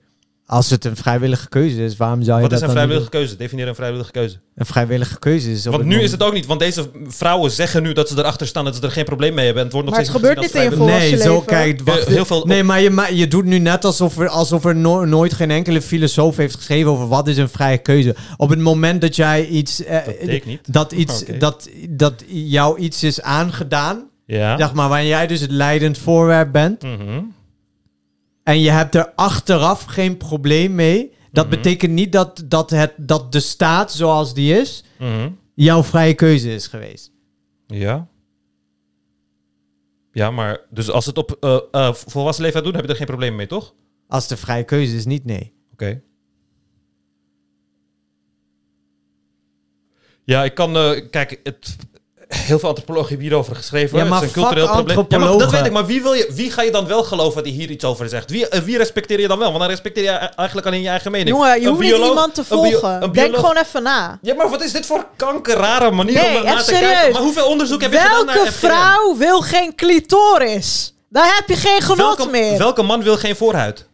Als 0.49 0.69
het 0.69 0.85
een 0.85 0.95
vrijwillige 0.95 1.49
keuze 1.49 1.83
is, 1.83 1.97
waarom 1.97 2.21
zou 2.23 2.35
je 2.35 2.41
Wat 2.41 2.49
dat 2.51 2.59
is 2.61 2.67
een 2.67 2.73
dan 2.73 2.75
vrijwillige 2.75 3.11
doen? 3.11 3.19
keuze? 3.21 3.35
Definieer 3.37 3.67
een 3.67 3.75
vrijwillige 3.75 4.11
keuze. 4.11 4.37
Een 4.55 4.65
vrijwillige 4.65 5.19
keuze 5.19 5.51
is... 5.51 5.65
Want 5.65 5.77
nu 5.77 5.83
moment- 5.83 6.03
is 6.03 6.11
het 6.11 6.23
ook 6.23 6.33
niet, 6.33 6.45
want 6.45 6.59
deze 6.59 6.89
vrouwen 7.07 7.51
zeggen 7.51 7.83
nu 7.83 7.93
dat 7.93 8.09
ze 8.09 8.17
erachter 8.17 8.47
staan 8.47 8.65
dat 8.65 8.75
ze 8.75 8.81
er 8.81 8.91
geen 8.91 9.05
probleem 9.05 9.33
mee 9.33 9.45
hebben. 9.45 9.63
En 9.63 9.69
het 9.69 9.73
wordt 9.77 9.87
nog 9.89 9.97
Maar 9.97 10.05
steeds 10.05 10.23
het 10.23 10.27
gebeurt 10.35 10.53
niet 10.53 10.63
in 10.63 10.85
je 10.85 10.85
Nee, 11.11 11.17
zo 11.21 11.41
kijk, 11.41 11.81
wacht. 11.83 12.07
Heel 12.07 12.25
veel- 12.25 12.45
nee, 12.45 12.63
maar 12.63 12.81
je, 12.81 12.89
ma 12.89 13.07
je 13.07 13.27
doet 13.27 13.45
nu 13.45 13.59
net 13.59 13.85
alsof 13.85 14.17
er, 14.19 14.27
alsof 14.29 14.65
er 14.65 14.75
no- 14.75 15.05
nooit 15.05 15.33
geen 15.33 15.51
enkele 15.51 15.81
filosoof 15.81 16.35
heeft 16.37 16.55
geschreven 16.55 16.91
over 16.91 17.07
wat 17.07 17.27
is 17.27 17.37
een 17.37 17.49
vrije 17.49 17.77
keuze. 17.77 18.15
Op 18.37 18.49
het 18.49 18.59
moment 18.59 19.01
dat 19.01 19.15
jij 19.15 19.45
iets... 19.47 19.83
eh, 19.83 20.05
Dat 20.05 20.15
ik 20.29 20.45
niet. 20.45 20.73
Dat, 20.73 20.91
iets 20.91 21.23
dat, 21.39 21.69
dat 21.89 22.23
jou 22.27 22.79
iets 22.79 23.03
is 23.03 23.21
aangedaan, 23.21 24.03
Ja. 24.25 24.57
zeg 24.57 24.73
maar, 24.73 24.89
waar 24.89 25.05
jij 25.05 25.27
dus 25.27 25.41
het 25.41 25.51
leidend 25.51 25.97
voorwerp 25.97 26.51
bent, 26.51 26.81
Mhm. 26.83 27.19
En 28.47 28.59
je 28.59 28.69
hebt 28.71 28.95
er 28.95 29.11
achteraf 29.15 29.83
geen 29.83 30.17
probleem 30.17 30.75
mee, 30.75 31.11
dat 31.31 31.45
Mhm. 31.47 31.55
betekent 31.55 31.91
niet 31.93 32.11
dat, 32.11 32.43
dat, 32.45 32.69
het, 32.69 32.93
dat 32.97 33.31
de 33.31 33.39
staat 33.39 33.91
zoals 33.91 34.33
die 34.33 34.53
is, 34.59 34.83
Mhm. 34.99 35.29
jouw 35.53 35.83
vrije 35.83 36.13
keuze 36.13 36.53
is 36.53 36.67
geweest. 36.67 37.11
Ja. 37.67 38.07
Ja, 40.11 40.31
maar 40.31 40.59
dus 40.69 40.89
als 40.89 41.05
het 41.05 41.17
op 41.17 41.37
eh, 41.39 41.59
eh, 41.71 41.93
volwassen 41.93 42.43
leeftijd 42.43 42.63
doen, 42.65 42.73
heb 42.75 42.83
je 42.83 42.89
er 42.89 42.95
geen 42.95 43.05
probleem 43.07 43.35
mee, 43.35 43.47
toch? 43.47 43.73
Als 44.07 44.27
de 44.27 44.37
vrije 44.37 44.63
keuze 44.63 44.95
is, 44.95 45.05
niet 45.05 45.25
nee. 45.25 45.53
Oké. 45.71 46.01
Ja, 50.23 50.43
ik 50.43 50.53
kan... 50.53 50.75
eh, 50.77 51.09
kijk, 51.09 51.39
het, 51.43 51.75
heel 52.27 52.59
veel 52.59 52.69
antropologen 52.69 53.07
hebben 53.09 53.25
hierover 53.27 53.55
geschreven. 53.55 53.97
Ja, 53.97 54.05
maar 54.05 54.21
het 54.21 54.29
is 54.29 54.35
een 54.35 54.41
cultureel 54.41 54.67
probleem. 54.67 55.05
Ja, 55.09 55.17
maar 55.17 55.37
dat 55.37 55.51
weet 55.51 55.65
ik. 55.65 55.71
Maar 55.71 55.85
wie, 55.85 56.01
wil 56.01 56.13
je, 56.13 56.29
wie 56.33 56.51
ga 56.51 56.61
je 56.61 56.71
dan 56.71 56.87
wel 56.87 57.03
geloven 57.03 57.43
die 57.43 57.53
hier 57.53 57.69
iets 57.69 57.85
over 57.85 58.09
zegt? 58.09 58.29
Wie, 58.31 58.47
eh, 58.49 58.59
wie 58.61 58.77
respecteer 58.77 59.19
je 59.19 59.27
dan 59.27 59.37
wel? 59.39 59.47
Want 59.47 59.59
dan 59.59 59.69
respecteer 59.69 60.03
je 60.03 60.09
eigenlijk 60.09 60.67
alleen 60.67 60.81
je 60.81 60.89
eigen 60.89 61.11
mening. 61.11 61.29
Jongen, 61.29 61.53
je 61.59 61.61
Een 61.61 61.67
hoeft 61.67 61.81
niet 61.81 61.93
iemand 61.95 62.35
te 62.35 62.43
bio- 62.49 62.57
volgen. 62.61 63.11
Denk 63.13 63.35
gewoon 63.35 63.57
even 63.57 63.83
na. 63.83 64.19
Ja, 64.21 64.33
maar 64.35 64.49
wat 64.49 64.63
is 64.63 64.71
dit 64.71 64.85
voor 64.85 65.05
kankerrare 65.15 65.91
manier 65.91 66.13
Nee, 66.13 66.37
om 66.37 66.43
naar 66.43 66.53
echt 66.55 66.65
te 66.65 66.71
kijken? 66.71 66.89
serieus. 66.89 67.13
Maar 67.13 67.21
hoeveel 67.21 67.45
onderzoek 67.47 67.81
heb 67.81 67.91
je 67.91 67.97
gedaan 67.99 68.25
naar 68.25 68.35
Welke 68.35 68.51
vrouw 68.51 69.15
wil 69.17 69.41
geen 69.41 69.75
clitoris? 69.75 70.93
Daar 71.09 71.35
heb 71.35 71.47
je 71.49 71.55
geen 71.55 71.81
genot 71.81 71.97
welke, 72.17 72.27
meer. 72.31 72.57
welke 72.57 72.81
man 72.83 73.03
wil 73.03 73.17
geen 73.17 73.35
voorhuid? 73.35 73.87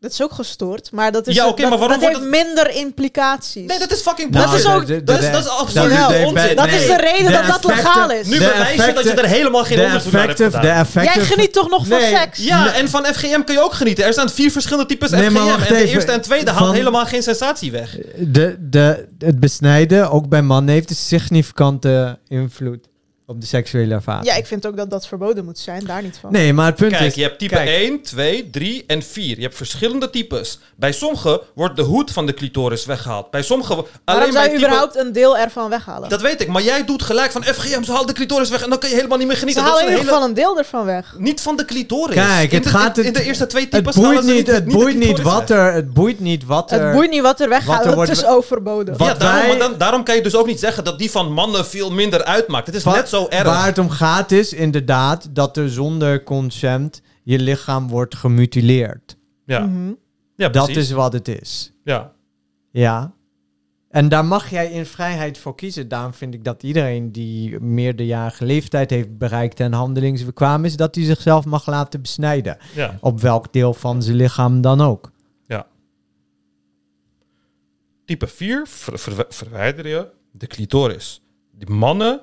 Dat 0.00 0.10
is 0.12 0.22
ook 0.22 0.32
gestoord, 0.32 0.90
maar 0.92 1.12
dat, 1.12 1.26
is, 1.26 1.34
Ja, 1.34 1.48
oké, 1.48 1.60
dat, 1.60 1.70
maar 1.70 1.78
waarom 1.78 2.00
dat 2.00 2.10
wordt 2.10 2.24
heeft 2.32 2.44
minder 2.44 2.70
implicaties. 2.70 3.66
Nee, 3.66 3.78
dat 3.78 3.90
is 3.92 4.00
fucking 4.00 4.32
Dat 4.32 4.42
bullshit. 4.42 4.66
is 4.66 4.72
ook- 4.72 4.86
de- 4.86 4.94
de- 4.94 5.04
dat 5.04 5.18
is, 5.18 5.24
de- 5.24 5.30
dat 5.30 5.40
is 5.44 5.48
absoluut 5.48 5.90
de- 5.90 6.12
de- 6.14 6.24
onzin. 6.26 6.56
Dat 6.56 6.66
is 6.66 6.86
de 6.86 6.96
reden 6.96 7.32
dat 7.32 7.46
dat 7.46 7.64
legaal 7.64 8.10
is. 8.10 8.26
Nu 8.26 8.38
bewijs 8.38 8.84
je 8.86 8.92
dat 8.92 9.04
je 9.04 9.10
er 9.10 9.26
helemaal 9.26 9.64
geen 9.64 9.76
de 9.78 9.84
onderzoek 9.84 10.12
naar 10.12 10.26
hebt 10.26 10.42
gedaan. 10.42 10.60
de 10.62 10.68
effecten- 10.68 11.14
Jij 11.14 11.24
geniet 11.24 11.52
toch 11.52 11.68
nog 11.68 11.86
van 11.86 12.00
seks? 12.00 12.38
Ja, 12.38 12.74
en 12.74 12.88
van 12.88 13.04
FGM 13.04 13.42
kun 13.44 13.54
je 13.54 13.60
ook 13.62 13.72
genieten. 13.74 14.04
Er 14.04 14.12
zijn 14.14 14.28
vier 14.30 14.50
verschillende 14.50 14.86
types 14.88 15.10
FGM. 15.10 15.36
En 15.36 15.74
de 15.74 15.84
eerste 15.88 16.12
en 16.12 16.20
tweede 16.20 16.50
haalt 16.50 16.74
helemaal 16.74 17.06
geen 17.06 17.22
sensatie 17.22 17.70
weg. 17.70 17.96
De, 18.18 18.56
de, 18.60 19.08
het 19.18 19.40
besnijden, 19.40 20.10
ook 20.10 20.28
bij 20.28 20.42
mannen, 20.42 20.74
heeft 20.74 20.90
een 20.90 20.96
significante 20.96 22.18
invloed 22.28 22.86
op 23.28 23.40
de 23.40 23.46
seksuele 23.46 23.94
ervaring. 23.94 24.26
Ja, 24.26 24.34
ik 24.34 24.46
vind 24.46 24.66
ook 24.66 24.76
dat 24.76 24.90
dat 24.90 25.06
verboden 25.06 25.44
moet 25.44 25.58
zijn, 25.58 25.84
daar 25.86 26.02
niet 26.02 26.18
van. 26.20 26.32
Nee, 26.32 26.52
maar 26.52 26.66
het 26.66 26.74
punt 26.74 26.92
Kijk, 26.92 27.04
is... 27.04 27.14
je 27.14 27.22
hebt 27.22 27.38
type 27.38 27.54
kijk, 27.54 27.68
1, 27.68 28.02
2, 28.02 28.50
3 28.50 28.84
en 28.86 29.02
4. 29.02 29.36
Je 29.36 29.42
hebt 29.42 29.56
verschillende 29.56 30.10
types. 30.10 30.58
Bij 30.76 30.92
sommigen 30.92 31.40
wordt 31.54 31.76
de 31.76 31.82
hoed 31.82 32.10
van 32.10 32.26
de 32.26 32.34
clitoris 32.34 32.84
weggehaald. 32.84 33.30
Bij 33.30 33.42
sommigen... 33.42 33.74
Waarom 33.76 33.90
Alleen 34.04 34.32
zou 34.32 34.44
je 34.44 34.50
type... 34.50 34.64
überhaupt 34.64 34.96
een 34.96 35.12
deel 35.12 35.38
ervan 35.38 35.68
weghalen? 35.70 36.08
Dat 36.08 36.20
weet 36.20 36.40
ik, 36.40 36.48
maar 36.48 36.62
jij 36.62 36.84
doet 36.84 37.02
gelijk 37.02 37.30
van 37.32 37.44
FGM, 37.44 37.82
ze 37.82 37.90
halen 37.92 38.06
de 38.06 38.12
clitoris 38.12 38.48
weg 38.50 38.62
en 38.62 38.70
dan 38.70 38.78
kun 38.78 38.88
je 38.88 38.94
helemaal 38.94 39.18
niet 39.18 39.26
meer 39.26 39.36
Ze 39.36 39.40
genieten. 39.40 39.64
halen 39.64 39.82
in 39.82 39.88
ieder 39.90 40.04
geval 40.04 40.24
een 40.24 40.34
deel 40.34 40.58
ervan 40.58 40.84
weg. 40.84 41.14
Niet 41.18 41.40
van 41.40 41.56
de 41.56 41.64
clitoris. 41.64 42.14
Kijk, 42.14 42.50
in 42.50 42.54
het 42.56 42.64
de, 42.64 42.70
gaat... 42.70 42.98
in, 42.98 43.04
Het, 43.04 43.14
in 43.16 43.20
de 43.22 43.28
eerste 43.28 43.46
twee 43.46 43.62
het 43.62 43.70
types 43.70 43.94
boeit 43.94 44.06
halen 44.08 44.24
ze 44.24 44.32
niet, 44.32 44.46
het 44.46 44.64
de 44.64 44.70
boeit 44.72 44.96
niet 44.96 45.22
wat 45.22 45.50
er... 45.50 45.72
Het 45.72 45.92
boeit 45.92 46.20
niet 46.20 46.44
wat 46.44 46.70
er... 46.72 46.82
Het 46.82 46.92
boeit 46.94 47.10
niet 47.10 47.22
wat 47.22 47.40
er 47.40 47.50
er 47.52 47.62
het 47.66 47.94
wordt 47.94 48.10
is 48.10 48.24
overboden. 48.26 48.96
Wat 48.96 49.06
ja, 49.08 49.14
daarom, 49.14 49.38
wij- 49.40 49.48
maar 49.48 49.68
dan, 49.68 49.78
daarom 49.78 50.04
kan 50.04 50.14
je 50.14 50.22
dus 50.22 50.34
ook 50.36 50.46
niet 50.46 50.60
zeggen 50.60 50.84
dat 50.84 50.98
die 50.98 51.10
van 51.10 51.32
mannen 51.32 51.66
veel 51.66 51.90
minder 51.92 52.24
uitmaakt. 52.24 52.66
Het 52.66 52.74
is 52.76 52.84
net 52.84 53.08
zo 53.08 53.15
erg. 53.24 53.44
Waar 53.44 53.66
het 53.66 53.78
om 53.78 53.90
gaat 53.90 54.30
is 54.32 54.52
inderdaad 54.52 55.28
dat 55.34 55.56
er 55.56 55.70
zonder 55.70 56.22
consent 56.22 57.02
je 57.22 57.38
lichaam 57.38 57.88
wordt 57.88 58.14
gemutileerd. 58.14 59.16
Ja, 59.46 59.60
Mhm. 59.66 59.92
ja 60.36 60.48
Dat 60.48 60.64
precies. 60.64 60.82
is 60.84 60.90
wat 60.90 61.12
het 61.12 61.28
is. 61.28 61.72
Ja. 61.84 62.12
Ja. 62.70 63.14
En 63.90 64.08
daar 64.08 64.24
mag 64.24 64.50
jij 64.50 64.70
in 64.72 64.86
vrijheid 64.86 65.38
voor 65.38 65.54
kiezen. 65.54 65.88
Daarom 65.88 66.14
vind 66.14 66.34
ik 66.34 66.44
dat 66.44 66.62
iedereen 66.62 67.12
die 67.12 67.60
meerderjarige 67.60 68.44
leeftijd 68.44 68.90
heeft 68.90 69.18
bereikt 69.18 69.60
en 69.60 69.72
handelingsbekwaam 69.72 70.64
is, 70.64 70.76
dat 70.76 70.94
hij 70.94 71.04
zichzelf 71.04 71.44
mag 71.44 71.66
laten 71.66 72.02
besnijden. 72.02 72.56
Ja. 72.74 72.98
Op 73.00 73.20
welk 73.20 73.52
deel 73.52 73.74
van 73.74 74.02
zijn 74.02 74.16
lichaam 74.16 74.60
dan 74.60 74.80
ook. 74.80 75.10
ja. 75.46 75.66
Type 78.04 78.26
4 78.26 78.66
ver- 78.66 78.98
ver- 78.98 79.26
verwijder 79.28 79.88
je 79.88 80.08
de 80.30 80.46
clitoris. 80.46 81.22
Die 81.52 81.70
mannen 81.70 82.20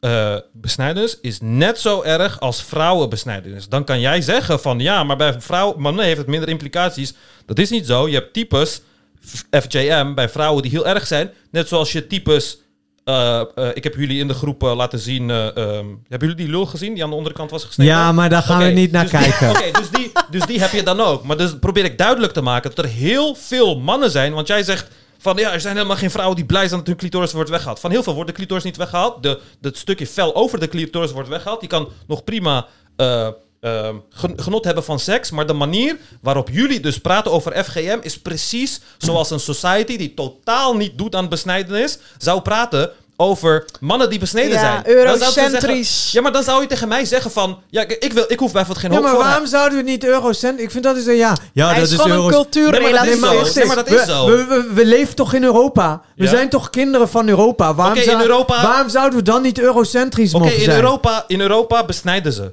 eh 0.00 0.34
besnijdenis 0.52 1.18
is 1.20 1.38
net 1.42 1.78
zo 1.80 2.02
erg 2.02 2.40
als 2.40 2.62
vrouwenbesnijdenis. 2.62 3.68
Dan 3.68 3.84
kan 3.84 4.00
jij 4.00 4.20
zeggen 4.20 4.60
van 4.60 4.78
ja, 4.78 5.04
maar 5.04 5.16
bij 5.16 5.40
vrouwen, 5.40 5.80
mannen 5.80 6.04
heeft 6.04 6.18
het 6.18 6.26
minder 6.26 6.48
implicaties. 6.48 7.14
Dat 7.46 7.58
is 7.58 7.70
niet 7.70 7.86
zo. 7.86 8.08
Je 8.08 8.14
hebt 8.14 8.32
types 8.32 8.80
FJM 9.50 10.14
bij 10.14 10.28
vrouwen 10.28 10.62
die 10.62 10.70
heel 10.70 10.86
erg 10.86 11.06
zijn. 11.06 11.30
Net 11.50 11.68
zoals 11.68 11.92
je 11.92 12.06
types. 12.06 12.58
eh, 13.04 13.40
eh, 13.40 13.68
ik 13.74 13.84
heb 13.84 13.94
jullie 13.94 14.18
in 14.20 14.28
de 14.28 14.34
groep 14.34 14.62
laten 14.62 14.98
zien. 14.98 15.30
ehm, 15.30 15.86
hebben 16.08 16.28
jullie 16.28 16.34
die 16.34 16.48
lul 16.48 16.66
gezien 16.66 16.94
die 16.94 17.02
aan 17.04 17.10
de 17.10 17.16
onderkant 17.16 17.50
was 17.50 17.64
gesneden? 17.64 17.94
Ja, 17.94 18.12
maar 18.12 18.28
daar 18.30 18.42
gaan 18.42 18.58
we 18.62 18.70
niet 18.70 18.92
naar 18.92 19.02
dus 19.02 19.10
die- 19.10 19.20
kijken. 19.38 19.50
Oké, 19.50 19.70
dus, 19.78 19.90
die, 19.90 20.12
dus 20.30 20.46
die 20.46 20.60
heb 20.60 20.70
je 20.72 20.82
dan 20.82 21.00
ook. 21.00 21.24
Maar 21.24 21.36
dus 21.36 21.58
probeer 21.60 21.84
ik 21.84 21.98
duidelijk 21.98 22.32
te 22.32 22.40
maken 22.40 22.72
dat 22.74 22.84
er 22.84 22.90
heel 22.90 23.34
veel 23.34 23.78
mannen 23.78 24.10
zijn. 24.10 24.32
Want 24.32 24.46
jij 24.46 24.62
zegt 24.62 24.88
van 25.18 25.36
ja, 25.36 25.52
er 25.52 25.60
zijn 25.60 25.76
helemaal 25.76 25.96
geen 25.96 26.10
vrouwen 26.10 26.36
die 26.36 26.46
blij 26.46 26.66
zijn 26.68 26.78
dat 26.78 26.88
hun 26.88 26.96
clitoris 26.96 27.32
wordt 27.32 27.50
weggehaald. 27.50 27.80
Van 27.80 27.90
heel 27.90 28.02
veel 28.02 28.14
wordt 28.14 28.28
de 28.28 28.34
clitoris 28.36 28.64
niet 28.64 28.76
weggehaald. 28.76 29.22
De, 29.22 29.40
dat 29.60 29.76
stukje 29.76 30.06
vel 30.06 30.34
over 30.34 30.60
de 30.60 30.68
clitoris 30.68 31.12
wordt 31.12 31.28
weggehaald. 31.28 31.60
Die 31.60 31.68
kan 31.68 31.88
nog 32.06 32.24
prima 32.24 32.66
eh, 32.96 33.26
eh, 33.60 33.88
gen- 34.10 34.40
genot 34.40 34.64
hebben 34.64 34.84
van 34.84 34.98
seks. 34.98 35.30
Maar 35.30 35.46
de 35.46 35.52
manier 35.52 35.96
waarop 36.20 36.48
jullie 36.48 36.80
dus 36.80 36.98
praten 37.00 37.32
over 37.32 37.64
FGM 37.64 37.98
is 38.00 38.18
precies 38.18 38.80
zoals 38.98 39.30
een 39.30 39.40
society 39.40 39.96
die 39.96 40.14
totaal 40.14 40.76
niet 40.76 40.98
doet 40.98 41.14
aan 41.14 41.28
besnijdenis 41.28 41.98
zou 42.18 42.40
praten. 42.40 42.90
Over 43.20 43.64
mannen 43.80 44.10
die 44.10 44.18
besneden 44.18 44.50
Ja, 44.52 44.58
zijn. 44.60 44.88
Eurocentrisch. 44.96 45.90
zeggen- 46.00 46.10
Ja, 46.12 46.20
maar 46.22 46.32
dan 46.32 46.42
zou 46.42 46.60
je 46.62 46.66
tegen 46.68 46.88
mij 46.88 47.04
zeggen 47.04 47.30
van... 47.30 47.58
Ja, 47.70 47.82
ik, 47.98 48.12
wil, 48.12 48.24
ik 48.28 48.38
hoef 48.38 48.52
bijvoorbeeld 48.52 48.78
geen 48.86 48.90
Ja, 48.92 48.96
hoop 48.96 49.06
maar 49.18 49.26
waarom 49.28 49.46
zouden 49.46 49.78
we 49.78 49.84
niet 49.84 50.04
eurocent? 50.04 50.60
Ik 50.60 50.70
vind 50.70 50.84
dat 50.84 50.96
is 50.96 51.06
een 51.06 51.14
ja. 51.16 51.36
Ja, 51.52 51.66
Hij 51.66 51.74
dat 51.74 51.86
is 51.86 51.92
is 51.92 52.00
gewoon 52.00 52.10
een. 52.10 52.20
Nee, 52.20 52.70
maar 52.80 52.92
dat 52.92 53.46
is 53.46 53.54
Nee, 53.54 53.64
maar 53.66 53.76
dat 53.76 53.90
is 53.90 54.04
we, 54.04 54.04
zo. 54.12 54.26
We, 54.26 54.44
we, 54.44 54.68
we 54.74 54.84
leven 54.86 55.14
toch 55.14 55.34
in 55.34 55.44
Europa? 55.44 56.02
We 56.16 56.24
Ja. 56.24 56.30
zijn 56.30 56.48
toch 56.48 56.70
kinderen 56.70 57.08
van 57.08 57.28
Europa? 57.28 57.74
Waarom, 57.74 57.96
in 57.98 58.20
Europa- 58.20 58.62
waarom 58.62 58.88
zouden 58.88 59.18
we 59.18 59.24
dan 59.24 59.42
niet 59.42 59.58
eurocentrisch 59.60 60.34
Oké, 60.34 60.42
mogen 60.42 60.58
in, 60.58 60.64
zijn? 60.64 60.76
Europa, 60.80 61.24
in 61.26 61.40
Europa 61.40 61.84
besnijden 61.84 62.32
ze. 62.32 62.52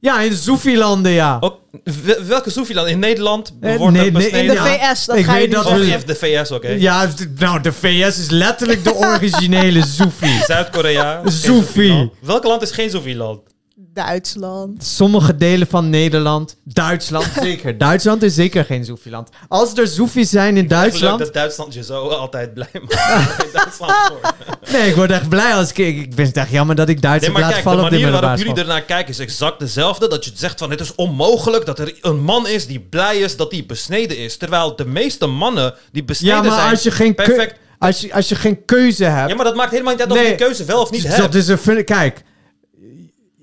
Ja, 0.00 0.20
in 0.20 0.30
de 0.30 0.36
Soefi-landen, 0.36 1.12
ja. 1.12 1.36
Ook, 1.40 1.56
wel- 2.04 2.24
welke 2.24 2.50
Soefiland? 2.50 2.88
In 2.88 2.98
Nederland 2.98 3.52
Eh, 3.60 3.76
wordt 3.76 3.96
nee, 3.96 4.10
dat 4.10 4.22
nee, 4.22 4.30
in 4.30 4.46
de 4.48 4.56
VS, 4.56 5.04
dat 5.04 5.16
ik 5.16 5.24
ga 5.24 5.32
je 5.32 5.38
weet 5.38 5.46
niet 5.48 5.56
dat 5.64 5.72
we- 5.72 5.84
je 5.84 5.90
hebt 5.90 6.06
de 6.06 6.14
VS, 6.14 6.50
oké. 6.50 6.68
Ja, 6.68 7.08
nou, 7.38 7.60
de 7.60 7.72
VS 7.72 8.18
is 8.18 8.30
letterlijk 8.30 8.84
de 8.84 8.94
originele 9.06 9.86
Soefi. 9.86 10.40
Zuid-Korea. 10.46 11.20
Soefiland. 11.24 12.12
Welk 12.20 12.44
land 12.44 12.62
is 12.62 12.70
geen 12.70 12.90
Soefiland? 12.90 13.40
Duitsland. 14.06 14.84
Sommige 14.84 15.36
delen 15.36 15.66
van 15.66 15.90
Nederland, 15.90 16.56
Duitsland 16.64 17.26
zeker. 17.42 17.78
Duitsland 17.78 18.22
is 18.22 18.34
zeker 18.34 18.64
geen 18.64 18.84
Soefiland. 18.84 19.28
Als 19.48 19.76
er 19.76 19.88
Soefi's 19.88 20.30
zijn 20.30 20.48
in 20.56 20.60
Leuk 20.60 20.68
Duitsland... 20.68 21.18
dat 21.18 21.34
Duitsland 21.34 21.74
je 21.74 21.82
zo 21.82 22.08
altijd 22.08 22.54
blij 22.54 22.68
maakt. 22.72 23.42
In 23.44 23.50
Duitsland 23.52 23.92
voor. 24.08 24.20
Nee, 24.72 24.88
ik 24.88 24.94
word 24.94 25.10
echt 25.10 25.28
blij 25.28 25.54
als 25.54 25.70
ik... 25.70 25.78
Ik 25.78 26.14
ben 26.14 26.32
echt 26.32 26.50
jammer 26.50 26.76
dat 26.76 26.88
ik 26.88 27.02
Duits 27.02 27.24
Nee, 27.24 27.32
maar 27.32 27.40
laten 27.42 27.54
kijk, 27.54 27.64
de 27.64 27.70
vallen 27.70 27.84
op 27.84 27.90
de 27.90 28.00
manier 28.00 28.20
waarop 28.20 28.38
jullie 28.38 28.60
ernaar 28.60 28.82
kijken 28.82 29.08
is 29.12 29.18
exact 29.18 29.58
dezelfde. 29.58 30.08
Dat 30.08 30.24
je 30.24 30.30
zegt 30.34 30.58
van 30.58 30.70
het 30.70 30.80
is 30.80 30.94
onmogelijk 30.94 31.66
dat 31.66 31.78
er 31.78 31.94
een 32.00 32.20
man 32.20 32.48
is 32.48 32.66
die 32.66 32.80
blij 32.80 33.18
is 33.18 33.36
dat 33.36 33.52
hij 33.52 33.64
besneden 33.66 34.18
is. 34.18 34.36
Terwijl 34.36 34.76
de 34.76 34.86
meeste 34.86 35.26
mannen 35.26 35.74
die 35.92 36.04
besneden 36.04 36.36
Ja, 36.36 36.42
maar 36.42 36.58
zijn 36.58 36.70
als 36.70 36.82
je 36.82 36.90
geen, 36.90 37.14
perfect... 37.14 37.58
als 37.78 38.00
je, 38.00 38.14
als 38.14 38.28
je 38.28 38.34
geen 38.34 38.64
keuze 38.64 39.04
hebt... 39.04 39.28
Ja, 39.30 39.34
maar 39.36 39.44
dat 39.44 39.54
maakt 39.56 39.70
helemaal 39.70 39.92
niet 39.92 40.02
uit 40.02 40.10
of 40.10 40.16
Nee. 40.16 40.26
je 40.26 40.32
een 40.32 40.38
keuze 40.38 40.64
wel 40.64 40.80
of 40.80 40.90
niet 40.90 41.02
dat 41.02 41.16
hebt. 41.16 41.34
is 41.34 41.48
een... 41.48 41.84
Kijk... 41.84 42.26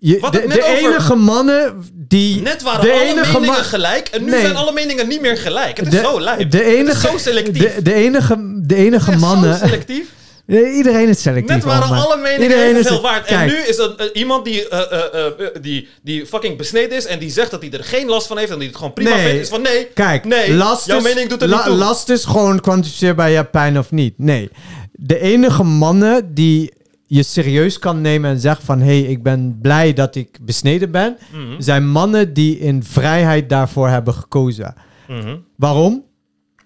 Je, 0.08 0.20
Wat 0.20 0.32
de 0.34 0.38
het 0.40 0.48
net 0.48 0.58
de 0.58 0.64
over- 0.64 0.78
enige 0.90 1.16
mannen 1.16 1.84
die... 1.94 2.42
Net 2.42 2.62
waren 2.62 2.82
de 2.86 2.92
alle 2.92 3.02
enige 3.04 3.40
meningen 3.40 3.64
gelijk 3.64 4.08
en 4.08 4.24
nu 4.24 4.30
Nee. 4.32 4.42
zijn 4.42 4.56
alle 4.56 4.72
meningen 4.72 5.08
niet 5.08 5.22
meer 5.22 5.38
gelijk. 5.38 5.78
Het 5.78 5.86
is 5.86 5.92
de, 5.94 6.00
zo 6.00 6.22
lijp. 6.22 6.52
De 6.52 6.58
Het 6.58 6.68
enige, 6.68 6.92
is 6.96 7.02
zo 7.12 7.18
selectief. 7.18 7.76
De, 7.76 7.82
de 7.82 7.94
enige, 7.94 8.62
de 8.66 8.76
enige 8.76 9.12
Het 9.12 9.20
mannen... 9.20 9.58
Zo 9.58 9.66
selectief. 9.66 10.08
Nee, 10.46 10.72
iedereen 10.72 11.08
is 11.08 11.22
selectief. 11.22 11.56
Net 11.56 11.64
waren 11.64 11.84
allemaal. 11.84 12.06
alle 12.06 12.22
meningen 12.22 12.42
Iedereen 12.42 12.76
is- 12.76 13.00
waard. 13.00 13.26
En 13.28 13.46
nu 13.46 13.56
is 13.58 13.78
er 13.78 13.94
eh, 13.98 14.06
iemand 14.14 14.46
die, 14.46 14.68
eh, 14.70 15.26
eh, 15.26 15.32
die, 15.62 15.88
die 16.04 16.26
fucking 16.26 16.58
besneden 16.58 16.98
is 16.98 17.06
en 17.06 17.20
die 17.20 17.32
zegt 17.32 17.52
dat 17.52 17.62
hij 17.62 17.72
er 17.72 17.84
geen 17.84 18.08
last 18.08 18.28
van 18.28 18.38
heeft 18.38 18.52
en 18.52 18.58
die 18.60 18.68
het 18.68 18.78
gewoon 18.78 18.94
prima 18.94 19.16
Nee. 19.16 19.26
vindt. 19.26 19.42
Is 19.42 19.50
van 19.50 19.62
nee, 19.62 19.86
Kijk, 19.94 20.26
nee, 20.26 20.54
last 20.54 20.86
jouw 20.86 20.98
is, 20.98 21.04
mening 21.04 21.30
doet 21.30 21.42
er 21.42 21.48
la- 21.48 21.56
niet 21.56 21.66
toe. 21.66 21.76
Last 21.76 22.10
is 22.10 22.26
gewoon 22.26 22.60
kwantificeerbaar, 22.60 23.30
je 23.30 23.44
pijn 23.44 23.78
of 23.80 23.92
niet. 23.92 24.14
Nee. 24.18 24.50
De 24.92 25.20
enige 25.20 25.64
mannen 25.64 26.34
die 26.34 26.74
je 27.08 27.24
serieus 27.24 27.80
kan 27.80 28.02
nemen 28.02 28.30
en 28.30 28.40
zeggen 28.40 28.66
van... 28.66 28.80
hé, 28.80 28.86
hey, 28.86 29.02
ik 29.02 29.24
ben 29.24 29.60
blij 29.62 29.94
dat 29.94 30.16
ik 30.16 30.38
besneden 30.42 30.92
ben... 30.92 31.18
Mhm. 31.32 31.62
zijn 31.62 31.90
mannen 31.90 32.34
die 32.34 32.60
in 32.60 32.84
vrijheid 32.84 33.50
daarvoor 33.50 33.88
hebben 33.88 34.14
gekozen. 34.14 34.74
Mhm. 35.08 35.38
Waarom? 35.56 36.04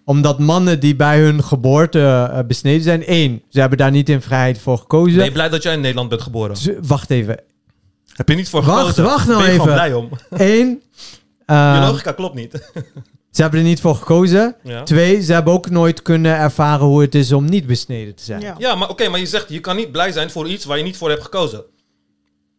Omdat 0.05 0.39
mannen 0.39 0.79
die 0.79 0.95
bij 0.95 1.19
hun 1.19 1.43
geboorte 1.43 2.29
eh, 2.33 2.39
besneden 2.47 2.83
zijn... 2.83 3.05
één, 3.05 3.41
ze 3.49 3.59
hebben 3.59 3.77
daar 3.77 3.91
niet 3.91 4.09
in 4.09 4.21
vrijheid 4.21 4.59
voor 4.59 4.77
gekozen. 4.77 5.15
Ben 5.15 5.25
je 5.25 5.31
blij 5.31 5.49
dat 5.49 5.63
jij 5.63 5.73
in 5.73 5.81
Nederland 5.81 6.09
bent 6.09 6.21
geboren? 6.21 6.55
Wacht 6.81 7.09
even. 7.09 7.39
Heb 8.13 8.29
je 8.29 8.35
niet 8.35 8.49
voor 8.49 8.63
Wacht, 8.63 8.79
gekozen? 8.79 9.03
wacht 9.03 9.27
nou 9.27 9.39
ben 9.41 9.47
je 9.53 9.59
even. 9.59 9.73
blij 9.73 9.93
om? 9.93 10.09
Eén, 10.29 10.81
eh, 11.45 11.79
je 11.79 11.87
logica 11.87 12.11
klopt 12.11 12.35
niet. 12.35 12.71
ze 13.31 13.41
hebben 13.41 13.59
er 13.59 13.65
niet 13.65 13.81
voor 13.81 13.95
gekozen. 13.95 14.55
Ja. 14.63 14.83
Twee, 14.83 15.21
ze 15.21 15.33
hebben 15.33 15.53
ook 15.53 15.69
nooit 15.69 16.01
kunnen 16.01 16.35
ervaren 16.35 16.85
hoe 16.85 17.01
het 17.01 17.15
is 17.15 17.31
om 17.31 17.45
niet 17.45 17.67
besneden 17.67 18.15
te 18.15 18.23
zijn. 18.23 18.55
Ja, 18.57 18.75
maar 18.75 18.89
oké, 18.89 19.09
maar 19.09 19.19
je 19.19 19.25
zegt 19.25 19.45
je 19.49 19.59
kan 19.59 19.75
niet 19.75 19.91
blij 19.91 20.11
zijn 20.11 20.29
voor 20.31 20.47
iets 20.49 20.65
waar 20.65 20.77
je 20.77 20.83
niet 20.83 20.97
voor 20.97 21.09
hebt 21.09 21.23
gekozen. 21.23 21.63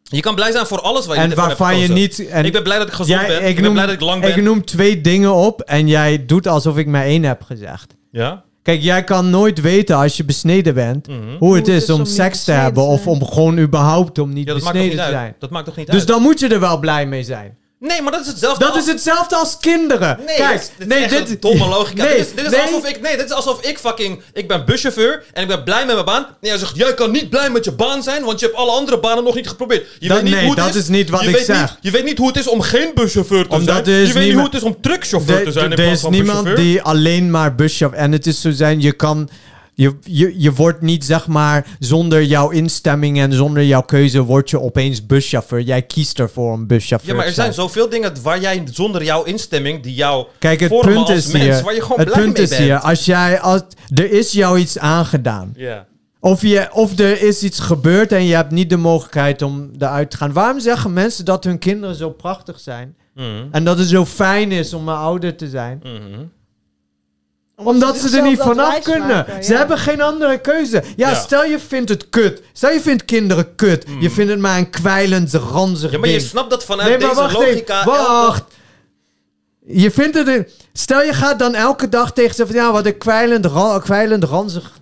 Je 0.02 0.20
kan 0.20 0.34
blij 0.34 0.52
zijn 0.52 0.66
voor 0.66 0.80
alles 0.80 1.06
waar 1.06 1.16
je 1.16 1.20
En 1.22 1.28
niet 1.28 1.38
voor 1.38 1.46
hebt 1.46 1.58
waarvan 1.58 1.78
je 1.80 1.86
gekozen. 1.86 2.02
niet... 2.24 2.28
En 2.28 2.44
ik 2.44 2.52
ben 2.52 2.62
blij 2.62 2.78
dat 2.78 2.86
ik 2.86 2.92
gezond 2.92 3.20
Jij- 3.20 3.26
ben. 3.28 3.48
Ik, 3.48 3.54
ben 3.54 3.64
noem, 3.64 3.72
blij 3.72 3.86
dat 3.86 3.94
ik 3.94 4.00
lang 4.00 4.20
ben. 4.20 4.30
Ik 4.30 4.42
noem 4.42 4.64
twee 4.64 5.00
dingen 5.00 5.34
op 5.34 5.60
en 5.60 5.88
jij 5.88 6.26
doet 6.26 6.46
alsof 6.46 6.76
ik 6.76 6.86
maar 6.86 7.04
één 7.04 7.22
heb 7.22 7.42
gezegd. 7.42 7.94
Ja? 8.10 8.44
Kijk, 8.62 8.82
jij 8.82 9.04
kan 9.04 9.30
nooit 9.30 9.60
weten 9.60 9.96
als 9.96 10.16
je 10.16 10.24
besneden 10.24 10.74
bent... 10.74 11.06
Mhm. 11.08 11.18
hoe 11.38 11.56
het 11.56 11.68
is 11.68 11.90
om 11.90 12.04
seks 12.04 12.44
te 12.44 12.52
hebben... 12.52 12.82
of 12.82 13.06
om 13.06 13.24
gewoon 13.24 13.58
überhaupt 13.58 14.18
om 14.18 14.32
niet 14.32 14.46
Ja, 14.48 14.54
besneden 14.54 14.82
niet 14.82 14.90
te 14.92 15.00
uit. 15.02 15.10
zijn. 15.12 15.34
Dat 15.38 15.50
maakt 15.50 15.64
toch 15.66 15.76
niet 15.76 15.86
Dus 15.86 15.98
uit? 15.98 16.08
dan 16.08 16.22
moet 16.22 16.40
je 16.40 16.48
er 16.48 16.60
wel 16.60 16.78
blij 16.78 17.06
mee 17.06 17.22
zijn. 17.22 17.58
Nee, 17.80 18.02
maar 18.02 18.12
dat 18.12 18.20
is 18.20 18.26
hetzelfde 18.26 18.64
Dat 18.64 18.76
is 18.76 18.86
hetzelfde 18.86 19.36
als 19.36 19.56
kinderen. 19.60 20.18
Nee, 20.26 20.36
Kijk, 20.36 20.50
dit 20.52 20.60
is, 20.60 20.70
dit 20.78 20.88
nee, 20.88 20.98
is 20.98 21.04
echt 21.04 21.16
dit 21.16 21.28
een 21.30 21.40
domme 21.40 21.66
logica. 21.68 22.02
Nee, 22.04 22.16
dit 22.16 22.26
is, 22.26 22.34
dit 22.34 22.44
is 22.44 22.50
nee. 22.50 22.60
alsof 22.60 22.84
ik, 22.86 23.00
nee, 23.00 23.16
dit 23.16 23.26
is 23.26 23.32
alsof 23.32 23.62
ik 23.62 23.78
fucking... 23.78 24.22
Ik 24.32 24.48
ben 24.48 24.64
buschauffeur 24.64 25.24
en 25.32 25.42
ik 25.42 25.48
ben 25.48 25.64
blij 25.64 25.84
met 25.86 25.94
mijn 25.94 26.04
baan. 26.06 26.24
En 26.24 26.34
jij 26.40 26.58
zegt, 26.58 26.76
jij 26.76 26.94
kan 26.94 27.10
niet 27.10 27.30
blij 27.30 27.50
met 27.50 27.64
je 27.64 27.72
baan 27.72 28.02
zijn, 28.02 28.24
want 28.24 28.40
je 28.40 28.46
hebt 28.46 28.58
alle 28.58 28.70
andere 28.70 29.00
banen 29.00 29.24
nog 29.24 29.34
niet 29.34 29.48
geprobeerd. 29.48 29.86
Je 29.98 30.08
Dat- 30.08 30.16
weet 30.16 30.24
niet 30.26 30.34
nee, 30.34 30.42
hoe 30.46 30.54
het 30.54 30.64
dat 30.64 30.74
is, 30.74 30.80
is 30.82 30.88
niet 30.88 31.10
wat 31.10 31.20
je 31.20 31.28
ik 31.28 31.34
weet 31.34 31.44
zeg. 31.44 31.60
Niet, 31.60 31.76
je 31.80 31.90
weet 31.90 32.04
niet 32.04 32.18
hoe 32.18 32.26
het 32.26 32.36
is 32.36 32.48
om 32.48 32.60
geen 32.60 32.90
buschauffeur 32.94 33.46
te 33.48 33.54
Omdat 33.54 33.84
zijn. 33.84 34.06
Je 34.06 34.12
weet 34.12 34.24
niet 34.24 34.34
hoe 34.34 34.44
het 34.44 34.54
is 34.54 34.62
om 34.62 34.80
truckchauffeur 34.80 35.38
Er- 35.38 35.44
te 35.44 35.52
zijn 35.52 35.72
Er 35.72 35.78
is 35.78 36.02
niemand 36.08 36.56
die 36.56 36.82
alleen 36.82 37.30
maar 37.30 37.54
buschauffeur... 37.54 38.00
En 38.00 38.12
het 38.12 38.26
is 38.26 38.40
zo 38.40 38.50
zijn, 38.50 38.80
je 38.80 38.92
kan... 38.92 39.28
Je, 39.80 39.96
je, 40.02 40.40
je 40.40 40.52
wordt 40.52 40.80
niet, 40.80 41.04
zeg 41.04 41.26
maar, 41.26 41.66
zonder 41.78 42.22
jouw 42.22 42.50
instemming 42.50 43.18
en 43.18 43.32
zonder 43.32 43.64
jouw 43.64 43.82
keuze... 43.82 44.22
word 44.22 44.50
je 44.50 44.60
opeens 44.60 45.06
buschauffeur. 45.06 45.60
Jij 45.60 45.82
kiest 45.82 46.18
ervoor 46.18 46.52
om 46.52 46.66
buschauffeur 46.66 47.10
Ja, 47.10 47.16
maar 47.16 47.26
er 47.26 47.30
te 47.30 47.40
zijn. 47.40 47.52
zijn 47.52 47.66
zoveel 47.66 47.88
dingen 47.88 48.22
waar 48.22 48.40
jij 48.40 48.62
zonder 48.72 49.04
jouw 49.04 49.22
instemming, 49.22 49.82
die 49.82 49.94
jou 49.94 50.26
Kijk, 50.38 50.60
het 50.60 50.68
vormen 50.68 50.94
punt 50.94 51.08
als 51.08 51.16
is 51.16 51.32
mens, 51.32 51.44
hier... 51.44 51.62
waar 51.62 51.74
je 51.74 51.82
gewoon 51.82 51.98
het 51.98 52.08
blij 52.08 52.20
punt 52.20 52.34
mee 52.34 52.42
is 52.42 52.48
bent. 52.48 52.62
hier, 52.62 52.78
als 52.78 53.04
jij... 53.04 53.40
Als, 53.40 53.62
er 53.94 54.12
is 54.12 54.32
jou 54.32 54.58
iets 54.58 54.78
aangedaan. 54.78 55.52
Ja. 55.56 55.86
Of, 56.20 56.42
je, 56.42 56.68
of 56.72 56.98
er 56.98 57.22
is 57.22 57.42
iets 57.42 57.60
gebeurd 57.60 58.12
en 58.12 58.24
je 58.24 58.34
hebt 58.34 58.50
niet 58.50 58.70
de 58.70 58.76
mogelijkheid 58.76 59.42
om 59.42 59.70
eruit 59.78 60.10
te 60.10 60.16
gaan. 60.16 60.32
Waarom 60.32 60.60
zeggen 60.60 60.92
mensen 60.92 61.24
dat 61.24 61.44
hun 61.44 61.58
kinderen 61.58 61.94
zo 61.94 62.10
prachtig 62.10 62.60
zijn? 62.60 62.96
Mhm. 63.14 63.26
En 63.50 63.64
dat 63.64 63.78
het 63.78 63.88
zo 63.88 64.04
fijn 64.04 64.52
is 64.52 64.74
om 64.74 64.88
een 64.88 64.96
ouder 64.96 65.36
te 65.36 65.48
zijn? 65.48 65.80
Mhm. 65.82 66.24
Omdat 67.64 67.96
ze 67.98 68.16
er 68.16 68.22
niet 68.22 68.38
vanaf 68.38 68.78
kunnen. 68.82 69.08
maken, 69.08 69.44
Ze 69.44 69.52
ja. 69.52 69.58
hebben 69.58 69.78
geen 69.78 70.00
andere 70.00 70.38
keuze. 70.40 70.82
Ja, 70.96 71.08
Ja. 71.08 71.14
stel 71.14 71.44
je 71.44 71.58
vindt 71.58 71.88
het 71.90 72.08
kut. 72.08 72.42
Stel 72.52 72.70
je 72.70 72.80
vindt 72.80 73.04
kinderen 73.04 73.54
kut. 73.54 73.84
Je 74.00 74.10
vindt 74.10 74.30
het 74.30 74.40
maar 74.40 74.58
een 74.58 74.70
kwijlend, 74.70 75.32
ranzig 75.34 75.86
Mm. 75.88 75.92
Ja, 75.94 75.98
maar 75.98 76.08
je 76.08 76.16
ding. 76.18 76.28
snapt 76.28 76.50
dat 76.50 76.64
vanuit 76.64 76.88
Nee, 76.88 76.98
maar 76.98 77.08
deze 77.08 77.20
wacht 77.20 77.34
logica... 77.34 77.78
even. 77.80 77.90
Wacht. 77.92 78.42
Je 79.66 79.90
vindt 79.90 80.16
het... 80.16 80.28
een- 80.28 80.48
Stel 80.72 81.02
je 81.02 81.12
gaat 81.12 81.38
dan 81.38 81.54
elke 81.54 81.88
dag 81.88 82.12
tegen 82.12 82.34
ze 82.34 82.46
van... 82.46 82.54
Ja, 82.54 82.72
wat 82.72 82.86
een 82.86 82.98
kwijlend, 82.98 83.46
ra- 83.46 83.78
kwijlend 83.78 84.24
ranzig 84.24 84.72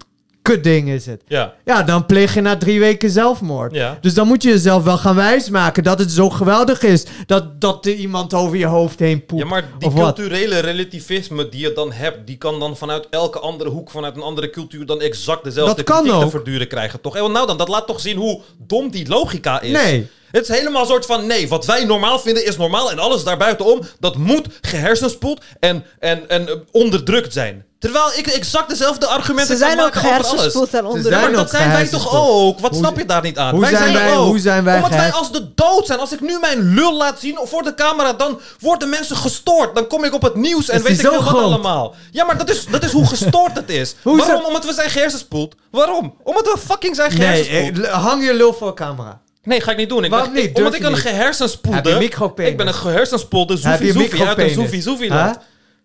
kutding 0.49 0.89
is 0.89 1.07
het. 1.07 1.23
Ja. 1.27 1.55
Ja, 1.65 1.83
dan 1.83 2.07
pleeg 2.07 2.35
je 2.35 2.41
na 2.41 2.57
drie 2.57 2.81
weken 2.81 3.11
zelfmoord. 3.11 3.75
Ja. 3.75 3.99
Dus 4.01 4.15
dan 4.15 4.27
moet 4.27 4.43
je 4.43 4.49
jezelf 4.49 4.85
wel 4.85 4.99
gaan 4.99 5.15
wijsmaken 5.15 5.83
dat 5.83 5.99
het 5.99 6.11
zo 6.11 6.31
geweldig 6.31 6.83
is. 6.83 7.05
Dat, 7.27 7.61
dat 7.61 7.87
er 7.87 7.95
iemand 7.95 8.35
over 8.35 8.57
je 8.57 8.67
hoofd 8.67 8.99
heen 8.99 9.27
poept. 9.27 9.43
Ja, 9.43 9.49
maar 9.49 9.65
die 9.79 9.91
wat. 9.91 10.15
culturele 10.15 10.59
relativisme 10.59 11.49
die 11.49 11.61
je 11.61 11.73
dan 11.73 11.93
hebt, 11.93 12.27
die 12.27 12.37
kan 12.37 12.61
dan 12.61 12.77
vanuit 12.77 13.07
elke 13.11 13.39
andere 13.39 13.71
hoek, 13.71 13.91
vanuit 13.91 14.17
een 14.17 14.23
andere 14.23 14.51
cultuur, 14.51 14.87
dan 14.87 15.01
exact 15.01 15.45
dezelfde 15.45 15.75
Dat 15.75 15.85
kan 15.85 16.21
te 16.21 16.31
verduren 16.31 16.69
krijgen, 16.69 17.01
toch? 17.01 17.17
En 17.17 17.33
nou 17.33 17.47
dan, 17.47 17.59
dat 17.59 17.69
laat 17.69 17.87
toch 17.87 18.01
zien 18.01 18.17
hoe 18.17 18.41
dom 18.67 18.91
die 18.91 19.09
logica 19.09 19.61
is. 19.61 19.73
Nee. 19.73 20.09
Het 20.31 20.43
is 20.49 20.57
helemaal 20.57 20.81
een 20.83 20.89
soort 20.89 21.07
van 21.07 21.27
nee, 21.27 21.49
wat 21.49 21.65
wij 21.67 21.85
normaal 21.85 22.19
vinden 22.19 22.45
is 22.47 22.57
normaal 22.57 22.91
en 22.91 22.99
alles 22.99 23.25
daarbuitenom, 23.25 23.81
dat 24.01 24.17
moet 24.17 24.47
gehersenspoeld 24.61 25.41
en, 25.61 25.85
en, 25.99 26.29
en 26.29 26.49
eh, 26.49 26.55
onderdrukt 26.71 27.33
zijn. 27.33 27.67
Terwijl 27.79 28.11
ik 28.17 28.27
exact 28.27 28.69
dezelfde 28.69 29.07
argumenten 29.07 29.57
Ze 29.57 29.65
zijn 29.65 29.81
ook 29.81 29.95
gehersenspoeld 29.95 30.75
en 30.75 30.87
onderdrukt. 30.87 31.21
maar 31.23 31.33
dat 31.33 31.51
zijn 31.51 31.71
wij 31.73 31.87
toch 31.89 32.15
ook? 32.17 32.59
Wat 32.61 32.71
Hoe 32.71 32.79
snap 32.79 32.97
je 32.99 33.05
daar 33.05 33.23
niet 33.23 33.39
aan? 33.39 33.51
hoe 33.51 33.61
wij 33.61 33.71
zijn 33.71 33.83
zijn 33.93 33.95
wij- 34.05 34.17
ook. 34.17 34.27
hoe 34.27 34.39
zijn 34.39 34.65
wij 34.65 34.75
Omdat 34.77 34.91
wij 34.91 35.13
als 35.13 35.33
de 35.33 35.55
dood 35.55 35.87
zijn. 35.87 35.99
Als 35.99 36.13
ik 36.13 36.21
nu 36.21 36.39
mijn 36.41 36.75
lul 36.75 36.97
laat 36.97 37.21
zien 37.21 37.39
voor 37.43 37.63
de 37.63 37.75
camera, 37.75 38.13
dan 38.13 38.41
worden 38.61 38.89
mensen 38.89 39.17
gestoord. 39.17 39.75
Dan 39.75 39.87
kom 39.87 40.05
ik 40.05 40.15
op 40.15 40.23
het 40.23 40.35
nieuws 40.35 40.69
en 40.69 40.77
Is 40.77 40.83
weet 40.83 40.93
ik 40.93 41.01
veel 41.01 41.23
wat 41.25 41.35
allemaal. 41.43 41.95
Ja, 42.11 42.25
maar 42.25 42.39
dat 42.39 42.51
is, 42.51 42.67
dat 42.67 42.85
is 42.85 42.93
hoe 42.93 43.07
gestoord 43.07 43.57
het 43.57 43.71
is. 43.71 43.95
Waarom? 44.03 44.27
dat- 44.29 44.47
Omdat 44.47 44.65
we 44.65 44.73
zijn 44.73 44.91
gehersenspoeld. 44.91 45.55
Waarom? 45.71 46.15
Omdat 46.23 46.45
we 46.45 46.59
fucking 46.67 46.97
zijn 46.97 47.09
Nee, 47.19 47.19
gehersenspoeld. 47.45 47.87
eh, 47.87 48.05
hang 48.05 48.25
je 48.25 48.35
lul 48.35 48.53
voor 48.53 48.75
camera. 48.75 49.21
Nee, 49.43 49.61
ga 49.61 49.71
ik 49.71 49.77
niet 49.77 49.89
doen. 49.89 50.05
Ik 50.05 50.11
Waarom 50.11 50.33
ben- 50.33 50.41
niet? 50.43 50.51
ik- 50.51 50.57
omdat 50.57 50.73
Durf 50.73 50.85
ik 50.85 50.89
je 50.89 50.97
een 50.97 51.05
niet? 51.05 51.15
gehersenspoelde... 51.15 51.77
Heb 51.77 51.87
je 51.87 51.99
micropenis? 52.07 52.51
Ik 52.51 52.57
ben 52.57 52.67
een 52.67 52.75
gehersenspoelde 52.75 53.59
Heb 53.61 53.81
je 53.81 53.93
zoefie 53.93 54.01
uit 54.03 54.13
een 54.13 54.19
micropenis? 54.19 54.53
zoefie 54.53 54.83
zoefie 54.83 55.13
Huh? 55.13 55.31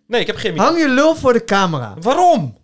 Nee, 0.06 0.20
ik 0.20 0.26
heb 0.26 0.36
geen 0.36 0.52
micro. 0.52 0.66
Hang 0.66 0.78
je 0.78 0.88
lul 0.88 1.16
voor 1.16 1.32
de 1.32 1.44
camera. 1.44 1.94
Waarom? 2.00 2.58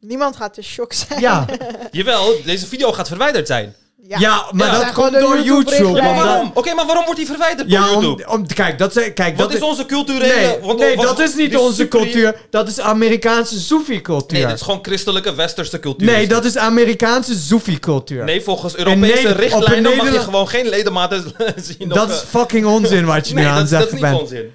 Niemand 0.00 0.36
gaat 0.36 0.56
in 0.56 0.62
shock 0.64 0.92
zijn. 0.92 1.20
Ja. 1.20 1.46
Jawel, 1.90 2.34
deze 2.44 2.66
video 2.66 2.92
gaat 2.92 3.08
verwijderd 3.08 3.46
zijn. 3.46 3.74
Ja, 4.08 4.44
maar 4.50 4.70
dat 4.70 4.92
komt 4.92 5.12
door 5.12 5.20
YouTube. 5.20 5.44
YouTube-richtlijnen. 5.44 5.94
Ja, 5.96 6.02
maar 6.02 6.12
omdat- 6.12 6.26
waarom? 6.26 6.50
Oké, 6.54 6.74
maar 6.74 6.86
waarom 6.86 7.04
wordt 7.04 7.18
die 7.20 7.28
verwijderd 7.28 7.70
Ja, 7.70 7.80
door 7.92 8.02
YouTube? 8.02 8.28
om, 8.30 8.46
kijk, 8.46 8.78
dat, 8.78 8.96
is- 8.96 9.12
kijk, 9.14 9.36
Wat 9.36 9.46
dat 9.50 9.54
is 9.56 9.62
onze 9.62 9.86
culturele... 9.86 10.34
Nee, 10.34 10.58
want- 10.62 10.78
nee 10.78 10.96
wat- 10.96 11.04
dat 11.06 11.18
is 11.18 11.34
niet 11.34 11.56
onze 11.56 11.88
cultuur. 11.88 12.36
Dat 12.50 12.68
is 12.68 12.80
Amerikaanse 12.80 13.60
Soefi-cultuur. 13.60 14.38
Nee, 14.38 14.46
dit 14.46 14.56
is 14.56 14.62
gewoon 14.62 14.78
christelijke 14.82 15.34
westerse 15.34 15.80
cultuur. 15.80 16.06
Nee, 16.10 16.26
dat 16.26 16.44
is 16.44 16.56
Amerikaanse 16.56 17.38
Soefi-cultuur. 17.38 18.24
Nee, 18.24 18.42
volgens 18.42 18.74
En 18.76 18.86
Europese 18.86 19.32
richtlijnen 19.32 19.96
mag 19.96 20.12
je 20.12 20.18
gewoon 20.20 20.48
geen 20.48 20.68
ledematen 20.68 21.24
zien. 21.78 21.88
Dat 21.88 22.04
op, 22.04 22.10
is 22.10 22.22
fucking 22.28 22.66
onzin 22.66 23.04
wat 23.04 23.28
je 23.28 23.34
nee, 23.34 23.44
nu 23.44 23.50
aan 23.50 23.56
dat, 23.56 23.70
het 23.70 23.78
dat 23.78 23.86
is 23.86 23.92
niet 23.92 24.00
bent. 24.00 24.20
onzin. 24.20 24.52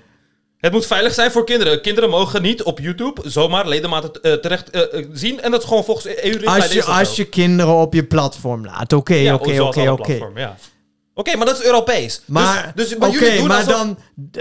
Het 0.60 0.72
moet 0.72 0.86
veilig 0.86 1.14
zijn 1.14 1.32
voor 1.32 1.46
kinderen. 1.46 1.82
Kinderen 1.82 2.10
mogen 2.10 2.42
niet 2.42 2.64
op 2.64 2.80
YouTube 2.80 3.22
zomaar 3.26 3.68
ledematen 3.68 4.22
eh, 4.22 4.34
terecht 4.34 4.70
eh, 4.70 5.00
eh, 5.00 5.06
zien. 5.12 5.42
En 5.42 5.52
dat 5.52 5.62
is 5.62 5.68
gewoon 5.68 5.84
volgens 5.84 6.06
EU-richtlijnen. 6.08 6.62
Als 6.64 6.72
je, 6.72 6.84
als 6.84 7.16
je 7.16 7.26
kinderen 7.26 7.74
op 7.76 7.94
je 7.94 8.04
platform 8.04 8.66
laat. 8.66 8.94
Oké, 8.94 9.32
oké, 9.34 9.62
oké, 9.62 9.90
oké. 9.90 10.30
Oké, 11.14 11.36
maar 11.36 11.46
dat 11.46 11.60
is 11.60 11.66
Europees. 11.66 12.22
Maar, 12.26 12.72
dus, 12.76 12.88
dus, 12.90 12.98
oké, 12.98 13.08
jullie 13.08 13.38
doen 13.38 13.48
maar 13.48 13.58
alsof- 13.66 13.74
dan, 13.74 13.98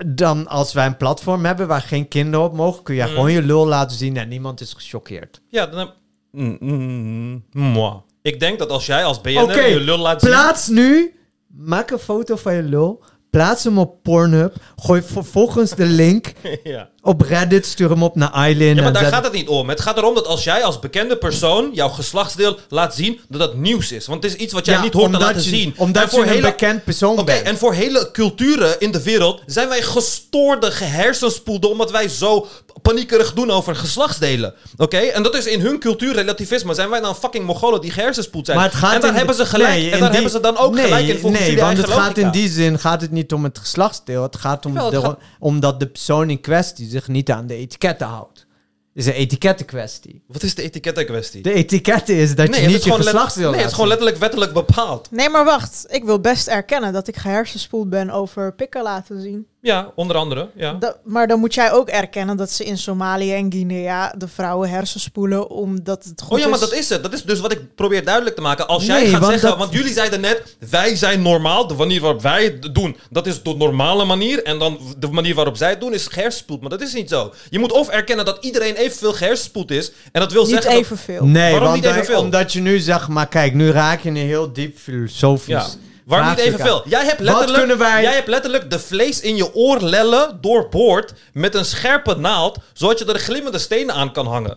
dan 0.07 0.47
als 0.49 0.73
wij 0.73 0.87
een 0.87 0.97
platform 0.97 1.45
hebben 1.45 1.67
waar 1.67 1.81
geen 1.83 2.09
kinderen 2.09 2.47
op 2.47 2.53
mogen, 2.55 2.83
kun 2.83 2.95
je 2.95 3.03
Mm. 3.03 3.09
gewoon 3.09 3.33
je 3.33 3.43
lul 3.43 3.67
laten 3.67 3.97
zien 3.97 4.17
en 4.17 4.29
niemand 4.29 4.61
is 4.61 4.73
gechoqueerd. 4.77 5.41
Ja, 5.49 5.67
dan. 5.67 5.93
Mm, 6.33 6.57
mm, 6.61 7.45
moi. 7.53 7.95
Ik 8.23 8.41
denk 8.41 8.59
dat 8.59 8.71
als 8.71 8.87
jij 8.87 9.05
als 9.05 9.21
BNR 9.21 9.69
je 9.69 9.81
lul 9.81 9.99
laat 9.99 10.21
zien... 10.21 10.31
plaats 10.31 10.69
nu, 10.69 11.15
maak 11.57 11.91
een 11.91 11.99
foto 11.99 12.37
van 12.37 12.55
je 12.55 12.63
lul, 12.63 13.03
plaats 13.31 13.65
hem 13.65 13.79
op 13.79 14.03
Pornhub, 14.03 14.55
gooi 14.77 15.03
vervolgens 15.03 15.71
de 15.71 15.85
link 15.87 16.33
ja. 16.65 16.89
op 17.03 17.21
Reddit, 17.21 17.67
stuur 17.67 17.91
hem 17.91 18.03
op 18.03 18.15
naar 18.17 18.33
Eileen. 18.33 18.77
Ja, 18.77 18.83
maar 18.83 18.93
daar 18.93 19.03
zet- 19.03 19.13
gaat 19.13 19.25
het 19.25 19.33
niet 19.33 19.49
om. 19.49 19.69
Het 19.69 19.81
gaat 19.81 19.97
erom 19.97 20.15
dat 20.15 20.27
als 20.27 20.45
jij 20.45 20.65
als 20.65 20.79
bekende 20.79 21.17
persoon 21.17 21.71
jouw 21.73 21.89
geslachtsdeel 21.89 22.59
laat 22.69 22.95
zien, 22.95 23.21
dat 23.29 23.41
dat 23.41 23.55
nieuws 23.57 23.93
is. 23.93 24.07
Want 24.07 24.23
het 24.23 24.33
is 24.33 24.39
iets 24.39 24.53
wat 24.53 24.67
jij 24.67 24.75
Ja, 24.75 24.83
niet 24.83 24.93
hoort 24.93 25.13
te 25.13 25.19
laten 25.19 25.43
je- 25.43 25.49
zien. 25.49 25.75
omdat 25.77 26.03
En 26.03 26.09
voor 26.09 26.25
je 26.27 26.35
een 26.37 26.41
bekend 26.43 26.85
persoon 26.85 27.13
Oké, 27.13 27.25
bent. 27.25 27.47
En 27.47 27.59
voor 27.59 27.73
hele 27.73 28.09
culturen 28.13 28.81
in 28.81 28.91
de 28.93 29.03
wereld 29.03 29.43
zijn 29.47 29.69
wij 29.69 29.83
gestoorde 29.83 30.71
gehersenspoelden 30.71 31.71
omdat 31.71 31.91
wij 31.91 32.09
zo 32.09 32.47
paniekerig 32.93 33.33
doen 33.33 33.51
over 33.51 33.77
geslachtsdelen. 33.77 34.55
Oké? 34.77 34.97
En 34.97 35.23
dat 35.23 35.35
is 35.35 35.47
in 35.47 35.61
hun 35.61 35.79
cultuur 35.79 36.15
relativisme. 36.15 36.75
Zijn 36.75 36.91
wij 36.91 37.01
dan 37.01 37.17
fucking 37.17 37.45
Mongolen 37.47 37.81
die 37.81 37.91
gehersenspoeld 37.91 38.47
zijn? 38.47 38.59
Maar 38.59 38.67
het 38.67 38.77
gaat 38.77 38.95
en 38.95 39.01
daar 39.01 39.11
in 39.11 39.17
hebben 39.17 39.35
ze 39.35 39.47
gelijk. 39.47 39.71
nee, 39.71 39.85
en 39.85 39.91
daar 39.91 40.01
die- 40.01 40.15
hebben 40.15 40.31
ze 40.31 40.41
dan 40.41 40.57
ook 40.57 40.75
nee, 40.75 40.85
gelijk 40.85 41.09
in 41.09 41.19
volgens 41.19 41.43
Nee, 41.43 41.57
want 41.57 41.77
het 41.77 41.91
gaat 41.91 42.19
in 42.19 42.31
die 42.31 42.49
zin 42.49 42.79
gaat 42.79 43.01
het 43.01 43.11
niet 43.11 43.33
om 43.33 43.45
het 43.45 43.59
geslachtsdeel. 43.59 44.23
Het 44.23 44.37
gaat 44.37 44.67
om 44.67 44.73
Jawel, 44.73 44.93
het 44.93 45.01
de, 45.01 45.07
gaat- 45.07 45.19
omdat 45.39 45.81
de 45.81 45.87
persoon 45.87 46.31
in 46.31 46.41
kwestie 46.41 46.89
zich 46.89 47.09
niet 47.09 47.31
aan 47.31 47.47
de 47.47 47.55
etiketten 47.55 48.07
houdt. 48.07 48.47
Het 48.95 49.07
is 49.07 49.13
een 49.13 49.19
etikettenkwestie. 49.19 50.23
Wat 50.27 50.43
is 50.43 50.55
de 50.55 50.63
etikettenkwestie? 50.63 51.43
De 51.43 51.53
etiketten 51.53 52.15
is 52.15 52.35
dat 52.35 52.49
nee, 52.49 52.61
je 52.63 52.67
niet 52.67 52.85
je 52.85 52.93
geslachtsdeel 52.93 53.51
Nee, 53.51 53.59
het 53.59 53.69
is 53.69 53.73
gewoon 53.75 53.89
letterlijk 53.89 54.19
wettelijk 54.19 54.53
bepaald. 54.53 55.11
Nee, 55.11 55.29
maar 55.29 55.45
wacht. 55.45 55.85
Ik 55.89 56.05
wil 56.05 56.21
best 56.21 56.47
erkennen 56.47 56.93
dat 56.93 57.09
ik 57.09 57.17
gehersenspoeld 57.17 57.91
ben 57.91 58.11
over 58.11 58.55
pikken 58.55 58.83
laten 58.83 59.21
zien. 59.21 59.47
Ja, 59.61 59.93
onder 59.95 60.17
andere. 60.17 60.51
Ja. 60.55 60.73
Da- 60.73 60.97
maar 61.05 61.27
dan 61.27 61.39
moet 61.41 61.55
jij 61.55 61.73
ook 61.73 61.89
erkennen 61.89 62.37
dat 62.37 62.51
ze 62.51 62.65
in 62.65 62.79
Somalië 62.79 63.33
en 63.35 63.53
Guinea 63.53 64.15
de 64.19 64.29
vrouwen 64.29 64.71
hersenspoelen 64.71 65.51
omdat 65.51 66.05
het 66.05 66.21
goed 66.23 66.33
Oh 66.33 66.39
ja, 66.39 66.45
maar 66.49 66.55
is. 66.55 66.61
dat 66.61 66.73
is 66.73 66.89
het. 66.89 67.03
Dat 67.03 67.13
is 67.13 67.23
dus 67.23 67.41
wat 67.41 67.53
ik 67.53 67.75
probeer 67.75 68.05
duidelijk 68.05 68.37
te 68.37 68.43
maken. 68.43 68.67
Als 68.69 68.87
jij 68.87 69.01
Nee, 69.01 69.11
gaat 69.11 69.21
want 69.21 69.33
zeggen, 69.33 69.49
dat- 69.49 69.59
want 69.59 69.73
jullie 69.73 69.93
zeiden 69.93 70.21
net, 70.21 70.57
wij 70.71 70.97
zijn 70.97 71.23
normaal. 71.23 71.67
De 71.67 71.75
manier 71.75 72.01
waarop 72.01 72.23
wij 72.23 72.45
het 72.45 72.75
doen, 72.75 72.97
dat 73.11 73.27
is 73.27 73.43
de 73.43 73.55
normale 73.57 74.05
manier. 74.05 74.43
En 74.45 74.59
dan 74.59 74.79
de 74.99 75.09
manier 75.09 75.35
waarop 75.35 75.57
zij 75.57 75.71
het 75.71 75.81
doen, 75.81 75.95
is 75.95 76.07
gehersenspoeld. 76.07 76.61
Maar 76.61 76.71
dat 76.71 76.81
is 76.81 76.93
niet 76.95 77.09
zo. 77.09 77.33
Je 77.51 77.59
moet 77.59 77.73
of 77.73 77.89
erkennen 77.89 78.25
dat 78.25 78.39
iedereen 78.45 78.75
evenveel 78.75 79.13
gehersenspoeld 79.13 79.71
is. 79.71 79.93
En 80.13 80.21
dat 80.21 80.33
wil 80.33 80.43
Niet 80.43 80.51
zeggen... 80.53 80.71
dat- 80.73 80.81
evenveel. 80.81 81.25
Nee, 81.27 81.51
Waarom 81.51 81.69
want 81.69 81.83
niet 81.83 81.91
evenveel? 81.91 82.21
omdat 82.21 82.53
je 82.53 82.61
nu 82.61 82.79
zeg 82.79 83.09
maar, 83.09 83.29
kijk, 83.29 83.55
nu 83.55 83.71
raak 83.71 84.01
je 84.03 84.09
een 84.09 84.17
heel 84.17 84.53
diep 84.53 84.79
filosofisch. 84.79 85.47
Ja. 85.55 85.67
Waarom 86.09 86.29
niet 86.29 86.39
evenveel? 86.39 86.83
Jij 86.85 87.05
hebt, 87.05 87.21
letterlijk, 87.21 87.79
wij... 87.79 88.03
jij 88.03 88.15
hebt 88.15 88.29
letterlijk 88.29 88.71
de 88.71 88.79
vlees 88.79 89.21
in 89.21 89.37
je 89.37 89.55
oorlellen 89.55 90.39
doorboord 90.41 91.13
met 91.33 91.55
een 91.55 91.65
scherpe 91.65 92.15
naald, 92.17 92.59
zodat 92.73 92.99
je 92.99 93.05
er 93.05 93.19
glimmende 93.19 93.59
stenen 93.59 93.95
aan 93.95 94.13
kan 94.13 94.27
hangen. 94.27 94.57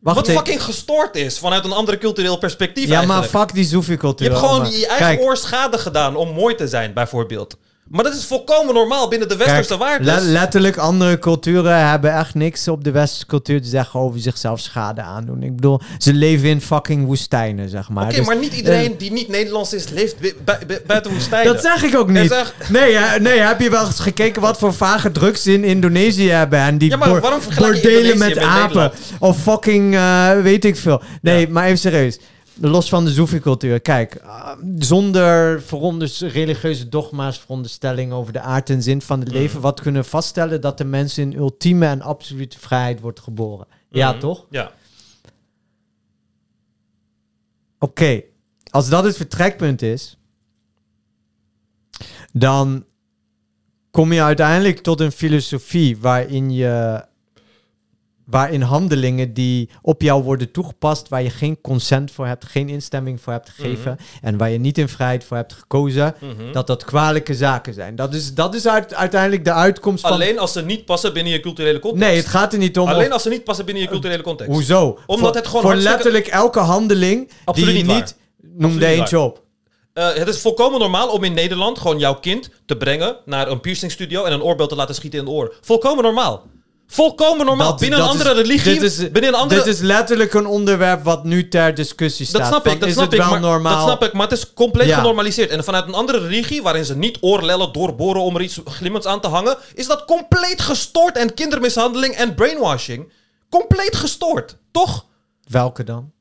Wacht 0.00 0.16
Wat 0.16 0.28
even. 0.28 0.40
fucking 0.40 0.62
gestoord 0.62 1.16
is 1.16 1.38
vanuit 1.38 1.64
een 1.64 1.72
andere 1.72 1.98
cultureel 1.98 2.38
perspectief 2.38 2.88
Ja, 2.88 3.02
maar 3.02 3.22
fuck 3.22 3.54
die 3.54 3.64
Soefi-cultuur. 3.64 4.26
Je 4.26 4.32
hebt 4.32 4.44
gewoon 4.44 4.60
allemaal. 4.60 4.78
je 4.78 4.86
eigen 4.86 5.06
Kijk, 5.06 5.20
oor 5.20 5.36
schade 5.36 5.78
gedaan 5.78 6.16
om 6.16 6.28
mooi 6.32 6.54
te 6.54 6.68
zijn, 6.68 6.92
bijvoorbeeld. 6.92 7.56
Maar 7.90 8.04
dat 8.04 8.14
is 8.14 8.24
volkomen 8.24 8.74
normaal 8.74 9.08
binnen 9.08 9.28
de 9.28 9.36
westerse 9.36 9.76
waarden. 9.76 10.06
le- 10.06 10.20
letterlijk, 10.20 10.76
andere 10.76 11.18
culturen 11.18 11.88
hebben 11.88 12.14
echt 12.14 12.34
niks 12.34 12.68
op 12.68 12.84
de 12.84 12.90
westerse 12.90 13.26
cultuur 13.26 13.62
te 13.62 13.68
zeggen 13.68 14.00
over 14.00 14.20
zichzelf 14.20 14.60
schade 14.60 15.00
aandoen. 15.00 15.42
Ik 15.42 15.54
bedoel, 15.56 15.80
ze 15.98 16.12
leven 16.14 16.48
in 16.48 16.60
fucking 16.60 17.06
woestijnen, 17.06 17.68
zeg 17.68 17.88
maar. 17.88 18.04
Oké, 18.04 18.16
Dus, 18.16 18.26
maar 18.26 18.36
niet 18.38 18.50
eh, 18.50 18.56
iedereen 18.56 18.94
die 18.98 19.12
niet 19.12 19.28
Nederlands 19.28 19.72
is, 19.72 19.88
leeft 19.88 20.18
bu- 20.20 20.34
bu- 20.44 20.66
bu- 20.66 20.80
buiten 20.86 21.10
woestijnen. 21.12 21.52
dat 21.52 21.62
zeg 21.62 21.82
ik 21.82 21.96
ook 21.96 22.08
niet. 22.10 22.30
echt- 22.30 22.54
Nee, 22.68 22.94
hè, 22.96 23.20
nee, 23.20 23.38
heb 23.38 23.60
je 23.60 23.70
wel 23.70 23.86
eens 23.86 24.00
gekeken 24.00 24.42
wat 24.42 24.58
voor 24.58 24.74
vage 24.74 25.12
drugs 25.12 25.42
ze 25.42 25.52
in 25.52 25.64
Indonesië 25.64 26.28
hebben? 26.30 26.58
En 26.58 26.78
die 26.78 26.90
Ja, 26.90 26.96
maar 26.96 27.20
waarom 27.20 27.40
bordelen 27.58 28.18
met 28.18 28.28
met 28.34 28.38
apen. 28.38 28.62
Nederland? 28.62 28.94
Of 29.18 29.42
fucking, 29.42 29.94
eh, 29.94 30.30
weet 30.40 30.64
ik 30.64 30.76
veel. 30.76 31.02
Nee, 31.22 31.48
maar 31.48 31.64
even 31.66 31.78
serieus. 31.78 32.18
Los 32.60 32.88
van 32.88 33.04
de 33.04 33.10
Soefi-cultuur. 33.10 33.80
Kijk, 33.80 34.14
eh, 34.14 34.50
zonder 34.78 35.62
religieuze 36.20 36.88
dogma's, 36.88 37.38
veronderstellingen 37.38 38.16
over 38.16 38.32
de 38.32 38.40
aard 38.40 38.70
en 38.70 38.82
zin 38.82 39.02
van 39.02 39.20
het 39.20 39.28
Mhm. 39.28 39.36
leven, 39.38 39.60
wat 39.60 39.80
kunnen 39.80 40.02
we 40.02 40.08
vaststellen 40.08 40.60
dat 40.60 40.78
de 40.78 40.84
mens 40.84 41.18
in 41.18 41.34
ultieme 41.36 41.86
en 41.86 42.02
absolute 42.02 42.58
vrijheid 42.58 43.00
wordt 43.00 43.20
geboren. 43.20 43.66
Ja, 43.90 44.10
Mhm. 44.10 44.20
toch? 44.20 44.46
Ja. 44.50 44.72
Oké, 47.78 48.22
als 48.70 48.88
dat 48.88 49.04
het 49.04 49.16
vertrekpunt 49.16 49.82
is, 49.82 50.18
dan 52.32 52.84
kom 53.90 54.12
je 54.12 54.22
uiteindelijk 54.22 54.78
tot 54.78 55.00
een 55.00 55.12
filosofie 55.12 55.98
waarin 55.98 56.50
je 56.50 57.04
waarin 58.30 58.62
handelingen 58.62 59.34
die 59.34 59.70
op 59.82 60.02
jou 60.02 60.22
worden 60.22 60.50
toegepast, 60.50 61.08
waar 61.08 61.22
je 61.22 61.30
geen 61.30 61.60
consent 61.60 62.10
voor 62.10 62.26
hebt, 62.26 62.44
geen 62.44 62.68
instemming 62.68 63.20
voor 63.20 63.32
hebt 63.32 63.48
gegeven 63.48 63.96
en 64.22 64.36
waar 64.36 64.50
je 64.50 64.58
niet 64.58 64.78
in 64.78 64.88
vrijheid 64.88 65.24
voor 65.24 65.36
hebt 65.36 65.52
gekozen, 65.52 66.14
Mhm. 66.20 66.52
dat 66.52 66.66
dat 66.66 66.84
kwalijke 66.84 67.34
zaken 67.34 67.74
zijn. 67.74 67.96
Dat 67.96 68.14
is, 68.14 68.34
dat 68.34 68.54
is 68.54 68.66
uit- 68.66 68.94
uiteindelijk 68.94 69.44
de 69.44 69.52
uitkomst 69.52 70.02
van... 70.02 70.12
Alleen 70.12 70.38
als 70.38 70.52
ze 70.52 70.62
niet 70.62 70.84
passen 70.84 71.12
binnen 71.12 71.32
je 71.32 71.40
culturele 71.40 71.78
context. 71.78 72.06
Nee, 72.08 72.16
het 72.16 72.26
gaat 72.26 72.52
er 72.52 72.58
niet 72.58 72.78
om... 72.78 72.88
Alleen 72.88 73.06
of- 73.06 73.12
als 73.12 73.22
ze 73.22 73.28
niet 73.28 73.44
passen 73.44 73.64
binnen 73.64 73.82
je 73.82 73.88
culturele 73.88 74.22
context. 74.22 74.52
Hoezo? 74.52 74.98
Omdat 75.06 75.26
voor, 75.26 75.36
het 75.36 75.46
gewoon 75.46 75.62
Voor 75.62 75.70
hartstikke- 75.70 75.96
letterlijk 76.02 76.26
elke 76.26 76.58
handeling 76.60 77.30
Absoluut 77.44 77.70
die 77.74 77.78
je 77.78 77.84
niet 77.88 77.94
niet... 77.94 78.16
waar. 78.40 78.50
Noem 78.52 78.64
Absoluut 78.70 78.88
niet 78.88 78.98
eentje 78.98 79.16
waar. 79.16 79.24
op. 79.26 79.42
Eh, 79.92 80.12
het 80.14 80.28
is 80.28 80.40
volkomen 80.40 80.80
normaal 80.80 81.08
om 81.08 81.24
in 81.24 81.34
Nederland 81.34 81.78
gewoon 81.78 81.98
jouw 81.98 82.14
kind 82.14 82.50
te 82.66 82.76
brengen 82.76 83.16
naar 83.24 83.48
een 83.50 83.60
piercingstudio 83.60 84.24
en 84.24 84.32
een 84.32 84.42
oorbel 84.42 84.66
te 84.66 84.74
laten 84.76 84.94
schieten 84.94 85.18
in 85.18 85.24
de 85.24 85.30
oor. 85.30 85.54
Volkomen 85.60 86.04
normaal. 86.04 86.46
Volkomen 86.90 87.46
normaal. 87.46 87.70
Dat- 87.70 87.80
binnen 87.80 87.98
een 87.98 88.04
is- 88.04 88.10
andere 88.10 88.32
religie. 88.32 88.72
Dit 88.80 88.82
is, 88.82 88.96
binnen 88.96 89.26
een 89.32 89.34
andere... 89.34 89.62
dit 89.62 89.74
is 89.74 89.80
letterlijk 89.80 90.34
een 90.34 90.46
onderwerp 90.46 91.04
wat 91.04 91.24
nu 91.24 91.48
ter 91.48 91.74
discussie 91.74 92.26
staat. 92.26 92.40
Dat 92.40 92.48
snap 92.50 92.62
Van, 92.62 92.72
ik, 92.72 92.80
dat 92.80 92.88
is 92.88 92.94
snap 92.94 93.04
het 93.04 93.14
ik, 93.14 93.20
wel 93.20 93.30
maar, 93.30 93.40
normaal? 93.40 93.72
dat 93.86 93.96
snap 93.96 94.04
ik, 94.08 94.12
maar 94.12 94.28
het 94.28 94.38
is 94.38 94.52
compleet 94.54 94.86
Ja. 94.88 94.96
genormaliseerd. 94.96 95.50
En 95.50 95.64
vanuit 95.64 95.86
een 95.86 95.94
andere 95.94 96.18
religie, 96.18 96.62
waarin 96.62 96.84
ze 96.84 96.96
niet 96.96 97.18
oorlellen 97.20 97.72
doorboren 97.72 98.22
om 98.22 98.34
er 98.34 98.42
iets 98.42 98.60
glimmends 98.64 99.06
aan 99.06 99.20
te 99.20 99.28
hangen, 99.28 99.56
is 99.74 99.86
dat 99.86 100.04
compleet 100.04 100.60
gestoord 100.60 101.16
en 101.16 101.34
kindermishandeling 101.34 102.14
en 102.14 102.34
brainwashing. 102.34 103.12
Compleet 103.50 103.96
gestoord, 103.96 104.56
toch? 104.72 105.04
Welke 105.48 105.84
dan? 105.84 106.12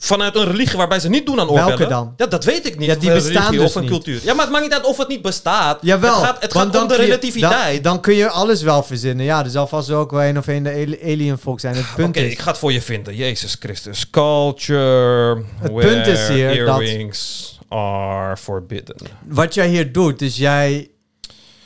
Vanuit 0.00 0.36
een 0.36 0.44
religie 0.44 0.76
waarbij 0.76 1.00
ze 1.00 1.08
niet 1.08 1.26
doen 1.26 1.40
aan 1.40 1.46
Welke 1.46 1.60
oorbellen. 1.70 1.88
dan? 1.88 2.12
Ja, 2.16 2.26
dat 2.26 2.44
weet 2.44 2.66
ik 2.66 2.78
niet. 2.78 2.88
Ja, 2.88 2.94
die 2.94 3.08
een 3.10 3.14
bestaan 3.14 3.52
dus 3.52 3.62
of 3.62 3.74
een 3.74 3.80
niet. 3.80 3.90
cultuur. 3.90 4.20
Ja, 4.24 4.32
maar 4.34 4.42
het 4.44 4.50
maakt 4.52 4.64
niet 4.64 4.72
uit 4.74 4.84
of 4.84 4.96
het 4.96 5.08
niet 5.08 5.22
bestaat. 5.22 5.78
Jawel, 5.82 6.14
Het 6.14 6.24
gaat, 6.24 6.42
het 6.42 6.52
want 6.52 6.64
gaat 6.64 6.72
dan 6.74 6.82
om 6.82 6.88
de 6.88 6.94
je- 6.94 7.00
relativiteit. 7.00 7.84
Dan, 7.84 7.92
dan 7.92 8.02
kun 8.02 8.14
je 8.14 8.28
alles 8.28 8.62
wel 8.62 8.82
verzinnen. 8.82 9.24
Ja, 9.24 9.44
er 9.44 9.50
zal 9.50 9.66
vast 9.66 9.90
ook 9.90 10.10
wel 10.10 10.22
een 10.22 10.38
of 10.38 10.46
een 10.46 10.62
de 10.62 10.98
alien 11.02 11.38
volk 11.38 11.60
zijn. 11.60 11.74
Het 11.74 11.94
punt 11.94 12.08
Oké, 12.16 12.20
ik 12.26 12.38
ga 12.38 12.50
het 12.50 12.58
voor 12.58 12.72
je 12.72 12.82
vinden. 12.82 13.16
Jezus 13.16 13.56
Christus. 13.60 14.10
Culture. 14.10 15.42
Het 15.60 15.74
punt 15.74 16.06
is 16.06 16.28
hier 16.28 16.64
dat- 16.64 16.80
Earrings. 16.80 17.58
are 17.68 18.36
forbidden. 18.36 18.96
Wat 19.26 19.54
jij 19.54 19.68
hier 19.68 19.92
doet, 19.92 20.22
is 20.22 20.36
jij, 20.36 20.90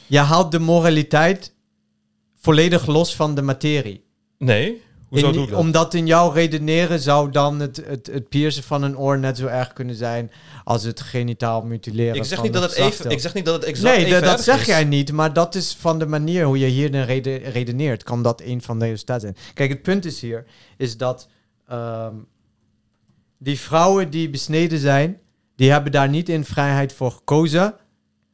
jij 0.06 0.22
haalt 0.22 0.52
de 0.52 0.58
moraliteit 0.58 1.52
volledig 2.40 2.86
los 2.86 3.14
van 3.16 3.34
de 3.34 3.42
materie. 3.42 4.04
Nee, 4.38 4.82
hoezo 5.12 5.26
In- 5.26 5.32
doe 5.32 5.44
ik 5.44 5.50
dat? 5.50 5.58
Omdat 5.58 5.94
in 5.94 6.06
jouw 6.06 6.30
redeneren 6.30 7.00
zou 7.00 7.30
dan 7.30 7.60
het, 7.60 7.82
het, 7.86 8.06
het 8.06 8.28
piercen 8.28 8.62
van 8.62 8.82
een 8.82 8.98
oor 8.98 9.18
net 9.18 9.36
zo 9.38 9.46
erg 9.46 9.72
kunnen 9.72 9.94
zijn 9.94 10.30
als 10.64 10.82
het 10.82 11.00
genitaal 11.00 11.62
mutileren. 11.62 12.14
Ik 12.14 12.24
zeg 12.24 12.34
van 12.34 12.44
niet 12.44 12.52
dat 12.52 12.62
het 12.62 12.72
even- 12.72 13.10
ik 13.10 13.20
zeg 13.20 13.34
niet 13.34 13.44
dat 13.44 13.54
het 13.54 13.64
exact 13.64 13.96
Nee, 13.96 14.04
even 14.06 14.22
dat, 14.22 14.40
zeg 14.42 14.60
is. 14.60 14.66
jij 14.66 14.84
niet, 14.84 15.12
maar 15.12 15.32
dat 15.32 15.54
is 15.54 15.74
van 15.74 15.98
de 15.98 16.06
manier 16.06 16.44
hoe 16.44 16.58
je 16.58 16.66
hier 16.66 17.04
rede, 17.04 17.36
redeneert. 17.36 18.02
Kan 18.02 18.22
dat 18.22 18.40
een 18.40 18.62
van 18.62 18.78
de 18.78 18.86
resultaten 18.86 19.20
zijn? 19.20 19.36
Kijk, 19.54 19.70
het 19.70 19.82
punt 19.82 20.04
is 20.04 20.20
hier, 20.20 20.44
is 20.76 20.96
dat 20.96 21.28
ehm, 21.68 22.14
die 23.38 23.60
vrouwen 23.60 24.10
die 24.10 24.30
besneden 24.30 24.78
zijn, 24.78 25.20
die 25.56 25.70
hebben 25.70 25.92
daar 25.92 26.08
niet 26.08 26.28
in 26.28 26.44
vrijheid 26.44 26.92
voor 26.92 27.10
gekozen. 27.10 27.74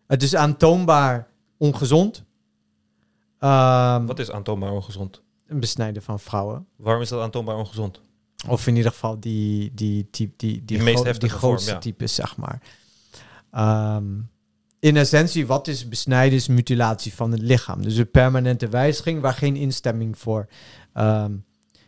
Het 0.06 0.22
is 0.22 0.34
aantoonbaar 0.36 1.28
ongezond. 1.56 2.24
Ehm, 3.38 4.06
Wat 4.06 4.18
is 4.18 4.30
aantoonbaar 4.30 4.72
ongezond? 4.72 5.22
Een 5.48 5.60
besnijden 5.60 6.02
van 6.02 6.20
vrouwen. 6.20 6.66
Waarom 6.76 7.02
is 7.02 7.08
dat 7.08 7.20
aantoonbaar 7.22 7.56
ongezond? 7.56 8.00
Of 8.48 8.66
in 8.66 8.76
ieder 8.76 8.90
geval 8.90 9.20
die, 9.20 9.70
die, 9.74 10.08
die, 10.10 10.32
die, 10.36 10.64
die, 10.64 10.82
meest 10.82 11.00
gro- 11.00 11.12
die 11.12 11.28
vorm, 11.30 11.40
grootste 11.40 11.70
ja. 11.70 11.78
types, 11.78 12.14
zeg 12.14 12.36
maar. 12.36 12.60
Ehm, 13.50 14.04
in 14.80 14.96
essentie, 14.96 15.46
wat 15.46 15.68
is 15.68 15.88
besnijden? 15.88 16.38
Is 16.38 16.48
mutilatie 16.48 17.14
van 17.14 17.32
het 17.32 17.40
lichaam. 17.40 17.82
Dus 17.82 17.96
een 17.96 18.10
permanente 18.10 18.68
wijziging 18.68 19.20
waar 19.20 19.32
geen 19.34 19.56
instemming 19.56 20.18
voor 20.18 20.46
ehm, 20.92 21.32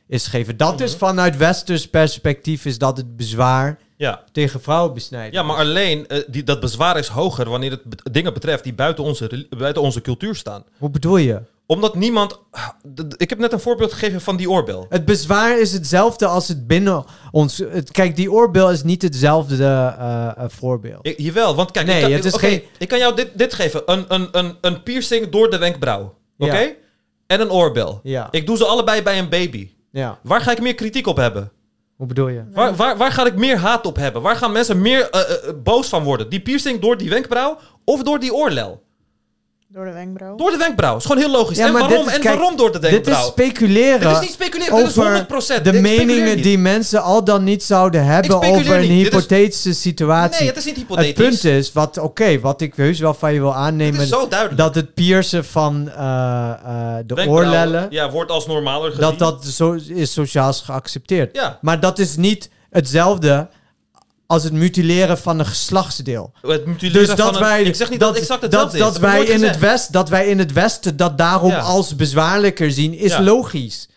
is 0.06 0.24
gegeven. 0.24 0.56
Dat 0.56 0.74
Mhm. 0.74 0.82
is 0.82 0.94
vanuit 0.94 1.36
westers 1.36 1.88
perspectief 1.90 2.64
is 2.64 2.78
dat 2.78 2.96
het 2.96 3.16
bezwaar 3.16 3.78
Ja. 3.96 4.24
tegen 4.32 4.60
vrouwenbesnijden. 4.60 5.32
Ja, 5.32 5.42
maar 5.42 5.56
alleen 5.56 6.06
eh, 6.06 6.22
die, 6.28 6.42
dat 6.42 6.60
bezwaar 6.60 6.98
is 6.98 7.08
hoger 7.08 7.48
wanneer 7.48 7.70
het 7.70 7.82
dingen 8.12 8.32
betreft 8.32 8.64
die 8.64 8.74
buiten 8.74 9.04
onze, 9.04 9.46
buiten 9.58 9.82
onze 9.82 10.00
cultuur 10.00 10.34
staan. 10.34 10.64
Hoe 10.78 10.90
bedoel 10.90 11.16
je? 11.16 11.42
Omdat 11.70 11.94
niemand. 11.94 12.40
Ik 13.16 13.30
heb 13.30 13.38
net 13.38 13.52
een 13.52 13.60
voorbeeld 13.60 13.92
gegeven 13.92 14.20
van 14.20 14.36
die 14.36 14.50
oorbel. 14.50 14.86
Het 14.88 15.04
bezwaar 15.04 15.60
is 15.60 15.72
hetzelfde 15.72 16.26
als 16.26 16.48
het 16.48 16.66
binnen 16.66 17.04
ons... 17.30 17.58
Het, 17.58 17.90
kijk, 17.90 18.16
die 18.16 18.32
oorbel 18.32 18.70
is 18.70 18.82
niet 18.82 19.02
hetzelfde 19.02 19.64
eh, 19.64 20.26
eh, 20.26 20.44
voorbeeld. 20.48 21.06
Ik, 21.06 21.18
jawel, 21.18 21.54
want 21.54 21.70
kijk, 21.70 21.86
Nee, 21.86 21.96
ik, 21.96 22.02
kan, 22.02 22.12
het 22.12 22.24
is 22.24 22.34
oké, 22.34 22.46
geen- 22.46 22.62
ik 22.78 22.88
kan 22.88 22.98
jou 22.98 23.14
dit, 23.16 23.38
dit 23.38 23.54
geven: 23.54 23.82
een, 23.86 24.04
een, 24.08 24.28
een, 24.32 24.56
een 24.60 24.82
piercing 24.82 25.28
door 25.28 25.50
de 25.50 25.58
wenkbrauw. 25.58 26.14
Oké? 26.38 26.58
Ja. 26.58 26.72
En 27.26 27.40
een 27.40 27.50
oorbel. 27.50 28.00
Ja. 28.02 28.28
Ik 28.30 28.46
doe 28.46 28.56
ze 28.56 28.64
allebei 28.64 29.02
bij 29.02 29.18
een 29.18 29.28
baby. 29.28 29.70
Ja. 29.90 30.18
Waar 30.22 30.40
ga 30.40 30.50
ik 30.50 30.60
meer 30.60 30.74
kritiek 30.74 31.06
op 31.06 31.16
hebben? 31.16 31.52
Hoe 31.96 32.06
bedoel 32.06 32.28
je? 32.28 32.42
Waar, 32.52 32.76
waar, 32.76 32.96
waar 32.96 33.12
ga 33.12 33.26
ik 33.26 33.36
meer 33.36 33.56
haat 33.56 33.86
op 33.86 33.96
hebben? 33.96 34.22
Waar 34.22 34.36
gaan 34.36 34.52
mensen 34.52 34.80
meer 34.80 35.10
eh, 35.10 35.52
boos 35.62 35.88
van 35.88 36.02
worden? 36.04 36.28
Die 36.28 36.40
piercing 36.40 36.80
door 36.80 36.96
die 36.96 37.10
wenkbrauw 37.10 37.58
of 37.84 38.02
door 38.02 38.18
die 38.18 38.34
oorlel? 38.34 38.82
Door 39.72 39.84
de 39.84 39.92
wenkbrauw. 39.92 40.36
Door 40.36 40.50
de 40.50 40.56
wenkbrauw. 40.56 40.96
is 40.96 41.02
gewoon 41.04 41.22
heel 41.22 41.30
logisch. 41.30 41.56
Ja, 41.58 41.66
en 41.66 41.72
maar 41.72 41.80
waarom? 41.80 41.98
dit 41.98 42.06
is- 42.08 42.14
en 42.14 42.20
kijk, 42.20 42.34
waarom 42.38 42.56
door 42.56 42.72
de 42.72 42.78
Dit 42.78 42.90
wenkbrauw? 42.90 43.20
is 43.20 43.26
speculeren. 43.26 44.00
Dit 44.00 44.10
is 44.10 44.20
niet 44.20 44.30
speculeren, 44.32 44.76
dit 44.76 44.86
is 44.86 44.98
over 44.98 45.12
100%. 45.60 45.64
De 45.64 45.72
meningen 45.72 46.34
niet. 46.34 46.44
die 46.44 46.58
mensen 46.58 47.02
al 47.02 47.24
dan 47.24 47.44
niet 47.44 47.62
zouden 47.62 48.04
hebben 48.04 48.36
over 48.36 48.74
een 48.74 48.80
niet. 48.80 48.88
Dit 48.88 48.90
is- 48.90 49.12
hypothetische 49.12 49.72
situatie. 49.74 50.38
Nee, 50.38 50.48
het 50.48 50.56
is 50.56 50.64
niet 50.64 50.76
hypothetisch. 50.76 51.08
Het 51.16 51.28
punt 51.28 51.44
is, 51.44 51.72
wat, 51.72 51.98
oké, 51.98 52.40
wat 52.40 52.60
ik 52.60 52.74
heus 52.74 52.98
wel 52.98 53.14
van 53.14 53.32
je 53.34 53.40
wil 53.40 53.54
aannemen, 53.54 53.92
Dit 53.92 54.02
is 54.02 54.08
zo 54.08 54.28
duidelijk. 54.28 54.58
dat 54.60 54.74
het 54.74 54.94
piercen 54.94 55.44
van 55.44 55.88
eh, 55.90 56.50
eh, 56.50 56.96
de 57.06 57.14
Wenkbrauw, 57.14 57.28
oorlellen, 57.28 57.86
Ja, 57.90 58.10
wordt 58.10 58.30
als 58.30 58.46
normaler 58.46 58.90
gezien. 58.90 59.00
dat 59.04 59.18
dat 59.18 59.44
zo 59.44 59.78
is 59.88 60.12
sociaal 60.12 60.52
geaccepteerd. 60.52 61.36
Ja. 61.36 61.58
Maar 61.60 61.80
dat 61.80 61.98
is 61.98 62.16
niet 62.16 62.50
hetzelfde 62.70 63.48
als 64.30 64.44
het 64.44 64.52
mutileren 64.52 65.18
van 65.18 65.38
een 65.38 65.46
geslachtsdeel. 65.46 66.32
Het 66.42 66.66
mutileren 66.66 67.06
Dus 67.06 67.16
dat 67.16 67.26
van 67.26 67.34
een- 67.34 67.40
wij, 67.40 67.62
ik 67.62 67.74
zeg 67.74 67.90
niet 67.90 68.00
dat 68.00 68.16
exact 68.16 68.42
hetzelfde 68.42 69.00
wij 69.00 69.24
in 69.24 69.42
het 69.42 69.58
west, 69.58 69.92
dat 69.92 70.08
wij 70.08 70.26
in 70.26 70.38
het 70.38 70.52
westen 70.52 70.96
dat 70.96 71.18
daarom 71.18 71.50
Ja. 71.50 71.58
als 71.58 71.96
bezwaarlijker 71.96 72.70
zien, 72.72 72.94
is 72.94 73.10
Ja. 73.10 73.22
logisch. 73.22 73.88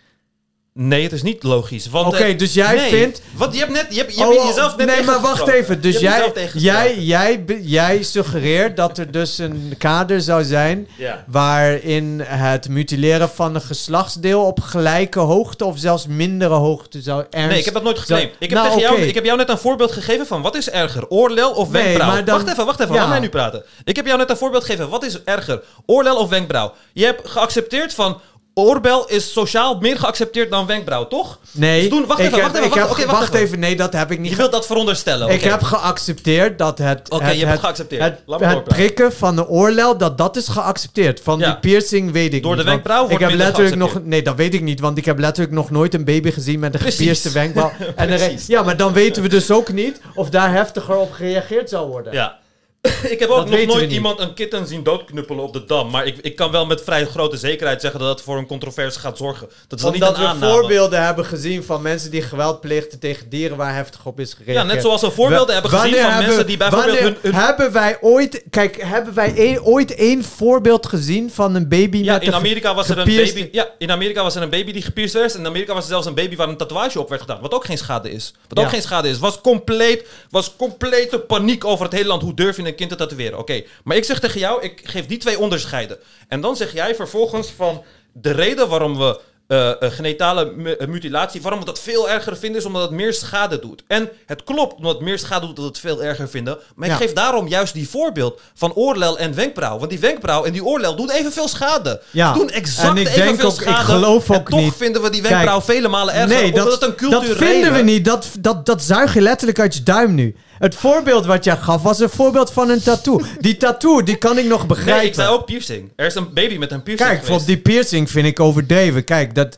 Nee, 0.76 1.04
het 1.04 1.12
is 1.12 1.22
niet 1.24 1.44
logisch. 1.44 1.90
Oké, 1.92 2.18
eh, 2.18 2.38
dus 2.38 2.54
jij 2.54 2.76
nee, 2.76 2.90
vindt- 2.90 3.22
Want 3.36 3.54
je 3.54 3.60
hebt 3.60 3.72
net... 3.72 3.86
Je 3.90 3.98
hebt, 4.00 4.16
je 4.16 4.22
hebt 4.24 4.38
oh, 4.38 4.46
jezelf 4.48 4.76
net 4.78 4.88
nee, 4.88 5.04
maar 5.04 5.22
wacht 5.22 5.48
even. 5.48 5.82
Dus 5.82 6.00
jij, 6.00 6.32
jij, 6.54 6.98
jij, 7.00 7.44
jij 7.62 8.04
suggereert 8.04 8.78
dat 8.78 8.98
er 8.98 9.12
dus 9.12 9.38
een 9.38 9.74
kader 9.78 10.22
zou 10.22 10.44
zijn... 10.44 10.88
Ja. 10.98 11.24
waarin 11.28 12.22
het 12.26 12.70
mutileren 12.70 13.30
van 13.30 13.56
een 13.56 13.62
geslachtsdeel 13.62 14.42
op 14.46 14.60
gelijke 14.60 15.20
hoogte... 15.20 15.66
of 15.66 15.78
zelfs 15.78 16.08
mindere 16.08 16.54
hoogte 16.54 17.02
zou 17.02 17.26
ernst... 17.30 17.50
Nee, 17.50 17.60
ik 17.60 17.66
heb 17.66 17.74
dat 17.74 17.84
nooit 17.84 18.00
geclaimd. 18.00 18.32
Ik 18.40 18.50
heb, 18.50 18.60
Nou, 18.60 18.66
tegen 18.68 18.82
jou, 18.82 19.02
ik 19.02 19.14
heb 19.16 19.26
jou 19.26 19.38
net 19.38 19.50
een 19.50 19.58
voorbeeld 19.58 19.92
gegeven 19.92 20.28
van 20.28 20.42
wat 20.42 20.56
is 20.56 20.70
erger, 20.70 21.08
oorlel 21.10 21.52
of 21.52 21.72
Nee, 21.72 21.84
wenkbrauw? 21.84 22.12
maar 22.12 22.26
dan- 22.26 22.38
Wacht 22.38 22.52
even, 22.52 22.66
wacht 22.66 22.80
even, 22.80 22.94
Ja. 22.94 23.00
laat 23.02 23.10
mij 23.10 23.20
nu 23.20 23.30
praten. 23.30 23.64
Ik 23.84 23.96
heb 23.96 24.06
jou 24.06 24.18
net 24.18 24.30
een 24.30 24.38
voorbeeld 24.38 24.64
gegeven. 24.64 24.90
Wat 24.90 25.04
is 25.06 25.24
erger, 25.24 25.62
oorlel 25.86 26.16
of 26.18 26.30
wenkbrauw? 26.30 26.74
Je 26.94 27.06
hebt 27.06 27.30
geaccepteerd 27.30 27.94
van 27.94 28.20
oorbel 28.54 29.08
is 29.08 29.32
sociaal 29.32 29.78
meer 29.80 29.98
geaccepteerd 30.00 30.52
dan 30.52 30.66
wenkbrauw, 30.66 31.08
toch? 31.08 31.40
Nee, 31.52 31.90
Dus 31.90 32.06
wacht 32.06 32.20
ik 32.20 32.26
even, 32.26 32.42
wacht 32.42 32.54
even, 32.56 32.66
ik 32.68 32.74
wacht, 32.74 32.98
heb, 32.98 33.06
wacht, 33.08 33.20
wacht 33.20 33.34
even. 33.34 33.46
even. 33.48 33.60
Nee, 33.60 33.76
dat 33.76 33.94
heb 33.94 34.12
ik 34.12 34.20
niet 34.20 34.30
Je 34.32 34.38
wilt 34.38 34.52
dat 34.52 34.66
veronderstellen. 34.66 35.30
Ik 35.30 35.40
oké. 35.40 35.50
heb 35.50 35.62
geaccepteerd 35.64 36.58
dat 36.58 36.78
het, 36.78 37.10
Oké, 37.10 37.30
je 37.30 37.40
hebt 37.40 37.52
het, 37.52 37.60
geaccepteerd. 37.60 38.02
het, 38.02 38.20
Laat 38.26 38.40
me 38.40 38.46
het 38.46 38.64
prikken 38.64 39.14
van 39.14 39.36
de 39.36 39.48
oorlel, 39.48 39.98
dat 39.98 40.18
dat 40.18 40.36
is 40.36 40.48
geaccepteerd. 40.48 41.20
Van 41.24 41.40
Ja. 41.40 41.46
die 41.46 41.60
piercing 41.60 42.12
weet 42.12 42.34
ik 42.34 42.44
Door 42.44 42.52
de 42.52 42.58
niet. 42.58 42.66
want 42.66 42.68
wenkbrauw 42.68 43.00
wordt 43.08 43.14
ik 43.24 43.30
heb 43.30 43.38
letterlijk 43.38 43.76
nog. 43.76 44.04
Nee, 44.04 44.22
dat 44.22 44.36
weet 44.36 44.54
ik 44.54 44.62
niet, 44.62 44.80
want 44.80 44.98
ik 44.98 45.06
heb 45.06 45.20
letterlijk 45.20 45.56
nog 45.56 45.70
nooit 45.70 45.94
een 45.94 46.06
baby 46.06 46.32
gezien 46.32 46.60
met 46.60 46.74
een 46.74 46.80
gepierste 46.80 47.32
wenkbrauw. 47.32 47.72
en 47.96 48.08
de 48.08 48.36
ja, 48.48 48.64
maar 48.64 48.78
dan 48.78 48.94
weten 48.94 49.22
we 49.24 49.30
dus 49.30 49.52
ook 49.52 49.72
niet 49.72 50.02
of 50.16 50.30
daar 50.30 50.52
heftiger 50.52 50.96
op 50.96 51.12
gereageerd 51.12 51.70
zal 51.70 51.88
worden. 51.88 52.14
Ja. 52.14 52.42
ik 53.14 53.20
heb 53.20 53.30
ook 53.30 53.36
Dat 53.38 53.50
nog 53.50 53.66
nooit 53.66 53.82
niet. 53.82 53.92
iemand 53.92 54.20
een 54.20 54.34
kitten 54.34 54.68
zien 54.68 54.84
doodknuppelen 54.84 55.44
op 55.44 55.54
de 55.54 55.66
dam. 55.66 55.90
Maar 55.90 56.06
ik, 56.06 56.18
ik 56.22 56.36
kan 56.36 56.52
wel 56.52 56.66
met 56.66 56.82
vrij 56.84 57.06
grote 57.06 57.38
zekerheid 57.38 57.82
zeggen 57.82 58.00
dat 58.00 58.10
het 58.10 58.22
voor 58.22 58.38
een 58.38 58.46
controverse 58.48 59.00
gaat 59.00 59.18
zorgen. 59.18 59.50
Dat 59.68 59.80
is 59.80 59.86
niet 59.86 59.94
Omdat 59.94 60.16
een 60.16 60.22
we 60.22 60.28
aanname. 60.28 60.52
voorbeelden 60.54 61.06
hebben 61.06 61.26
gezien 61.26 61.64
van 61.64 61.82
mensen 61.82 62.12
die 62.12 62.22
geweld 62.22 62.62
pleegden 62.62 63.00
tegen 63.00 63.30
dieren 63.30 63.58
waar 63.58 63.76
heftig 63.76 64.06
op 64.06 64.20
is 64.20 64.34
gereageerd. 64.34 64.68
Ja, 64.68 64.74
net 64.74 64.82
zoals 64.84 65.02
we 65.02 65.12
voorbeelden 65.12 65.54
hebben 65.54 65.72
gezien 65.72 65.96
van 65.96 66.18
mensen 66.18 66.48
die 66.48 66.58
bijvoorbeeld 66.58 66.98
hun- 67.00 67.18
hun- 67.22 67.34
Hebben 67.34 67.72
wij 67.72 67.98
ooit... 68.02 68.44
Kijk, 68.50 68.82
hebben 68.82 69.14
wij 69.14 69.36
één- 69.36 69.64
ooit 69.64 69.96
één 69.96 70.24
voorbeeld 70.24 70.86
gezien 70.88 71.32
van 71.32 71.56
een 71.56 71.68
baby 71.70 71.98
Ja, 71.98 72.14
met 72.14 72.24
in 72.24 72.34
Amerika, 72.34 72.74
was 72.76 72.90
er 72.90 72.98
een 72.98 73.06
baby, 73.16 73.50
ja, 73.52 73.68
in 73.78 73.92
Amerika 73.92 74.24
was 74.24 74.36
er 74.36 74.42
een 74.42 74.50
baby 74.50 74.72
die 74.72 74.82
gepierst 74.82 75.14
werd. 75.14 75.34
En 75.34 75.40
in 75.40 75.46
Amerika 75.48 75.74
was 75.74 75.84
er 75.84 75.90
zelfs 75.90 76.06
een 76.08 76.14
baby 76.16 76.36
waar 76.36 76.50
een 76.50 76.58
tatoeage 76.58 77.00
op 77.00 77.10
werd 77.10 77.22
gedaan. 77.22 77.42
Wat 77.42 77.54
ook 77.54 77.66
geen 77.66 77.78
schade 77.78 78.12
is. 78.12 78.34
Wat 78.48 78.60
ook 78.64 78.70
geen 78.70 78.82
schade 78.82 79.10
is. 79.10 79.20
Was 79.20 79.42
compleet, 79.42 80.08
was 80.30 80.54
complete 80.58 81.20
paniek 81.20 81.66
over 81.66 81.86
het 81.86 81.94
hele 81.94 82.08
land. 82.08 82.22
Hoe 82.22 82.34
durf 82.34 82.56
je 82.58 82.64
een 82.64 82.72
kind 82.76 82.90
te 82.90 82.96
tatoeëren? 82.96 83.40
Oké, 83.40 83.64
maar 83.84 83.98
ik 83.98 84.04
zeg 84.06 84.20
tegen 84.20 84.40
jou, 84.40 84.62
ik 84.62 84.82
geef 84.84 85.06
die 85.06 85.18
twee 85.18 85.40
onderscheiden. 85.40 85.98
En 86.28 86.42
dan 86.42 86.56
zeg 86.56 86.74
jij 86.74 86.96
vervolgens 86.96 87.48
van 87.56 87.84
de 88.14 88.32
reden 88.32 88.68
waarom 88.70 88.98
we 88.98 89.20
eh, 89.48 89.70
eh, 89.82 89.92
genitale 89.92 90.52
mu- 90.56 90.72
eh, 90.72 90.88
mutilatie, 90.88 91.42
waarom 91.42 91.60
we 91.60 91.66
dat 91.66 91.80
veel 91.80 92.10
erger 92.10 92.38
vinden, 92.38 92.60
is 92.60 92.66
omdat 92.68 92.82
het 92.82 92.92
meer 92.92 93.14
schade 93.14 93.60
doet. 93.60 93.84
En 93.88 94.10
het 94.26 94.44
klopt, 94.44 94.76
omdat 94.76 94.94
het 94.94 95.04
meer 95.04 95.20
schade 95.20 95.46
doet, 95.46 95.56
dat 95.56 95.66
we 95.66 95.72
het 95.72 95.80
veel 95.80 96.04
erger 96.04 96.30
vinden. 96.30 96.58
Maar 96.76 96.88
ik 96.88 96.94
Ja. 96.94 97.00
geef 97.00 97.14
daarom 97.14 97.48
juist 97.48 97.74
die 97.74 97.90
voorbeeld 97.90 98.42
van 98.54 98.74
oorlel 98.74 99.18
en 99.18 99.36
wenkbrauw. 99.36 99.78
Want 99.78 99.90
die 99.90 100.00
wenkbrauw 100.00 100.44
en 100.46 100.52
die 100.52 100.64
oorlel 100.66 100.96
doen 100.96 101.10
evenveel 101.12 101.48
schade. 101.48 102.02
Ja. 102.12 102.34
Ze 102.34 102.40
doen 102.40 102.50
exact 102.50 102.88
En 102.90 102.98
ik 102.98 103.08
evenveel 103.08 103.26
denk 103.26 103.44
ook, 103.44 103.52
schade. 103.52 103.80
ik 103.80 103.86
geloof 103.86 104.30
en 104.30 104.44
toch 104.44 104.60
niet. 104.60 104.74
vinden 104.76 105.02
we 105.02 105.10
die 105.10 105.22
Kijk, 105.22 105.34
wenkbrauw 105.34 105.62
vele 105.62 105.88
malen 105.88 106.14
erger. 106.14 106.36
Nee, 106.38 106.46
omdat 106.46 106.64
dat, 106.64 106.74
het 106.74 106.82
een 106.82 107.10
dat 107.10 107.20
culturele... 107.22 107.52
vinden 107.52 107.74
we 107.74 107.82
niet. 107.82 108.06
Dat, 108.06 108.28
dat, 108.40 108.66
dat 108.66 108.82
zuig 108.82 109.14
je 109.14 109.22
letterlijk 109.22 109.60
uit 109.60 109.74
je 109.76 109.84
duim 109.84 110.14
nu. 110.16 110.36
Het 110.58 110.76
voorbeeld 110.76 111.26
wat 111.26 111.44
jij 111.44 111.58
gaf 111.58 111.82
was 111.82 112.00
een 112.00 112.10
voorbeeld 112.10 112.52
van 112.52 112.70
een 112.70 112.82
tattoo. 112.82 113.22
Die 113.40 113.58
tattoo, 113.58 114.04
die 114.04 114.16
kan 114.16 114.38
ik 114.38 114.46
nog 114.46 114.68
begrijpen. 114.68 114.98
Nee, 114.98 115.08
ik 115.08 115.14
zei 115.14 115.30
ook 115.30 115.46
piercing. 115.46 115.92
Er 115.96 116.06
is 116.06 116.16
een 116.16 116.34
baby 116.34 116.58
met 116.58 116.72
een 116.72 116.84
piercing 116.84 117.10
Kijk, 117.10 117.24
geweest. 117.24 117.40
voor 117.40 117.54
die 117.54 117.62
piercing 117.62 118.10
vind 118.10 118.28
ik 118.28 118.40
overdreven. 118.40 119.04
Kijk, 119.04 119.36
dat, 119.36 119.58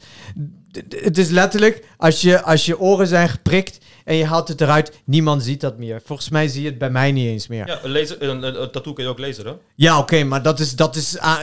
het 0.89 1.17
is 1.17 1.29
letterlijk, 1.29 1.83
als 1.97 2.21
je, 2.21 2.41
als 2.41 2.65
je 2.65 2.79
oren 2.79 3.07
zijn 3.07 3.29
geprikt 3.29 3.77
en 4.03 4.15
je 4.15 4.25
haalt 4.25 4.47
het 4.47 4.61
eruit, 4.61 4.91
niemand 5.05 5.43
ziet 5.43 5.61
dat 5.61 5.77
meer. 5.77 6.01
Volgens 6.05 6.29
mij 6.29 6.47
zie 6.47 6.61
je 6.61 6.69
het 6.69 6.77
bij 6.77 6.89
mij 6.89 7.11
niet 7.11 7.27
eens 7.27 7.47
meer. 7.47 7.67
Ja, 7.67 7.79
een, 7.83 7.91
laser, 7.91 8.23
een, 8.23 8.43
een, 8.43 8.61
een 8.61 8.71
tattoo 8.71 8.93
kun 8.93 9.03
je 9.03 9.09
ook 9.09 9.19
lezen, 9.19 9.45
hè? 9.45 9.51
Ja, 9.75 9.99
oké, 9.99 10.23
maar 10.23 10.41
dat, 10.43 10.59
is, 10.59 10.75
dat, 10.75 10.95
is, 10.95 11.17
eh, 11.17 11.35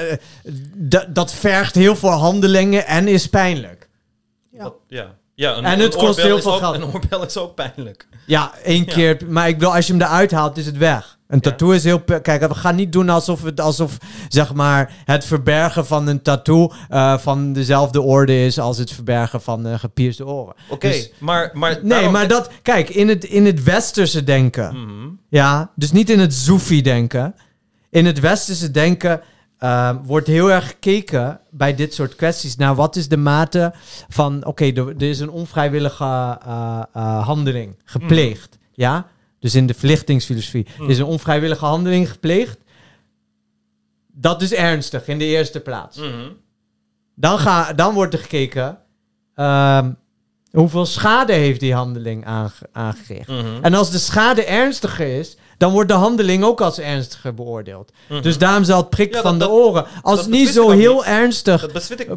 dat, 0.74 1.14
dat 1.14 1.32
vergt 1.32 1.74
heel 1.74 1.96
veel 1.96 2.10
handelingen 2.10 2.86
en 2.86 3.08
is 3.08 3.28
pijnlijk. 3.28 3.88
Ja. 4.50 4.72
ja. 4.88 5.14
Ja 5.42 5.56
een, 5.56 5.64
En 5.64 5.78
het 5.78 5.96
kost 5.96 6.20
heel 6.22 6.40
veel 6.40 6.52
ook- 6.52 6.58
geld. 6.58 6.74
Een 6.74 6.84
oorbel 6.84 7.24
is 7.26 7.36
ook 7.36 7.54
pijnlijk. 7.54 8.06
Ja, 8.26 8.52
één 8.64 8.84
Ja. 8.86 8.92
keer. 8.92 9.18
Maar 9.28 9.48
ik 9.48 9.58
wil, 9.58 9.74
als 9.74 9.86
je 9.86 9.92
hem 9.92 10.02
eruit 10.02 10.30
haalt, 10.30 10.56
is 10.56 10.66
het 10.66 10.76
weg. 10.78 11.18
Een 11.28 11.40
tattoo 11.40 11.70
is 11.70 11.84
heel... 11.84 12.00
Kijk, 12.00 12.48
we 12.48 12.54
gaan 12.54 12.74
niet 12.74 12.92
doen 12.92 13.08
alsof, 13.08 13.42
het, 13.42 13.60
alsof 13.60 13.96
zeg 14.28 14.54
maar, 14.54 14.92
het 15.04 15.24
verbergen 15.24 15.86
van 15.86 16.06
een 16.06 16.22
tattoo 16.22 16.72
eh, 16.88 17.18
van 17.18 17.52
dezelfde 17.52 18.00
orde 18.00 18.44
is 18.44 18.58
als 18.58 18.78
het 18.78 18.90
verbergen 18.92 19.42
van 19.42 19.66
eh, 19.66 19.78
gepierste 19.78 20.26
oren. 20.26 20.54
Oké, 20.68 20.88
Dus- 20.88 21.10
maar... 21.18 21.50
maar 21.54 21.70
Nee, 21.80 21.88
daarom- 21.90 22.12
maar 22.12 22.28
dat... 22.28 22.50
Kijk, 22.62 22.88
in 22.88 23.08
het, 23.08 23.24
in 23.24 23.46
het 23.46 23.62
westerse 23.62 24.24
denken... 24.24 24.74
Mhm. 24.76 25.08
Ja, 25.28 25.70
dus 25.74 25.92
niet 25.92 26.10
in 26.10 26.18
het 26.18 26.34
Soefi-denken. 26.34 27.34
In 27.90 28.06
het 28.06 28.20
westerse 28.20 28.70
denken 28.70 29.20
eh, 29.62 29.90
wordt 30.02 30.26
heel 30.26 30.50
erg 30.50 30.66
gekeken 30.66 31.40
bij 31.50 31.74
dit 31.74 31.94
soort 31.94 32.16
kwesties 32.16 32.56
naar 32.56 32.74
wat 32.74 32.96
is 32.96 33.08
de 33.08 33.16
mate 33.16 33.72
van... 34.08 34.44
Oké, 34.44 34.64
er, 34.64 34.88
er 34.88 35.02
is 35.02 35.20
een 35.20 35.30
onvrijwillige 35.30 36.04
eh, 36.46 36.82
eh, 36.92 37.26
handeling 37.26 37.74
gepleegd. 37.84 38.58
Ja? 38.72 39.06
dus 39.38 39.54
in 39.54 39.66
de 39.66 39.74
verlichtingsfilosofie, 39.74 40.66
Hmm. 40.76 40.88
is 40.88 40.98
een 40.98 41.04
onvrijwillige 41.04 41.64
handeling 41.64 42.10
gepleegd. 42.10 42.58
Dat 44.12 44.42
is 44.42 44.52
ernstig 44.54 45.06
in 45.08 45.18
de 45.18 45.24
eerste 45.24 45.60
plaats. 45.60 45.96
Mhm. 45.98 46.28
Dan, 47.14 47.38
ga, 47.38 47.72
dan 47.72 47.94
wordt 47.94 48.14
er 48.14 48.20
gekeken 48.20 48.78
ehm, 49.34 49.92
hoeveel 50.50 50.86
schade 50.86 51.32
heeft 51.32 51.60
die 51.60 51.74
handeling 51.74 52.24
aange- 52.26 52.68
aangericht. 52.72 53.28
Mhm. 53.28 53.58
En 53.62 53.74
als 53.74 53.90
de 53.90 53.98
schade 53.98 54.44
ernstiger 54.44 55.18
is, 55.18 55.36
dan 55.62 55.72
wordt 55.72 55.88
de 55.88 55.94
handeling 55.94 56.44
ook 56.44 56.60
als 56.60 56.78
ernstiger 56.78 57.34
beoordeeld. 57.34 57.92
Mhm. 58.08 58.22
Dus 58.22 58.38
daarom 58.38 58.64
zal 58.64 58.76
het 58.80 58.90
prik 58.90 59.14
Ja, 59.14 59.20
van 59.20 59.38
dat- 59.38 59.48
de 59.48 59.54
oren, 59.54 59.84
als 60.02 60.20
het 60.20 60.28
niet 60.28 60.48
zo 60.48 60.70
heel 60.70 60.94
niet. 60.94 61.04
ernstig 61.04 61.72
Dat 61.72 61.90
ik, 61.96 62.08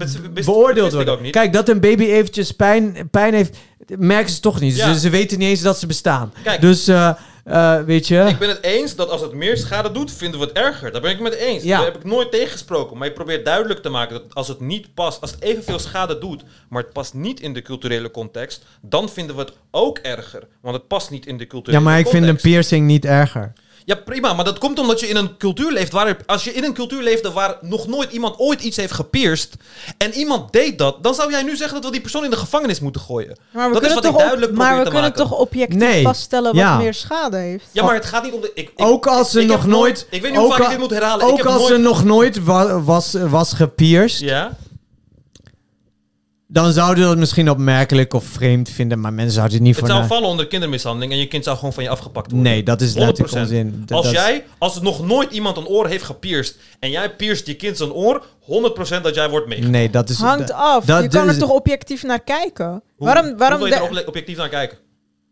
beoordeeld 0.46 0.92
wordt. 0.94 1.10
ook 1.10 1.22
niet. 1.22 1.32
Kijk, 1.32 1.54
dat 1.54 1.70
een 1.70 1.80
baby 1.80 2.04
eventjes 2.04 2.52
pijn, 2.52 3.08
pijn 3.12 3.34
heeft, 3.34 3.58
merken 3.88 4.32
ze 4.34 4.40
toch 4.40 4.60
niet. 4.60 4.76
Ja. 4.76 4.94
Ze, 4.94 5.00
ze 5.00 5.10
weten 5.10 5.40
niet 5.40 5.48
eens 5.50 5.62
dat 5.62 5.80
ze 5.80 5.88
bestaan. 5.88 6.34
Kijk. 6.44 6.62
dus, 6.62 6.88
eh, 6.88 7.10
eh, 7.46 7.82
weet 7.82 8.08
je... 8.08 8.26
Ik 8.28 8.38
ben 8.40 8.50
het 8.50 8.64
eens 8.64 8.96
dat 8.96 9.10
als 9.10 9.22
het 9.22 9.34
meer 9.34 9.58
schade 9.58 9.92
doet, 9.92 10.12
vinden 10.12 10.40
we 10.40 10.46
het 10.46 10.56
erger. 10.58 10.92
Daar 10.92 11.02
ben 11.02 11.12
ik 11.12 11.18
het 11.20 11.30
met 11.30 11.34
eens. 11.40 11.64
Ja. 11.64 11.78
Daar 11.78 11.86
heb 11.86 11.96
ik 11.96 12.04
nooit 12.04 12.32
tegengesproken. 12.32 12.98
Maar 12.98 13.08
ik 13.08 13.14
probeer 13.14 13.44
duidelijk 13.44 13.82
te 13.82 13.90
maken 13.90 14.14
dat 14.14 14.36
als 14.36 14.48
het 14.48 14.60
niet 14.60 14.94
past, 14.94 15.22
als 15.22 15.32
het 15.32 15.42
evenveel 15.42 15.80
schade 15.80 16.18
doet, 16.18 16.44
maar 16.70 16.82
het 16.84 16.94
past 16.94 17.14
niet 17.14 17.40
in 17.40 17.54
de 17.54 17.62
culturele 17.62 18.12
context, 18.12 18.64
dan 18.82 19.10
vinden 19.10 19.36
we 19.36 19.42
het 19.42 19.54
ook 19.72 19.98
erger. 19.98 20.48
Want 20.62 20.76
het 20.76 20.88
past 20.88 21.10
niet 21.12 21.26
in 21.26 21.38
de 21.38 21.48
culturele 21.48 21.84
Ja, 21.84 21.90
maar 21.90 22.00
ik 22.00 22.04
context. 22.04 22.26
vind 22.28 22.38
een 22.44 22.52
piercing 22.52 22.88
niet 22.88 23.06
erger. 23.06 23.54
Ja, 23.86 23.96
prima, 23.96 24.34
maar 24.34 24.46
dat 24.46 24.58
komt 24.58 24.80
omdat 24.80 25.00
je 25.00 25.08
in 25.08 25.16
een 25.16 25.38
cultuur 25.38 25.72
leeft 25.72 25.92
waar... 25.92 26.18
Als 26.26 26.44
je 26.44 26.54
in 26.54 26.64
een 26.64 26.74
cultuur 26.74 27.04
leefde 27.04 27.32
waar 27.32 27.58
nog 27.62 27.88
nooit 27.88 28.12
iemand 28.12 28.38
ooit 28.40 28.62
iets 28.62 28.78
heeft 28.78 28.94
gepierst... 28.94 29.56
en 29.98 30.14
iemand 30.14 30.52
deed 30.54 30.78
dat, 30.78 31.04
dan 31.04 31.14
zou 31.16 31.32
jij 31.32 31.44
nu 31.44 31.56
zeggen 31.56 31.76
dat 31.76 31.86
we 31.86 31.92
die 31.92 32.02
persoon 32.02 32.24
in 32.24 32.30
de 32.30 32.36
gevangenis 32.38 32.80
moeten 32.80 33.02
gooien. 33.02 33.38
Maar 33.54 33.68
we 33.68 33.74
dat 33.74 33.84
is 33.84 33.88
kunnen, 33.88 33.96
wat 33.96 34.04
toch, 34.04 34.14
ik 34.14 34.18
duidelijk 34.20 34.52
op, 34.52 34.58
maar 34.58 34.78
we 34.78 34.84
te 34.84 34.90
kunnen 34.90 35.10
maken. 35.10 35.24
toch 35.28 35.38
objectief 35.40 35.80
Nee. 35.80 36.04
vaststellen 36.04 36.52
wat 36.52 36.62
Ja. 36.62 36.78
meer 36.78 36.94
schade 36.94 37.38
heeft? 37.38 37.66
Ja, 37.72 37.84
maar 37.84 37.94
het 37.96 38.06
gaat 38.06 38.24
niet 38.24 38.34
om 38.34 38.42
de... 38.42 38.52
Ik, 38.54 38.72
ik, 38.76 38.86
ook 38.86 39.08
als 39.08 39.32
ze 39.32 39.42
ik 39.42 39.48
nog 39.48 39.66
nooit... 39.66 40.08
Ik 40.10 40.22
weet 40.22 40.32
niet 40.32 40.40
hoe 40.40 40.50
vaak 40.50 40.58
ik 40.58 40.64
al- 40.64 40.70
dit 40.70 40.80
moet 40.80 40.90
herhalen. 40.90 41.26
ik 41.26 41.32
Ook 41.32 41.38
heb 41.38 41.46
als 41.46 41.58
nooit, 41.58 41.74
ze 41.74 41.78
nog 41.78 42.04
nooit 42.04 42.44
wa- 42.44 42.82
was, 42.82 43.14
was 43.30 43.54
gepierst... 43.54 44.20
Ja? 44.20 44.58
Dan 46.56 46.72
zouden 46.74 47.04
we 47.04 47.10
dat 47.10 47.18
misschien 47.18 47.50
opmerkelijk 47.50 48.14
of 48.14 48.24
vreemd 48.26 48.70
vinden, 48.70 49.00
maar 49.00 49.14
mensen 49.14 49.34
zouden 49.34 49.54
het 49.56 49.66
niet 49.66 49.76
Het 49.76 49.80
voor... 49.86 49.90
zou 49.94 50.02
na- 50.02 50.08
vallen 50.08 50.30
onder 50.30 50.48
kindermishandeling 50.48 51.12
en 51.12 51.18
je 51.18 51.28
kind 51.28 51.44
zou 51.44 51.58
gewoon 51.58 51.74
van 51.74 51.84
je 51.84 51.90
afgepakt 51.90 52.32
worden. 52.32 52.52
Nee, 52.52 52.64
dat 52.64 52.82
is 52.82 52.94
letterlijk 52.94 53.34
100%. 53.36 53.38
onzin. 53.40 53.84
Dat- 53.86 53.98
Als 53.98 54.12
jij, 54.12 54.44
als 54.58 54.74
het 54.74 54.84
nog 54.84 55.06
nooit 55.06 55.32
iemand 55.32 55.58
een 55.58 55.68
oor 55.68 55.88
heeft 55.88 56.04
gepierst 56.04 56.56
en 56.80 56.90
jij 56.92 57.16
pierst 57.16 57.48
je 57.48 57.54
kind 57.56 57.78
zijn 57.78 57.92
oor, 57.92 58.26
100% 58.42 59.02
dat 59.04 59.16
jij 59.16 59.30
wordt 59.30 59.48
meegenomen. 59.48 59.80
Nee, 59.80 59.90
dat 59.90 60.10
is... 60.10 60.18
Hangt 60.18 60.48
dat- 60.48 60.58
af. 60.58 60.86
dat- 60.86 61.04
je 61.04 61.10
kan 61.10 61.26
dat 61.26 61.36
er 61.36 61.42
toch 61.42 61.50
objectief 61.52 62.04
naar 62.04 62.24
kijken? 62.24 62.82
Hoe, 62.96 63.08
waarom 63.08 63.38
waarom 63.38 63.60
hoe 63.60 63.68
wil 63.70 63.78
je 63.78 63.84
er 63.84 63.90
obje- 63.90 64.08
objectief 64.08 64.38
naar 64.38 64.50
kijken? 64.50 64.78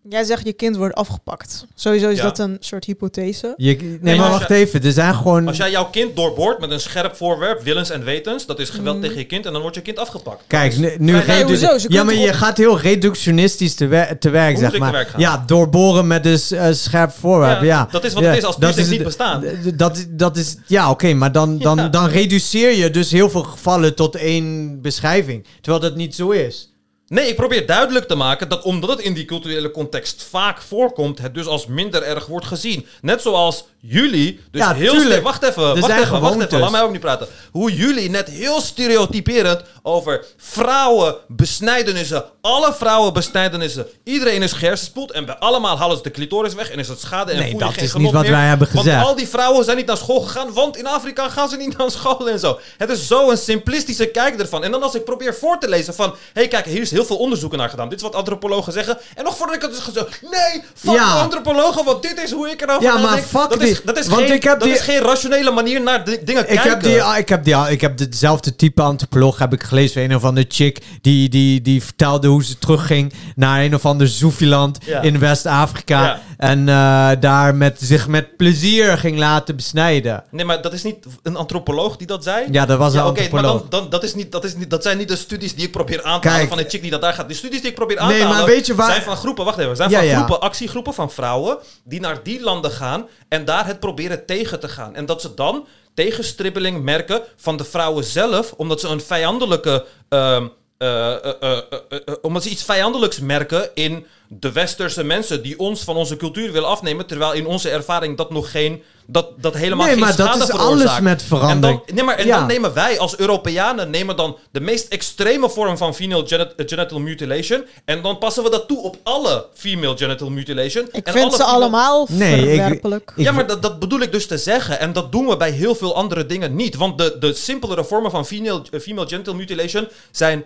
Jij 0.09 0.23
zegt 0.23 0.45
je 0.45 0.53
kind 0.53 0.75
wordt 0.75 0.95
afgepakt. 0.95 1.65
Sowieso 1.75 2.09
is 2.09 2.17
Ja. 2.17 2.23
dat 2.23 2.39
een 2.39 2.57
soort 2.59 2.85
hypothese. 2.85 3.53
Je, 3.57 3.75
nee, 3.75 3.97
Nee, 4.01 4.17
maar 4.17 4.29
wacht 4.29 4.47
je- 4.47 4.53
even. 4.53 4.83
Er 4.83 4.91
zijn 4.91 5.15
gewoon... 5.15 5.47
Als 5.47 5.57
jij 5.57 5.71
jouw 5.71 5.85
kind 5.89 6.15
doorboort 6.15 6.59
met 6.59 6.71
een 6.71 6.79
scherp 6.79 7.15
voorwerp, 7.15 7.61
willens 7.63 7.89
en 7.89 8.03
wetens, 8.03 8.45
dat 8.45 8.59
is 8.59 8.69
geweld 8.69 8.95
Mm. 8.95 9.01
tegen 9.01 9.17
je 9.17 9.25
kind 9.25 9.45
en 9.45 9.51
dan 9.53 9.61
wordt 9.61 9.75
je 9.75 9.81
kind 9.81 9.99
afgepakt. 9.99 10.43
Kijk, 10.47 10.77
nu, 10.77 10.95
nu 10.97 11.11
Nee, 11.11 11.43
hoezo? 11.43 11.65
Ja, 11.73 11.77
kunnen 11.77 12.05
maar 12.05 12.15
je 12.15 12.27
op- 12.27 12.33
gaat 12.33 12.57
heel 12.57 12.79
reductionistisch 12.79 13.75
te, 13.75 13.87
wer- 13.87 14.19
te 14.19 14.29
werk, 14.29 14.55
Hoe 14.59 14.69
zeg 14.69 14.79
maar. 14.79 14.91
werk? 14.91 15.13
Ja, 15.17 15.43
doorboren 15.45 16.07
met 16.07 16.25
een 16.25 16.39
s- 16.39 16.51
eh, 16.51 16.67
scherp 16.71 17.11
voorwerp. 17.11 17.61
Ja, 17.61 17.67
Ja, 17.67 17.87
dat 17.91 18.03
is 18.03 18.13
wat 18.13 18.23
Ja, 18.23 18.29
het 18.29 18.37
is 18.37 18.43
als 18.43 18.57
dat 18.57 18.77
niet 18.89 19.03
bestaan. 19.03 19.41
d- 19.41 19.79
Dat, 19.79 20.05
dat 20.09 20.37
is... 20.37 20.55
Ja, 20.67 20.89
oké, 20.89 21.13
maar 21.13 21.31
dan, 21.31 21.57
dan, 21.57 21.77
Ja. 21.77 21.87
dan 21.87 22.07
reduceer 22.09 22.71
je 22.75 22.89
dus 22.89 23.11
heel 23.11 23.29
veel 23.29 23.43
gevallen 23.43 23.95
tot 23.95 24.15
één 24.15 24.81
beschrijving. 24.81 25.45
Terwijl 25.61 25.83
dat 25.83 25.95
niet 25.95 26.15
zo 26.15 26.29
is. 26.29 26.72
Nee, 27.07 27.27
ik 27.27 27.35
probeer 27.35 27.65
duidelijk 27.65 28.07
te 28.07 28.15
maken 28.15 28.49
dat 28.49 28.63
omdat 28.63 28.89
het 28.89 28.99
in 28.99 29.13
die 29.13 29.25
culturele 29.25 29.71
context 29.71 30.23
vaak 30.29 30.61
voorkomt, 30.61 31.19
het 31.19 31.33
dus 31.33 31.45
als 31.45 31.67
minder 31.67 32.03
erg 32.03 32.25
wordt 32.25 32.45
gezien. 32.45 32.85
Net 33.01 33.21
zoals 33.21 33.65
jullie, 33.79 34.39
dus 34.51 34.61
Ja, 34.61 34.73
heel 34.73 34.99
sterk. 34.99 35.23
Wacht 35.23 35.43
even, 35.43 35.63
Er 35.63 35.79
wacht 35.79 35.99
even, 35.99 36.21
wacht 36.21 36.41
even, 36.41 36.59
laat 36.59 36.71
mij 36.71 36.81
ook 36.81 36.91
niet 36.91 36.99
praten. 36.99 37.27
Hoe 37.51 37.73
jullie 37.75 38.09
net 38.09 38.29
heel 38.29 38.61
stereotyperend 38.61 39.61
over 39.81 40.25
vrouwen, 40.37 41.15
besnijdenissen, 41.27 42.25
alle 42.41 42.73
vrouwen 42.73 43.13
besnijdenissen, 43.13 43.87
iedereen 44.03 44.41
is 44.41 44.51
gehersenspoeld 44.51 45.11
en 45.11 45.25
bij 45.25 45.35
allemaal 45.35 45.77
halen 45.77 45.97
ze 45.97 46.03
de 46.03 46.11
clitoris 46.11 46.53
weg 46.53 46.69
en 46.69 46.79
is 46.79 46.87
het 46.87 46.99
schade 46.99 47.31
en 47.31 47.37
Nee, 47.37 47.51
voel 47.51 47.59
je 47.59 47.65
dat 47.65 47.77
is 47.77 47.93
niet 47.93 48.11
wat 48.11 48.27
wij 48.27 48.47
hebben 48.47 48.67
gezegd. 48.67 48.95
Want 48.95 49.07
al 49.07 49.15
die 49.15 49.27
vrouwen 49.27 49.65
zijn 49.65 49.77
niet 49.77 49.85
naar 49.85 49.97
school 49.97 50.21
gegaan, 50.21 50.53
want 50.53 50.77
in 50.77 50.87
Afrika 50.87 51.29
gaan 51.29 51.49
ze 51.49 51.57
niet 51.57 51.77
naar 51.77 51.91
school 51.91 52.29
en 52.29 52.39
zo. 52.39 52.59
Het 52.77 52.89
is 52.89 53.07
zo 53.07 53.29
een 53.29 53.37
simplistische 53.37 54.05
kijk 54.05 54.39
ervan. 54.39 54.63
En 54.63 54.71
dan 54.71 54.83
als 54.83 54.95
ik 54.95 55.03
probeer 55.03 55.35
voor 55.35 55.59
te 55.59 55.69
lezen 55.69 55.93
van, 55.93 56.09
hé 56.09 56.15
hey, 56.33 56.47
kijk, 56.47 56.65
hier 56.65 56.81
is 56.81 56.91
heel 56.93 57.05
veel 57.05 57.17
onderzoeken 57.17 57.57
naar 57.57 57.69
gedaan. 57.69 57.89
Dit 57.89 57.97
is 57.97 58.03
wat 58.03 58.15
antropologen 58.15 58.73
zeggen. 58.73 58.97
En 59.15 59.23
nog 59.23 59.37
voordat 59.37 59.55
ik 59.55 59.61
het 59.61 59.71
is 59.71 59.79
gezegd, 59.79 60.21
nee, 60.21 60.63
fuck 60.75 60.93
Ja. 60.93 61.13
antropologen, 61.21 61.85
want 61.85 62.01
dit 62.01 62.21
is 62.23 62.31
hoe 62.31 62.49
ik 62.49 62.61
erover 62.61 62.83
Ja, 62.83 62.97
maar 62.97 63.17
fuck 63.17 63.49
dat 63.49 63.59
die- 63.59 63.69
is, 63.69 63.81
dat 63.83 63.97
is, 63.97 64.07
want 64.07 64.21
geen, 64.21 64.33
ik 64.33 64.43
heb 64.43 64.59
dat 64.59 64.67
die- 64.67 64.77
is 64.77 64.83
geen 64.83 64.99
rationele 64.99 65.51
manier 65.51 65.81
naar 65.81 66.05
di- 66.05 66.17
dingen 66.23 66.41
Ik 66.41 66.47
kijken. 66.47 66.69
heb, 66.69 66.83
die, 66.83 67.17
ik, 67.17 67.29
heb 67.29 67.43
die, 67.43 67.55
ik 67.71 67.81
heb 67.81 67.97
dezelfde 67.97 68.55
type 68.55 68.81
antropoloog 68.81 69.37
heb 69.39 69.53
ik 69.53 69.63
gelezen. 69.63 70.03
Een 70.03 70.15
of 70.15 70.23
andere 70.23 70.45
chick 70.49 70.77
die, 71.01 71.29
die, 71.29 71.61
die 71.61 71.83
vertelde 71.83 72.27
hoe 72.27 72.43
ze 72.43 72.57
terugging 72.57 73.13
naar 73.35 73.61
een 73.63 73.75
of 73.75 73.85
ander 73.85 74.07
Zoefiland 74.07 74.77
Ja. 74.85 75.01
in 75.01 75.19
West-Afrika. 75.19 76.03
Ja. 76.03 76.19
En 76.37 76.69
eh, 76.69 77.09
daar 77.19 77.55
met, 77.55 77.77
zich 77.81 78.07
met 78.07 78.37
plezier 78.37 78.97
ging 78.97 79.17
laten 79.17 79.55
besnijden. 79.55 80.23
Nee, 80.31 80.45
maar 80.45 80.61
dat 80.61 80.73
is 80.73 80.83
niet 80.83 80.97
een 81.23 81.35
antropoloog 81.35 81.97
die 81.97 82.07
dat 82.07 82.23
zei? 82.23 82.45
Ja, 82.51 82.65
dat 82.65 82.77
was 82.77 82.93
een 82.93 82.99
oké, 82.99 83.11
maar 83.11 83.21
antropoloog. 83.21 83.61
dan, 83.69 83.79
dan, 83.81 83.89
dat, 83.89 84.03
is 84.03 84.15
niet, 84.15 84.31
dat, 84.31 84.43
is 84.43 84.55
niet, 84.55 84.69
dat 84.69 84.83
zijn 84.83 84.97
niet 84.97 85.07
de 85.07 85.15
studies 85.15 85.55
die 85.55 85.65
ik 85.65 85.71
probeer 85.71 86.03
aan 86.03 86.13
te 86.13 86.19
Kijk. 86.19 86.33
halen 86.33 86.49
van 86.49 86.59
een 86.59 86.69
chick 86.69 86.81
die 86.83 86.91
dat 86.91 87.01
daar 87.01 87.13
gaat. 87.13 87.27
Die 87.27 87.37
studies 87.37 87.61
die 87.61 87.69
ik 87.69 87.75
probeer 87.75 87.97
aan 87.99 88.07
Nee, 88.07 88.17
te 88.17 88.23
maar 88.23 88.33
halen 88.33 88.49
weet 88.49 88.65
je 88.65 88.75
waar- 88.75 88.89
zijn 88.91 89.01
van 89.01 89.15
groepen, 89.17 89.45
wacht 89.45 89.57
even, 89.57 89.75
zijn 89.75 89.89
Ja, 89.89 89.97
van 89.97 90.07
ja. 90.07 90.15
groepen, 90.15 90.39
actiegroepen 90.41 90.93
van 90.93 91.11
vrouwen 91.11 91.57
die 91.83 91.99
naar 91.99 92.23
die 92.23 92.41
landen 92.41 92.71
gaan 92.71 93.07
en 93.29 93.45
daar 93.45 93.65
het 93.65 93.79
proberen 93.79 94.25
tegen 94.25 94.59
te 94.59 94.67
gaan. 94.69 94.95
En 94.95 95.05
dat 95.05 95.21
ze 95.21 95.33
dan 95.33 95.67
tegenstribbeling 95.93 96.83
merken 96.83 97.21
van 97.37 97.57
de 97.57 97.63
vrouwen 97.63 98.03
zelf, 98.03 98.51
omdat 98.57 98.79
ze 98.79 98.87
een 98.87 99.01
vijandelijke... 99.01 99.85
ehm, 100.09 100.47
eh, 100.77 101.13
eh, 101.13 101.15
eh, 101.23 101.33
eh, 101.41 101.57
eh, 101.89 101.99
eh, 102.05 102.13
omdat 102.21 102.43
ze 102.43 102.49
iets 102.49 102.63
vijandelijks 102.63 103.19
merken 103.19 103.69
in 103.73 104.05
de 104.39 104.51
westerse 104.51 105.03
mensen 105.03 105.41
die 105.43 105.59
ons 105.59 105.81
van 105.83 105.95
onze 105.95 106.15
cultuur 106.17 106.51
willen 106.51 106.69
afnemen, 106.69 107.05
terwijl 107.05 107.33
in 107.33 107.45
onze 107.45 107.69
ervaring 107.69 108.17
dat 108.17 108.31
nog 108.31 108.51
geen, 108.51 108.83
dat, 109.07 109.27
dat 109.37 109.53
helemaal 109.53 109.85
Nee, 109.85 109.95
geen 109.95 110.03
maar 110.03 110.15
dat 110.15 110.35
is 110.35 110.45
veroorzaakt. 110.45 110.61
alles 110.89 110.99
met 110.99 111.23
verandering. 111.23 111.79
En 111.79 111.85
dan, 111.85 111.95
nee, 111.95 112.03
maar, 112.03 112.15
en 112.17 112.25
Ja. 112.25 112.37
dan 112.37 112.47
nemen 112.47 112.73
wij 112.73 112.99
als 112.99 113.17
Europeanen 113.17 113.89
nemen 113.89 114.15
dan 114.15 114.37
de 114.51 114.59
meest 114.59 114.87
extreme 114.87 115.49
vorm 115.49 115.77
van 115.77 115.95
female 115.95 116.25
eh, 116.55 116.65
genital 116.67 116.99
mutilation 116.99 117.65
en 117.85 118.01
dan 118.01 118.17
passen 118.17 118.43
we 118.43 118.49
dat 118.49 118.67
toe 118.67 118.81
op 118.81 118.97
alle 119.03 119.45
female 119.53 119.97
genital 119.97 120.29
mutilation. 120.29 120.87
Ik 120.91 121.05
en 121.07 121.13
vind 121.13 121.25
alle 121.25 121.35
ze 121.35 121.43
allemaal 121.43 122.07
Nee, 122.09 122.39
ik- 122.39 122.59
verwerpelijk. 122.59 123.13
ja, 123.15 123.31
maar 123.31 123.47
dat, 123.47 123.61
dat 123.61 123.79
bedoel 123.79 123.99
ik 124.01 124.11
dus 124.11 124.27
te 124.27 124.37
zeggen. 124.37 124.79
En 124.79 124.93
dat 124.93 125.11
doen 125.11 125.27
we 125.27 125.37
bij 125.37 125.51
heel 125.51 125.75
veel 125.75 125.95
andere 125.95 126.25
dingen 126.25 126.55
niet. 126.55 126.75
Want 126.75 126.97
de, 126.97 127.15
de 127.19 127.33
simpelere 127.33 127.83
vormen 127.83 128.11
van 128.11 128.25
female, 128.25 128.61
eh, 128.71 128.79
female 128.79 129.07
genital 129.07 129.33
mutilation 129.35 129.87
zijn 130.11 130.45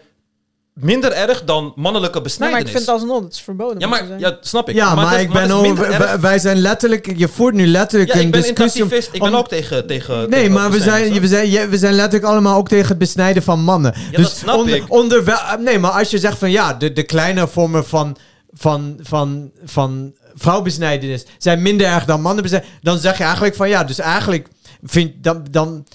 minder 0.79 1.11
erg 1.11 1.43
dan 1.43 1.73
mannelijke 1.75 1.95
Nee, 1.97 2.11
maar 2.13 2.21
besnijdenis. 2.23 2.69
ik 2.69 2.75
vind 2.77 2.87
alsnog, 2.89 3.23
het 3.23 3.33
is 3.33 3.41
verboden. 3.41 3.79
ja, 3.79 3.87
maar 3.87 4.19
ja, 4.19 4.37
snap 4.41 4.69
ik. 4.69 4.75
Ja, 4.75 4.95
maar, 4.95 5.15
is- 5.15 5.21
ik 5.21 5.31
ben 5.31 5.51
ook, 5.51 5.77
erg. 5.79 6.15
wij, 6.15 6.39
zijn 6.39 6.57
letterlijk, 6.57 7.17
je 7.17 7.27
voert 7.27 7.53
nu 7.53 7.67
letterlijk 7.67 8.13
Ja, 8.13 8.19
een 8.19 8.25
ik 8.25 8.31
ben 8.31 8.39
een 8.47 8.53
discussie. 8.55 8.83
om-. 8.83 8.91
Ik 9.11 9.21
ben 9.21 9.35
ook 9.35 9.47
tegen, 9.47 9.87
tegen 9.87 10.17
Nee, 10.17 10.27
tegen 10.29 10.51
maar 10.51 10.71
we 10.71 10.79
zijn, 10.79 10.83
besnijdenis, 11.01 11.19
we, 11.19 11.27
zijn, 11.27 11.49
ja, 11.49 11.67
we 11.69 11.77
zijn 11.77 11.93
letterlijk 11.93 12.31
allemaal 12.31 12.57
ook 12.57 12.67
tegen 12.67 12.87
het 12.87 12.97
besnijden 12.97 13.43
van 13.43 13.59
mannen. 13.63 13.93
Ja, 14.11 14.21
dat 14.21 14.31
snap 14.31 14.55
onder, 14.55 14.75
ik. 14.75 14.83
Onder 14.87 15.23
wel, 15.23 15.35
eh, 15.37 15.53
nee, 15.59 15.79
maar 15.79 15.91
als 15.91 16.09
je 16.09 16.17
zegt 16.19 16.37
van 16.37 16.51
ja, 16.51 16.73
de, 16.73 16.93
de 16.93 17.03
kleine 17.03 17.47
vormen 17.47 17.85
van, 17.85 18.17
van, 18.53 18.99
van, 19.01 19.51
van 19.65 20.13
vrouwbesnijdenis 20.35 21.25
zijn 21.37 21.61
minder 21.61 21.87
erg 21.87 22.05
dan 22.05 22.21
mannenbesnijdenis, 22.21 22.75
dan 22.81 22.97
zeg 22.97 23.17
je 23.17 23.23
eigenlijk 23.23 23.55
van 23.55 23.69
ja, 23.69 23.83
dus 23.83 23.99
eigenlijk 23.99 24.47
vind, 24.83 25.23
dan, 25.23 25.45
dan 25.51 25.85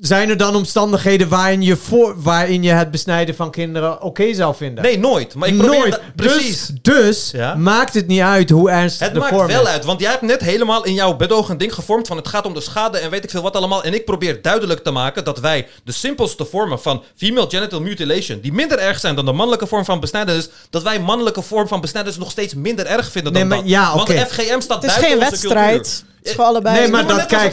zijn 0.00 0.28
er 0.28 0.36
dan 0.36 0.54
omstandigheden 0.56 1.28
waarin 1.28 1.62
je, 1.62 1.76
voor, 1.76 2.22
waarin 2.22 2.62
je 2.62 2.70
het 2.70 2.90
besnijden 2.90 3.34
van 3.34 3.50
kinderen 3.50 4.02
oké 4.02 4.34
zou 4.34 4.54
vinden. 4.54 4.84
Nee, 4.84 4.98
nooit. 4.98 5.34
Maar 5.34 5.48
ik 5.48 5.56
probeer 5.58 5.78
nooit. 5.78 5.90
dat- 5.90 6.00
precies. 6.16 6.66
Dus, 6.82 6.94
dus 6.94 7.30
Ja. 7.30 7.54
maakt 7.54 7.94
het 7.94 8.06
niet 8.06 8.20
uit 8.20 8.50
hoe 8.50 8.70
ernstig 8.70 9.04
Het 9.06 9.14
de 9.14 9.20
maakt 9.20 9.34
vorm 9.34 9.46
wel 9.46 9.62
is. 9.62 9.68
uit, 9.68 9.84
want 9.84 10.00
jij 10.00 10.10
hebt 10.10 10.22
net 10.22 10.40
helemaal 10.40 10.84
in 10.84 10.94
jouw 10.94 11.16
bedoog 11.16 11.48
een 11.48 11.58
ding 11.58 11.74
gevormd 11.74 12.06
van 12.06 12.16
het 12.16 12.28
gaat 12.28 12.46
om 12.46 12.54
de 12.54 12.60
schade 12.60 12.98
en 12.98 13.10
weet 13.10 13.24
ik 13.24 13.30
veel 13.30 13.42
wat 13.42 13.56
allemaal. 13.56 13.84
En 13.84 13.94
ik 13.94 14.04
probeer 14.04 14.42
duidelijk 14.42 14.82
te 14.84 14.90
maken 14.90 15.24
dat 15.24 15.40
wij 15.40 15.68
de 15.84 15.92
simpelste 15.92 16.44
vormen 16.44 16.80
van 16.80 17.02
female 17.16 17.46
genital 17.50 17.80
mutilation, 17.80 18.40
die 18.40 18.52
minder 18.52 18.78
erg 18.78 19.00
zijn 19.00 19.14
dan 19.14 19.24
de 19.24 19.32
mannelijke 19.32 19.66
vorm 19.66 19.84
van 19.84 20.00
besnijdenis, 20.00 20.48
dat 20.70 20.82
wij 20.82 21.00
mannelijke 21.00 21.42
vorm 21.42 21.68
van 21.68 21.80
besnijdenis 21.80 22.18
nog 22.18 22.30
steeds 22.30 22.54
minder 22.54 22.86
erg 22.86 23.10
vinden 23.10 23.32
dan 23.32 23.40
Nee, 23.42 23.50
maar 23.50 23.58
dat. 23.60 23.68
ja, 23.68 23.94
Want 23.94 24.08
oké. 24.10 24.18
de 24.18 24.26
FGM 24.26 24.60
staat 24.60 24.82
Het 24.82 24.90
is 24.90 24.98
buiten 24.98 25.04
geen 25.04 25.18
onze 25.18 25.30
wedstrijd. 25.30 25.82
cultuur. 25.82 26.14
Het 26.26 26.34
is 26.34 26.40
voor 26.44 26.50
allebei. 26.50 26.80
Nee, 26.80 26.90
maar 26.90 27.06
dat 27.06 27.26
kijk, 27.26 27.52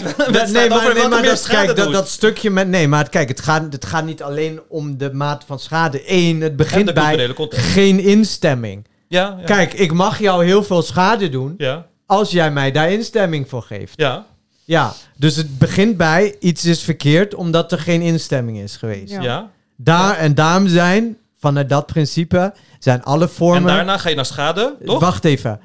nee, 0.51 0.69
maar, 0.69 1.23
dat, 1.23 1.47
kijk, 1.47 1.75
dat, 1.75 2.09
stukje 2.09 2.49
met, 2.49 2.67
nee, 2.67 2.87
maar 2.87 2.99
het, 2.99 3.09
kijk, 3.09 3.29
het 3.29 3.41
gaat, 3.41 3.63
het 3.69 3.85
gaat 3.85 4.05
niet 4.05 4.23
alleen 4.23 4.61
om 4.67 4.97
de 4.97 5.13
maat 5.13 5.43
van 5.47 5.59
schade. 5.59 6.01
Eén, 6.05 6.41
het 6.41 6.55
begint 6.55 6.87
de 6.87 6.93
bij 6.93 7.33
geen 7.49 7.99
instemming. 7.99 8.85
Ja, 9.07 9.35
ja. 9.39 9.45
Kijk, 9.45 9.73
ik 9.73 9.93
mag 9.93 10.19
jou 10.19 10.45
heel 10.45 10.63
veel 10.63 10.81
schade 10.81 11.29
doen 11.29 11.53
Ja, 11.57 11.85
als 12.05 12.31
jij 12.31 12.51
mij 12.51 12.71
daar 12.71 12.91
instemming 12.91 13.49
voor 13.49 13.61
geeft. 13.61 13.93
ja, 13.95 14.25
Ja, 14.65 14.93
dus 15.17 15.35
het 15.35 15.57
begint 15.57 15.97
bij 15.97 16.35
iets 16.39 16.65
is 16.65 16.83
verkeerd 16.83 17.35
omdat 17.35 17.71
er 17.71 17.79
geen 17.79 18.01
instemming 18.01 18.57
is 18.57 18.77
geweest. 18.77 19.11
Ja. 19.11 19.21
ja. 19.21 19.49
Daar 19.75 20.17
en 20.17 20.35
daarom 20.35 20.67
zijn, 20.67 21.17
vanuit 21.39 21.69
dat 21.69 21.85
principe, 21.85 22.53
zijn 22.79 23.03
alle 23.03 23.23
En 23.23 23.29
vormen... 23.29 23.75
daarna 23.75 23.97
ga 23.97 24.09
je 24.09 24.15
naar 24.15 24.25
schade, 24.25 24.75
toch? 24.85 24.99
Wacht 24.99 25.25
even. 25.25 25.59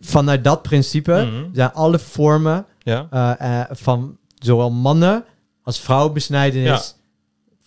Vanuit 0.00 0.44
dat 0.44 0.62
principe 0.62 1.12
Mhm. 1.30 1.44
zijn 1.54 1.72
alle 1.72 1.98
vormen 1.98 2.66
Ja. 2.78 3.06
eh, 3.10 3.60
eh, 3.60 3.66
van 3.70 4.16
zowel 4.38 4.70
mannen 4.70 5.24
als 5.62 5.80
vrouwenbesnijdenis 5.80 6.66
Ja. 6.68 6.98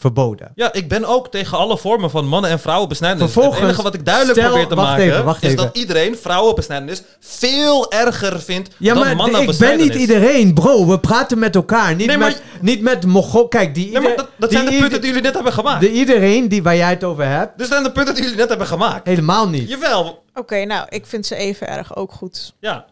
Verboden. 0.03 0.51
Ja, 0.55 0.73
ik 0.73 0.87
ben 0.87 1.05
ook 1.05 1.31
tegen 1.31 1.57
alle 1.57 1.77
vormen 1.77 2.09
van 2.09 2.27
mannen- 2.27 2.49
en 2.51 2.59
vrouwenbesnijdenis. 2.59 3.23
Vervolgens, 3.31 3.55
het 3.59 3.67
enige 3.69 3.81
wat 3.83 3.93
ik 3.93 4.05
duidelijk 4.05 4.37
stel- 4.37 4.49
probeer 4.49 4.67
te 4.67 4.75
wacht 4.75 4.87
maken... 4.87 5.03
even, 5.03 5.23
wacht 5.23 5.43
is 5.43 5.51
even. 5.51 5.63
dat 5.63 5.75
iedereen 5.77 6.17
vrouwenbesnijdenis 6.17 7.01
veel 7.19 7.91
erger 7.91 8.41
vindt 8.41 8.69
Ja, 8.77 8.93
dan 8.93 9.03
maar 9.03 9.15
mannen 9.15 9.41
ik 9.41 9.57
ben 9.57 9.77
niet 9.77 9.95
iedereen, 9.95 10.53
bro. 10.53 10.85
We 10.87 10.99
praten 10.99 11.39
met 11.39 11.55
elkaar. 11.55 11.95
Niet 11.95 12.07
Nee, 12.07 12.17
maar- 12.17 12.29
met, 12.29 12.41
niet 12.61 12.81
met 12.81 13.05
Mogol. 13.05 13.47
Kijk, 13.47 13.75
die, 13.75 13.91
Nee, 13.91 14.01
maar 14.01 14.15
dat, 14.15 14.29
dat 14.37 14.49
die 14.49 14.59
zijn 14.59 14.71
de 14.71 14.77
punten 14.79 14.99
die 15.01 15.07
jullie 15.09 15.23
net 15.23 15.33
hebben 15.33 15.53
gemaakt. 15.53 15.81
De 15.81 15.91
iedereen 15.91 16.47
die, 16.47 16.63
waar 16.63 16.75
jij 16.75 16.89
het 16.89 17.03
over 17.03 17.25
hebt, 17.27 17.57
Dit 17.57 17.67
zijn 17.67 17.83
de 17.83 17.91
punten 17.91 18.13
die 18.13 18.23
jullie 18.23 18.37
net 18.37 18.49
hebben 18.49 18.67
gemaakt. 18.67 19.07
helemaal 19.07 19.49
niet. 19.49 19.69
Jawel. 19.69 20.23
Oké, 20.33 20.65
nou, 20.65 20.85
ik 20.89 21.05
vind 21.05 21.25
ze 21.25 21.35
even 21.35 21.67
erg 21.67 21.95
ook 21.95 22.11
goed. 22.11 22.53
Ja. 22.59 22.85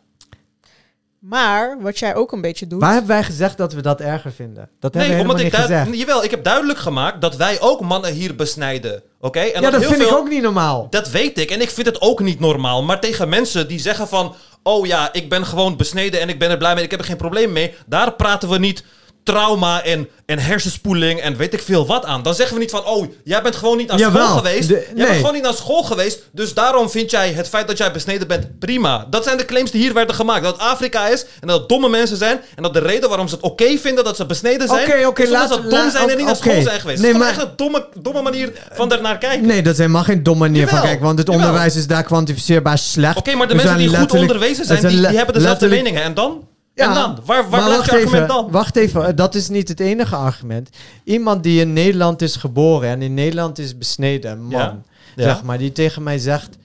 Maar 1.22 1.78
wat 1.82 2.00
jij 2.00 2.16
ook 2.16 2.32
een 2.32 2.42
beetje 2.42 2.68
doet. 2.68 2.82
Waar 2.82 2.92
hebben 2.92 3.10
wij 3.10 3.24
gezegd 3.24 3.58
dat 3.58 3.74
we 3.74 3.82
dat 3.82 4.02
erger 4.02 4.32
vinden? 4.32 4.70
Dat 4.80 4.94
Nee, 4.94 5.02
hebben 5.08 5.26
we 5.26 5.32
omdat 5.32 5.46
ik 5.46 5.52
niet 5.58 5.68
duid- 5.68 5.82
gezegd. 5.82 5.98
Jawel, 6.00 6.24
ik 6.24 6.32
heb 6.32 6.44
duidelijk 6.44 6.80
gemaakt 6.80 7.22
dat 7.22 7.36
wij 7.36 7.62
ook 7.62 7.82
mannen 7.82 8.14
hier 8.14 8.36
besnijden. 8.36 9.02
Oké? 9.20 9.40
En 9.40 9.62
ja, 9.62 9.70
dat 9.70 9.80
heel 9.80 9.90
vind 9.90 10.02
ik 10.02 10.14
ook 10.16 10.30
niet 10.30 10.42
normaal. 10.42 10.88
Dat 10.90 11.10
weet 11.10 11.38
ik 11.40 11.52
en 11.52 11.62
ik 11.62 11.70
vind 11.70 11.88
het 11.88 12.02
ook 12.02 12.20
niet 12.20 12.40
normaal. 12.40 12.84
Maar 12.84 13.00
tegen 13.00 13.30
mensen 13.30 13.68
die 13.68 13.80
zeggen 13.80 14.08
van... 14.08 14.36
Oh 14.64 14.86
ja, 14.86 15.14
ik 15.14 15.30
ben 15.30 15.46
gewoon 15.46 15.78
besneden 15.78 16.20
en 16.22 16.30
ik 16.30 16.40
ben 16.40 16.50
er 16.50 16.58
blij 16.58 16.76
mee. 16.76 16.84
Ik 16.84 16.92
heb 16.92 17.00
er 17.00 17.06
geen 17.06 17.18
probleem 17.18 17.52
mee. 17.52 17.74
Daar 17.86 18.14
praten 18.14 18.50
we 18.50 18.58
niet 18.60 18.84
trauma 19.24 19.84
en, 19.84 20.08
en 20.26 20.40
hersenspoeling 20.40 21.20
en 21.20 21.38
weet 21.38 21.54
ik 21.54 21.62
veel 21.62 21.86
wat 21.86 22.06
aan. 22.06 22.24
Dan 22.24 22.36
zeggen 22.36 22.56
we 22.56 22.62
niet 22.62 22.72
van... 22.72 22.86
Oh, 22.86 23.06
jij 23.24 23.42
bent 23.42 23.56
gewoon 23.56 23.78
niet 23.78 23.88
naar 23.88 23.98
Jawel, 23.98 24.26
school 24.26 24.38
geweest. 24.38 24.68
de- 24.68 24.74
Jij 24.74 24.94
nee. 24.96 25.06
bent 25.06 25.18
gewoon 25.18 25.34
niet 25.34 25.44
naar 25.44 25.54
school 25.54 25.84
geweest. 25.84 26.20
Dus 26.32 26.54
daarom 26.54 26.90
vind 26.90 27.12
jij 27.12 27.32
het 27.32 27.48
feit 27.50 27.68
dat 27.68 27.78
jij 27.78 27.92
besneden 27.92 28.28
bent 28.28 28.60
prima. 28.60 29.08
Dat 29.10 29.24
zijn 29.24 29.38
de 29.38 29.46
claims 29.46 29.72
die 29.72 29.82
hier 29.82 29.94
werden 29.94 30.16
gemaakt. 30.16 30.44
Dat 30.44 30.58
Afrika 30.60 31.08
is 31.08 31.26
en 31.40 31.48
dat 31.48 31.60
het 31.60 31.70
domme 31.70 31.90
mensen 31.90 32.18
zijn. 32.18 32.42
En 32.56 32.64
dat 32.64 32.74
de 32.74 32.80
reden 32.80 33.10
waarom 33.10 33.28
ze 33.28 33.36
het 33.36 33.44
oké 33.44 33.78
vinden 33.78 34.04
dat 34.04 34.16
ze 34.16 34.26
besneden 34.26 34.68
zijn... 34.68 34.88
Oké, 34.92 35.06
oké, 35.08 35.22
is 35.22 35.30
omdat 35.30 35.54
ze 35.54 35.68
dom 35.68 35.90
zijn 35.92 36.10
en 36.10 36.18
niet 36.18 36.26
naar 36.26 36.36
school 36.36 36.62
zijn 36.62 36.80
geweest. 36.80 37.02
Nee, 37.02 37.12
dat 37.14 37.22
is 37.22 37.28
maar- 37.28 37.38
echt 37.38 37.50
een 37.50 37.54
domme, 37.56 37.88
domme 38.02 38.22
manier 38.22 38.52
van 38.74 38.90
daarnaar 38.90 39.18
kijken. 39.18 39.48
Nee, 39.48 39.62
dat 39.62 39.74
is 39.74 39.80
helemaal 39.80 40.04
geen 40.04 40.24
domme 40.24 40.40
manier 40.48 40.68
van 40.68 40.82
kijken. 40.82 41.06
Want 41.06 41.18
het 41.18 41.28
jawel. 41.28 41.42
onderwijs 41.46 41.76
is 41.76 41.88
daar 41.88 42.04
kwantificeerbaar 42.04 42.78
slecht. 42.78 43.18
Oké, 43.18 43.36
maar 43.36 43.48
de 43.48 43.56
mensen 43.56 43.78
die 43.78 43.98
goed 43.98 44.12
onderwezen 44.12 44.68
er 44.70 44.78
zijn, 44.78 44.94
die, 44.94 45.06
hebben 45.08 45.34
dezelfde 45.34 45.68
meningen. 45.68 46.04
En 46.04 46.14
dan? 46.14 46.50
Ja, 46.82 46.88
en 46.88 46.94
dan? 46.94 47.18
Waar, 47.26 47.50
waar 47.50 47.64
blijft 47.64 47.86
je 47.86 47.92
argument 47.92 48.14
even, 48.14 48.28
dan? 48.28 48.52
Wacht 48.52 48.76
even, 48.76 49.06
eh, 49.06 49.16
dat 49.16 49.36
is 49.36 49.50
niet 49.50 49.68
het 49.68 49.80
enige 49.80 50.16
argument. 50.16 50.70
Iemand 51.04 51.44
die 51.44 51.62
in 51.62 51.74
Nederland 51.74 52.22
is 52.22 52.36
geboren 52.36 52.90
en 52.90 53.02
in 53.02 53.14
Nederland 53.14 53.60
is 53.60 53.78
besneden, 53.78 54.32
een 54.32 54.44
man, 54.44 54.84
Ja. 55.16 55.24
Zeg 55.24 55.44
maar, 55.44 55.58
die 55.58 55.72
tegen 55.72 56.04
mij 56.04 56.18
zegt: 56.18 56.58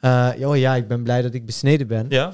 eh, 0.00 0.28
Oh 0.40 0.56
ja, 0.56 0.74
ik 0.74 0.88
ben 0.88 1.02
blij 1.02 1.22
dat 1.22 1.34
ik 1.34 1.46
besneden 1.46 1.86
ben. 1.86 2.06
Ja. 2.08 2.32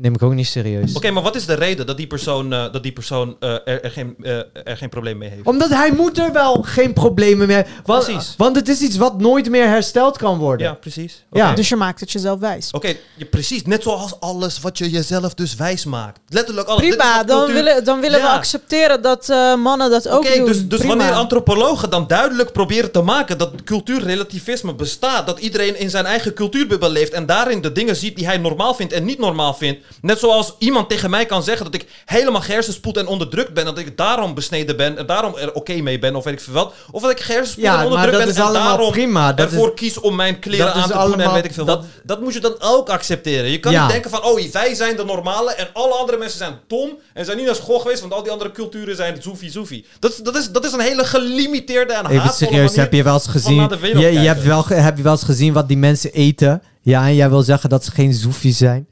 Neem 0.00 0.14
ik 0.14 0.22
ook 0.22 0.34
niet 0.34 0.46
serieus. 0.46 0.94
Oké, 0.94 1.10
maar 1.10 1.22
wat 1.22 1.36
is 1.36 1.46
de 1.46 1.54
reden 1.54 1.86
dat 1.86 1.96
die 1.96 2.06
persoon, 2.06 2.52
eh, 2.52 2.72
dat 2.72 2.82
die 2.82 2.92
persoon 2.92 3.36
eh, 3.40 3.50
er, 3.52 3.82
er, 3.84 3.90
geen, 3.90 4.16
eh, 4.22 4.36
er 4.64 4.76
geen 4.76 4.88
probleem 4.88 5.18
mee 5.18 5.28
heeft? 5.30 5.46
Omdat 5.46 5.68
hij 5.68 5.92
moet 5.92 6.18
er 6.18 6.32
wel 6.32 6.62
geen 6.62 6.92
problemen 6.92 7.46
meer. 7.46 7.66
Want, 7.84 8.04
Precies. 8.04 8.34
Want 8.36 8.56
het 8.56 8.68
is 8.68 8.80
iets 8.80 8.96
wat 8.96 9.20
nooit 9.20 9.50
meer 9.50 9.66
hersteld 9.66 10.16
kan 10.16 10.38
worden. 10.38 10.66
Ja, 10.66 10.74
precies. 10.74 11.24
Ja. 11.32 11.46
Oké. 11.46 11.54
Dus 11.54 11.68
je 11.68 11.76
maakt 11.76 12.00
het 12.00 12.12
jezelf 12.12 12.38
wijs. 12.40 12.70
Oké, 12.70 12.94
je- 13.16 13.24
precies. 13.24 13.62
Net 13.62 13.82
zoals 13.82 14.20
alles 14.20 14.60
wat 14.60 14.78
je 14.78 14.90
jezelf 14.90 15.34
dus 15.34 15.54
wijs 15.54 15.84
maakt. 15.84 16.20
Letterlijk 16.28 16.68
alles. 16.68 16.88
Prima, 16.88 17.24
dan 17.24 17.52
willen, 17.52 17.84
dan 17.84 18.00
willen 18.00 18.20
we 18.20 18.28
accepteren 18.28 19.02
dat 19.02 19.28
eh, 19.28 19.54
mannen 19.54 19.90
dat 19.90 20.08
ook 20.08 20.18
Oké, 20.24 20.36
doen. 20.36 20.46
dus, 20.46 20.66
dus 20.68 20.78
Prima. 20.78 20.96
wanneer 20.96 21.14
antropologen 21.14 21.90
dan 21.90 22.06
duidelijk 22.06 22.52
proberen 22.52 22.90
te 22.92 23.00
maken 23.00 23.38
dat 23.38 23.50
cultuurrelativisme 23.64 24.74
bestaat, 24.74 25.26
dat 25.26 25.38
iedereen 25.38 25.78
in 25.78 25.90
zijn 25.90 26.06
eigen 26.06 26.34
cultuurbubbel 26.34 26.90
leeft 26.90 27.12
en 27.12 27.26
daarin 27.26 27.60
de 27.60 27.72
dingen 27.72 27.96
ziet 27.96 28.16
die 28.16 28.26
hij 28.26 28.36
normaal 28.38 28.74
vindt 28.74 28.92
en 28.92 29.04
niet 29.04 29.18
normaal 29.18 29.54
vindt, 29.54 29.88
net 30.00 30.18
zoals 30.18 30.54
iemand 30.58 30.88
tegen 30.88 31.10
mij 31.10 31.26
kan 31.26 31.42
zeggen 31.42 31.64
dat 31.64 31.74
ik 31.74 31.86
helemaal 32.04 32.40
gehersenspoeld 32.40 32.96
en 32.96 33.06
onderdrukt 33.06 33.54
ben, 33.54 33.64
dat 33.64 33.78
ik 33.78 33.96
daarom 33.96 34.34
besneden 34.34 34.76
ben 34.76 34.98
en 34.98 35.06
daarom 35.06 35.36
er 35.36 35.52
oké 35.52 35.74
mee 35.80 35.98
ben 35.98 36.16
of 36.16 36.24
weet 36.24 36.32
ik 36.32 36.40
veel 36.40 36.52
wat, 36.54 36.72
of 36.90 37.02
dat 37.02 37.10
ik 37.10 37.20
gehersenspoeld 37.20 37.66
Ja, 37.66 37.78
en 37.78 37.84
onderdrukt 37.84 38.16
dat 38.26 38.34
ben 38.34 38.44
en 38.46 38.52
daarom 38.52 38.90
prima. 38.90 39.32
Dat 39.32 39.50
ervoor 39.50 39.68
is- 39.68 39.74
kies 39.74 40.00
om 40.00 40.16
mijn 40.16 40.38
kleren 40.38 40.66
dat 40.66 40.74
aan 40.74 40.88
te 40.90 41.10
doen 41.10 41.20
en 41.20 41.32
weet 41.32 41.44
ik 41.44 41.52
veel 41.52 41.64
wat. 41.64 41.84
Dat 42.04 42.20
moet 42.20 42.32
je 42.32 42.40
dan 42.40 42.54
ook 42.58 42.88
accepteren. 42.88 43.50
Je 43.50 43.60
kan 43.60 43.72
Ja. 43.72 43.82
niet 43.82 43.90
denken 43.92 44.10
van, 44.10 44.22
oh, 44.24 44.40
wij 44.52 44.74
zijn 44.74 44.96
de 44.96 45.04
normale 45.04 45.52
en 45.54 45.68
alle 45.72 45.94
andere 45.94 46.18
mensen 46.18 46.38
zijn 46.38 46.58
dom 46.66 46.98
en 47.14 47.24
zijn 47.24 47.36
niet 47.36 47.46
naar 47.46 47.54
school 47.54 47.78
geweest, 47.78 48.00
want 48.00 48.12
al 48.12 48.22
die 48.22 48.32
andere 48.32 48.50
culturen 48.52 48.96
zijn 48.96 49.22
zoefie 49.22 49.50
zoefie. 49.50 49.84
Dat, 49.98 50.10
is- 50.10 50.16
dat, 50.16 50.36
is, 50.36 50.50
dat 50.50 50.64
is 50.64 50.72
een 50.72 50.80
hele 50.80 51.04
gelimiteerde 51.04 51.92
en 51.92 52.06
Even 52.06 52.16
haatvolle 52.20 52.50
serieus, 52.50 52.76
heb 52.76 52.92
je 52.92 53.02
wel 53.02 53.14
eens 53.14 53.26
gezien? 53.26 53.68
Je, 53.82 53.98
je 54.12 54.18
hebt 54.18 54.42
wel, 54.42 54.64
heb 54.66 54.96
je 54.96 55.02
wel 55.02 55.12
eens 55.12 55.22
gezien 55.22 55.52
wat 55.52 55.68
die 55.68 55.76
mensen 55.76 56.12
eten? 56.12 56.62
Ja, 56.82 57.06
en 57.06 57.14
jij 57.14 57.30
wil 57.30 57.42
zeggen 57.42 57.70
dat 57.70 57.84
ze 57.84 57.90
geen 57.90 58.14
zoefies 58.14 58.58
zijn? 58.58 58.88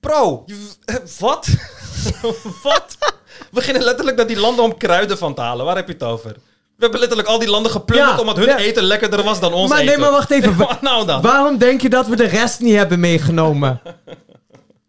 Bro, 0.00 0.42
je- 0.46 0.68
eh, 0.84 0.94
wat? 1.18 1.46
wat? 2.62 2.96
We 3.38 3.46
beginnen 3.50 3.82
letterlijk 3.82 4.16
naar 4.16 4.26
die 4.26 4.38
landen 4.40 4.64
om 4.64 4.76
kruiden 4.76 5.18
van 5.18 5.34
te 5.34 5.40
halen. 5.40 5.64
Waar 5.66 5.76
heb 5.76 5.86
je 5.86 5.92
het 5.92 6.02
over? 6.02 6.30
We 6.30 6.84
hebben 6.84 6.98
letterlijk 7.00 7.28
al 7.28 7.38
die 7.38 7.48
landen 7.50 7.72
geplunderd 7.72 8.10
Ja, 8.12 8.18
omdat 8.20 8.36
hun 8.36 8.46
ja. 8.46 8.56
eten 8.56 8.82
lekkerder 8.82 9.22
was 9.22 9.40
dan 9.40 9.52
ons 9.52 9.70
maar 9.70 9.78
eten. 9.78 9.90
nee, 9.92 10.00
maar 10.00 10.10
wacht 10.10 10.30
even. 10.30 10.56
Wat 10.66 10.80
nou 10.82 11.06
dan? 11.06 11.22
Waarom 11.22 11.58
denk 11.58 11.80
je 11.80 11.88
dat 11.88 12.06
we 12.06 12.16
de 12.16 12.26
rest 12.26 12.60
niet 12.60 12.74
hebben 12.76 13.00
meegenomen? 13.00 13.80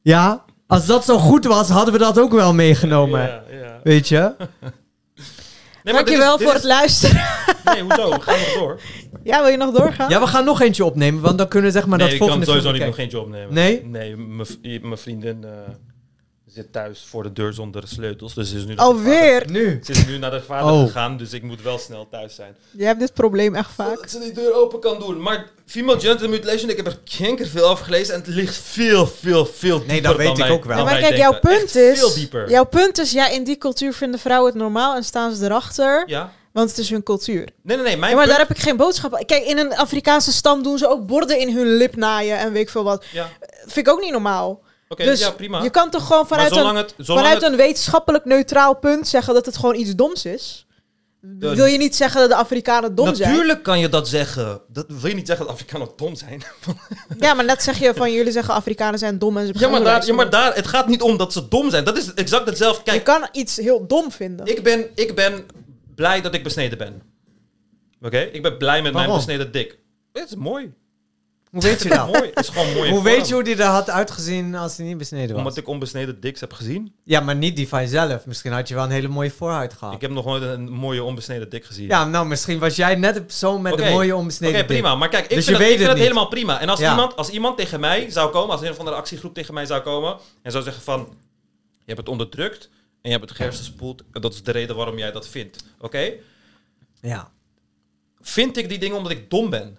ja? 0.02 0.44
Als 0.68 0.86
dat 0.86 1.06
zo 1.06 1.18
goed 1.18 1.46
was, 1.46 1.70
hadden 1.70 1.94
we 1.94 2.00
dat 2.00 2.20
ook 2.20 2.32
wel 2.32 2.54
meegenomen. 2.54 3.22
Ja, 3.22 3.44
ja. 3.52 3.80
Weet 3.84 4.08
je? 4.08 4.36
Nee, 5.94 6.04
Dankjewel 6.04 6.36
is- 6.38 6.42
voor 6.44 6.54
is- 6.54 6.58
het 6.58 6.68
luisteren. 6.68 7.22
Nee, 7.66 7.82
hoezo? 7.82 8.10
We 8.10 8.22
gaan 8.22 8.40
nog 8.40 8.54
door. 8.54 8.80
Ja, 9.24 9.42
wil 9.42 9.52
je 9.52 9.58
nog 9.58 9.74
doorgaan? 9.74 10.10
Ja, 10.10 10.20
we 10.20 10.28
gaan 10.28 10.46
nog 10.46 10.62
eentje 10.62 10.86
opnemen, 10.86 11.22
want 11.22 11.38
dan 11.38 11.48
kunnen 11.48 11.72
we 11.72 11.78
zeg 11.78 11.88
maar 11.88 11.98
nee, 11.98 12.06
dat 12.08 12.14
ik 12.16 12.20
kan 12.22 12.28
volgende 12.30 12.52
sowieso 12.52 12.72
niet 12.78 12.86
nog 12.88 12.98
eentje 12.98 13.20
opnemen. 13.20 13.54
Nee? 13.54 13.86
Nee, 13.86 14.16
mijn 14.82 14.98
vriendin 14.98 15.44
eh, 15.44 15.50
zit 16.64 16.72
thuis 16.74 17.06
voor 17.10 17.24
de 17.24 17.34
deur 17.34 17.54
zonder 17.54 17.88
sleutels. 17.88 18.34
Dus 18.34 18.50
ze 18.50 18.58
is 18.58 18.66
nu 18.66 18.76
Alweer? 18.76 19.44
Nu? 19.50 19.80
Ze 19.84 19.92
is 19.92 20.06
nu 20.06 20.18
naar 20.18 20.32
de 20.32 20.42
vader 20.42 20.72
Oh. 20.74 20.82
gegaan, 20.86 21.18
dus 21.18 21.34
ik 21.34 21.44
moet 21.44 21.62
wel 21.62 21.78
snel 21.78 22.08
thuis 22.12 22.36
zijn. 22.36 22.56
Je 22.72 22.84
hebt 22.86 23.00
dit 23.00 23.14
probleem 23.14 23.56
echt 23.56 23.72
vaak. 23.72 23.96
Dat 23.96 24.12
ze 24.12 24.20
die 24.20 24.32
deur 24.32 24.54
open 24.54 24.80
kan 24.80 25.00
doen. 25.00 25.22
Maar 25.22 25.50
female 25.66 26.00
genital 26.00 26.28
mutilation, 26.28 26.70
ik 26.70 26.78
heb 26.78 26.86
er 26.88 27.00
kanker 27.18 27.48
veel 27.48 27.70
over 27.70 27.86
gelezen 27.86 28.14
en 28.14 28.20
het 28.20 28.30
ligt 28.30 28.56
veel, 28.56 29.08
veel, 29.08 29.46
veel 29.46 29.78
dieper 29.78 29.94
Nee, 29.94 30.02
dat 30.02 30.16
weet 30.16 30.26
dan 30.26 30.36
ik 30.38 30.42
wij- 30.44 30.52
ook 30.52 30.66
wel. 30.66 30.78
Ja, 30.78 30.84
maar 30.84 30.94
wij 30.94 31.02
kijk, 31.02 31.18
jouw 31.18 31.40
punt 31.40 31.62
Echt 31.64 31.76
is... 31.76 32.00
Veel 32.00 32.14
dieper. 32.14 32.50
Jouw 32.50 32.66
punt 32.66 32.98
is, 32.98 33.12
ja, 33.12 33.30
in 33.30 33.44
die 33.44 33.58
cultuur 33.58 33.94
vinden 33.94 34.20
vrouwen 34.20 34.52
het 34.52 34.62
normaal 34.62 34.96
en 34.96 35.04
staan 35.04 35.34
ze 35.36 35.46
erachter. 35.46 36.04
Ja. 36.08 36.32
Want 36.52 36.70
het 36.70 36.78
is 36.80 36.90
hun 36.90 37.04
cultuur. 37.04 37.48
Nee, 37.62 37.78
nee, 37.78 37.86
nee. 37.86 37.98
Mijn 37.98 38.10
Ja, 38.12 38.18
maar 38.18 38.26
punt- 38.26 38.38
daar 38.38 38.48
heb 38.48 38.58
ik 38.58 38.64
geen 38.64 38.78
boodschap 38.78 39.16
aan. 39.16 39.26
Kijk, 39.26 39.44
in 39.46 39.58
een 39.58 39.76
Afrikaanse 39.78 40.32
stam 40.32 40.64
doen 40.64 40.78
ze 40.78 40.88
ook 40.90 41.06
borden 41.06 41.40
in 41.40 41.56
hun 41.56 41.68
lip 41.78 41.96
naaien 41.96 42.38
en 42.38 42.52
weet 42.52 42.62
ik 42.62 42.70
veel 42.70 42.84
wat. 42.84 43.06
Ja. 43.12 43.30
Vind 43.66 43.88
ik 43.88 43.94
ook 43.94 44.02
niet 44.02 44.12
normaal. 44.12 44.62
Oké, 44.92 45.04
dus 45.04 45.20
ja, 45.20 45.32
prima. 45.32 45.64
je 45.64 45.70
kan 45.70 45.90
toch 45.90 46.08
gewoon 46.08 46.28
vanuit, 46.28 46.56
een, 46.56 46.76
het- 46.76 46.94
vanuit 46.98 47.42
het- 47.42 47.52
een 47.52 47.58
wetenschappelijk 47.58 48.26
neutraal 48.26 48.76
punt 48.76 49.08
zeggen 49.08 49.34
dat 49.34 49.46
het 49.46 49.58
gewoon 49.58 49.76
iets 49.76 49.96
doms 49.96 50.26
is. 50.26 50.66
De- 51.22 51.56
Wil 51.56 51.66
je 51.66 51.78
niet 51.78 51.96
zeggen 51.96 52.20
dat 52.20 52.30
de 52.30 52.36
Afrikanen 52.36 52.96
dom 52.96 53.16
zijn? 53.16 53.30
Natuurlijk 53.30 53.64
kan 53.64 53.80
je 53.80 53.90
dat 53.90 54.08
zeggen. 54.08 54.62
Dat 54.68 54.86
wil 54.88 55.10
je 55.10 55.16
niet 55.16 55.28
zeggen 55.28 55.46
dat 55.46 55.56
Afrikanen 55.56 55.88
dom 55.96 56.16
zijn. 56.16 56.44
Ja, 57.20 57.34
maar 57.34 57.46
net 57.46 57.64
zeg 57.64 57.80
je 57.80 57.94
van 57.94 58.14
jullie 58.14 58.32
zeggen 58.32 58.54
Afrikanen 58.54 59.00
zijn 59.00 59.20
dom 59.20 59.38
en 59.38 59.48
ze 59.48 59.54
Ja, 59.58 59.68
maar, 59.70 59.84
daar, 59.84 60.06
ja, 60.06 60.14
maar 60.14 60.30
daar, 60.30 60.56
het 60.56 60.68
gaat 60.68 60.88
niet 60.88 61.02
om 61.02 61.18
dat 61.18 61.34
ze 61.34 61.48
dom 61.48 61.70
zijn. 61.70 61.84
Dat 61.84 61.98
is 61.98 62.14
exact 62.14 62.46
hetzelfde. 62.46 62.84
Kijk, 62.84 62.98
Je 62.98 63.04
kan 63.04 63.28
iets 63.32 63.58
heel 63.58 63.88
dom 63.88 64.12
vinden. 64.12 64.46
ik 64.46 64.64
ben, 64.64 64.86
ik 64.96 65.16
ben 65.16 65.46
blij 65.96 66.22
dat 66.22 66.34
ik 66.34 66.44
besneden 66.44 66.78
ben. 66.78 67.02
Oké? 68.02 68.20
Ik 68.20 68.42
ben 68.42 68.58
blij 68.58 68.82
met 68.82 68.94
mijn 68.94 69.12
besneden 69.12 69.52
dik. 69.52 69.78
Het 70.14 70.30
is 70.30 70.36
mooi. 70.36 70.74
Hoe 71.50 71.62
weet 71.62 71.82
je 71.84 71.90
dat? 71.90 72.08
mooi. 72.12 72.30
Is 72.34 72.50
gewoon 72.50 72.74
mooi. 72.74 72.92
Hoe 72.92 73.04
weet 73.04 73.28
je 73.28 73.34
hoe 73.34 73.44
die 73.44 73.56
er 73.56 73.64
had 73.64 73.90
uitgezien 73.90 74.56
als 74.56 74.78
hij 74.78 74.86
niet 74.86 74.98
besneden 74.98 75.30
was? 75.30 75.38
Omdat 75.38 75.58
ik 75.58 75.68
onbesneden 75.68 76.20
diks 76.20 76.40
heb 76.40 76.54
gezien. 76.54 76.94
Ja, 77.04 77.20
maar 77.20 77.36
niet 77.36 77.56
die 77.56 77.68
van 77.68 77.82
jezelf. 77.82 78.26
Misschien 78.26 78.52
had 78.52 78.68
je 78.68 78.76
wel 78.76 78.84
een 78.84 78.90
hele 78.92 79.08
mooie 79.08 79.32
voorhuid 79.32 79.74
gehad. 79.74 79.94
Ik 79.94 80.02
heb 80.02 80.12
nog 80.12 80.26
nooit 80.26 80.44
een 80.44 80.70
mooie 80.70 81.04
onbesneden 81.04 81.50
dik 81.50 81.66
gezien. 81.66 81.88
Ja, 81.88 82.06
nou, 82.06 82.28
misschien 82.28 82.60
was 82.60 82.76
jij 82.76 82.96
net 82.96 83.14
de 83.14 83.22
persoon 83.24 83.62
met 83.62 83.74
Oké. 83.74 83.84
de 83.84 83.90
mooie 83.90 84.16
onbesneden 84.16 84.56
Oké, 84.60 84.68
dik. 84.68 84.78
prima. 84.78 84.96
Maar 84.96 85.10
kijk, 85.10 85.24
ik 85.24 85.30
Dus 85.36 85.46
vind, 85.46 85.58
je 85.58 85.64
het, 85.64 85.72
ik 85.72 85.78
vind 85.78 85.90
het 85.90 86.00
helemaal 86.00 86.28
prima. 86.28 86.60
En 86.60 86.70
als, 86.70 86.80
Ja. 86.80 86.90
iemand, 86.92 87.16
als 87.16 87.30
iemand 87.30 87.58
tegen 87.58 87.80
mij 87.80 88.10
zou 88.10 88.32
komen, 88.32 88.52
als 88.52 88.62
een 88.68 88.76
van 88.76 88.86
de 88.86 88.92
actiegroep 88.92 89.34
tegen 89.34 89.54
mij 89.54 89.66
zou 89.66 89.82
komen 89.82 90.18
en 90.42 90.52
zou 90.52 90.64
zeggen 90.64 90.84
van, 90.84 91.00
je 91.72 91.86
hebt 91.86 91.98
het 92.00 92.10
onderdrukt 92.10 92.70
en 93.02 93.10
je 93.10 93.18
hebt 93.18 93.30
het 93.30 93.38
gehersenspoeld 93.38 94.04
en 94.12 94.22
dat 94.22 94.34
is 94.34 94.44
de 94.44 94.52
reden 94.52 94.76
waarom 94.76 94.98
jij 94.98 95.12
dat 95.12 95.28
vindt. 95.28 95.64
Oké? 95.80 96.12
Ja. 97.02 97.32
Vind 98.22 98.58
ik 98.58 98.70
die 98.70 98.78
dingen 98.80 98.98
omdat 98.98 99.12
ik 99.12 99.30
dom 99.30 99.50
ben? 99.50 99.79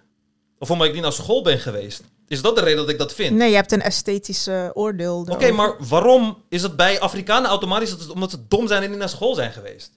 Of 0.61 0.71
omdat 0.71 0.87
ik 0.87 0.93
niet 0.93 1.01
naar 1.01 1.11
school 1.13 1.41
ben 1.43 1.59
geweest? 1.59 2.03
Is 2.27 2.41
dat 2.41 2.55
de 2.55 2.61
reden 2.61 2.77
dat 2.77 2.89
ik 2.89 2.97
dat 2.97 3.13
vind? 3.13 3.35
Nee, 3.37 3.49
je 3.49 3.55
hebt 3.55 3.71
een 3.71 3.81
esthetische 3.81 4.71
oordeel. 4.73 5.25
Oké, 5.29 5.51
maar 5.51 5.75
waarom 5.89 6.37
is 6.49 6.61
het 6.61 6.75
bij 6.75 6.99
Afrikanen 6.99 7.49
automatisch 7.49 7.89
dat 7.89 7.99
het 7.99 8.09
omdat 8.09 8.31
ze 8.31 8.37
dom 8.47 8.67
zijn 8.67 8.83
en 8.83 8.89
niet 8.89 8.99
naar 8.99 9.09
school 9.09 9.35
zijn 9.35 9.51
geweest? 9.51 9.91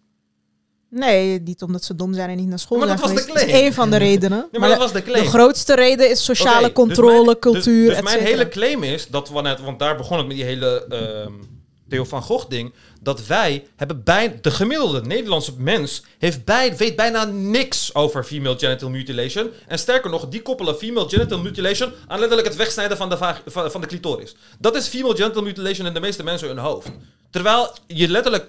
Nee, 0.91 1.41
niet 1.41 1.63
omdat 1.63 1.85
ze 1.85 1.95
dom 1.95 2.15
zijn 2.15 2.31
en 2.31 2.37
niet 2.37 2.49
naar 2.49 2.59
school 2.59 2.79
Maar 2.79 2.87
zijn 2.87 3.01
dat 3.01 3.09
was 3.11 3.17
de 3.17 3.23
geweest. 3.23 3.39
Dat 3.39 3.47
is 3.47 3.53
claim. 3.53 3.65
één 3.67 3.75
van 3.75 3.91
de 3.91 3.97
redenen. 3.97 4.49
maar 4.59 4.69
dat 4.69 4.79
was 4.79 4.93
de 4.93 5.03
claim. 5.03 5.25
De 5.25 5.31
grootste 5.31 5.75
reden 5.75 6.11
is 6.11 6.25
sociale 6.25 6.65
dus 6.65 6.73
controle, 6.73 7.25
mijn- 7.25 7.39
cultuur, 7.39 7.87
Dus, 7.89 7.95
dus 7.95 8.03
mijn 8.05 8.19
cetera. 8.19 8.25
hele 8.31 8.49
claim 8.49 8.83
is 8.83 9.07
dat 9.09 9.29
wanneer, 9.29 9.59
want 9.65 9.79
daar 9.79 9.97
begon 9.97 10.19
het 10.19 10.27
met 10.27 10.37
die 10.37 10.45
hele 10.45 10.87
ehm, 10.89 11.33
Theo 11.89 12.05
van 12.05 12.23
Gogh 12.23 12.49
ding, 12.49 12.75
dat 13.03 13.27
wij 13.27 13.67
hebben 13.77 14.03
bij 14.05 14.39
de 14.41 14.51
gemiddelde 14.51 15.03
Nederlandse 15.03 15.53
mens 15.59 16.03
heeft 16.19 16.45
bij, 16.45 16.77
weet 16.77 16.97
bijna 16.97 17.25
niks 17.25 17.95
over 17.95 18.25
female 18.25 18.59
genital 18.59 18.91
mutilation. 18.91 19.51
En 19.67 19.79
sterker 19.79 20.11
nog, 20.11 20.29
die 20.29 20.43
koppelen 20.43 20.77
female 20.77 21.09
genital 21.09 21.39
mutilation 21.39 21.93
aan 22.07 22.19
letterlijk 22.19 22.49
het 22.49 22.57
wegsnijden 22.57 22.97
van 22.97 23.09
de, 23.09 23.17
van, 23.47 23.81
de 23.81 23.87
clitoris. 23.87 24.35
Dat 24.59 24.77
is 24.77 24.87
female 24.87 25.17
genital 25.17 25.43
mutilation 25.43 25.87
in 25.87 25.95
de 25.95 26.01
meeste 26.01 26.23
mensen 26.23 26.49
hun 26.49 26.59
hoofd. 26.59 26.89
Terwijl 27.31 27.75
je 27.87 28.09
letterlijk 28.09 28.49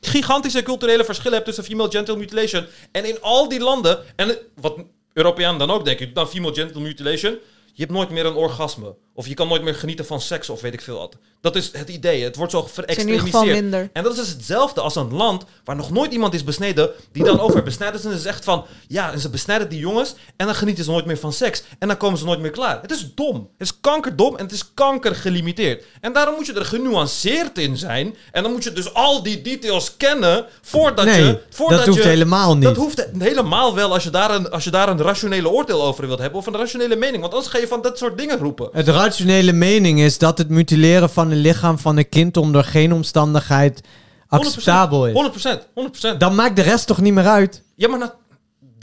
gigantische 0.00 0.62
culturele 0.62 1.04
verschillen 1.04 1.34
hebt 1.34 1.46
tussen 1.46 1.64
female 1.64 1.90
genital 1.90 2.16
mutilation 2.16 2.66
en 2.92 3.04
in 3.04 3.20
al 3.20 3.48
die 3.48 3.60
landen, 3.60 3.98
en 4.16 4.36
wat 4.54 4.76
Europeanen 5.12 5.58
dan 5.58 5.70
ook 5.70 5.84
denken, 5.84 6.14
dan 6.14 6.28
female 6.28 6.54
genital 6.54 6.80
mutilation, 6.80 7.38
je 7.72 7.82
hebt 7.82 7.92
nooit 7.92 8.10
meer 8.10 8.26
een 8.26 8.34
orgasme. 8.34 8.94
Of 9.14 9.26
je 9.26 9.34
kan 9.34 9.48
nooit 9.48 9.62
meer 9.62 9.74
genieten 9.74 10.06
van 10.06 10.20
seks 10.20 10.48
of 10.48 10.60
weet 10.60 10.72
ik 10.72 10.80
veel 10.80 10.98
wat. 10.98 11.16
Dat 11.40 11.56
is 11.56 11.70
het 11.72 11.88
idee. 11.88 12.22
Het 12.24 12.36
wordt 12.36 12.52
zo 12.52 12.68
verextremiseerd. 12.72 13.90
En 13.92 14.02
dat 14.02 14.12
is 14.12 14.18
dus 14.18 14.28
hetzelfde 14.28 14.80
als 14.80 14.96
een 14.96 15.14
land 15.14 15.44
waar 15.64 15.76
nog 15.76 15.90
nooit 15.90 16.12
iemand 16.12 16.34
is 16.34 16.44
besneden, 16.44 16.90
die 17.12 17.24
dan 17.24 17.40
over 17.40 17.62
besnijden 17.62 18.00
zijn 18.00 18.12
en 18.12 18.18
zegt 18.18 18.44
van, 18.44 18.64
ja, 18.88 19.12
en 19.12 19.20
ze 19.20 19.28
besnijden 19.30 19.68
die 19.68 19.78
jongens 19.78 20.14
en 20.36 20.46
dan 20.46 20.54
genieten 20.54 20.84
ze 20.84 20.90
nooit 20.90 21.06
meer 21.06 21.18
van 21.18 21.32
seks. 21.32 21.62
En 21.78 21.88
dan 21.88 21.96
komen 21.96 22.18
ze 22.18 22.24
nooit 22.24 22.40
meer 22.40 22.50
klaar. 22.50 22.78
Het 22.82 22.90
is 22.90 23.06
dom. 23.14 23.34
Het 23.58 23.68
is 23.68 23.80
kankerdom 23.80 24.36
en 24.36 24.44
het 24.44 24.52
is 24.52 24.70
kankergelimiteerd. 24.74 25.84
En 26.00 26.12
daarom 26.12 26.34
moet 26.34 26.46
je 26.46 26.52
er 26.52 26.64
genuanceerd 26.64 27.58
in 27.58 27.76
zijn. 27.76 28.16
En 28.32 28.42
dan 28.42 28.52
moet 28.52 28.64
je 28.64 28.72
dus 28.72 28.94
al 28.94 29.22
die 29.22 29.42
details 29.42 29.96
kennen 29.96 30.46
voordat 30.62 31.04
Nee, 31.04 31.24
je... 31.24 31.38
Voordat 31.50 31.78
dat 31.78 31.86
hoeft 31.88 32.02
je- 32.02 32.08
helemaal 32.08 32.54
niet. 32.54 32.62
Dat 32.64 32.76
hoeft 32.76 33.06
helemaal 33.18 33.74
wel 33.74 33.92
als 33.92 34.04
je, 34.04 34.10
daar 34.10 34.30
een, 34.34 34.50
als 34.50 34.64
je 34.64 34.70
daar 34.70 34.88
een 34.88 35.00
rationele 35.02 35.48
oordeel 35.50 35.82
over 35.82 36.06
wilt 36.06 36.18
hebben 36.18 36.38
of 36.38 36.46
een 36.46 36.56
rationele 36.56 36.96
mening. 36.96 37.20
Want 37.20 37.32
anders 37.32 37.52
ga 37.52 37.58
je 37.58 37.66
van 37.68 37.82
dat 37.82 37.98
soort 37.98 38.18
dingen 38.18 38.38
roepen. 38.38 38.68
Het 38.72 38.88
rationele 38.88 39.52
mening 39.52 40.00
is 40.00 40.18
dat 40.18 40.38
het 40.38 40.48
mutileren 40.48 41.10
van 41.10 41.29
een 41.30 41.38
lichaam 41.40 41.78
van 41.78 41.96
een 41.96 42.08
kind 42.08 42.36
onder 42.36 42.64
geen 42.64 42.92
omstandigheid 42.92 43.80
acceptabel 44.28 45.06
is. 45.06 45.14
100%, 45.14 46.14
100%. 46.14 46.16
Dan 46.18 46.34
maakt 46.34 46.56
de 46.56 46.62
rest 46.62 46.86
toch 46.86 47.00
niet 47.00 47.12
meer 47.12 47.26
uit? 47.26 47.62
Ja, 47.74 47.88
maar 47.88 47.98
na- 47.98 48.14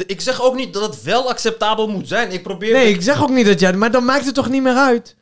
ik 0.06 0.22
zeg 0.22 0.42
ook 0.42 0.56
niet 0.56 0.74
dat 0.74 0.84
het 0.84 1.04
wel 1.04 1.30
acceptabel 1.30 1.88
moet 1.88 2.08
zijn. 2.08 2.32
Ik 2.32 2.44
probeer... 2.44 2.74
Nee, 2.74 2.94
ik 2.94 3.02
zeg 3.02 3.22
ook 3.22 3.30
niet 3.30 3.46
dat 3.46 3.60
jij... 3.60 3.74
Maar 3.74 3.92
dan 3.92 4.06
maakt 4.06 4.26
het 4.26 4.36
toch 4.36 4.50
niet 4.50 4.62
meer 4.62 4.76
uit? 4.76 5.16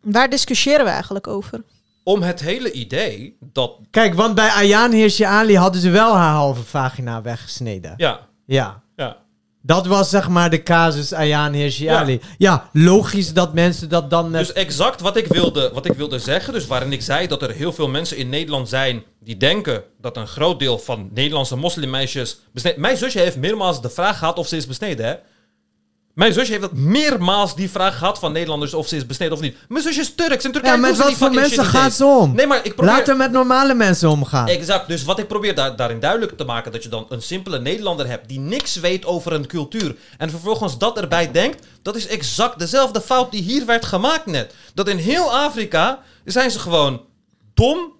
Waar 0.00 0.30
discussiëren 0.30 0.84
we 0.84 0.90
eigenlijk 0.90 1.26
over? 1.26 1.62
Om 2.02 2.22
het 2.22 2.40
hele 2.40 2.72
idee 2.72 3.36
dat... 3.40 3.78
Kijk, 3.90 4.14
want 4.14 4.34
bij 4.34 4.48
Ayaan 4.48 4.92
Hirsi 4.92 5.22
Ali 5.24 5.56
hadden 5.56 5.80
ze 5.80 5.90
wel 5.90 6.16
haar 6.16 6.32
halve 6.34 6.62
vagina 6.62 7.22
weggesneden. 7.22 7.94
Ja. 7.96 8.20
Ja. 8.46 8.82
Dat 9.66 9.86
was 9.86 10.10
zeg 10.10 10.28
maar 10.28 10.50
de 10.50 10.62
casus 10.62 11.12
Ayaan 11.12 11.52
Hirsi 11.52 11.84
Ja. 11.84 12.06
Ja, 12.38 12.68
logisch 12.72 13.32
dat 13.32 13.54
mensen 13.54 13.88
dat 13.88 14.10
dan 14.10 14.30
met... 14.30 14.40
Dus 14.40 14.52
exact 14.52 15.00
wat 15.00 15.16
ik, 15.16 15.26
wilde, 15.26 15.70
wat 15.74 15.86
ik 15.86 15.92
wilde 15.92 16.18
zeggen, 16.18 16.52
dus 16.52 16.66
waarin 16.66 16.92
ik 16.92 17.02
zei 17.02 17.26
dat 17.26 17.42
er 17.42 17.50
heel 17.50 17.72
veel 17.72 17.88
mensen 17.88 18.16
in 18.16 18.28
Nederland 18.28 18.68
zijn 18.68 19.04
die 19.20 19.36
denken 19.36 19.82
dat 20.00 20.16
een 20.16 20.26
groot 20.26 20.58
deel 20.58 20.78
van 20.78 21.10
Nederlandse 21.14 21.56
moslimmeisjes 21.56 22.40
besneden... 22.52 22.80
Mijn 22.80 22.96
zusje 22.96 23.18
heeft 23.18 23.36
meermaals 23.36 23.82
de 23.82 23.90
vraag 23.90 24.18
gehad 24.18 24.38
of 24.38 24.48
ze 24.48 24.56
is 24.56 24.66
besneden, 24.66 25.06
hè? 25.06 25.14
Mijn 26.14 26.32
zusje 26.32 26.50
heeft 26.50 26.62
dat 26.62 26.72
meermaals 26.72 27.54
die 27.54 27.70
vraag 27.70 27.98
gehad 27.98 28.18
van 28.18 28.32
Nederlanders 28.32 28.74
of 28.74 28.88
ze 28.88 28.96
is 28.96 29.06
besneden 29.06 29.34
of 29.34 29.40
niet. 29.40 29.56
Mijn 29.68 29.82
zusje 29.82 30.00
is 30.00 30.14
Turks. 30.14 30.44
In 30.44 30.52
Turkije 30.52 30.74
ja, 30.74 30.80
met 30.80 30.88
doen 30.88 30.96
ze 30.96 31.02
wat 31.02 31.10
die 31.10 31.18
voor 31.18 31.26
fucking 31.26 31.46
mensen 31.46 31.80
gaat 31.80 31.92
ze 31.92 32.04
om? 32.04 32.34
Nee, 32.34 32.46
maar 32.46 32.60
ik 32.64 32.74
probeer... 32.74 32.94
Laat 32.94 33.08
er 33.08 33.16
met 33.16 33.32
normale 33.32 33.74
mensen 33.74 34.08
omgaan. 34.08 34.48
Exact. 34.48 34.88
Dus 34.88 35.04
wat 35.04 35.18
ik 35.18 35.28
probeer 35.28 35.54
daar, 35.54 35.76
daarin 35.76 36.00
duidelijk 36.00 36.36
te 36.36 36.44
maken, 36.44 36.72
dat 36.72 36.82
je 36.82 36.88
dan 36.88 37.06
een 37.08 37.22
simpele 37.22 37.60
Nederlander 37.60 38.06
hebt 38.06 38.28
die 38.28 38.38
niks 38.38 38.76
weet 38.76 39.06
over 39.06 39.32
een 39.32 39.46
cultuur 39.46 39.96
en 40.18 40.30
vervolgens 40.30 40.78
dat 40.78 40.98
erbij 40.98 41.30
denkt, 41.30 41.66
dat 41.82 41.96
is 41.96 42.06
exact 42.06 42.58
dezelfde 42.58 43.00
fout 43.00 43.30
die 43.30 43.42
hier 43.42 43.66
werd 43.66 43.84
gemaakt 43.84 44.26
net. 44.26 44.54
Dat 44.74 44.88
in 44.88 44.96
heel 44.96 45.34
Afrika 45.34 46.02
zijn 46.24 46.50
ze 46.50 46.58
gewoon 46.58 47.00
dom 47.54 47.92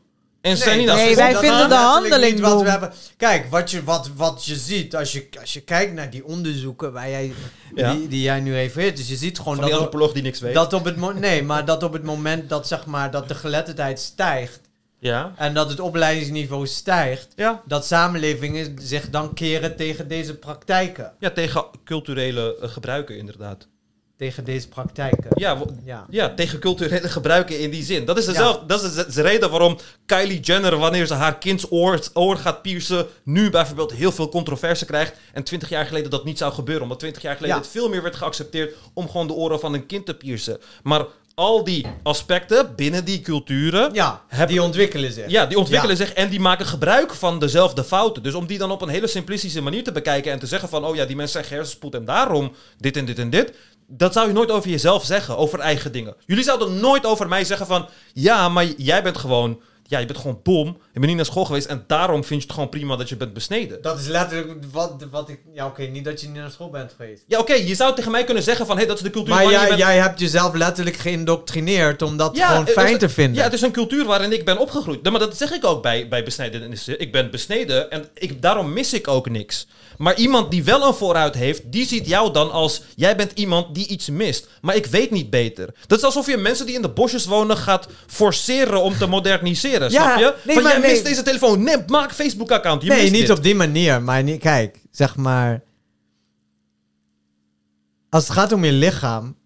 en 0.50 0.56
zijn 0.56 0.78
niet 0.78 0.86
dat 0.86 0.98
gegaan. 0.98 1.30
is 1.30 2.00
letterlijk 2.02 2.32
niet 2.32 2.40
wat 2.40 2.62
we 2.62 2.70
hebben. 2.70 2.92
Kijk, 3.16 3.50
wat 3.50 3.70
je, 3.70 3.84
wat, 3.84 4.10
wat 4.16 4.44
je 4.44 4.56
ziet 4.56 4.96
als 4.96 5.12
je, 5.12 5.28
als 5.40 5.52
je 5.52 5.60
kijkt 5.60 5.92
naar 5.92 6.10
die 6.10 6.24
onderzoeken 6.24 6.92
waar 6.92 7.10
jij, 7.10 7.32
Ja. 7.74 7.92
die, 7.94 8.08
die 8.08 8.22
jij 8.22 8.40
nu 8.40 8.52
refereert. 8.52 8.96
Dus 8.96 9.08
je 9.08 9.16
ziet 9.16 9.38
gewoon 9.38 9.54
Van 9.54 9.64
die 9.64 9.72
dat, 9.72 9.82
antropoloog 9.82 10.12
die 10.12 10.22
niks 10.22 10.40
weet. 10.40 10.54
dat 10.54 10.72
op 10.72 10.84
het 10.84 11.14
nee, 11.18 11.42
maar 11.42 11.64
dat 11.64 11.82
op 11.82 11.92
het 11.92 12.02
moment 12.02 12.48
dat 12.48 12.66
zeg 12.68 12.86
maar 12.86 13.10
dat 13.10 13.28
de 13.28 13.34
geletterdheid 13.34 14.00
stijgt 14.00 14.60
Ja. 14.98 15.32
en 15.36 15.54
dat 15.54 15.68
het 15.70 15.80
opleidingsniveau 15.80 16.66
stijgt, 16.66 17.28
Ja. 17.36 17.62
dat 17.66 17.86
samenlevingen 17.86 18.76
zich 18.80 19.10
dan 19.10 19.34
keren 19.34 19.76
tegen 19.76 20.08
deze 20.08 20.34
praktijken. 20.34 21.12
Ja, 21.18 21.30
tegen 21.30 21.64
culturele 21.84 22.56
eh, 22.60 22.68
gebruiken 22.68 23.16
inderdaad. 23.18 23.68
Tegen 24.24 24.44
deze 24.44 24.68
praktijken. 24.68 25.26
Ja, 25.34 25.58
Ja. 25.84 26.06
ja. 26.10 26.34
tegen 26.34 26.58
culturele 26.58 27.08
gebruiken 27.08 27.58
in 27.60 27.70
die 27.70 27.82
zin. 27.82 28.04
Dat 28.04 28.18
is, 28.18 28.24
dezelfde, 28.24 28.66
dat 28.66 28.82
is 28.82 28.94
de, 28.94 29.12
de 29.12 29.22
reden 29.22 29.50
waarom 29.50 29.78
Kylie 30.06 30.40
Jenner, 30.40 30.76
wanneer 30.76 31.06
ze 31.06 31.14
haar 31.14 31.38
kinds 31.38 31.66
oor, 31.70 32.00
oor 32.14 32.36
gaat 32.36 32.62
piercen, 32.62 33.06
nu 33.24 33.50
bijvoorbeeld 33.50 33.92
heel 33.92 34.12
veel 34.12 34.28
controverse 34.28 34.84
krijgt. 34.84 35.14
En 35.32 35.42
20 35.44 35.68
jaar 35.68 35.86
geleden 35.86 36.10
dat 36.10 36.24
niet 36.24 36.38
zou 36.38 36.52
gebeuren. 36.52 36.82
Omdat 36.82 36.98
20 36.98 37.22
jaar 37.22 37.36
geleden 37.36 37.56
Ja. 37.56 37.62
het 37.62 37.70
veel 37.70 37.88
meer 37.88 38.02
werd 38.02 38.16
geaccepteerd 38.16 38.74
om 38.94 39.08
gewoon 39.10 39.26
de 39.26 39.32
oren 39.32 39.60
van 39.60 39.74
een 39.74 39.86
kind 39.86 40.06
te 40.06 40.14
piercen. 40.14 40.58
Maar 40.82 41.04
al 41.36 41.64
die 41.64 41.86
aspecten 42.02 42.74
binnen 42.76 43.04
die 43.04 43.20
culturen. 43.20 43.90
Ja, 43.94 44.22
die 44.46 44.62
ontwikkelen 44.62 45.12
zich. 45.12 45.30
Ja, 45.30 45.46
die 45.46 45.58
ontwikkelen 45.58 45.96
Ja. 45.96 46.04
zich 46.04 46.12
en 46.14 46.28
die 46.28 46.40
maken 46.40 46.66
gebruik 46.66 47.14
van 47.14 47.38
dezelfde 47.38 47.84
fouten. 47.84 48.22
Dus 48.22 48.34
om 48.34 48.46
die 48.46 48.58
dan 48.58 48.70
op 48.70 48.82
een 48.82 48.88
hele 48.88 49.06
simplistische 49.06 49.60
manier 49.62 49.84
te 49.84 49.92
bekijken 49.92 50.32
en 50.32 50.38
te 50.38 50.46
zeggen 50.46 50.68
van, 50.68 50.84
oh 50.84 50.94
ja, 50.96 51.04
die 51.04 51.16
mensen 51.16 51.42
zijn 51.44 51.54
hersenspoed 51.54 51.94
en 51.94 52.04
daarom 52.04 52.52
dit 52.78 52.96
en 52.96 53.04
dit 53.04 53.18
en 53.18 53.30
dit. 53.30 53.52
Dat 53.96 54.12
zou 54.12 54.26
je 54.26 54.32
nooit 54.32 54.50
over 54.50 54.70
jezelf 54.70 55.04
zeggen, 55.04 55.36
over 55.36 55.58
eigen 55.58 55.92
dingen. 55.92 56.14
Jullie 56.26 56.44
zouden 56.44 56.80
nooit 56.80 57.06
over 57.06 57.28
mij 57.28 57.44
zeggen 57.44 57.66
van, 57.66 57.88
ja, 58.12 58.48
maar 58.48 58.64
jij 58.76 59.02
bent 59.02 59.18
gewoon, 59.18 59.60
ja, 59.86 59.98
je 59.98 60.06
bent 60.06 60.18
gewoon 60.18 60.40
dom. 60.42 60.66
Je 60.66 60.74
bent 60.92 61.06
niet 61.06 61.16
naar 61.16 61.24
school 61.24 61.44
geweest 61.44 61.66
en 61.66 61.84
daarom 61.86 62.24
vind 62.24 62.40
je 62.40 62.46
het 62.46 62.54
gewoon 62.54 62.68
prima 62.68 62.96
dat 62.96 63.08
je 63.08 63.16
bent 63.16 63.32
besneden. 63.32 63.82
Dat 63.82 63.98
is 63.98 64.06
letterlijk 64.06 64.64
wat, 64.72 65.06
wat 65.10 65.28
ik... 65.28 65.40
Ja, 65.54 65.66
oké, 65.66 65.82
niet 65.82 66.04
dat 66.04 66.20
je 66.20 66.26
niet 66.26 66.36
naar 66.36 66.50
school 66.50 66.70
bent 66.70 66.92
geweest. 66.96 67.22
Ja, 67.26 67.38
oké, 67.38 67.54
je 67.54 67.74
zou 67.74 67.94
tegen 67.94 68.10
mij 68.10 68.24
kunnen 68.24 68.42
zeggen 68.42 68.66
van, 68.66 68.78
hé, 68.78 68.86
dat 68.86 68.96
is 68.96 69.02
de 69.02 69.10
cultuur 69.10 69.34
Maar 69.34 69.42
waarin 69.42 69.60
je 69.60 69.66
jij, 69.66 69.76
bent- 69.76 69.88
jij 69.88 69.98
hebt 69.98 70.20
jezelf 70.20 70.54
letterlijk 70.54 70.96
geïndoctrineerd 70.96 72.02
om 72.02 72.16
dat 72.16 72.36
Ja, 72.36 72.48
gewoon 72.48 72.64
het 72.64 72.72
fijn 72.72 72.92
is- 72.92 72.98
te 72.98 73.08
vinden. 73.08 73.34
Ja, 73.36 73.42
het 73.42 73.52
is 73.52 73.60
een 73.62 73.72
cultuur 73.72 74.04
waarin 74.04 74.32
ik 74.32 74.44
ben 74.44 74.58
opgegroeid. 74.58 75.10
Maar 75.10 75.18
dat 75.20 75.36
zeg 75.36 75.52
ik 75.52 75.64
ook 75.64 75.82
bij, 75.82 76.08
bij. 76.08 76.24
Ik 76.98 77.12
ben 77.12 77.30
besneden 77.30 77.90
en 77.90 78.04
ik, 78.14 78.42
daarom 78.42 78.72
mis 78.72 78.92
ik 78.92 79.08
ook 79.08 79.28
niks. 79.30 79.66
Maar 79.98 80.16
iemand 80.16 80.50
die 80.50 80.64
wel 80.64 80.86
een 80.86 80.94
vooruit 80.94 81.34
heeft, 81.34 81.62
die 81.72 81.86
ziet 81.86 82.06
jou 82.06 82.32
dan 82.32 82.50
als... 82.50 82.82
Jij 82.96 83.16
bent 83.16 83.32
iemand 83.34 83.74
die 83.74 83.86
iets 83.86 84.08
mist. 84.08 84.48
Maar 84.60 84.76
ik 84.76 84.86
weet 84.86 85.10
niet 85.10 85.30
beter. 85.30 85.74
Dat 85.86 85.98
is 85.98 86.04
alsof 86.04 86.26
je 86.26 86.36
mensen 86.36 86.66
die 86.66 86.74
in 86.74 86.82
de 86.82 86.88
bosjes 86.88 87.26
wonen 87.26 87.56
gaat 87.56 87.88
forceren 88.06 88.82
om 88.82 88.96
te 88.96 89.06
moderniseren. 89.06 89.90
Ja, 89.90 90.02
snap 90.02 90.18
je? 90.18 90.34
nee, 90.44 90.54
van, 90.54 90.62
maar 90.62 90.72
jij 90.72 90.80
nee. 90.80 90.90
mist 90.90 91.04
deze 91.04 91.22
telefoon. 91.22 91.62
Nee, 91.62 91.76
maak 91.86 92.12
Facebook-account. 92.12 92.82
Je 92.82 92.88
nee, 92.88 93.00
mist 93.00 93.12
niet 93.12 93.26
dit. 93.26 93.36
op 93.36 93.42
die 93.42 93.54
manier. 93.54 94.02
Maar 94.02 94.22
niet, 94.22 94.40
kijk, 94.40 94.80
zeg 94.90 95.16
maar... 95.16 95.62
Als 98.10 98.22
het 98.22 98.32
gaat 98.32 98.52
om 98.52 98.64
je 98.64 98.72
lichaam... 98.72 99.36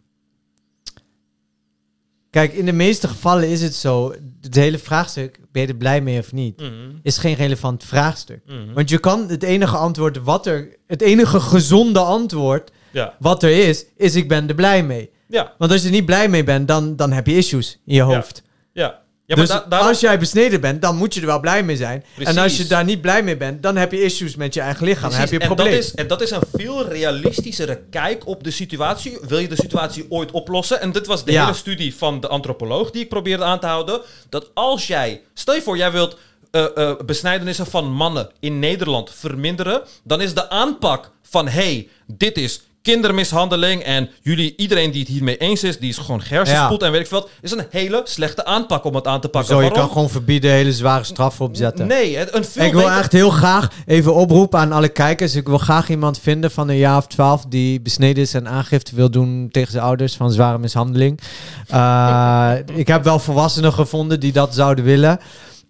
Kijk, 2.31 2.53
in 2.53 2.65
de 2.65 2.73
meeste 2.73 3.09
gevallen 3.09 3.49
is 3.49 3.63
het 3.63 3.75
zo... 3.75 4.15
Het 4.41 4.55
hele 4.55 4.79
vraagstuk, 4.79 5.41
ben 5.59 5.67
je 5.67 5.73
er 5.73 5.79
blij 5.79 6.01
mee 6.01 6.19
of 6.19 6.33
niet... 6.33 6.61
Mhm. 6.61 6.71
is 7.03 7.19
geen 7.19 7.35
relevant 7.35 7.85
vraagstuk. 7.85 8.41
Mhm. 8.47 8.73
Want 8.75 8.89
je 8.91 8.99
kan 8.99 9.29
het 9.29 9.43
enige 9.43 9.77
antwoord 9.77 10.23
wat 10.23 10.47
er... 10.47 10.77
Het 10.87 11.01
enige 11.01 11.41
gezonde 11.41 11.99
antwoord 11.99 12.71
Ja. 12.91 13.15
wat 13.19 13.43
er 13.43 13.69
is... 13.69 13.87
is 13.97 14.15
ik 14.15 14.29
ben 14.29 14.49
er 14.49 14.55
blij 14.55 14.83
mee. 14.83 15.11
Ja. 15.29 15.53
Want 15.59 15.73
als 15.73 15.81
je 15.81 15.87
er 15.87 15.93
niet 15.95 16.07
blij 16.07 16.29
mee 16.29 16.45
bent... 16.45 16.69
dan, 16.69 16.97
dan 16.97 17.13
heb 17.13 17.27
je 17.27 17.37
issues 17.37 17.79
in 17.87 17.95
je 17.95 18.03
hoofd. 18.03 18.43
Ja. 18.73 18.83
Ja, 18.85 19.03
maar 19.37 19.47
dus 19.47 19.55
da- 19.55 19.65
daarom- 19.69 19.89
als 19.89 20.01
jij 20.01 20.19
besneden 20.19 20.61
bent, 20.61 20.83
dan 20.83 20.97
moet 20.97 21.15
je 21.15 21.21
er 21.21 21.27
wel 21.27 21.41
blij 21.41 21.63
mee 21.63 21.77
zijn. 21.77 22.05
Precies. 22.15 22.35
En 22.35 22.43
als 22.43 22.57
je 22.57 22.67
daar 22.67 22.85
niet 22.85 23.01
blij 23.01 23.23
mee 23.23 23.37
bent, 23.37 23.63
dan 23.63 23.77
heb 23.77 23.93
je 23.93 24.03
issues 24.03 24.37
met 24.37 24.55
je 24.55 24.61
eigen 24.61 24.85
lichaam. 24.85 25.11
Dan 25.11 25.19
heb 25.21 25.29
je 25.29 25.35
een 25.43 25.51
en 25.51 25.57
dat, 25.57 25.67
is, 25.67 25.95
en 25.95 26.07
dat 26.07 26.21
is 26.23 26.31
een 26.31 26.43
veel 26.57 26.89
realistischere 26.89 27.81
kijk 27.91 28.27
op 28.27 28.45
de 28.45 28.51
situatie. 28.51 29.19
Wil 29.29 29.39
je 29.39 29.49
de 29.49 29.57
situatie 29.57 30.07
ooit 30.09 30.31
oplossen? 30.31 30.81
En 30.81 30.93
dit 30.93 31.07
was 31.07 31.25
de 31.25 31.33
Ja. 31.33 31.43
hele 31.45 31.57
studie 31.57 31.95
van 31.95 32.21
de 32.21 32.29
antropoloog 32.29 32.91
die 32.91 33.03
ik 33.03 33.09
probeerde 33.09 33.45
aan 33.45 33.61
te 33.61 33.67
houden. 33.67 34.01
Dat 34.29 34.51
als 34.55 34.87
jij, 34.87 35.23
stel 35.35 35.55
je 35.55 35.63
voor, 35.63 35.77
jij 35.77 35.93
wilt 35.93 36.17
eh, 36.51 36.65
eh, 36.77 36.97
besnijdenissen 37.07 37.67
van 37.67 37.93
mannen 37.93 38.31
in 38.41 38.59
Nederland 38.59 39.11
verminderen, 39.15 39.83
dan 40.05 40.21
is 40.21 40.35
de 40.35 40.51
aanpak 40.51 41.11
van 41.23 41.49
hey, 41.49 41.89
dit 42.07 42.37
is 42.39 42.61
kindermishandeling 42.83 43.83
en 43.83 44.09
jullie, 44.23 44.55
iedereen 44.57 44.91
die 44.91 45.01
het 45.01 45.09
hiermee 45.09 45.37
eens 45.37 45.63
is, 45.65 45.79
die 45.79 45.89
is 45.89 45.97
gewoon 45.99 46.21
hersenspoed 46.25 46.81
Ja. 46.81 46.87
en 46.87 46.93
weet 46.93 47.01
ik 47.01 47.07
veel 47.07 47.21
wat, 47.21 47.31
is 47.41 47.51
een 47.51 47.67
hele 47.71 48.01
slechte 48.05 48.45
aanpak 48.45 48.85
om 48.85 48.95
het 48.95 49.07
aan 49.07 49.21
te 49.21 49.29
pakken. 49.29 49.55
Zo, 49.55 49.63
je 49.63 49.71
kan 49.71 49.89
gewoon 49.89 50.11
verbieden 50.11 50.51
hele 50.51 50.73
zware 50.73 51.05
straffen 51.05 51.45
opzetten. 51.45 51.87
Nee, 51.87 52.19
een 52.35 52.45
veel 52.45 52.65
Ik 52.65 52.73
wil 52.73 52.83
beter- 52.83 52.97
echt 52.99 53.13
heel 53.13 53.31
graag 53.31 53.69
even 53.87 54.15
oproepen 54.15 54.59
aan 54.59 54.73
alle 54.73 54.89
kijkers. 54.89 55.35
Ik 55.35 55.47
wil 55.47 55.59
graag 55.59 55.89
iemand 55.89 56.19
vinden 56.19 56.51
van 56.51 56.69
een 56.69 56.77
jaar 56.77 56.97
of 56.97 57.07
twaalf 57.07 57.45
die 57.49 57.81
besneden 57.81 58.23
is 58.23 58.35
en 58.35 58.49
aangifte 58.49 58.95
wil 58.97 59.11
doen 59.11 59.49
tegen 59.51 59.71
zijn 59.73 59.85
ouders 59.85 60.15
van 60.17 60.33
zware 60.33 60.59
mishandeling. 60.59 61.21
Eh, 61.69 62.53
ik 62.75 62.87
heb 62.87 63.05
wel 63.05 63.19
volwassenen 63.19 63.73
gevonden 63.73 64.21
die 64.21 64.33
dat 64.33 64.55
zouden 64.55 64.85
willen. 64.85 65.19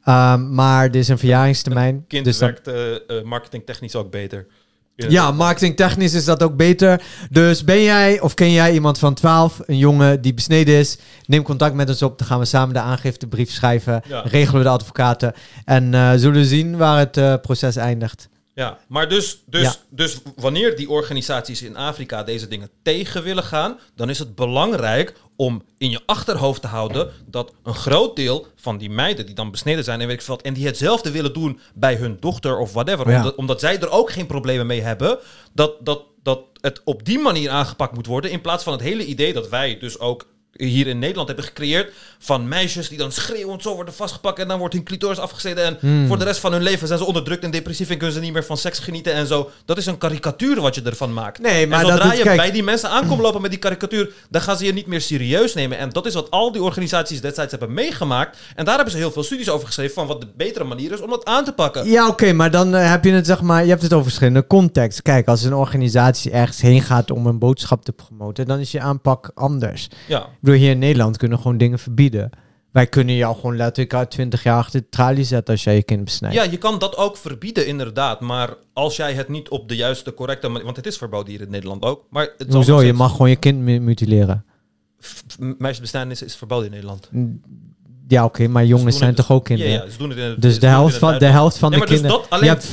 Ehm, 0.04 0.54
maar 0.54 0.84
er 0.84 0.96
is 0.96 1.08
een 1.08 1.18
verjaringstermijn. 1.18 2.04
Kind 2.08 2.24
dus 2.24 2.38
dan- 2.38 2.48
werkt 2.48 2.68
eh, 2.68 3.16
eh, 3.18 3.24
marketingtechnisch 3.24 3.94
ook 3.94 4.10
beter. 4.10 4.46
Ja, 5.06 5.30
marketingtechnisch 5.30 6.14
is 6.14 6.24
dat 6.24 6.42
ook 6.42 6.56
beter. 6.56 7.02
Dus 7.30 7.64
ben 7.64 7.82
jij 7.82 8.20
of 8.20 8.34
ken 8.34 8.52
jij 8.52 8.72
iemand 8.72 8.98
van 8.98 9.14
12, 9.14 9.60
een 9.66 9.78
jongen 9.78 10.20
die 10.20 10.34
besneden 10.34 10.74
is? 10.74 10.98
Neem 11.26 11.42
contact 11.42 11.74
met 11.74 11.88
ons 11.88 12.02
op. 12.02 12.18
Dan 12.18 12.26
gaan 12.26 12.38
we 12.38 12.44
samen 12.44 12.74
de 12.74 12.80
aangiftebrief 12.80 13.50
schrijven. 13.50 14.02
Ja. 14.08 14.20
Regelen 14.20 14.58
we 14.58 14.62
de 14.62 14.68
advocaten. 14.74 15.32
En 15.64 15.94
eh, 15.94 16.12
zullen 16.16 16.40
we 16.40 16.46
zien 16.46 16.76
waar 16.76 16.98
het 16.98 17.16
eh, 17.16 17.34
proces 17.42 17.76
eindigt. 17.76 18.28
Ja, 18.54 18.78
maar 18.88 19.08
dus, 19.08 19.42
dus, 19.46 19.62
Ja. 19.62 19.74
dus 19.90 20.18
wanneer 20.36 20.76
die 20.76 20.90
organisaties 20.90 21.62
in 21.62 21.76
Afrika 21.76 22.22
deze 22.22 22.48
dingen 22.48 22.70
tegen 22.82 23.22
willen 23.22 23.44
gaan, 23.44 23.78
dan 23.94 24.10
is 24.10 24.18
het 24.18 24.34
belangrijk 24.34 25.14
om 25.40 25.62
in 25.78 25.90
je 25.90 26.00
achterhoofd 26.06 26.60
te 26.60 26.66
houden 26.66 27.10
dat 27.26 27.52
een 27.62 27.74
groot 27.74 28.16
deel 28.16 28.46
van 28.56 28.78
die 28.78 28.90
meiden 28.90 29.26
die 29.26 29.34
dan 29.34 29.50
besneden 29.50 29.84
zijn 29.84 30.00
en 30.00 30.06
weet 30.06 30.16
ik 30.16 30.22
veel 30.22 30.34
wat, 30.34 30.44
en 30.44 30.54
die 30.54 30.66
hetzelfde 30.66 31.10
willen 31.10 31.32
doen 31.32 31.60
bij 31.74 31.94
hun 31.94 32.16
dochter 32.20 32.58
of 32.58 32.72
whatever, 32.72 33.10
Ja. 33.10 33.16
omdat, 33.16 33.34
omdat 33.34 33.60
zij 33.60 33.80
er 33.80 33.90
ook 33.90 34.10
geen 34.10 34.26
problemen 34.26 34.66
mee 34.66 34.80
hebben, 34.80 35.18
dat, 35.52 35.74
dat, 35.80 36.02
dat 36.22 36.40
het 36.60 36.80
op 36.84 37.04
die 37.04 37.18
manier 37.18 37.50
aangepakt 37.50 37.94
moet 37.94 38.06
worden, 38.06 38.30
in 38.30 38.40
plaats 38.40 38.64
van 38.64 38.72
het 38.72 38.82
hele 38.82 39.04
idee 39.04 39.32
dat 39.32 39.48
wij 39.48 39.78
dus 39.78 39.98
ook 39.98 40.26
hier 40.66 40.86
in 40.86 40.98
Nederland 40.98 41.26
hebben 41.28 41.44
gecreëerd 41.46 41.92
van 42.18 42.48
meisjes 42.48 42.88
die 42.88 42.98
dan 42.98 43.12
schreeuwend 43.12 43.62
zo 43.62 43.74
worden 43.74 43.94
vastgepakt 43.94 44.38
en 44.38 44.48
dan 44.48 44.58
wordt 44.58 44.74
hun 44.74 44.84
clitoris 44.84 45.18
afgesneden 45.18 45.64
en 45.64 45.76
Hmm. 45.80 46.06
voor 46.06 46.18
de 46.18 46.24
rest 46.24 46.40
van 46.40 46.52
hun 46.52 46.62
leven 46.62 46.86
zijn 46.86 46.98
ze 46.98 47.04
onderdrukt 47.04 47.44
en 47.44 47.50
depressief 47.50 47.90
en 47.90 47.96
kunnen 47.96 48.14
ze 48.16 48.20
niet 48.22 48.32
meer 48.32 48.44
van 48.44 48.56
seks 48.56 48.78
genieten 48.78 49.12
en 49.12 49.26
zo. 49.26 49.50
Dat 49.64 49.78
is 49.78 49.86
een 49.86 49.98
karikatuur 49.98 50.60
wat 50.60 50.74
je 50.74 50.82
ervan 50.82 51.12
maakt. 51.12 51.38
Nee, 51.40 51.66
maar 51.66 51.80
en 51.80 51.86
zodra 51.86 52.08
dat 52.08 52.16
je 52.16 52.22
kijk- 52.22 52.36
bij 52.36 52.50
die 52.50 52.62
mensen 52.62 52.90
aankomt 52.90 53.20
lopen 53.20 53.40
met 53.40 53.50
die 53.50 53.58
karikatuur, 53.60 54.10
dan 54.30 54.40
gaan 54.40 54.56
ze 54.56 54.64
je 54.64 54.72
niet 54.72 54.86
meer 54.86 55.00
serieus 55.00 55.54
nemen. 55.54 55.78
En 55.78 55.88
dat 55.90 56.06
is 56.06 56.14
wat 56.14 56.30
al 56.30 56.52
die 56.52 56.62
organisaties 56.62 57.20
destijds 57.20 57.50
hebben 57.50 57.72
meegemaakt. 57.74 58.36
En 58.54 58.64
daar 58.64 58.74
hebben 58.74 58.92
ze 58.92 58.98
heel 58.98 59.10
veel 59.10 59.22
studies 59.22 59.48
over 59.50 59.66
geschreven 59.66 59.94
van 59.94 60.06
wat 60.06 60.20
de 60.20 60.26
betere 60.36 60.64
manier 60.64 60.92
is 60.92 61.00
om 61.00 61.10
dat 61.10 61.24
aan 61.24 61.44
te 61.44 61.52
pakken. 61.52 61.90
Ja, 61.90 62.08
oké, 62.08 62.32
maar 62.32 62.50
dan 62.50 62.74
eh, 62.74 62.90
heb 62.90 63.04
je 63.04 63.10
het, 63.12 63.26
zeg 63.26 63.40
maar, 63.42 63.62
je 63.62 63.68
hebt 63.70 63.82
het 63.82 63.92
over 63.92 64.04
verschillende 64.04 64.46
context. 64.46 65.02
Kijk, 65.02 65.26
als 65.28 65.42
een 65.42 65.54
organisatie 65.54 66.30
ergens 66.30 66.60
heen 66.60 66.82
gaat 66.82 67.10
om 67.10 67.26
een 67.26 67.38
boodschap 67.38 67.84
te 67.84 67.92
promoten, 67.92 68.46
dan 68.46 68.58
is 68.58 68.70
je 68.70 68.80
aanpak 68.80 69.30
anders. 69.34 69.88
Ja. 70.06 70.26
Bedoel, 70.48 70.62
hier 70.62 70.70
in 70.74 70.78
Nederland 70.78 71.16
kunnen 71.16 71.36
we 71.36 71.42
gewoon 71.42 71.58
dingen 71.58 71.78
verbieden. 71.78 72.30
Wij 72.72 72.86
kunnen 72.86 73.14
jou 73.14 73.34
gewoon 73.34 73.56
letterlijk 73.56 73.94
uit 73.94 74.10
20 74.10 74.42
jaar 74.42 74.56
achter 74.56 74.80
de 74.80 74.88
tralie 74.88 75.24
zetten 75.24 75.54
als 75.54 75.64
jij 75.64 75.74
je 75.74 75.82
kind 75.82 76.04
besnijdt. 76.04 76.36
Ja, 76.36 76.42
je 76.42 76.56
kan 76.56 76.78
dat 76.78 76.96
ook 76.96 77.16
verbieden, 77.16 77.66
inderdaad. 77.66 78.20
Maar 78.20 78.54
als 78.72 78.96
jij 78.96 79.12
het 79.12 79.28
niet 79.28 79.48
op 79.48 79.68
de 79.68 79.76
juiste, 79.76 80.14
correcte 80.14 80.48
manier... 80.48 80.64
Want 80.64 80.76
het 80.76 80.86
is 80.86 80.96
verboden 80.96 81.30
hier 81.32 81.40
in 81.40 81.50
Nederland 81.50 81.82
ook. 81.82 82.04
Maar 82.10 82.28
het 82.38 82.52
Hoezo? 82.54 82.82
Je 82.82 82.92
mag 82.92 83.10
gewoon 83.10 83.30
je 83.30 83.36
kind 83.36 83.58
mu- 83.58 83.78
mutileren. 83.78 84.44
Meisjesbestaan 85.38 86.10
is, 86.10 86.36
verboden 86.36 86.64
in 86.66 86.70
Nederland. 86.70 87.10
Ja, 88.08 88.24
oké, 88.24 88.48
maar 88.48 88.64
jongens 88.64 88.98
zijn 88.98 89.14
toch 89.14 89.30
ook 89.30 89.44
kinderen? 89.44 89.72
ja, 89.72 89.88
ze 89.90 89.98
doen 89.98 90.08
het 90.10 90.18
in 90.18 90.24
het- 90.24 90.42
dus 90.42 90.58
de 90.60 90.66
het 90.66 90.74
helft 90.74 90.96
van, 90.96 91.18
de 91.18 91.24
helft 91.26 91.58
van 91.58 91.70
Nee, 91.70 91.80
de 91.80 91.86
dus 91.86 91.94
kinderen... 91.94 92.20
dat 92.20 92.30
alleen- 92.30 92.44
Je 92.44 92.50
hebt 92.50 92.64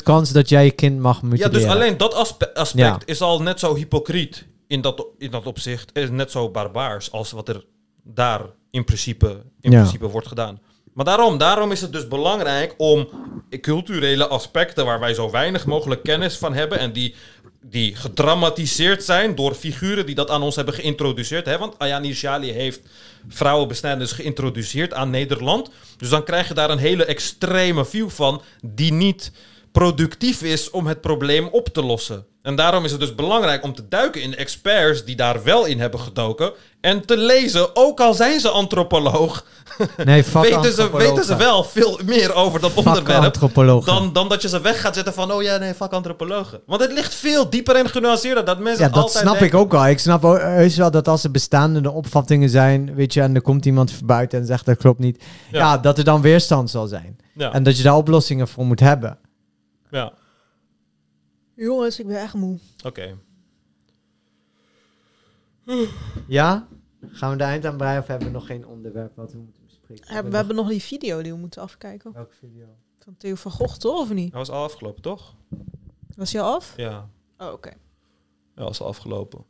50% 0.00 0.02
kans 0.02 0.32
dat 0.32 0.48
jij 0.48 0.64
je 0.64 0.70
kind 0.70 0.98
mag 1.00 1.22
mutileren. 1.22 1.52
Ja, 1.60 1.66
dus 1.66 1.74
alleen 1.76 1.96
dat 1.96 2.14
aspe- 2.14 2.54
aspect 2.54 2.84
Ja. 2.86 2.98
is 3.04 3.20
al 3.20 3.42
net 3.42 3.58
zo 3.60 3.74
hypocriet 3.74 4.46
in 4.68 4.80
dat, 4.80 5.06
in 5.18 5.30
dat 5.30 5.46
opzicht. 5.46 5.90
Is 5.96 6.10
net 6.10 6.30
zo 6.30 6.50
barbaars 6.50 7.12
als 7.12 7.30
wat 7.30 7.48
er 7.48 7.64
daar 8.02 8.40
in 8.70 8.84
principe, 8.84 9.42
in 9.60 9.70
Ja. 9.70 9.78
principe 9.80 10.08
wordt 10.08 10.28
gedaan. 10.28 10.60
Maar 10.92 11.04
daarom, 11.04 11.38
daarom 11.38 11.72
is 11.72 11.80
het 11.80 11.92
dus 11.92 12.08
belangrijk 12.08 12.74
om 12.76 13.08
culturele 13.60 14.26
aspecten 14.26 14.84
waar 14.84 15.00
wij 15.00 15.14
zo 15.14 15.30
weinig 15.30 15.66
mogelijk 15.66 16.02
kennis 16.02 16.36
van 16.36 16.54
hebben 16.54 16.78
en 16.78 16.92
die, 16.92 17.14
die 17.62 17.94
gedramatiseerd 17.96 19.04
zijn 19.04 19.34
door 19.34 19.54
figuren 19.54 20.06
die 20.06 20.14
dat 20.14 20.30
aan 20.30 20.42
ons 20.42 20.56
hebben 20.56 20.74
geïntroduceerd. 20.74 21.46
Hè? 21.46 21.58
Want 21.58 21.78
Ayani 21.78 22.14
Shali 22.14 22.52
heeft 22.52 22.80
vrouwenbesnijdenis 23.28 24.12
geïntroduceerd 24.12 24.94
aan 24.94 25.10
Nederland. 25.10 25.70
Dus 25.96 26.08
dan 26.08 26.24
krijg 26.24 26.48
je 26.48 26.54
daar 26.54 26.70
een 26.70 26.78
hele 26.78 27.04
extreme 27.04 27.84
view 27.84 28.08
van 28.10 28.42
die 28.62 28.92
niet 28.92 29.32
productief 29.78 30.42
is 30.42 30.70
om 30.70 30.86
het 30.86 31.00
probleem 31.00 31.48
op 31.52 31.68
te 31.68 31.82
lossen. 31.82 32.24
En 32.42 32.56
daarom 32.56 32.84
is 32.84 32.90
het 32.90 33.00
dus 33.00 33.14
belangrijk 33.14 33.62
om 33.64 33.74
te 33.74 33.88
duiken 33.88 34.22
in 34.22 34.30
de 34.30 34.36
experts 34.36 35.04
die 35.04 35.16
daar 35.16 35.42
wel 35.42 35.64
in 35.64 35.80
hebben 35.80 36.00
gedoken. 36.00 36.52
En 36.80 37.06
te 37.06 37.16
lezen, 37.16 37.76
ook 37.76 38.00
al 38.00 38.14
zijn 38.14 38.40
ze 38.40 38.48
antropoloog, 38.48 39.44
Nee, 40.04 40.24
weten, 40.32 40.72
ze, 40.72 40.96
weten 40.96 41.24
ze 41.24 41.36
wel 41.36 41.64
veel 41.64 42.00
meer 42.04 42.34
over 42.34 42.60
dat 42.60 42.74
onderwerp. 42.74 43.22
Dan, 43.86 44.12
dan 44.12 44.28
dat 44.28 44.42
je 44.42 44.48
ze 44.48 44.60
weg 44.60 44.80
gaat 44.80 44.94
zetten 44.94 45.14
van, 45.14 45.32
oh 45.32 45.42
ja, 45.42 45.56
nee, 45.56 45.74
fuck 45.74 45.92
antropologen. 45.92 46.60
Want 46.66 46.80
het 46.80 46.92
ligt 46.92 47.14
veel 47.14 47.50
dieper 47.50 47.76
en 47.76 47.88
genuanceerder. 47.88 48.44
Dat 48.44 48.58
mensen 48.58 48.84
Ja, 48.84 48.90
dat 48.90 49.12
snap 49.12 49.40
ik 49.40 49.54
ook 49.54 49.72
wel. 49.72 49.88
Ik 49.88 49.98
snap 49.98 50.24
ook 50.24 50.40
heus 50.40 50.76
wel 50.76 50.90
dat 50.90 51.08
als 51.08 51.24
er 51.24 51.30
bestaande 51.30 51.90
opvattingen 51.90 52.50
zijn, 52.50 52.94
weet 52.94 53.14
je, 53.14 53.20
en 53.20 53.34
er 53.34 53.42
komt 53.42 53.64
iemand 53.64 53.92
buiten 54.04 54.38
en 54.38 54.46
zegt 54.46 54.66
dat 54.66 54.76
klopt 54.76 54.98
niet, 54.98 55.22
ja. 55.50 55.58
Ja. 55.58 55.78
dat 55.78 55.98
er 55.98 56.04
dan 56.04 56.20
weerstand 56.20 56.70
zal 56.70 56.86
zijn. 56.86 57.16
Ja. 57.34 57.52
En 57.52 57.62
dat 57.62 57.76
je 57.76 57.82
daar 57.82 57.96
oplossingen 57.96 58.48
voor 58.48 58.64
moet 58.64 58.80
hebben. 58.80 59.18
Ja, 59.90 60.14
Jongens, 61.54 61.98
ik 62.00 62.06
ben 62.06 62.20
echt 62.20 62.34
moe. 62.34 62.58
oké. 62.84 63.18
Ja? 66.26 66.68
Gaan 67.06 67.30
we 67.30 67.36
de 67.36 67.42
eind 67.44 67.64
aan 67.66 67.76
breien 67.76 68.00
of 68.00 68.06
hebben 68.06 68.26
we 68.26 68.32
nog 68.32 68.46
geen 68.46 68.66
onderwerp 68.66 69.16
wat 69.16 69.32
we 69.32 69.38
moeten 69.38 69.64
bespreken? 69.64 70.06
Hebben- 70.12 70.30
we 70.30 70.36
hebben 70.36 70.56
nog 70.56 70.68
die 70.68 70.82
video 70.82 71.22
die 71.22 71.32
we 71.32 71.38
moeten 71.38 71.62
afkijken. 71.62 72.12
Welke 72.12 72.34
video? 72.34 72.66
Van 72.98 73.16
Theo 73.16 73.34
van 73.34 73.50
Gogh, 73.52 73.76
toch? 73.76 74.00
Of 74.00 74.12
niet? 74.12 74.32
Dat 74.32 74.46
was 74.46 74.56
al 74.56 74.64
afgelopen, 74.64 75.02
toch? 75.02 75.34
Was 76.16 76.32
hij 76.32 76.42
al 76.42 76.54
af? 76.54 76.74
Ja. 76.76 77.10
Oh, 77.38 77.52
oké. 77.52 77.72
Ja, 78.54 78.62
was 78.62 78.80
al 78.80 78.86
afgelopen. 78.86 79.44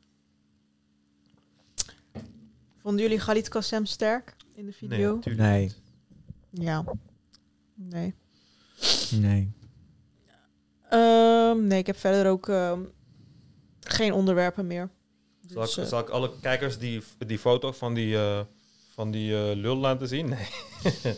Vonden 2.77 3.03
jullie 3.03 3.21
Galit 3.21 3.49
Kassem 3.49 3.87
sterk 3.87 4.37
in 4.55 4.67
de 4.67 4.73
video? 4.73 5.15
natuurlijk 5.15 5.49
Nee. 5.49 5.73
Ja. 6.51 6.85
Nee. 7.75 8.15
Nee. 9.11 9.53
Ehm, 10.89 11.67
nee, 11.67 11.79
ik 11.79 11.87
heb 11.87 11.99
verder 11.99 12.31
ook 12.31 12.49
ehm, 12.49 12.81
geen 13.81 14.13
onderwerpen 14.13 14.67
meer. 14.67 14.91
Zal, 15.47 15.63
Dus, 15.63 15.77
ik, 15.77 15.83
eh, 15.85 15.91
zal 15.91 16.01
ik 16.01 16.09
alle 16.09 16.31
kijkers 16.41 16.79
die, 16.79 17.03
die 17.27 17.39
foto 17.39 17.73
van 17.73 17.95
die, 17.95 18.17
eh, 18.17 18.41
van 18.95 19.11
die 19.11 19.35
eh, 19.35 19.57
lul 19.57 19.77
laten 19.77 20.09
zien? 20.09 20.29
Nee. 21.01 21.17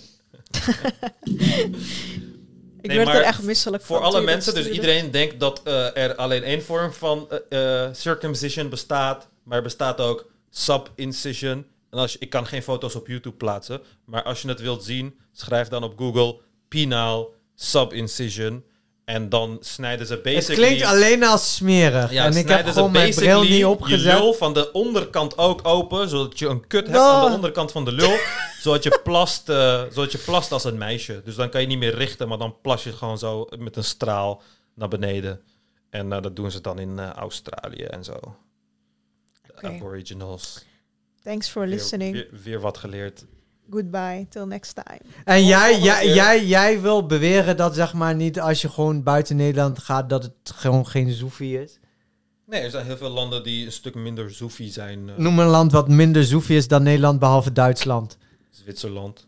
Ik 2.80 2.92
werd 2.92 3.08
er 3.08 3.22
echt 3.22 3.42
misselijk 3.42 3.82
Voor 3.82 3.96
van 3.96 4.06
alle 4.06 4.20
mensen, 4.20 4.54
dus 4.54 4.68
iedereen 4.68 5.10
denkt 5.10 5.40
dat 5.40 5.62
eh, 5.62 5.96
er 5.96 6.14
alleen 6.14 6.42
één 6.42 6.62
vorm 6.62 6.92
van 6.92 7.28
eh, 7.48 7.84
eh, 7.84 7.94
circumcision 7.94 8.68
bestaat. 8.68 9.28
Maar 9.42 9.56
er 9.56 9.62
bestaat 9.62 10.00
ook 10.00 10.30
sub-incision. 10.50 11.66
En 11.90 11.98
als 11.98 12.12
je, 12.12 12.18
ik 12.18 12.30
kan 12.30 12.46
geen 12.46 12.62
foto's 12.62 12.94
op 12.94 13.06
YouTube 13.06 13.36
plaatsen. 13.36 13.80
Maar 14.04 14.22
als 14.22 14.42
je 14.42 14.48
het 14.48 14.60
wilt 14.60 14.84
zien, 14.84 15.18
schrijf 15.32 15.68
dan 15.68 15.82
op 15.82 15.98
Google 15.98 16.40
penile 16.68 17.28
sub-incision. 17.54 18.64
En 19.10 19.28
dan 19.28 19.58
snijden 19.60 20.06
ze 20.06 20.12
Het 20.12 20.22
basically... 20.22 20.66
klinkt 20.66 20.84
alleen 20.84 21.24
als 21.24 21.54
smerig. 21.54 22.10
Ja, 22.12 22.24
en 22.24 22.30
ik 22.30 22.36
heb 22.36 22.46
snijden 22.46 22.66
ze 22.66 22.72
gewoon 22.72 22.92
mijn 22.92 23.14
bril 23.14 23.40
niet 23.42 23.50
je 23.56 23.68
opgezet. 23.68 24.18
lul 24.18 24.32
van 24.34 24.54
de 24.54 24.72
onderkant 24.72 25.38
ook 25.38 25.60
open, 25.62 26.08
zodat 26.08 26.38
je 26.38 26.46
een 26.46 26.66
kut 26.66 26.86
hebt 26.86 26.98
Oh. 26.98 27.04
aan 27.08 27.28
de 27.28 27.34
onderkant 27.34 27.72
van 27.72 27.84
de 27.84 27.92
lul. 27.92 28.16
zodat, 28.62 28.82
je 28.82 29.00
plast, 29.04 29.48
eh, 29.48 29.82
zodat 29.92 30.12
je 30.12 30.18
plast 30.18 30.52
als 30.52 30.64
een 30.64 30.78
meisje. 30.78 31.22
Dus 31.24 31.34
dan 31.34 31.50
kan 31.50 31.60
je 31.60 31.66
niet 31.66 31.78
meer 31.78 31.94
richten, 31.94 32.28
maar 32.28 32.38
dan 32.38 32.56
plas 32.62 32.84
je 32.84 32.92
gewoon 32.92 33.18
zo 33.18 33.46
met 33.58 33.76
een 33.76 33.84
straal 33.84 34.42
naar 34.74 34.88
beneden. 34.88 35.40
En 35.90 36.12
eh, 36.12 36.22
dat 36.22 36.36
doen 36.36 36.50
ze 36.50 36.60
dan 36.60 36.78
in 36.78 36.98
eh, 36.98 37.10
Australië 37.10 37.82
en 37.82 38.04
zo. 38.04 38.18
De. 39.60 39.66
Aboriginals. 39.66 40.64
Thanks 41.22 41.48
for 41.48 41.62
Weer- 41.62 41.70
listening. 41.70 42.12
Weer, 42.12 42.28
weer 42.42 42.60
wat 42.60 42.78
geleerd. 42.78 43.24
Goodbye, 43.70 44.26
till 44.28 44.44
next 44.46 44.74
time. 44.84 45.00
En 45.24 45.46
jij, 45.46 45.70
volgende 45.70 45.84
jij, 45.86 46.14
jij, 46.14 46.46
jij 46.46 46.80
wil 46.80 47.06
beweren 47.06 47.56
dat 47.56 47.74
zeg 47.74 47.92
maar 47.92 48.14
niet 48.14 48.40
als 48.40 48.60
je 48.62 48.68
gewoon 48.68 49.02
buiten 49.02 49.36
Nederland 49.36 49.78
gaat, 49.78 50.08
dat 50.08 50.22
het 50.22 50.52
gewoon 50.54 50.86
geen 50.86 51.12
zoefie 51.12 51.62
is? 51.62 51.78
Nee, 52.46 52.60
er 52.62 52.70
zijn 52.70 52.86
heel 52.86 52.96
veel 52.96 53.08
landen 53.10 53.42
die 53.42 53.66
een 53.66 53.72
stuk 53.72 53.94
minder 53.94 54.30
zoefie 54.30 54.70
zijn. 54.72 55.08
eh, 55.08 55.16
Noem 55.16 55.38
een 55.38 55.46
land 55.46 55.72
wat 55.72 55.88
minder 55.88 56.24
zoefie 56.24 56.56
is 56.56 56.68
dan 56.68 56.82
Nederland, 56.82 57.18
behalve 57.18 57.52
Duitsland. 57.52 58.16
Zwitserland. 58.50 59.26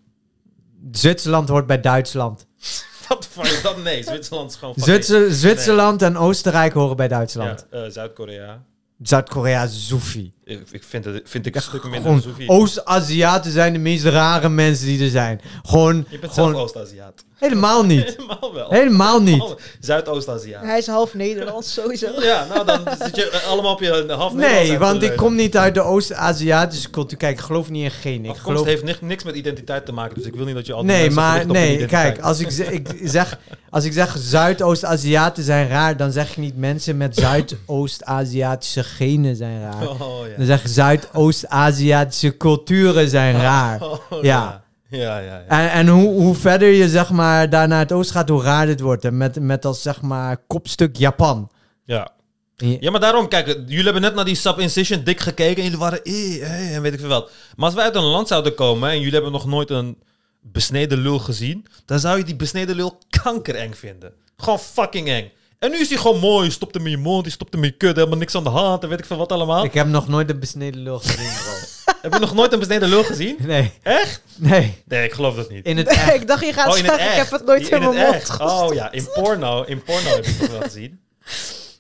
Zwitserland 0.93 1.48
hoort 1.48 1.66
bij 1.66 1.81
Duitsland. 1.81 2.47
Wat 3.09 3.27
voor 3.27 3.44
is 3.44 3.62
dat? 3.62 3.82
Nee, 3.82 4.02
Zwitserland 4.02 4.51
is 4.51 4.56
gewoon 4.56 4.74
Zwitser, 4.78 5.32
Zwitserland 5.32 6.02
en 6.02 6.16
Oostenrijk 6.16 6.73
horen 6.73 6.97
bij. 6.97 7.09
Duitsland. 7.09 7.66
Ja, 7.70 7.85
eh, 7.85 7.90
Zuid-Korea. 7.90 8.62
Zuid-Korea 9.02 9.62
is 9.62 9.86
zoefie. 9.89 10.35
Ik, 10.53 10.66
ik 10.70 10.83
vind 10.85 11.05
het 11.05 11.21
vind 11.24 11.47
ik 11.47 11.55
een 11.55 11.63
stuk 11.63 11.85
minder. 11.85 12.24
Oost-Aziaten 12.47 13.53
zijn 13.53 13.72
de 13.72 13.79
meest 13.79 14.05
rare 14.05 14.48
mensen 14.48 14.87
die 14.87 15.05
er 15.05 15.11
zijn. 15.11 15.40
Gewoon, 15.63 16.06
Je 16.09 16.19
bent 16.19 16.32
gewoon 16.32 16.51
zelf 16.51 16.63
Oost-Aziat. 16.63 17.24
helemaal 17.35 17.85
niet. 17.93 18.05
Helemaal 18.16 18.55
wel. 18.55 18.71
Helemaal 18.71 19.22
niet. 19.22 19.55
Zuidoost-Aziat. 19.81 20.63
Hij 20.63 20.79
is 20.79 20.87
half 20.87 21.14
Nederlands 21.14 21.72
sowieso. 21.82 22.06
Ja, 22.21 22.47
nou 22.47 22.66
dan 22.66 22.81
zit 23.03 23.16
je 23.16 23.31
eh, 23.31 23.48
allemaal 23.48 23.72
op 23.72 23.81
je 23.81 24.05
half 24.09 24.32
Nee, 24.32 24.79
want 24.79 25.03
ik 25.03 25.16
kom 25.16 25.35
niet 25.35 25.56
uit 25.56 25.74
de 25.74 25.81
Oost-Aziatische 25.81 26.90
cultuur. 26.90 27.19
Kijk, 27.19 27.39
ik 27.39 27.45
geloof 27.45 27.71
niet 27.71 27.85
in 27.85 27.90
genen. 27.90 28.24
Ik 28.24 28.31
Afkomst 28.31 28.47
geloof... 28.47 28.66
heeft 28.66 28.82
niks, 28.82 28.98
niks 29.01 29.24
met 29.24 29.35
identiteit 29.35 29.87
te 29.87 29.93
maken, 29.93 30.14
dus 30.14 30.24
ik 30.24 30.35
wil 30.35 30.45
niet 30.45 30.55
dat 30.55 30.66
je 30.66 30.72
altijd 30.72 30.98
Nee, 30.98 31.11
maar 31.11 31.47
nee, 31.47 31.87
kijk, 31.87 32.21
als 32.21 32.40
ik, 32.40 32.51
zeg, 32.51 32.71
ik 32.71 32.89
zeg, 33.03 33.39
als 33.71 33.85
ik 33.85 33.93
zeg 33.93 34.16
Zuidoost-Aziaten 34.19 35.45
zijn 35.45 35.69
raar, 35.69 35.97
dan 35.97 36.13
zeg 36.13 36.35
je 36.35 36.40
niet 36.40 36.56
mensen 36.56 36.97
met 36.97 37.16
Zuidoost-Aziatische 37.16 38.85
genen 38.85 39.37
zijn 39.37 39.61
raar. 39.61 39.89
Oh, 39.89 40.27
ja. 40.37 40.41
Dan 40.46 40.51
zeg 40.59 40.62
je 40.62 40.69
Zuidoost-Aziatische 40.69 42.37
culturen 42.37 43.09
zijn 43.09 43.37
raar. 43.37 43.82
Oh, 43.82 44.22
ja. 44.22 44.64
Ja, 44.88 45.19
ja, 45.19 45.38
ja. 45.38 45.45
En, 45.46 45.71
en 45.71 45.88
hoe, 45.88 46.09
hoe 46.09 46.35
verder 46.35 46.69
je 46.69 46.88
zeg 46.88 47.11
maar 47.11 47.51
daar 47.51 47.69
naar 47.69 47.79
het 47.79 47.93
oosten 47.93 48.16
gaat, 48.16 48.29
hoe 48.29 48.43
raar 48.43 48.66
dit 48.66 48.80
wordt. 48.80 49.04
En 49.04 49.16
met, 49.16 49.40
met 49.40 49.64
als 49.64 49.82
zeg 49.82 50.01
maar 50.01 50.37
kopstuk 50.46 50.96
Japan. 50.96 51.51
Ja. 51.85 52.11
Ja. 52.56 52.77
Ja, 52.80 52.90
maar 52.90 53.01
daarom, 53.01 53.29
kijk, 53.29 53.46
jullie 53.46 53.85
hebben 53.85 54.03
net 54.03 54.14
naar 54.14 54.24
die 54.24 54.35
sub-incision 54.35 55.04
dik 55.04 55.21
gekeken 55.21 55.56
en 55.56 55.62
jullie 55.62 55.79
waren 55.79 56.03
eh, 56.03 56.43
eh, 56.43 56.74
en 56.74 56.82
weet 56.82 56.93
ik 56.93 57.01
veel 57.01 57.09
wat. 57.09 57.30
Maar 57.56 57.66
als 57.66 57.74
wij 57.74 57.85
uit 57.85 57.96
een 57.96 58.03
land 58.03 58.29
zouden 58.29 58.54
komen 58.54 58.90
en 58.90 58.98
jullie 58.98 59.12
hebben 59.12 59.32
nog 59.32 59.46
nooit 59.46 59.71
een 59.71 60.03
besneden 60.40 60.98
lul 60.98 61.19
gezien, 61.19 61.66
dan 61.85 61.98
zou 61.98 62.19
je 62.19 62.24
die 62.24 62.37
besneden 62.37 62.77
lul 62.77 62.98
kankereng 63.22 63.79
vinden. 63.79 64.12
Gewoon 64.37 64.59
fucking 64.59 65.09
eng. 65.09 65.30
En 65.63 65.71
nu 65.71 65.79
is 65.79 65.89
hij 65.89 65.99
gewoon 65.99 66.19
mooi, 66.19 66.45
je 66.47 66.51
stopt 66.53 66.74
hem 66.74 66.85
in 66.85 66.91
je 66.91 66.97
mond, 66.99 67.24
je 67.24 67.31
stopt 67.31 67.53
hem 67.53 67.63
in 67.65 67.69
je 67.71 67.77
kut, 67.77 67.97
helemaal 67.97 68.19
niks 68.19 68.35
aan 68.35 68.43
de 68.45 68.51
hand 68.51 68.82
en 68.82 68.89
weet 68.89 68.99
ik 68.99 69.05
veel 69.05 69.16
wat 69.16 69.32
allemaal. 69.32 69.65
Ik 69.65 69.74
heb 69.74 69.87
nog 69.87 70.09
nooit 70.09 70.31
een 70.31 70.39
besneden 70.39 70.81
lul 70.82 70.99
gezien, 70.99 71.16
bro. 71.43 71.53
Heb 72.03 72.13
je 72.13 72.19
nog 72.19 72.35
nooit 72.35 72.53
een 72.53 72.59
besneden 72.59 72.89
lul 72.89 73.05
gezien? 73.05 73.37
Nee. 73.41 73.73
Echt? 73.82 74.23
Nee. 74.37 74.82
Nee, 74.85 75.05
ik 75.05 75.13
geloof 75.13 75.35
dat 75.35 75.51
niet. 75.51 75.65
In 75.66 75.77
het 75.77 75.87
Nee, 75.87 75.97
echt. 75.97 76.15
ik 76.15 76.27
dacht 76.27 76.45
je 76.47 76.53
gaat 76.53 76.71
Oh, 76.73 76.79
in 76.79 76.85
zeggen, 76.85 77.05
ik 77.05 77.11
echt. 77.11 77.16
heb 77.31 77.39
het 77.39 77.47
nooit 77.47 77.66
in, 77.69 77.73
het 77.73 77.82
mijn 77.82 77.95
mond 77.97 78.15
echt. 78.15 78.29
gestopt. 78.31 78.51
Oh 78.71 78.74
ja, 78.74 78.93
in 78.93 79.09
porno, 79.15 79.63
in 79.63 79.82
porno 79.82 80.09
heb 80.09 80.27
ik 80.27 80.37
het 80.39 80.51
wel 80.51 80.61
gezien. 80.61 81.01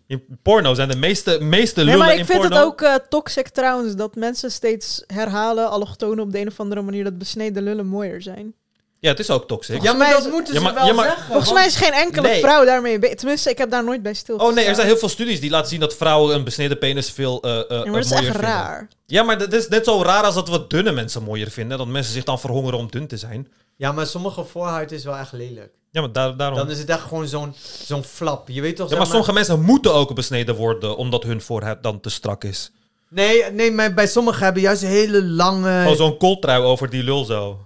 In 0.06 0.24
porno 0.42 0.74
zijn 0.74 0.88
de 0.88 0.96
meeste, 0.96 1.38
meeste 1.40 1.76
Nee, 1.76 1.84
lullen 1.84 2.00
maar 2.00 2.12
ik 2.12 2.18
in 2.18 2.26
vind 2.26 2.40
porno... 2.40 2.56
het 2.56 2.64
ook 2.64 2.80
eh, 2.80 2.94
toxic 3.08 3.48
trouwens 3.48 3.94
dat 3.96 4.14
mensen 4.14 4.50
steeds 4.50 5.04
herhalen, 5.06 5.70
allochtonen 5.70 6.24
op 6.24 6.32
de 6.32 6.38
een 6.40 6.48
of 6.48 6.60
andere 6.60 6.82
manier, 6.82 7.04
dat 7.04 7.18
besneden 7.18 7.62
lullen 7.62 7.86
mooier 7.86 8.22
zijn. 8.22 8.54
Ja, 9.02 9.08
het 9.10 9.18
is 9.18 9.30
ook 9.30 9.46
toxic. 9.48 9.82
Ja, 9.82 9.92
maar 9.92 10.10
dat 10.10 10.30
moeten 10.30 10.54
Ja, 10.54 10.58
ze 10.60 10.64
maar- 10.64 10.74
wel 10.74 10.86
ja, 10.86 10.92
maar- 10.92 11.04
zeggen. 11.04 11.24
Volgens 11.26 11.52
mij 11.52 11.66
is 11.66 11.76
geen 11.76 11.92
enkele 11.92 12.28
Nee. 12.28 12.40
vrouw 12.40 12.64
daarmee 12.64 12.98
Tenminste, 13.14 13.50
ik 13.50 13.58
heb 13.58 13.70
daar 13.70 13.84
nooit 13.84 14.02
bij 14.02 14.14
stil. 14.14 14.36
Oh 14.36 14.54
nee, 14.54 14.64
er 14.64 14.74
zijn 14.74 14.86
heel 14.86 14.96
veel 14.96 15.08
studies 15.08 15.40
die 15.40 15.50
laten 15.50 15.68
zien 15.70 15.80
dat 15.80 15.94
vrouwen 15.96 16.34
een 16.34 16.44
besneden 16.44 16.78
penis 16.78 17.10
veel 17.10 17.42
eh 17.42 17.50
eh, 17.58 17.64
Ja, 17.68 17.76
maar 17.76 17.86
eh, 17.86 17.92
dat 17.92 18.04
is 18.04 18.10
echt 18.10 18.20
vinden. 18.22 18.40
raar. 18.40 18.88
Ja, 19.06 19.22
maar 19.22 19.38
dat 19.38 19.52
is 19.52 19.68
net 19.68 19.84
zo 19.84 20.02
raar 20.02 20.22
als 20.22 20.34
dat 20.34 20.48
we 20.48 20.64
dunne 20.68 20.92
mensen 20.92 21.22
mooier 21.22 21.50
vinden. 21.50 21.78
Dat 21.78 21.86
mensen 21.86 22.12
zich 22.12 22.24
dan 22.24 22.40
verhongeren 22.40 22.78
om 22.78 22.90
dun 22.90 23.06
te 23.06 23.16
zijn. 23.16 23.48
Ja, 23.76 23.92
maar 23.92 24.06
sommige 24.06 24.44
voorhuid 24.44 24.92
is 24.92 25.04
wel 25.04 25.16
echt 25.16 25.32
lelijk. 25.32 25.72
Ja, 25.90 26.00
maar 26.00 26.12
daar, 26.12 26.36
daarom... 26.36 26.58
Dan 26.58 26.70
is 26.70 26.78
het 26.78 26.88
echt 26.88 27.00
gewoon 27.02 27.26
zo'n 27.28 27.54
zo'n 27.84 28.04
flap. 28.04 28.48
Je 28.48 28.60
weet 28.60 28.76
toch, 28.76 28.90
ja, 28.90 28.96
maar 28.96 29.06
sommige 29.06 29.32
mensen 29.32 29.60
moeten 29.62 29.94
ook 29.94 30.14
besneden 30.14 30.54
worden 30.54 30.96
omdat 30.96 31.22
hun 31.22 31.40
voorhuid 31.40 31.82
dan 31.82 32.00
te 32.00 32.10
strak 32.10 32.44
is. 32.44 32.70
Nee, 33.08 33.42
nee, 33.50 33.70
maar 33.70 33.94
bij 33.94 34.06
sommigen 34.06 34.44
hebben 34.44 34.62
juist 34.62 34.82
hele 34.82 35.24
lange... 35.24 35.88
Oh, 35.88 35.96
zo'n 35.96 36.16
kooltrui 36.16 36.62
over 36.62 36.90
die 36.90 37.02
lul 37.02 37.24
zo, 37.24 37.58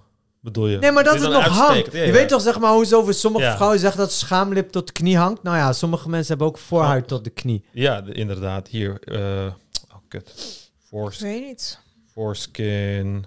bedoel 0.53 0.67
je? 0.67 0.77
Nee, 0.77 0.91
maar 0.91 1.03
dat 1.03 1.13
Die 1.13 1.21
het 1.23 1.31
dan 1.31 1.41
nog 1.43 1.57
hangt. 1.57 1.91
Ja, 1.91 1.99
Je 1.99 2.05
ja. 2.05 2.11
weet 2.11 2.29
toch, 2.29 2.41
zeg 2.41 2.59
maar, 2.59 2.71
hoe 2.71 2.85
zo 2.85 2.99
over 2.99 3.13
sommige 3.13 3.45
Ja. 3.45 3.55
vrouwen 3.55 3.79
zeggen 3.79 3.99
dat 3.99 4.11
schaamlip 4.11 4.69
tot 4.69 4.87
de 4.87 4.93
knie 4.93 5.17
hangt? 5.17 5.43
Nou 5.43 5.57
ja, 5.57 5.73
sommige 5.73 6.09
mensen 6.09 6.27
hebben 6.29 6.47
ook 6.47 6.57
voorhuid 6.57 7.07
tot 7.07 7.23
de 7.23 7.29
knie. 7.29 7.63
Ja, 7.71 8.01
de- 8.01 8.13
inderdaad. 8.13 8.67
Hier. 8.67 8.99
eh 9.01 9.45
oh, 9.91 9.97
kut. 10.07 10.33
Fores, 10.87 11.15
Ik 11.15 11.21
weet 11.21 11.41
niet. 11.45 11.79
foreskin. 12.13 13.25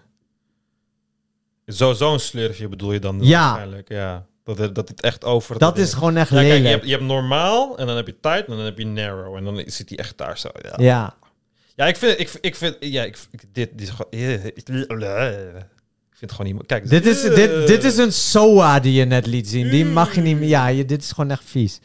Zo, 1.66 1.92
zo'n 1.92 2.18
slurfje 2.18 2.68
bedoel 2.68 2.92
je 2.92 2.99
dan 2.99 3.18
Ja. 3.23 3.44
waarschijnlijk. 3.47 3.89
Ja. 3.89 4.26
Dat 4.44 4.58
het, 4.58 4.74
dat 4.74 4.89
het 4.89 5.00
echt 5.00 5.24
over... 5.24 5.58
Dat 5.58 5.78
is 5.78 5.92
gewoon 5.92 6.16
echt 6.16 6.28
ja, 6.31 6.34
kijk, 6.36 6.47
lelijk. 6.47 6.65
je, 6.65 6.70
hebt, 6.70 6.84
je 6.84 6.90
hebt 6.90 7.05
normaal, 7.05 7.78
en 7.78 7.86
dan 7.86 7.97
heb 7.97 8.07
je 8.07 8.20
tight, 8.20 8.47
en 8.49 8.57
dan 8.57 8.65
heb 8.65 8.78
je 8.78 8.86
narrow. 8.86 9.36
En 9.36 9.44
dan 9.44 9.62
zit 9.66 9.89
hij 9.89 9.99
echt 9.99 10.18
daar 10.18 10.39
zo. 10.39 10.49
Ja. 10.62 10.74
Ja. 10.76 11.15
Ja, 11.76 11.86
ik 11.86 11.97
vind, 11.97 12.20
ik, 12.20 12.32
ik 12.40 12.57
vind, 12.57 12.76
ja, 12.81 13.05
ik, 13.05 13.16
dit, 13.52 13.70
dit 13.78 13.81
is 13.81 13.90
gewoon, 13.90 14.10
vind 16.20 16.31
het 16.31 16.40
gewoon 16.40 16.52
niet, 16.52 16.66
kijk. 16.66 16.89
Dit 16.89 17.07
is, 17.07 17.23
dit, 17.23 17.66
dit 17.66 17.84
is 17.84 17.97
een 17.97 18.12
SOA 18.12 18.81
die 18.81 18.92
je 18.92 19.05
net 19.05 19.26
liet 19.26 19.49
zien. 19.49 19.70
Die 19.70 19.84
mag 19.84 20.15
je 20.15 20.20
niet 20.20 20.39
meer... 20.39 20.49
Ja, 20.49 20.66
je, 20.66 20.84
dit 20.84 21.02
is 21.02 21.10
gewoon 21.12 21.31
echt 21.31 21.42
vies. 21.44 21.81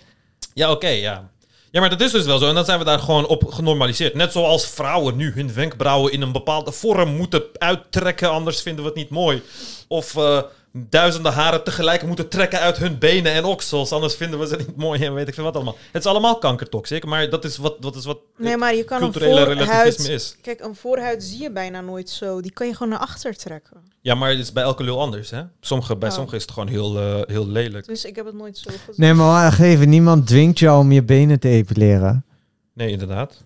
Ja, 0.53 0.71
oké, 0.71 0.87
ja. 0.87 1.29
Ja, 1.71 1.79
maar 1.79 1.89
dat 1.89 2.01
is 2.01 2.11
dus 2.11 2.25
wel 2.25 2.37
zo. 2.37 2.47
En 2.47 2.55
dan 2.55 2.65
zijn 2.65 2.79
we 2.79 2.85
daar 2.85 2.99
gewoon 2.99 3.27
op 3.27 3.45
genormaliseerd. 3.45 4.13
Net 4.13 4.31
zoals 4.31 4.67
vrouwen 4.67 5.15
nu 5.15 5.31
hun 5.31 5.53
wenkbrauwen 5.53 6.11
in 6.11 6.21
een 6.21 6.31
bepaalde 6.31 6.71
vorm 6.71 7.15
moeten 7.15 7.43
uittrekken, 7.53 8.29
anders 8.29 8.61
vinden 8.61 8.83
we 8.83 8.89
het 8.89 8.99
niet 8.99 9.09
mooi. 9.09 9.41
Of 9.87 10.15
eh, 10.15 10.41
duizenden 10.89 11.33
haren 11.33 11.63
tegelijk 11.63 12.03
moeten 12.03 12.29
trekken 12.29 12.59
uit 12.59 12.77
hun 12.77 12.97
benen 12.97 13.31
en 13.31 13.43
oksels, 13.43 13.91
anders 13.91 14.15
vinden 14.15 14.39
we 14.39 14.47
ze 14.47 14.55
niet 14.55 14.75
mooi 14.75 15.03
en 15.05 15.13
weet 15.13 15.27
ik 15.27 15.33
veel 15.33 15.43
wat 15.43 15.55
allemaal. 15.55 15.75
Het 15.91 16.01
is 16.03 16.09
allemaal 16.09 16.37
kankertoxic, 16.37 17.05
maar 17.05 17.29
dat 17.29 17.45
is 17.45 17.57
wat, 17.57 17.81
dat 17.81 17.95
is 17.95 18.05
wat 18.05 18.17
Nee, 18.37 18.57
maar 18.57 18.75
je 18.75 18.83
kan 18.83 18.97
een 19.03 19.11
culturele 19.11 19.43
relativisme 19.43 19.73
voorhuid... 19.73 20.09
is. 20.09 20.35
Kijk, 20.41 20.59
een 20.59 20.75
voorhuid 20.75 21.23
zie 21.23 21.41
je 21.41 21.51
bijna 21.51 21.81
nooit 21.81 22.09
zo. 22.09 22.41
Die 22.41 22.51
kan 22.51 22.67
je 22.67 22.73
gewoon 22.73 22.89
naar 22.89 22.99
achter 22.99 23.35
trekken. 23.35 23.77
Ja, 24.01 24.15
maar 24.15 24.29
het 24.29 24.39
is 24.39 24.51
bij 24.51 24.63
elke 24.63 24.83
lul 24.83 24.99
anders, 25.01 25.29
hè? 25.29 25.41
Sommige, 25.61 25.95
bij 25.95 26.09
Oh. 26.09 26.13
sommigen 26.15 26.37
is 26.37 26.43
het 26.43 26.53
gewoon 26.53 26.69
heel, 26.69 26.97
eh, 26.99 27.21
heel 27.33 27.47
lelijk. 27.47 27.87
Dus 27.87 28.05
ik 28.05 28.15
heb 28.15 28.25
het 28.25 28.35
nooit 28.35 28.57
zo 28.57 28.69
gezien. 28.71 28.93
Nee, 28.95 29.13
maar 29.13 29.27
wacht 29.27 29.59
even. 29.59 29.89
Niemand 29.89 30.27
dwingt 30.27 30.59
jou 30.59 30.79
om 30.79 30.91
je 30.91 31.03
benen 31.03 31.39
te 31.39 31.47
epileren. 31.49 32.25
Nee, 32.73 32.89
inderdaad. 32.89 33.43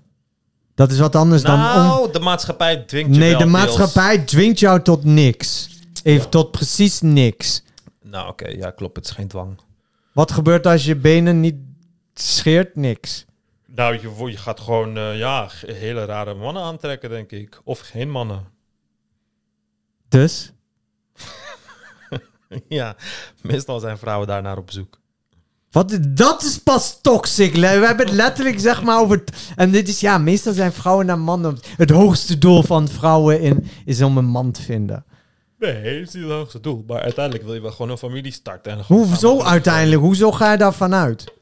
Dat 0.75 0.91
is 0.91 0.99
wat 0.99 1.15
anders 1.15 1.41
dan... 1.41 1.53
Om... 1.53 1.59
Nou, 1.59 2.11
de 2.11 2.19
maatschappij 2.19 2.77
dwingt 2.77 3.13
je 3.13 3.19
Nee, 3.19 3.29
wel 3.29 3.39
de 3.39 3.45
deels. 3.45 3.57
maatschappij 3.57 4.17
dwingt 4.17 4.59
jou 4.59 4.81
tot 4.81 5.03
niks. 5.03 5.69
Even 6.03 6.29
tot 6.29 6.51
precies 6.51 7.01
niks. 7.01 7.63
Nou, 8.01 8.29
oké, 8.29 8.47
ja, 8.47 8.71
klopt. 8.71 8.95
Het 8.95 9.05
is 9.05 9.11
geen 9.11 9.27
dwang. 9.27 9.59
Wat 10.13 10.31
gebeurt 10.31 10.67
als 10.67 10.85
je 10.85 10.95
benen 10.95 11.39
niet 11.39 11.55
scheert? 12.13 12.75
Niks. 12.75 13.25
Nou, 13.65 13.93
je, 14.01 14.31
je 14.31 14.37
gaat 14.37 14.59
gewoon, 14.59 14.97
eh, 14.97 15.17
ja, 15.17 15.49
hele 15.65 16.05
rare 16.05 16.33
mannen 16.33 16.63
aantrekken, 16.63 17.09
denk 17.09 17.31
ik. 17.31 17.61
Of 17.63 17.79
geen 17.79 18.09
mannen. 18.09 18.47
Dus? 20.07 20.51
ja, 22.67 22.95
meestal 23.41 23.79
zijn 23.79 23.97
vrouwen 23.97 24.27
daarnaar 24.27 24.57
op 24.57 24.71
zoek. 24.71 24.99
Wat, 25.71 25.99
dat 26.09 26.43
is 26.43 26.57
pas 26.57 27.01
toxic. 27.01 27.53
We 27.53 27.65
hebben 27.67 28.05
het 28.05 28.15
letterlijk 28.15 28.59
zeg 28.59 28.83
maar 28.83 28.99
over... 28.99 29.23
En 29.55 29.71
dit 29.71 29.87
is, 29.87 29.99
ja, 29.99 30.17
meestal 30.17 30.53
zijn 30.53 30.73
vrouwen 30.73 31.05
naar 31.05 31.19
mannen. 31.19 31.59
Het 31.77 31.89
hoogste 31.89 32.37
doel 32.37 32.63
van 32.63 32.87
vrouwen 32.87 33.41
in, 33.41 33.67
is 33.85 34.01
om 34.01 34.17
een 34.17 34.25
man 34.25 34.51
te 34.51 34.61
vinden. 34.61 35.05
Nee, 35.59 35.73
dat 35.99 36.07
is 36.07 36.13
niet 36.13 36.23
het 36.23 36.31
hoogste 36.31 36.59
doel. 36.59 36.83
Maar 36.87 37.01
uiteindelijk 37.01 37.45
wil 37.45 37.53
je 37.53 37.61
wel 37.61 37.71
gewoon 37.71 37.89
een 37.91 37.97
familie 37.97 38.31
starten. 38.31 38.71
En 38.71 38.83
Hoezo 38.87 39.41
uiteindelijk? 39.43 40.01
Hoezo 40.01 40.31
ga 40.31 40.51
je 40.51 40.57
daarvan 40.57 40.93
uit? 40.93 41.33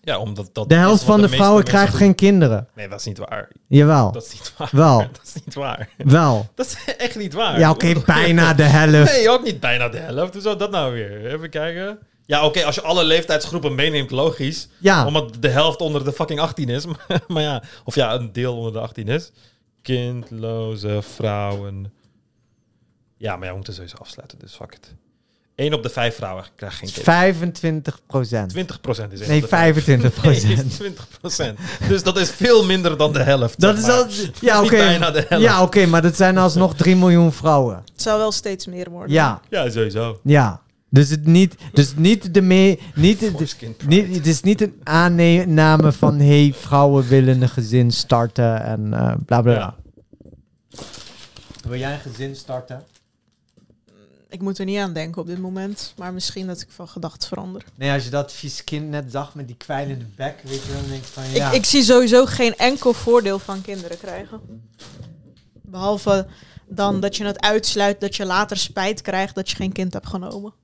Ja, 0.00 0.18
omdat 0.18 0.50
dat 0.52 0.68
De 0.68 0.74
helft 0.74 1.02
van 1.02 1.20
de 1.20 1.28
vrouwen 1.28 1.64
krijgt 1.64 1.90
doen. 1.90 2.00
geen 2.00 2.14
kinderen. 2.14 2.68
Nee, 2.74 2.88
dat 2.88 2.98
is 3.00 3.06
niet 3.06 3.18
waar. 3.18 3.48
Jawel. 3.66 4.12
Dat 4.12 4.24
is 4.24 4.32
niet 4.32 4.52
waar. 4.56 4.68
Wel. 4.72 4.98
Dat 5.12 5.20
is 5.24 5.34
niet 5.44 5.54
waar. 5.54 5.88
Wel. 5.96 6.48
Dat 6.54 6.66
is 6.66 6.94
echt 6.96 7.16
niet 7.16 7.32
waar. 7.32 7.58
Ja, 7.58 7.70
oké, 7.70 7.92
bijna 8.06 8.54
de 8.54 8.62
helft. 8.62 9.12
Nee, 9.12 9.30
ook 9.30 9.44
niet 9.44 9.60
bijna 9.60 9.88
de 9.88 9.98
helft. 9.98 10.32
Hoe 10.32 10.42
zou 10.42 10.58
dat 10.58 10.70
nou 10.70 10.92
weer? 10.92 11.32
Even 11.34 11.50
kijken. 11.50 11.98
Ja, 12.26 12.44
oké, 12.44 12.64
als 12.64 12.74
je 12.74 12.82
alle 12.82 13.04
leeftijdsgroepen 13.04 13.74
meeneemt, 13.74 14.10
logisch. 14.10 14.68
Ja. 14.78 15.06
Omdat 15.06 15.36
de 15.40 15.48
helft 15.48 15.80
onder 15.80 16.04
de 16.04 16.12
fucking 16.12 16.40
18 16.40 16.68
is. 16.68 16.84
maar 17.28 17.42
ja, 17.42 17.62
of 17.84 17.94
ja, 17.94 18.14
een 18.14 18.32
deel 18.32 18.56
onder 18.56 18.72
de 18.72 18.80
18 18.80 19.08
is. 19.08 19.32
Kindloze 19.82 20.98
vrouwen. 21.14 21.92
Ja, 23.18 23.32
maar 23.36 23.42
ja, 23.42 23.48
we 23.48 23.54
moeten 23.54 23.74
sowieso 23.74 23.96
afsluiten, 23.96 24.38
dus 24.38 24.54
fuck 24.54 24.74
it. 24.74 24.94
1 25.54 25.74
op 25.74 25.82
de 25.82 25.88
5 25.88 26.14
vrouwen 26.14 26.44
krijgt 26.54 26.76
geen 26.76 26.90
kind. 26.92 27.04
25 27.04 28.00
procent. 28.06 28.50
20 28.50 28.80
procent 28.80 29.12
is 29.12 29.20
één 29.20 29.28
Nee, 29.28 29.36
op 29.36 29.42
de 29.42 29.48
vijf. 29.48 29.84
25 29.84 30.20
procent. 30.20 30.56
Nee, 30.56 30.66
20 30.66 31.08
procent. 31.20 31.58
Dus 31.88 32.02
dat 32.02 32.18
is 32.18 32.30
veel 32.30 32.64
minder 32.64 32.96
dan 32.96 33.12
de 33.12 33.22
helft. 33.22 33.60
Dat 33.60 33.78
zeg 33.78 34.06
is 34.06 34.22
al... 34.22 34.30
Ja, 34.48 34.62
oké. 34.62 34.76
bijna 34.76 35.10
de 35.10 35.24
helft. 35.28 35.44
Ja, 35.44 35.62
oké, 35.62 35.86
maar 35.86 36.02
dat 36.02 36.16
zijn 36.16 36.38
alsnog 36.38 36.74
3 36.74 36.96
miljoen 36.96 37.32
vrouwen. 37.32 37.82
Het 37.92 38.02
zou 38.02 38.18
wel 38.18 38.32
steeds 38.32 38.66
meer 38.66 38.90
worden. 38.90 39.12
Ja. 39.12 39.40
Ja, 39.50 39.70
sowieso. 39.70 40.20
Ja. 40.24 40.62
Dus 40.90 41.10
het 41.10 41.26
niet, 41.26 41.54
dus 41.72 41.94
niet 41.96 42.34
de 42.34 42.40
mee, 42.40 42.80
niet, 42.94 43.20
de, 43.38 43.74
niet, 43.86 44.14
het 44.14 44.26
is 44.26 44.42
niet 44.42 44.60
een 44.60 44.80
aanname 44.82 45.92
van 45.92 46.18
hey, 46.20 46.54
vrouwen 46.56 47.08
willen 47.08 47.42
een 47.42 47.48
gezin 47.48 47.90
starten 47.90 48.62
en 48.62 48.94
eh 48.94 49.14
bla 49.26 49.42
bla 49.42 49.54
bla. 49.54 49.74
Wil 51.68 51.78
jij 51.78 51.92
een 51.92 52.12
gezin 52.12 52.36
starten? 52.36 52.82
Ik 54.28 54.40
moet 54.40 54.58
er 54.58 54.64
niet 54.64 54.78
aan 54.78 54.92
denken 54.92 55.20
op 55.20 55.26
dit 55.26 55.38
moment. 55.38 55.94
Maar 55.96 56.12
misschien 56.12 56.46
dat 56.46 56.60
ik 56.60 56.70
van 56.70 56.88
gedachten 56.88 57.28
verander. 57.28 57.64
Nee, 57.74 57.92
als 57.92 58.04
je 58.04 58.10
dat 58.10 58.32
vies 58.32 58.64
kind 58.64 58.88
net 58.88 59.12
zag 59.12 59.34
met 59.34 59.46
die 59.46 59.56
kwijlende 59.56 60.04
bek, 60.04 60.40
weet 60.42 60.62
je, 60.62 60.72
dan 60.72 60.88
denk 60.88 61.04
je 61.04 61.12
van 61.12 61.30
ja. 61.30 61.48
Ik, 61.48 61.54
ik 61.54 61.64
zie 61.64 61.82
sowieso 61.82 62.26
geen 62.26 62.56
enkel 62.56 62.92
voordeel 62.92 63.38
van 63.38 63.60
kinderen 63.60 63.98
krijgen. 63.98 64.40
Behalve 65.62 66.26
dan 66.66 67.00
dat 67.00 67.16
je 67.16 67.24
het 67.24 67.40
uitsluit 67.40 68.00
dat 68.00 68.16
je 68.16 68.24
later 68.24 68.56
spijt 68.56 69.02
krijgt 69.02 69.34
dat 69.34 69.50
je 69.50 69.56
geen 69.56 69.72
kind 69.72 69.92
hebt 69.92 70.06
genomen. 70.06 70.54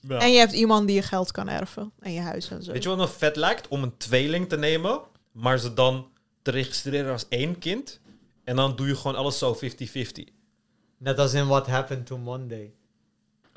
Ja. 0.00 0.18
En 0.18 0.32
je 0.32 0.38
hebt 0.38 0.52
iemand 0.52 0.86
die 0.86 0.96
je 0.96 1.02
geld 1.02 1.32
kan 1.32 1.48
erven. 1.48 1.92
En 2.00 2.12
je 2.12 2.20
huis 2.20 2.50
en 2.50 2.62
zo. 2.62 2.72
Weet 2.72 2.82
je 2.82 2.88
wat 2.88 2.98
me 2.98 3.08
vet 3.08 3.36
lijkt? 3.36 3.68
Om 3.68 3.82
een 3.82 3.96
tweeling 3.96 4.48
te 4.48 4.56
nemen, 4.56 5.00
maar 5.32 5.58
ze 5.58 5.74
dan 5.74 6.08
te 6.42 6.50
registreren 6.50 7.12
als 7.12 7.26
één 7.28 7.58
kind. 7.58 8.00
En 8.44 8.56
dan 8.56 8.76
doe 8.76 8.86
je 8.86 8.96
gewoon 8.96 9.16
alles 9.16 9.38
zo 9.38 9.56
50-50. 9.56 9.58
Net 10.98 11.18
als 11.18 11.32
in 11.32 11.46
What 11.46 11.66
Happened 11.66 12.06
to 12.06 12.18
Monday. 12.18 12.72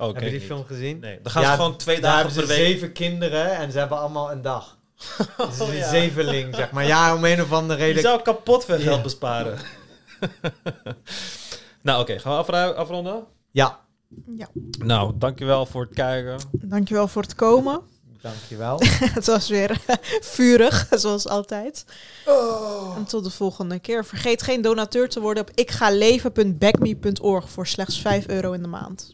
Oh, 0.01 0.07
Heb 0.13 0.23
je 0.23 0.29
die 0.29 0.39
niet. 0.39 0.47
film 0.47 0.65
gezien? 0.65 0.99
Nee, 0.99 1.19
dan 1.21 1.31
gaan 1.31 1.43
ze 1.45 1.49
gewoon 1.51 1.77
twee 1.77 1.99
daar 2.01 2.11
dagen 2.11 2.25
hebben 2.27 2.45
per 2.47 2.55
ze 2.55 2.61
week- 2.61 2.71
zeven 2.71 2.91
kinderen 2.91 3.55
en 3.57 3.71
ze 3.71 3.77
hebben 3.79 3.97
allemaal 3.97 4.31
een 4.31 4.41
dag. 4.41 4.77
Is 5.49 5.59
Oh, 5.59 5.67
een 5.67 5.75
ja. 5.75 5.89
zevenling, 5.89 6.55
zeg 6.55 6.71
maar. 6.71 6.85
Ja, 6.87 7.15
om 7.15 7.25
een 7.25 7.41
of 7.41 7.51
andere 7.51 7.79
Je 7.79 7.85
reden. 7.85 8.01
zou 8.01 8.21
kapot 8.21 8.65
veel 8.65 8.79
geld 8.79 8.95
Ja. 8.95 9.01
besparen. 9.01 9.57
nou, 11.81 12.01
oké. 12.01 12.19
gaan 12.19 12.45
we 12.45 12.73
afronden? 12.75 13.23
Ja. 13.51 13.79
Ja. 14.37 14.47
Nou, 14.79 15.13
dankjewel 15.15 15.65
voor 15.65 15.81
het 15.83 15.93
kijken. 15.93 16.37
Dankjewel 16.51 17.07
voor 17.07 17.21
het 17.21 17.35
komen. 17.35 17.81
Dankjewel. 18.21 18.79
het 19.17 19.25
was 19.25 19.49
weer 19.49 19.77
vurig, 20.21 20.87
zoals 20.89 21.27
altijd. 21.27 21.85
En 22.97 23.05
tot 23.05 23.23
de 23.23 23.29
volgende 23.29 23.79
keer. 23.79 24.05
Vergeet 24.05 24.41
geen 24.41 24.61
donateur 24.61 25.09
te 25.09 25.19
worden 25.19 25.43
op 25.43 25.51
ikgaleven.backme.org 25.55 27.49
voor 27.49 27.67
slechts 27.67 27.99
5 28.01 28.27
euro 28.27 28.51
in 28.51 28.61
de 28.61 28.67
maand. 28.67 29.13